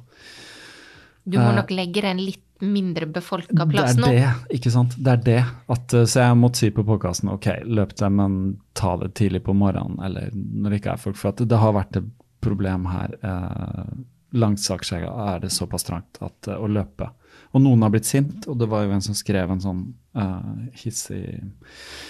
Du 1.24 1.38
må 1.40 1.48
Eh, 1.50 1.56
nok 1.58 1.72
legge 1.72 2.00
deg 2.00 2.10
en 2.12 2.22
litt 2.22 2.53
mindre 2.60 3.06
befolka 3.10 3.66
plass 3.66 3.96
nå. 3.98 4.06
det 4.06 4.20
er 4.20 4.34
det, 4.34 4.58
ikke 4.58 4.72
sant. 4.72 4.94
Det 4.96 5.12
er 5.12 5.22
det. 5.26 5.40
At, 5.66 5.94
uh, 5.94 6.04
så 6.04 6.26
jeg 6.26 6.38
måtte 6.40 6.62
si 6.62 6.70
på 6.74 6.84
podkasten 6.86 7.32
ok, 7.32 7.48
løp 7.66 7.96
det, 7.98 8.10
men 8.14 8.38
ta 8.78 8.94
det 9.00 9.14
tidlig 9.18 9.44
på 9.46 9.56
morgenen, 9.58 9.98
eller 10.04 10.30
når 10.34 10.70
det 10.70 10.80
ikke 10.82 10.94
er 10.94 11.02
folk. 11.02 11.18
For 11.20 11.44
det 11.44 11.60
har 11.60 11.74
vært 11.76 12.00
et 12.00 12.12
problem 12.44 12.86
her. 12.92 13.14
Eh, 13.24 13.92
langs 14.36 14.66
Akerselva 14.70 15.28
er 15.32 15.44
det 15.44 15.52
såpass 15.54 15.86
trangt 15.86 16.18
at 16.20 16.50
uh, 16.50 16.58
å 16.58 16.66
løpe 16.68 17.06
Og 17.54 17.62
noen 17.62 17.84
har 17.86 17.92
blitt 17.94 18.08
sint, 18.08 18.48
og 18.50 18.58
det 18.60 18.68
var 18.68 18.84
jo 18.84 18.96
en 18.96 19.04
som 19.04 19.16
skrev 19.16 19.50
en 19.50 19.62
sånn 19.62 19.84
uh, 20.14 20.66
hissig 20.72 21.42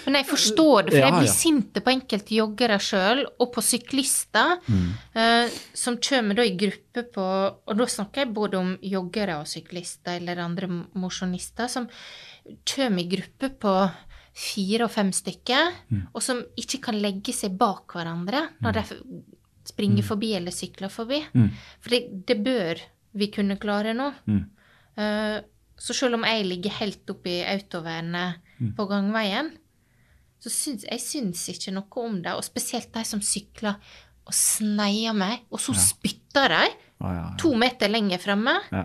Men 0.06 0.14
jeg 0.18 0.26
forstår 0.28 0.82
det, 0.86 0.92
for 0.92 0.98
Ja, 1.00 1.06
jeg 1.08 1.14
blir 1.18 1.28
ja. 1.30 1.32
sinte 1.32 1.80
på 1.84 1.90
enkelte 1.94 2.34
joggere 2.36 2.78
sjøl, 2.78 3.24
og 3.40 3.52
på 3.54 3.62
syklister, 3.64 4.58
Mm. 4.68 4.90
uh, 5.16 5.48
som 5.74 5.96
kommer 5.96 6.34
da 6.34 6.42
i 6.44 6.56
gruppe 6.56 7.02
på 7.14 7.26
Og 7.66 7.76
da 7.78 7.84
snakker 7.86 8.24
jeg 8.24 8.34
både 8.34 8.58
om 8.58 8.78
joggere 8.82 9.38
og 9.40 9.46
syklister 9.46 10.16
eller 10.20 10.36
andre 10.44 10.68
mosjonister, 10.94 11.68
som 11.68 11.88
kommer 12.64 13.00
i 13.02 13.08
gruppe 13.16 13.48
på 13.58 13.90
fire 14.34 14.84
og 14.84 14.90
fem 14.90 15.12
stykker, 15.12 15.72
Mm. 15.90 16.06
og 16.14 16.22
som 16.22 16.42
ikke 16.58 16.80
kan 16.82 17.00
legge 17.00 17.32
seg 17.32 17.56
bak 17.56 17.86
hverandre 17.94 18.48
når 18.60 18.72
de 18.72 18.80
f- 18.80 19.02
springer 19.64 20.02
forbi 20.02 20.34
eller 20.36 20.50
sykler 20.52 20.90
forbi. 20.90 21.22
Mm. 21.34 21.50
For 21.80 21.90
det, 21.90 22.26
det 22.26 22.42
bør 22.44 22.80
vi 23.14 23.28
kunne 23.28 23.56
klare 23.56 23.94
nå. 23.94 24.12
Mm. 24.26 24.44
Så 25.84 25.92
selv 25.96 26.16
om 26.16 26.24
jeg 26.24 26.46
ligger 26.48 26.78
helt 26.80 27.10
oppi 27.12 27.42
autovernet 27.44 28.40
Mm. 28.60 28.70
på 28.78 28.84
gangveien, 28.88 29.48
så 30.40 30.48
syns 30.52 30.84
jeg 30.86 31.00
syns 31.02 31.40
ikke 31.50 31.72
noe 31.74 32.04
om 32.04 32.20
det. 32.22 32.32
Og 32.38 32.44
spesielt 32.46 32.92
de 32.94 33.02
som 33.04 33.20
sykler 33.20 33.74
og 34.24 34.32
sneier 34.32 35.12
meg, 35.16 35.40
og 35.50 35.58
så 35.60 35.74
spytter 35.76 36.48
de 36.48 36.60
Å, 37.02 37.08
ja, 37.10 37.14
ja. 37.18 37.24
to 37.36 37.50
meter 37.58 37.88
lenger 37.90 38.18
framme. 38.22 38.54
Ja. 38.72 38.84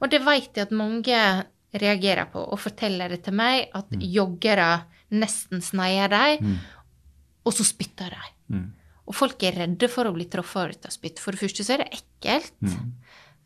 Og 0.00 0.08
det 0.10 0.22
vet 0.24 0.54
jeg 0.56 0.62
at 0.68 0.70
mange 0.72 1.18
reagerer 1.74 2.30
på, 2.32 2.38
og 2.52 2.58
forteller 2.62 3.08
det 3.12 3.24
til 3.26 3.34
meg, 3.34 3.68
at 3.74 3.90
joggere 3.90 4.84
nesten 5.10 5.60
sneier 5.60 6.08
dem, 6.08 6.38
Mm. 6.46 6.56
og 7.44 7.52
så 7.52 7.64
spytter 7.66 8.10
de. 8.14 8.54
Mm. 8.54 8.72
Og 9.08 9.14
folk 9.14 9.42
er 9.42 9.52
redde 9.66 9.88
for 9.90 10.04
å 10.04 10.14
bli 10.14 10.24
truffet 10.30 10.86
av 10.86 10.92
spytt. 10.94 11.18
For 11.18 11.32
det 11.32 11.40
første 11.40 11.64
så 11.66 11.74
er 11.74 11.78
det 11.84 11.98
ekkelt. 12.00 12.52
Mm. 12.62 12.92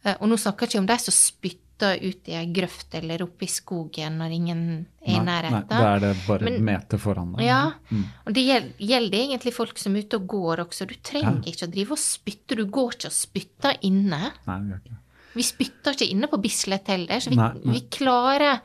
Eh, 0.05 0.17
Og 0.21 0.29
nå 0.29 0.37
snakker 0.37 0.67
jeg 0.67 0.75
ikke 0.75 0.79
om 0.81 0.87
de 0.87 0.99
som 0.99 1.13
spytter 1.13 1.64
ut 1.83 2.29
i 2.29 2.33
ei 2.39 2.47
grøft 2.55 2.95
eller 2.95 3.23
oppe 3.23 3.43
i 3.45 3.51
skogen 3.51 4.19
når 4.21 4.31
ingen 4.37 4.61
er 5.03 5.11
i 5.11 5.19
Nei, 5.19 5.41
nei, 5.51 5.61
da 5.69 5.81
er 5.97 6.01
det 6.01 6.13
bare 6.27 6.45
Men- 6.45 6.55
en 6.55 6.65
meter 6.65 6.99
foran 6.99 7.33
deg. 7.37 7.47
Ja, 7.47 7.73
Mm. 7.91 8.05
og 8.27 8.33
det 8.33 8.45
gjel- 8.47 8.73
gjelder 8.79 9.19
egentlig 9.19 9.53
folk 9.53 9.79
som 9.79 9.97
er 9.97 10.01
ute 10.03 10.15
og 10.17 10.27
går 10.29 10.57
også. 10.67 10.87
Du 10.87 10.95
trenger 11.03 11.43
Ja. 11.45 11.51
ikke 11.53 11.67
å 11.67 11.71
drive 11.73 11.91
og 11.93 11.99
spytte. 11.99 12.57
Du 12.57 12.65
går 12.67 12.93
ikke 12.95 13.07
og 13.07 13.13
spytter 13.13 13.77
inne. 13.83 14.33
Nei, 14.47 14.59
gjør 14.61 14.81
ikke. 14.85 14.97
Vi 15.35 15.43
spytter 15.43 15.93
ikke 15.93 16.11
inne 16.11 16.27
på 16.29 16.41
Bislett 16.41 16.87
heller, 16.87 17.17
så 17.21 17.29
vi, 17.31 17.37
Nei, 17.37 17.53
nei. 17.65 17.73
vi 17.75 17.81
klarer 17.91 18.61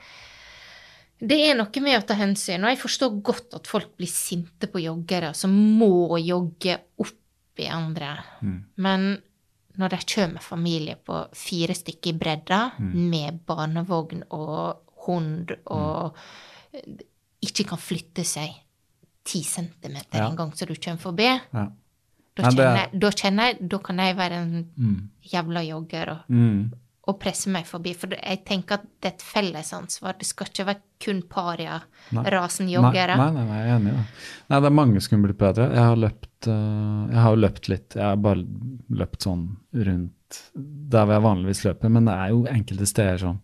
Det 1.22 1.50
er 1.50 1.56
noe 1.56 1.82
med 1.82 2.00
å 2.02 2.08
ta 2.08 2.14
hensyn, 2.14 2.64
og 2.64 2.70
jeg 2.70 2.80
forstår 2.80 3.22
godt 3.22 3.54
at 3.54 3.68
folk 3.68 3.98
blir 3.98 4.08
sinte 4.08 4.68
på 4.72 4.80
joggere 4.82 5.34
som 5.36 5.52
må 5.52 6.18
jogge 6.26 6.78
opp 6.98 7.60
i 7.60 7.66
andre. 7.68 8.18
Mm. 8.42 8.64
Men 8.78 9.22
når 9.78 9.90
det 9.90 10.06
kommer 10.16 10.40
familie 10.42 10.96
på 10.96 11.28
fire 11.34 11.74
stykker 11.76 12.10
i 12.14 12.18
bredda, 12.18 12.72
Mm. 12.80 13.10
med 13.10 13.40
barnevogn 13.46 14.24
og 14.32 14.82
hund, 15.06 15.52
og 15.66 16.16
ikke 17.42 17.64
kan 17.70 17.78
flytte 17.78 18.24
seg 18.26 18.50
ti 19.26 19.44
centimeter 19.44 20.20
Ja. 20.20 20.30
en 20.30 20.36
gang 20.36 20.52
så 20.52 20.66
du 20.66 20.76
kommer 20.76 21.00
forbi, 21.00 21.24
Ja. 21.54 21.68
da 22.36 22.44
kjenner, 22.44 22.76
er- 22.94 23.00
da 23.00 23.10
kjenner 23.12 23.44
jeg 23.46 23.70
Da 23.70 23.78
kan 23.78 23.98
jeg 23.98 24.16
være 24.18 24.32
en 24.42 24.70
Mm. 24.78 25.10
jævla 25.24 25.62
jogger 25.68 26.10
og, 26.10 26.20
Og 27.10 27.18
presse 27.22 27.50
meg 27.50 27.66
forbi. 27.66 27.96
For 27.98 28.14
jeg 28.14 28.44
tenker 28.48 28.80
at 28.80 28.86
det 29.02 29.10
er 29.10 29.16
et 29.16 29.26
fellesansvar. 29.26 30.20
Det 30.20 30.28
skal 30.30 30.52
ikke 30.52 30.68
være 30.68 30.84
kun 31.00 31.24
paria-rasen 31.32 32.70
joggere. 32.70 33.16
Nei, 33.18 33.32
nei, 33.34 33.48
nei, 33.48 33.60
jeg 33.64 33.72
er 33.72 33.80
enig 33.80 33.94
i 33.94 33.96
det. 33.96 34.06
Nei, 34.52 34.60
det 34.60 34.70
er 34.70 34.78
mange 34.82 35.02
som 35.02 35.16
kunne 35.16 35.30
blitt 35.30 35.42
bedre. 35.42 35.68
Jeg 35.74 35.88
har 35.88 36.00
løpt 36.06 36.50
øh, 36.52 37.02
Jeg 37.10 37.24
har 37.26 37.42
løpt 37.42 37.72
litt. 37.72 37.98
Jeg 37.98 38.06
har 38.06 38.24
bare 38.30 38.46
løpt 39.02 39.28
sånn 39.28 39.46
rundt 39.90 40.16
der 40.60 41.06
hvor 41.06 41.16
jeg 41.16 41.26
vanligvis 41.26 41.66
løper, 41.66 41.92
men 41.94 42.06
det 42.06 42.16
er 42.16 42.34
jo 42.36 42.46
enkelte 42.52 42.88
steder 42.90 43.22
som 43.24 43.44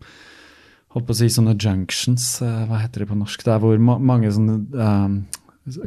Holdt 0.95 1.09
på 1.09 1.11
å 1.11 1.17
si 1.19 1.27
sånne 1.27 1.57
junctions, 1.59 2.25
øh, 2.39 2.61
hva 2.69 2.77
heter 2.79 3.03
det 3.03 3.09
på 3.09 3.17
norsk? 3.19 3.41
Det 3.43 3.51
er 3.51 3.59
hvor 3.59 3.81
ma 3.83 3.97
mange 3.99 4.29
sånne 4.31 4.53
øh, 4.79 5.17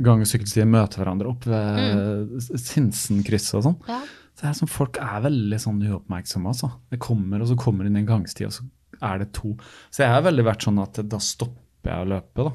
gang- 0.05 0.21
og 0.21 0.29
sykkelstier 0.29 0.69
møter 0.69 1.01
hverandre 1.01 1.31
opp 1.31 1.47
ved 1.49 1.79
mm. 1.97 2.59
Sinsenkrysset 2.61 3.57
og 3.57 3.65
sånn. 3.71 3.79
Ja. 3.89 4.03
Så 4.39 4.45
det 4.47 4.51
er 4.53 4.59
sånn, 4.61 4.71
Folk 4.71 4.99
er 5.03 5.23
veldig 5.25 5.59
sånn 5.59 5.81
uoppmerksomme, 5.83 6.53
altså. 6.53 6.69
Det 6.93 7.01
kommer, 7.03 7.43
og 7.43 7.49
så 7.51 7.57
kommer 7.59 7.83
det 7.85 7.91
inn 7.91 7.97
en 8.05 8.07
gangsti, 8.07 8.47
og 8.47 8.53
så 8.55 8.63
er 9.03 9.19
det 9.25 9.33
to. 9.35 9.57
Så 9.91 10.05
jeg 10.05 10.13
har 10.15 10.23
veldig 10.23 10.45
vært 10.47 10.63
sånn 10.69 10.79
at 10.83 11.01
da 11.11 11.19
stopper 11.19 11.91
jeg 11.91 12.05
å 12.05 12.11
løpe, 12.13 12.47
da. 12.47 12.53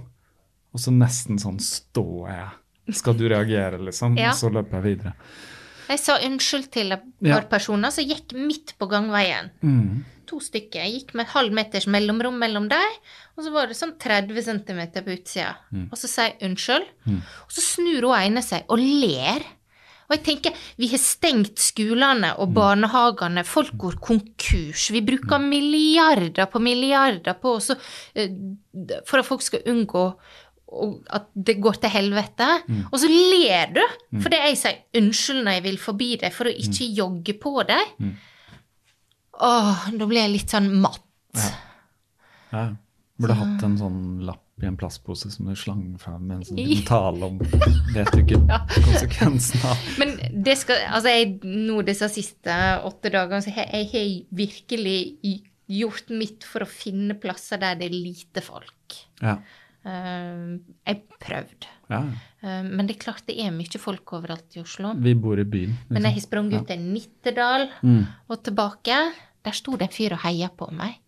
Og 0.74 0.80
så 0.80 0.94
nesten 0.96 1.42
sånn 1.44 1.60
står 1.60 2.30
jeg. 2.32 2.96
Skal 3.02 3.18
du 3.20 3.26
reagere, 3.28 3.82
liksom? 3.84 4.16
Ja. 4.22 4.32
Og 4.32 4.40
så 4.40 4.50
løper 4.54 4.80
jeg 4.80 4.86
videre. 4.94 5.14
Jeg 5.90 6.00
sa 6.00 6.16
unnskyld 6.24 6.70
til 6.72 6.96
et 6.96 7.04
Ja. 7.20 7.36
par 7.42 7.50
personer 7.52 7.92
som 7.92 8.08
gikk 8.08 8.32
midt 8.40 8.78
på 8.80 8.88
gangveien. 8.88 9.52
Mm. 9.62 10.06
To 10.32 10.40
stykker. 10.40 10.80
Jeg 10.80 10.94
gikk 11.02 11.12
med 11.20 11.26
et 11.28 11.34
halv 11.36 11.52
meters 11.52 11.86
mellomrom 11.92 12.38
mellom 12.40 12.70
dem, 12.72 12.96
og 13.36 13.44
så 13.44 13.52
var 13.52 13.68
det 13.68 13.76
sånn 13.76 13.92
30 14.00 14.40
cm 14.48 14.82
på 15.04 15.18
utsida. 15.18 15.58
Mm. 15.76 15.90
Og 15.92 16.00
så 16.00 16.08
sier 16.08 16.32
jeg 16.32 16.48
unnskyld, 16.48 16.88
og 17.44 17.52
så 17.52 17.66
snur 17.66 18.08
hun 18.08 18.16
ene 18.22 18.42
seg 18.42 18.64
og 18.72 18.80
ler. 18.80 19.44
Og 20.10 20.18
jeg 20.18 20.24
tenker, 20.26 20.54
vi 20.78 20.88
har 20.92 20.98
stengt 21.02 21.58
skolene 21.60 22.34
Mm. 22.34 22.40
og 22.40 22.54
barnehagene, 22.54 23.44
folk 23.46 23.72
går 23.78 23.96
konkurs. 24.00 24.90
Vi 24.92 25.02
bruker 25.02 25.38
Mm. 25.40 25.50
milliarder 25.50 26.46
på 26.52 26.60
milliarder 26.62 27.34
på 27.34 27.58
også, 27.60 27.78
eh, 28.16 28.30
for 29.06 29.20
at 29.20 29.26
folk 29.26 29.42
skal 29.42 29.62
unngå 29.66 30.14
at 31.10 31.28
det 31.36 31.60
går 31.62 31.74
til 31.82 31.90
helvete. 31.90 32.48
Mm. 32.68 32.86
Og 32.92 33.00
så 33.00 33.08
ler 33.08 33.74
du 33.76 33.82
fordi 34.20 34.38
jeg 34.42 34.58
sier 34.58 34.78
unnskyld 34.96 35.44
når 35.44 35.52
jeg 35.54 35.64
vil 35.64 35.78
forbi 35.78 36.16
deg, 36.18 36.34
for 36.34 36.46
å 36.46 36.56
ikke 36.58 36.96
jogge 36.96 37.34
på 37.40 37.68
deg. 37.68 37.86
Mm. 38.02 38.16
Åh, 39.40 39.92
da 39.98 40.06
blir 40.06 40.22
jeg 40.24 40.32
litt 40.32 40.50
sånn 40.50 40.72
matt. 40.82 41.02
Ja. 42.54 42.68
Burde 43.20 43.36
hatt 43.38 43.64
en 43.64 43.78
sånn 43.78 44.26
lapp 44.26 44.42
i 44.64 44.68
en 44.70 44.78
plastpose 44.80 45.32
som 45.32 45.48
du 45.50 45.56
slang 45.60 45.84
fra 46.02 46.16
en 46.18 46.44
sånn 46.46 46.60
liten 46.60 46.86
tale 46.88 47.28
om 47.28 47.40
Vet 47.94 48.12
du 48.14 48.22
ikke 48.24 48.40
konsekvensen 48.88 49.66
av 49.70 49.88
Men 50.02 50.16
det 50.46 50.56
skal, 50.62 50.86
altså 50.90 51.14
jeg, 51.14 51.34
nå 51.44 51.82
disse 51.88 52.10
siste 52.14 52.56
åtte 52.88 53.12
dagene, 53.14 53.44
så 53.44 53.54
jeg, 53.54 53.68
jeg 53.74 53.90
har 53.94 54.38
virkelig 54.44 55.00
gjort 55.74 56.12
mitt 56.14 56.48
for 56.48 56.66
å 56.66 56.70
finne 56.70 57.16
plasser 57.20 57.62
der 57.62 57.78
det 57.80 57.88
er 57.88 57.96
lite 57.96 58.44
folk. 58.44 58.98
Ja. 59.24 59.38
Uh, 59.84 60.60
jeg 60.88 61.02
prøvde. 61.20 61.72
ja. 61.92 62.02
Uh, 62.44 62.64
men 62.68 62.88
det 62.88 62.98
er 62.98 63.02
klart 63.02 63.24
det 63.28 63.38
er 63.40 63.52
mye 63.56 63.80
folk 63.80 64.14
overalt 64.16 64.58
i 64.58 64.62
Oslo. 64.64 64.94
Vi 65.00 65.16
bor 65.16 65.40
i 65.40 65.48
byen. 65.48 65.78
Men 65.90 66.08
jeg 66.08 66.18
har 66.18 66.26
sprunget 66.26 66.58
ja. 66.58 66.62
ut 66.64 66.72
til 66.72 66.84
Nittedal 66.84 67.70
Mm. 67.82 68.04
og 68.28 68.44
tilbake. 68.44 69.00
Der 69.44 69.56
sto 69.56 69.76
det 69.80 69.90
en 69.90 69.96
fyr 69.96 70.16
og 70.16 70.24
heia 70.24 70.52
på 70.52 70.70
meg. 70.76 71.00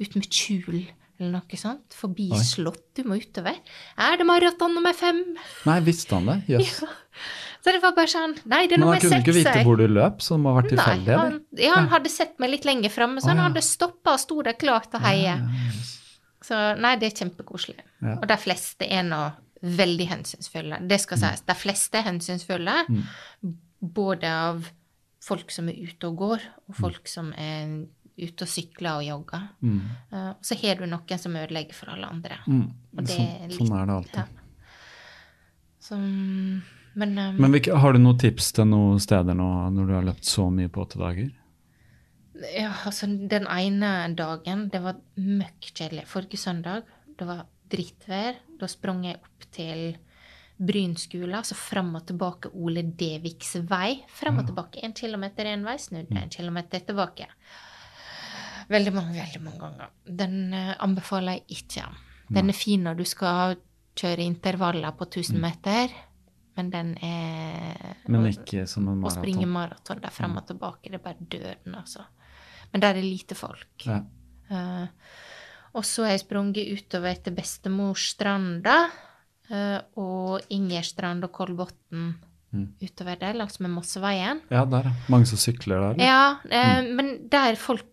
Ut 0.00 0.16
med 0.16 0.28
kjul 0.28 0.82
eller 1.22 1.38
noe 1.38 1.58
sånt. 1.60 1.94
Forbi 1.96 2.28
Oi. 2.34 2.40
slott. 2.44 2.82
Du 2.98 3.04
må 3.08 3.16
utover. 3.22 3.56
Er 3.96 4.18
det 4.20 4.26
maraton 4.28 4.74
nummer 4.76 4.92
fem? 4.96 5.22
Nei, 5.68 5.78
visste 5.86 6.18
han 6.18 6.26
det? 6.28 6.36
Jøss. 6.56 6.82
Så 7.62 7.70
det 7.70 7.78
var 7.84 7.92
bare 7.94 8.10
sånn 8.10 8.32
Nei, 8.50 8.64
det 8.66 8.74
er 8.74 8.80
Men 8.82 8.88
han 8.90 9.00
kunne 9.04 9.20
ikke 9.22 9.34
vite 9.36 9.60
hvor 9.62 9.78
du 9.78 9.84
løp, 9.86 10.18
så 10.24 10.34
det 10.34 10.42
må 10.42 10.50
ha 10.50 10.56
vært 10.60 10.72
tilfeldig? 10.72 11.14
han, 11.14 11.36
ja, 11.62 11.74
han 11.76 11.86
hadde 11.92 12.10
sett 12.10 12.34
meg 12.42 12.50
litt 12.56 12.64
lenger 12.66 12.90
framme, 12.90 13.22
så 13.22 13.30
han 13.30 13.38
ja. 13.38 13.44
hadde 13.46 13.62
stoppa 13.62 14.16
og 14.16 14.22
sto 14.24 14.40
der 14.42 14.56
klar 14.58 14.88
til 14.90 14.98
å 14.98 15.02
heie. 15.06 15.36
Ja, 15.36 15.38
ja, 15.38 15.70
ja. 15.70 15.88
Så 16.42 16.58
nei, 16.82 16.96
det 16.98 17.06
er 17.12 17.20
kjempekoselig. 17.22 17.78
Ja. 18.02 18.16
Og 18.18 18.26
de 18.26 18.36
fleste 18.42 18.88
er 18.90 19.04
nå 19.06 19.20
veldig 19.62 20.08
hensynsfulle. 20.10 20.80
Det 20.90 20.98
skal 21.04 21.20
Mm. 21.20 21.22
sies. 21.28 21.44
De 21.46 21.54
fleste 21.54 22.00
er 22.00 22.08
hensynsfulle, 22.08 22.74
både 23.78 24.26
av 24.26 24.66
folk 25.22 25.52
som 25.54 25.68
er 25.70 25.78
ute 25.86 26.08
og 26.10 26.16
går, 26.18 26.42
og 26.68 26.74
folk 26.80 27.06
som 27.06 27.30
er 27.38 27.84
ute 28.18 28.44
og 28.44 28.48
sykler 28.50 28.98
og 29.00 29.06
jogger. 29.06 29.48
Mm. 29.64 29.80
Uh, 30.12 30.30
og 30.34 30.44
så 30.46 30.58
har 30.62 30.76
du 30.80 30.86
noen 30.86 31.18
som 31.18 31.36
ødelegger 31.36 31.74
for 31.74 31.92
alle 31.94 32.06
andre. 32.12 32.38
Mm. 32.46 32.66
Det 33.00 33.08
Sånn, 33.08 33.26
er 33.26 33.48
litt- 33.48 33.58
sånn 33.58 33.76
er 33.78 33.86
det 33.86 33.94
alltid. 33.98 34.16
Ja. 34.16 34.26
Så, 35.82 35.96
men 36.94 37.18
um, 37.18 37.36
Men 37.40 37.56
har 37.82 37.92
du 37.92 37.98
noen 37.98 38.18
tips 38.20 38.52
til 38.52 38.68
noen 38.70 39.00
steder 39.02 39.34
nå 39.34 39.48
når 39.74 39.86
du 39.88 39.94
har 39.96 40.04
løpt 40.06 40.28
så 40.28 40.48
mye 40.52 40.68
på 40.70 40.84
åtte 40.84 41.00
dager? 41.00 41.30
Ja, 42.56 42.70
altså 42.88 43.06
den 43.08 43.46
ene 43.50 43.90
dagen, 44.18 44.68
det 44.72 44.80
var 44.82 44.96
møkk 45.16 45.72
kjedelig. 45.74 46.06
Forrige 46.10 46.38
søndag, 46.40 46.86
det 47.18 47.26
var 47.28 47.44
drittvær. 47.72 48.38
Da 48.60 48.68
sprang 48.70 49.04
jeg 49.06 49.20
opp 49.20 49.46
til 49.54 49.92
Bryn 50.62 50.94
skole, 51.00 51.34
altså 51.34 51.56
fram 51.58 51.90
og 51.98 52.04
tilbake 52.06 52.50
Ole 52.54 52.82
Deviks 52.98 53.56
vei. 53.68 54.02
Fram 54.14 54.38
og 54.42 54.46
tilbake 54.50 54.82
én 54.86 54.94
kilometer 54.94 55.48
én 55.50 55.64
vei, 55.66 55.76
snudde 55.82 56.18
en 56.22 56.30
kilometer 56.30 56.84
tilbake. 56.86 57.26
Veldig 58.70 58.92
mange, 58.94 59.16
veldig 59.18 59.42
mange 59.42 59.60
ganger. 59.60 59.90
Den 60.22 60.54
eh, 60.54 60.72
anbefaler 60.84 61.38
jeg 61.38 61.58
ikke. 61.58 61.84
Den 62.32 62.48
er 62.48 62.56
fin 62.56 62.86
når 62.86 62.96
du 63.00 63.04
skal 63.08 63.58
kjøre 63.98 64.24
intervaller 64.24 64.94
på 64.96 65.04
1000 65.08 65.40
meter, 65.40 65.92
men 66.56 66.70
den 66.72 66.94
er 67.04 67.98
Men 68.08 68.26
ikke 68.28 68.66
som 68.68 68.88
en 68.88 69.00
maraton? 69.00 69.10
Å 69.10 69.12
springe 69.20 69.48
maraton. 69.48 70.00
der 70.00 70.12
frem 70.12 70.36
og 70.40 70.46
tilbake, 70.48 70.90
det 70.90 71.00
er 71.00 71.04
bare 71.04 71.28
døden, 71.28 71.76
altså. 71.76 72.06
Men 72.72 72.84
der 72.84 72.96
er 72.96 73.04
lite 73.04 73.36
folk. 73.36 73.86
Ja. 73.86 74.00
Uh, 74.52 74.88
og 75.76 75.84
så 75.88 76.04
har 76.04 76.16
jeg 76.16 76.24
sprunget 76.26 76.68
utover 76.72 77.16
til 77.24 77.36
Bestemorstranda 77.36 78.76
uh, 79.52 79.80
og 80.00 80.52
Ingerstrand 80.52 81.24
og 81.24 81.32
Kolbotn 81.32 82.12
Mm. 82.52 82.66
utover 82.84 83.16
der, 83.16 83.32
langs 83.32 83.54
med 83.64 83.70
Mosseveien. 83.72 84.42
ja, 84.50 84.64
der. 84.68 84.90
Mange 85.08 85.24
som 85.26 85.38
sykler 85.40 85.80
der? 85.80 85.94
eller? 85.94 86.04
Ja, 86.04 86.36
eh, 86.50 86.82
men 86.92 87.28
der 87.32 87.56
folk 87.56 87.86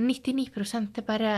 99 0.00 0.98
er 0.98 1.06
bare 1.06 1.34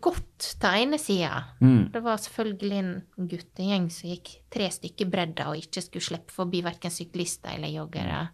godt 0.00 0.56
til 0.60 0.82
ene 0.82 0.98
sida. 0.98 1.42
Mm. 1.60 1.90
Det 1.92 2.02
var 2.04 2.20
selvfølgelig 2.22 2.78
en 2.78 2.92
guttegjeng 3.16 3.88
som 3.90 4.12
gikk 4.12 4.34
tre 4.52 4.68
stykker 4.70 5.10
bredda 5.10 5.48
og 5.50 5.58
ikke 5.58 5.82
skulle 5.82 6.06
slippe 6.06 6.34
forbi 6.34 6.62
verken 6.62 6.92
syklister 6.94 7.56
eller 7.56 7.72
joggere 7.74 8.28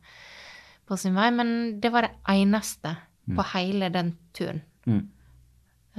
på 0.88 0.96
sin 0.96 1.16
vei, 1.16 1.30
men 1.32 1.80
det 1.80 1.92
var 1.92 2.06
det 2.08 2.14
eneste 2.32 2.94
på 3.28 3.44
hele 3.54 3.90
den 3.92 4.14
turen 4.32 4.64
Mm. 4.88 5.02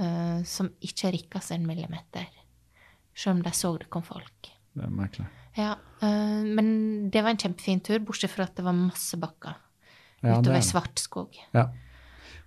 uh, 0.00 0.40
som 0.42 0.66
ikke 0.82 1.12
rikka 1.14 1.38
seg 1.38 1.60
en 1.60 1.66
millimeter. 1.68 2.24
Selv 3.14 3.36
om 3.36 3.42
de 3.44 3.52
så 3.54 3.70
det 3.78 3.86
kom 3.92 4.02
folk. 4.02 4.48
Det 4.74 4.82
er 4.82 4.90
merkelig. 4.90 5.26
Ja, 5.54 5.76
uh, 6.02 6.42
men 6.42 7.10
det 7.12 7.22
var 7.22 7.30
en 7.30 7.38
kjempefin 7.38 7.82
tur, 7.86 8.00
bortsett 8.02 8.32
fra 8.32 8.48
at 8.48 8.56
det 8.58 8.64
var 8.66 8.74
masse 8.74 9.14
bakker 9.20 9.54
Ja, 10.24 10.40
utover 10.40 10.56
er 10.56 10.58
det. 10.58 10.66
Svartskog. 10.72 11.38
Ja. 11.54 11.68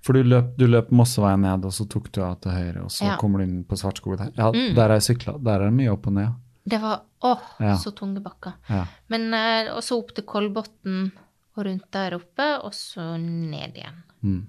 For 0.04 0.14
du 0.14 0.24
løp, 0.28 0.58
du 0.60 0.66
løp 0.68 0.90
Mosseveien 0.92 1.42
ned, 1.46 1.64
og 1.66 1.72
så 1.72 1.86
tok 1.90 2.10
du 2.12 2.22
av 2.26 2.36
til 2.44 2.52
høyre, 2.52 2.82
og 2.84 2.92
så 2.92 3.06
Ja. 3.08 3.18
kommer 3.18 3.40
du 3.40 3.46
inn 3.46 3.64
på 3.64 3.78
Svartskog 3.80 4.18
der. 4.18 4.32
Ja, 4.38 4.52
Mm. 4.52 4.76
der 4.76 4.82
har 4.90 5.00
jeg 5.00 5.18
sykla. 5.18 5.38
Der 5.42 5.62
er 5.62 5.70
det 5.70 5.74
mye 5.74 5.92
opp 5.94 6.08
og 6.08 6.14
ned. 6.14 6.34
Det 6.68 6.80
var 6.82 7.02
åh, 7.24 7.40
Ja. 7.60 7.76
så 7.78 7.92
tunge 7.96 8.22
bakker. 8.22 8.54
Ja. 8.70 8.86
Men 9.10 9.34
uh, 9.34 9.76
også 9.78 9.98
opp 10.00 10.14
til 10.14 10.24
Kolbotn 10.26 11.12
og 11.58 11.66
rundt 11.66 11.90
der 11.92 12.12
oppe, 12.16 12.64
og 12.64 12.72
så 12.74 13.18
ned 13.20 13.76
igjen. 13.76 14.04
Mm. 14.24 14.48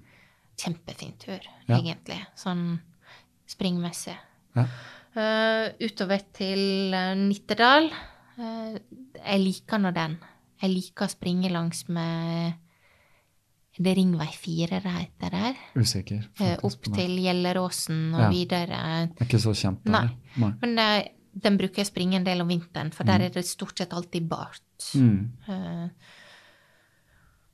Kjempefin 0.57 1.13
tur, 1.19 1.39
egentlig. 1.69 2.19
Sånn 2.35 2.79
springmessig. 3.47 4.15
Ja. 4.55 4.65
Uh, 5.15 5.69
utover 5.79 6.19
til 6.33 6.93
eh, 6.93 7.13
Nittedal. 7.15 7.89
Uh, 8.37 8.75
jeg 9.25 9.39
liker 9.39 9.79
nå 9.79 9.93
den. 9.95 10.17
Jeg 10.61 10.69
liker 10.73 11.05
å 11.07 11.09
springe 11.11 11.49
langs 11.51 11.87
med 11.87 12.55
Er 13.77 13.83
det 13.83 13.93
Ringvei 13.97 14.29
4 14.31 14.79
det 14.85 14.91
heter 14.93 15.33
der? 15.35 15.55
Usikker. 15.75 16.21
Eh, 16.39 16.53
faktisk 16.55 16.63
opp 16.69 16.93
til 16.95 17.17
Gjelleråsen 17.19 18.13
og 18.15 18.21
Ja. 18.21 18.29
videre. 18.31 18.79
Det 19.11 19.21
er 19.21 19.25
ikke 19.27 19.41
så 19.43 19.51
kjent 19.53 19.83
der. 19.83 19.91
Nei. 19.91 20.09
Nei. 20.37 20.51
Men 20.61 20.79
eh, 20.79 21.07
den 21.35 21.57
bruker 21.59 21.81
jeg 21.83 21.87
å 21.89 21.91
springe 21.91 22.15
en 22.15 22.23
del 22.23 22.39
om 22.41 22.47
vinteren, 22.47 22.93
for 22.95 23.03
der 23.03 23.25
er 23.25 23.29
det 23.35 23.43
stort 23.45 23.77
sett 23.77 23.91
alltid 23.93 24.29
bart. 24.31 24.61
Mm. 24.95 25.31
Eh, 25.47 25.89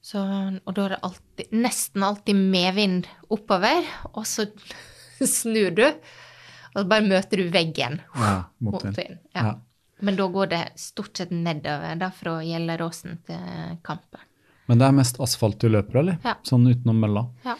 Så, 0.03 0.17
og 0.65 0.73
da 0.73 0.85
er 0.85 0.89
det 0.95 0.99
alltid, 1.05 1.51
nesten 1.53 2.03
alltid 2.03 2.35
medvind 2.35 3.05
oppover, 3.29 3.85
og 4.17 4.25
så 4.25 4.47
snur 5.21 5.69
du, 5.77 5.83
og 5.85 6.79
så 6.79 6.87
bare 6.89 7.05
møter 7.05 7.37
du 7.37 7.49
veggen. 7.53 7.99
Ja. 8.17 8.31
Motvind, 8.65 9.19
ja. 9.35 9.43
Ja. 9.45 9.53
Men 10.01 10.15
da 10.17 10.25
går 10.33 10.49
det 10.49 10.61
stort 10.81 11.17
sett 11.21 11.29
nedover, 11.29 11.93
da, 12.01 12.09
fra 12.09 12.39
Gjelleråsen 12.41 13.19
til 13.27 13.77
Kampen. 13.85 14.23
Men 14.71 14.79
det 14.79 14.87
er 14.87 14.95
mest 14.95 15.17
asfalt 15.19 15.59
du 15.59 15.67
løper, 15.73 15.99
eller? 15.99 16.17
Ja. 16.23 16.37
Sånn 16.47 16.63
utenom 16.69 17.01
mølla? 17.03 17.25
Ja. 17.43 17.57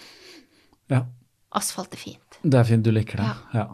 Ja. 0.93 1.01
Asfalt 1.59 1.91
er 1.97 1.99
fint. 1.99 2.37
Det 2.41 2.55
er 2.61 2.67
fint, 2.69 2.85
du 2.87 2.91
liker 2.95 3.19
det? 3.19 3.27
Ja. 3.27 3.35
Ja. 3.59 3.65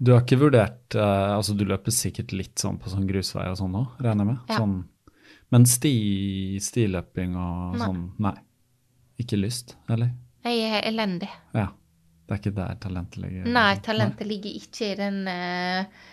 Du 0.00 0.10
har 0.14 0.22
ikke 0.24 0.38
vurdert 0.40 0.94
eh, 0.96 1.32
Altså, 1.36 1.52
du 1.54 1.62
løper 1.68 1.92
sikkert 1.92 2.32
litt 2.32 2.58
sånn 2.58 2.78
på 2.80 2.88
sånn 2.90 3.04
grusvei 3.06 3.44
og 3.52 3.58
sånn 3.60 3.74
òg, 3.78 3.98
regner 4.02 4.24
jeg 4.24 4.30
med? 4.32 4.38
Ja. 4.50 4.58
Sånn, 4.62 4.74
men 5.54 5.66
sti, 5.68 5.92
stiløping 6.62 7.34
og 7.38 7.76
Nei. 7.76 7.84
sånn, 7.86 8.00
nei. 8.26 8.34
Ikke 9.20 9.36
lyst, 9.38 9.76
eller? 9.92 10.10
Jeg 10.46 10.62
er 10.72 10.86
elendig. 10.88 11.28
Ja. 11.54 11.68
Det 12.26 12.34
er 12.36 12.40
ikke 12.40 12.54
der 12.56 12.76
talentet 12.80 13.20
ligger? 13.20 13.46
Nei, 13.52 13.70
talentet 13.84 14.26
ligger 14.30 14.56
ikke 14.62 14.86
i 14.86 14.96
den 14.98 15.16
uh, 15.28 16.04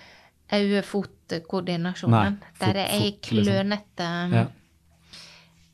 øye-fot-koordinasjonen. 0.57 2.15
Nei, 2.17 2.53
Der 2.59 2.79
er 2.83 2.95
jeg 2.97 3.19
klønete. 3.21 4.07
liksom. 4.07 4.33
Ja. 4.33 4.45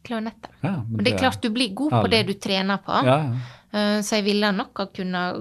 Klønete. 0.03 0.51
Ja, 0.61 0.77
men 0.81 0.99
Og 0.99 1.05
det 1.05 1.13
er 1.13 1.21
klart 1.21 1.43
du 1.43 1.49
blir 1.53 1.73
god 1.75 1.95
på 1.95 2.07
det 2.11 2.23
du 2.27 2.33
trener 2.39 2.81
på, 2.83 3.03
Ja, 3.07 3.19
ja. 3.27 3.59
Eh, 3.73 3.99
så 4.05 4.19
jeg 4.19 4.27
ville 4.27 4.51
nok 4.53 4.77
ha 4.77 4.85
kunnet 4.93 5.39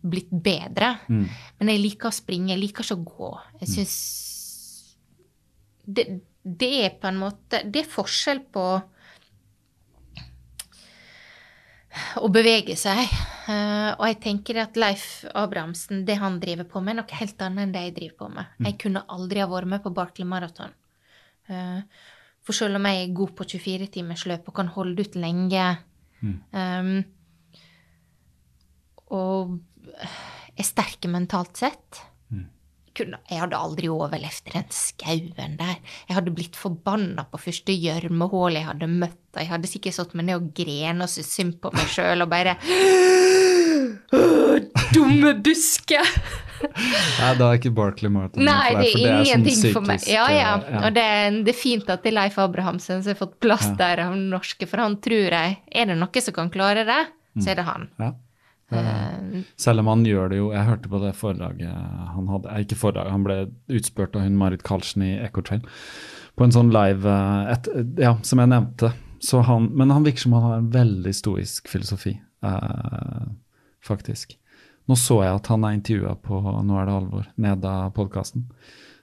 blitt 0.00 0.30
bedre. 0.32 0.94
Mm. 1.08 1.26
Men 1.58 1.72
jeg 1.74 1.82
liker 1.82 2.08
å 2.08 2.16
springe, 2.16 2.54
jeg 2.54 2.62
liker 2.62 2.86
ikke 2.86 2.96
å 2.96 3.04
gå. 3.04 3.32
Jeg 3.60 3.72
syns 3.74 3.96
det, 5.84 6.06
det 6.40 6.70
er 6.86 6.94
på 6.96 7.10
en 7.10 7.18
måte 7.20 7.58
Det 7.68 7.82
er 7.82 7.90
forskjell 7.92 8.40
på 8.54 8.64
å 12.24 12.30
bevege 12.32 12.76
seg. 12.78 13.04
Eh, 13.52 13.90
og 13.92 14.06
jeg 14.08 14.18
tenker 14.24 14.62
at 14.64 14.78
Leif 14.80 15.04
Abrahamsen, 15.36 16.02
det 16.08 16.16
han 16.22 16.40
driver 16.42 16.66
på 16.70 16.80
med, 16.80 16.96
er 16.96 17.02
noe 17.02 17.20
helt 17.20 17.44
annet 17.44 17.66
enn 17.66 17.74
det 17.76 17.84
jeg 17.84 17.96
driver 18.00 18.16
på 18.22 18.30
med. 18.38 18.56
Jeg 18.66 18.78
kunne 18.82 19.04
aldri 19.14 19.44
ha 19.44 19.50
vært 19.50 19.70
med 19.70 19.84
på 19.84 19.92
Barkley 19.94 20.26
Marathon. 20.28 20.72
Eh, 21.52 21.84
for 22.44 22.56
selv 22.56 22.78
om 22.78 22.88
jeg 22.88 23.02
er 23.02 23.14
god 23.16 23.34
på 23.38 23.46
24-timersløp 23.54 24.48
og 24.50 24.56
kan 24.56 24.72
holde 24.74 25.04
ut 25.04 25.14
lenge 25.16 25.68
um, 26.24 26.96
og 29.14 29.54
er 30.54 30.66
sterke 30.66 31.10
mentalt 31.12 31.56
sett 31.60 32.04
kunne, 32.94 33.18
Jeg 33.26 33.40
hadde 33.42 33.58
aldri 33.58 33.88
overlevd 33.90 34.52
den 34.52 34.68
skauen 34.70 35.56
der. 35.58 35.80
Jeg 36.06 36.14
hadde 36.14 36.30
blitt 36.30 36.54
forbanna 36.54 37.24
på 37.26 37.40
første 37.42 37.74
gjørmehull 37.74 38.54
jeg 38.54 38.68
hadde 38.68 38.86
møtt. 38.86 39.18
og 39.34 39.40
Jeg 39.42 39.50
hadde 39.50 39.70
sikkert 39.72 39.96
satt 39.96 40.14
meg 40.14 40.28
ned 40.28 40.38
og 40.38 40.52
gren 40.54 41.02
og 41.02 41.10
syntes 41.10 41.32
synd 41.34 41.56
på 41.58 41.74
meg 41.74 41.90
sjøl 41.90 42.22
og 42.22 42.30
bare 42.30 42.54
«Åh, 44.14 44.53
Dumme 44.94 45.34
busker. 45.44 46.10
Nei, 46.64 47.30
da 47.36 47.50
er 47.50 47.58
ikke 47.58 47.72
Barkley 47.76 48.08
Marathon 48.12 48.44
Nei, 48.46 48.70
for 48.72 48.78
det 48.80 48.84
deg, 48.86 48.92
for 48.94 49.04
er 49.04 49.16
sånn 49.18 49.26
ingenting 49.44 49.74
for 49.74 49.84
meg. 49.88 50.04
Ja, 50.08 50.24
ja. 50.32 50.52
eh, 50.64 50.86
Og 50.86 50.94
det, 50.96 51.02
er- 51.04 51.38
det 51.44 51.52
er 51.52 51.58
fint 51.60 51.90
at 51.92 52.02
det 52.06 52.12
er 52.12 52.16
Leif 52.22 52.38
Abrahamsen 52.40 53.02
som 53.04 53.10
har 53.12 53.18
fått 53.20 53.34
plass 53.44 53.66
Ja. 53.68 53.74
der 53.82 54.04
av 54.06 54.14
norske, 54.16 54.66
for 54.70 54.80
han 54.80 54.96
tror 55.04 55.28
jeg 55.34 55.58
Er 55.74 55.86
det 55.90 55.98
noe 56.00 56.22
som 56.24 56.34
kan 56.34 56.48
klare 56.54 56.86
det, 56.88 57.00
så 57.42 57.50
er 57.52 57.58
det 57.60 57.66
han. 57.68 57.88
Ja. 58.00 58.12
Uh, 58.72 59.42
Selv 59.60 59.80
om 59.84 59.90
han 59.92 60.06
gjør 60.08 60.30
det 60.32 60.38
jo 60.38 60.46
Jeg 60.54 60.64
hørte 60.64 60.88
på 60.88 60.98
det 61.02 61.10
foredraget 61.14 61.68
han 62.14 62.30
hadde 62.32 62.48
eh, 62.48 62.62
Ikke 62.64 62.78
foredraget, 62.80 63.12
han 63.12 63.22
ble 63.26 63.36
utspurt 63.76 64.16
av 64.16 64.24
hun 64.24 64.38
Marit 64.40 64.62
Karlsen 64.64 65.04
i 65.04 65.10
Ecotrail 65.20 65.60
på 66.34 66.46
en 66.48 66.54
sånn 66.56 66.72
live 66.72 67.12
et, 67.52 67.68
Ja, 68.00 68.16
som 68.26 68.40
jeg 68.42 68.48
nevnte. 68.50 68.88
Så 69.22 69.42
han, 69.46 69.68
men 69.76 69.92
han 69.94 70.02
virker 70.02 70.24
som 70.24 70.32
han 70.34 70.42
har 70.48 70.56
en 70.62 70.70
veldig 70.74 71.12
stoisk 71.14 71.68
filosofi, 71.70 72.16
uh, 72.42 73.28
faktisk. 73.84 74.34
Nå 74.88 74.96
så 75.00 75.20
jeg 75.24 75.36
at 75.38 75.46
han 75.48 75.64
er 75.64 75.76
intervjua 75.78 76.14
på 76.20 76.38
Nå 76.64 76.74
er 76.80 76.88
det 76.90 76.94
alvor, 76.98 77.28
Neda-podkasten. 77.40 78.42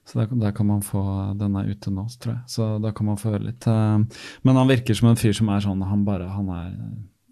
Så 0.06 0.20
der, 0.20 0.32
der 0.44 0.52
kan 0.58 0.66
man 0.70 0.82
få 0.86 1.02
Den 1.38 1.56
er 1.58 1.70
ute 1.70 1.91
nå, 1.94 2.08
tror 2.22 2.34
jeg. 2.36 2.44
Så 2.49 2.68
da 2.84 2.91
kan 2.94 3.06
man 3.10 3.18
få 3.22 3.32
høre 3.34 3.48
litt. 3.48 3.66
eh, 3.70 4.22
Men 4.45 4.58
han 4.60 4.70
virker 4.70 4.98
som 4.98 5.10
en 5.12 5.20
fyr 5.20 5.34
som 5.38 5.49
er 5.53 5.62
sånn 5.66 5.82
Han 5.86 6.06
bare 6.08 6.28
Han 6.34 6.49
er 6.53 6.72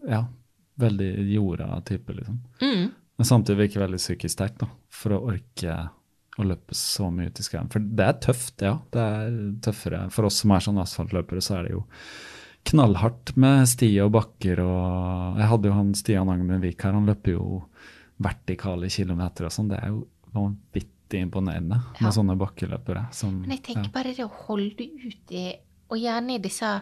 ja, 0.09 0.23
veldig 0.79 1.09
jorda 1.33 1.81
type, 1.85 2.13
liksom. 2.15 2.37
mm. 2.61 2.89
Men 3.19 3.27
samtidig 3.27 3.57
virker 3.65 3.81
veldig 3.83 3.97
psykisk 3.99 4.31
sterk, 4.37 4.53
da, 4.61 4.69
for 4.95 5.11
å 5.17 5.23
orke 5.33 5.73
å 6.39 6.45
løpe 6.47 6.71
så 6.77 7.09
mye 7.11 7.27
ut 7.27 7.41
i 7.41 7.43
skauen. 7.43 7.67
For 7.73 7.83
det 7.83 8.05
er 8.05 8.19
tøft, 8.23 8.61
ja. 8.63 8.77
Det 8.95 9.01
er 9.03 9.33
tøffere. 9.65 10.05
For 10.15 10.29
oss 10.29 10.37
som 10.39 10.53
er 10.55 10.63
sånn 10.63 10.79
asfaltløpere, 10.79 11.43
så 11.43 11.57
er 11.57 11.67
det 11.67 11.73
jo 11.73 11.81
knallhardt 12.69 13.33
med 13.39 13.67
stier 13.71 14.07
og 14.07 14.13
bakker 14.15 14.61
og 14.63 15.37
Jeg 15.41 15.49
hadde 15.51 15.67
jo 15.69 15.75
han 15.75 15.91
Stian 15.99 16.31
Agmenvik 16.31 16.83
her, 16.87 16.95
han 16.95 17.07
løper 17.11 17.35
jo 17.35 17.45
vertikale 18.19 18.89
kilometer 18.89 19.45
og 19.45 19.51
sånn. 19.51 19.69
Det 19.69 19.79
er 19.81 19.87
jo 19.93 20.07
vanvittig 20.33 21.21
imponerende 21.25 21.79
Ja. 21.99 22.05
med 22.05 22.13
sånne 22.13 22.37
bakkeløpere. 22.37 23.07
Som, 23.13 23.41
Men 23.41 23.51
jeg 23.57 23.63
tenker 23.63 23.91
bare 23.91 24.13
det 24.13 24.25
å 24.25 24.31
holde 24.47 24.83
ut 25.07 25.31
i 25.31 25.53
Og 25.91 25.97
gjerne 25.97 26.35
i 26.35 26.37
disse 26.37 26.81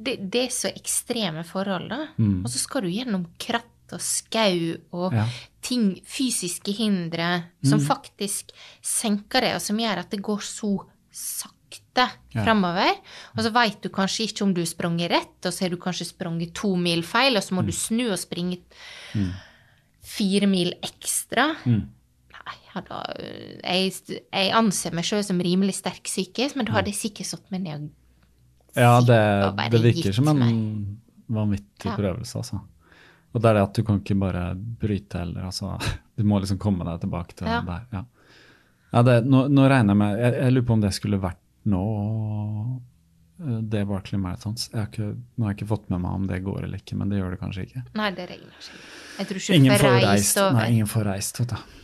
Det, 0.00 0.30
det 0.30 0.44
er 0.46 0.48
så 0.54 0.68
ekstreme 0.74 1.44
forhold, 1.44 1.88
da. 1.90 2.06
Mm. 2.18 2.44
Og 2.44 2.50
så 2.50 2.58
skal 2.58 2.82
du 2.82 2.88
gjennom 2.88 3.26
kratt 3.38 3.92
og 3.92 4.00
skau 4.00 4.76
og 4.92 5.12
Ja. 5.12 5.26
ting, 5.60 5.96
fysiske 6.06 6.72
hindre, 6.72 7.44
Mm. 7.64 7.68
som 7.68 7.80
faktisk 7.80 8.50
senker 8.80 9.40
det, 9.40 9.54
og 9.56 9.60
som 9.60 9.76
gjør 9.76 9.98
at 9.98 10.10
det 10.10 10.22
går 10.22 10.38
så 10.40 10.86
sakte 11.12 12.08
Ja. 12.32 12.44
framover. 12.44 12.94
Og 13.36 13.44
så 13.44 13.52
veit 13.52 13.80
du 13.82 13.88
kanskje 13.88 14.28
ikke 14.28 14.42
om 14.42 14.54
du 14.54 14.60
har 14.60 14.66
sprunget 14.66 15.10
rett, 15.10 15.44
og 15.46 15.52
så 15.52 15.62
har 15.62 15.70
du 15.70 15.76
kanskje 15.76 16.06
sprunget 16.14 16.54
to 16.54 16.76
mil 16.76 17.02
feil, 17.02 17.36
og 17.36 17.42
så 17.42 17.52
må 17.54 17.62
du 17.66 17.72
Mm. 17.72 17.74
snu 17.74 18.12
og 18.12 18.18
springe 18.18 18.58
fire 20.08 20.48
mil 20.50 20.72
ekstra. 20.84 21.50
Mm. 21.68 21.82
Nei, 22.38 22.56
ja, 22.70 22.82
da, 22.88 23.02
jeg, 23.18 23.92
jeg 24.32 24.52
anser 24.56 24.96
meg 24.96 25.06
sjøl 25.08 25.24
som 25.26 25.40
rimelig 25.44 25.76
sterk 25.80 26.08
psykisk, 26.08 26.56
men 26.56 26.68
da 26.68 26.78
hadde 26.78 26.92
jeg 26.94 27.00
sikkert 27.02 27.30
satt 27.34 27.50
meg 27.54 27.64
ned 27.66 27.88
og 27.88 27.94
Ja, 28.78 28.98
det, 29.02 29.20
det 29.72 29.80
virker 29.82 30.14
som 30.14 30.28
en 30.30 30.42
vanvittig 31.28 31.92
prøvelse, 31.96 32.38
altså. 32.40 32.60
Og 33.34 33.42
det 33.44 33.50
er 33.50 33.58
det 33.58 33.64
at 33.66 33.76
du 33.76 33.82
kan 33.84 33.98
ikke 34.00 34.16
bare 34.20 34.44
bryte 34.56 35.20
heller, 35.24 35.48
altså. 35.50 35.74
Du 36.18 36.24
må 36.26 36.40
liksom 36.42 36.58
komme 36.58 36.82
deg 36.88 37.02
tilbake 37.04 37.36
til 37.38 37.46
Ja. 37.46 37.60
der. 37.66 37.84
Ja, 37.94 38.00
ja 38.92 39.02
det, 39.06 39.18
nå, 39.30 39.44
nå 39.52 39.66
regner 39.70 39.92
jeg 39.94 40.00
med 40.00 40.22
jeg, 40.24 40.32
jeg 40.40 40.54
lurer 40.56 40.64
på 40.66 40.74
om 40.74 40.80
det 40.82 40.90
skulle 40.96 41.20
vært 41.22 41.38
nå, 41.68 41.82
eh, 43.44 43.58
det 43.70 43.84
Barclay 43.86 44.18
Marathons. 44.22 44.70
Jeg 44.72 44.80
har 44.80 44.88
ikke, 44.90 45.10
nå 45.36 45.46
har 45.46 45.52
jeg 45.52 45.60
ikke 45.60 45.70
fått 45.74 45.90
med 45.92 46.02
meg 46.02 46.16
om 46.18 46.26
det 46.30 46.40
går 46.46 46.64
eller 46.64 46.80
ikke, 46.82 46.96
men 46.98 47.12
det 47.12 47.20
gjør 47.20 47.36
det 47.36 47.40
kanskje 47.42 47.66
ikke. 47.68 47.84
Nei, 48.00 48.08
det 48.16 48.26
regner 48.32 48.56
ikke. 48.58 48.80
Jeg 49.18 49.26
tror 49.28 49.40
ikke 49.40 49.58
Ingen 49.58 49.74
får 49.82 49.98
reist, 50.04 50.38
Og... 50.42 50.54
nei, 50.56 50.66
ingen 50.76 50.88
får 50.90 51.06
reist, 51.08 51.40
vet 51.42 51.52
du. 51.54 51.74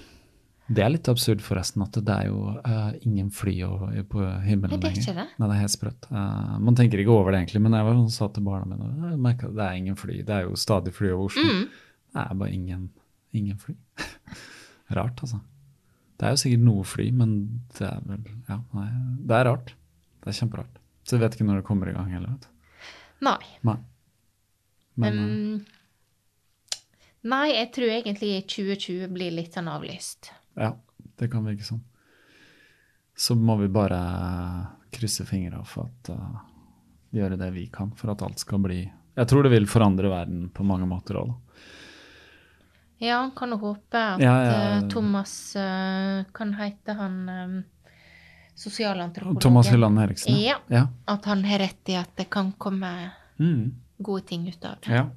Det 0.65 0.81
er 0.81 0.93
litt 0.95 1.09
absurd 1.13 1.43
forresten 1.45 1.83
at 1.85 1.97
det 2.01 2.15
er 2.15 2.31
jo 2.31 2.55
uh, 2.57 2.93
ingen 3.05 3.29
fly 3.35 3.53
på 4.09 4.23
himmelen 4.47 4.79
lenger. 4.79 4.81
det 4.81 4.89
er 4.89 5.01
ikke 5.03 5.17
det. 5.19 5.27
Nei, 5.37 5.49
det 5.51 5.57
er 5.57 5.61
helt 5.61 5.75
sprøtt. 5.75 6.07
Uh, 6.09 6.55
man 6.65 6.79
tenker 6.79 7.03
ikke 7.03 7.13
over 7.13 7.35
det 7.35 7.43
egentlig, 7.43 7.61
men 7.67 7.77
jeg 7.77 7.85
var 7.85 7.99
sånn, 7.99 8.15
sa 8.15 8.29
til 8.33 8.47
barna 8.47 8.71
mine 8.71 9.11
jeg 9.13 9.35
at 9.35 9.59
det 9.59 9.67
er 9.67 9.81
ingen 9.83 9.99
fly. 10.01 10.23
Det 10.25 10.39
er 10.39 10.47
jo 10.47 10.57
stadig 10.57 10.95
fly 10.97 11.11
over 11.13 11.27
Oslo. 11.29 11.45
Mm. 11.45 11.67
Det 12.15 12.25
er 12.25 12.39
bare 12.41 12.55
ingen, 12.57 12.87
ingen 13.37 13.61
fly. 13.61 13.77
rart, 14.97 15.21
altså. 15.27 15.43
Det 16.17 16.29
er 16.31 16.33
jo 16.33 16.41
sikkert 16.47 16.65
noe 16.65 16.87
fly, 16.87 17.11
men 17.13 17.37
det 17.77 17.87
er 17.91 18.01
vel 18.09 18.25
Ja, 18.49 18.61
nei, 18.79 18.89
det 19.29 19.37
er 19.41 19.49
rart. 19.51 19.75
Det 20.25 20.33
er 20.33 20.39
kjemperart. 20.41 20.81
Så 21.05 21.19
jeg 21.19 21.27
vet 21.27 21.37
ikke 21.37 21.51
når 21.51 21.61
det 21.61 21.69
kommer 21.69 21.91
i 21.91 21.97
gang 21.97 22.09
heller, 22.15 22.39
vet 22.39 22.47
du. 22.47 22.51
Nei. 23.29 23.41
Nei. 23.69 23.79
Men 25.01 25.19
Mm. 25.21 25.65
Nei, 27.25 27.55
jeg 27.57 27.71
tror 27.73 27.89
egentlig 27.89 28.33
2020 28.53 29.09
blir 29.15 29.33
litt 29.33 29.55
sånn 29.57 29.69
avlyst. 29.73 30.31
Ja, 30.61 30.75
det 31.19 31.31
kan 31.33 31.45
virke 31.47 31.65
sånn. 31.65 31.81
Så 33.17 33.37
må 33.39 33.57
vi 33.61 33.69
bare 33.73 34.01
krysse 34.95 35.25
fingra 35.27 35.63
for 35.65 35.87
at 35.89 36.11
uh, 36.13 36.43
gjøre 37.15 37.39
det 37.41 37.49
vi 37.55 37.67
kan 37.73 37.93
for 37.97 38.13
at 38.13 38.23
alt 38.27 38.39
skal 38.43 38.59
bli 38.63 38.81
Jeg 39.17 39.29
tror 39.31 39.47
det 39.47 39.53
vil 39.55 39.67
forandre 39.71 40.11
verden 40.11 40.49
på 40.55 40.67
mange 40.67 40.87
måter 40.91 41.17
òg. 41.23 41.33
Ja, 43.03 43.31
kan 43.37 43.51
jo 43.55 43.59
håpe 43.63 43.99
at 43.99 44.21
Ja, 44.23 44.35
ja. 44.45 44.53
eh, 44.79 44.89
Thomas 44.89 45.33
uh, 45.59 46.23
Kan 46.33 46.53
hete 46.55 46.95
han 46.99 47.17
um, 47.29 47.57
sosialantropologen? 48.55 49.41
Thomas 49.43 49.69
Hylland 49.73 49.99
Eriksen. 49.99 50.37
Ja. 50.41 50.57
ja. 50.69 50.89
At 51.11 51.25
han 51.25 51.45
har 51.45 51.59
rett 51.59 51.89
i 51.89 51.97
at 51.99 52.13
det 52.17 52.29
kan 52.31 52.53
komme 52.53 53.11
Mm, 53.39 53.73
gode 53.99 54.23
ting 54.29 54.45
ut 54.49 54.65
av 54.65 54.77
det. 54.85 54.93
ja. 54.95 55.09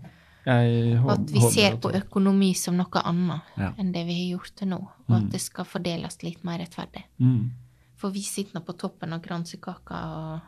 At 0.47 1.29
vi 1.31 1.41
ser 1.51 1.77
på 1.83 1.91
økonomi 1.97 2.53
som 2.55 2.77
noe 2.79 3.01
annet 3.03 3.41
Ja. 3.57 3.73
enn 3.77 3.91
det 3.91 4.05
vi 4.07 4.15
har 4.21 4.37
gjort 4.37 4.55
til 4.55 4.67
nå. 4.69 4.77
Og 4.79 5.09
Mm. 5.09 5.15
at 5.25 5.29
det 5.31 5.41
skal 5.41 5.65
fordeles 5.65 6.21
litt 6.23 6.43
mer 6.43 6.59
rettferdig. 6.59 7.03
Mm. 7.19 7.51
For 7.95 8.11
vi 8.11 8.21
sitter 8.21 8.59
nå 8.59 8.65
på 8.65 8.77
toppen 8.77 9.13
av 9.13 9.21
kransekaka 9.21 10.01
og 10.17 10.41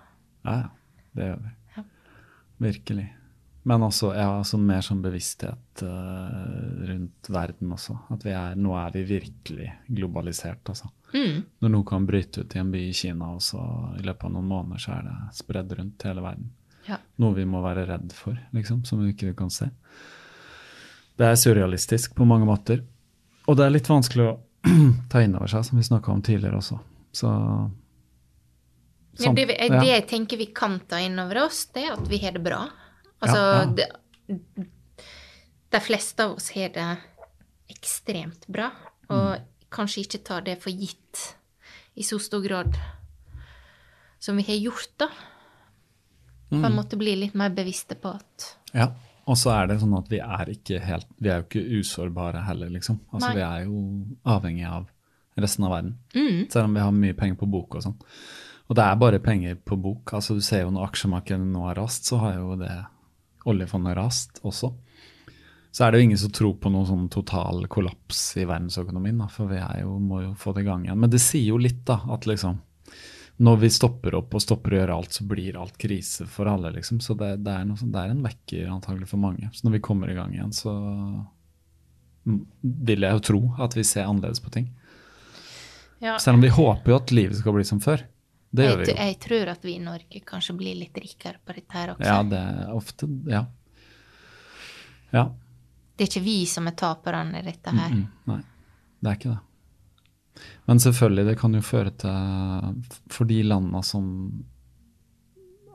Ja. 0.46 0.70
Det 1.16 1.24
gjør 1.26 1.42
vi. 1.44 1.50
Ja. 1.78 1.84
Virkelig. 2.62 3.10
Men 3.66 3.82
også, 3.82 4.16
ja, 4.16 4.30
altså 4.40 4.58
mer 4.58 4.80
sånn 4.82 5.02
bevissthet 5.02 5.82
uh, 5.84 6.88
rundt 6.88 7.28
verden 7.30 7.72
også. 7.76 7.98
At 8.12 8.24
vi 8.24 8.32
er, 8.32 8.56
nå 8.56 8.74
er 8.78 8.92
vi 8.92 9.04
virkelig 9.20 9.72
globalisert, 9.94 10.64
altså. 10.72 10.90
mm. 11.14 11.44
Når 11.62 11.70
noe 11.74 11.84
kan 11.84 12.06
bryte 12.08 12.40
ut 12.42 12.56
i 12.56 12.60
en 12.60 12.72
by 12.72 12.78
i 12.90 12.94
Kina, 12.94 13.34
og 13.36 13.42
så 13.42 13.60
i 14.00 14.02
løpet 14.06 14.24
av 14.24 14.32
noen 14.32 14.48
måneder 14.48 14.80
så 14.80 14.96
er 14.98 15.04
det 15.10 15.18
spredd 15.42 15.76
rundt 15.78 16.04
hele 16.08 16.22
verden. 16.22 16.50
Ja. 16.90 16.98
Noe 17.22 17.36
vi 17.38 17.46
må 17.46 17.62
være 17.64 17.86
redd 17.90 18.14
for, 18.18 18.38
liksom, 18.56 18.84
som 18.88 19.02
vi 19.04 19.12
ikke 19.14 19.36
kan 19.38 19.52
se. 19.54 19.70
Det 21.20 21.28
er 21.28 21.36
surrealistisk 21.40 22.16
på 22.18 22.26
mange 22.28 22.48
måter. 22.48 22.82
Og 23.48 23.58
det 23.60 23.66
er 23.68 23.74
litt 23.76 23.90
vanskelig 23.92 24.26
å 24.30 24.38
ta 25.12 25.22
inn 25.24 25.36
over 25.38 25.52
seg, 25.52 25.66
som 25.68 25.78
vi 25.80 25.86
snakka 25.86 26.12
om 26.14 26.24
tidligere 26.26 26.60
også. 26.62 26.80
Så 27.16 27.30
sånn, 29.20 29.36
det, 29.36 29.48
ja. 29.58 29.80
det 29.82 29.90
jeg 29.90 30.06
tenker 30.10 30.40
vi 30.40 30.50
kan 30.56 30.80
ta 30.90 31.00
inn 31.04 31.20
over 31.20 31.44
oss, 31.46 31.66
det 31.76 31.88
er 31.88 31.96
at 31.98 32.06
vi 32.10 32.20
har 32.24 32.36
det 32.38 32.44
bra. 32.46 32.64
Altså, 33.20 33.40
Ja, 33.40 33.64
ja. 33.66 33.88
De, 34.30 34.68
de 35.70 35.80
fleste 35.84 36.24
av 36.26 36.38
oss 36.38 36.52
har 36.56 36.72
det 36.74 36.88
ekstremt 37.70 38.48
bra, 38.50 38.72
og 39.10 39.36
Mm. 39.40 39.44
kanskje 39.74 40.02
ikke 40.06 40.24
tar 40.26 40.42
det 40.46 40.56
for 40.62 40.70
gitt 40.74 41.36
i 41.98 42.04
så 42.06 42.18
stor 42.22 42.42
grad 42.42 42.78
som 44.20 44.38
vi 44.38 44.44
har 44.48 44.58
gjort, 44.58 44.90
da. 44.98 45.08
På 46.50 46.66
en 46.66 46.76
måte 46.76 46.98
bli 46.98 47.14
litt 47.16 47.38
mer 47.38 47.54
bevisste 47.54 47.96
på 48.00 48.16
at 48.18 48.48
Ja, 48.74 48.90
og 49.30 49.38
så 49.38 49.54
er 49.54 49.70
det 49.70 49.80
sånn 49.82 49.98
at 49.98 50.10
vi 50.10 50.22
er 50.24 50.50
ikke 50.50 50.80
helt 50.82 51.10
Vi 51.22 51.30
er 51.30 51.42
jo 51.42 51.48
ikke 51.48 51.80
usårbare 51.80 52.42
heller, 52.48 52.72
liksom. 52.74 53.00
Altså 53.14 53.30
Nei. 53.30 53.36
vi 53.38 53.46
er 53.46 53.66
jo 53.68 53.84
avhengig 54.36 54.66
av 54.70 54.88
resten 55.40 55.66
av 55.68 55.72
verden. 55.72 55.98
Mm. 56.16 56.50
Selv 56.52 56.66
om 56.66 56.74
vi 56.76 56.84
har 56.84 56.96
mye 56.96 57.16
penger 57.16 57.38
på 57.40 57.48
bok 57.48 57.78
og 57.80 57.86
sånn. 57.86 57.98
Og 58.70 58.78
det 58.78 58.86
er 58.86 58.98
bare 59.02 59.22
penger 59.24 59.56
på 59.66 59.78
bok. 59.82 60.14
Altså 60.18 60.36
du 60.36 60.42
ser 60.46 60.66
jo 60.66 60.74
når 60.74 60.90
aksjemarkedet 60.90 61.46
nå 61.48 61.64
har 61.70 61.78
rast, 61.80 62.10
så 62.10 62.20
har 62.22 62.36
jo 62.38 62.58
det 62.60 62.74
oljefondet 63.50 63.96
rast 63.98 64.42
også. 64.44 64.74
Så 65.72 65.86
er 65.86 65.92
det 65.92 66.00
jo 66.00 66.08
ingen 66.08 66.20
som 66.20 66.34
tror 66.34 66.56
på 66.62 66.72
noen 66.74 66.88
sånn 66.90 67.10
total 67.14 67.68
kollaps 67.70 68.24
i 68.42 68.46
verdensøkonomien, 68.50 69.22
da, 69.22 69.28
for 69.32 69.52
vi 69.52 69.60
jo, 69.62 69.96
må 70.02 70.24
jo 70.24 70.32
få 70.38 70.54
det 70.56 70.66
i 70.66 70.70
gang 70.70 70.86
igjen. 70.86 71.00
Men 71.00 71.14
det 71.14 71.22
sier 71.22 71.52
jo 71.52 71.62
litt, 71.62 71.84
da, 71.88 72.02
at 72.10 72.26
liksom 72.30 72.58
når 73.40 73.58
vi 73.62 73.70
stopper 73.72 74.16
opp 74.20 74.34
og 74.36 74.42
stopper 74.44 74.74
å 74.74 74.80
gjøre 74.82 74.96
alt, 75.00 75.14
så 75.16 75.24
blir 75.28 75.56
alt 75.60 75.78
krise 75.80 76.26
for 76.28 76.50
alle, 76.52 76.74
liksom. 76.76 77.00
Så 77.00 77.16
det, 77.16 77.30
det, 77.46 77.54
er, 77.56 77.70
sånn- 77.80 77.94
det 77.94 78.02
er 78.02 78.12
en 78.12 78.24
vekker 78.26 78.68
antagelig 78.74 79.08
for 79.14 79.22
mange. 79.24 79.48
Så 79.56 79.64
når 79.68 79.78
vi 79.78 79.82
kommer 79.86 80.12
i 80.12 80.18
gang 80.18 80.34
igjen, 80.36 80.52
så 80.56 80.74
mm, 82.28 82.40
vil 82.90 83.08
jeg 83.08 83.16
jo 83.16 83.24
tro 83.32 83.42
at 83.64 83.78
vi 83.80 83.86
ser 83.88 84.10
annerledes 84.10 84.44
på 84.44 84.52
ting. 84.58 84.68
ja, 86.04 86.18
Selv 86.20 86.36
om 86.40 86.44
vi 86.44 86.52
håper 86.52 86.92
jo 86.92 86.98
at 87.00 87.12
livet 87.16 87.40
skal 87.40 87.56
bli 87.56 87.64
som 87.68 87.80
før. 87.84 88.04
Det 88.52 88.66
gjør 88.66 88.80
jeg, 88.80 88.86
vi 88.88 88.92
jo. 88.92 88.98
jeg 89.06 89.18
tror 89.24 89.50
at 89.54 89.66
vi 89.68 89.74
i 89.78 89.82
Norge 89.88 90.20
kanskje 90.26 90.56
blir 90.58 90.76
litt 90.80 90.96
rikere 90.98 91.38
på 91.46 91.54
dette 91.56 91.78
her 91.78 91.92
også. 91.96 92.08
Ja, 92.10 92.20
det 92.26 92.40
er 92.44 92.72
ofte 92.76 93.10
Ja. 93.30 93.44
Ja. 95.14 95.24
Det 95.96 96.06
er 96.06 96.10
ikke 96.12 96.24
vi 96.26 96.38
som 96.48 96.68
er 96.70 96.76
taperne 96.80 97.40
i 97.40 97.46
dette 97.46 97.72
her. 97.76 97.92
Mm, 97.94 98.04
nei, 98.30 98.42
det 99.04 99.10
er 99.12 99.18
ikke 99.20 99.32
det. 99.34 99.40
Men 100.70 100.82
selvfølgelig, 100.82 101.26
det 101.32 101.38
kan 101.40 101.56
jo 101.58 101.66
føre 101.66 101.92
til 101.98 102.82
For 103.12 103.30
de 103.30 103.42
landene 103.44 103.82
som 103.86 104.08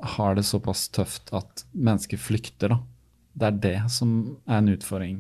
har 0.05 0.35
det 0.37 0.45
såpass 0.45 0.89
tøft 0.93 1.33
at 1.33 1.65
mennesker 1.73 2.21
flykter, 2.21 2.75
da. 2.75 2.81
Det 3.35 3.47
er 3.47 3.57
det 3.63 3.79
som 3.91 4.11
er 4.47 4.61
en 4.61 4.75
utfordring, 4.75 5.17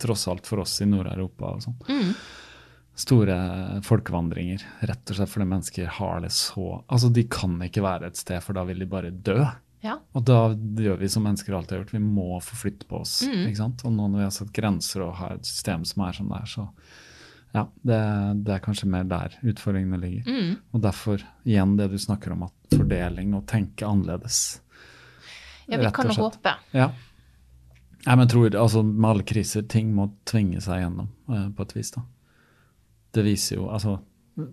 tross 0.00 0.24
alt 0.30 0.48
for 0.48 0.64
oss 0.64 0.78
i 0.82 0.88
Nord-Europa 0.88 1.52
og 1.54 1.60
sånn. 1.62 1.76
Mm. 1.86 2.14
Store 2.98 3.36
folkevandringer, 3.86 4.64
rett 4.88 5.12
og 5.12 5.18
slett 5.18 5.30
fordi 5.30 5.46
mennesker 5.50 5.92
har 5.98 6.24
det 6.24 6.30
så 6.34 6.80
Altså, 6.88 7.10
de 7.14 7.26
kan 7.30 7.58
ikke 7.66 7.84
være 7.84 8.10
et 8.10 8.18
sted, 8.18 8.40
for 8.42 8.56
da 8.56 8.64
vil 8.66 8.82
de 8.82 8.90
bare 8.90 9.12
dø. 9.12 9.38
Ja. 9.84 9.98
Og 10.16 10.24
da 10.24 10.40
gjør 10.54 11.02
vi 11.02 11.10
som 11.12 11.26
mennesker 11.28 11.54
alltid 11.54 11.76
har 11.76 11.82
gjort, 11.82 11.94
vi 11.94 12.02
må 12.02 12.40
forflytte 12.42 12.88
på 12.88 13.02
oss. 13.02 13.18
Mm. 13.28 13.50
Og 13.84 13.90
nå 13.92 14.06
når 14.08 14.16
vi 14.16 14.24
har 14.24 14.34
satt 14.34 14.54
grenser 14.56 15.04
og 15.04 15.18
har 15.20 15.36
et 15.36 15.48
system 15.48 15.84
som 15.86 16.06
er 16.06 16.16
som 16.16 16.30
det 16.32 16.40
er, 16.40 16.52
så 16.54 16.68
ja, 17.54 17.68
det, 17.86 17.98
det 18.42 18.56
er 18.56 18.62
kanskje 18.64 18.88
mer 18.90 19.06
der 19.06 19.36
utfordringene 19.46 19.98
ligger. 20.02 20.26
Mm. 20.26 20.54
Og 20.74 20.82
derfor 20.82 21.22
igjen 21.46 21.76
det 21.78 21.86
du 21.92 21.98
snakker 22.02 22.34
om, 22.34 22.48
at 22.48 22.74
fordeling 22.74 23.34
og 23.38 23.44
tenke 23.50 23.86
annerledes. 23.86 24.60
ja, 25.68 25.78
vi 25.78 25.92
kan 25.94 26.10
håpe. 26.10 26.56
Ja. 26.74 26.88
Nei, 28.04 28.16
men 28.16 28.26
jeg 28.26 28.32
tror, 28.34 28.56
altså 28.60 28.82
Med 28.84 29.06
alle 29.08 29.24
kriser, 29.24 29.62
ting 29.70 29.94
må 29.96 30.10
tvinge 30.28 30.60
seg 30.60 30.82
gjennom 30.82 31.06
eh, 31.30 31.46
på 31.54 31.64
et 31.64 31.76
vis. 31.76 31.94
da. 31.94 32.02
Det 33.14 33.24
viser 33.24 33.60
jo, 33.60 33.70
altså 33.72 34.00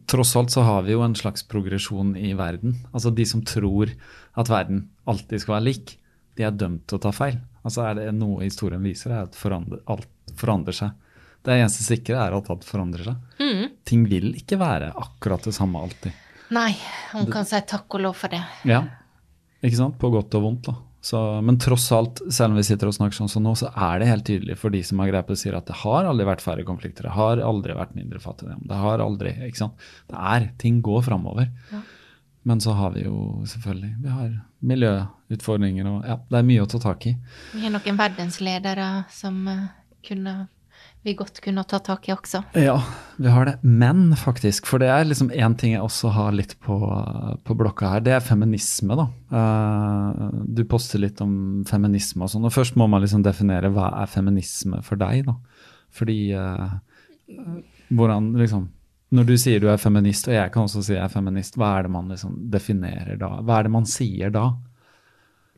Tross 0.05 0.35
alt 0.37 0.53
så 0.53 0.61
har 0.61 0.83
vi 0.85 0.93
jo 0.93 1.01
en 1.01 1.17
slags 1.17 1.41
progresjon 1.49 2.13
i 2.13 2.35
verden. 2.37 2.75
Altså 2.93 3.09
De 3.09 3.25
som 3.25 3.41
tror 3.41 3.89
at 4.37 4.49
verden 4.51 4.91
alltid 5.09 5.41
skal 5.41 5.55
være 5.55 5.65
lik, 5.71 5.95
de 6.37 6.45
er 6.45 6.53
dømt 6.53 6.85
til 6.85 6.99
å 6.99 7.01
ta 7.01 7.11
feil. 7.15 7.39
Altså 7.65 7.87
er 7.87 7.97
det 7.97 8.11
Noe 8.13 8.45
historien 8.45 8.83
viser, 8.85 9.09
er 9.09 9.25
at 9.25 9.37
forandre, 9.37 9.81
alt 9.89 10.35
forandrer 10.37 10.77
seg. 10.77 10.93
Det 11.41 11.57
eneste 11.57 11.85
sikre 11.85 12.19
er 12.21 12.35
at 12.37 12.49
alt 12.53 12.65
forandrer 12.67 13.07
seg. 13.09 13.41
Mm. 13.41 13.63
Ting 13.87 14.05
vil 14.09 14.31
ikke 14.37 14.59
være 14.61 14.91
akkurat 14.93 15.47
det 15.47 15.55
samme 15.57 15.81
alltid. 15.81 16.13
Nei, 16.51 16.71
man 17.15 17.29
kan 17.31 17.47
si 17.47 17.59
takk 17.67 17.97
og 17.97 18.03
lov 18.03 18.17
for 18.19 18.33
det. 18.33 18.41
Ja, 18.67 18.83
ikke 19.63 19.77
sant? 19.79 19.97
På 20.01 20.11
godt 20.13 20.35
og 20.37 20.45
vondt. 20.45 20.67
da. 20.67 20.75
Så, 21.01 21.17
men 21.41 21.57
tross 21.57 21.87
alt, 21.91 22.19
selv 22.29 22.53
om 22.53 22.59
vi 22.59 22.65
sitter 22.67 22.91
og 22.91 22.93
snakker 22.93 23.17
sånn 23.17 23.31
som 23.31 23.41
nå, 23.45 23.55
så 23.57 23.71
er 23.73 24.01
det 24.01 24.09
helt 24.11 24.25
tydelig 24.27 24.57
for 24.61 24.73
de 24.73 24.83
som 24.85 24.99
har 25.01 25.09
greie 25.09 25.25
på 25.25 25.33
sier 25.33 25.55
si 25.55 25.57
at 25.57 25.69
det 25.71 25.79
har 25.81 26.05
aldri 26.05 26.27
vært 26.27 26.43
færre 26.45 26.65
konflikter, 26.67 27.07
det 27.07 27.15
har 27.15 27.41
aldri 27.41 27.73
vært 27.73 27.95
mindre 27.97 28.21
fattigdom. 28.21 28.61
Det 28.69 28.77
har 28.83 29.01
aldri, 29.01 29.33
ikke 29.47 29.63
sant. 29.63 29.87
Det 30.11 30.19
er, 30.35 30.45
ting 30.61 30.77
går 30.85 31.01
framover. 31.07 31.49
Ja. 31.71 31.81
Men 32.43 32.61
så 32.61 32.73
har 32.77 32.93
vi 32.93 33.03
jo 33.05 33.41
selvfølgelig 33.45 33.91
vi 34.01 34.13
har 34.13 34.29
miljøutfordringer 34.65 35.89
og 35.89 36.07
ja, 36.09 36.15
det 36.29 36.39
er 36.39 36.47
mye 36.47 36.63
å 36.63 36.69
ta 36.69 36.79
tak 36.81 37.05
i. 37.09 37.15
Vi 37.53 37.61
har 37.65 37.73
noen 37.73 37.99
verdensledere 37.99 38.87
som 39.13 39.43
eh, 39.49 39.67
kunne, 40.05 40.35
vi 41.03 41.15
godt 41.17 41.39
kunne 41.41 41.63
ta 41.65 41.79
tak 41.81 42.05
i 42.09 42.13
også. 42.13 42.43
Ja, 42.53 42.75
vi 43.17 43.31
har 43.33 43.47
det. 43.49 43.55
Men 43.65 44.11
faktisk, 44.17 44.67
for 44.69 44.81
det 44.81 44.91
er 44.93 45.07
liksom 45.07 45.31
én 45.33 45.55
ting 45.57 45.73
jeg 45.73 45.81
også 45.81 46.11
har 46.13 46.35
litt 46.35 46.53
på, 46.61 46.77
på 47.45 47.57
blokka 47.57 47.95
her, 47.95 48.03
det 48.05 48.13
er 48.17 48.25
feminisme, 48.25 48.97
da. 48.99 49.07
Uh, 49.33 50.29
du 50.45 50.61
poster 50.69 51.01
litt 51.01 51.21
om 51.25 51.33
feminisme 51.69 52.27
og 52.27 52.33
sånn, 52.33 52.45
og 52.45 52.53
først 52.53 52.77
må 52.77 52.85
man 52.91 53.01
liksom 53.01 53.25
definere 53.25 53.73
hva 53.73 53.89
er 54.03 54.13
feminisme 54.13 54.83
for 54.85 55.01
deg, 55.01 55.25
da. 55.25 55.37
Fordi 55.91 56.19
uh, 56.37 56.77
hvordan 57.91 58.33
liksom 58.39 58.69
Når 59.11 59.25
du 59.27 59.33
sier 59.35 59.59
du 59.59 59.67
er 59.67 59.79
feminist, 59.81 60.29
og 60.29 60.37
jeg 60.37 60.51
kan 60.53 60.63
også 60.63 60.81
si 60.85 60.93
jeg 60.93 61.03
er 61.03 61.11
feminist, 61.11 61.57
hva 61.59 61.73
er 61.75 61.83
det 61.83 61.91
man 61.91 62.07
liksom 62.13 62.37
definerer 62.53 63.17
da? 63.19 63.41
Hva 63.43 63.57
er 63.57 63.67
det 63.67 63.71
man 63.73 63.87
sier 63.89 64.31
da? 64.31 64.45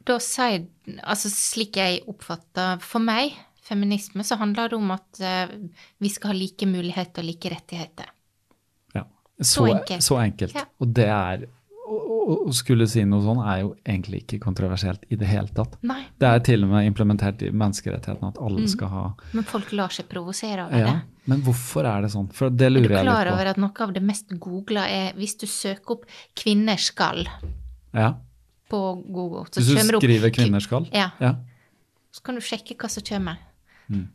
Da 0.09 0.15
sier, 0.17 0.63
altså 1.05 1.30
slik 1.30 1.77
jeg 1.77 2.01
oppfatter 2.09 2.81
For 2.81 3.03
meg, 3.03 3.35
feminisme, 3.64 4.24
så 4.24 4.38
handler 4.42 4.69
det 4.69 4.77
om 4.77 4.92
at 4.95 5.24
eh, 5.24 5.56
vi 6.03 6.11
skal 6.11 6.33
ha 6.33 6.38
like 6.38 6.67
muligheter 6.67 7.24
og 7.24 7.30
like 7.30 7.51
rettigheter. 7.53 8.09
Ja. 8.93 9.06
Så 9.40 9.67
enkelt. 9.72 10.03
Så 10.03 10.19
enkelt. 10.19 10.56
Ja. 10.56 10.67
Og 10.83 10.92
det 10.95 11.09
er 11.09 11.45
å, 11.83 12.51
skulle 12.56 12.88
si 12.90 13.03
noe 13.08 13.24
sånn 13.24 13.42
er 13.43 13.61
jo 13.64 13.72
egentlig 13.83 14.24
ikke 14.24 14.40
kontroversielt 14.45 15.03
i 15.11 15.17
det 15.19 15.27
hele 15.30 15.51
tatt. 15.56 15.75
Nei, 15.88 16.01
Det 16.19 16.30
er 16.30 16.43
til 16.45 16.66
og 16.66 16.72
med 16.72 16.88
implementert 16.88 17.43
i 17.43 17.51
menneskerettighetene 17.51 18.32
at 18.33 18.40
alle 18.43 18.67
skal 18.72 18.92
ha 18.92 19.03
men 19.35 19.48
folk 19.48 19.74
lar 19.75 19.93
seg 19.93 20.08
provosere 20.11 20.67
av 20.67 20.75
ja, 20.77 20.92
det. 20.92 21.24
Men 21.32 21.43
hvorfor 21.45 21.88
er 21.88 22.06
det 22.06 22.11
sånn? 22.14 22.30
For 22.35 22.51
det 22.51 22.69
lurer 22.72 22.83
jeg 22.83 22.90
litt 22.90 22.98
på. 22.98 23.00
Er 23.00 23.08
du 23.08 23.11
klar 23.11 23.32
over 23.33 23.51
at 23.53 23.59
noe 23.61 23.88
av 23.88 23.95
det 23.95 24.03
mest 24.03 24.35
googla 24.43 24.85
er 24.92 25.17
hvis 25.19 25.38
du 25.40 25.48
søker 25.48 25.98
opp 25.98 26.06
'kvinner 26.35 26.80
skal' 26.80 27.27
Ja. 27.93 28.14
på 28.69 28.80
Google, 29.08 29.45
så 29.51 29.61
Hvis 29.61 29.67
du 29.67 29.77
skriver 29.77 29.95
opp 29.98 30.35
'kvinner 30.35 30.64
skal'? 30.64 30.90
Ja. 30.93 31.11
Ja. 31.19 31.35
Så 32.11 32.24
kan 32.24 32.35
du 32.35 32.42
sjekke 32.42 32.75
hva 32.75 32.90
som 32.90 33.03
kommer. 33.03 33.38
Mm. 33.89 34.05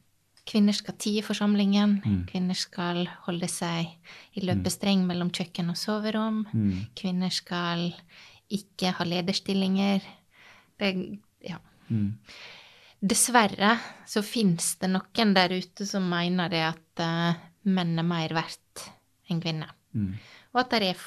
Kvinner 0.48 0.72
skal 0.72 0.96
tie 0.96 1.20
i 1.20 1.24
forsamlingen. 1.24 1.98
Mm. 2.04 2.20
Kvinner 2.30 2.56
skal 2.56 3.02
holde 3.26 3.48
seg 3.52 3.90
i 4.38 4.44
løpestreng 4.48 5.02
mellom 5.08 5.32
kjøkken 5.34 5.68
og 5.72 5.76
soverom. 5.76 6.44
Mm. 6.52 6.86
Kvinner 6.96 7.32
skal 7.34 7.90
ikke 8.48 8.94
ha 8.96 9.04
lederstillinger. 9.04 10.06
Det, 10.80 10.94
ja. 11.44 11.58
Mm. 11.92 12.14
Dessverre 12.98 13.74
så 14.08 14.24
finnes 14.26 14.72
det 14.80 14.90
noen 14.90 15.34
der 15.36 15.52
ute 15.54 15.86
som 15.86 16.08
mener 16.10 16.50
det 16.50 16.64
at 16.66 17.04
uh, 17.04 17.36
menn 17.68 18.00
er 18.00 18.06
mer 18.06 18.34
verdt 18.34 18.88
enn 19.28 19.42
kvinner. 19.44 19.74
Mm. 19.92 20.14
Og 20.54 20.62
at 20.64 20.72
det 20.72 20.94
er 20.94 21.04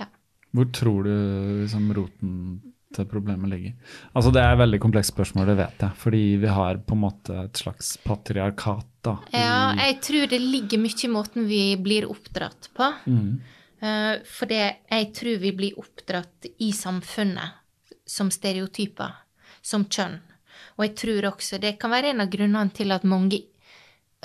Ja. 0.00 0.08
Hvor 0.56 0.72
tror 0.72 1.04
du 1.04 1.12
liksom, 1.62 1.92
roten 1.92 2.32
problemet 3.04 3.50
ligger? 3.50 3.74
Altså 4.14 4.30
Det 4.32 4.40
er 4.40 4.54
et 4.54 4.62
veldig 4.62 4.80
komplekst 4.80 5.12
spørsmål, 5.12 5.50
det 5.50 5.56
vet 5.58 5.84
jeg. 5.84 5.98
Fordi 6.00 6.22
vi 6.42 6.52
har 6.58 6.78
på 6.78 6.96
en 6.96 7.02
måte 7.02 7.36
et 7.44 7.60
slags 7.60 7.96
patriarkat. 8.04 8.86
da. 9.04 9.18
ja, 9.32 9.74
jeg 9.76 10.00
tror 10.02 10.26
det 10.30 10.40
ligger 10.40 10.80
mye 10.82 11.04
i 11.04 11.12
måten 11.12 11.46
vi 11.46 11.60
blir 11.76 12.08
oppdratt 12.10 12.70
på. 12.74 12.92
Mm. 13.06 13.40
Uh, 13.82 14.14
For 14.24 14.48
det, 14.48 14.62
jeg 14.90 15.10
tror 15.14 15.42
vi 15.42 15.52
blir 15.52 15.78
oppdratt 15.78 16.48
i 16.58 16.72
samfunnet 16.72 17.60
som 18.06 18.30
stereotyper, 18.30 19.12
som 19.62 19.84
kjønn. 19.84 20.20
Og 20.76 20.86
jeg 20.86 20.96
tror 20.96 21.30
også 21.32 21.60
det 21.60 21.76
kan 21.80 21.92
være 21.92 22.14
en 22.14 22.24
av 22.24 22.32
grunnene 22.32 22.72
til 22.74 22.92
at 22.94 23.04
mange 23.04 23.42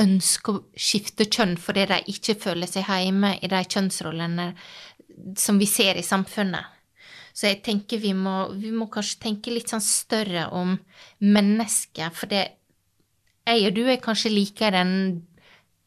ønsker 0.02 0.58
å 0.58 0.64
skifte 0.80 1.28
kjønn 1.28 1.58
fordi 1.60 1.86
de 1.90 2.00
ikke 2.14 2.38
føler 2.40 2.70
seg 2.70 2.88
hjemme 2.88 3.36
i 3.42 3.50
de 3.52 3.62
kjønnsrollene 3.64 4.48
som 5.38 5.60
vi 5.60 5.68
ser 5.70 6.00
i 6.00 6.06
samfunnet. 6.06 6.80
Så 7.34 7.48
jeg 7.48 7.62
tenker 7.66 8.02
vi 8.02 8.14
må, 8.18 8.52
vi 8.60 8.72
må 8.76 8.88
kanskje 8.92 9.22
tenke 9.28 9.54
litt 9.54 9.72
sånn 9.72 9.84
større 9.84 10.48
om 10.56 10.78
mennesket, 11.20 12.16
for 12.18 12.32
det 12.32 12.48
jeg 13.48 13.68
og 13.68 13.76
du 13.76 13.86
er 13.90 14.02
kanskje 14.04 14.30
likere 14.34 14.82
enn 14.84 14.98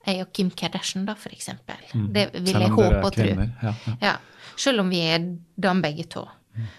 jeg 0.04 0.20
og 0.20 0.32
Kim 0.36 0.50
Kardashian, 0.52 1.06
da, 1.08 1.14
for 1.16 1.32
eksempel. 1.32 1.80
Det 2.12 2.26
vil 2.34 2.56
Mm. 2.56 2.60
Jeg 2.60 2.70
håpe 2.70 3.04
og 3.06 3.12
tro. 3.14 3.24
Ja, 3.24 3.74
ja. 3.86 3.96
Ja, 4.02 4.16
selv 4.56 4.80
om 4.80 4.90
vi 4.90 5.00
er 5.00 5.18
dem 5.56 5.82
begge 5.82 6.04
to. 6.04 6.26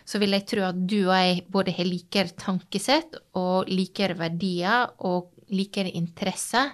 så 0.06 0.20
vil 0.22 0.32
jeg 0.32 0.46
tro 0.48 0.62
at 0.70 0.78
du 0.88 1.10
og 1.10 1.16
jeg 1.16 1.44
både 1.52 1.74
har 1.76 1.88
likere 1.88 2.32
tankesett 2.40 3.18
og 3.36 3.68
likere 3.68 4.16
verdier 4.18 4.94
og 5.04 5.34
likere 5.52 5.92
interesser, 5.92 6.72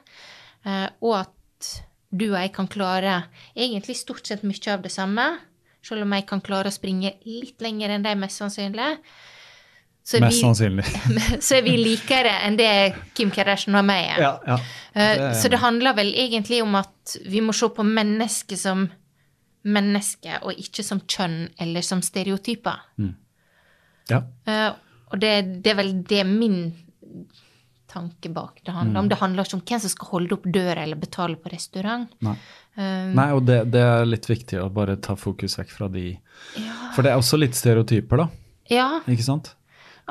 eh, 0.65 0.87
og 1.01 1.15
at 1.25 1.71
du 2.11 2.27
og 2.31 2.39
jeg 2.41 2.51
kan 2.53 2.67
klare 2.67 3.23
egentlig 3.55 3.95
stort 3.97 4.27
sett 4.27 4.43
mye 4.43 4.73
av 4.73 4.83
det 4.83 4.91
samme, 4.91 5.39
selv 5.85 6.05
om 6.05 6.15
jeg 6.15 6.27
kan 6.29 6.41
klare 6.45 6.71
å 6.71 6.75
springe 6.75 7.15
litt 7.25 7.61
lenger 7.63 7.95
enn 7.95 8.05
deg, 8.05 8.19
mest 8.21 8.41
sannsynlig. 8.41 8.95
Så 10.03 10.21
mest 10.21 10.37
vi, 10.37 10.41
sannsynlig. 10.41 10.85
så 11.45 11.57
er 11.59 11.65
vi 11.65 11.75
likere 11.77 12.33
enn 12.45 12.57
det 12.57 12.71
Kim 13.17 13.33
Kardashian 13.33 13.77
og 13.77 13.85
meg 13.85 14.15
er. 14.15 14.23
Ja, 14.23 14.31
ja. 14.47 14.57
Eh, 14.93 15.13
det 15.19 15.35
så 15.41 15.51
det 15.53 15.61
handler 15.61 15.97
vel 15.97 16.13
egentlig 16.17 16.61
om 16.63 16.77
at 16.79 17.17
vi 17.29 17.43
må 17.45 17.53
se 17.55 17.69
på 17.73 17.85
mennesket 17.85 18.61
som 18.61 18.87
menneske, 19.61 20.39
og 20.41 20.57
ikke 20.57 20.83
som 20.85 21.03
kjønn 21.05 21.43
eller 21.61 21.85
som 21.85 22.01
stereotyper. 22.01 22.79
Mm. 22.97 23.11
Ja. 24.09 24.23
Uh, 24.49 24.71
og 25.11 25.21
det, 25.21 25.35
det, 25.61 25.73
er 25.73 25.77
vel 25.77 25.91
det 26.07 26.23
min 26.25 26.63
tanke 27.91 28.31
bak 28.33 28.61
det 28.65 28.73
handler 28.73 28.95
mm. 28.95 29.03
om. 29.03 29.11
Det 29.11 29.19
handler 29.19 29.47
ikke 29.47 29.59
om 29.59 29.63
hvem 29.67 29.83
som 29.83 29.93
skal 29.93 30.11
holde 30.15 30.37
opp 30.37 30.47
døra 30.47 30.85
eller 30.85 30.99
betale 30.99 31.37
på 31.37 31.51
restaurant. 31.53 32.09
Nei, 32.25 32.35
um, 32.77 33.15
Nei 33.17 33.29
og 33.35 33.45
det, 33.47 33.63
det, 33.73 33.81
er 33.81 34.05
litt 34.07 34.29
viktig 34.29 34.59
å 34.61 34.67
bare 34.73 34.97
ta 35.03 35.17
fokus 35.19 35.57
vekk 35.59 35.73
fra 35.75 35.89
de 35.91 36.05
ja. 36.11 36.77
For 36.95 37.05
det 37.05 37.13
er 37.13 37.21
også 37.21 37.37
litt 37.39 37.55
stereotyper, 37.55 38.23
da. 38.23 38.29
Ja. 38.71 38.87
Ikke 39.09 39.25
sant? 39.25 39.53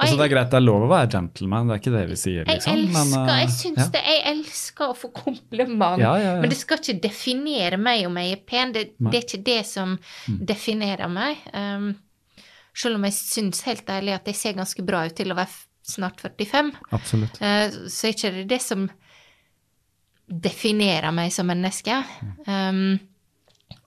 Altså, 0.00 0.16
det 0.16 0.26
er 0.28 0.32
greit, 0.32 0.50
det 0.52 0.56
er 0.56 0.64
lov 0.64 0.84
å 0.86 0.90
være 0.90 1.08
gentleman, 1.12 1.68
det 1.68 1.74
er 1.74 1.80
ikke 1.82 1.92
det 1.92 2.02
vi 2.08 2.16
sier. 2.16 2.44
Liksom. 2.48 2.76
Jeg 2.76 2.84
elsker, 2.86 3.08
men, 3.10 3.26
uh, 3.28 3.32
jeg 3.40 3.50
syns 3.52 3.80
ja. 3.80 3.86
det, 3.97 4.02
jeg 4.06 4.20
elsker 4.30 4.92
å 4.92 4.97
få 4.97 5.10
kompliment, 5.12 6.00
ja, 6.00 6.12
ja, 6.20 6.36
men 6.40 6.52
det 6.52 6.58
skal 6.60 6.80
ikke 6.80 7.02
definere 7.05 7.80
meg 7.80 8.06
om 8.08 8.20
jeg 8.20 8.36
er 8.36 8.44
pen. 8.48 8.72
Det, 8.76 8.84
det 8.97 9.18
er 9.18 9.26
ikke 9.26 9.42
det 9.50 9.58
som 9.68 9.97
mm. 9.98 10.39
definerer 10.48 11.12
meg. 11.12 11.42
Um, 11.52 11.90
selv 12.80 13.00
om 13.00 13.05
jeg 13.08 13.18
syns 13.18 13.64
helt 13.66 13.92
ærlig 13.92 14.14
at 14.16 14.30
jeg 14.30 14.40
ser 14.40 14.56
ganske 14.56 14.86
bra 14.86 15.05
ut 15.10 15.16
til 15.18 15.34
å 15.34 15.36
være 15.36 15.58
snart 15.90 16.22
45, 16.22 16.72
Absolutt. 16.97 17.40
Uh, 17.42 17.89
så 17.90 18.08
er 18.08 18.16
ikke 18.16 18.34
det 18.39 18.48
det 18.55 18.62
som 18.64 18.89
definerer 20.31 21.10
meg 21.15 21.33
som 21.34 21.49
menneske. 21.50 21.97
Um, 22.47 22.99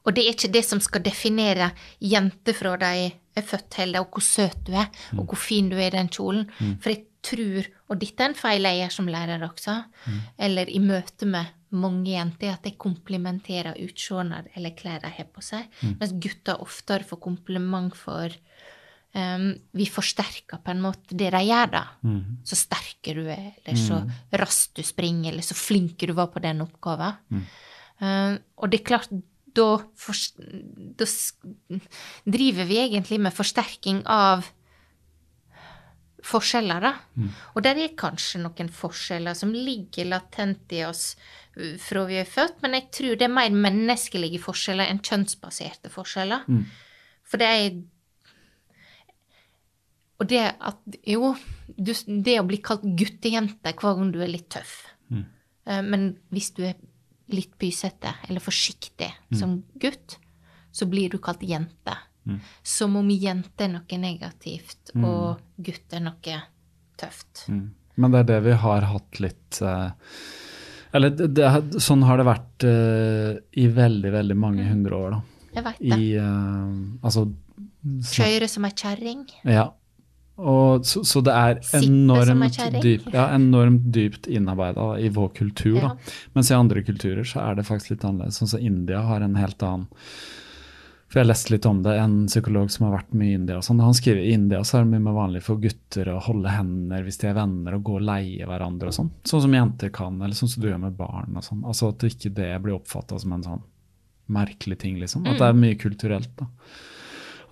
og 0.03 0.15
det 0.15 0.25
er 0.25 0.35
ikke 0.35 0.51
det 0.51 0.63
som 0.67 0.81
skal 0.83 1.03
definere 1.05 1.71
jenter 2.03 2.55
fra 2.57 2.75
de 2.81 3.09
er 3.33 3.47
født 3.47 3.79
heller, 3.79 4.03
og 4.03 4.13
hvor 4.13 4.25
søt 4.25 4.59
du 4.67 4.75
er, 4.75 4.89
mm. 5.11 5.21
og 5.21 5.31
hvor 5.31 5.39
fin 5.39 5.71
du 5.71 5.77
er 5.79 5.87
i 5.87 5.95
den 5.95 6.11
kjolen. 6.11 6.45
Mm. 6.59 6.77
For 6.83 6.93
jeg 6.93 7.05
tror, 7.23 7.69
og 7.89 8.01
dette 8.01 8.23
er 8.23 8.31
en 8.31 8.37
feil 8.37 8.67
jeg 8.67 8.81
gjør 8.81 8.95
som 8.97 9.11
lærer 9.15 9.45
også, 9.47 9.77
mm. 10.05 10.21
eller 10.47 10.69
i 10.69 10.81
møte 10.83 11.29
med 11.29 11.53
mange 11.73 12.11
jenter, 12.11 12.53
at 12.53 12.67
jeg 12.67 12.77
komplimenterer 12.77 13.79
utseendet 13.81 14.51
eller 14.53 14.75
klær 14.77 15.01
de 15.01 15.09
har 15.15 15.29
på 15.33 15.41
seg, 15.41 15.65
mm. 15.81 15.95
mens 16.01 16.13
gutter 16.21 16.61
oftere 16.61 17.07
får 17.07 17.21
kompliment 17.23 17.95
for 17.97 18.35
um, 19.13 19.49
Vi 19.71 19.89
forsterker 19.89 20.61
på 20.63 20.73
en 20.73 20.81
måte 20.83 21.17
det 21.17 21.31
de 21.33 21.43
gjør, 21.47 21.69
da. 21.73 21.83
Mm. 22.05 22.39
Så 22.47 22.57
sterke 22.59 23.15
du 23.17 23.23
er, 23.27 23.51
eller 23.63 23.79
så 23.79 23.99
mm. 24.03 24.15
raskt 24.41 24.79
du 24.79 24.85
springer, 24.85 25.31
eller 25.31 25.45
så 25.45 25.57
flink 25.57 26.01
du 26.01 26.15
var 26.17 26.31
på 26.33 26.43
den 26.43 26.63
oppgaven. 26.65 27.45
Um, 28.03 28.41
og 28.57 28.71
det 28.71 28.81
er 28.81 28.89
klart, 28.89 29.13
da, 29.53 29.69
for, 29.99 30.17
da, 30.97 31.07
driver 32.25 32.69
vi 32.69 32.81
egentlig 32.81 33.21
med 33.21 33.35
forsterking 33.35 34.03
av 34.09 34.49
forskjeller, 36.23 36.83
da. 36.83 36.93
Mm. 37.19 37.31
Og 37.53 37.63
der 37.65 37.79
er 37.83 37.95
kanskje 37.99 38.41
noen 38.41 38.69
forskjeller 38.71 39.35
som 39.37 39.51
ligger 39.53 40.07
latent 40.09 40.71
i 40.73 40.83
oss 40.87 41.13
uh, 41.59 41.75
fra 41.81 42.07
vi 42.09 42.21
er 42.21 42.29
født, 42.29 42.61
men 42.63 42.79
jeg 42.79 42.89
tror 42.97 43.19
det 43.19 43.27
er 43.27 43.35
mer 43.35 43.61
menneskelige 43.67 44.41
forskjeller 44.41 44.89
enn 44.89 45.03
kjønnsbaserte 45.03 45.91
forskjeller. 45.93 46.47
Mm. 46.47 46.63
For 47.27 47.41
det 47.41 47.49
er 47.49 47.81
Og 50.21 50.29
det 50.29 50.43
at 50.45 50.97
Jo, 51.09 51.33
du, 51.67 51.91
det 52.23 52.39
å 52.39 52.47
bli 52.47 52.59
kalt 52.63 52.83
guttejente 52.83 53.73
hver 53.73 53.97
gang 53.97 54.11
du 54.13 54.19
er 54.23 54.33
litt 54.33 54.49
tøff, 54.53 54.81
mm. 55.09 55.29
Uh, 55.63 55.79
men 55.79 56.09
hvis 56.35 56.49
du 56.57 56.65
er 56.67 56.73
litt 57.31 57.53
pysete 57.55 58.11
eller 58.27 58.43
forsiktig 58.43 59.07
mm. 59.07 59.37
som 59.39 59.53
gutt, 59.79 60.17
så 60.75 60.87
blir 60.91 61.13
du 61.13 61.21
kalt 61.23 61.43
jente. 61.47 61.95
Mm. 62.27 62.41
Som 62.67 62.97
om 62.99 63.07
jente 63.11 63.63
er 63.63 63.71
noe 63.71 63.99
negativt 63.99 64.91
mm. 64.91 65.05
og 65.07 65.63
gutt 65.63 65.95
er 65.95 66.03
noe 66.03 66.39
tøft. 66.99 67.45
Mm. 67.47 67.69
Men 67.95 68.13
det 68.13 68.23
er 68.23 68.29
det 68.31 68.39
vi 68.47 68.57
har 68.63 68.87
hatt 68.89 69.19
litt 69.21 69.59
uh, 69.61 69.91
Eller 70.97 71.13
det, 71.13 71.49
sånn 71.83 72.05
har 72.07 72.17
det 72.19 72.25
vært 72.25 72.65
uh, 72.65 73.37
i 73.59 73.67
veldig, 73.69 74.11
veldig 74.15 74.37
mange 74.39 74.65
mm. 74.65 74.71
hundre 74.71 74.99
år, 74.99 75.15
da. 75.15 75.47
Jeg 75.53 75.65
vet 75.67 75.81
det. 75.83 75.99
I, 76.01 76.11
uh, 76.17 77.05
altså 77.05 77.27
Kjøre 77.83 78.47
som 78.47 78.63
ei 78.63 78.71
kjerring. 78.79 79.25
Ja. 79.43 79.67
Og, 80.35 80.85
så, 80.85 81.03
så, 81.05 81.21
det 81.21 81.33
er 81.33 81.59
enormt, 81.77 82.57
dyp, 82.81 83.05
ja, 83.13 83.27
enormt 83.35 83.83
dypt 83.93 84.27
innarbeida 84.27 84.95
i 84.99 85.09
vår 85.13 85.29
kultur. 85.37 85.77
Ja. 85.77 85.91
Mens 86.33 86.49
i 86.51 86.55
andre 86.57 86.81
kulturer 86.83 87.23
så 87.27 87.43
er 87.43 87.59
det 87.59 87.67
faktisk 87.67 87.93
litt 87.93 88.05
annerledes. 88.07 88.39
Sånn 88.41 88.49
som 88.55 88.63
India 88.63 89.03
har 89.05 89.21
en 89.21 89.35
helt 89.37 89.61
annen 89.61 89.85
For 91.13 91.21
jeg 91.21 91.29
leste 91.29 91.53
litt 91.53 91.67
om 91.69 91.83
det, 91.85 91.93
en 92.01 92.15
psykolog 92.25 92.71
som 92.73 92.87
har 92.87 92.95
vært 92.95 93.11
mye 93.13 93.35
i 93.35 93.37
India. 93.37 93.59
Sånn, 93.61 93.83
han 93.85 93.93
skriver 93.93 94.23
i 94.23 94.31
India 94.33 94.63
så 94.65 94.79
er 94.79 94.87
det 94.87 94.95
mye 94.95 95.03
mer 95.05 95.19
vanlig 95.19 95.43
for 95.45 95.61
gutter 95.61 96.09
å 96.09 96.15
holde 96.25 96.49
hender 96.49 97.05
hvis 97.05 97.21
de 97.21 97.27
er 97.29 97.37
venner, 97.37 97.75
og 97.77 97.83
gå 97.85 97.99
og 97.99 98.07
leie 98.07 98.47
hverandre 98.49 98.89
og 98.89 98.95
sånn. 98.97 99.11
Sånn 99.29 99.43
som 99.45 99.53
jenter 99.53 99.93
kan, 99.93 100.17
eller 100.17 100.39
sånn 100.39 100.49
som 100.49 100.63
du 100.63 100.71
gjør 100.71 100.81
med 100.87 100.97
barn. 100.97 101.37
og 101.37 101.45
sånn. 101.45 101.61
Altså 101.61 101.91
At 101.93 102.07
ikke 102.09 102.33
det 102.33 102.49
blir 102.65 102.79
oppfatta 102.79 103.21
som 103.21 103.37
en 103.37 103.45
sånn 103.45 103.61
merkelig 104.33 104.79
ting, 104.81 104.97
liksom. 104.97 105.27
At 105.27 105.37
det 105.37 105.51
er 105.51 105.53
mm. 105.53 105.61
mye 105.61 105.77
kulturelt. 105.77 106.33
da. 106.39 106.49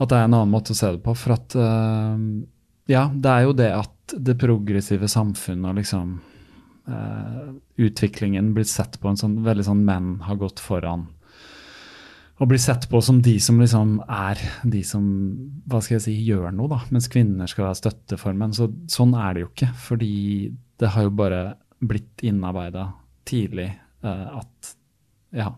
At 0.01 0.09
det 0.09 0.17
er 0.17 0.25
en 0.25 0.33
annen 0.33 0.49
måte 0.49 0.73
å 0.73 0.79
se 0.81 0.89
det 0.95 1.03
på. 1.05 1.13
For 1.13 1.35
at 1.35 1.53
uh, 1.53 2.17
ja, 2.89 3.07
det 3.13 3.31
er 3.31 3.45
jo 3.45 3.55
det 3.57 3.71
at 3.75 4.15
det 4.17 4.39
progressive 4.41 5.07
samfunnet 5.11 5.69
og 5.69 5.77
liksom 5.79 6.13
uh, 6.89 7.53
utviklingen 7.79 8.53
blir 8.55 8.67
sett 8.67 8.99
på 9.01 9.11
en 9.11 9.19
sånn 9.19 9.39
veldig 9.45 9.67
sånn 9.67 9.83
menn 9.87 10.13
har 10.25 10.39
gått 10.41 10.61
foran. 10.63 11.07
Og 12.41 12.49
blir 12.49 12.61
sett 12.61 12.87
på 12.89 13.03
som 13.05 13.19
de 13.21 13.35
som 13.43 13.59
liksom 13.61 13.99
er 14.09 14.39
de 14.65 14.81
som 14.87 15.05
hva 15.69 15.81
skal 15.83 15.99
jeg 15.99 16.05
si, 16.07 16.15
gjør 16.25 16.49
noe, 16.57 16.71
da. 16.71 16.79
Mens 16.89 17.09
kvinner 17.11 17.49
skal 17.49 17.67
være 17.67 17.77
støtteformen. 17.83 18.55
Så, 18.57 18.71
sånn 18.89 19.13
er 19.13 19.35
det 19.37 19.43
jo 19.43 19.51
ikke. 19.51 19.69
Fordi 19.77 20.15
det 20.81 20.89
har 20.95 21.05
jo 21.05 21.13
bare 21.13 21.41
blitt 21.85 22.23
innarbeida 22.25 22.87
tidlig 23.29 23.67
uh, 24.01 24.41
at 24.41 24.71
ja, 25.37 25.51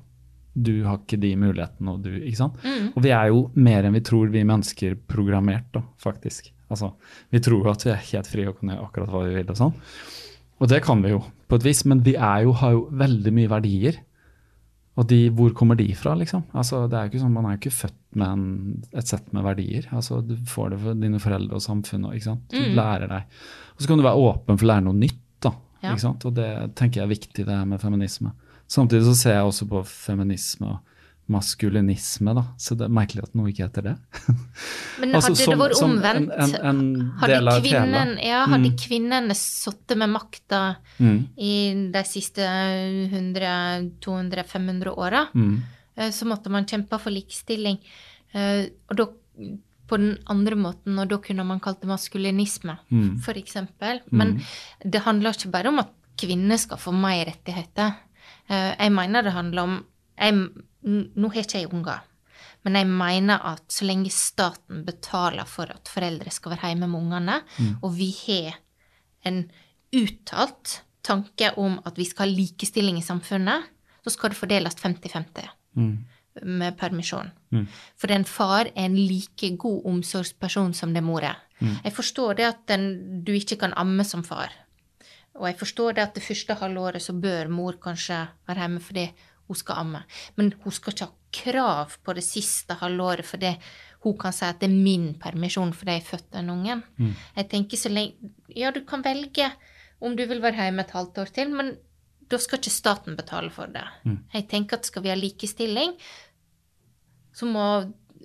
du 0.53 0.83
har 0.85 0.99
ikke 0.99 1.17
de 1.17 1.31
mulighetene, 1.39 1.95
og 1.95 2.03
du 2.03 2.11
Ikke 2.19 2.37
sant? 2.37 2.59
Mm. 2.61 2.91
Og 2.93 2.99
vi 3.05 3.13
er 3.15 3.31
jo 3.31 3.45
mer 3.55 3.87
enn 3.87 3.95
vi 3.95 4.03
tror, 4.05 4.27
vi 4.33 4.43
mennesker, 4.45 4.99
programmert, 5.09 5.71
da, 5.73 5.81
faktisk. 6.03 6.51
Altså, 6.71 6.93
vi 7.33 7.41
tror 7.43 7.67
jo 7.67 7.73
at 7.73 7.83
vi 7.85 7.91
er 7.93 8.07
helt 8.11 8.29
frie 8.29 8.49
og 8.49 8.59
kan 8.59 8.73
gjøre 8.73 8.87
akkurat 8.87 9.11
hva 9.13 9.23
vi 9.27 9.35
vil. 9.37 9.51
Og 9.51 9.59
sånn. 9.59 9.75
Og 10.63 10.69
det 10.71 10.79
kan 10.85 11.01
vi 11.03 11.11
jo, 11.11 11.19
på 11.49 11.59
et 11.59 11.67
vis, 11.67 11.83
men 11.89 12.03
vi 12.05 12.15
jo, 12.15 12.53
har 12.61 12.75
jo 12.75 12.87
veldig 13.03 13.33
mye 13.35 13.51
verdier. 13.51 13.99
Og 14.93 15.07
de, 15.09 15.25
hvor 15.33 15.49
kommer 15.57 15.77
de 15.77 15.87
fra, 15.97 16.13
liksom? 16.19 16.43
Altså, 16.53 16.83
det 16.89 16.97
er 16.97 17.07
jo 17.07 17.13
ikke 17.13 17.23
sånn, 17.23 17.33
Man 17.33 17.47
er 17.49 17.55
jo 17.55 17.61
ikke 17.63 17.77
født 17.79 17.99
med 18.21 18.27
en, 18.27 18.45
et 18.93 19.09
sett 19.09 19.31
med 19.33 19.45
verdier. 19.45 19.89
Altså, 19.91 20.21
Du 20.21 20.35
får 20.49 20.73
det 20.73 20.79
fra 20.83 20.93
dine 20.93 21.21
foreldre 21.21 21.57
og 21.57 21.65
samfunnet. 21.65 22.13
ikke 22.13 22.29
sant? 22.29 22.45
Du 22.53 22.59
mm. 22.61 22.75
lærer 22.77 23.09
deg. 23.09 23.37
Og 23.73 23.81
så 23.81 23.89
kan 23.89 23.99
du 23.99 24.05
være 24.05 24.29
åpen 24.29 24.59
for 24.59 24.67
å 24.67 24.71
lære 24.71 24.85
noe 24.85 24.99
nytt. 25.01 25.19
da, 25.43 25.55
ja. 25.81 25.91
ikke 25.91 26.05
sant? 26.05 26.25
Og 26.29 26.37
det 26.37 26.49
tenker 26.79 27.01
jeg 27.01 27.07
er 27.07 27.15
viktig, 27.15 27.45
det 27.47 27.57
her 27.57 27.65
med 27.67 27.81
feminisme. 27.81 28.35
Samtidig 28.69 29.07
så 29.09 29.17
ser 29.17 29.39
jeg 29.39 29.49
også 29.49 29.67
på 29.69 29.81
feminisme 29.89 30.69
og 30.69 30.92
maskulinisme, 31.31 32.33
da. 32.35 32.43
Så 32.59 32.75
det 32.77 32.85
er 32.87 32.93
merkelig 32.93 33.23
at 33.23 33.35
noe 33.37 33.49
ikke 33.51 33.63
heter 33.67 33.83
det. 33.87 33.95
Men 35.01 35.15
altså, 35.15 35.31
hadde 35.31 35.45
det 35.53 35.59
vært 35.61 35.83
omvendt? 35.85 36.33
En, 36.35 36.55
en, 36.55 36.55
en 36.69 36.81
hadde, 37.21 37.55
kvinnen, 37.63 38.11
ja, 38.23 38.41
hadde 38.51 38.71
mm. 38.71 38.79
kvinnene 38.83 39.35
sittet 39.39 39.97
med 39.99 40.09
makta 40.11 40.61
mm. 40.99 41.19
i 41.39 41.53
de 41.93 42.03
siste 42.09 42.43
100-200-500 43.13 44.95
åra, 44.95 45.27
mm. 45.33 45.55
Eh, 45.93 46.09
så 46.09 46.25
måtte 46.25 46.49
man 46.49 46.65
kjempe 46.65 46.97
for 46.97 47.13
likestilling. 47.13 47.75
Eh, 48.33 48.65
og 48.89 48.95
da 48.97 49.05
på 49.85 49.99
den 50.01 50.15
andre 50.31 50.57
måten, 50.57 50.97
og 50.97 51.05
da 51.11 51.19
kunne 51.21 51.45
man 51.45 51.59
kalt 51.61 51.83
det 51.83 51.89
maskulinisme, 51.91 52.73
mm. 52.89 53.21
for 53.21 53.37
eksempel. 53.37 54.01
Men 54.09 54.39
mm. 54.39 54.41
det 54.89 55.03
handler 55.05 55.37
ikke 55.37 55.53
bare 55.53 55.69
om 55.69 55.77
at 55.83 55.91
kvinner 56.17 56.57
skal 56.57 56.81
få 56.81 56.91
mer 56.97 57.27
rettigheter. 57.29 57.93
Eh, 58.47 58.71
jeg 58.73 58.91
mener 58.95 59.21
det 59.21 59.35
handler 59.37 59.67
om 59.67 59.75
jeg 60.17 60.33
nå 60.83 61.31
har 61.33 61.43
ikke 61.43 61.63
jeg 61.63 61.71
unger, 61.73 62.01
men 62.63 62.79
jeg 62.79 62.87
mener 62.87 63.43
at 63.53 63.63
så 63.71 63.87
lenge 63.87 64.11
staten 64.13 64.85
betaler 64.87 65.47
for 65.49 65.71
at 65.71 65.91
foreldre 65.91 66.31
skal 66.31 66.55
være 66.55 66.71
hjemme 66.71 66.89
med 66.91 66.99
ungene, 66.99 67.41
mm. 67.57 67.75
og 67.83 67.95
vi 67.97 68.09
har 68.23 68.57
en 69.27 69.43
uttalt 69.93 70.81
tanke 71.03 71.51
om 71.59 71.77
at 71.85 71.99
vi 71.99 72.07
skal 72.07 72.29
ha 72.29 72.35
likestilling 72.37 72.97
i 72.99 73.05
samfunnet, 73.05 73.69
så 74.03 74.13
skal 74.13 74.31
det 74.31 74.39
fordeles 74.39 74.77
50-50 74.79 75.49
mm. 75.75 75.93
med 76.59 76.77
permisjon. 76.79 77.31
Mm. 77.51 77.67
For 77.99 78.11
en 78.15 78.27
far 78.27 78.71
er 78.71 78.87
en 78.87 78.97
like 78.97 79.53
god 79.59 79.85
omsorgsperson 79.91 80.73
som 80.75 80.95
det 80.95 81.03
mor 81.03 81.23
er. 81.27 81.39
Mm. 81.59 81.77
Jeg 81.83 81.95
forstår 81.95 82.39
det 82.39 82.47
at 82.47 82.63
den, 82.71 82.87
du 83.23 83.33
ikke 83.35 83.59
kan 83.59 83.75
amme 83.79 84.03
som 84.07 84.23
far. 84.23 84.51
Og 85.39 85.47
jeg 85.49 85.59
forstår 85.59 85.95
det 85.97 86.03
at 86.03 86.17
det 86.17 86.23
første 86.23 86.55
halvåret 86.59 87.01
så 87.01 87.15
bør 87.17 87.49
mor 87.49 87.79
kanskje 87.81 88.19
være 88.47 88.65
hjemme 88.65 88.83
fordi 88.83 89.07
hun 89.47 89.59
skal 89.59 89.81
amme. 89.83 90.03
Men 90.37 90.53
hun 90.63 90.71
skal 90.75 90.93
ikke 90.93 91.05
ha 91.09 91.13
krav 91.33 91.97
på 92.03 92.13
det 92.15 92.23
siste 92.23 92.77
halvåret 92.79 93.25
fordi 93.25 93.55
hun 94.03 94.17
kan 94.19 94.35
si 94.35 94.45
at 94.45 94.59
det 94.59 94.67
er 94.69 94.75
min 94.75 95.13
permisjon 95.19 95.71
fordi 95.73 95.97
jeg 95.97 96.05
fødte 96.09 96.37
den 96.37 96.49
ungen. 96.53 96.83
Mm. 96.99 97.13
Jeg 97.37 97.49
tenker 97.49 97.77
så 97.79 97.89
lenge 97.89 98.31
Ja, 98.55 98.71
du 98.71 98.83
kan 98.85 99.03
velge 99.03 99.51
om 100.03 100.15
du 100.15 100.25
vil 100.27 100.41
være 100.43 100.67
hjemme 100.67 100.83
et 100.83 100.91
halvt 100.91 101.17
år 101.23 101.29
til, 101.33 101.53
men 101.55 101.77
da 102.29 102.37
skal 102.37 102.59
ikke 102.59 102.71
staten 102.73 103.15
betale 103.15 103.49
for 103.53 103.71
det. 103.71 103.83
Mm. 104.03 104.17
Jeg 104.33 104.47
tenker 104.51 104.77
at 104.77 104.85
skal 104.89 105.03
vi 105.05 105.09
ha 105.09 105.15
likestilling, 105.15 105.93
så 107.33 107.47
må 107.47 107.63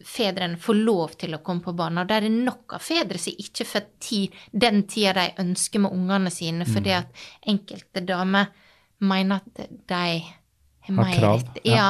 fedrene 0.05 0.59
få 0.61 0.75
lov 0.79 1.15
til 1.19 1.35
å 1.35 1.41
komme 1.43 1.63
på 1.65 1.75
banen. 1.77 2.03
Og 2.03 2.11
der 2.11 2.27
er 2.27 2.35
nok 2.35 2.75
av 2.77 2.83
fedre 2.85 3.19
som 3.19 3.35
ikke 3.39 3.67
får 3.67 3.87
tid, 4.03 4.35
den 4.53 4.85
tida 4.91 5.15
de 5.17 5.29
ønsker 5.43 5.83
med 5.83 5.95
ungene 5.95 6.31
sine, 6.31 6.65
Mm. 6.67 6.73
fordi 6.75 6.91
at 6.91 7.07
enkelte 7.47 8.05
damer 8.07 8.47
mener 9.01 9.37
at 9.37 9.69
de 9.89 10.23
har 10.97 11.05
Har 11.05 11.19
krav, 11.19 11.43
ja. 11.65 11.89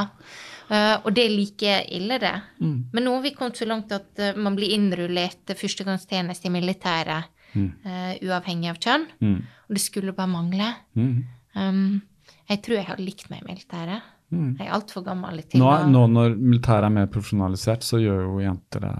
Eh, 0.69 0.95
og 1.01 1.15
det 1.17 1.25
er 1.25 1.33
like 1.33 1.77
ille, 1.97 2.19
det. 2.21 2.35
Mm. 2.61 2.77
Men 2.93 3.07
nå 3.07 3.15
har 3.15 3.25
vi 3.25 3.35
kommet 3.37 3.57
så 3.57 3.69
langt 3.69 3.93
at 3.95 4.21
uh, 4.21 4.37
man 4.37 4.57
blir 4.59 4.75
innrullert 4.77 5.41
til 5.49 5.57
førstegangstjeneste 5.57 6.51
i 6.51 6.53
militæret, 6.53 7.31
eh, 7.57 8.19
uavhengig 8.21 8.69
av 8.75 8.81
kjønn. 8.83 9.07
Mm. 9.25 9.39
Og 9.69 9.79
det 9.79 9.85
skulle 9.85 10.17
bare 10.17 10.33
mangle. 10.33 10.69
Mm. 10.99 11.15
Um, 11.57 12.03
jeg 12.49 12.61
tror 12.65 12.77
jeg 12.77 12.89
hadde 12.91 13.07
likt 13.07 13.31
meg 13.33 13.41
i 13.41 13.49
militæret. 13.49 14.13
Mm. 14.29 14.59
Jeg 14.59 14.67
er 14.67 14.75
altfor 14.77 15.07
gammel 15.07 15.41
til 15.49 15.63
Nå, 15.63 15.71
nå 15.89 16.05
når 16.13 16.37
militæret 16.37 16.91
er 16.91 16.93
mer 16.99 17.09
profesjonalisert, 17.13 17.87
så 17.87 18.01
gjør 18.03 18.27
jo 18.27 18.43
jenter 18.45 18.85
det 18.85 18.93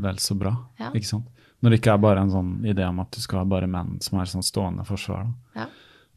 vel 0.00 0.18
så 0.18 0.34
bra. 0.38 0.54
Ja. 0.80 0.94
ikke 0.96 1.10
sant? 1.10 1.28
Når 1.60 1.74
det 1.74 1.82
ikke 1.82 1.92
er 1.92 2.00
bare 2.00 2.24
en 2.24 2.32
sånn 2.32 2.54
idé 2.64 2.86
om 2.88 3.02
at 3.02 3.12
du 3.12 3.20
skal 3.20 3.42
ha 3.42 3.48
bare 3.48 3.68
menn 3.68 3.98
som 4.00 4.16
er 4.16 4.30
sånn 4.32 4.44
stående 4.44 4.86
forsvar. 4.88 5.28
Ja. 5.52 5.68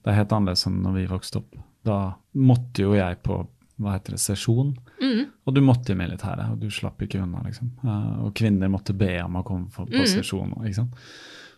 Det 0.03 0.11
er 0.11 0.21
helt 0.21 0.35
annerledes 0.35 0.63
enn 0.69 0.79
når 0.85 0.95
vi 1.01 1.05
vokste 1.11 1.41
opp. 1.41 1.57
Da 1.85 2.13
måtte 2.35 2.85
jo 2.85 2.93
jeg 2.95 3.21
på 3.25 3.41
hva 3.81 3.95
heter 3.97 4.11
det, 4.15 4.19
sesjon, 4.21 4.75
Mm. 5.01 5.25
og 5.45 5.53
du 5.55 5.59
måtte 5.61 5.91
i 5.91 5.95
militæret, 5.97 6.51
og 6.53 6.59
du 6.61 6.69
slapp 6.69 7.01
ikke 7.01 7.21
unna. 7.23 7.41
liksom. 7.43 7.71
Eh, 7.83 8.23
og 8.23 8.33
kvinner 8.33 8.69
måtte 8.69 8.93
be 8.95 9.19
om 9.23 9.33
å 9.35 9.43
komme 9.43 9.67
på, 9.73 9.85
på 9.89 10.03
Mm. 10.03 10.05
sesjon. 10.07 10.53
ikke 10.63 10.75
sant? 10.75 10.93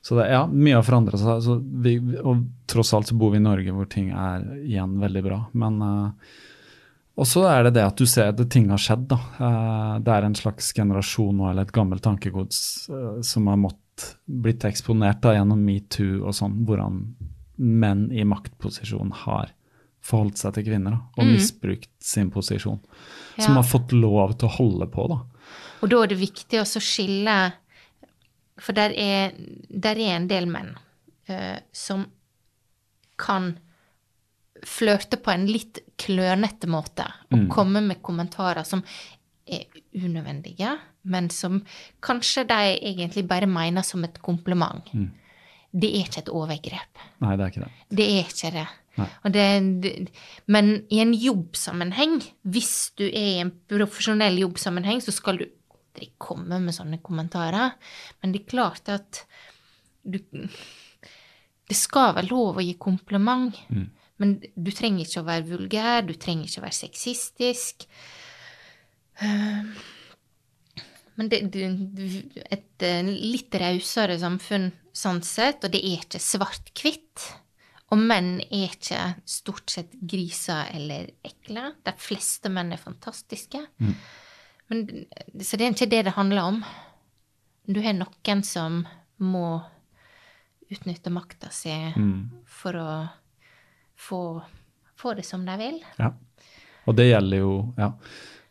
Så 0.02 0.16
det, 0.18 0.30
ja, 0.32 0.46
mye 0.48 0.76
har 0.76 0.84
forandret 0.84 1.20
seg. 1.20 1.42
Så 1.44 1.60
vi, 1.82 1.98
og 2.24 2.46
tross 2.68 2.94
alt 2.94 3.08
så 3.08 3.18
bor 3.18 3.32
vi 3.32 3.38
i 3.38 3.42
Norge 3.42 3.72
hvor 3.74 3.88
ting 3.90 4.12
er 4.12 4.42
igjen 4.64 5.00
veldig 5.02 5.24
bra. 5.24 5.40
Men 5.54 5.82
uh, 5.82 6.12
også 7.18 7.46
er 7.50 7.64
det 7.64 7.74
det 7.78 7.86
at 7.86 7.96
du 7.98 8.06
ser 8.06 8.30
at 8.30 8.50
ting 8.50 8.70
har 8.70 8.78
skjedd. 8.82 9.08
da. 9.08 9.18
Uh, 9.40 10.00
det 10.00 10.14
er 10.14 10.24
en 10.28 10.36
slags 10.36 10.72
generasjon 10.74 11.36
nå, 11.36 11.50
eller 11.50 11.64
et 11.64 11.72
gammelt 11.76 12.04
tankegods 12.06 12.90
uh, 12.90 13.22
som 13.22 13.48
har 13.48 13.58
mått, 13.58 14.16
blitt 14.28 14.66
eksponert 14.68 15.22
da, 15.22 15.34
gjennom 15.38 15.62
metoo 15.64 16.26
og 16.28 16.34
sånn, 16.36 16.66
hvordan 16.68 17.02
menn 17.58 18.10
i 18.12 18.24
maktposisjon 18.28 19.12
har 19.26 19.54
forholdt 20.06 20.40
seg 20.42 20.56
til 20.58 20.68
kvinner 20.70 20.96
da, 20.96 21.02
og 21.18 21.30
misbrukt 21.30 21.92
sin 22.04 22.32
posisjon. 22.34 22.82
Som 23.40 23.58
har 23.58 23.68
fått 23.68 23.96
lov 23.96 24.38
til 24.40 24.50
å 24.50 24.56
holde 24.60 24.88
på. 24.94 25.08
da. 25.12 25.20
Og 25.82 25.92
da 25.92 26.02
er 26.04 26.14
det 26.14 26.22
viktig 26.22 26.62
å 26.62 26.66
skille 26.66 27.36
For 28.56 28.72
der 28.72 28.94
er, 28.96 29.34
der 29.68 30.00
er 30.00 30.14
en 30.16 30.30
del 30.32 30.46
menn 30.48 30.70
uh, 31.28 31.58
som 31.76 32.06
kan 33.20 33.58
flørte 34.64 35.20
på 35.20 35.34
en 35.34 35.44
litt 35.50 35.82
klønete 36.00 36.70
måte 36.72 37.04
og 37.36 37.50
komme 37.52 37.82
med 37.84 38.00
kommentarer 38.04 38.64
som 38.64 38.82
er 39.46 39.68
unødvendige, 39.94 40.72
men 41.12 41.28
som 41.30 41.60
kanskje 42.04 42.46
de 42.50 42.78
egentlig 42.80 43.26
bare 43.28 43.50
mener 43.52 43.86
som 43.86 44.04
et 44.08 44.18
kompliment. 44.24 44.88
Det 45.76 45.92
er 45.92 46.08
ikke 46.08 46.24
et 46.24 46.32
overgrep. 46.32 47.04
Nei, 47.22 47.36
det 47.36 47.44
er 47.44 47.54
ikke 47.54 47.66
det. 47.66 47.72
Det 48.00 48.08
er 48.08 48.32
ikke 48.32 48.54
det. 48.56 48.66
Det, 48.96 49.46
det. 49.84 49.94
Men 50.48 50.86
i 50.94 51.02
en 51.04 51.14
jobbsammenheng, 51.14 52.20
hvis 52.48 52.92
du 52.96 53.04
er 53.08 53.30
i 53.34 53.42
en 53.44 53.52
profesjonell 53.68 54.40
jobbsammenheng, 54.40 55.02
så 55.04 55.12
skal 55.16 55.42
du 55.42 55.46
aldri 55.48 56.12
komme 56.18 56.60
med 56.64 56.76
sånne 56.76 57.02
kommentarer. 57.04 57.76
Men 58.22 58.32
det 58.32 58.44
er 58.44 58.52
klart 58.54 58.90
at 58.94 59.26
du 60.04 60.20
Det 61.66 61.74
skal 61.74 62.12
være 62.14 62.30
lov 62.30 62.60
å 62.60 62.64
gi 62.64 62.76
kompliment. 62.78 63.56
Men 64.22 64.36
du 64.56 64.72
trenger 64.72 65.02
ikke 65.04 65.24
å 65.24 65.28
være 65.28 65.48
vulgær, 65.50 66.06
du 66.06 66.14
trenger 66.14 66.46
ikke 66.46 66.62
å 66.62 66.66
være 66.68 66.78
sexistisk. 66.78 67.88
Eh, 69.20 69.64
Men 71.16 71.30
det, 71.32 71.40
det, 71.52 71.68
et 72.52 72.84
eh, 72.84 73.02
litt 73.08 73.56
rausere 73.56 74.18
samfunn 74.20 74.70
sånn 74.96 75.22
sett, 75.24 75.64
og 75.64 75.72
det 75.72 75.80
er 75.80 76.02
ikke 76.04 76.20
svart-hvitt. 76.20 77.24
Og 77.94 78.00
menn 78.02 78.40
er 78.50 78.72
ikke 78.72 79.02
stort 79.30 79.70
sett 79.70 79.92
griser 80.02 80.72
eller 80.74 81.12
ekle. 81.24 81.68
De 81.86 81.94
fleste 82.02 82.50
menn 82.50 82.72
er 82.74 82.82
fantastiske. 82.82 83.62
Men, 83.78 84.82
så 85.40 85.58
det 85.60 85.68
er 85.68 85.76
ikke 85.76 85.90
det 85.92 86.04
det 86.08 86.16
handler 86.18 86.48
om. 86.50 86.64
Du 87.70 87.80
har 87.82 87.94
noen 87.94 88.42
som 88.46 88.82
må 89.22 89.62
utnytte 90.72 91.12
makta 91.14 91.52
si 91.54 91.74
for 92.50 92.74
å 92.82 92.90
få, 93.96 94.22
få 94.98 95.14
det 95.20 95.26
som 95.26 95.46
de 95.46 95.56
vil. 95.62 95.78
Ja. 96.02 96.10
Og 96.90 96.96
det 96.98 97.08
gjelder 97.12 97.38
jo 97.44 97.52
ja, 97.78 97.92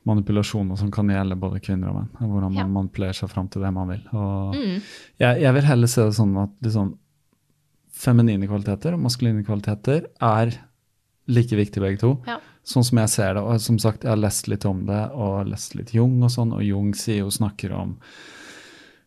manipulasjoner 0.07 0.79
som 0.79 0.91
kan 0.95 1.11
gjelde 1.11 1.37
både 1.39 1.61
kvinner 1.63 1.91
og 1.91 1.99
menn. 1.99 2.11
Hvordan 2.21 2.53
man 2.55 2.61
Ja. 2.63 2.67
manipulerer 2.71 3.15
seg 3.19 3.31
fram 3.35 3.49
til 3.49 3.63
det 3.63 3.73
man 3.75 3.89
vil. 3.89 4.03
Og 4.13 4.55
Mm. 4.55 4.81
jeg, 5.19 5.41
jeg 5.43 5.55
vil 5.55 5.63
heller 5.73 5.87
se 5.91 6.03
det 6.07 6.15
sånn 6.15 6.37
at 6.43 6.51
liksom, 6.63 6.99
feminine 7.95 8.49
kvaliteter 8.51 8.97
og 8.97 9.05
maskuline 9.07 9.45
kvaliteter 9.47 10.09
er 10.23 10.55
like 11.31 11.57
viktige 11.57 11.85
begge 11.85 12.01
to. 12.03 12.15
Ja. 12.29 12.41
Sånn 12.65 12.85
som 12.87 13.01
jeg 13.01 13.13
ser 13.13 13.37
det. 13.37 13.45
Og 13.45 13.61
som 13.63 13.79
sagt, 13.81 14.05
jeg 14.05 14.13
har 14.13 14.21
lest 14.21 14.49
litt 14.51 14.65
om 14.69 14.85
det, 14.89 15.03
og 15.13 15.49
lest 15.51 15.77
litt 15.79 15.95
Jung 15.97 16.19
og 16.25 16.33
sånn, 16.33 16.55
og 16.57 16.65
Jung 16.65 16.93
sier 16.97 17.23
jo 17.23 17.33
snakker 17.33 17.75
om 17.77 17.97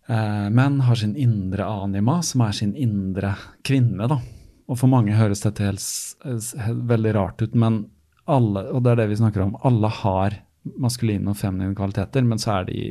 eh, 0.07 0.48
menn 0.53 0.82
har 0.85 0.99
sin 0.99 1.16
indre 1.17 1.66
anima, 1.66 2.19
som 2.25 2.45
er 2.45 2.57
sin 2.57 2.75
indre 2.77 3.35
kvinne, 3.67 4.09
da. 4.09 4.19
Og 4.67 4.80
for 4.82 4.91
mange 4.91 5.16
høres 5.16 5.45
dette 5.45 5.64
helt, 5.64 5.85
helt 6.25 6.83
veldig 6.90 7.14
rart 7.16 7.41
ut, 7.41 7.56
men 7.56 7.85
alle, 8.27 8.66
og 8.75 8.83
det 8.83 8.93
er 8.93 9.01
det 9.01 9.11
vi 9.14 9.22
snakker 9.22 9.45
om, 9.45 9.56
alle 9.67 9.91
har 10.01 10.41
maskuline 10.77 11.32
og 11.32 11.38
feminine 11.40 11.75
kvaliteter, 11.77 12.25
men 12.27 12.41
så 12.41 12.57
er 12.57 12.67
de 12.67 12.82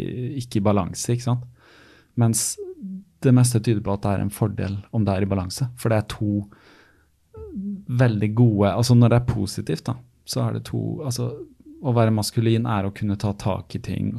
ikke 0.40 0.62
i 0.62 0.64
balanse, 0.64 1.10
ikke 1.12 1.26
sant. 1.26 1.44
Mens 2.16 2.54
det 3.24 3.32
meste 3.34 3.60
tyder 3.60 3.82
på 3.84 3.94
at 3.94 4.04
det 4.04 4.14
er 4.14 4.24
en 4.24 4.32
fordel 4.34 4.76
om 4.94 5.04
det 5.06 5.14
er 5.14 5.24
i 5.24 5.30
balanse, 5.30 5.68
for 5.80 5.92
det 5.92 6.00
er 6.00 6.10
to 6.12 6.32
veldig 7.86 8.28
gode 8.36 8.70
Altså 8.72 8.94
når 8.96 9.12
det 9.12 9.18
er 9.18 9.28
positivt, 9.28 9.84
da, 9.88 9.94
så 10.28 10.42
er 10.46 10.56
det 10.56 10.66
to 10.68 10.80
Altså 11.04 11.30
å 11.86 11.92
være 11.96 12.14
maskulin 12.14 12.66
er 12.68 12.88
å 12.88 12.92
kunne 12.96 13.18
ta 13.20 13.34
tak 13.36 13.76
i 13.76 13.80
ting 13.84 14.14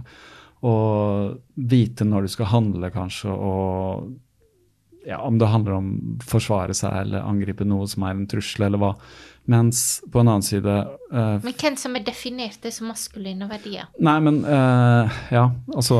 og 0.65 1.37
vite 1.69 2.05
når 2.07 2.25
du 2.25 2.31
skal 2.33 2.49
handle, 2.49 2.89
kanskje, 2.89 3.29
og 3.29 4.07
ja, 5.07 5.21
om 5.23 5.39
det 5.39 5.47
handler 5.47 5.77
om 5.77 5.89
forsvare 6.27 6.75
seg 6.75 7.05
eller 7.05 7.23
angripe 7.23 7.65
noe 7.67 7.87
som 7.87 8.03
er 8.03 8.15
en 8.15 8.27
trussel, 8.29 8.67
eller 8.67 8.81
hva. 8.81 8.93
Mens 9.47 10.01
på 10.11 10.19
en 10.19 10.27
annen 10.27 10.43
side 10.43 10.67
uh, 10.67 11.37
Men 11.39 11.53
hvem 11.55 11.77
som 11.79 11.93
er 11.95 12.03
definert 12.03 12.59
det 12.65 12.73
som 12.75 12.89
maskuline 12.91 13.47
verdier? 13.47 13.85
Nei, 14.03 14.17
men 14.25 14.41
uh, 14.43 15.07
Ja, 15.31 15.45
altså 15.71 15.99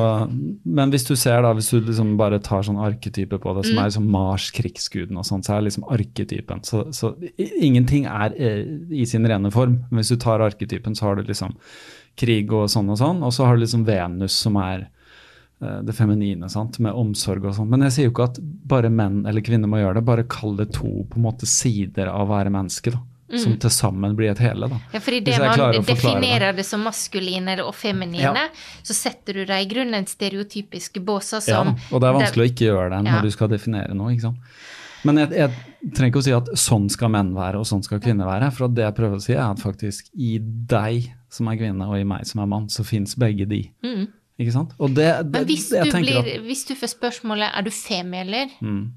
Men 0.65 0.91
hvis 0.91 1.07
du 1.07 1.13
ser, 1.15 1.39
da, 1.45 1.53
hvis 1.55 1.69
du 1.71 1.79
liksom 1.79 2.17
bare 2.19 2.41
tar 2.43 2.65
sånn 2.67 2.81
arketype 2.83 3.39
på 3.39 3.53
det, 3.55 3.63
som 3.69 3.79
er 3.79 3.87
liksom 3.87 4.09
Mars, 4.11 4.49
krigsguden 4.55 5.21
og 5.21 5.29
sånn, 5.29 5.45
så 5.47 5.55
er 5.55 5.61
det 5.61 5.69
liksom 5.69 5.87
arketypen. 5.95 6.65
Så, 6.67 6.83
så 6.95 7.13
ingenting 7.39 8.09
er 8.11 8.35
eh, 8.35 8.65
i 8.91 9.07
sin 9.07 9.27
rene 9.27 9.51
form. 9.53 9.79
Men 9.87 10.01
hvis 10.01 10.11
du 10.11 10.19
tar 10.19 10.43
arketypen, 10.43 10.97
så 10.97 11.07
har 11.07 11.15
du 11.15 11.31
liksom 11.31 11.55
krig 12.19 12.51
og 12.51 12.67
sånn 12.73 12.91
og 12.91 12.99
sånn, 12.99 13.23
og 13.23 13.31
så 13.31 13.47
har 13.47 13.55
du 13.55 13.63
liksom 13.63 13.87
Venus, 13.87 14.35
som 14.43 14.59
er 14.59 14.89
det 15.59 15.93
feminine, 15.97 16.49
sant, 16.53 16.77
med 16.79 16.93
omsorg 16.93 17.45
og 17.49 17.55
sånn. 17.57 17.69
Men 17.71 17.81
jeg 17.87 17.91
sier 17.95 18.05
jo 18.09 18.13
ikke 18.13 18.27
at 18.31 18.39
bare 18.41 18.89
menn 18.93 19.23
eller 19.25 19.41
kvinner 19.41 19.67
må 19.71 19.79
gjøre 19.81 19.95
det, 19.99 20.05
bare 20.05 20.23
kall 20.29 20.55
det 20.59 20.71
to 20.75 21.05
på 21.09 21.17
en 21.17 21.23
måte 21.25 21.47
sider 21.49 22.11
av 22.11 22.27
å 22.27 22.31
være 22.35 22.53
menneske, 22.53 22.93
da. 22.93 22.99
Som 23.41 23.57
til 23.59 23.69
sammen 23.75 24.13
blir 24.15 24.29
et 24.31 24.39
hele, 24.39 24.69
da. 24.71 24.77
Ja, 24.93 25.01
fordi 25.03 25.17
det 25.25 25.33
man 25.41 25.73
definerer 25.83 26.53
det. 26.53 26.61
det 26.61 26.65
som 26.69 26.79
maskuline 26.87 27.57
og 27.59 27.73
feminine, 27.75 28.45
så 28.87 28.95
setter 28.95 29.33
du 29.33 29.45
deg 29.49 29.65
i 29.65 29.67
grunnen 29.73 30.05
stereotypiske 30.07 31.01
båser 31.03 31.43
Ja, 31.49 31.59
og 31.91 31.99
det 31.99 32.07
er 32.07 32.15
vanskelig 32.15 32.45
å 32.45 32.51
ikke 32.53 32.69
gjøre 32.69 32.89
det 32.93 33.01
Ja. 33.03 33.15
når 33.17 33.27
du 33.27 33.31
skal 33.35 33.49
definere 33.51 33.93
noe. 33.93 34.13
ikke 34.13 34.29
sant? 34.29 34.37
Men 35.03 35.17
jeg, 35.17 35.29
jeg 35.35 35.51
trenger 35.93 36.09
ikke 36.13 36.19
å 36.23 36.23
si 36.23 36.31
at 36.37 36.47
sånn 36.55 36.87
skal 36.89 37.09
menn 37.09 37.33
være 37.35 37.59
og 37.59 37.67
sånn 37.67 37.83
skal 37.83 37.99
kvinner 37.99 38.25
være. 38.25 38.47
For 38.55 38.67
det 38.71 38.83
jeg 38.87 38.95
prøver 38.95 39.19
å 39.19 39.21
si, 39.21 39.33
er 39.33 39.43
at 39.51 39.59
faktisk 39.59 40.07
i 40.15 40.37
deg 40.41 41.11
som 41.29 41.47
er 41.51 41.59
kvinne 41.59 41.83
og 41.85 41.99
i 41.99 42.07
meg 42.07 42.25
som 42.25 42.41
er 42.41 42.47
mann, 42.47 42.69
så 42.71 42.85
fins 42.87 43.13
begge 43.19 43.45
de. 43.45 43.65
Ikke 44.37 44.53
sant? 44.53 44.73
Det, 44.77 44.95
det. 44.95 45.31
Men 45.33 45.45
hvis 45.49 45.69
du, 45.71 45.79
blir, 45.97 46.17
at... 46.21 46.41
hvis 46.45 46.65
du 46.69 46.75
får 46.77 46.91
spørsmålet 46.93 47.49
er 47.57 47.65
du 47.65 47.71
femi 47.73 48.17
eller, 48.21 48.51
Mm. 48.61 48.91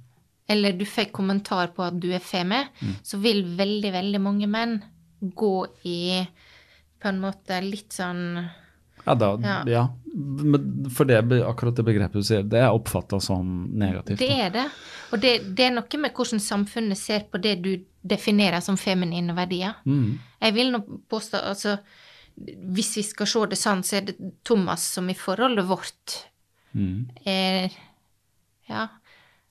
eller 0.49 0.73
du 0.77 0.85
får 0.85 1.11
kommentar 1.17 1.71
på 1.77 1.83
at 1.87 1.97
du 2.01 2.11
er 2.13 2.21
femi, 2.21 2.59
Mm. 2.83 2.95
så 3.03 3.19
vil 3.23 3.45
veldig, 3.57 3.93
veldig 3.93 4.21
mange 4.21 4.47
menn 4.51 4.83
gå 5.23 5.67
i 5.85 6.27
på 7.01 7.09
en 7.09 7.21
måte 7.21 7.61
litt 7.65 7.93
sånn 7.97 8.51
Ja, 9.07 9.15
da, 9.15 9.31
Ja. 9.41 9.63
ja. 9.67 9.89
For 10.93 11.05
det, 11.09 11.23
akkurat 11.47 11.75
det 11.77 11.85
begrepet 11.87 12.13
du 12.21 12.23
sier, 12.23 12.43
det 12.43 12.59
er 12.61 12.69
oppfatta 12.75 13.21
som 13.23 13.71
negativt. 13.73 14.19
Det 14.19 14.29
er 14.31 14.51
det. 14.51 14.67
Og 15.13 15.21
det, 15.23 15.55
det 15.57 15.65
er 15.65 15.71
noe 15.71 15.99
med 16.03 16.13
hvordan 16.13 16.39
samfunnet 16.41 16.99
ser 16.99 17.21
på 17.33 17.41
det 17.41 17.63
du 17.63 17.79
definerer 18.05 18.61
som 18.61 18.77
feminine 18.77 19.33
verdier. 19.35 19.75
Mm. 19.87 20.19
Jeg 20.43 20.55
vil 20.55 20.71
nå 20.73 20.83
påstå 21.09 21.41
altså 21.49 21.79
Hvis 22.39 22.95
vi 22.97 23.03
skal 23.03 23.27
se 23.27 23.47
det 23.51 23.59
sånn, 23.59 23.83
så 23.85 23.97
er 23.99 24.01
det 24.11 24.17
Thomas 24.45 24.83
som 24.97 25.09
i 25.11 25.15
forholdet 25.15 25.67
vårt 25.69 26.27
Mm. 26.75 27.09
er 27.27 27.71
Ja. 28.69 28.89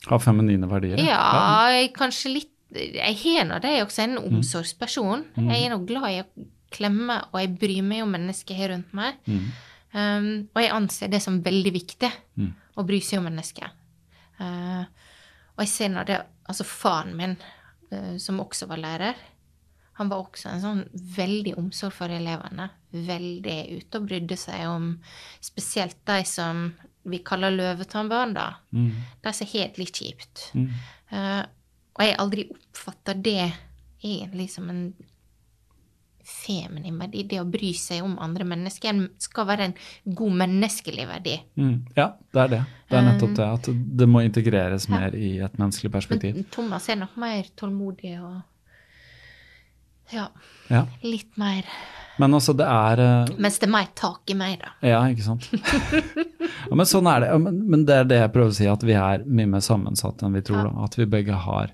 Har 0.08 0.20
feminine 0.20 0.68
verdier. 0.70 0.98
Ja, 0.98 1.68
jeg 1.70 1.94
kanskje 1.94 2.34
litt 2.34 2.50
Jeg 2.72 3.16
har 3.18 3.46
nå 3.46 3.60
det, 3.62 3.72
jeg 3.72 3.80
er 3.82 3.86
også 3.86 4.04
en 4.04 4.16
Mm. 4.16 4.36
omsorgsperson. 4.38 5.26
Jeg 5.36 5.66
er 5.66 5.70
nå 5.76 5.86
glad 5.88 6.04
i 6.12 6.22
å 6.22 6.46
klemme, 6.72 7.26
og 7.34 7.40
jeg 7.42 7.58
bryr 7.60 7.82
meg 7.84 8.04
om 8.04 8.12
mennesker 8.12 8.54
her 8.56 8.70
rundt 8.70 8.94
meg. 8.94 9.16
Mm. 9.26 9.52
Um, 9.92 10.50
og 10.56 10.62
jeg 10.62 10.72
anser 10.72 11.10
det 11.10 11.22
som 11.22 11.42
veldig 11.42 11.74
viktig 11.74 12.12
Mm. 12.38 12.54
å 12.78 12.86
bry 12.86 13.00
seg 13.00 13.18
om 13.18 13.26
mennesker. 13.26 13.72
Uh, 14.40 14.86
og 15.58 15.60
jeg 15.60 15.68
ser 15.68 15.90
nå 15.90 16.06
det 16.06 16.22
Altså, 16.48 16.64
faren 16.64 17.16
min, 17.16 17.38
uh, 17.92 18.18
som 18.18 18.40
også 18.40 18.68
var 18.68 18.78
lærer, 18.78 19.16
han 20.00 20.08
var 20.08 20.24
også 20.24 20.48
en 20.48 20.62
sånn 20.64 20.84
veldig 21.16 21.58
omsorg 21.60 21.92
for 21.92 22.12
elevene. 22.14 22.70
Veldig 22.96 23.58
ute 23.76 24.00
og 24.00 24.06
brydde 24.08 24.38
seg 24.40 24.64
om 24.70 24.94
spesielt 25.44 26.00
de 26.08 26.22
som 26.28 26.70
vi 27.10 27.20
kaller 27.26 27.52
løvetannbarn, 27.52 28.32
da. 28.38 28.48
Mm. 28.72 28.94
De 29.24 29.34
som 29.36 29.50
har 29.52 29.74
det 29.74 29.82
litt 29.82 30.00
kjipt. 30.00 30.50
Mm. 30.56 30.70
Uh, 31.12 31.44
og 31.98 32.06
jeg 32.06 32.14
har 32.14 32.24
aldri 32.24 32.46
oppfatta 32.54 33.16
det 33.20 33.52
egentlig 34.00 34.48
som 34.54 34.70
en 34.72 34.84
feminin 36.30 37.00
verdi. 37.02 37.26
Det 37.28 37.42
å 37.42 37.48
bry 37.50 37.72
seg 37.76 38.06
om 38.06 38.16
andre 38.22 38.46
mennesker 38.48 38.94
En 38.94 39.02
skal 39.22 39.48
være 39.50 39.70
en 39.70 39.76
god 40.06 40.38
menneskelig 40.44 41.08
verdi. 41.10 41.36
Mm. 41.60 41.76
Ja, 41.98 42.14
det 42.32 42.44
er 42.46 42.54
det. 42.54 42.62
Det 42.90 43.00
er 43.00 43.08
nettopp 43.08 43.36
det. 43.36 43.50
At 43.58 43.70
det 44.00 44.08
må 44.10 44.24
integreres 44.26 44.88
mer 44.92 45.18
i 45.18 45.36
et 45.44 45.60
menneskelig 45.60 45.92
perspektiv. 45.94 46.40
Men 46.40 46.48
Thomas 46.54 46.88
er 46.90 47.02
nok 47.02 47.18
mer 47.20 47.52
tålmodig 47.60 48.16
og 48.22 48.40
ja, 50.14 50.28
Ja. 50.70 50.86
litt 51.04 51.38
mer 51.38 51.64
Men 52.20 52.34
altså, 52.36 52.54
det 52.58 52.66
er 52.68 53.00
eh, 53.00 53.34
Mens 53.40 53.60
det 53.60 53.68
er 53.70 53.72
mer 53.72 53.88
tak 53.96 54.30
i 54.30 54.36
meg, 54.36 54.60
da. 54.60 54.74
Ja, 54.86 55.00
ikke 55.08 55.24
sant. 55.24 55.48
ja, 56.70 56.76
men 56.76 56.86
sånn 56.90 57.08
er 57.08 57.24
det. 57.24 57.30
Men, 57.40 57.60
men 57.72 57.86
det 57.88 57.96
er 57.96 58.08
det 58.10 58.18
jeg 58.20 58.32
prøver 58.36 58.52
å 58.52 58.58
si, 58.58 58.68
at 58.68 58.84
vi 58.84 58.96
er 59.00 59.24
mye 59.26 59.48
mer 59.56 59.64
sammensatt 59.64 60.24
enn 60.28 60.36
vi 60.36 60.42
tror. 60.44 60.68
Ja. 60.68 60.84
At 60.84 60.98
vi 61.00 61.06
begge 61.08 61.38
har, 61.46 61.72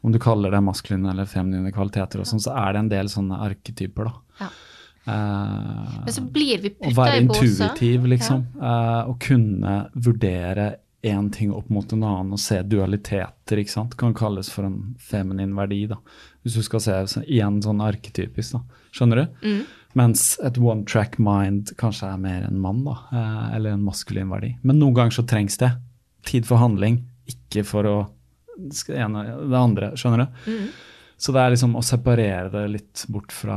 om 0.00 0.12
du 0.14 0.18
kaller 0.22 0.50
det 0.56 0.62
maskuline 0.64 1.10
eller 1.12 1.28
feminine 1.28 1.72
kvaliteter, 1.74 2.22
og 2.24 2.30
sånn, 2.30 2.40
så 2.40 2.54
er 2.56 2.72
det 2.72 2.78
en 2.84 2.88
del 2.94 3.12
sånne 3.12 3.42
arketyper. 3.44 4.08
da. 4.08 4.46
Ja. 4.46 4.48
Eh, 5.04 6.00
Men 6.06 6.12
så 6.16 6.24
blir 6.32 6.62
vi 6.64 6.70
å 6.72 6.78
putta 6.80 6.96
være 7.02 7.20
i 7.20 7.26
båser. 7.28 7.44
intuitiv, 7.50 8.06
liksom. 8.14 8.46
Eh, 8.56 9.02
å 9.12 9.18
kunne 9.20 9.76
vurdere 9.94 10.70
én 11.04 11.26
ting 11.32 11.52
opp 11.52 11.68
mot 11.68 11.92
en 11.92 12.02
annen 12.08 12.32
og 12.32 12.40
se 12.40 12.62
dualiteter, 12.64 13.60
ikke 13.60 13.74
sant. 13.76 13.96
Kan 14.00 14.14
kalles 14.16 14.48
for 14.48 14.64
en 14.64 14.94
feminin 14.98 15.52
verdi, 15.54 15.82
da. 15.92 15.98
Hvis 16.44 16.58
du 16.58 16.62
skal 16.62 16.80
se 16.80 16.92
så- 17.08 17.24
igjen 17.24 17.62
sånn 17.64 17.80
arketypisk, 17.80 18.52
da. 18.52 18.60
Skjønner 18.92 19.16
du? 19.24 19.48
Mm. 19.48 19.64
Mens 19.94 20.38
et 20.44 20.58
one 20.58 20.84
track 20.84 21.18
mind 21.18 21.72
kanskje 21.76 22.12
er 22.12 22.18
mer 22.18 22.44
en 22.44 22.60
mann, 22.60 22.84
da. 22.84 22.96
Eh, 23.12 23.56
eller 23.56 23.70
en 23.70 23.84
maskulin 23.84 24.28
verdi. 24.28 24.56
Men 24.62 24.78
noen 24.78 24.94
ganger 24.94 25.10
så 25.10 25.26
trengs 25.26 25.56
det. 25.58 25.72
Tid 26.24 26.46
for 26.46 26.58
handling, 26.58 27.04
ikke 27.26 27.64
for 27.64 27.84
å 27.84 28.10
det 28.58 28.96
ene 28.96 29.24
det 29.50 29.58
andre. 29.58 29.92
Skjønner 29.98 30.26
du? 30.26 30.50
Mm. 30.50 30.68
Så 31.16 31.32
det 31.32 31.40
er 31.40 31.50
liksom 31.54 31.74
å 31.78 31.82
separere 31.82 32.50
det 32.52 32.64
litt 32.70 33.04
bort 33.08 33.32
fra 33.32 33.56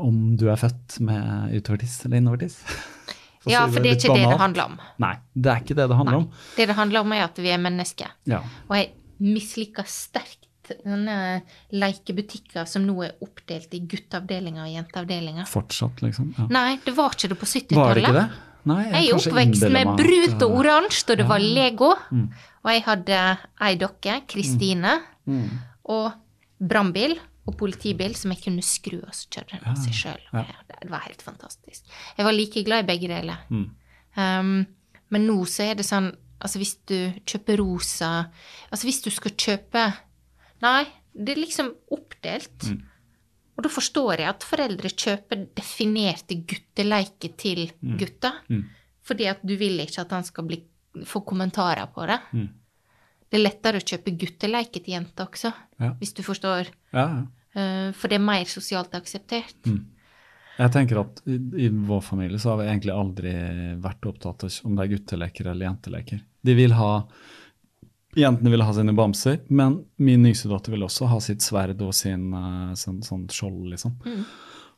om 0.00 0.36
du 0.38 0.48
er 0.50 0.56
født 0.60 1.00
med 1.04 1.54
utovertiss 1.58 2.04
eller 2.06 2.22
innovertiss. 2.22 2.58
For 3.44 3.52
Ja, 3.52 3.66
for 3.68 3.84
det 3.84 3.90
er 3.90 3.96
ikke 3.98 4.08
ikke 4.08 4.22
det 4.22 4.28
det 4.30 4.40
handler 4.40 4.64
om. 4.70 4.76
Nei, 5.04 5.10
det 5.36 5.50
er 5.52 5.58
ikke 5.60 5.74
det 5.76 5.84
det 5.90 5.96
handler 5.98 6.16
om. 6.16 6.22
Det 6.56 6.64
det 6.70 6.76
handler 6.78 7.02
om, 7.04 7.12
er 7.12 7.24
at 7.26 7.40
vi 7.44 7.50
er 7.52 7.58
mennesker. 7.60 8.14
Ja. 8.24 8.38
Og 8.70 8.78
jeg 8.78 8.86
misliker 9.20 9.84
sterkt 9.84 10.43
denne 10.84 11.42
lekebutikker 11.74 12.66
som 12.68 12.84
nå 12.86 12.94
er 13.06 13.14
oppdelt 13.24 13.74
i 13.76 13.80
gutteavdelinger 13.90 14.64
og 14.66 14.72
jenteavdelinger. 14.72 15.46
Fortsatt, 15.50 16.02
liksom. 16.04 16.32
Ja. 16.38 16.46
Nei, 16.54 16.78
det 16.84 16.94
var 16.96 17.14
ikke 17.16 17.30
det 17.34 17.38
på 17.40 17.48
70-tallet. 17.50 17.80
Var 17.82 17.94
det 18.00 18.04
ikke 18.04 18.16
det? 18.20 18.26
Nei, 18.64 18.80
Jeg 18.88 19.08
er 19.10 19.18
oppvokst 19.18 19.66
med 19.74 19.90
brunt 19.98 20.42
og 20.46 20.54
oransje, 20.62 21.04
og 21.12 21.18
det 21.20 21.26
var 21.28 21.42
Lego. 21.44 21.90
Mm. 22.10 22.28
Og 22.64 22.70
jeg 22.72 22.82
hadde 22.86 23.20
ei 23.68 23.74
dokke, 23.80 24.20
Kristine, 24.30 25.00
Mm. 25.24 25.48
og 25.88 26.12
brannbil 26.60 27.14
og 27.48 27.54
politibil 27.56 28.12
som 28.16 28.30
jeg 28.32 28.42
kunne 28.44 28.62
skru 28.64 28.98
og 29.02 29.12
så 29.16 29.26
kjøre 29.32 29.50
den 29.54 29.62
av 29.70 29.76
seg 29.80 29.92
sjøl. 29.96 30.20
ja. 30.32 30.44
Det 30.80 30.90
var 30.90 31.00
helt 31.06 31.22
fantastisk. 31.22 31.84
Jeg 32.18 32.24
var 32.26 32.32
like 32.32 32.62
glad 32.64 32.84
i 32.84 32.86
begge 32.92 33.08
deler. 33.08 33.38
Mm. 33.50 33.70
Um, 34.16 34.66
men 35.10 35.26
nå 35.26 35.38
så 35.48 35.70
er 35.70 35.74
det 35.74 35.84
sånn 35.88 36.12
Altså 36.44 36.58
hvis 36.60 36.74
du 36.86 37.12
kjøper 37.24 37.56
rosa 37.58 38.26
Altså 38.70 38.84
hvis 38.84 39.00
du 39.02 39.10
skal 39.10 39.32
kjøpe 39.32 39.84
Nei, 40.64 40.84
det 41.14 41.34
er 41.34 41.42
liksom 41.42 41.70
oppdelt. 41.94 42.70
Mm. 42.70 42.82
Og 43.54 43.62
da 43.66 43.70
forstår 43.70 44.22
jeg 44.24 44.30
at 44.32 44.46
foreldre 44.46 44.90
kjøper 44.90 45.44
definerte 45.54 46.40
gutteleker 46.42 47.34
til 47.38 47.68
gutta. 48.00 48.32
Mm. 48.50 48.64
Fordi 49.04 49.28
at 49.30 49.44
du 49.46 49.54
vil 49.60 49.78
ikke 49.84 50.02
at 50.02 50.14
han 50.16 50.26
skal 50.26 50.48
bli, 50.48 50.58
få 51.06 51.22
kommentarer 51.28 51.86
på 51.94 52.06
det. 52.10 52.18
Mm. 52.34 52.48
Det 53.30 53.38
er 53.38 53.44
lettere 53.44 53.80
å 53.80 53.86
kjøpe 53.86 54.14
gutteleker 54.18 54.82
til 54.82 54.96
jenter 54.96 55.26
også, 55.28 55.52
Ja. 55.82 55.92
hvis 56.00 56.14
du 56.14 56.22
forstår. 56.26 56.70
Ja, 56.94 57.06
ja. 57.06 57.24
Uh, 57.54 57.92
for 57.94 58.10
det 58.10 58.16
er 58.18 58.24
mer 58.24 58.48
sosialt 58.50 58.94
akseptert. 58.98 59.60
Mm. 59.70 59.84
Jeg 60.58 60.70
tenker 60.74 61.00
at 61.02 61.20
i, 61.26 61.36
i 61.66 61.68
vår 61.68 62.02
familie 62.02 62.38
så 62.42 62.52
har 62.52 62.60
vi 62.62 62.66
egentlig 62.66 62.94
aldri 62.94 63.32
vært 63.82 64.06
opptatt 64.10 64.44
av 64.46 64.58
om 64.66 64.74
det 64.74 64.84
er 64.84 64.92
gutteleker 64.96 65.50
eller 65.50 65.68
jenteleker. 65.68 66.20
De 66.46 66.54
vil 66.58 66.74
ha 66.78 66.90
Jentene 68.18 68.50
vil 68.52 68.62
ha 68.62 68.72
sine 68.76 68.94
bamser, 68.96 69.40
men 69.48 69.80
min 69.96 70.26
yngste 70.30 70.50
datter 70.52 70.74
vil 70.74 70.86
også 70.86 71.08
ha 71.10 71.20
sitt 71.22 71.44
sverd 71.44 71.80
og 71.82 71.94
sin 71.96 72.30
eh, 72.34 72.74
sånn, 72.78 73.00
sånn 73.06 73.28
skjold, 73.32 73.62
liksom. 73.72 73.96
Mm. 74.06 74.24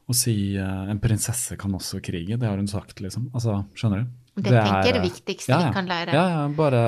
Og 0.06 0.15
si 0.15 0.55
uh, 0.55 0.86
en 0.86 1.00
prinsesse 1.02 1.56
kan 1.58 1.73
også 1.74 1.98
krige, 2.05 2.36
det 2.39 2.47
har 2.47 2.60
hun 2.60 2.68
sagt, 2.70 3.00
liksom. 3.02 3.26
Altså, 3.34 3.58
skjønner 3.74 4.05
du? 4.05 4.12
Det, 4.36 4.50
tenker 4.52 4.84
jeg 4.84 4.90
er 4.90 4.97
det 4.98 5.05
viktigste 5.06 5.48
ja, 5.48 5.58
vi 5.65 5.73
kan 5.73 5.86
lære. 5.89 6.12
Ja, 6.12 6.24
ja, 6.28 6.40
bare 6.52 6.81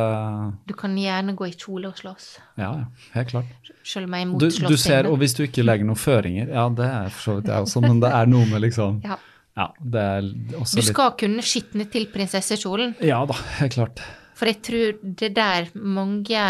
Du 0.68 0.74
kan 0.76 0.92
gjerne 1.00 1.32
gå 1.36 1.46
i 1.48 1.54
kjole 1.56 1.88
og 1.88 1.96
slåss, 1.96 2.26
Ja, 2.60 2.68
ja, 2.82 3.06
helt 3.14 3.30
klart. 3.32 3.70
selv 3.82 4.04
om 4.04 4.14
jeg 4.14 4.20
er 4.20 4.28
imot 4.28 4.42
Du, 4.44 4.50
slåssing. 4.52 4.68
du 4.68 4.82
ser, 4.82 5.08
og 5.08 5.16
hvis 5.22 5.34
du 5.38 5.42
ikke 5.46 5.64
legger 5.64 5.88
noen 5.88 5.98
føringer, 5.98 6.52
ja, 6.52 6.66
det 6.68 6.88
er 6.92 7.08
for 7.08 7.22
så 7.24 7.36
vidt 7.38 7.48
jeg 7.48 7.66
også, 7.66 7.82
men 7.86 8.02
det 8.04 8.12
er 8.20 8.30
noe 8.30 8.50
med 8.52 8.64
liksom 8.68 9.00
Ja. 9.06 9.16
Ja, 9.58 9.72
det 9.80 10.04
Du 10.52 10.60
litt 10.60 10.92
skal 10.92 11.16
kunne 11.18 11.42
skitne 11.42 11.88
til 11.90 12.06
prinsessekjolen, 12.12 12.94
Ja 13.02 13.24
da, 13.26 13.34
helt 13.58 13.74
klart. 13.74 14.04
For 14.38 14.46
jeg 14.50 14.60
tror 14.62 14.98
det 15.18 15.32
der 15.36 15.68
mange 15.74 16.44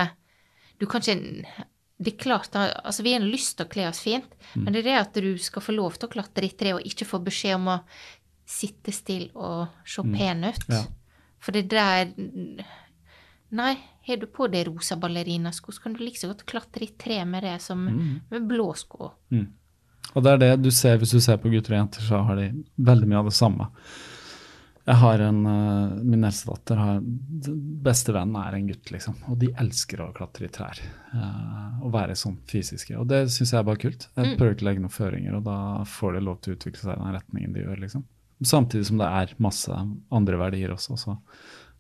Du 0.79 0.87
kan 0.87 1.01
ikke 1.01 1.45
Det 1.99 2.13
er 2.13 2.19
klart, 2.23 2.53
altså 2.55 3.03
vi 3.03 3.13
har 3.17 3.25
lyst 3.27 3.57
til 3.59 3.67
å 3.67 3.71
kle 3.73 3.89
oss 3.89 3.99
fint, 4.05 4.29
Mm. 4.55 4.63
men 4.65 4.73
det 4.73 4.81
er 4.81 4.89
det 4.91 4.99
at 5.01 5.15
du 5.19 5.33
skal 5.43 5.63
få 5.65 5.73
lov 5.75 5.97
til 5.99 6.07
å 6.09 6.13
klatre 6.13 6.45
i 6.47 6.53
tre 6.55 6.75
og 6.77 6.85
ikke 6.87 7.05
få 7.09 7.19
beskjed 7.25 7.57
om 7.57 7.67
å 7.73 7.81
sitte 8.47 8.93
stille 8.95 9.31
og 9.35 9.67
se 9.85 10.03
pen 10.03 10.45
ut. 10.47 10.63
Mm. 10.69 10.77
Ja. 10.77 10.85
For 11.41 11.53
det 11.53 11.69
der 11.73 12.13
Nei, 13.51 13.75
har 14.07 14.17
du 14.21 14.27
på 14.27 14.47
deg 14.53 14.67
rosa 14.69 14.97
ballerinasko, 15.01 15.73
så 15.73 15.81
kan 15.83 15.95
du 15.97 16.03
like 16.05 16.19
så 16.21 16.29
godt 16.29 16.45
klatre 16.47 16.85
i 16.85 16.91
tre 17.01 17.25
med 17.25 17.43
det 17.43 17.61
som 17.65 17.79
Mm. 17.89 18.21
med 18.31 18.47
blå 18.49 18.75
sko. 18.77 19.13
Og 20.15 20.23
det 20.23 20.33
er 20.33 20.39
det 20.39 20.63
du 20.63 20.71
ser 20.71 20.99
hvis 20.99 21.11
du 21.13 21.21
ser 21.21 21.37
på 21.39 21.51
gutter 21.51 21.73
og 21.75 21.79
jenter, 21.89 22.01
så 22.01 22.25
har 22.27 22.37
de 22.37 22.65
veldig 22.79 23.09
mye 23.09 23.19
av 23.19 23.25
det 23.25 23.35
samme. 23.35 23.71
Jeg 24.89 24.97
har 25.03 25.21
en, 25.21 25.41
eh, 25.47 25.97
Min 26.01 26.25
eldste 26.25 26.49
datter 26.49 26.79
har 26.81 27.01
Beste 27.85 28.13
venn 28.17 28.35
er 28.41 28.57
en 28.57 28.69
gutt, 28.71 28.91
liksom. 28.95 29.19
Og 29.29 29.37
de 29.39 29.51
elsker 29.61 30.01
å 30.01 30.13
klatre 30.17 30.49
i 30.49 30.53
trær. 30.53 30.81
eh, 31.13 31.83
og 31.85 31.93
være 31.93 32.17
sånn 32.17 32.39
fysiske. 32.49 32.97
Og 32.99 33.07
det 33.09 33.27
syns 33.31 33.53
jeg 33.53 33.61
er 33.61 33.65
bare 33.69 33.81
kult. 33.81 34.09
Jeg 34.17 34.37
prøver 34.39 34.55
ikke 34.57 34.65
å 34.65 34.69
legge 34.71 34.83
noen 34.83 34.97
føringer, 34.97 35.37
og 35.37 35.45
da 35.45 35.85
får 35.85 36.15
det 36.15 36.23
lov 36.25 36.41
til 36.41 36.53
å 36.53 36.57
utvikle 36.57 36.81
seg 36.81 36.97
i 36.97 37.03
den 37.05 37.15
retningen 37.19 37.53
de 37.55 37.61
gjør, 37.65 37.81
liksom. 37.85 38.05
Samtidig 38.43 38.87
som 38.87 38.99
det 38.99 39.07
er 39.07 39.35
masse 39.39 39.71
andre 40.13 40.37
verdier 40.39 40.71
også. 40.75 40.97
Så 40.99 41.19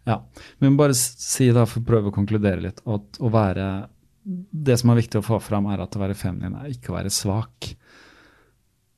ja. 0.06 0.20
Men 0.60 0.76
bare 0.76 0.94
si 0.94 1.50
da, 1.52 1.64
for 1.66 1.80
å 1.80 1.84
prøve 1.88 2.10
å 2.10 2.14
konkludere 2.14 2.60
litt, 2.62 2.80
at 2.86 3.18
å 3.20 3.30
være 3.30 3.88
Det 4.28 4.74
som 4.78 4.90
er 4.90 4.98
viktig 5.00 5.22
å 5.22 5.24
få 5.24 5.38
fram, 5.40 5.66
er 5.72 5.80
at 5.80 5.94
å 5.96 6.00
være 6.02 6.14
feminin 6.14 6.54
er 6.58 6.68
ikke 6.68 6.90
å 6.92 6.96
være 6.98 7.08
svak. 7.08 7.70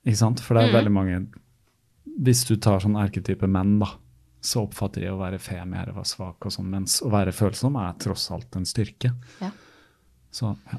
Ikke 0.05 0.17
sant? 0.19 0.41
For 0.41 0.55
det 0.57 0.65
er 0.65 0.73
veldig 0.75 0.91
mange 0.91 1.21
Hvis 2.19 2.45
du 2.49 2.57
tar 2.57 2.83
sånn 2.83 2.99
erketype 3.01 3.49
menn, 3.51 3.79
da, 3.81 3.93
så 4.41 4.65
oppfatter 4.65 5.05
de 5.05 5.11
å 5.13 5.19
være 5.21 5.39
femi 5.43 5.79
er 5.79 5.93
å 5.93 5.99
være 5.99 6.09
svak 6.09 6.47
og 6.49 6.55
sånn, 6.55 6.71
mens 6.73 7.01
å 7.05 7.11
være 7.13 7.33
følsom 7.37 7.77
er 7.81 7.99
tross 8.01 8.31
alt 8.35 8.57
en 8.57 8.69
styrke. 8.69 9.13
Ja. 9.41 9.51
Så 10.33 10.55
ja, 10.55 10.79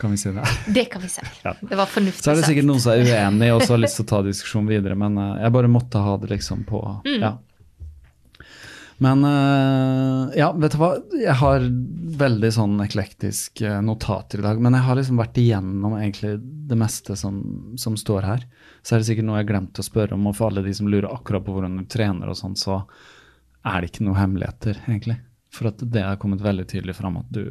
kan 0.00 0.14
vi 0.14 0.18
si 0.20 0.32
det. 0.32 0.46
Det 0.74 0.86
kan 0.92 1.02
vi 1.02 1.08
si. 1.12 1.22
Ja. 1.44 1.54
Det 1.60 1.76
var 1.76 1.86
fornuftig 1.90 2.24
Så 2.24 2.32
er 2.32 2.40
det 2.40 2.48
sikkert 2.48 2.68
noen 2.70 2.82
som 2.82 2.94
er 2.96 3.04
uenig 3.04 3.52
og 3.54 3.62
så 3.64 3.76
har 3.76 3.84
lyst 3.84 4.00
til 4.00 4.08
å 4.08 4.10
ta 4.14 4.24
diskusjonen 4.26 4.72
videre, 4.72 4.96
men 4.98 5.18
eh, 5.20 5.44
jeg 5.44 5.56
bare 5.58 5.70
måtte 5.70 6.02
ha 6.02 6.16
det 6.22 6.32
liksom 6.34 6.66
på 6.68 6.82
Ja. 7.20 7.36
Men 9.00 9.24
eh, 9.24 10.34
ja, 10.36 10.50
vet 10.52 10.74
du 10.74 10.80
hva. 10.80 10.90
Jeg 11.16 11.36
har 11.40 11.62
veldig 12.20 12.50
sånn 12.52 12.74
eklektisk 12.84 13.62
eh, 13.64 13.78
notater 13.80 14.42
i 14.42 14.44
dag, 14.44 14.60
men 14.60 14.76
jeg 14.76 14.84
har 14.84 14.98
liksom 14.98 15.20
vært 15.22 15.40
igjennom 15.40 15.94
egentlig 15.96 16.34
det 16.68 16.76
meste 16.76 17.16
som, 17.16 17.38
som 17.80 17.96
står 17.96 18.28
her. 18.28 18.44
Så 18.82 18.94
er 18.94 19.02
det 19.02 19.08
sikkert 19.10 19.28
noe 19.28 19.40
jeg 19.40 19.50
glemte 19.50 19.82
å 19.82 19.86
spørre 19.86 20.16
om, 20.16 20.28
og 20.30 20.36
for 20.38 20.50
alle 20.50 20.64
de 20.64 20.74
som 20.76 20.88
lurer 20.88 21.10
akkurat 21.10 21.44
på 21.44 21.56
hvordan 21.56 21.80
du 21.80 21.86
trener 21.90 22.30
og 22.32 22.38
sånn, 22.38 22.56
så 22.58 22.82
er 23.68 23.82
det 23.82 23.90
ikke 23.90 24.06
noe 24.06 24.16
hemmeligheter, 24.16 24.80
egentlig. 24.86 25.18
For 25.50 25.68
at 25.72 25.82
det 25.82 26.04
har 26.06 26.18
kommet 26.22 26.42
veldig 26.44 26.64
tydelig 26.70 26.94
fram 26.94 27.18
at 27.18 27.32
du 27.34 27.42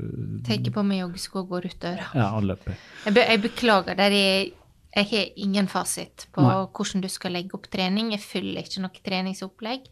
Tenker 0.48 0.72
på 0.72 0.86
meg 0.88 1.02
joggesko 1.02 1.42
og 1.44 1.52
går 1.52 1.68
ut 1.68 1.82
døra. 1.84 2.08
Ja, 2.16 2.30
løper. 2.40 2.78
Jeg, 3.04 3.16
be, 3.18 3.26
jeg 3.28 3.42
beklager, 3.44 3.98
der 4.00 4.16
jeg, 4.16 4.54
jeg 4.96 5.10
har 5.12 5.42
ingen 5.44 5.68
fasit 5.70 6.30
på 6.36 6.46
Nei. 6.46 6.56
hvordan 6.78 7.04
du 7.04 7.10
skal 7.12 7.36
legge 7.36 7.58
opp 7.60 7.68
trening. 7.72 8.14
Jeg 8.16 8.24
følger 8.24 8.64
ikke 8.64 8.86
noe 8.86 9.04
treningsopplegg. 9.10 9.90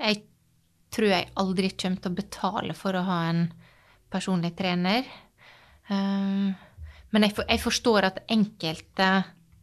Jeg 0.00 0.22
tror 0.90 1.12
jeg 1.12 1.28
aldri 1.42 1.70
kommer 1.76 2.00
til 2.02 2.10
å 2.10 2.18
betale 2.18 2.78
for 2.78 2.96
å 2.96 3.04
ha 3.06 3.20
en 3.28 3.44
personlig 4.10 4.54
trener. 4.58 5.04
Um, 5.90 6.56
men 7.12 7.26
jeg, 7.26 7.34
for, 7.36 7.46
jeg, 7.46 7.62
forstår 7.62 8.08
at 8.08 8.24
enkelte 8.30 9.10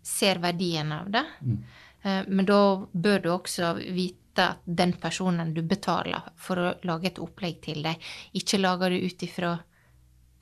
ser 0.07 0.39
verdien 0.43 0.91
av 0.95 1.11
det. 1.11 1.25
Mm. 1.41 1.59
Uh, 2.05 2.21
men 2.27 2.47
da 2.47 2.61
bør 2.91 3.23
du 3.23 3.29
også 3.33 3.73
vite 3.81 4.23
at 4.37 4.65
den 4.65 4.93
personen 5.01 5.53
du 5.55 5.63
betaler 5.65 6.29
for 6.37 6.61
å 6.61 6.73
lage 6.85 7.09
et 7.09 7.21
opplegg 7.21 7.57
til 7.65 7.81
deg, 7.85 8.03
ikke 8.37 8.59
lager 8.61 8.93
det 8.93 8.99
ut 9.01 9.25
ifra 9.25 9.55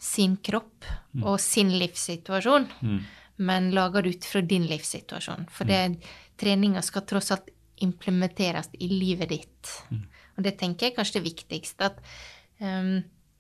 sin 0.06 0.36
kropp 0.44 0.86
mm. 1.14 1.24
og 1.24 1.40
sin 1.40 1.72
livssituasjon, 1.80 2.68
mm. 2.82 3.00
men 3.48 3.72
lager 3.76 4.04
det 4.04 4.18
ut 4.18 4.28
fra 4.28 4.44
din 4.44 4.68
livssituasjon. 4.68 5.48
For 5.52 5.72
mm. 5.72 5.96
treninga 6.42 6.84
skal 6.84 7.06
tross 7.08 7.32
alt 7.36 7.52
implementeres 7.84 8.70
i 8.80 8.90
livet 8.92 9.32
ditt. 9.32 9.72
Mm. 9.90 10.06
Og 10.36 10.46
det 10.46 10.58
tenker 10.60 10.90
jeg 10.90 10.98
kanskje 10.98 11.20
det 11.20 11.28
viktigste, 11.30 11.90
at 11.90 12.00
um, 12.60 12.98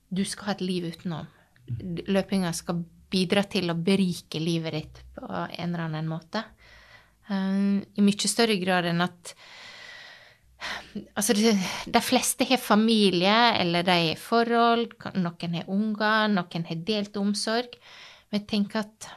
du 0.09 0.23
skal 0.27 0.49
ha 0.49 0.55
et 0.55 0.63
liv 0.63 0.87
utenom. 0.87 1.27
Løpinga 2.07 2.51
skal 2.55 2.83
bidra 3.15 3.45
til 3.49 3.71
å 3.71 3.77
berike 3.79 4.41
livet 4.43 4.75
ditt 4.75 5.03
på 5.15 5.29
en 5.31 5.69
eller 5.69 5.87
annen 5.87 6.09
måte. 6.11 6.43
Um, 7.29 7.79
I 7.95 8.03
mye 8.05 8.29
større 8.29 8.59
grad 8.61 8.91
enn 8.91 9.01
at 9.05 9.35
Altså, 11.13 11.35
de, 11.35 12.01
fleste 12.01 12.45
har 12.47 12.57
familie, 12.57 13.35
eller 13.59 13.83
de 13.85 13.95
har 14.07 14.17
forhold, 14.17 14.95
noen 15.19 15.57
har 15.59 15.67
unger, 15.69 16.31
noen 16.31 16.65
har 16.69 16.79
delt 16.87 17.19
omsorg. 17.19 17.75
Men 18.31 18.39
jeg 18.39 18.47
tenker 18.49 18.85
at 18.85 19.09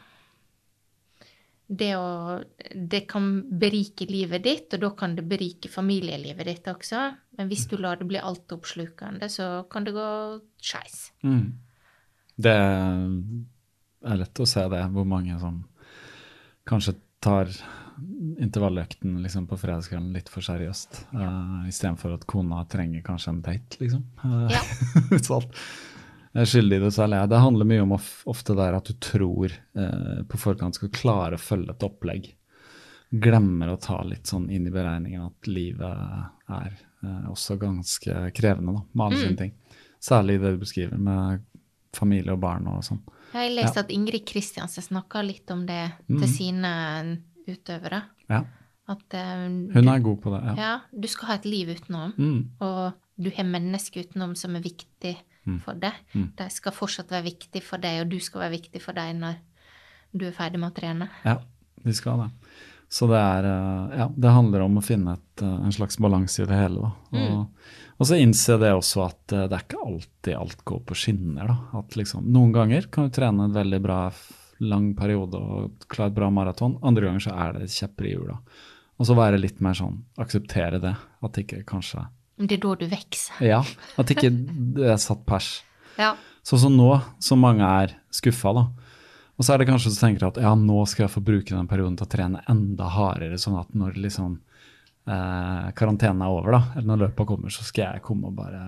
det, 1.68 1.92
å, 1.96 2.40
det 2.74 3.04
kan 3.10 3.30
berike 3.60 4.08
livet 4.10 4.44
ditt, 4.44 4.74
og 4.74 4.82
da 4.82 4.90
kan 4.98 5.14
det 5.16 5.26
berike 5.28 5.70
familielivet 5.72 6.48
ditt 6.48 6.68
også. 6.72 7.04
Men 7.38 7.50
hvis 7.50 7.66
du 7.70 7.76
lar 7.80 8.00
det 8.00 8.08
bli 8.10 8.20
altoppslukende, 8.20 9.28
så 9.32 9.48
kan 9.70 9.86
det 9.86 9.94
gå 9.96 10.08
skeis. 10.58 11.10
Mm. 11.22 11.52
Det 12.38 12.58
er 14.06 14.20
lett 14.20 14.40
å 14.40 14.46
se 14.46 14.62
det, 14.70 14.84
hvor 14.94 15.06
mange 15.08 15.38
som 15.40 15.62
kanskje 16.68 16.94
tar 17.24 17.50
intervalløkten 18.38 19.16
liksom, 19.24 19.48
på 19.50 19.58
fredagskvelden 19.58 20.12
litt 20.14 20.28
for 20.30 20.44
seriøst. 20.44 21.00
Uh, 21.14 21.66
Istedenfor 21.70 22.14
at 22.14 22.26
kona 22.30 22.62
trenger 22.70 23.02
kanskje 23.06 23.32
en 23.34 23.40
date, 23.42 23.80
liksom. 23.82 24.04
Uh, 24.22 24.46
ja. 24.52 24.62
sånn 25.30 25.48
skyldig 26.46 26.76
i 26.76 26.80
det, 26.80 26.98
er 26.98 27.08
det. 27.08 27.26
Det 27.26 27.40
handler 27.42 27.68
mye 27.68 27.82
om 27.82 27.94
ofte 27.98 28.54
der 28.54 28.76
at 28.76 28.88
du 28.88 28.98
tror 29.02 29.52
uh, 29.78 30.24
på 30.28 30.40
forkant 30.40 30.76
skal 30.76 30.92
klare 30.94 31.38
å 31.38 31.42
følge 31.42 31.74
et 31.74 31.86
opplegg. 31.86 32.30
Glemmer 33.10 33.72
å 33.72 33.80
ta 33.80 34.02
litt 34.04 34.28
sånn 34.28 34.50
inn 34.52 34.66
i 34.68 34.72
beregningen 34.72 35.24
at 35.30 35.48
livet 35.48 36.50
er 36.52 36.74
uh, 37.04 37.30
også 37.32 37.56
ganske 37.60 38.28
krevende 38.36 38.76
da, 38.76 38.84
med 38.92 39.06
alle 39.06 39.18
mm. 39.18 39.24
sine 39.24 39.40
ting. 39.42 39.54
Særlig 39.98 40.40
det 40.42 40.54
du 40.54 40.60
beskriver 40.62 41.00
med 41.00 41.46
familie 41.96 42.36
og 42.36 42.42
barn 42.42 42.68
og 42.70 42.84
sånn. 42.86 43.00
Jeg 43.34 43.54
leste 43.54 43.80
ja. 43.80 43.84
at 43.84 43.90
Ingrid 43.92 44.24
Kristiansen 44.28 44.84
snakka 44.84 45.22
litt 45.24 45.50
om 45.52 45.66
det 45.68 45.82
til 46.06 46.24
mm. 46.24 46.30
sine 46.32 46.72
utøvere. 47.48 48.02
Ja. 48.28 48.44
At, 48.88 49.04
um, 49.12 49.58
Hun 49.74 49.90
er 49.92 50.04
god 50.04 50.20
på 50.24 50.32
det, 50.32 50.40
ja. 50.48 50.54
ja. 50.56 50.72
Du 50.92 51.08
skal 51.12 51.32
ha 51.32 51.36
et 51.36 51.48
liv 51.48 51.68
utenom, 51.76 52.14
mm. 52.16 52.38
og 52.64 52.96
du 53.20 53.28
har 53.36 53.44
mennesker 53.44 54.06
utenom 54.06 54.32
som 54.38 54.56
er 54.56 54.64
viktig 54.64 55.12
mm. 55.44 55.58
for 55.66 55.76
deg. 55.80 55.96
Mm. 56.14 56.30
De 56.38 56.48
skal 56.54 56.76
fortsatt 56.76 57.12
være 57.12 57.28
viktig 57.28 57.62
for 57.66 57.82
deg, 57.82 58.02
og 58.04 58.12
du 58.14 58.16
skal 58.24 58.46
være 58.46 58.56
viktig 58.56 58.82
for 58.84 58.96
deg 58.96 59.12
når 59.18 59.36
du 60.16 60.24
er 60.30 60.36
ferdig 60.36 60.62
med 60.62 60.72
å 60.72 60.76
trene. 60.78 61.10
Ja, 61.26 61.36
de 61.84 61.96
skal 61.96 62.24
det. 62.24 62.30
Så 62.88 63.08
det 63.10 63.20
er 63.20 63.44
eh, 63.44 63.98
Ja, 64.00 64.08
det 64.16 64.32
handler 64.32 64.64
om 64.64 64.80
å 64.80 64.84
finne 64.84 65.18
et, 65.18 65.42
eh, 65.44 65.60
en 65.68 65.74
slags 65.74 65.98
balanse 66.00 66.42
i 66.42 66.48
det 66.48 66.56
hele, 66.56 66.88
da. 66.88 67.18
Mm. 67.18 67.36
Og, 67.36 67.70
og 67.98 68.08
så 68.08 68.18
innse 68.20 68.56
det 68.62 68.72
også 68.72 69.04
at 69.04 69.36
eh, 69.36 69.46
det 69.50 69.58
er 69.58 69.66
ikke 69.66 69.84
alltid 69.90 70.34
alt 70.38 70.64
går 70.72 70.82
på 70.88 70.98
skinner, 70.98 71.52
da. 71.52 71.82
At 71.82 71.98
liksom 72.00 72.28
Noen 72.32 72.54
ganger 72.56 72.88
kan 72.92 73.08
du 73.08 73.14
trene 73.14 73.48
en 73.48 73.56
veldig 73.56 73.80
bra 73.84 74.00
lang 74.64 74.90
periode 74.98 75.38
og 75.38 75.88
klare 75.90 76.10
et 76.10 76.16
bra 76.16 76.30
maraton. 76.34 76.78
Andre 76.82 77.10
ganger 77.10 77.28
så 77.28 77.36
er 77.36 77.58
det 77.58 77.70
kjepper 77.70 78.08
i 78.08 78.14
hjula. 78.16 78.38
Og 78.98 79.06
så 79.06 79.14
være 79.14 79.38
litt 79.38 79.60
mer 79.62 79.76
sånn 79.78 80.00
Akseptere 80.18 80.80
det. 80.82 80.96
At 81.22 81.36
det 81.36 81.44
ikke 81.44 81.66
kanskje 81.68 82.08
det 82.38 82.54
er 82.54 82.60
da 82.62 82.74
du 82.78 82.84
vokser. 82.86 83.38
Ja. 83.42 83.62
At 83.98 84.12
ikke 84.14 84.30
det 84.30 84.92
er 84.94 85.00
satt 85.02 85.24
pers. 85.28 85.58
Ja. 85.98 86.12
Sånn 86.46 86.60
som 86.62 86.74
nå, 86.78 86.92
som 87.18 87.40
mange 87.42 87.66
er 87.66 87.96
skuffa, 88.14 88.52
da. 88.54 88.60
Og 89.38 89.46
så 89.46 89.54
er 89.54 89.60
det 89.62 89.68
kanskje 89.68 89.92
så 89.94 90.02
tenker 90.02 90.26
at 90.28 90.40
ja, 90.42 90.50
nå 90.58 90.82
skal 90.90 91.06
jeg 91.06 91.14
få 91.14 91.22
bruke 91.24 91.54
den 91.54 91.70
perioden 91.70 91.96
til 91.98 92.08
å 92.08 92.10
trene 92.10 92.42
enda 92.50 92.90
hardere, 92.90 93.38
sånn 93.38 93.60
at 93.60 93.70
når 93.78 94.00
liksom 94.02 94.34
eh, 95.06 95.70
karantenen 95.78 96.24
er 96.26 96.34
over, 96.34 96.58
da, 96.58 96.62
eller 96.74 96.90
når 96.90 97.02
løpet 97.04 97.30
kommer, 97.30 97.54
så 97.54 97.66
skal 97.66 97.94
jeg 97.94 98.04
komme 98.08 98.32
og 98.32 98.36
bare 98.40 98.62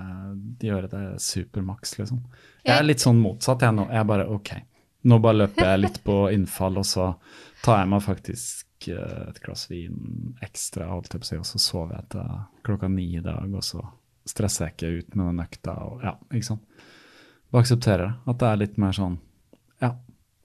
gjøre 0.62 0.90
det 0.92 1.04
supermaks, 1.26 1.98
liksom. 1.98 2.22
Jeg 2.62 2.76
er 2.76 2.86
litt 2.86 3.02
sånn 3.02 3.18
motsatt, 3.20 3.66
jeg 3.66 3.74
nå. 3.76 3.88
Jeg 3.90 4.10
bare 4.12 4.30
OK, 4.30 4.54
nå 5.10 5.20
bare 5.20 5.42
løper 5.42 5.72
jeg 5.72 5.84
litt 5.84 6.02
på 6.06 6.22
innfall, 6.36 6.78
og 6.80 6.86
så 6.86 7.12
tar 7.64 7.82
jeg 7.82 7.92
meg 7.92 8.06
faktisk 8.06 8.66
Eh, 8.88 9.28
et 9.28 9.40
glass 9.40 9.70
vin 9.70 10.36
ekstra, 10.40 10.88
holdt 10.88 11.12
jeg 11.12 11.20
på 11.20 11.26
å 11.26 11.30
si, 11.30 11.38
og 11.40 11.48
så 11.48 11.60
sover 11.60 11.98
jeg 11.98 12.08
til 12.14 12.38
klokka 12.66 12.88
ni 12.88 13.08
i 13.18 13.24
dag, 13.24 13.48
og 13.52 13.64
så 13.64 13.82
stresser 14.28 14.68
jeg 14.68 14.76
ikke 14.76 14.92
ut 15.00 15.18
med 15.18 15.26
den 15.30 15.42
økta. 15.44 15.74
Og, 15.86 16.04
ja, 16.06 16.14
ikke 16.30 16.48
sant. 16.52 16.86
Bare 17.50 17.66
aksepterer 17.66 18.04
det. 18.06 18.12
At 18.30 18.40
det 18.40 18.48
er 18.48 18.62
litt 18.62 18.78
mer 18.80 18.96
sånn 18.96 19.18
Ja. 19.82 19.94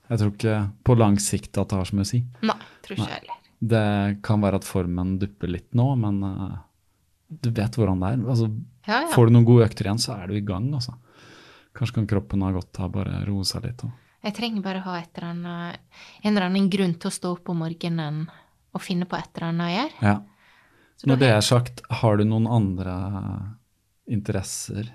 Jeg 0.09 0.21
tror 0.21 0.31
ikke 0.33 0.59
på 0.85 0.95
lang 0.99 1.17
sikt 1.21 1.57
at 1.57 1.71
det 1.71 1.79
har 1.79 1.89
så 1.89 1.97
mye 1.97 2.05
å 2.05 2.11
si. 2.11 2.21
Nei, 2.45 2.57
tror 2.85 2.99
ikke 2.99 3.11
heller. 3.15 3.41
Det 3.65 3.85
kan 4.25 4.43
være 4.43 4.59
at 4.61 4.67
formen 4.67 5.15
dupper 5.21 5.49
litt 5.49 5.71
nå, 5.77 5.87
men 5.97 6.21
uh, 6.21 6.57
du 7.31 7.49
vet 7.49 7.77
hvordan 7.79 8.03
det 8.03 8.11
er. 8.13 8.23
Altså, 8.35 8.49
ja, 8.85 9.01
ja. 9.01 9.11
Får 9.13 9.27
du 9.27 9.35
noen 9.35 9.47
gode 9.47 9.65
økter 9.65 9.87
igjen, 9.87 10.01
så 10.01 10.17
er 10.19 10.29
du 10.29 10.37
i 10.37 10.45
gang. 10.45 10.67
Altså. 10.77 10.93
Kanskje 11.75 11.99
kan 11.99 12.09
kroppen 12.13 12.45
ha 12.45 12.51
godt 12.53 12.81
av 12.83 12.93
bare 12.93 13.23
roe 13.25 13.47
seg 13.47 13.65
litt. 13.65 13.85
Og 13.87 14.25
jeg 14.25 14.33
trenger 14.37 14.63
bare 14.65 14.81
ha 14.85 14.97
eller 14.97 15.27
annet, 15.29 15.81
en 16.23 16.31
eller 16.31 16.47
annen 16.47 16.69
grunn 16.73 16.95
til 16.97 17.11
å 17.11 17.13
stå 17.13 17.33
opp 17.35 17.51
om 17.53 17.59
morgenen 17.61 18.23
og 18.75 18.81
finne 18.83 19.05
på 19.09 19.17
et 19.19 19.29
eller 19.35 19.51
annet 19.51 19.65
å 19.65 19.75
gjøre. 19.75 20.07
Ja. 20.09 20.15
Når 21.05 21.19
det 21.21 21.29
er 21.29 21.43
sagt, 21.45 21.83
har 22.01 22.17
du 22.17 22.23
noen 22.25 22.47
andre 22.49 22.95
interesser 24.09 24.89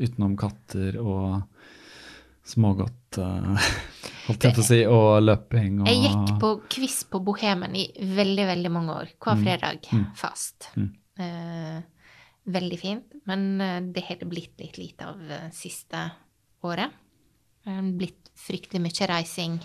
utenom 0.00 0.36
katter 0.38 0.98
og 1.00 1.59
smågodt, 2.50 3.18
uh, 3.18 3.70
holdt 4.28 4.46
jeg 4.46 4.56
på 4.56 4.62
å 4.62 4.66
si, 4.66 4.80
og 4.86 5.08
løping 5.22 5.80
og 5.82 5.90
Jeg 5.90 6.02
gikk 6.06 6.34
på 6.42 6.52
quiz 6.74 6.98
på 7.10 7.22
Bohemen 7.26 7.76
i 7.78 7.86
veldig, 7.98 8.46
veldig 8.50 8.72
mange 8.74 8.98
år. 9.02 9.14
Hver 9.16 9.38
mm. 9.38 9.44
fredag. 9.46 9.90
Mm. 9.94 10.04
Fast. 10.18 10.70
Mm. 10.76 10.90
Uh, 11.20 12.14
veldig 12.50 12.80
fint. 12.80 13.18
Men 13.30 13.48
uh, 13.60 13.78
det 13.86 14.06
har 14.08 14.20
det 14.20 14.30
blitt 14.30 14.62
litt 14.62 14.80
lite 14.80 15.10
av 15.12 15.52
siste 15.54 16.04
året. 16.66 16.96
Blitt 18.00 18.30
fryktelig 18.40 18.80
mye 18.82 19.10
reising. 19.10 19.58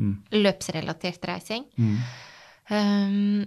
Mm. 0.00 0.14
Løpsrelatert 0.40 1.26
reising. 1.28 1.66
Um, 2.72 3.44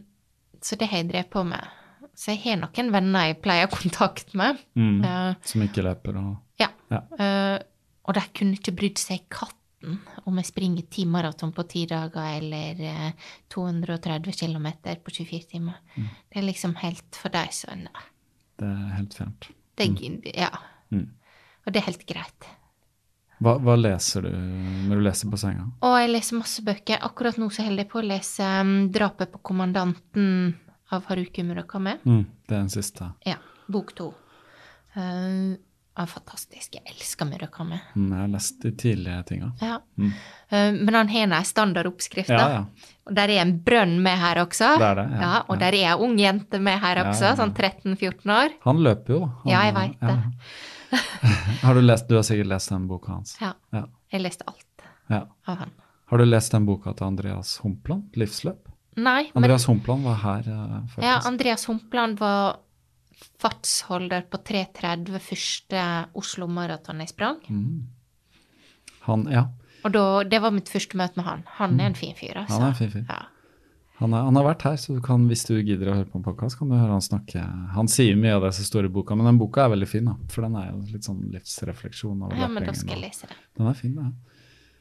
så 0.62 0.78
det 0.78 0.90
har 0.92 1.02
jeg 1.02 1.10
drevet 1.12 1.32
på 1.34 1.44
med. 1.48 1.74
Så 2.18 2.34
jeg 2.34 2.44
har 2.48 2.60
noen 2.62 2.92
venner 2.94 3.30
jeg 3.30 3.40
pleier 3.44 3.72
kontakt 3.80 4.34
med. 4.38 4.62
Mm. 4.78 5.02
Uh, 5.06 5.34
Som 5.46 5.66
ikke 5.66 5.86
løper 5.86 6.22
og 6.22 6.62
Ja. 6.62 6.72
ja. 6.92 7.02
Uh, 7.18 7.58
og 8.08 8.16
de 8.16 8.24
kunne 8.34 8.58
ikke 8.58 8.76
brydd 8.78 9.02
seg 9.02 9.26
katten 9.32 10.00
om 10.26 10.40
jeg 10.40 10.50
springer 10.50 10.88
ti 10.92 11.06
maraton 11.06 11.52
på 11.54 11.64
ti 11.70 11.84
dager 11.90 12.40
eller 12.40 12.80
uh, 12.82 13.34
230 13.54 14.34
km 14.40 14.70
på 15.04 15.14
24 15.20 15.50
timer. 15.52 15.78
Mm. 15.96 16.08
Det 16.32 16.42
er 16.42 16.48
liksom 16.48 16.76
helt 16.82 17.20
for 17.20 17.34
deg, 17.34 17.54
så 17.54 17.76
nei. 17.78 18.06
Det 18.58 18.68
er 18.68 18.96
helt 18.98 19.18
fjernt. 19.20 19.50
Mm. 19.78 20.24
Ja. 20.34 20.50
Mm. 20.90 21.12
Og 21.66 21.74
det 21.74 21.82
er 21.82 21.90
helt 21.92 22.08
greit. 22.10 22.48
Hva, 23.38 23.54
hva, 23.62 23.76
leser 23.78 24.26
du 24.26 24.32
når 24.34 24.98
du 24.98 25.04
leser 25.06 25.30
på 25.30 25.38
senga? 25.38 25.68
Å, 25.86 25.92
jeg 26.02 26.10
leser 26.10 26.40
masse 26.40 26.64
bøker. 26.66 27.04
Akkurat 27.06 27.38
nå 27.38 27.52
så 27.54 27.68
holder 27.68 27.86
jeg 27.86 27.92
på 27.92 28.00
å 28.02 28.08
lese 28.08 28.48
um, 28.64 28.72
'Drapet 28.90 29.36
på 29.36 29.44
kommandanten' 29.52 30.56
av 30.96 31.06
Haruki 31.12 31.44
Murakami. 31.46 32.00
Mm, 32.08 32.24
det 32.48 32.56
er 32.56 32.64
den 32.64 32.74
siste. 32.74 33.12
Ja. 33.28 33.38
Bok 33.70 33.94
to. 33.94 34.10
Uh, 34.96 35.54
er 36.04 36.10
fantastisk. 36.12 36.76
Jeg 36.78 36.84
elsker 36.92 37.28
Murakami. 37.30 37.80
Mm, 37.96 38.12
jeg 38.12 38.20
har 38.20 38.30
lest 38.34 38.62
de 38.64 38.72
tidlige 38.84 39.18
tinga. 39.32 39.50
Ja. 39.62 39.80
Mm. 39.98 40.12
Uh, 40.52 40.78
men 40.78 40.98
han 41.00 41.12
har 41.14 41.28
en 41.28 41.36
standardoppskrift. 41.50 42.30
Ja, 42.30 42.46
ja. 42.54 42.94
Og 43.08 43.16
der 43.16 43.34
er 43.34 43.42
en 43.42 43.56
brønn 43.64 43.98
med 44.04 44.20
her 44.20 44.42
også. 44.44 44.74
Det 44.78 44.88
er 44.90 45.02
det, 45.02 45.08
ja. 45.16 45.22
ja 45.24 45.34
og 45.48 45.60
der 45.62 45.78
er 45.78 45.94
ei 45.94 46.08
ung 46.08 46.18
jente 46.20 46.60
med 46.60 46.80
her 46.84 47.02
også, 47.06 47.34
sånn 47.40 47.56
13-14 47.56 48.34
år. 48.36 48.56
Han 48.68 48.84
løper 48.84 49.16
jo. 49.16 49.22
Han, 49.44 49.52
ja, 49.54 49.66
jeg 49.70 49.78
veit 49.78 50.04
det. 50.04 50.18
har 51.66 51.76
du 51.76 51.84
lest, 51.84 52.08
du 52.08 52.16
har 52.20 52.28
sikkert 52.28 52.52
lest 52.52 52.72
den 52.72 52.88
boka 52.88 53.16
hans? 53.16 53.36
Ja. 53.42 53.56
Jeg 54.12 54.24
leste 54.24 54.48
alt 54.48 54.88
ja. 55.12 55.26
av 55.48 55.64
han. 55.64 55.76
Har 56.08 56.22
du 56.22 56.28
lest 56.28 56.54
den 56.56 56.68
boka 56.68 56.94
til 56.96 57.08
Andreas 57.10 57.58
Humpland, 57.64 58.12
'Livsløp'? 58.16 58.68
Nei. 58.98 59.30
Andreas 59.38 59.68
men, 59.68 59.76
Humpland 59.76 60.04
var 60.04 60.16
her. 60.24 60.44
faktisk. 60.88 61.04
ja, 61.06 61.20
Andreas 61.26 61.66
Humpland 61.68 62.20
var 62.20 62.58
fartsholder 63.42 64.28
på 64.32 64.42
3.30 64.50 65.24
første 65.24 65.86
Oslo 66.18 66.50
Maraton 66.52 67.02
jeg 67.04 67.14
sprang. 67.14 67.40
Mm. 67.50 67.88
Han, 69.08 69.26
ja. 69.32 69.48
Og 69.86 69.94
da, 69.96 70.04
det 70.28 70.42
var 70.44 70.54
mitt 70.56 70.70
første 70.72 71.00
møte 71.00 71.20
med 71.20 71.28
han. 71.28 71.44
Han 71.62 71.80
er 71.80 71.92
en 71.92 71.98
fin 71.98 72.16
fyr, 72.18 72.36
altså. 72.44 72.58
Han 72.58 72.68
er 72.68 72.74
en 72.74 72.80
fin 72.80 72.94
fyr. 72.94 73.06
Ja. 73.08 73.26
Han, 73.98 74.14
er, 74.14 74.28
han, 74.28 74.38
har 74.38 74.46
vært 74.46 74.64
her, 74.68 74.76
så 74.78 74.94
du 74.94 75.02
kan, 75.02 75.24
hvis 75.30 75.48
du 75.48 75.56
gidder 75.56 75.90
å 75.90 75.96
høre 75.98 76.10
på 76.12 76.20
en 76.20 76.26
podkast, 76.26 76.60
kan 76.60 76.70
du 76.70 76.76
høre 76.78 76.94
han 76.94 77.02
snakke. 77.02 77.42
Han 77.74 77.90
sier 77.90 78.18
mye 78.20 78.36
av 78.38 78.44
det 78.46 78.52
som 78.54 78.68
står 78.68 78.90
i 78.90 78.92
boka, 78.94 79.18
men 79.18 79.26
den 79.26 79.40
boka 79.42 79.64
er 79.64 79.72
veldig 79.74 79.90
fin, 79.90 80.10
da. 80.12 80.14
For 80.34 80.46
den 80.46 80.58
er 80.60 80.68
jo 80.70 80.82
litt 80.92 81.08
sånn 81.08 81.24
livsrefleksjon. 81.34 82.28
ja, 82.38 82.50
men 82.52 82.68
da 82.68 82.76
skal 82.78 82.94
jeg 82.94 83.08
lese 83.08 83.30
det. 83.32 83.38
Den 83.58 83.72
er 83.72 83.80
fin, 83.80 83.96
ja. 83.98 84.12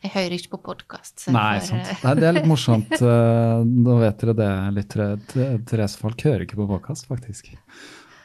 Jeg 0.04 0.12
hører 0.12 0.36
ikke 0.36 0.52
på 0.52 0.60
podkast. 0.68 1.24
Nei, 1.32 1.54
sant. 1.64 1.88
Nei, 2.04 2.12
det 2.20 2.26
er 2.28 2.36
litt 2.36 2.48
morsomt. 2.50 2.92
Da 3.86 3.96
vet 4.02 4.20
dere 4.20 4.34
det, 4.36 4.50
lyttere. 4.76 5.06
Therese 5.66 5.96
Falk 6.02 6.26
hører 6.28 6.44
ikke 6.44 6.60
på 6.60 6.68
podkast, 6.68 7.08
faktisk. 7.08 7.48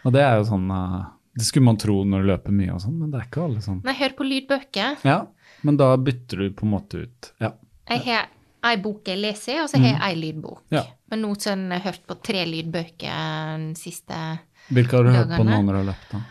Og 0.06 0.16
det 0.16 0.24
er 0.26 0.40
jo 0.40 0.46
sånn 0.50 0.66
uh, 0.74 1.12
Det 1.38 1.46
skulle 1.46 1.68
man 1.68 1.80
tro 1.82 2.00
når 2.08 2.24
du 2.24 2.30
løper 2.32 2.56
mye 2.56 2.76
og 2.76 2.82
sånn, 2.84 2.98
men 3.00 3.12
det 3.14 3.22
er 3.22 3.30
ikke 3.30 3.46
alle 3.46 3.64
sånn. 3.64 3.82
Nei, 3.86 3.96
hører 4.00 4.18
på 4.18 4.28
lydbøker. 4.28 5.02
Ja, 5.08 5.20
men 5.68 5.78
da 5.80 5.94
bytter 6.02 6.46
du 6.46 6.54
på 6.58 6.68
en 6.68 6.74
måte 6.76 7.06
ut. 7.06 7.34
Ja. 7.44 7.54
Jeg 7.92 8.06
har 8.08 8.30
ei 8.72 8.78
bok 8.82 9.10
jeg 9.10 9.18
leser, 9.22 9.64
og 9.64 9.72
så 9.72 9.80
har 9.80 9.88
jeg 9.94 9.98
mm. 9.98 10.04
ei 10.08 10.20
lydbok. 10.20 10.62
Ja. 10.74 10.84
Men 11.12 11.24
nå 11.26 11.32
har 11.34 11.64
jeg 11.78 11.86
hørt 11.88 12.04
på 12.10 12.18
tre 12.24 12.44
lydbøker 12.50 13.24
den 13.58 13.72
siste 13.80 14.14
dagene. 14.14 14.48
Hvilke 14.72 14.98
har 14.98 15.04
du 15.04 15.10
dagene. 15.10 15.24
hørt 15.26 15.42
på 15.42 15.48
nå 15.48 15.58
når 15.66 15.74
du 15.74 15.80
har 15.80 15.90
løpt, 15.90 16.12
da? 16.14 16.22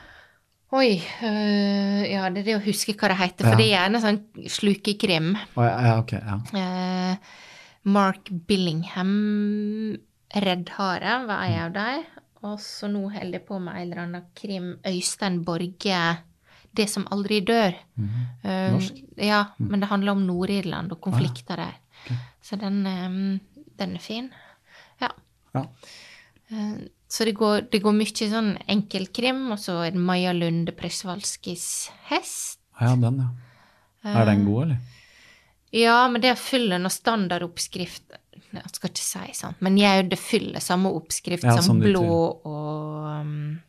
Oi 0.70 0.90
øh, 1.26 2.02
Ja, 2.07 2.28
det 2.31 2.44
er 2.44 2.47
det 2.47 2.57
å 2.60 2.62
huske 2.62 2.94
hva 2.94 3.10
det 3.10 3.18
heter, 3.18 3.47
for 3.49 3.57
ja. 3.57 3.58
det 3.58 3.66
er 3.66 3.73
gjerne 3.73 4.02
sånn 4.05 4.20
slukekrim. 4.55 5.32
Oh, 5.58 5.65
ja, 5.66 5.74
ja, 5.89 5.97
okay, 5.99 6.23
ja. 6.23 6.36
Uh, 6.55 7.50
Mark 7.90 8.31
Billingham, 8.47 9.15
Redd 10.47 10.70
Hare, 10.76 11.16
var 11.26 11.47
ei 11.49 11.58
av 11.58 11.74
dem. 11.74 12.07
Og 12.47 12.57
så 12.62 12.89
nå 12.89 13.02
holder 13.12 13.36
jeg 13.36 13.47
på 13.49 13.59
med 13.60 13.77
en 13.77 13.83
eller 13.85 14.02
annen 14.05 14.28
krim. 14.36 14.73
Øystein 14.86 15.43
Borge, 15.44 16.01
'Det 16.73 16.86
som 16.89 17.07
aldri 17.10 17.41
dør'. 17.41 17.75
Mm. 17.97 18.09
Uh, 18.44 18.83
ja, 19.19 19.44
mm. 19.59 19.67
men 19.70 19.81
det 19.81 19.89
handler 19.89 20.12
om 20.12 20.27
Nord-Irland 20.27 20.93
og 20.93 21.01
konflikter 21.01 21.57
der. 21.57 21.75
Okay. 22.05 22.17
Så 22.43 22.57
den, 22.57 22.86
um, 22.86 23.41
den, 23.78 23.94
er 23.94 23.99
fin. 23.99 24.31
Ja. 25.01 25.09
ja. 25.55 25.65
Uh, 26.52 26.78
så 27.09 27.25
det 27.25 27.35
går, 27.35 27.60
det 27.73 27.83
går 27.83 27.93
mye 27.93 28.31
sånn 28.31 28.57
enkelkrim, 28.69 29.51
og 29.51 29.59
så 29.59 29.81
er 29.85 29.91
det 29.91 30.01
Maja 30.01 30.33
Lunde 30.33 30.73
Presvalskis 30.73 31.91
hest. 32.07 32.60
Ja, 32.81 32.94
den, 32.97 33.19
ja. 34.05 34.15
Er 34.15 34.25
den 34.25 34.47
god, 34.47 34.62
eller? 34.62 34.78
Ja, 35.70 36.09
men 36.09 36.23
det 36.23 36.39
følger 36.39 36.81
noe 36.83 36.91
standardoppskrift 36.91 38.15
Jeg 38.58 38.74
skal 38.74 38.90
ikke 38.90 39.06
si 39.06 39.34
sånn, 39.38 39.56
men 39.64 39.78
jeg, 39.78 40.08
det 40.10 40.18
fyller 40.20 40.64
samme 40.64 40.92
oppskrift 40.96 41.46
ja, 41.46 41.56
som 41.62 41.78
Blå 41.82 42.02
og 42.02 43.06
um, 43.20 43.60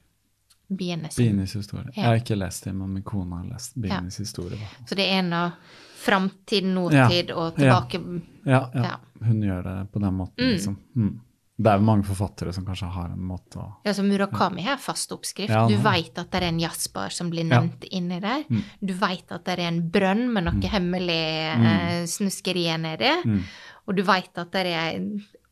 Bienes. 0.71 1.17
Bienes 1.19 1.55
historie. 1.55 1.89
Ja. 1.91 2.01
Jeg 2.01 2.07
har 2.07 2.19
ikke 2.21 2.39
lest 2.39 2.67
det, 2.67 2.73
men 2.73 2.93
min 2.95 3.05
kone 3.05 3.41
har 3.41 3.49
lest 3.51 3.75
Bienes 3.75 4.19
ja. 4.19 4.25
historie. 4.25 4.69
Så 4.87 4.97
det 4.97 5.07
er 5.07 5.19
en 5.19 5.33
av 5.35 5.57
framtid, 6.01 6.65
nåtid 6.65 7.31
og 7.31 7.55
tilbake 7.55 7.99
ja. 8.43 8.63
Ja, 8.73 8.95
Hun 9.21 9.43
gjør 9.43 9.67
det 9.67 9.75
på 9.93 9.99
den 10.01 10.15
måten, 10.17 10.45
mm. 10.45 10.51
liksom. 10.55 10.79
Mm. 10.95 11.19
Det 11.61 11.69
er 11.69 11.77
jo 11.77 11.85
mange 11.85 12.07
forfattere 12.07 12.53
som 12.55 12.65
kanskje 12.65 12.87
har 12.89 13.11
en 13.13 13.25
måte 13.27 13.59
å 13.61 13.67
Ja, 13.85 13.93
så 13.93 14.01
Murakami 14.05 14.63
har 14.65 14.79
fast 14.81 15.11
oppskrift. 15.13 15.53
Du 15.69 15.75
veit 15.83 16.17
at 16.17 16.31
det 16.31 16.39
er 16.39 16.47
en 16.47 16.61
jazzbar 16.61 17.13
som 17.13 17.29
blir 17.29 17.45
nevnt 17.45 17.85
inni 17.91 18.17
der. 18.23 18.47
Mm. 18.49 18.63
Du 18.79 18.95
veit 18.97 19.29
at 19.29 19.45
det 19.45 19.57
er 19.57 19.67
en 19.67 19.81
brønn 19.93 20.23
med 20.33 20.47
noe 20.47 20.57
mm. 20.57 20.69
hemmelig 20.71 21.21
mm. 21.61 21.67
eh, 21.73 21.99
snuskerier 22.09 22.81
nedi. 22.81 23.11
Mm. 23.27 23.43
Og 23.87 23.97
du 23.97 24.03
veit 24.07 24.37
at 24.37 24.51
det 24.53 24.65
er 24.69 24.71
ei 24.81 24.99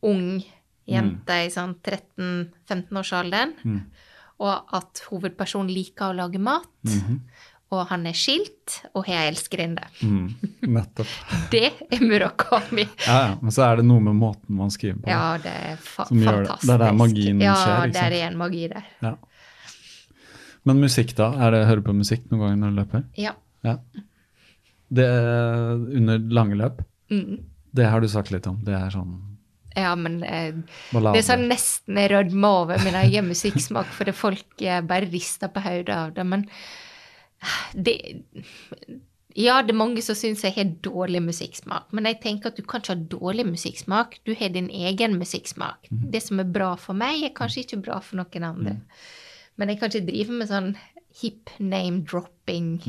ung 0.06 0.40
jente 0.90 1.36
mm. 1.36 1.46
i 1.46 1.54
sånn 1.54 1.76
13-15-årsalderen. 1.86 3.56
Mm. 3.64 3.80
Og 4.40 4.76
at 4.78 5.04
hovedpersonen 5.10 5.72
liker 5.74 6.12
å 6.12 6.20
lage 6.22 6.40
mat. 6.42 6.70
-hmm 6.86 7.24
og 7.70 7.86
han 7.92 8.08
er 8.10 8.18
skilt 8.18 8.80
og 8.98 9.06
har 9.06 9.28
elskerinne. 9.30 9.86
Mm, 10.02 10.30
nettopp. 10.74 11.10
det 11.54 11.68
er 11.70 12.02
Murakami. 12.02 12.86
Ja, 13.06 13.18
ja, 13.28 13.36
men 13.42 13.54
så 13.54 13.68
er 13.68 13.80
det 13.80 13.86
noe 13.86 14.02
med 14.08 14.18
måten 14.18 14.58
man 14.58 14.74
skriver 14.74 15.04
på. 15.04 15.12
Ja, 15.12 15.38
det 15.42 15.54
er 15.54 15.76
fa 15.78 16.08
fantastisk. 16.10 16.66
Det, 16.66 16.74
er 16.74 16.82
der 16.82 16.98
magien 16.98 17.44
ja, 17.46 17.54
skjer. 17.60 17.76
Ja, 17.76 17.92
det 17.94 18.06
er 18.08 18.32
en 18.32 18.40
magi 18.42 18.64
der. 18.72 18.88
Ja. 19.06 19.14
Men 20.68 20.82
musikk, 20.82 21.14
da? 21.18 21.30
Er 21.46 21.54
det 21.54 21.62
Hører 21.70 21.86
på 21.86 21.96
musikk 21.96 22.26
noen 22.32 22.42
gang 22.42 22.58
når 22.64 22.74
du 22.74 22.82
løper? 22.82 23.06
Ja. 23.22 23.36
ja. 23.66 23.78
Det 24.90 25.06
er 25.06 25.86
under 26.02 26.26
lange 26.40 26.58
løp? 26.58 26.82
Mm. 27.14 27.38
Det 27.72 27.90
har 27.90 28.02
du 28.02 28.10
sagt 28.10 28.32
litt 28.34 28.48
om. 28.50 28.62
Det 28.66 28.76
er 28.76 28.94
sånn 28.94 29.18
ja, 29.78 29.92
men 29.96 30.24
eh, 30.26 30.56
det 30.92 31.20
er 31.20 31.26
sånn 31.26 31.46
nesten 31.50 32.00
jeg 32.00 32.10
rødmer 32.12 32.64
over 32.64 32.82
min 32.84 32.98
egen 33.04 33.28
musikksmak, 33.30 33.90
fordi 33.96 34.16
folk 34.18 34.64
eh, 34.66 34.82
bare 34.86 35.10
rister 35.12 35.52
på 35.54 35.62
hodet 35.64 35.94
av 35.94 36.16
det. 36.16 36.26
Men 36.28 36.48
det, 37.78 37.96
ja, 39.38 39.60
det 39.64 39.76
er 39.76 39.80
mange 39.80 40.02
som 40.04 40.18
syns 40.18 40.44
jeg 40.44 40.58
har 40.58 40.74
dårlig 40.86 41.22
musikksmak, 41.30 41.88
men 41.96 42.10
jeg 42.10 42.20
tenker 42.26 42.52
at 42.52 42.60
du 42.60 42.66
kan 42.66 42.84
ikke 42.84 42.96
ha 42.96 43.08
dårlig 43.14 43.46
musikksmak. 43.52 44.20
Du 44.28 44.34
har 44.40 44.52
din 44.56 44.72
egen 44.74 45.20
musikksmak. 45.22 45.88
Mm. 45.94 46.06
Det 46.16 46.24
som 46.26 46.42
er 46.42 46.50
bra 46.60 46.74
for 46.82 46.98
meg, 46.98 47.24
er 47.24 47.36
kanskje 47.38 47.68
ikke 47.68 47.84
bra 47.86 48.02
for 48.04 48.20
noen 48.20 48.48
andre. 48.50 48.78
Mm. 48.80 49.04
Men 49.60 49.72
jeg 49.72 49.80
kan 49.80 49.94
ikke 49.94 50.10
drive 50.10 50.42
med 50.42 50.50
sånn 50.50 50.74
hip 51.20 51.54
name-dropping 51.60 52.80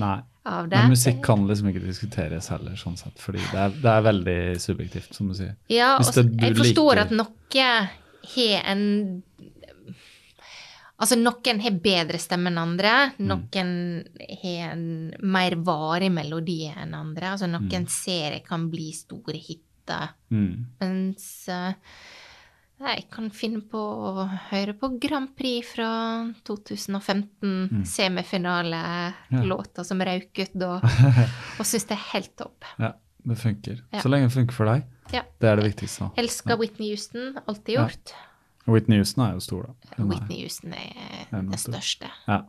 av 0.48 0.68
det. 0.68 0.76
Men 0.76 0.94
musikk 0.94 1.22
kan 1.24 1.46
liksom 1.48 1.70
ikke 1.70 1.82
diskuteres 1.84 2.50
heller, 2.52 2.76
sånn 2.80 2.98
sett, 3.00 3.16
fordi 3.20 3.42
det 3.50 3.58
er, 3.60 3.74
det 3.82 3.94
er 3.94 4.06
veldig 4.06 4.38
subjektivt, 4.62 5.16
som 5.16 5.30
du 5.30 5.36
sier. 5.36 5.56
Ja, 5.72 5.96
og 5.98 6.06
jeg 6.08 6.56
forstår 6.58 7.00
liker... 7.00 7.02
at 7.06 7.16
noe 7.16 7.66
har 8.34 8.70
en 8.70 8.86
Altså, 11.00 11.16
noen 11.16 11.62
har 11.64 11.76
bedre 11.80 12.18
stemme 12.20 12.50
enn 12.50 12.58
andre. 12.60 12.90
Mm. 13.16 13.28
Noen 13.30 13.70
har 14.42 14.74
en 14.74 14.82
mer 15.32 15.54
varig 15.64 16.10
melodi 16.12 16.66
enn 16.68 16.92
andre. 16.92 17.30
Altså, 17.30 17.48
noen 17.48 17.86
mm. 17.86 17.88
serier 17.88 18.42
kan 18.44 18.66
bli 18.68 18.90
store 18.92 19.40
hiter. 19.40 20.12
Mm. 20.28 20.66
Mens 20.82 21.24
uh, 21.48 21.72
jeg 22.81 23.05
kan 23.12 23.28
finne 23.34 23.60
på 23.68 23.81
å 23.81 24.25
høre 24.49 24.73
på 24.78 24.89
Grand 25.02 25.34
Prix 25.36 25.75
fra 25.75 25.91
2015, 26.49 27.26
mm. 27.44 27.83
semifinale, 27.89 28.81
ja. 29.28 29.59
som 29.84 30.00
røyk 30.00 30.41
ut 30.41 30.57
da, 30.57 30.78
og 30.81 31.67
syns 31.68 31.86
det 31.91 31.99
er 31.99 32.07
helt 32.15 32.33
topp. 32.41 32.65
Ja, 32.81 32.94
det 33.28 33.36
funker. 33.42 33.84
Ja. 33.92 34.00
Så 34.00 34.12
lenge 34.12 34.31
det 34.31 34.36
funker 34.39 34.57
for 34.57 34.73
deg. 34.73 34.89
Ja. 35.12 35.26
Det 35.42 35.50
er 35.50 35.60
det 35.60 35.68
viktigste. 35.68 36.10
Elsker 36.20 36.57
Whitney 36.60 36.94
Houston, 36.94 37.36
alltid 37.44 37.76
gjort. 37.76 38.15
Ja. 38.15 38.26
Whitney 38.70 39.00
Houston 39.00 39.26
er 39.26 39.36
jo 39.36 39.44
stor, 39.44 39.68
da. 39.68 39.94
Hun 39.99 40.10
Whitney 40.15 40.42
Houston 40.44 40.75
er 40.76 41.25
den 41.33 41.52
største. 41.60 42.09
Ja. 42.28 42.42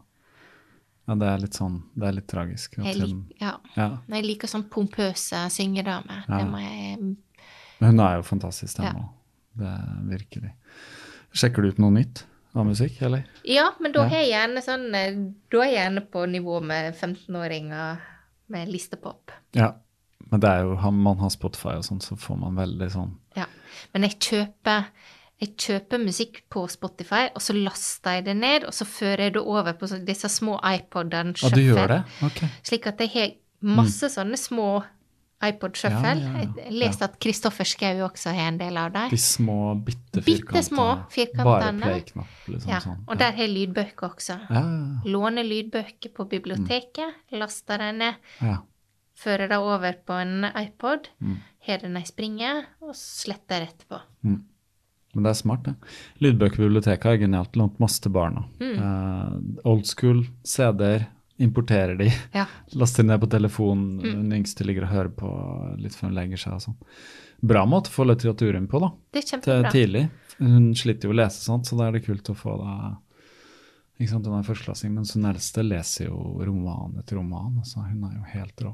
ja. 1.09 1.15
det 1.21 1.31
er 1.31 1.41
litt 1.41 1.57
sånn 1.57 1.79
Det 1.95 2.07
er 2.07 2.19
litt 2.19 2.27
tragisk. 2.31 2.77
Jeg, 2.79 2.99
lik, 3.01 3.39
ja. 3.41 3.55
ja. 3.75 3.89
jeg 4.15 4.27
liker 4.27 4.51
sånn 4.51 4.67
pompøse 4.71 5.47
syngedamer. 5.51 6.23
Ja. 6.27 6.37
Det 6.37 6.51
må 6.51 6.61
jeg 6.61 6.99
Men 7.81 7.89
hun 7.89 8.05
er 8.05 8.21
jo 8.21 8.29
fantastisk 8.31 8.79
den 8.79 8.93
òg. 8.95 9.09
Det 9.59 9.67
er 9.67 10.01
virkelig. 10.09 10.51
Sjekker 11.35 11.63
du 11.63 11.71
ut 11.71 11.81
noe 11.81 11.95
nytt 11.95 12.25
av 12.53 12.67
musikk, 12.67 12.99
eller? 13.07 13.23
Ja, 13.47 13.69
men 13.79 13.93
da 13.95 14.03
er 14.09 14.17
jeg 14.21 14.31
gjerne 14.33 14.63
sånn 14.65 14.89
eh, 14.97 15.21
Da 15.51 15.61
er 15.61 15.69
jeg 15.69 15.77
gjerne 15.77 16.03
på 16.11 16.25
nivå 16.27 16.59
med 16.67 16.91
15-åringer 16.97 18.01
med 18.51 18.71
listepop. 18.71 19.31
Ja. 19.55 19.71
Men 20.31 20.43
det 20.43 20.51
er 20.51 20.67
jo, 20.67 20.91
man 20.95 21.19
har 21.19 21.31
Spotify 21.33 21.77
og 21.79 21.87
sånn, 21.87 22.03
så 22.03 22.15
får 22.19 22.37
man 22.39 22.59
veldig 22.59 22.91
sånn 22.93 23.15
Ja. 23.35 23.47
Men 23.91 24.07
jeg 24.07 24.19
kjøper 24.23 24.91
jeg 25.41 25.55
kjøper 25.57 25.97
musikk 25.97 26.35
på 26.53 26.67
Spotify, 26.69 27.23
og 27.33 27.41
så 27.41 27.55
laster 27.57 28.19
jeg 28.19 28.27
det 28.27 28.35
ned, 28.37 28.65
og 28.69 28.75
så 28.77 28.85
fører 28.85 29.23
jeg 29.25 29.33
det 29.39 29.41
over 29.41 29.73
på 29.73 29.87
disse 30.05 30.29
små 30.29 30.59
iPodene. 30.61 31.33
Ah, 31.41 31.55
du 31.55 31.63
gjør 31.63 31.87
det? 31.89 31.97
Ok. 32.27 32.43
Slik 32.61 32.85
at 32.91 33.01
jeg 33.01 33.09
har 33.15 33.31
masse 33.65 34.05
mm. 34.05 34.13
sånne 34.13 34.37
små 34.37 34.67
iPod 35.45 35.77
Shuffle. 35.79 36.13
Ja, 36.15 36.15
ja, 36.17 36.43
ja. 36.43 36.65
Jeg 36.65 36.75
leste 36.83 37.07
at 37.07 37.17
Kristoffer 37.21 37.67
Schou 37.67 38.03
også 38.05 38.33
har 38.35 38.51
en 38.51 38.59
del 38.61 38.77
av 38.79 38.91
dem. 38.95 39.13
De 39.13 39.19
små, 39.21 39.57
bitte 39.87 40.23
firkantene. 40.25 41.45
Bare 41.45 41.71
play-knapp, 41.79 42.35
liksom. 42.47 42.71
Ja, 42.71 42.81
sånn. 42.83 42.99
Og 43.07 43.21
der 43.21 43.33
har 43.35 43.45
jeg 43.45 43.53
lydbøker 43.55 44.09
også. 44.11 44.37
Ja. 44.49 44.63
Låner 45.09 45.47
lydbøker 45.47 46.13
på 46.17 46.27
biblioteket, 46.31 47.17
mm. 47.31 47.39
laster 47.41 47.81
dem 47.81 48.03
ned, 48.03 48.29
ja. 48.43 48.59
fører 49.17 49.51
det 49.51 49.59
over 49.61 49.97
på 50.05 50.19
en 50.21 50.47
iPod, 50.51 51.09
mm. 51.19 51.41
har 51.67 51.83
den 51.85 51.99
ei 51.99 52.05
springe, 52.07 52.53
og 52.85 52.95
sletter 52.97 53.67
etterpå. 53.69 54.01
Mm. 54.27 54.41
Men 55.11 55.25
det 55.25 55.31
er 55.33 55.39
smart, 55.41 55.65
det. 55.65 55.95
Lydbøker 56.23 56.63
biblioteket 56.63 57.09
er 57.11 57.17
genialt. 57.25 57.57
Lånt 57.59 57.81
masse 57.83 57.99
til 58.03 58.13
barna. 58.15 58.45
Mm. 58.61 58.77
Uh, 58.79 59.65
old 59.67 59.83
school, 59.89 60.23
CD-er, 60.47 61.09
importerer 61.41 61.97
de. 61.99 62.09
Ja. 62.35 62.45
Laster 62.79 63.05
ned 63.07 63.21
på 63.21 63.29
telefonen. 63.31 63.99
Mm. 63.99 64.15
Hun 64.17 64.33
yngste 64.41 64.67
ligger 64.67 64.87
og 64.87 64.93
hører 64.95 65.11
på 65.21 65.31
litt 65.81 65.97
før 65.97 66.09
hun 66.09 66.17
legger 66.17 66.41
seg 66.41 66.57
og 66.57 66.65
sånn. 66.67 66.79
Bra 67.51 67.63
måte 67.65 67.89
å 67.89 67.95
få 67.95 68.05
litteraturen 68.05 68.67
på, 68.69 68.81
da. 68.83 68.91
Det 69.13 69.23
er 69.23 69.29
kjempebra. 69.33 69.71
Tidlig. 69.73 70.03
Hun 70.41 70.71
sliter 70.77 71.09
jo 71.09 71.15
å 71.15 71.17
lese 71.17 71.41
sånt, 71.41 71.69
så 71.69 71.77
da 71.77 71.87
er 71.87 71.97
det 71.97 72.05
kult 72.05 72.29
å 72.29 72.37
få 72.37 72.57
det 72.61 72.75
ikke 74.01 74.15
sant, 74.15 74.25
Hun 74.25 74.39
er 74.39 74.45
førsteklassing, 74.47 74.93
men 74.95 75.05
hun 75.05 75.27
eldste 75.29 75.61
leser 75.61 76.07
jo 76.07 76.17
roman 76.41 76.95
etter 76.97 77.19
roman. 77.19 77.59
Altså, 77.61 77.83
hun 77.85 78.07
er 78.07 78.15
jo 78.15 78.23
helt 78.33 78.63
rå. 78.65 78.71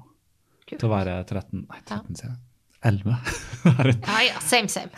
Kult. 0.67 0.79
Til 0.79 0.87
å 0.87 0.91
være 0.93 1.17
13 1.23 1.65
Nei, 1.65 1.81
13, 1.81 1.97
ja. 1.97 2.19
sier 2.19 2.29
jeg. 2.29 2.37
11. 2.85 3.15
ja, 3.65 4.17
ja, 4.29 4.39
same, 4.43 4.67
same. 4.67 4.89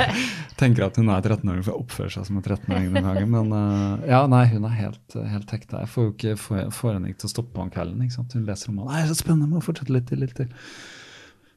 Tenker 0.60 0.86
at 0.86 0.98
hun 1.00 1.10
er 1.10 1.24
13-åring 1.24 1.64
for 1.66 1.74
å 1.74 1.82
oppføre 1.82 2.12
seg 2.14 2.28
som 2.28 2.38
en 2.38 2.44
13-åring 2.44 2.92
den 2.94 3.06
gangen. 3.08 3.30
Men 3.32 3.54
uh, 3.54 4.04
ja, 4.08 4.22
nei, 4.30 4.44
hun 4.52 4.66
er 4.68 4.76
helt, 4.78 5.16
helt 5.18 5.54
hekta. 5.56 5.82
Jeg 5.82 5.90
får 5.94 6.06
jo 6.06 6.12
ikke 6.14 6.34
får, 6.40 6.60
får 6.74 6.92
henne 6.96 7.10
ikke 7.10 7.24
til 7.24 7.30
å 7.30 7.34
stoppe 7.34 7.64
om 7.64 7.72
kvelden. 7.74 8.04
ikke 8.06 8.18
sant? 8.18 8.36
Hun 8.38 8.46
leser 8.46 8.70
romanen. 8.70 8.92
Nei, 8.92 9.06
så 9.10 9.18
spennende, 9.18 9.50
må 9.50 9.64
fortsette 9.64 9.94
litt 9.94 10.06
til. 10.10 10.22
litt 10.22 10.36
til. 10.38 10.52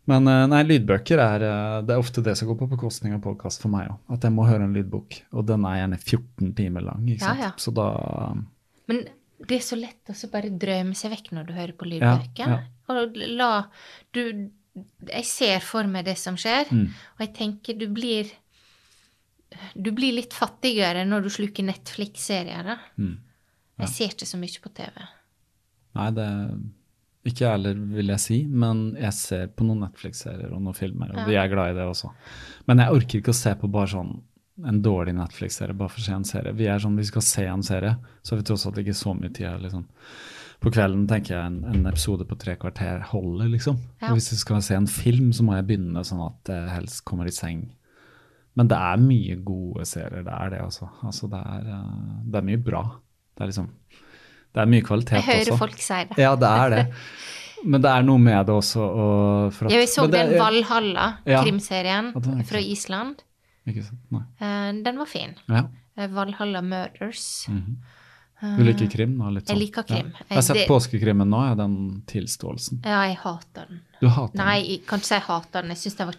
Men 0.08 0.28
eh, 0.32 0.46
nei, 0.48 0.62
lydbøker 0.64 1.20
er 1.20 1.44
eh, 1.44 1.78
Det 1.84 1.96
er 1.96 2.02
ofte 2.02 2.24
det 2.24 2.38
som 2.40 2.48
går 2.48 2.62
på 2.62 2.70
bekostning 2.78 3.16
av 3.18 3.24
podkast 3.26 3.64
for 3.64 3.74
meg 3.74 3.90
òg. 3.92 3.98
At 4.16 4.24
jeg 4.24 4.36
må 4.36 4.48
høre 4.48 4.68
en 4.68 4.76
lydbok. 4.76 5.22
Og 5.36 5.48
den 5.50 5.68
er 5.68 5.82
gjerne 5.82 6.00
14 6.00 6.54
timer 6.58 6.86
lang. 6.88 7.08
ikke 7.12 7.26
sant? 7.26 7.44
Ja, 7.44 7.52
ja. 7.52 7.56
Så 7.60 7.76
da 7.76 7.90
Men 8.88 9.04
det 9.38 9.60
er 9.60 9.66
så 9.66 9.78
lett 9.78 10.10
å 10.10 10.30
bare 10.34 10.50
drømme 10.50 10.98
seg 10.98 11.12
vekk 11.14 11.34
når 11.36 11.50
du 11.50 11.58
hører 11.58 11.76
på 11.78 11.90
lydbøker. 11.92 12.54
Ja, 12.56 12.62
Og 12.90 13.20
la 13.38 13.52
du 14.16 14.24
Jeg 15.08 15.26
ser 15.26 15.60
for 15.66 15.84
meg 15.88 16.06
det 16.06 16.18
som 16.18 16.36
skjer, 16.36 16.66
Mm. 16.72 16.88
og 17.18 17.20
jeg 17.26 17.34
tenker 17.34 17.78
du 17.80 17.88
blir 17.88 18.30
Du 19.76 19.92
blir 19.96 20.12
litt 20.14 20.34
fattigere 20.36 21.06
når 21.08 21.24
du 21.24 21.30
sluker 21.30 21.64
Netflix-serier, 21.64 22.64
da. 22.68 22.76
Mm. 23.00 23.14
Jeg 23.80 23.88
ser 23.94 24.10
ikke 24.12 24.28
så 24.28 24.38
mye 24.42 24.60
på 24.62 24.72
TV. 24.76 25.06
Nei, 25.96 26.10
det 26.12 26.28
ikke 27.32 27.44
jeg 27.46 27.52
heller, 27.56 27.74
vil 27.96 28.08
jeg 28.12 28.20
si, 28.24 28.38
men 28.46 28.82
jeg 29.00 29.14
ser 29.14 29.48
på 29.48 29.66
noen 29.68 29.80
Netflix-serier 29.86 30.52
og 30.54 30.62
noen 30.62 30.76
filmer, 30.76 31.10
og 31.12 31.18
Ja. 31.18 31.26
jeg 31.28 31.46
er 31.46 31.54
glad 31.56 31.72
i 31.72 31.78
det 31.80 31.88
også. 31.88 32.12
Men 32.68 32.78
jeg 32.80 32.90
orker 32.92 33.20
ikke 33.22 33.34
å 33.34 33.40
se 33.42 33.54
på 33.56 33.72
bare 33.72 33.88
sånn 33.88 34.22
en 34.66 34.82
dårlig 34.82 35.14
Netflix-serie 35.16 35.78
bare 35.78 35.90
for 35.90 36.02
å 36.02 36.04
se 36.04 36.12
en 36.14 36.24
serie. 36.26 36.54
Vi 36.54 36.66
er 36.68 36.80
sånn, 36.80 36.98
vi 36.98 37.04
skal 37.04 37.22
se 37.22 37.46
en 37.46 37.64
serie, 37.64 37.98
så 38.24 38.32
har 38.32 38.38
vi 38.42 38.44
tross 38.44 38.66
alt 38.66 38.76
ikke 38.78 38.96
så 38.96 39.14
mye 39.20 39.34
tid. 39.34 39.48
her, 39.48 39.60
Liksom. 39.60 39.86
På 40.60 40.72
kvelden 40.74 41.04
tenker 41.08 41.36
jeg 41.36 41.46
en, 41.52 41.58
en 41.70 41.86
episode 41.86 42.26
på 42.26 42.36
tre 42.42 42.56
kvarter 42.58 43.04
holder, 43.12 43.50
liksom. 43.54 43.78
Ja. 44.02 44.10
Hvis 44.16 44.32
jeg 44.34 44.40
skal 44.42 44.62
se 44.66 44.74
en 44.76 44.88
film, 44.90 45.30
så 45.36 45.46
må 45.46 45.54
jeg 45.56 45.68
begynne 45.70 46.02
sånn 46.08 46.24
at 46.26 46.50
jeg 46.50 46.72
helst 46.74 47.04
kommer 47.06 47.30
i 47.30 47.34
seng. 47.36 47.68
Men 48.58 48.68
det 48.72 48.78
er 48.82 48.98
mye 48.98 49.36
gode 49.46 49.86
serier, 49.86 50.24
det 50.26 50.34
er 50.34 50.50
det, 50.56 50.62
altså. 50.66 50.88
altså 51.06 51.30
det, 51.30 51.38
er, 51.46 51.68
eh, 51.76 52.22
det 52.26 52.40
er 52.40 52.48
mye 52.48 52.62
bra. 52.66 52.82
Det 53.38 53.46
er 53.46 53.52
liksom 53.52 53.68
Det 54.56 54.64
er 54.64 54.70
mye 54.72 54.82
kvalitet 54.82 55.20
også. 55.20 55.28
Jeg 55.30 55.38
hører 55.38 55.52
også. 55.54 55.58
folk 55.62 55.82
si 55.86 56.00
det. 56.10 56.18
Ja, 56.24 56.32
det 56.42 56.50
er 56.50 56.70
det. 56.74 56.86
Men 57.66 57.82
det 57.84 57.92
er 57.92 58.06
noe 58.08 58.22
med 58.22 58.46
det 58.48 58.56
også. 58.56 58.82
Og 58.82 59.54
at, 59.54 59.72
Jeg 59.76 59.90
så 59.90 60.08
men 60.08 60.12
det 60.16 60.24
den 60.32 60.40
Valhalla, 60.42 61.06
Ja. 61.26 61.44
krimserien 61.44 62.10
Ja, 62.16 62.44
fra. 62.50 62.58
Island. 62.60 63.22
Ikke 63.68 63.84
sant? 63.84 64.00
Nei. 64.12 64.24
Eh, 64.42 64.72
Den 64.84 64.98
var 64.98 65.06
fin. 65.06 65.36
Ja. 65.50 65.64
Eh, 65.98 66.08
Valhalla 66.10 66.62
Murders. 66.62 67.46
mhm. 67.50 67.78
Du 68.42 68.64
liker 68.64 68.86
krim? 68.92 69.16
Da, 69.18 69.30
litt 69.34 69.48
Jeg 69.48 69.56
sånn. 69.56 69.60
liker 69.64 69.84
krim. 69.90 70.12
Ja. 70.14 70.26
Jeg 70.30 70.36
har 70.38 70.42
sett 70.46 70.58
Det- 70.62 70.68
påskekrimmen 70.70 71.28
nå, 71.30 71.40
den 71.58 72.04
tilståelsen. 72.06 72.84
Ja, 72.86 73.04
jeg 73.10 73.18
hater 73.18 73.66
den. 73.68 73.82
Du 74.02 74.08
hater 74.14 74.38
Nei, 74.38 74.60
jeg 74.62 74.86
kan 74.86 75.00
ikke 75.00 75.06
si 75.10 75.16
jeg 75.16 75.24
hater 75.24 75.62
den. 75.62 75.70
Jeg 75.74 75.78
syns 75.78 75.96
den 75.98 76.08
var 76.12 76.16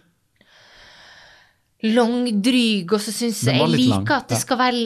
langdryg, 1.83 2.91
og 2.93 3.01
så 3.05 3.13
syns 3.15 3.45
jeg 3.47 3.55
Jeg 3.61 3.71
liker 3.71 3.93
lang, 3.95 4.11
at 4.11 4.29
det 4.33 4.39
skal 4.43 4.59
være 4.59 4.81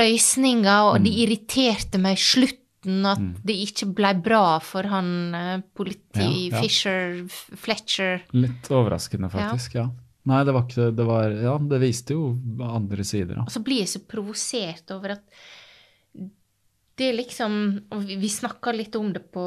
løsninger, 0.00 0.94
og 0.94 1.02
det 1.04 1.12
Mm. 1.12 1.20
irriterte 1.26 2.00
meg 2.00 2.16
i 2.16 2.20
slutten 2.20 3.04
at 3.06 3.44
det 3.44 3.56
ikke 3.68 3.94
ble 3.94 4.14
bra 4.22 4.58
for 4.58 4.82
han 4.84 5.34
eh, 5.34 5.60
politi... 5.76 6.48
Ja, 6.48 6.56
ja. 6.56 6.60
Fisher 6.62 7.26
Fletcher. 7.28 8.22
Litt 8.32 8.70
overraskende, 8.72 9.28
faktisk. 9.30 9.74
Ja. 9.74 9.90
Nei, 10.24 10.44
det 10.44 10.54
var 10.54 10.62
ikke 10.64 10.94
det 10.96 11.06
var, 11.06 11.30
Ja, 11.30 11.58
det 11.58 11.80
viste 11.80 12.14
jo 12.16 12.38
andre 12.62 13.04
sider, 13.04 13.34
da. 13.36 13.42
Og 13.42 13.50
så 13.52 13.62
blir 13.62 13.80
jeg 13.84 13.88
så 13.88 14.00
provosert 14.08 14.90
over 14.96 15.10
at 15.18 15.22
det 17.00 17.06
er 17.08 17.16
liksom 17.16 17.54
og 17.96 18.02
Vi, 18.04 18.28
snakka 18.28 18.74
litt 18.76 18.96
om 18.98 19.08
det 19.14 19.22
på 19.32 19.44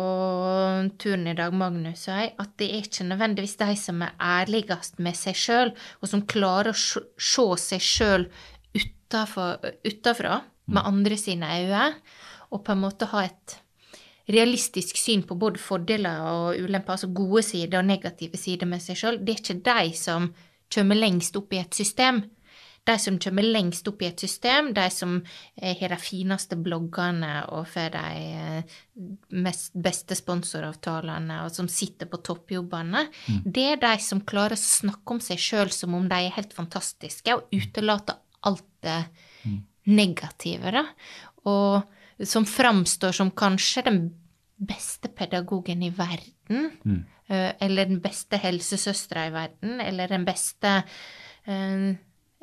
turen 1.01 1.27
i 1.29 1.35
dag, 1.37 1.53
Magnus 1.53 2.07
og 2.07 2.15
jeg, 2.17 2.31
at 2.41 2.55
det 2.57 2.69
er 2.69 2.81
ikke 2.81 3.05
nødvendigvis 3.11 3.59
de 3.59 3.75
som 3.77 4.01
er 4.01 4.15
ærligst 4.17 4.97
med 5.03 5.17
seg 5.17 5.37
sjøl, 5.37 5.73
og 6.01 6.09
som 6.09 6.25
klarer 6.25 6.73
å 6.73 6.77
se 6.77 7.03
se 7.21 7.45
seg 7.61 7.85
sjøl 7.85 8.25
utafra, 9.85 10.39
med 10.65 10.87
andre 10.87 11.17
sine 11.19 11.45
øyne, 11.59 11.83
og 12.55 12.63
på 12.65 12.73
en 12.73 12.81
måte 12.81 13.09
ha 13.11 13.25
et 13.27 13.57
realistisk 14.31 14.97
syn 14.97 15.25
på 15.27 15.35
både 15.37 15.59
fordeler 15.59 16.23
og 16.23 16.61
ulemper, 16.63 16.95
altså 16.95 17.11
gode 17.13 17.43
sider 17.45 17.81
og 17.81 17.89
negative 17.89 18.39
sider 18.39 18.69
med 18.69 18.81
seg 18.81 18.97
sjøl. 18.97 19.19
Det 19.19 19.35
er 19.35 19.41
ikke 19.41 19.59
de 19.67 19.97
som 19.99 20.29
kommer 20.73 20.97
lengst 20.97 21.35
opp 21.37 21.53
i 21.53 21.59
et 21.61 21.75
system. 21.75 22.23
De 22.83 22.97
som 22.99 23.15
kommer 23.19 23.45
lengst 23.47 23.87
opp 23.87 24.01
i 24.03 24.09
et 24.09 24.19
system, 24.19 24.73
de 24.75 24.83
som 24.91 25.15
eh, 25.55 25.75
har 25.79 25.93
de 25.93 25.99
fineste 26.01 26.57
bloggene 26.59 27.31
og 27.55 27.69
får 27.71 27.93
de 27.95 28.23
eh, 28.35 28.79
mest, 29.45 29.71
beste 29.85 30.17
sponsoravtalene, 30.19 31.39
og 31.45 31.55
som 31.55 31.69
sitter 31.71 32.11
på 32.11 32.19
toppjobbene, 32.27 33.05
det 33.45 33.67
er 33.75 33.81
de 33.85 33.93
som 34.03 34.23
klarer 34.27 34.57
å 34.57 34.63
snakke 34.63 35.15
om 35.15 35.23
seg 35.23 35.39
sjøl 35.39 35.71
som 35.71 35.95
om 35.95 36.09
de 36.11 36.19
er 36.25 36.35
helt 36.35 36.55
fantastiske, 36.55 37.37
og 37.37 37.47
utelater 37.55 38.19
alt 38.43 38.67
det 38.83 38.99
negative, 39.87 40.75
da. 40.75 40.83
Og 41.47 42.27
som 42.27 42.45
framstår 42.47 43.15
som 43.15 43.31
kanskje 43.35 43.87
den 43.87 44.03
beste 44.59 45.07
pedagogen 45.11 45.83
i 45.83 45.91
verden, 45.95 46.69
mm. 46.83 47.01
eller 47.63 47.87
den 47.89 47.99
beste 48.03 48.39
helsesøstera 48.43 49.27
i 49.27 49.33
verden, 49.33 49.79
eller 49.83 50.11
den 50.11 50.27
beste 50.27 50.75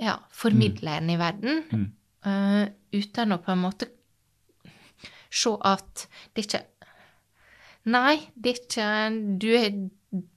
ja, 0.01 0.17
formidleren 0.33 1.11
i 1.13 1.19
verden, 1.21 1.65
eh, 2.25 2.67
uten 2.97 3.37
å 3.37 3.41
på 3.45 3.53
en 3.53 3.65
måte 3.67 3.91
se 5.31 5.53
at 5.63 6.09
det 6.35 6.47
ikke 6.47 6.67
Nei, 7.91 8.19
det 8.35 8.51
er 8.51 8.59
ikke 8.59 8.87
Du, 9.41 9.47
er, 9.57 9.71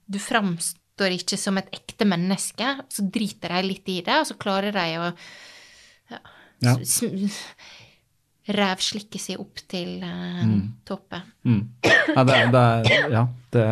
du 0.08 0.18
framstår 0.18 1.12
ikke 1.18 1.36
som 1.36 1.58
et 1.60 1.68
ekte 1.76 2.06
menneske. 2.08 2.70
Så 2.88 3.04
driter 3.12 3.52
de 3.52 3.66
litt 3.66 3.90
i 3.92 3.98
det, 4.06 4.16
og 4.16 4.30
så 4.30 4.36
klarer 4.40 4.72
de 4.72 4.86
å 4.96 5.10
ja, 6.08 6.20
Ja. 6.64 6.78
S- 8.46 9.20
seg 9.22 9.40
opp 9.40 9.56
til 9.68 10.02
eh, 10.04 10.44
toppen. 10.84 11.22
Mm. 11.44 11.62
Ja, 12.14 12.24
det, 12.28 12.38
det 12.52 12.64
ja, 13.12 13.22
det 13.54 13.64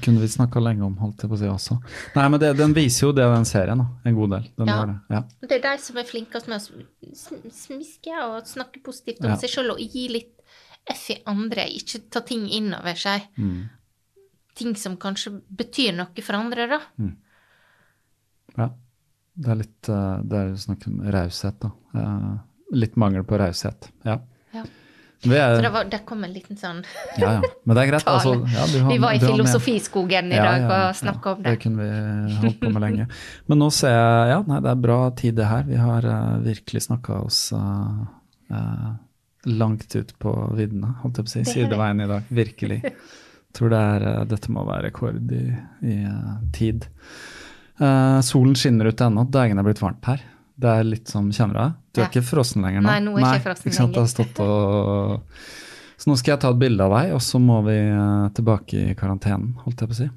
kunne 0.00 0.20
vi 0.22 0.28
snakka 0.32 0.60
lenge 0.64 0.84
om, 0.86 0.94
holdt 0.96 1.20
jeg 1.22 1.28
på 1.30 1.36
å 1.36 1.38
si 1.42 1.46
også. 1.50 1.76
Nei, 2.16 2.24
men 2.32 2.40
det, 2.40 2.54
den 2.56 2.72
viser 2.76 3.06
jo 3.08 3.12
det, 3.12 3.26
den 3.34 3.44
serien, 3.44 3.78
da. 3.78 3.86
En 4.08 4.14
god 4.16 4.30
del. 4.36 4.48
Den 4.56 4.66
Ja. 4.72 4.76
gjør 4.78 4.86
det. 4.92 4.98
Ja. 5.16 5.22
Det 5.48 5.58
er 5.58 5.64
de 5.66 5.74
som 5.84 5.96
er 6.00 6.08
flinkest 6.08 6.48
med 6.48 6.56
å 6.56 6.64
sm- 6.64 7.12
sm- 7.12 7.52
smiske 7.52 8.16
og 8.24 8.46
snakke 8.48 8.80
positivt 8.82 9.20
om 9.24 9.30
Ja. 9.34 9.36
seg 9.36 9.50
sjøl 9.52 9.70
og 9.76 9.78
gi 9.84 10.08
litt 10.08 10.34
F 10.88 11.10
i 11.12 11.18
andre, 11.28 11.66
ikke 11.68 12.06
ta 12.10 12.20
ting 12.24 12.46
inn 12.48 12.72
over 12.72 12.94
seg. 12.96 13.26
Mm. 13.36 13.68
Ting 14.56 14.74
som 14.74 14.96
kanskje 14.96 15.34
betyr 15.54 15.92
noe 15.94 16.22
for 16.24 16.34
andre, 16.40 16.66
da. 16.66 16.80
ja. 18.56 18.70
Det 19.38 19.50
er 19.52 19.58
litt 19.60 19.88
eh, 19.92 20.22
Det 20.26 20.38
er 20.38 20.54
snakk 20.58 20.86
om 20.88 20.96
raushet, 21.14 21.60
da. 21.60 21.68
Litt 22.72 22.96
mangel 23.00 23.24
på 23.24 23.38
raushet. 23.40 23.88
Ja. 24.04 24.18
Ja. 24.52 24.64
Det 25.22 25.34
er, 25.34 25.56
Så 25.56 25.62
det, 25.64 25.70
var, 25.74 25.84
det 25.90 25.98
kom 26.06 26.20
en 26.22 26.30
liten 26.30 26.54
sånn 26.60 26.84
ja, 27.18 27.32
ja. 27.40 27.48
Men 27.66 27.74
det 27.74 27.82
er 27.82 27.88
greit. 27.90 28.04
Altså, 28.06 28.34
ja, 28.54 28.66
du 28.70 28.76
har- 28.84 28.92
Vi 28.92 28.98
var 29.02 29.16
i 29.16 29.18
filosofiskogen 29.22 30.30
i 30.30 30.36
dag 30.38 30.66
og 30.68 30.94
snakka 31.00 31.32
om 31.32 31.42
det. 31.42 31.56
Det 31.56 31.62
kunne 31.64 31.82
vi 31.82 32.36
holdt 32.44 32.60
på 32.60 32.70
med 32.70 32.84
lenge. 32.84 33.08
Men 33.50 33.58
nå 33.64 33.70
ser 33.74 33.96
jeg 33.96 34.30
Ja, 34.34 34.38
nei, 34.46 34.60
det 34.62 34.70
er 34.70 34.84
bra 34.84 35.00
tid, 35.18 35.34
det 35.40 35.48
her. 35.50 35.66
Vi 35.66 35.80
har 35.80 36.06
uh, 36.06 36.38
virkelig 36.44 36.84
snakka 36.86 37.18
oss 37.24 37.40
uh, 37.52 38.04
uh, 38.54 38.92
langt 39.48 39.96
ut 39.96 40.14
på 40.22 40.36
viddene, 40.54 40.94
holdt 41.02 41.18
jeg 41.18 41.26
på 41.26 41.32
å 41.32 41.34
si. 41.34 41.44
Sideveien 41.50 42.04
i 42.04 42.08
dag. 42.12 42.30
Virkelig. 42.30 42.80
Tror 43.58 43.72
det 43.72 43.78
er 43.80 44.24
Dette 44.28 44.52
må 44.54 44.62
være 44.68 44.90
rekord 44.90 45.32
i, 45.34 45.44
i 45.82 45.94
tid. 46.54 46.84
Solen 47.78 48.54
skinner 48.58 48.90
ute 48.92 49.06
ennå. 49.08 49.24
Dagene 49.32 49.62
er 49.64 49.66
blitt 49.66 49.80
varmt 49.82 50.04
her. 50.06 50.20
Det 50.58 50.74
er 50.74 50.86
litt 50.86 51.10
som 51.10 51.28
Kjenner 51.34 51.54
du 51.54 51.60
det? 51.60 51.70
Du 51.94 52.02
er 52.02 52.10
ikke 52.10 52.26
frossen 52.26 52.64
lenger 52.66 52.82
nå? 52.82 52.90
Nei, 52.90 53.00
nå 53.04 53.16
er 53.16 53.24
Nei, 53.24 53.32
ikke 53.38 53.46
frossen 53.48 53.70
ikke 53.70 53.78
sant? 53.78 53.98
Lenger. 53.98 54.12
stått 54.12 54.40
og 54.42 55.98
Så 55.98 56.10
nå 56.10 56.16
skal 56.18 56.34
jeg 56.34 56.42
ta 56.44 56.52
et 56.54 56.60
bilde 56.60 56.86
av 56.86 56.94
deg, 56.94 57.12
og 57.16 57.22
så 57.26 57.40
må 57.42 57.60
vi 57.66 57.76
eh, 57.78 58.26
tilbake 58.38 58.82
i 58.92 58.96
karantenen, 58.98 59.56
holdt 59.64 59.82
jeg 59.82 59.90
på 59.90 59.96
å 59.96 59.98
si. 59.98 60.08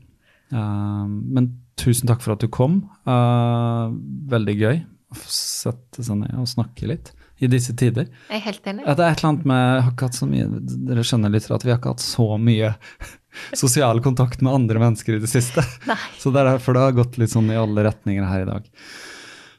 Uh, 0.52 1.08
men 1.08 1.48
tusen 1.80 2.10
takk 2.10 2.22
for 2.22 2.36
at 2.36 2.44
du 2.44 2.50
kom. 2.52 2.84
Uh, 3.08 3.90
veldig 4.30 4.56
gøy 4.60 4.82
å 5.12 5.22
sette 5.26 6.06
seg 6.06 6.22
ned 6.22 6.38
og 6.40 6.50
snakke 6.50 6.90
litt 6.92 7.14
i 7.42 7.50
disse 7.50 7.74
tider. 7.78 8.10
Jeg 8.30 8.38
er 8.38 8.44
helt 8.46 8.68
enig. 8.70 8.84
Ja, 8.86 8.94
det 8.98 9.06
er 9.06 9.16
et 9.16 9.22
eller 9.22 9.32
annet 9.32 9.48
med 9.50 9.62
jeg 9.64 9.86
har 9.86 9.94
ikke 9.96 10.10
hatt 10.10 10.20
så 10.20 10.28
mye, 10.30 10.50
Dere 10.90 11.06
skjønner 11.08 11.34
litt 11.34 11.48
at 11.50 11.66
vi 11.66 11.72
har 11.74 11.80
ikke 11.82 11.96
hatt 11.96 12.04
så 12.06 12.28
mye 12.38 12.74
sosial 13.64 14.02
kontakt 14.06 14.44
med 14.46 14.54
andre 14.54 14.84
mennesker 14.84 15.18
i 15.18 15.24
det 15.24 15.32
siste. 15.32 15.64
Nei. 15.90 15.98
Så 16.22 16.34
det 16.34 16.44
er 16.44 16.52
derfor 16.52 16.78
det 16.78 16.86
har 16.86 17.00
gått 17.00 17.18
litt 17.22 17.34
sånn 17.34 17.50
i 17.50 17.58
alle 17.58 17.88
retninger 17.88 18.30
her 18.30 18.46
i 18.46 18.52
dag. 18.52 18.70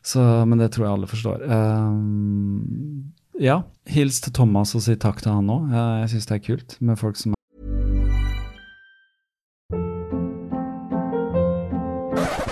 Så, 0.03 0.23
men 0.47 0.59
det 0.59 0.73
tror 0.75 0.87
jeg 0.87 0.95
alle 0.97 1.07
forstår. 1.11 1.45
Eh, 1.47 1.93
ja, 3.43 3.63
hils 3.87 4.21
til 4.21 4.35
Thomas 4.35 4.75
og 4.75 4.83
si 4.85 4.97
takk 4.99 5.23
til 5.23 5.33
han 5.33 5.51
òg. 5.51 5.71
jeg 6.03 6.11
syns 6.15 6.27
det 6.27 6.37
er 6.37 6.47
kult 6.47 6.77
med 6.81 6.99
folk 6.99 7.17
som 7.17 7.35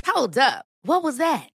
Hold 0.07 0.39
up. 0.39 0.65
What 0.85 1.05
was 1.05 1.19
that? 1.19 1.60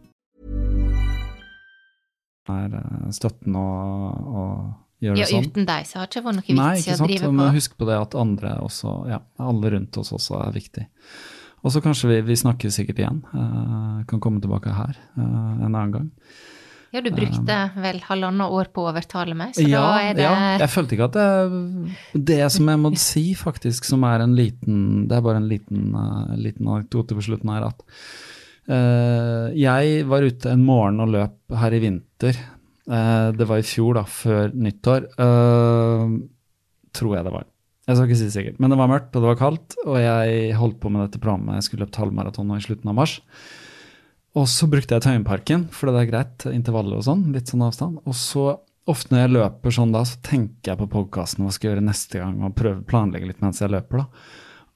Er 2.51 2.77
eh, 2.81 3.09
støtten 3.15 3.57
å, 3.57 3.67
å 4.11 4.45
gjøre 5.01 5.17
Ja, 5.17 5.25
det 5.25 5.31
sånn. 5.31 5.43
Ja, 5.43 5.51
uten 5.51 5.67
deg 5.69 5.89
så 5.89 5.99
har 5.99 6.07
det 6.07 6.13
ikke 6.15 6.25
vært 6.27 6.39
noe 6.39 6.47
vits 6.47 6.87
i 6.87 6.93
å 6.95 7.01
drive 7.01 7.29
Og 7.31 7.37
på. 7.41 7.49
huske 7.57 7.79
på 7.79 7.89
det 7.89 7.99
at 8.03 8.17
andre 8.21 8.55
også, 8.61 8.95
ja, 9.11 9.21
alle 9.41 9.75
rundt 9.75 10.01
oss 10.01 10.13
også 10.17 10.39
er 10.45 10.55
viktig. 10.55 10.87
Og 11.61 11.73
så 11.73 11.81
kanskje 11.83 12.09
vi, 12.09 12.21
vi 12.31 12.39
snakker 12.41 12.73
sikkert 12.73 13.03
igjen. 13.03 13.19
Uh, 13.35 14.01
kan 14.09 14.21
komme 14.23 14.41
tilbake 14.41 14.73
her 14.73 14.95
uh, 15.17 15.21
en 15.21 15.69
annen 15.69 15.93
gang. 15.93 16.09
Ja, 16.91 16.99
du 16.99 17.07
brukte 17.15 17.57
vel 17.79 18.01
halvannet 18.03 18.51
år 18.51 18.67
på 18.73 18.83
å 18.83 18.89
overtale 18.91 19.35
meg, 19.37 19.53
så 19.55 19.63
Ja, 19.63 19.79
da 19.85 19.99
er 20.09 20.17
det 20.17 20.25
ja, 20.25 20.31
jeg 20.59 20.71
følte 20.73 20.97
ikke 20.97 21.05
at 21.07 21.13
det 21.15 22.25
Det 22.27 22.39
som 22.51 22.67
jeg 22.67 22.81
må 22.83 22.91
si, 23.09 23.23
faktisk, 23.39 23.87
som 23.87 24.03
er 24.03 24.25
en 24.25 24.33
liten 24.35 24.81
Det 25.07 25.15
er 25.15 25.23
bare 25.23 25.39
en 25.39 25.47
liten, 25.47 25.93
uh, 25.95 26.33
liten 26.35 26.67
anekdote 26.67 27.15
på 27.15 27.23
slutten 27.29 27.53
her, 27.53 27.69
at 27.69 27.85
jeg 28.71 30.03
var 30.07 30.23
ute 30.23 30.51
en 30.53 30.65
morgen 30.65 31.01
og 31.03 31.11
løp 31.11 31.55
her 31.59 31.75
i 31.75 31.81
vinter. 31.83 32.37
Eh, 32.91 33.31
det 33.37 33.47
var 33.47 33.61
i 33.61 33.65
fjor, 33.67 33.95
da, 33.99 34.03
før 34.07 34.51
nyttår. 34.53 35.07
eh, 35.21 36.13
tror 36.91 37.15
jeg 37.15 37.25
det 37.27 37.33
var. 37.33 37.45
Jeg 37.87 37.97
skal 37.97 38.07
ikke 38.07 38.19
si 38.19 38.29
sikkert. 38.31 38.59
Men 38.61 38.71
det 38.71 38.77
var 38.79 38.91
mørkt, 38.91 39.15
og 39.15 39.23
det 39.23 39.29
var 39.31 39.39
kaldt, 39.39 39.75
og 39.85 39.97
jeg 39.99 40.55
holdt 40.55 40.79
på 40.79 40.91
med 40.91 41.05
dette 41.05 41.21
programmet. 41.21 41.57
Jeg 41.59 41.67
skulle 41.67 41.85
løpt 41.85 41.99
halvmaraton 41.99 42.47
nå 42.47 42.59
i 42.59 42.65
slutten 42.65 42.91
av 42.91 42.97
mars. 42.99 43.17
Og 44.37 44.45
så 44.47 44.67
brukte 44.71 44.95
jeg 44.95 45.03
Tøyenparken, 45.03 45.65
for 45.75 45.91
det 45.91 46.03
er 46.05 46.11
greit, 46.11 46.45
intervaller 46.51 47.01
og 47.01 47.07
sånn, 47.07 47.25
litt 47.35 47.51
sånn 47.51 47.65
avstand. 47.65 47.99
Og 48.05 48.15
så 48.15 48.45
ofte 48.91 49.11
når 49.13 49.25
jeg 49.25 49.33
løper 49.35 49.75
sånn 49.75 49.91
da, 49.95 50.05
så 50.07 50.21
tenker 50.23 50.71
jeg 50.71 50.79
på 50.79 50.89
podkasten 50.93 51.43
hva 51.43 51.51
skal 51.51 51.67
jeg 51.67 51.75
gjøre 51.75 51.89
neste 51.89 52.21
gang, 52.21 52.37
og 52.45 52.55
prøve 52.55 52.79
å 52.79 52.87
planlegge 52.87 53.27
litt 53.27 53.43
mens 53.43 53.59
jeg 53.63 53.73
løper, 53.73 54.05
da. 54.05 54.29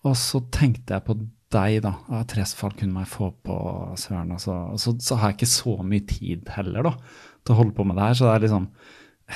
Og 0.05 0.17
så 0.19 0.41
tenkte 0.53 0.97
jeg 0.97 1.05
på 1.07 1.15
deg, 1.53 1.79
da. 1.85 1.93
Ja, 2.09 2.23
tre 2.27 2.45
Fall 2.57 2.75
kunne 2.77 3.01
meg 3.01 3.09
få 3.09 3.31
på, 3.45 3.55
søren. 3.99 4.33
Og 4.35 4.41
så, 4.41 4.57
så, 4.79 5.17
har 5.19 5.31
jeg 5.31 5.39
ikke 5.39 5.53
så 5.53 5.77
mye 5.85 6.05
tid 6.09 6.51
heller, 6.55 6.89
da, 6.89 6.93
til 7.45 7.55
å 7.55 7.59
holde 7.61 7.75
på 7.77 7.85
med 7.87 7.99
det 7.99 8.09
her. 8.09 8.19
Så 8.19 8.29
det 8.29 8.35
er 8.35 8.47
liksom 8.47 8.69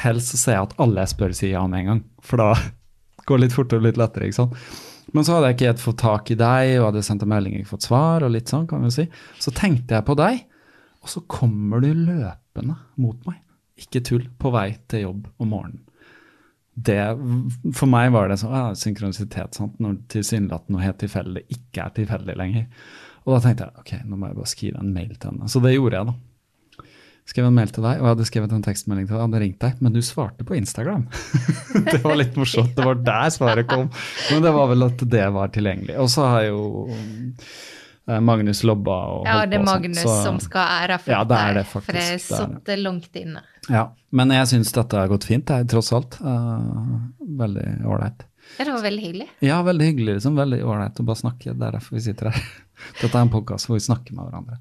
Helst 0.03 0.29
så 0.29 0.37
ser 0.37 0.53
jeg 0.53 0.67
at 0.67 0.73
alle 0.83 1.01
jeg 1.01 1.09
spør, 1.15 1.31
sier 1.33 1.55
ja 1.55 1.63
med 1.65 1.79
en 1.81 1.87
gang. 1.89 2.01
For 2.21 2.37
da 2.37 2.51
går 3.25 3.39
det 3.39 3.47
litt 3.47 3.55
fortere 3.55 3.81
og 3.81 3.87
litt 3.87 3.97
lettere, 3.97 4.29
ikke 4.29 4.37
sant. 4.43 4.59
Men 5.15 5.25
så 5.25 5.35
hadde 5.35 5.49
jeg 5.49 5.57
ikke 5.57 5.69
helt 5.71 5.81
fått 5.81 6.01
tak 6.03 6.29
i 6.29 6.37
deg, 6.37 6.75
og 6.77 6.91
hadde 6.91 7.01
sendt 7.07 7.25
en 7.25 7.31
melding 7.31 7.55
og 7.55 7.63
ikke 7.63 7.71
fått 7.71 7.87
svar, 7.87 8.25
og 8.25 8.33
litt 8.35 8.51
sånn, 8.51 8.67
kan 8.69 8.85
vi 8.85 8.91
si. 8.93 9.07
Så 9.41 9.53
tenkte 9.57 9.97
jeg 9.97 10.05
på 10.05 10.15
deg, 10.19 10.43
og 11.01 11.09
så 11.09 11.23
kommer 11.25 11.81
du 11.81 11.89
løpende 11.89 12.77
mot 13.01 13.17
meg. 13.25 13.41
Ikke 13.81 14.03
tull, 14.05 14.27
på 14.37 14.51
vei 14.53 14.67
til 14.91 15.07
jobb 15.07 15.25
om 15.41 15.49
morgenen. 15.55 15.88
Det, 16.85 16.97
for 17.75 17.89
meg 17.91 18.11
var 18.13 18.29
det 18.29 18.37
sånn, 18.41 18.53
ja, 18.55 18.71
synkronisitet, 18.77 19.57
sant? 19.57 19.79
når 19.81 19.97
tilsynelatende 20.13 20.77
noe 20.77 20.85
helt 20.85 20.99
tilfeldig 21.01 21.43
ikke 21.55 21.85
er 21.87 21.95
tilfeldig 21.97 22.35
lenger. 22.39 22.67
Og 23.25 23.35
da 23.35 23.39
tenkte 23.43 23.65
jeg 23.67 23.81
ok, 23.83 23.93
nå 24.09 24.17
må 24.21 24.29
jeg 24.29 24.37
bare 24.39 24.51
skrive 24.53 24.81
en 24.83 24.93
mail 24.95 25.15
til 25.15 25.31
henne. 25.33 25.49
Så 25.51 25.61
det 25.63 25.73
gjorde 25.75 25.99
jeg, 25.99 26.11
da. 26.11 26.85
Skrev 27.29 27.45
en 27.45 27.53
mail 27.53 27.69
til 27.69 27.83
deg, 27.85 27.99
og 27.99 28.07
jeg 28.07 28.13
hadde 28.15 28.25
skrevet 28.25 28.53
en 28.57 28.63
tekstmelding 28.65 29.05
til 29.05 29.13
deg. 29.13 29.19
Jeg 29.19 29.27
hadde 29.27 29.41
ringt 29.43 29.59
deg, 29.61 29.81
men 29.85 29.93
du 29.93 29.99
svarte 30.01 30.45
på 30.47 30.55
Instagram. 30.57 31.03
det 31.91 31.99
var 32.01 32.15
litt 32.17 32.39
morsomt. 32.39 32.71
Det 32.77 32.85
var 32.87 33.03
der 33.05 33.33
svaret 33.35 33.67
kom. 33.69 33.91
Men 34.31 34.47
det 34.47 34.53
var 34.55 34.71
vel 34.71 34.87
at 34.87 35.03
det 35.13 35.27
var 35.35 35.51
tilgjengelig. 35.53 35.97
Og 36.01 36.09
så 36.09 36.25
har 36.25 36.47
jo 36.47 36.63
eh, 38.09 38.17
Magnus 38.25 38.63
lobba 38.65 38.97
og 39.13 39.27
Ja, 39.29 39.43
det 39.45 39.59
er 39.59 39.61
på 39.61 39.67
Magnus 39.69 40.01
så- 40.01 40.15
som 40.25 40.39
skal 40.41 40.65
ha 40.65 40.79
æra 40.87 40.97
for 41.03 41.13
Ja, 41.13 41.21
det 41.29 41.37
er 41.43 41.53
det 41.59 41.65
faktisk, 41.69 41.85
for 41.85 42.01
jeg 42.01 42.21
satt 42.25 42.73
langt 42.81 43.21
inne. 43.21 43.43
Ja, 43.69 43.89
men 44.15 44.33
jeg 44.33 44.49
syns 44.49 44.73
dette 44.75 44.97
har 44.97 45.11
gått 45.11 45.27
fint, 45.29 45.49
er 45.53 45.67
tross 45.69 45.91
alt. 45.95 46.17
Uh, 46.23 46.97
veldig 47.39 47.67
ålreit. 47.85 48.25
Ja, 48.57 48.65
det 48.65 48.71
var 48.71 48.81
veldig 48.81 49.03
hyggelig. 49.03 49.27
Ja, 49.45 49.59
veldig 49.63 49.91
hyggelig, 49.91 50.15
liksom. 50.17 50.39
Veldig 50.39 50.63
ålreit 50.65 50.99
å 50.99 51.05
bare 51.05 51.21
snakke. 51.21 51.53
Det 51.53 51.67
er 51.67 51.77
derfor 51.77 51.99
vi 51.99 52.07
sitter 52.07 52.31
her. 52.31 52.49
Dette 53.01 53.13
er 53.13 53.21
en 53.21 53.31
podkast 53.33 53.69
hvor 53.69 53.77
vi 53.77 53.85
snakker 53.85 54.17
med 54.17 54.25
hverandre. 54.25 54.59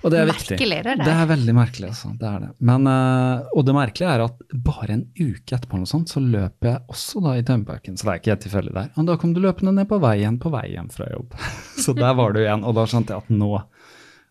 Og 0.00 0.12
det 0.14 0.16
er 0.16 0.30
viktig. 0.30 0.56
Merkelig, 0.56 0.78
det. 0.86 0.94
Det 1.02 1.12
er 1.12 1.26
veldig 1.28 1.54
merkelig, 1.56 1.88
altså. 1.90 2.12
Det 2.16 2.28
er 2.28 2.44
det. 2.46 2.50
Men, 2.70 2.86
uh, 2.88 3.50
og 3.52 3.66
det 3.68 3.74
merkelige 3.76 4.14
er 4.14 4.24
at 4.24 4.44
bare 4.70 4.94
en 4.94 5.02
uke 5.18 5.56
etterpå 5.56 5.80
noe 5.80 5.90
sånt, 5.90 6.12
så 6.12 6.22
løper 6.24 6.70
jeg 6.70 6.94
også 6.94 7.20
da 7.26 7.34
i 7.36 7.42
Tømmerparken. 7.44 7.98
Så 7.98 8.06
det 8.06 8.14
er 8.14 8.22
ikke 8.22 8.32
helt 8.32 8.46
tilfeldig 8.46 8.76
der. 8.78 8.88
Og 8.94 9.10
da 9.10 9.18
kom 9.20 9.34
du 9.36 9.42
løpende 9.44 9.74
ned 9.76 9.90
på 9.90 10.00
veien 10.00 10.38
på 10.40 10.52
vei 10.54 10.70
hjem 10.72 10.88
fra 10.94 11.10
jobb. 11.10 11.36
så 11.84 11.96
der 11.98 12.16
var 12.16 12.32
du 12.32 12.40
igjen. 12.40 12.64
Og 12.64 12.78
da 12.78 12.86
skjønte 12.88 13.16
jeg 13.16 13.26
at 13.26 13.34
nå 13.42 13.52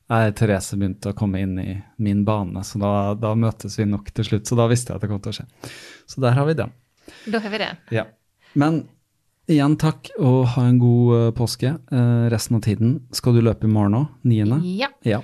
er 0.10 0.32
Therese 0.34 0.78
begynt 0.80 1.06
å 1.06 1.14
komme 1.18 1.42
inn 1.44 1.58
i 1.62 1.74
min 2.02 2.24
bane, 2.26 2.64
så 2.66 2.80
da, 2.82 2.92
da 3.20 3.34
møtes 3.38 3.78
vi 3.80 3.86
nok 3.86 4.10
til 4.16 4.26
slutt. 4.26 4.48
Så 4.50 4.58
da 4.58 4.66
visste 4.72 4.94
jeg 4.94 4.98
at 5.00 5.06
det 5.06 5.10
kom 5.12 5.20
til 5.22 5.34
å 5.34 5.38
skje. 5.40 5.46
Så 6.10 6.24
der 6.24 6.38
har 6.38 6.48
vi 6.50 6.56
den. 6.58 6.72
Da 7.30 7.42
har 7.44 7.54
vi 7.54 7.60
det. 7.62 7.70
Ja. 7.94 8.08
Men 8.58 8.82
igjen 9.50 9.78
takk, 9.82 10.10
og 10.18 10.48
ha 10.56 10.66
en 10.70 10.80
god 10.82 11.14
eh, 11.20 11.30
påske 11.38 11.76
eh, 11.76 12.26
resten 12.34 12.58
av 12.58 12.66
tiden. 12.66 12.96
Skal 13.14 13.38
du 13.38 13.44
løpe 13.46 13.70
i 13.70 13.72
morgen 13.72 14.00
òg? 14.02 14.10
Niende? 14.30 14.62
Ja. 14.66 14.90
Ja. 15.06 15.22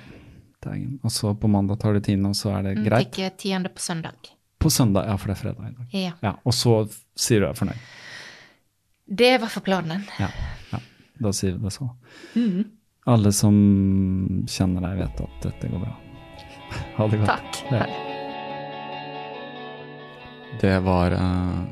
Og 0.66 1.12
så 1.14 1.30
på 1.38 1.46
mandag 1.50 1.78
tar 1.82 1.94
du 1.94 2.00
tiende, 2.02 2.32
og 2.32 2.38
så 2.38 2.50
er 2.56 2.64
det 2.66 2.78
greit? 2.86 3.10
Ikke 3.10 3.30
tiende 3.38 3.70
på 3.70 3.82
søndag. 3.82 4.32
På 4.58 4.70
søndag, 4.72 5.06
ja, 5.06 5.18
for 5.20 5.30
det 5.30 5.36
er 5.36 5.42
fredag 5.42 5.68
i 5.68 5.74
dag. 5.76 5.92
Ja. 5.94 6.14
Ja, 6.24 6.32
Og 6.42 6.54
så 6.56 6.80
sier 7.14 7.42
du 7.42 7.46
deg 7.46 7.58
fornøyd? 7.58 7.92
Det 9.06 9.36
var 9.42 9.52
for 9.52 9.62
planen. 9.62 10.02
Ja. 10.18 10.30
ja. 10.72 10.80
Da 11.22 11.32
sier 11.36 11.54
vi 11.54 11.62
det 11.68 11.74
så. 11.76 11.86
Alle 13.06 13.30
som 13.30 13.54
kjenner 14.50 14.82
deg, 14.82 14.96
vet 15.04 15.20
at 15.22 15.34
dette 15.44 15.68
går 15.70 15.78
bra. 15.84 15.92
Ha 16.96 17.04
det 17.06 17.18
godt. 17.20 17.30
Takk. 17.30 17.58
Ja. 17.70 17.86
Det 20.60 20.78
var 20.82 21.10
uh, 21.14 21.62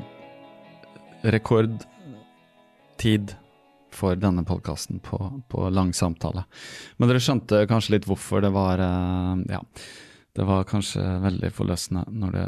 rekordtid 1.33 3.33
for 3.91 4.15
denne 4.15 4.43
podkasten 4.47 4.99
på, 5.03 5.43
på 5.51 5.69
lang 5.75 5.93
samtale. 5.97 6.43
Men 6.95 7.07
dere 7.11 7.19
skjønte 7.23 7.67
kanskje 7.67 7.93
litt 7.97 8.07
hvorfor 8.07 8.41
det 8.45 8.51
var 8.55 8.79
uh, 8.79 9.35
Ja, 9.51 9.59
det 10.39 10.43
var 10.47 10.63
kanskje 10.69 11.03
veldig 11.25 11.49
forløsende 11.57 12.03
når 12.15 12.29
det 12.35 12.47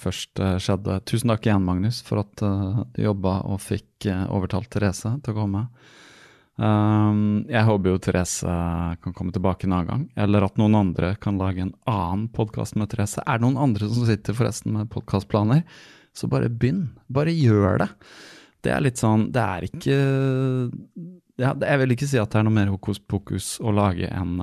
først 0.00 0.40
eh, 0.40 0.58
skjedde. 0.60 1.00
Tusen 1.04 1.28
takk 1.32 1.44
igjen, 1.44 1.64
Magnus, 1.64 2.02
for 2.04 2.16
at 2.22 2.32
du 2.40 3.02
jobba 3.04 3.32
og 3.44 3.60
fikk 3.60 4.06
overtalt 4.08 4.70
Therese 4.72 5.10
til 5.20 5.32
å 5.34 5.38
komme. 5.42 5.62
Um, 6.56 7.44
jeg 7.52 7.68
håper 7.68 7.90
jo 7.90 7.98
Therese 8.00 8.52
kan 9.04 9.12
komme 9.16 9.34
tilbake 9.34 9.66
en 9.66 9.74
annen 9.76 9.90
gang, 9.90 10.06
eller 10.24 10.46
at 10.46 10.56
noen 10.56 10.78
andre 10.78 11.12
kan 11.20 11.36
lage 11.40 11.60
en 11.66 11.74
annen 11.90 12.30
podkast 12.32 12.78
med 12.80 12.88
Therese. 12.92 13.20
Er 13.26 13.36
det 13.36 13.44
noen 13.44 13.60
andre 13.60 13.90
som 13.90 14.08
sitter 14.08 14.36
forresten 14.36 14.72
med 14.76 14.88
podkastplaner, 14.92 15.66
så 16.16 16.30
bare 16.32 16.48
begynn. 16.48 16.86
Bare 17.12 17.34
gjør 17.34 17.84
det. 17.84 17.90
Det 18.64 18.72
er 18.72 18.82
litt 18.82 18.98
sånn 18.98 19.28
Det 19.30 19.42
er 19.42 19.66
ikke 19.68 19.96
ja, 21.38 21.50
Jeg 21.52 21.78
vil 21.82 21.92
ikke 21.92 22.08
si 22.08 22.18
at 22.18 22.32
det 22.32 22.40
er 22.40 22.46
noe 22.48 22.56
mer 22.56 22.70
hokus 22.72 22.98
pokus 22.98 23.50
å 23.60 23.74
lage 23.76 24.08
en 24.08 24.40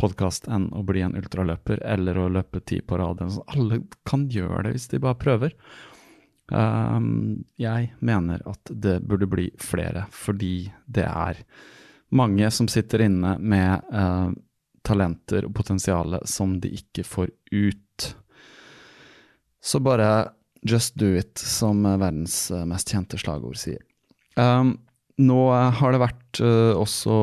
podkast 0.00 0.50
enn 0.50 0.66
å 0.74 0.82
bli 0.84 1.04
en 1.06 1.14
ultraløper 1.16 1.78
eller 1.94 2.18
å 2.18 2.26
løpe 2.34 2.60
ti 2.66 2.80
på 2.82 2.98
rad. 2.98 3.22
Alle 3.22 3.84
kan 4.04 4.26
gjøre 4.28 4.66
det 4.66 4.74
hvis 4.74 4.90
de 4.90 5.00
bare 5.06 5.20
prøver. 5.22 5.54
Um, 6.52 7.44
jeg 7.56 7.94
mener 8.04 8.42
at 8.44 8.68
det 8.68 8.98
burde 9.08 9.28
bli 9.30 9.46
flere, 9.60 10.04
fordi 10.12 10.68
det 10.84 11.06
er 11.08 11.40
mange 12.14 12.50
som 12.52 12.68
sitter 12.68 13.06
inne 13.06 13.36
med 13.40 13.86
uh, 13.94 14.28
talenter 14.84 15.48
og 15.48 15.54
potensial 15.56 16.18
som 16.28 16.58
de 16.60 16.74
ikke 16.76 17.06
får 17.08 17.32
ut. 17.50 18.08
Så 19.64 19.80
bare 19.80 20.10
just 20.62 20.98
do 21.00 21.14
it, 21.16 21.38
som 21.38 21.82
verdens 21.84 22.50
uh, 22.52 22.66
mest 22.68 22.92
kjente 22.92 23.18
slagord 23.20 23.56
sier. 23.60 23.80
Um, 24.36 24.76
nå 25.16 25.40
har 25.78 25.94
det 25.94 26.02
vært 26.02 26.40
uh, 26.42 26.74
også 26.76 27.16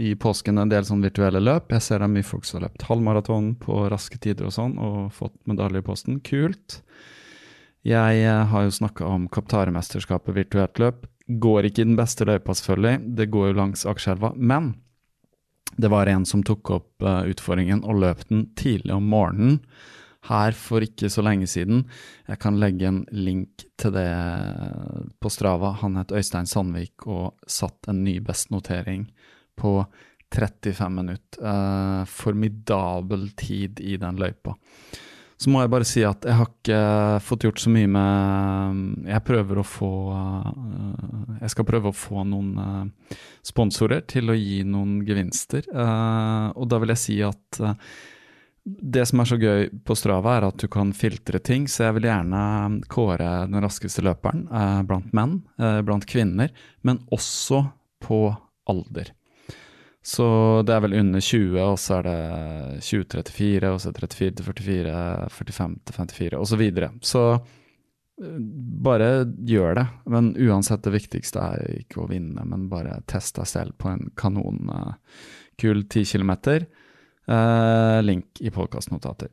i 0.00 0.14
påsken 0.18 0.58
en 0.58 0.70
del 0.72 0.86
sånn 0.88 1.04
virtuelle 1.04 1.42
løp. 1.42 1.70
Jeg 1.76 1.84
ser 1.84 2.02
det 2.02 2.08
er 2.08 2.16
mye 2.16 2.26
folk 2.26 2.46
som 2.48 2.58
har 2.58 2.70
løpt 2.70 2.86
halvmaraton 2.88 3.52
på 3.62 3.84
raske 3.92 4.18
tider 4.18 4.48
og 4.48 4.56
sånn, 4.56 4.78
og 4.82 5.12
fått 5.14 5.36
medalje 5.46 5.84
i 5.84 5.86
posten. 5.86 6.22
Kult. 6.24 6.80
Jeg 7.84 8.22
uh, 8.24 8.44
har 8.50 8.64
jo 8.66 8.72
snakka 8.72 9.08
om 9.08 9.26
Kaptaremesterskapet 9.32 10.36
virtuelt 10.36 10.80
løp. 10.80 11.04
Går 11.26 11.68
ikke 11.68 11.84
i 11.84 11.88
den 11.88 11.98
beste 11.98 12.26
løypa, 12.28 12.56
selvfølgelig. 12.56 13.14
Det 13.16 13.30
går 13.32 13.50
jo 13.50 13.58
langs 13.60 13.84
Akerselva. 13.88 14.32
Men 14.36 14.74
det 15.76 15.90
var 15.92 16.08
en 16.08 16.24
som 16.28 16.44
tok 16.46 16.70
opp 16.78 17.04
uh, 17.04 17.26
utfordringen 17.28 17.84
og 17.84 18.00
løp 18.04 18.24
den 18.30 18.48
tidlig 18.58 18.94
om 18.94 19.12
morgenen 19.12 19.60
her 20.28 20.56
for 20.56 20.84
ikke 20.84 21.10
så 21.12 21.24
lenge 21.24 21.48
siden. 21.50 21.84
Jeg 22.28 22.40
kan 22.40 22.58
legge 22.60 22.88
en 22.88 23.02
link 23.12 23.66
til 23.80 23.92
det 23.92 24.08
på 25.20 25.32
Strava. 25.32 25.74
Han 25.82 25.98
het 26.00 26.14
Øystein 26.16 26.48
Sandvik 26.48 27.06
og 27.06 27.34
satt 27.46 27.90
en 27.92 28.00
ny 28.06 28.18
bestnotering 28.24 29.06
på 29.60 29.82
35 30.34 30.90
minutter. 30.90 31.44
Eh, 31.44 32.04
formidabel 32.10 33.28
tid 33.36 33.80
i 33.80 33.98
den 34.00 34.16
løypa. 34.18 34.56
Så 35.40 35.50
må 35.50 35.60
jeg 35.62 35.72
bare 35.72 35.86
si 35.88 36.02
at 36.06 36.24
jeg 36.24 36.38
har 36.38 36.48
ikke 36.48 36.80
fått 37.26 37.44
gjort 37.46 37.60
så 37.60 37.70
mye 37.74 37.90
med 37.90 39.08
Jeg 39.10 39.24
prøver 39.26 39.60
å 39.60 39.66
få 39.66 39.92
eh, 40.14 41.38
Jeg 41.42 41.54
skal 41.54 41.68
prøve 41.68 41.90
å 41.90 41.96
få 41.96 42.24
noen 42.28 42.50
eh, 42.62 43.16
sponsorer 43.44 44.04
til 44.10 44.30
å 44.30 44.38
gi 44.38 44.62
noen 44.68 45.00
gevinster. 45.06 45.66
Eh, 45.68 46.46
og 46.54 46.68
da 46.70 46.80
vil 46.82 46.94
jeg 46.94 47.02
si 47.02 47.18
at 47.26 47.62
det 48.64 49.02
som 49.04 49.20
er 49.20 49.28
så 49.28 49.36
gøy 49.36 49.66
på 49.84 49.96
Strava, 49.98 50.38
er 50.38 50.46
at 50.46 50.62
du 50.62 50.70
kan 50.72 50.94
filtre 50.96 51.36
ting, 51.44 51.66
så 51.68 51.90
jeg 51.90 51.98
vil 51.98 52.06
gjerne 52.08 52.44
kåre 52.88 53.26
den 53.50 53.60
raskeste 53.60 54.00
løperen 54.06 54.46
blant 54.88 55.10
menn, 55.12 55.34
blant 55.84 56.06
kvinner, 56.08 56.48
men 56.80 57.02
også 57.12 57.60
på 58.00 58.22
alder. 58.72 59.12
Så 60.04 60.24
det 60.68 60.74
er 60.74 60.82
vel 60.84 60.98
under 60.98 61.22
20, 61.24 61.54
og 61.64 61.78
så 61.80 61.98
er 62.02 62.04
det 62.04 62.80
20-34, 62.84 63.68
og 63.72 63.78
så 63.80 63.88
er 63.88 63.94
det 63.96 64.08
34-44, 64.12 64.96
45-54 65.32 66.36
osv. 66.36 66.50
Så, 66.50 66.58
videre. 66.60 66.90
så 67.00 67.22
eh, 67.32 68.34
bare 68.84 69.08
gjør 69.48 69.78
det. 69.80 69.86
Men 70.12 70.34
uansett, 70.36 70.84
det 70.84 70.92
viktigste 70.92 71.40
er 71.40 71.78
ikke 71.78 72.02
å 72.02 72.10
vinne, 72.10 72.44
men 72.44 72.68
bare 72.68 72.98
test 73.08 73.40
deg 73.40 73.48
selv 73.48 73.78
på 73.80 73.94
en 73.94 74.10
kanonkul 74.20 75.80
uh, 75.80 75.88
10 75.88 76.04
kilometer. 76.12 76.68
Eh, 77.24 78.02
link 78.04 78.44
i 78.44 78.52
podkastnotater. 78.52 79.32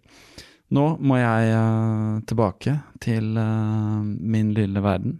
Nå 0.71 0.85
må 1.03 1.19
jeg 1.19 1.51
uh, 1.51 2.23
tilbake 2.23 2.77
til 3.03 3.33
uh, 3.35 3.99
min 4.07 4.53
lille 4.55 4.79
verden. 4.79 5.19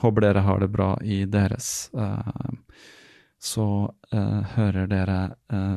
håper 0.00 0.24
dere 0.24 0.48
har 0.48 0.64
det 0.64 0.72
bra 0.72 0.94
i 1.04 1.26
deres. 1.28 1.90
Så 3.42 3.66
hører 4.12 4.86
dere 4.86 5.16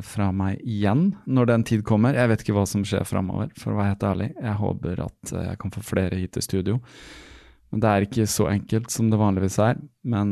fra 0.06 0.28
meg 0.30 0.60
igjen 0.62 1.08
når 1.26 1.48
den 1.50 1.64
tid 1.66 1.82
kommer. 1.88 2.14
Jeg 2.14 2.30
vet 2.30 2.44
ikke 2.44 2.54
hva 2.54 2.66
som 2.70 2.84
skjer 2.86 3.02
framover, 3.08 3.48
for 3.58 3.74
å 3.74 3.80
være 3.80 3.90
helt 3.90 4.06
ærlig. 4.06 4.28
Jeg 4.38 4.60
håper 4.60 5.02
at 5.02 5.32
jeg 5.34 5.58
kan 5.64 5.74
få 5.74 5.82
flere 5.82 6.20
hit 6.20 6.36
til 6.36 6.44
studio. 6.46 6.76
Men 7.74 7.82
det 7.82 7.90
er 7.90 8.06
ikke 8.06 8.28
så 8.30 8.46
enkelt 8.52 8.94
som 8.94 9.10
det 9.10 9.18
vanligvis 9.18 9.58
er. 9.64 9.80
Men 10.06 10.30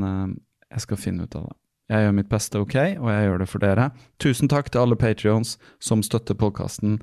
jeg 0.70 0.84
skal 0.86 1.00
finne 1.00 1.26
ut 1.26 1.34
av 1.34 1.48
det. 1.48 1.56
Jeg 1.90 2.06
gjør 2.06 2.14
mitt 2.16 2.30
beste, 2.30 2.62
ok, 2.62 2.76
og 3.02 3.10
jeg 3.12 3.26
gjør 3.26 3.42
det 3.42 3.48
for 3.50 3.66
dere. 3.66 3.88
Tusen 4.22 4.48
takk 4.48 4.70
til 4.70 4.80
alle 4.84 4.96
patrions 4.96 5.56
som 5.84 6.00
støtter 6.06 6.38
podkasten 6.38 6.94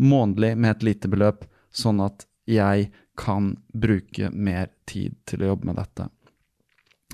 månedlig 0.00 0.54
med 0.56 0.70
et 0.76 0.86
lite 0.86 1.10
beløp, 1.12 1.44
sånn 1.74 2.00
at 2.06 2.24
jeg 2.48 2.88
kan 3.20 3.52
bruke 3.76 4.30
mer 4.32 4.70
tid 4.88 5.18
til 5.28 5.44
å 5.44 5.50
jobbe 5.52 5.68
med 5.68 5.76
dette. 5.82 6.08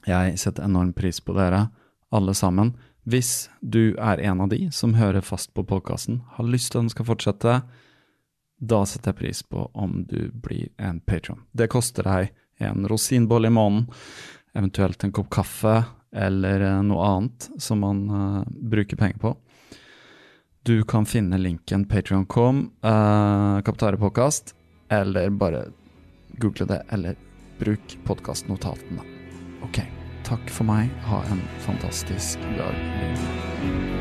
Jeg 0.07 0.39
setter 0.39 0.69
enorm 0.69 0.93
pris 0.95 1.19
på 1.25 1.35
dere, 1.35 1.65
alle 2.11 2.35
sammen. 2.35 2.75
Hvis 3.07 3.49
du 3.61 3.95
er 4.03 4.19
en 4.19 4.41
av 4.41 4.51
de 4.51 4.67
som 4.75 4.97
hører 4.99 5.23
fast 5.23 5.53
på 5.55 5.65
podkasten, 5.67 6.23
har 6.35 6.49
lyst 6.49 6.73
til 6.73 6.81
at 6.81 6.87
den 6.87 6.95
skal 6.95 7.09
fortsette, 7.11 7.59
da 8.57 8.81
setter 8.89 9.13
jeg 9.13 9.21
pris 9.21 9.43
på 9.45 9.69
om 9.75 10.01
du 10.09 10.31
blir 10.33 10.73
en 10.81 11.01
patron. 11.01 11.45
Det 11.53 11.69
koster 11.71 12.09
deg 12.09 12.33
en 12.59 12.89
rosinbolle 12.89 13.51
i 13.51 13.55
måneden, 13.55 13.87
eventuelt 14.57 15.05
en 15.05 15.13
kopp 15.13 15.29
kaffe 15.31 15.77
eller 16.17 16.61
eh, 16.65 16.83
noe 16.87 17.05
annet 17.05 17.49
som 17.61 17.83
man 17.85 18.07
uh, 18.11 18.43
bruker 18.47 18.97
penger 18.97 19.21
på. 19.21 19.35
Du 20.67 20.83
kan 20.89 21.07
finne 21.07 21.39
linken 21.39 21.85
patrion.com, 21.87 22.63
uh, 22.85 22.91
eh, 22.91 23.63
Kaptarepodkast, 23.63 24.55
eller 24.89 25.31
bare 25.31 25.67
google 26.41 26.67
det, 26.67 26.83
eller 26.91 27.21
bruk 27.59 27.99
podkastnotatene. 28.05 29.05
Ok, 29.65 29.81
takk 30.27 30.51
for 30.51 30.67
meg. 30.67 30.91
Ha 31.07 31.23
en 31.31 31.43
fantastisk 31.67 32.43
dag. 32.59 33.96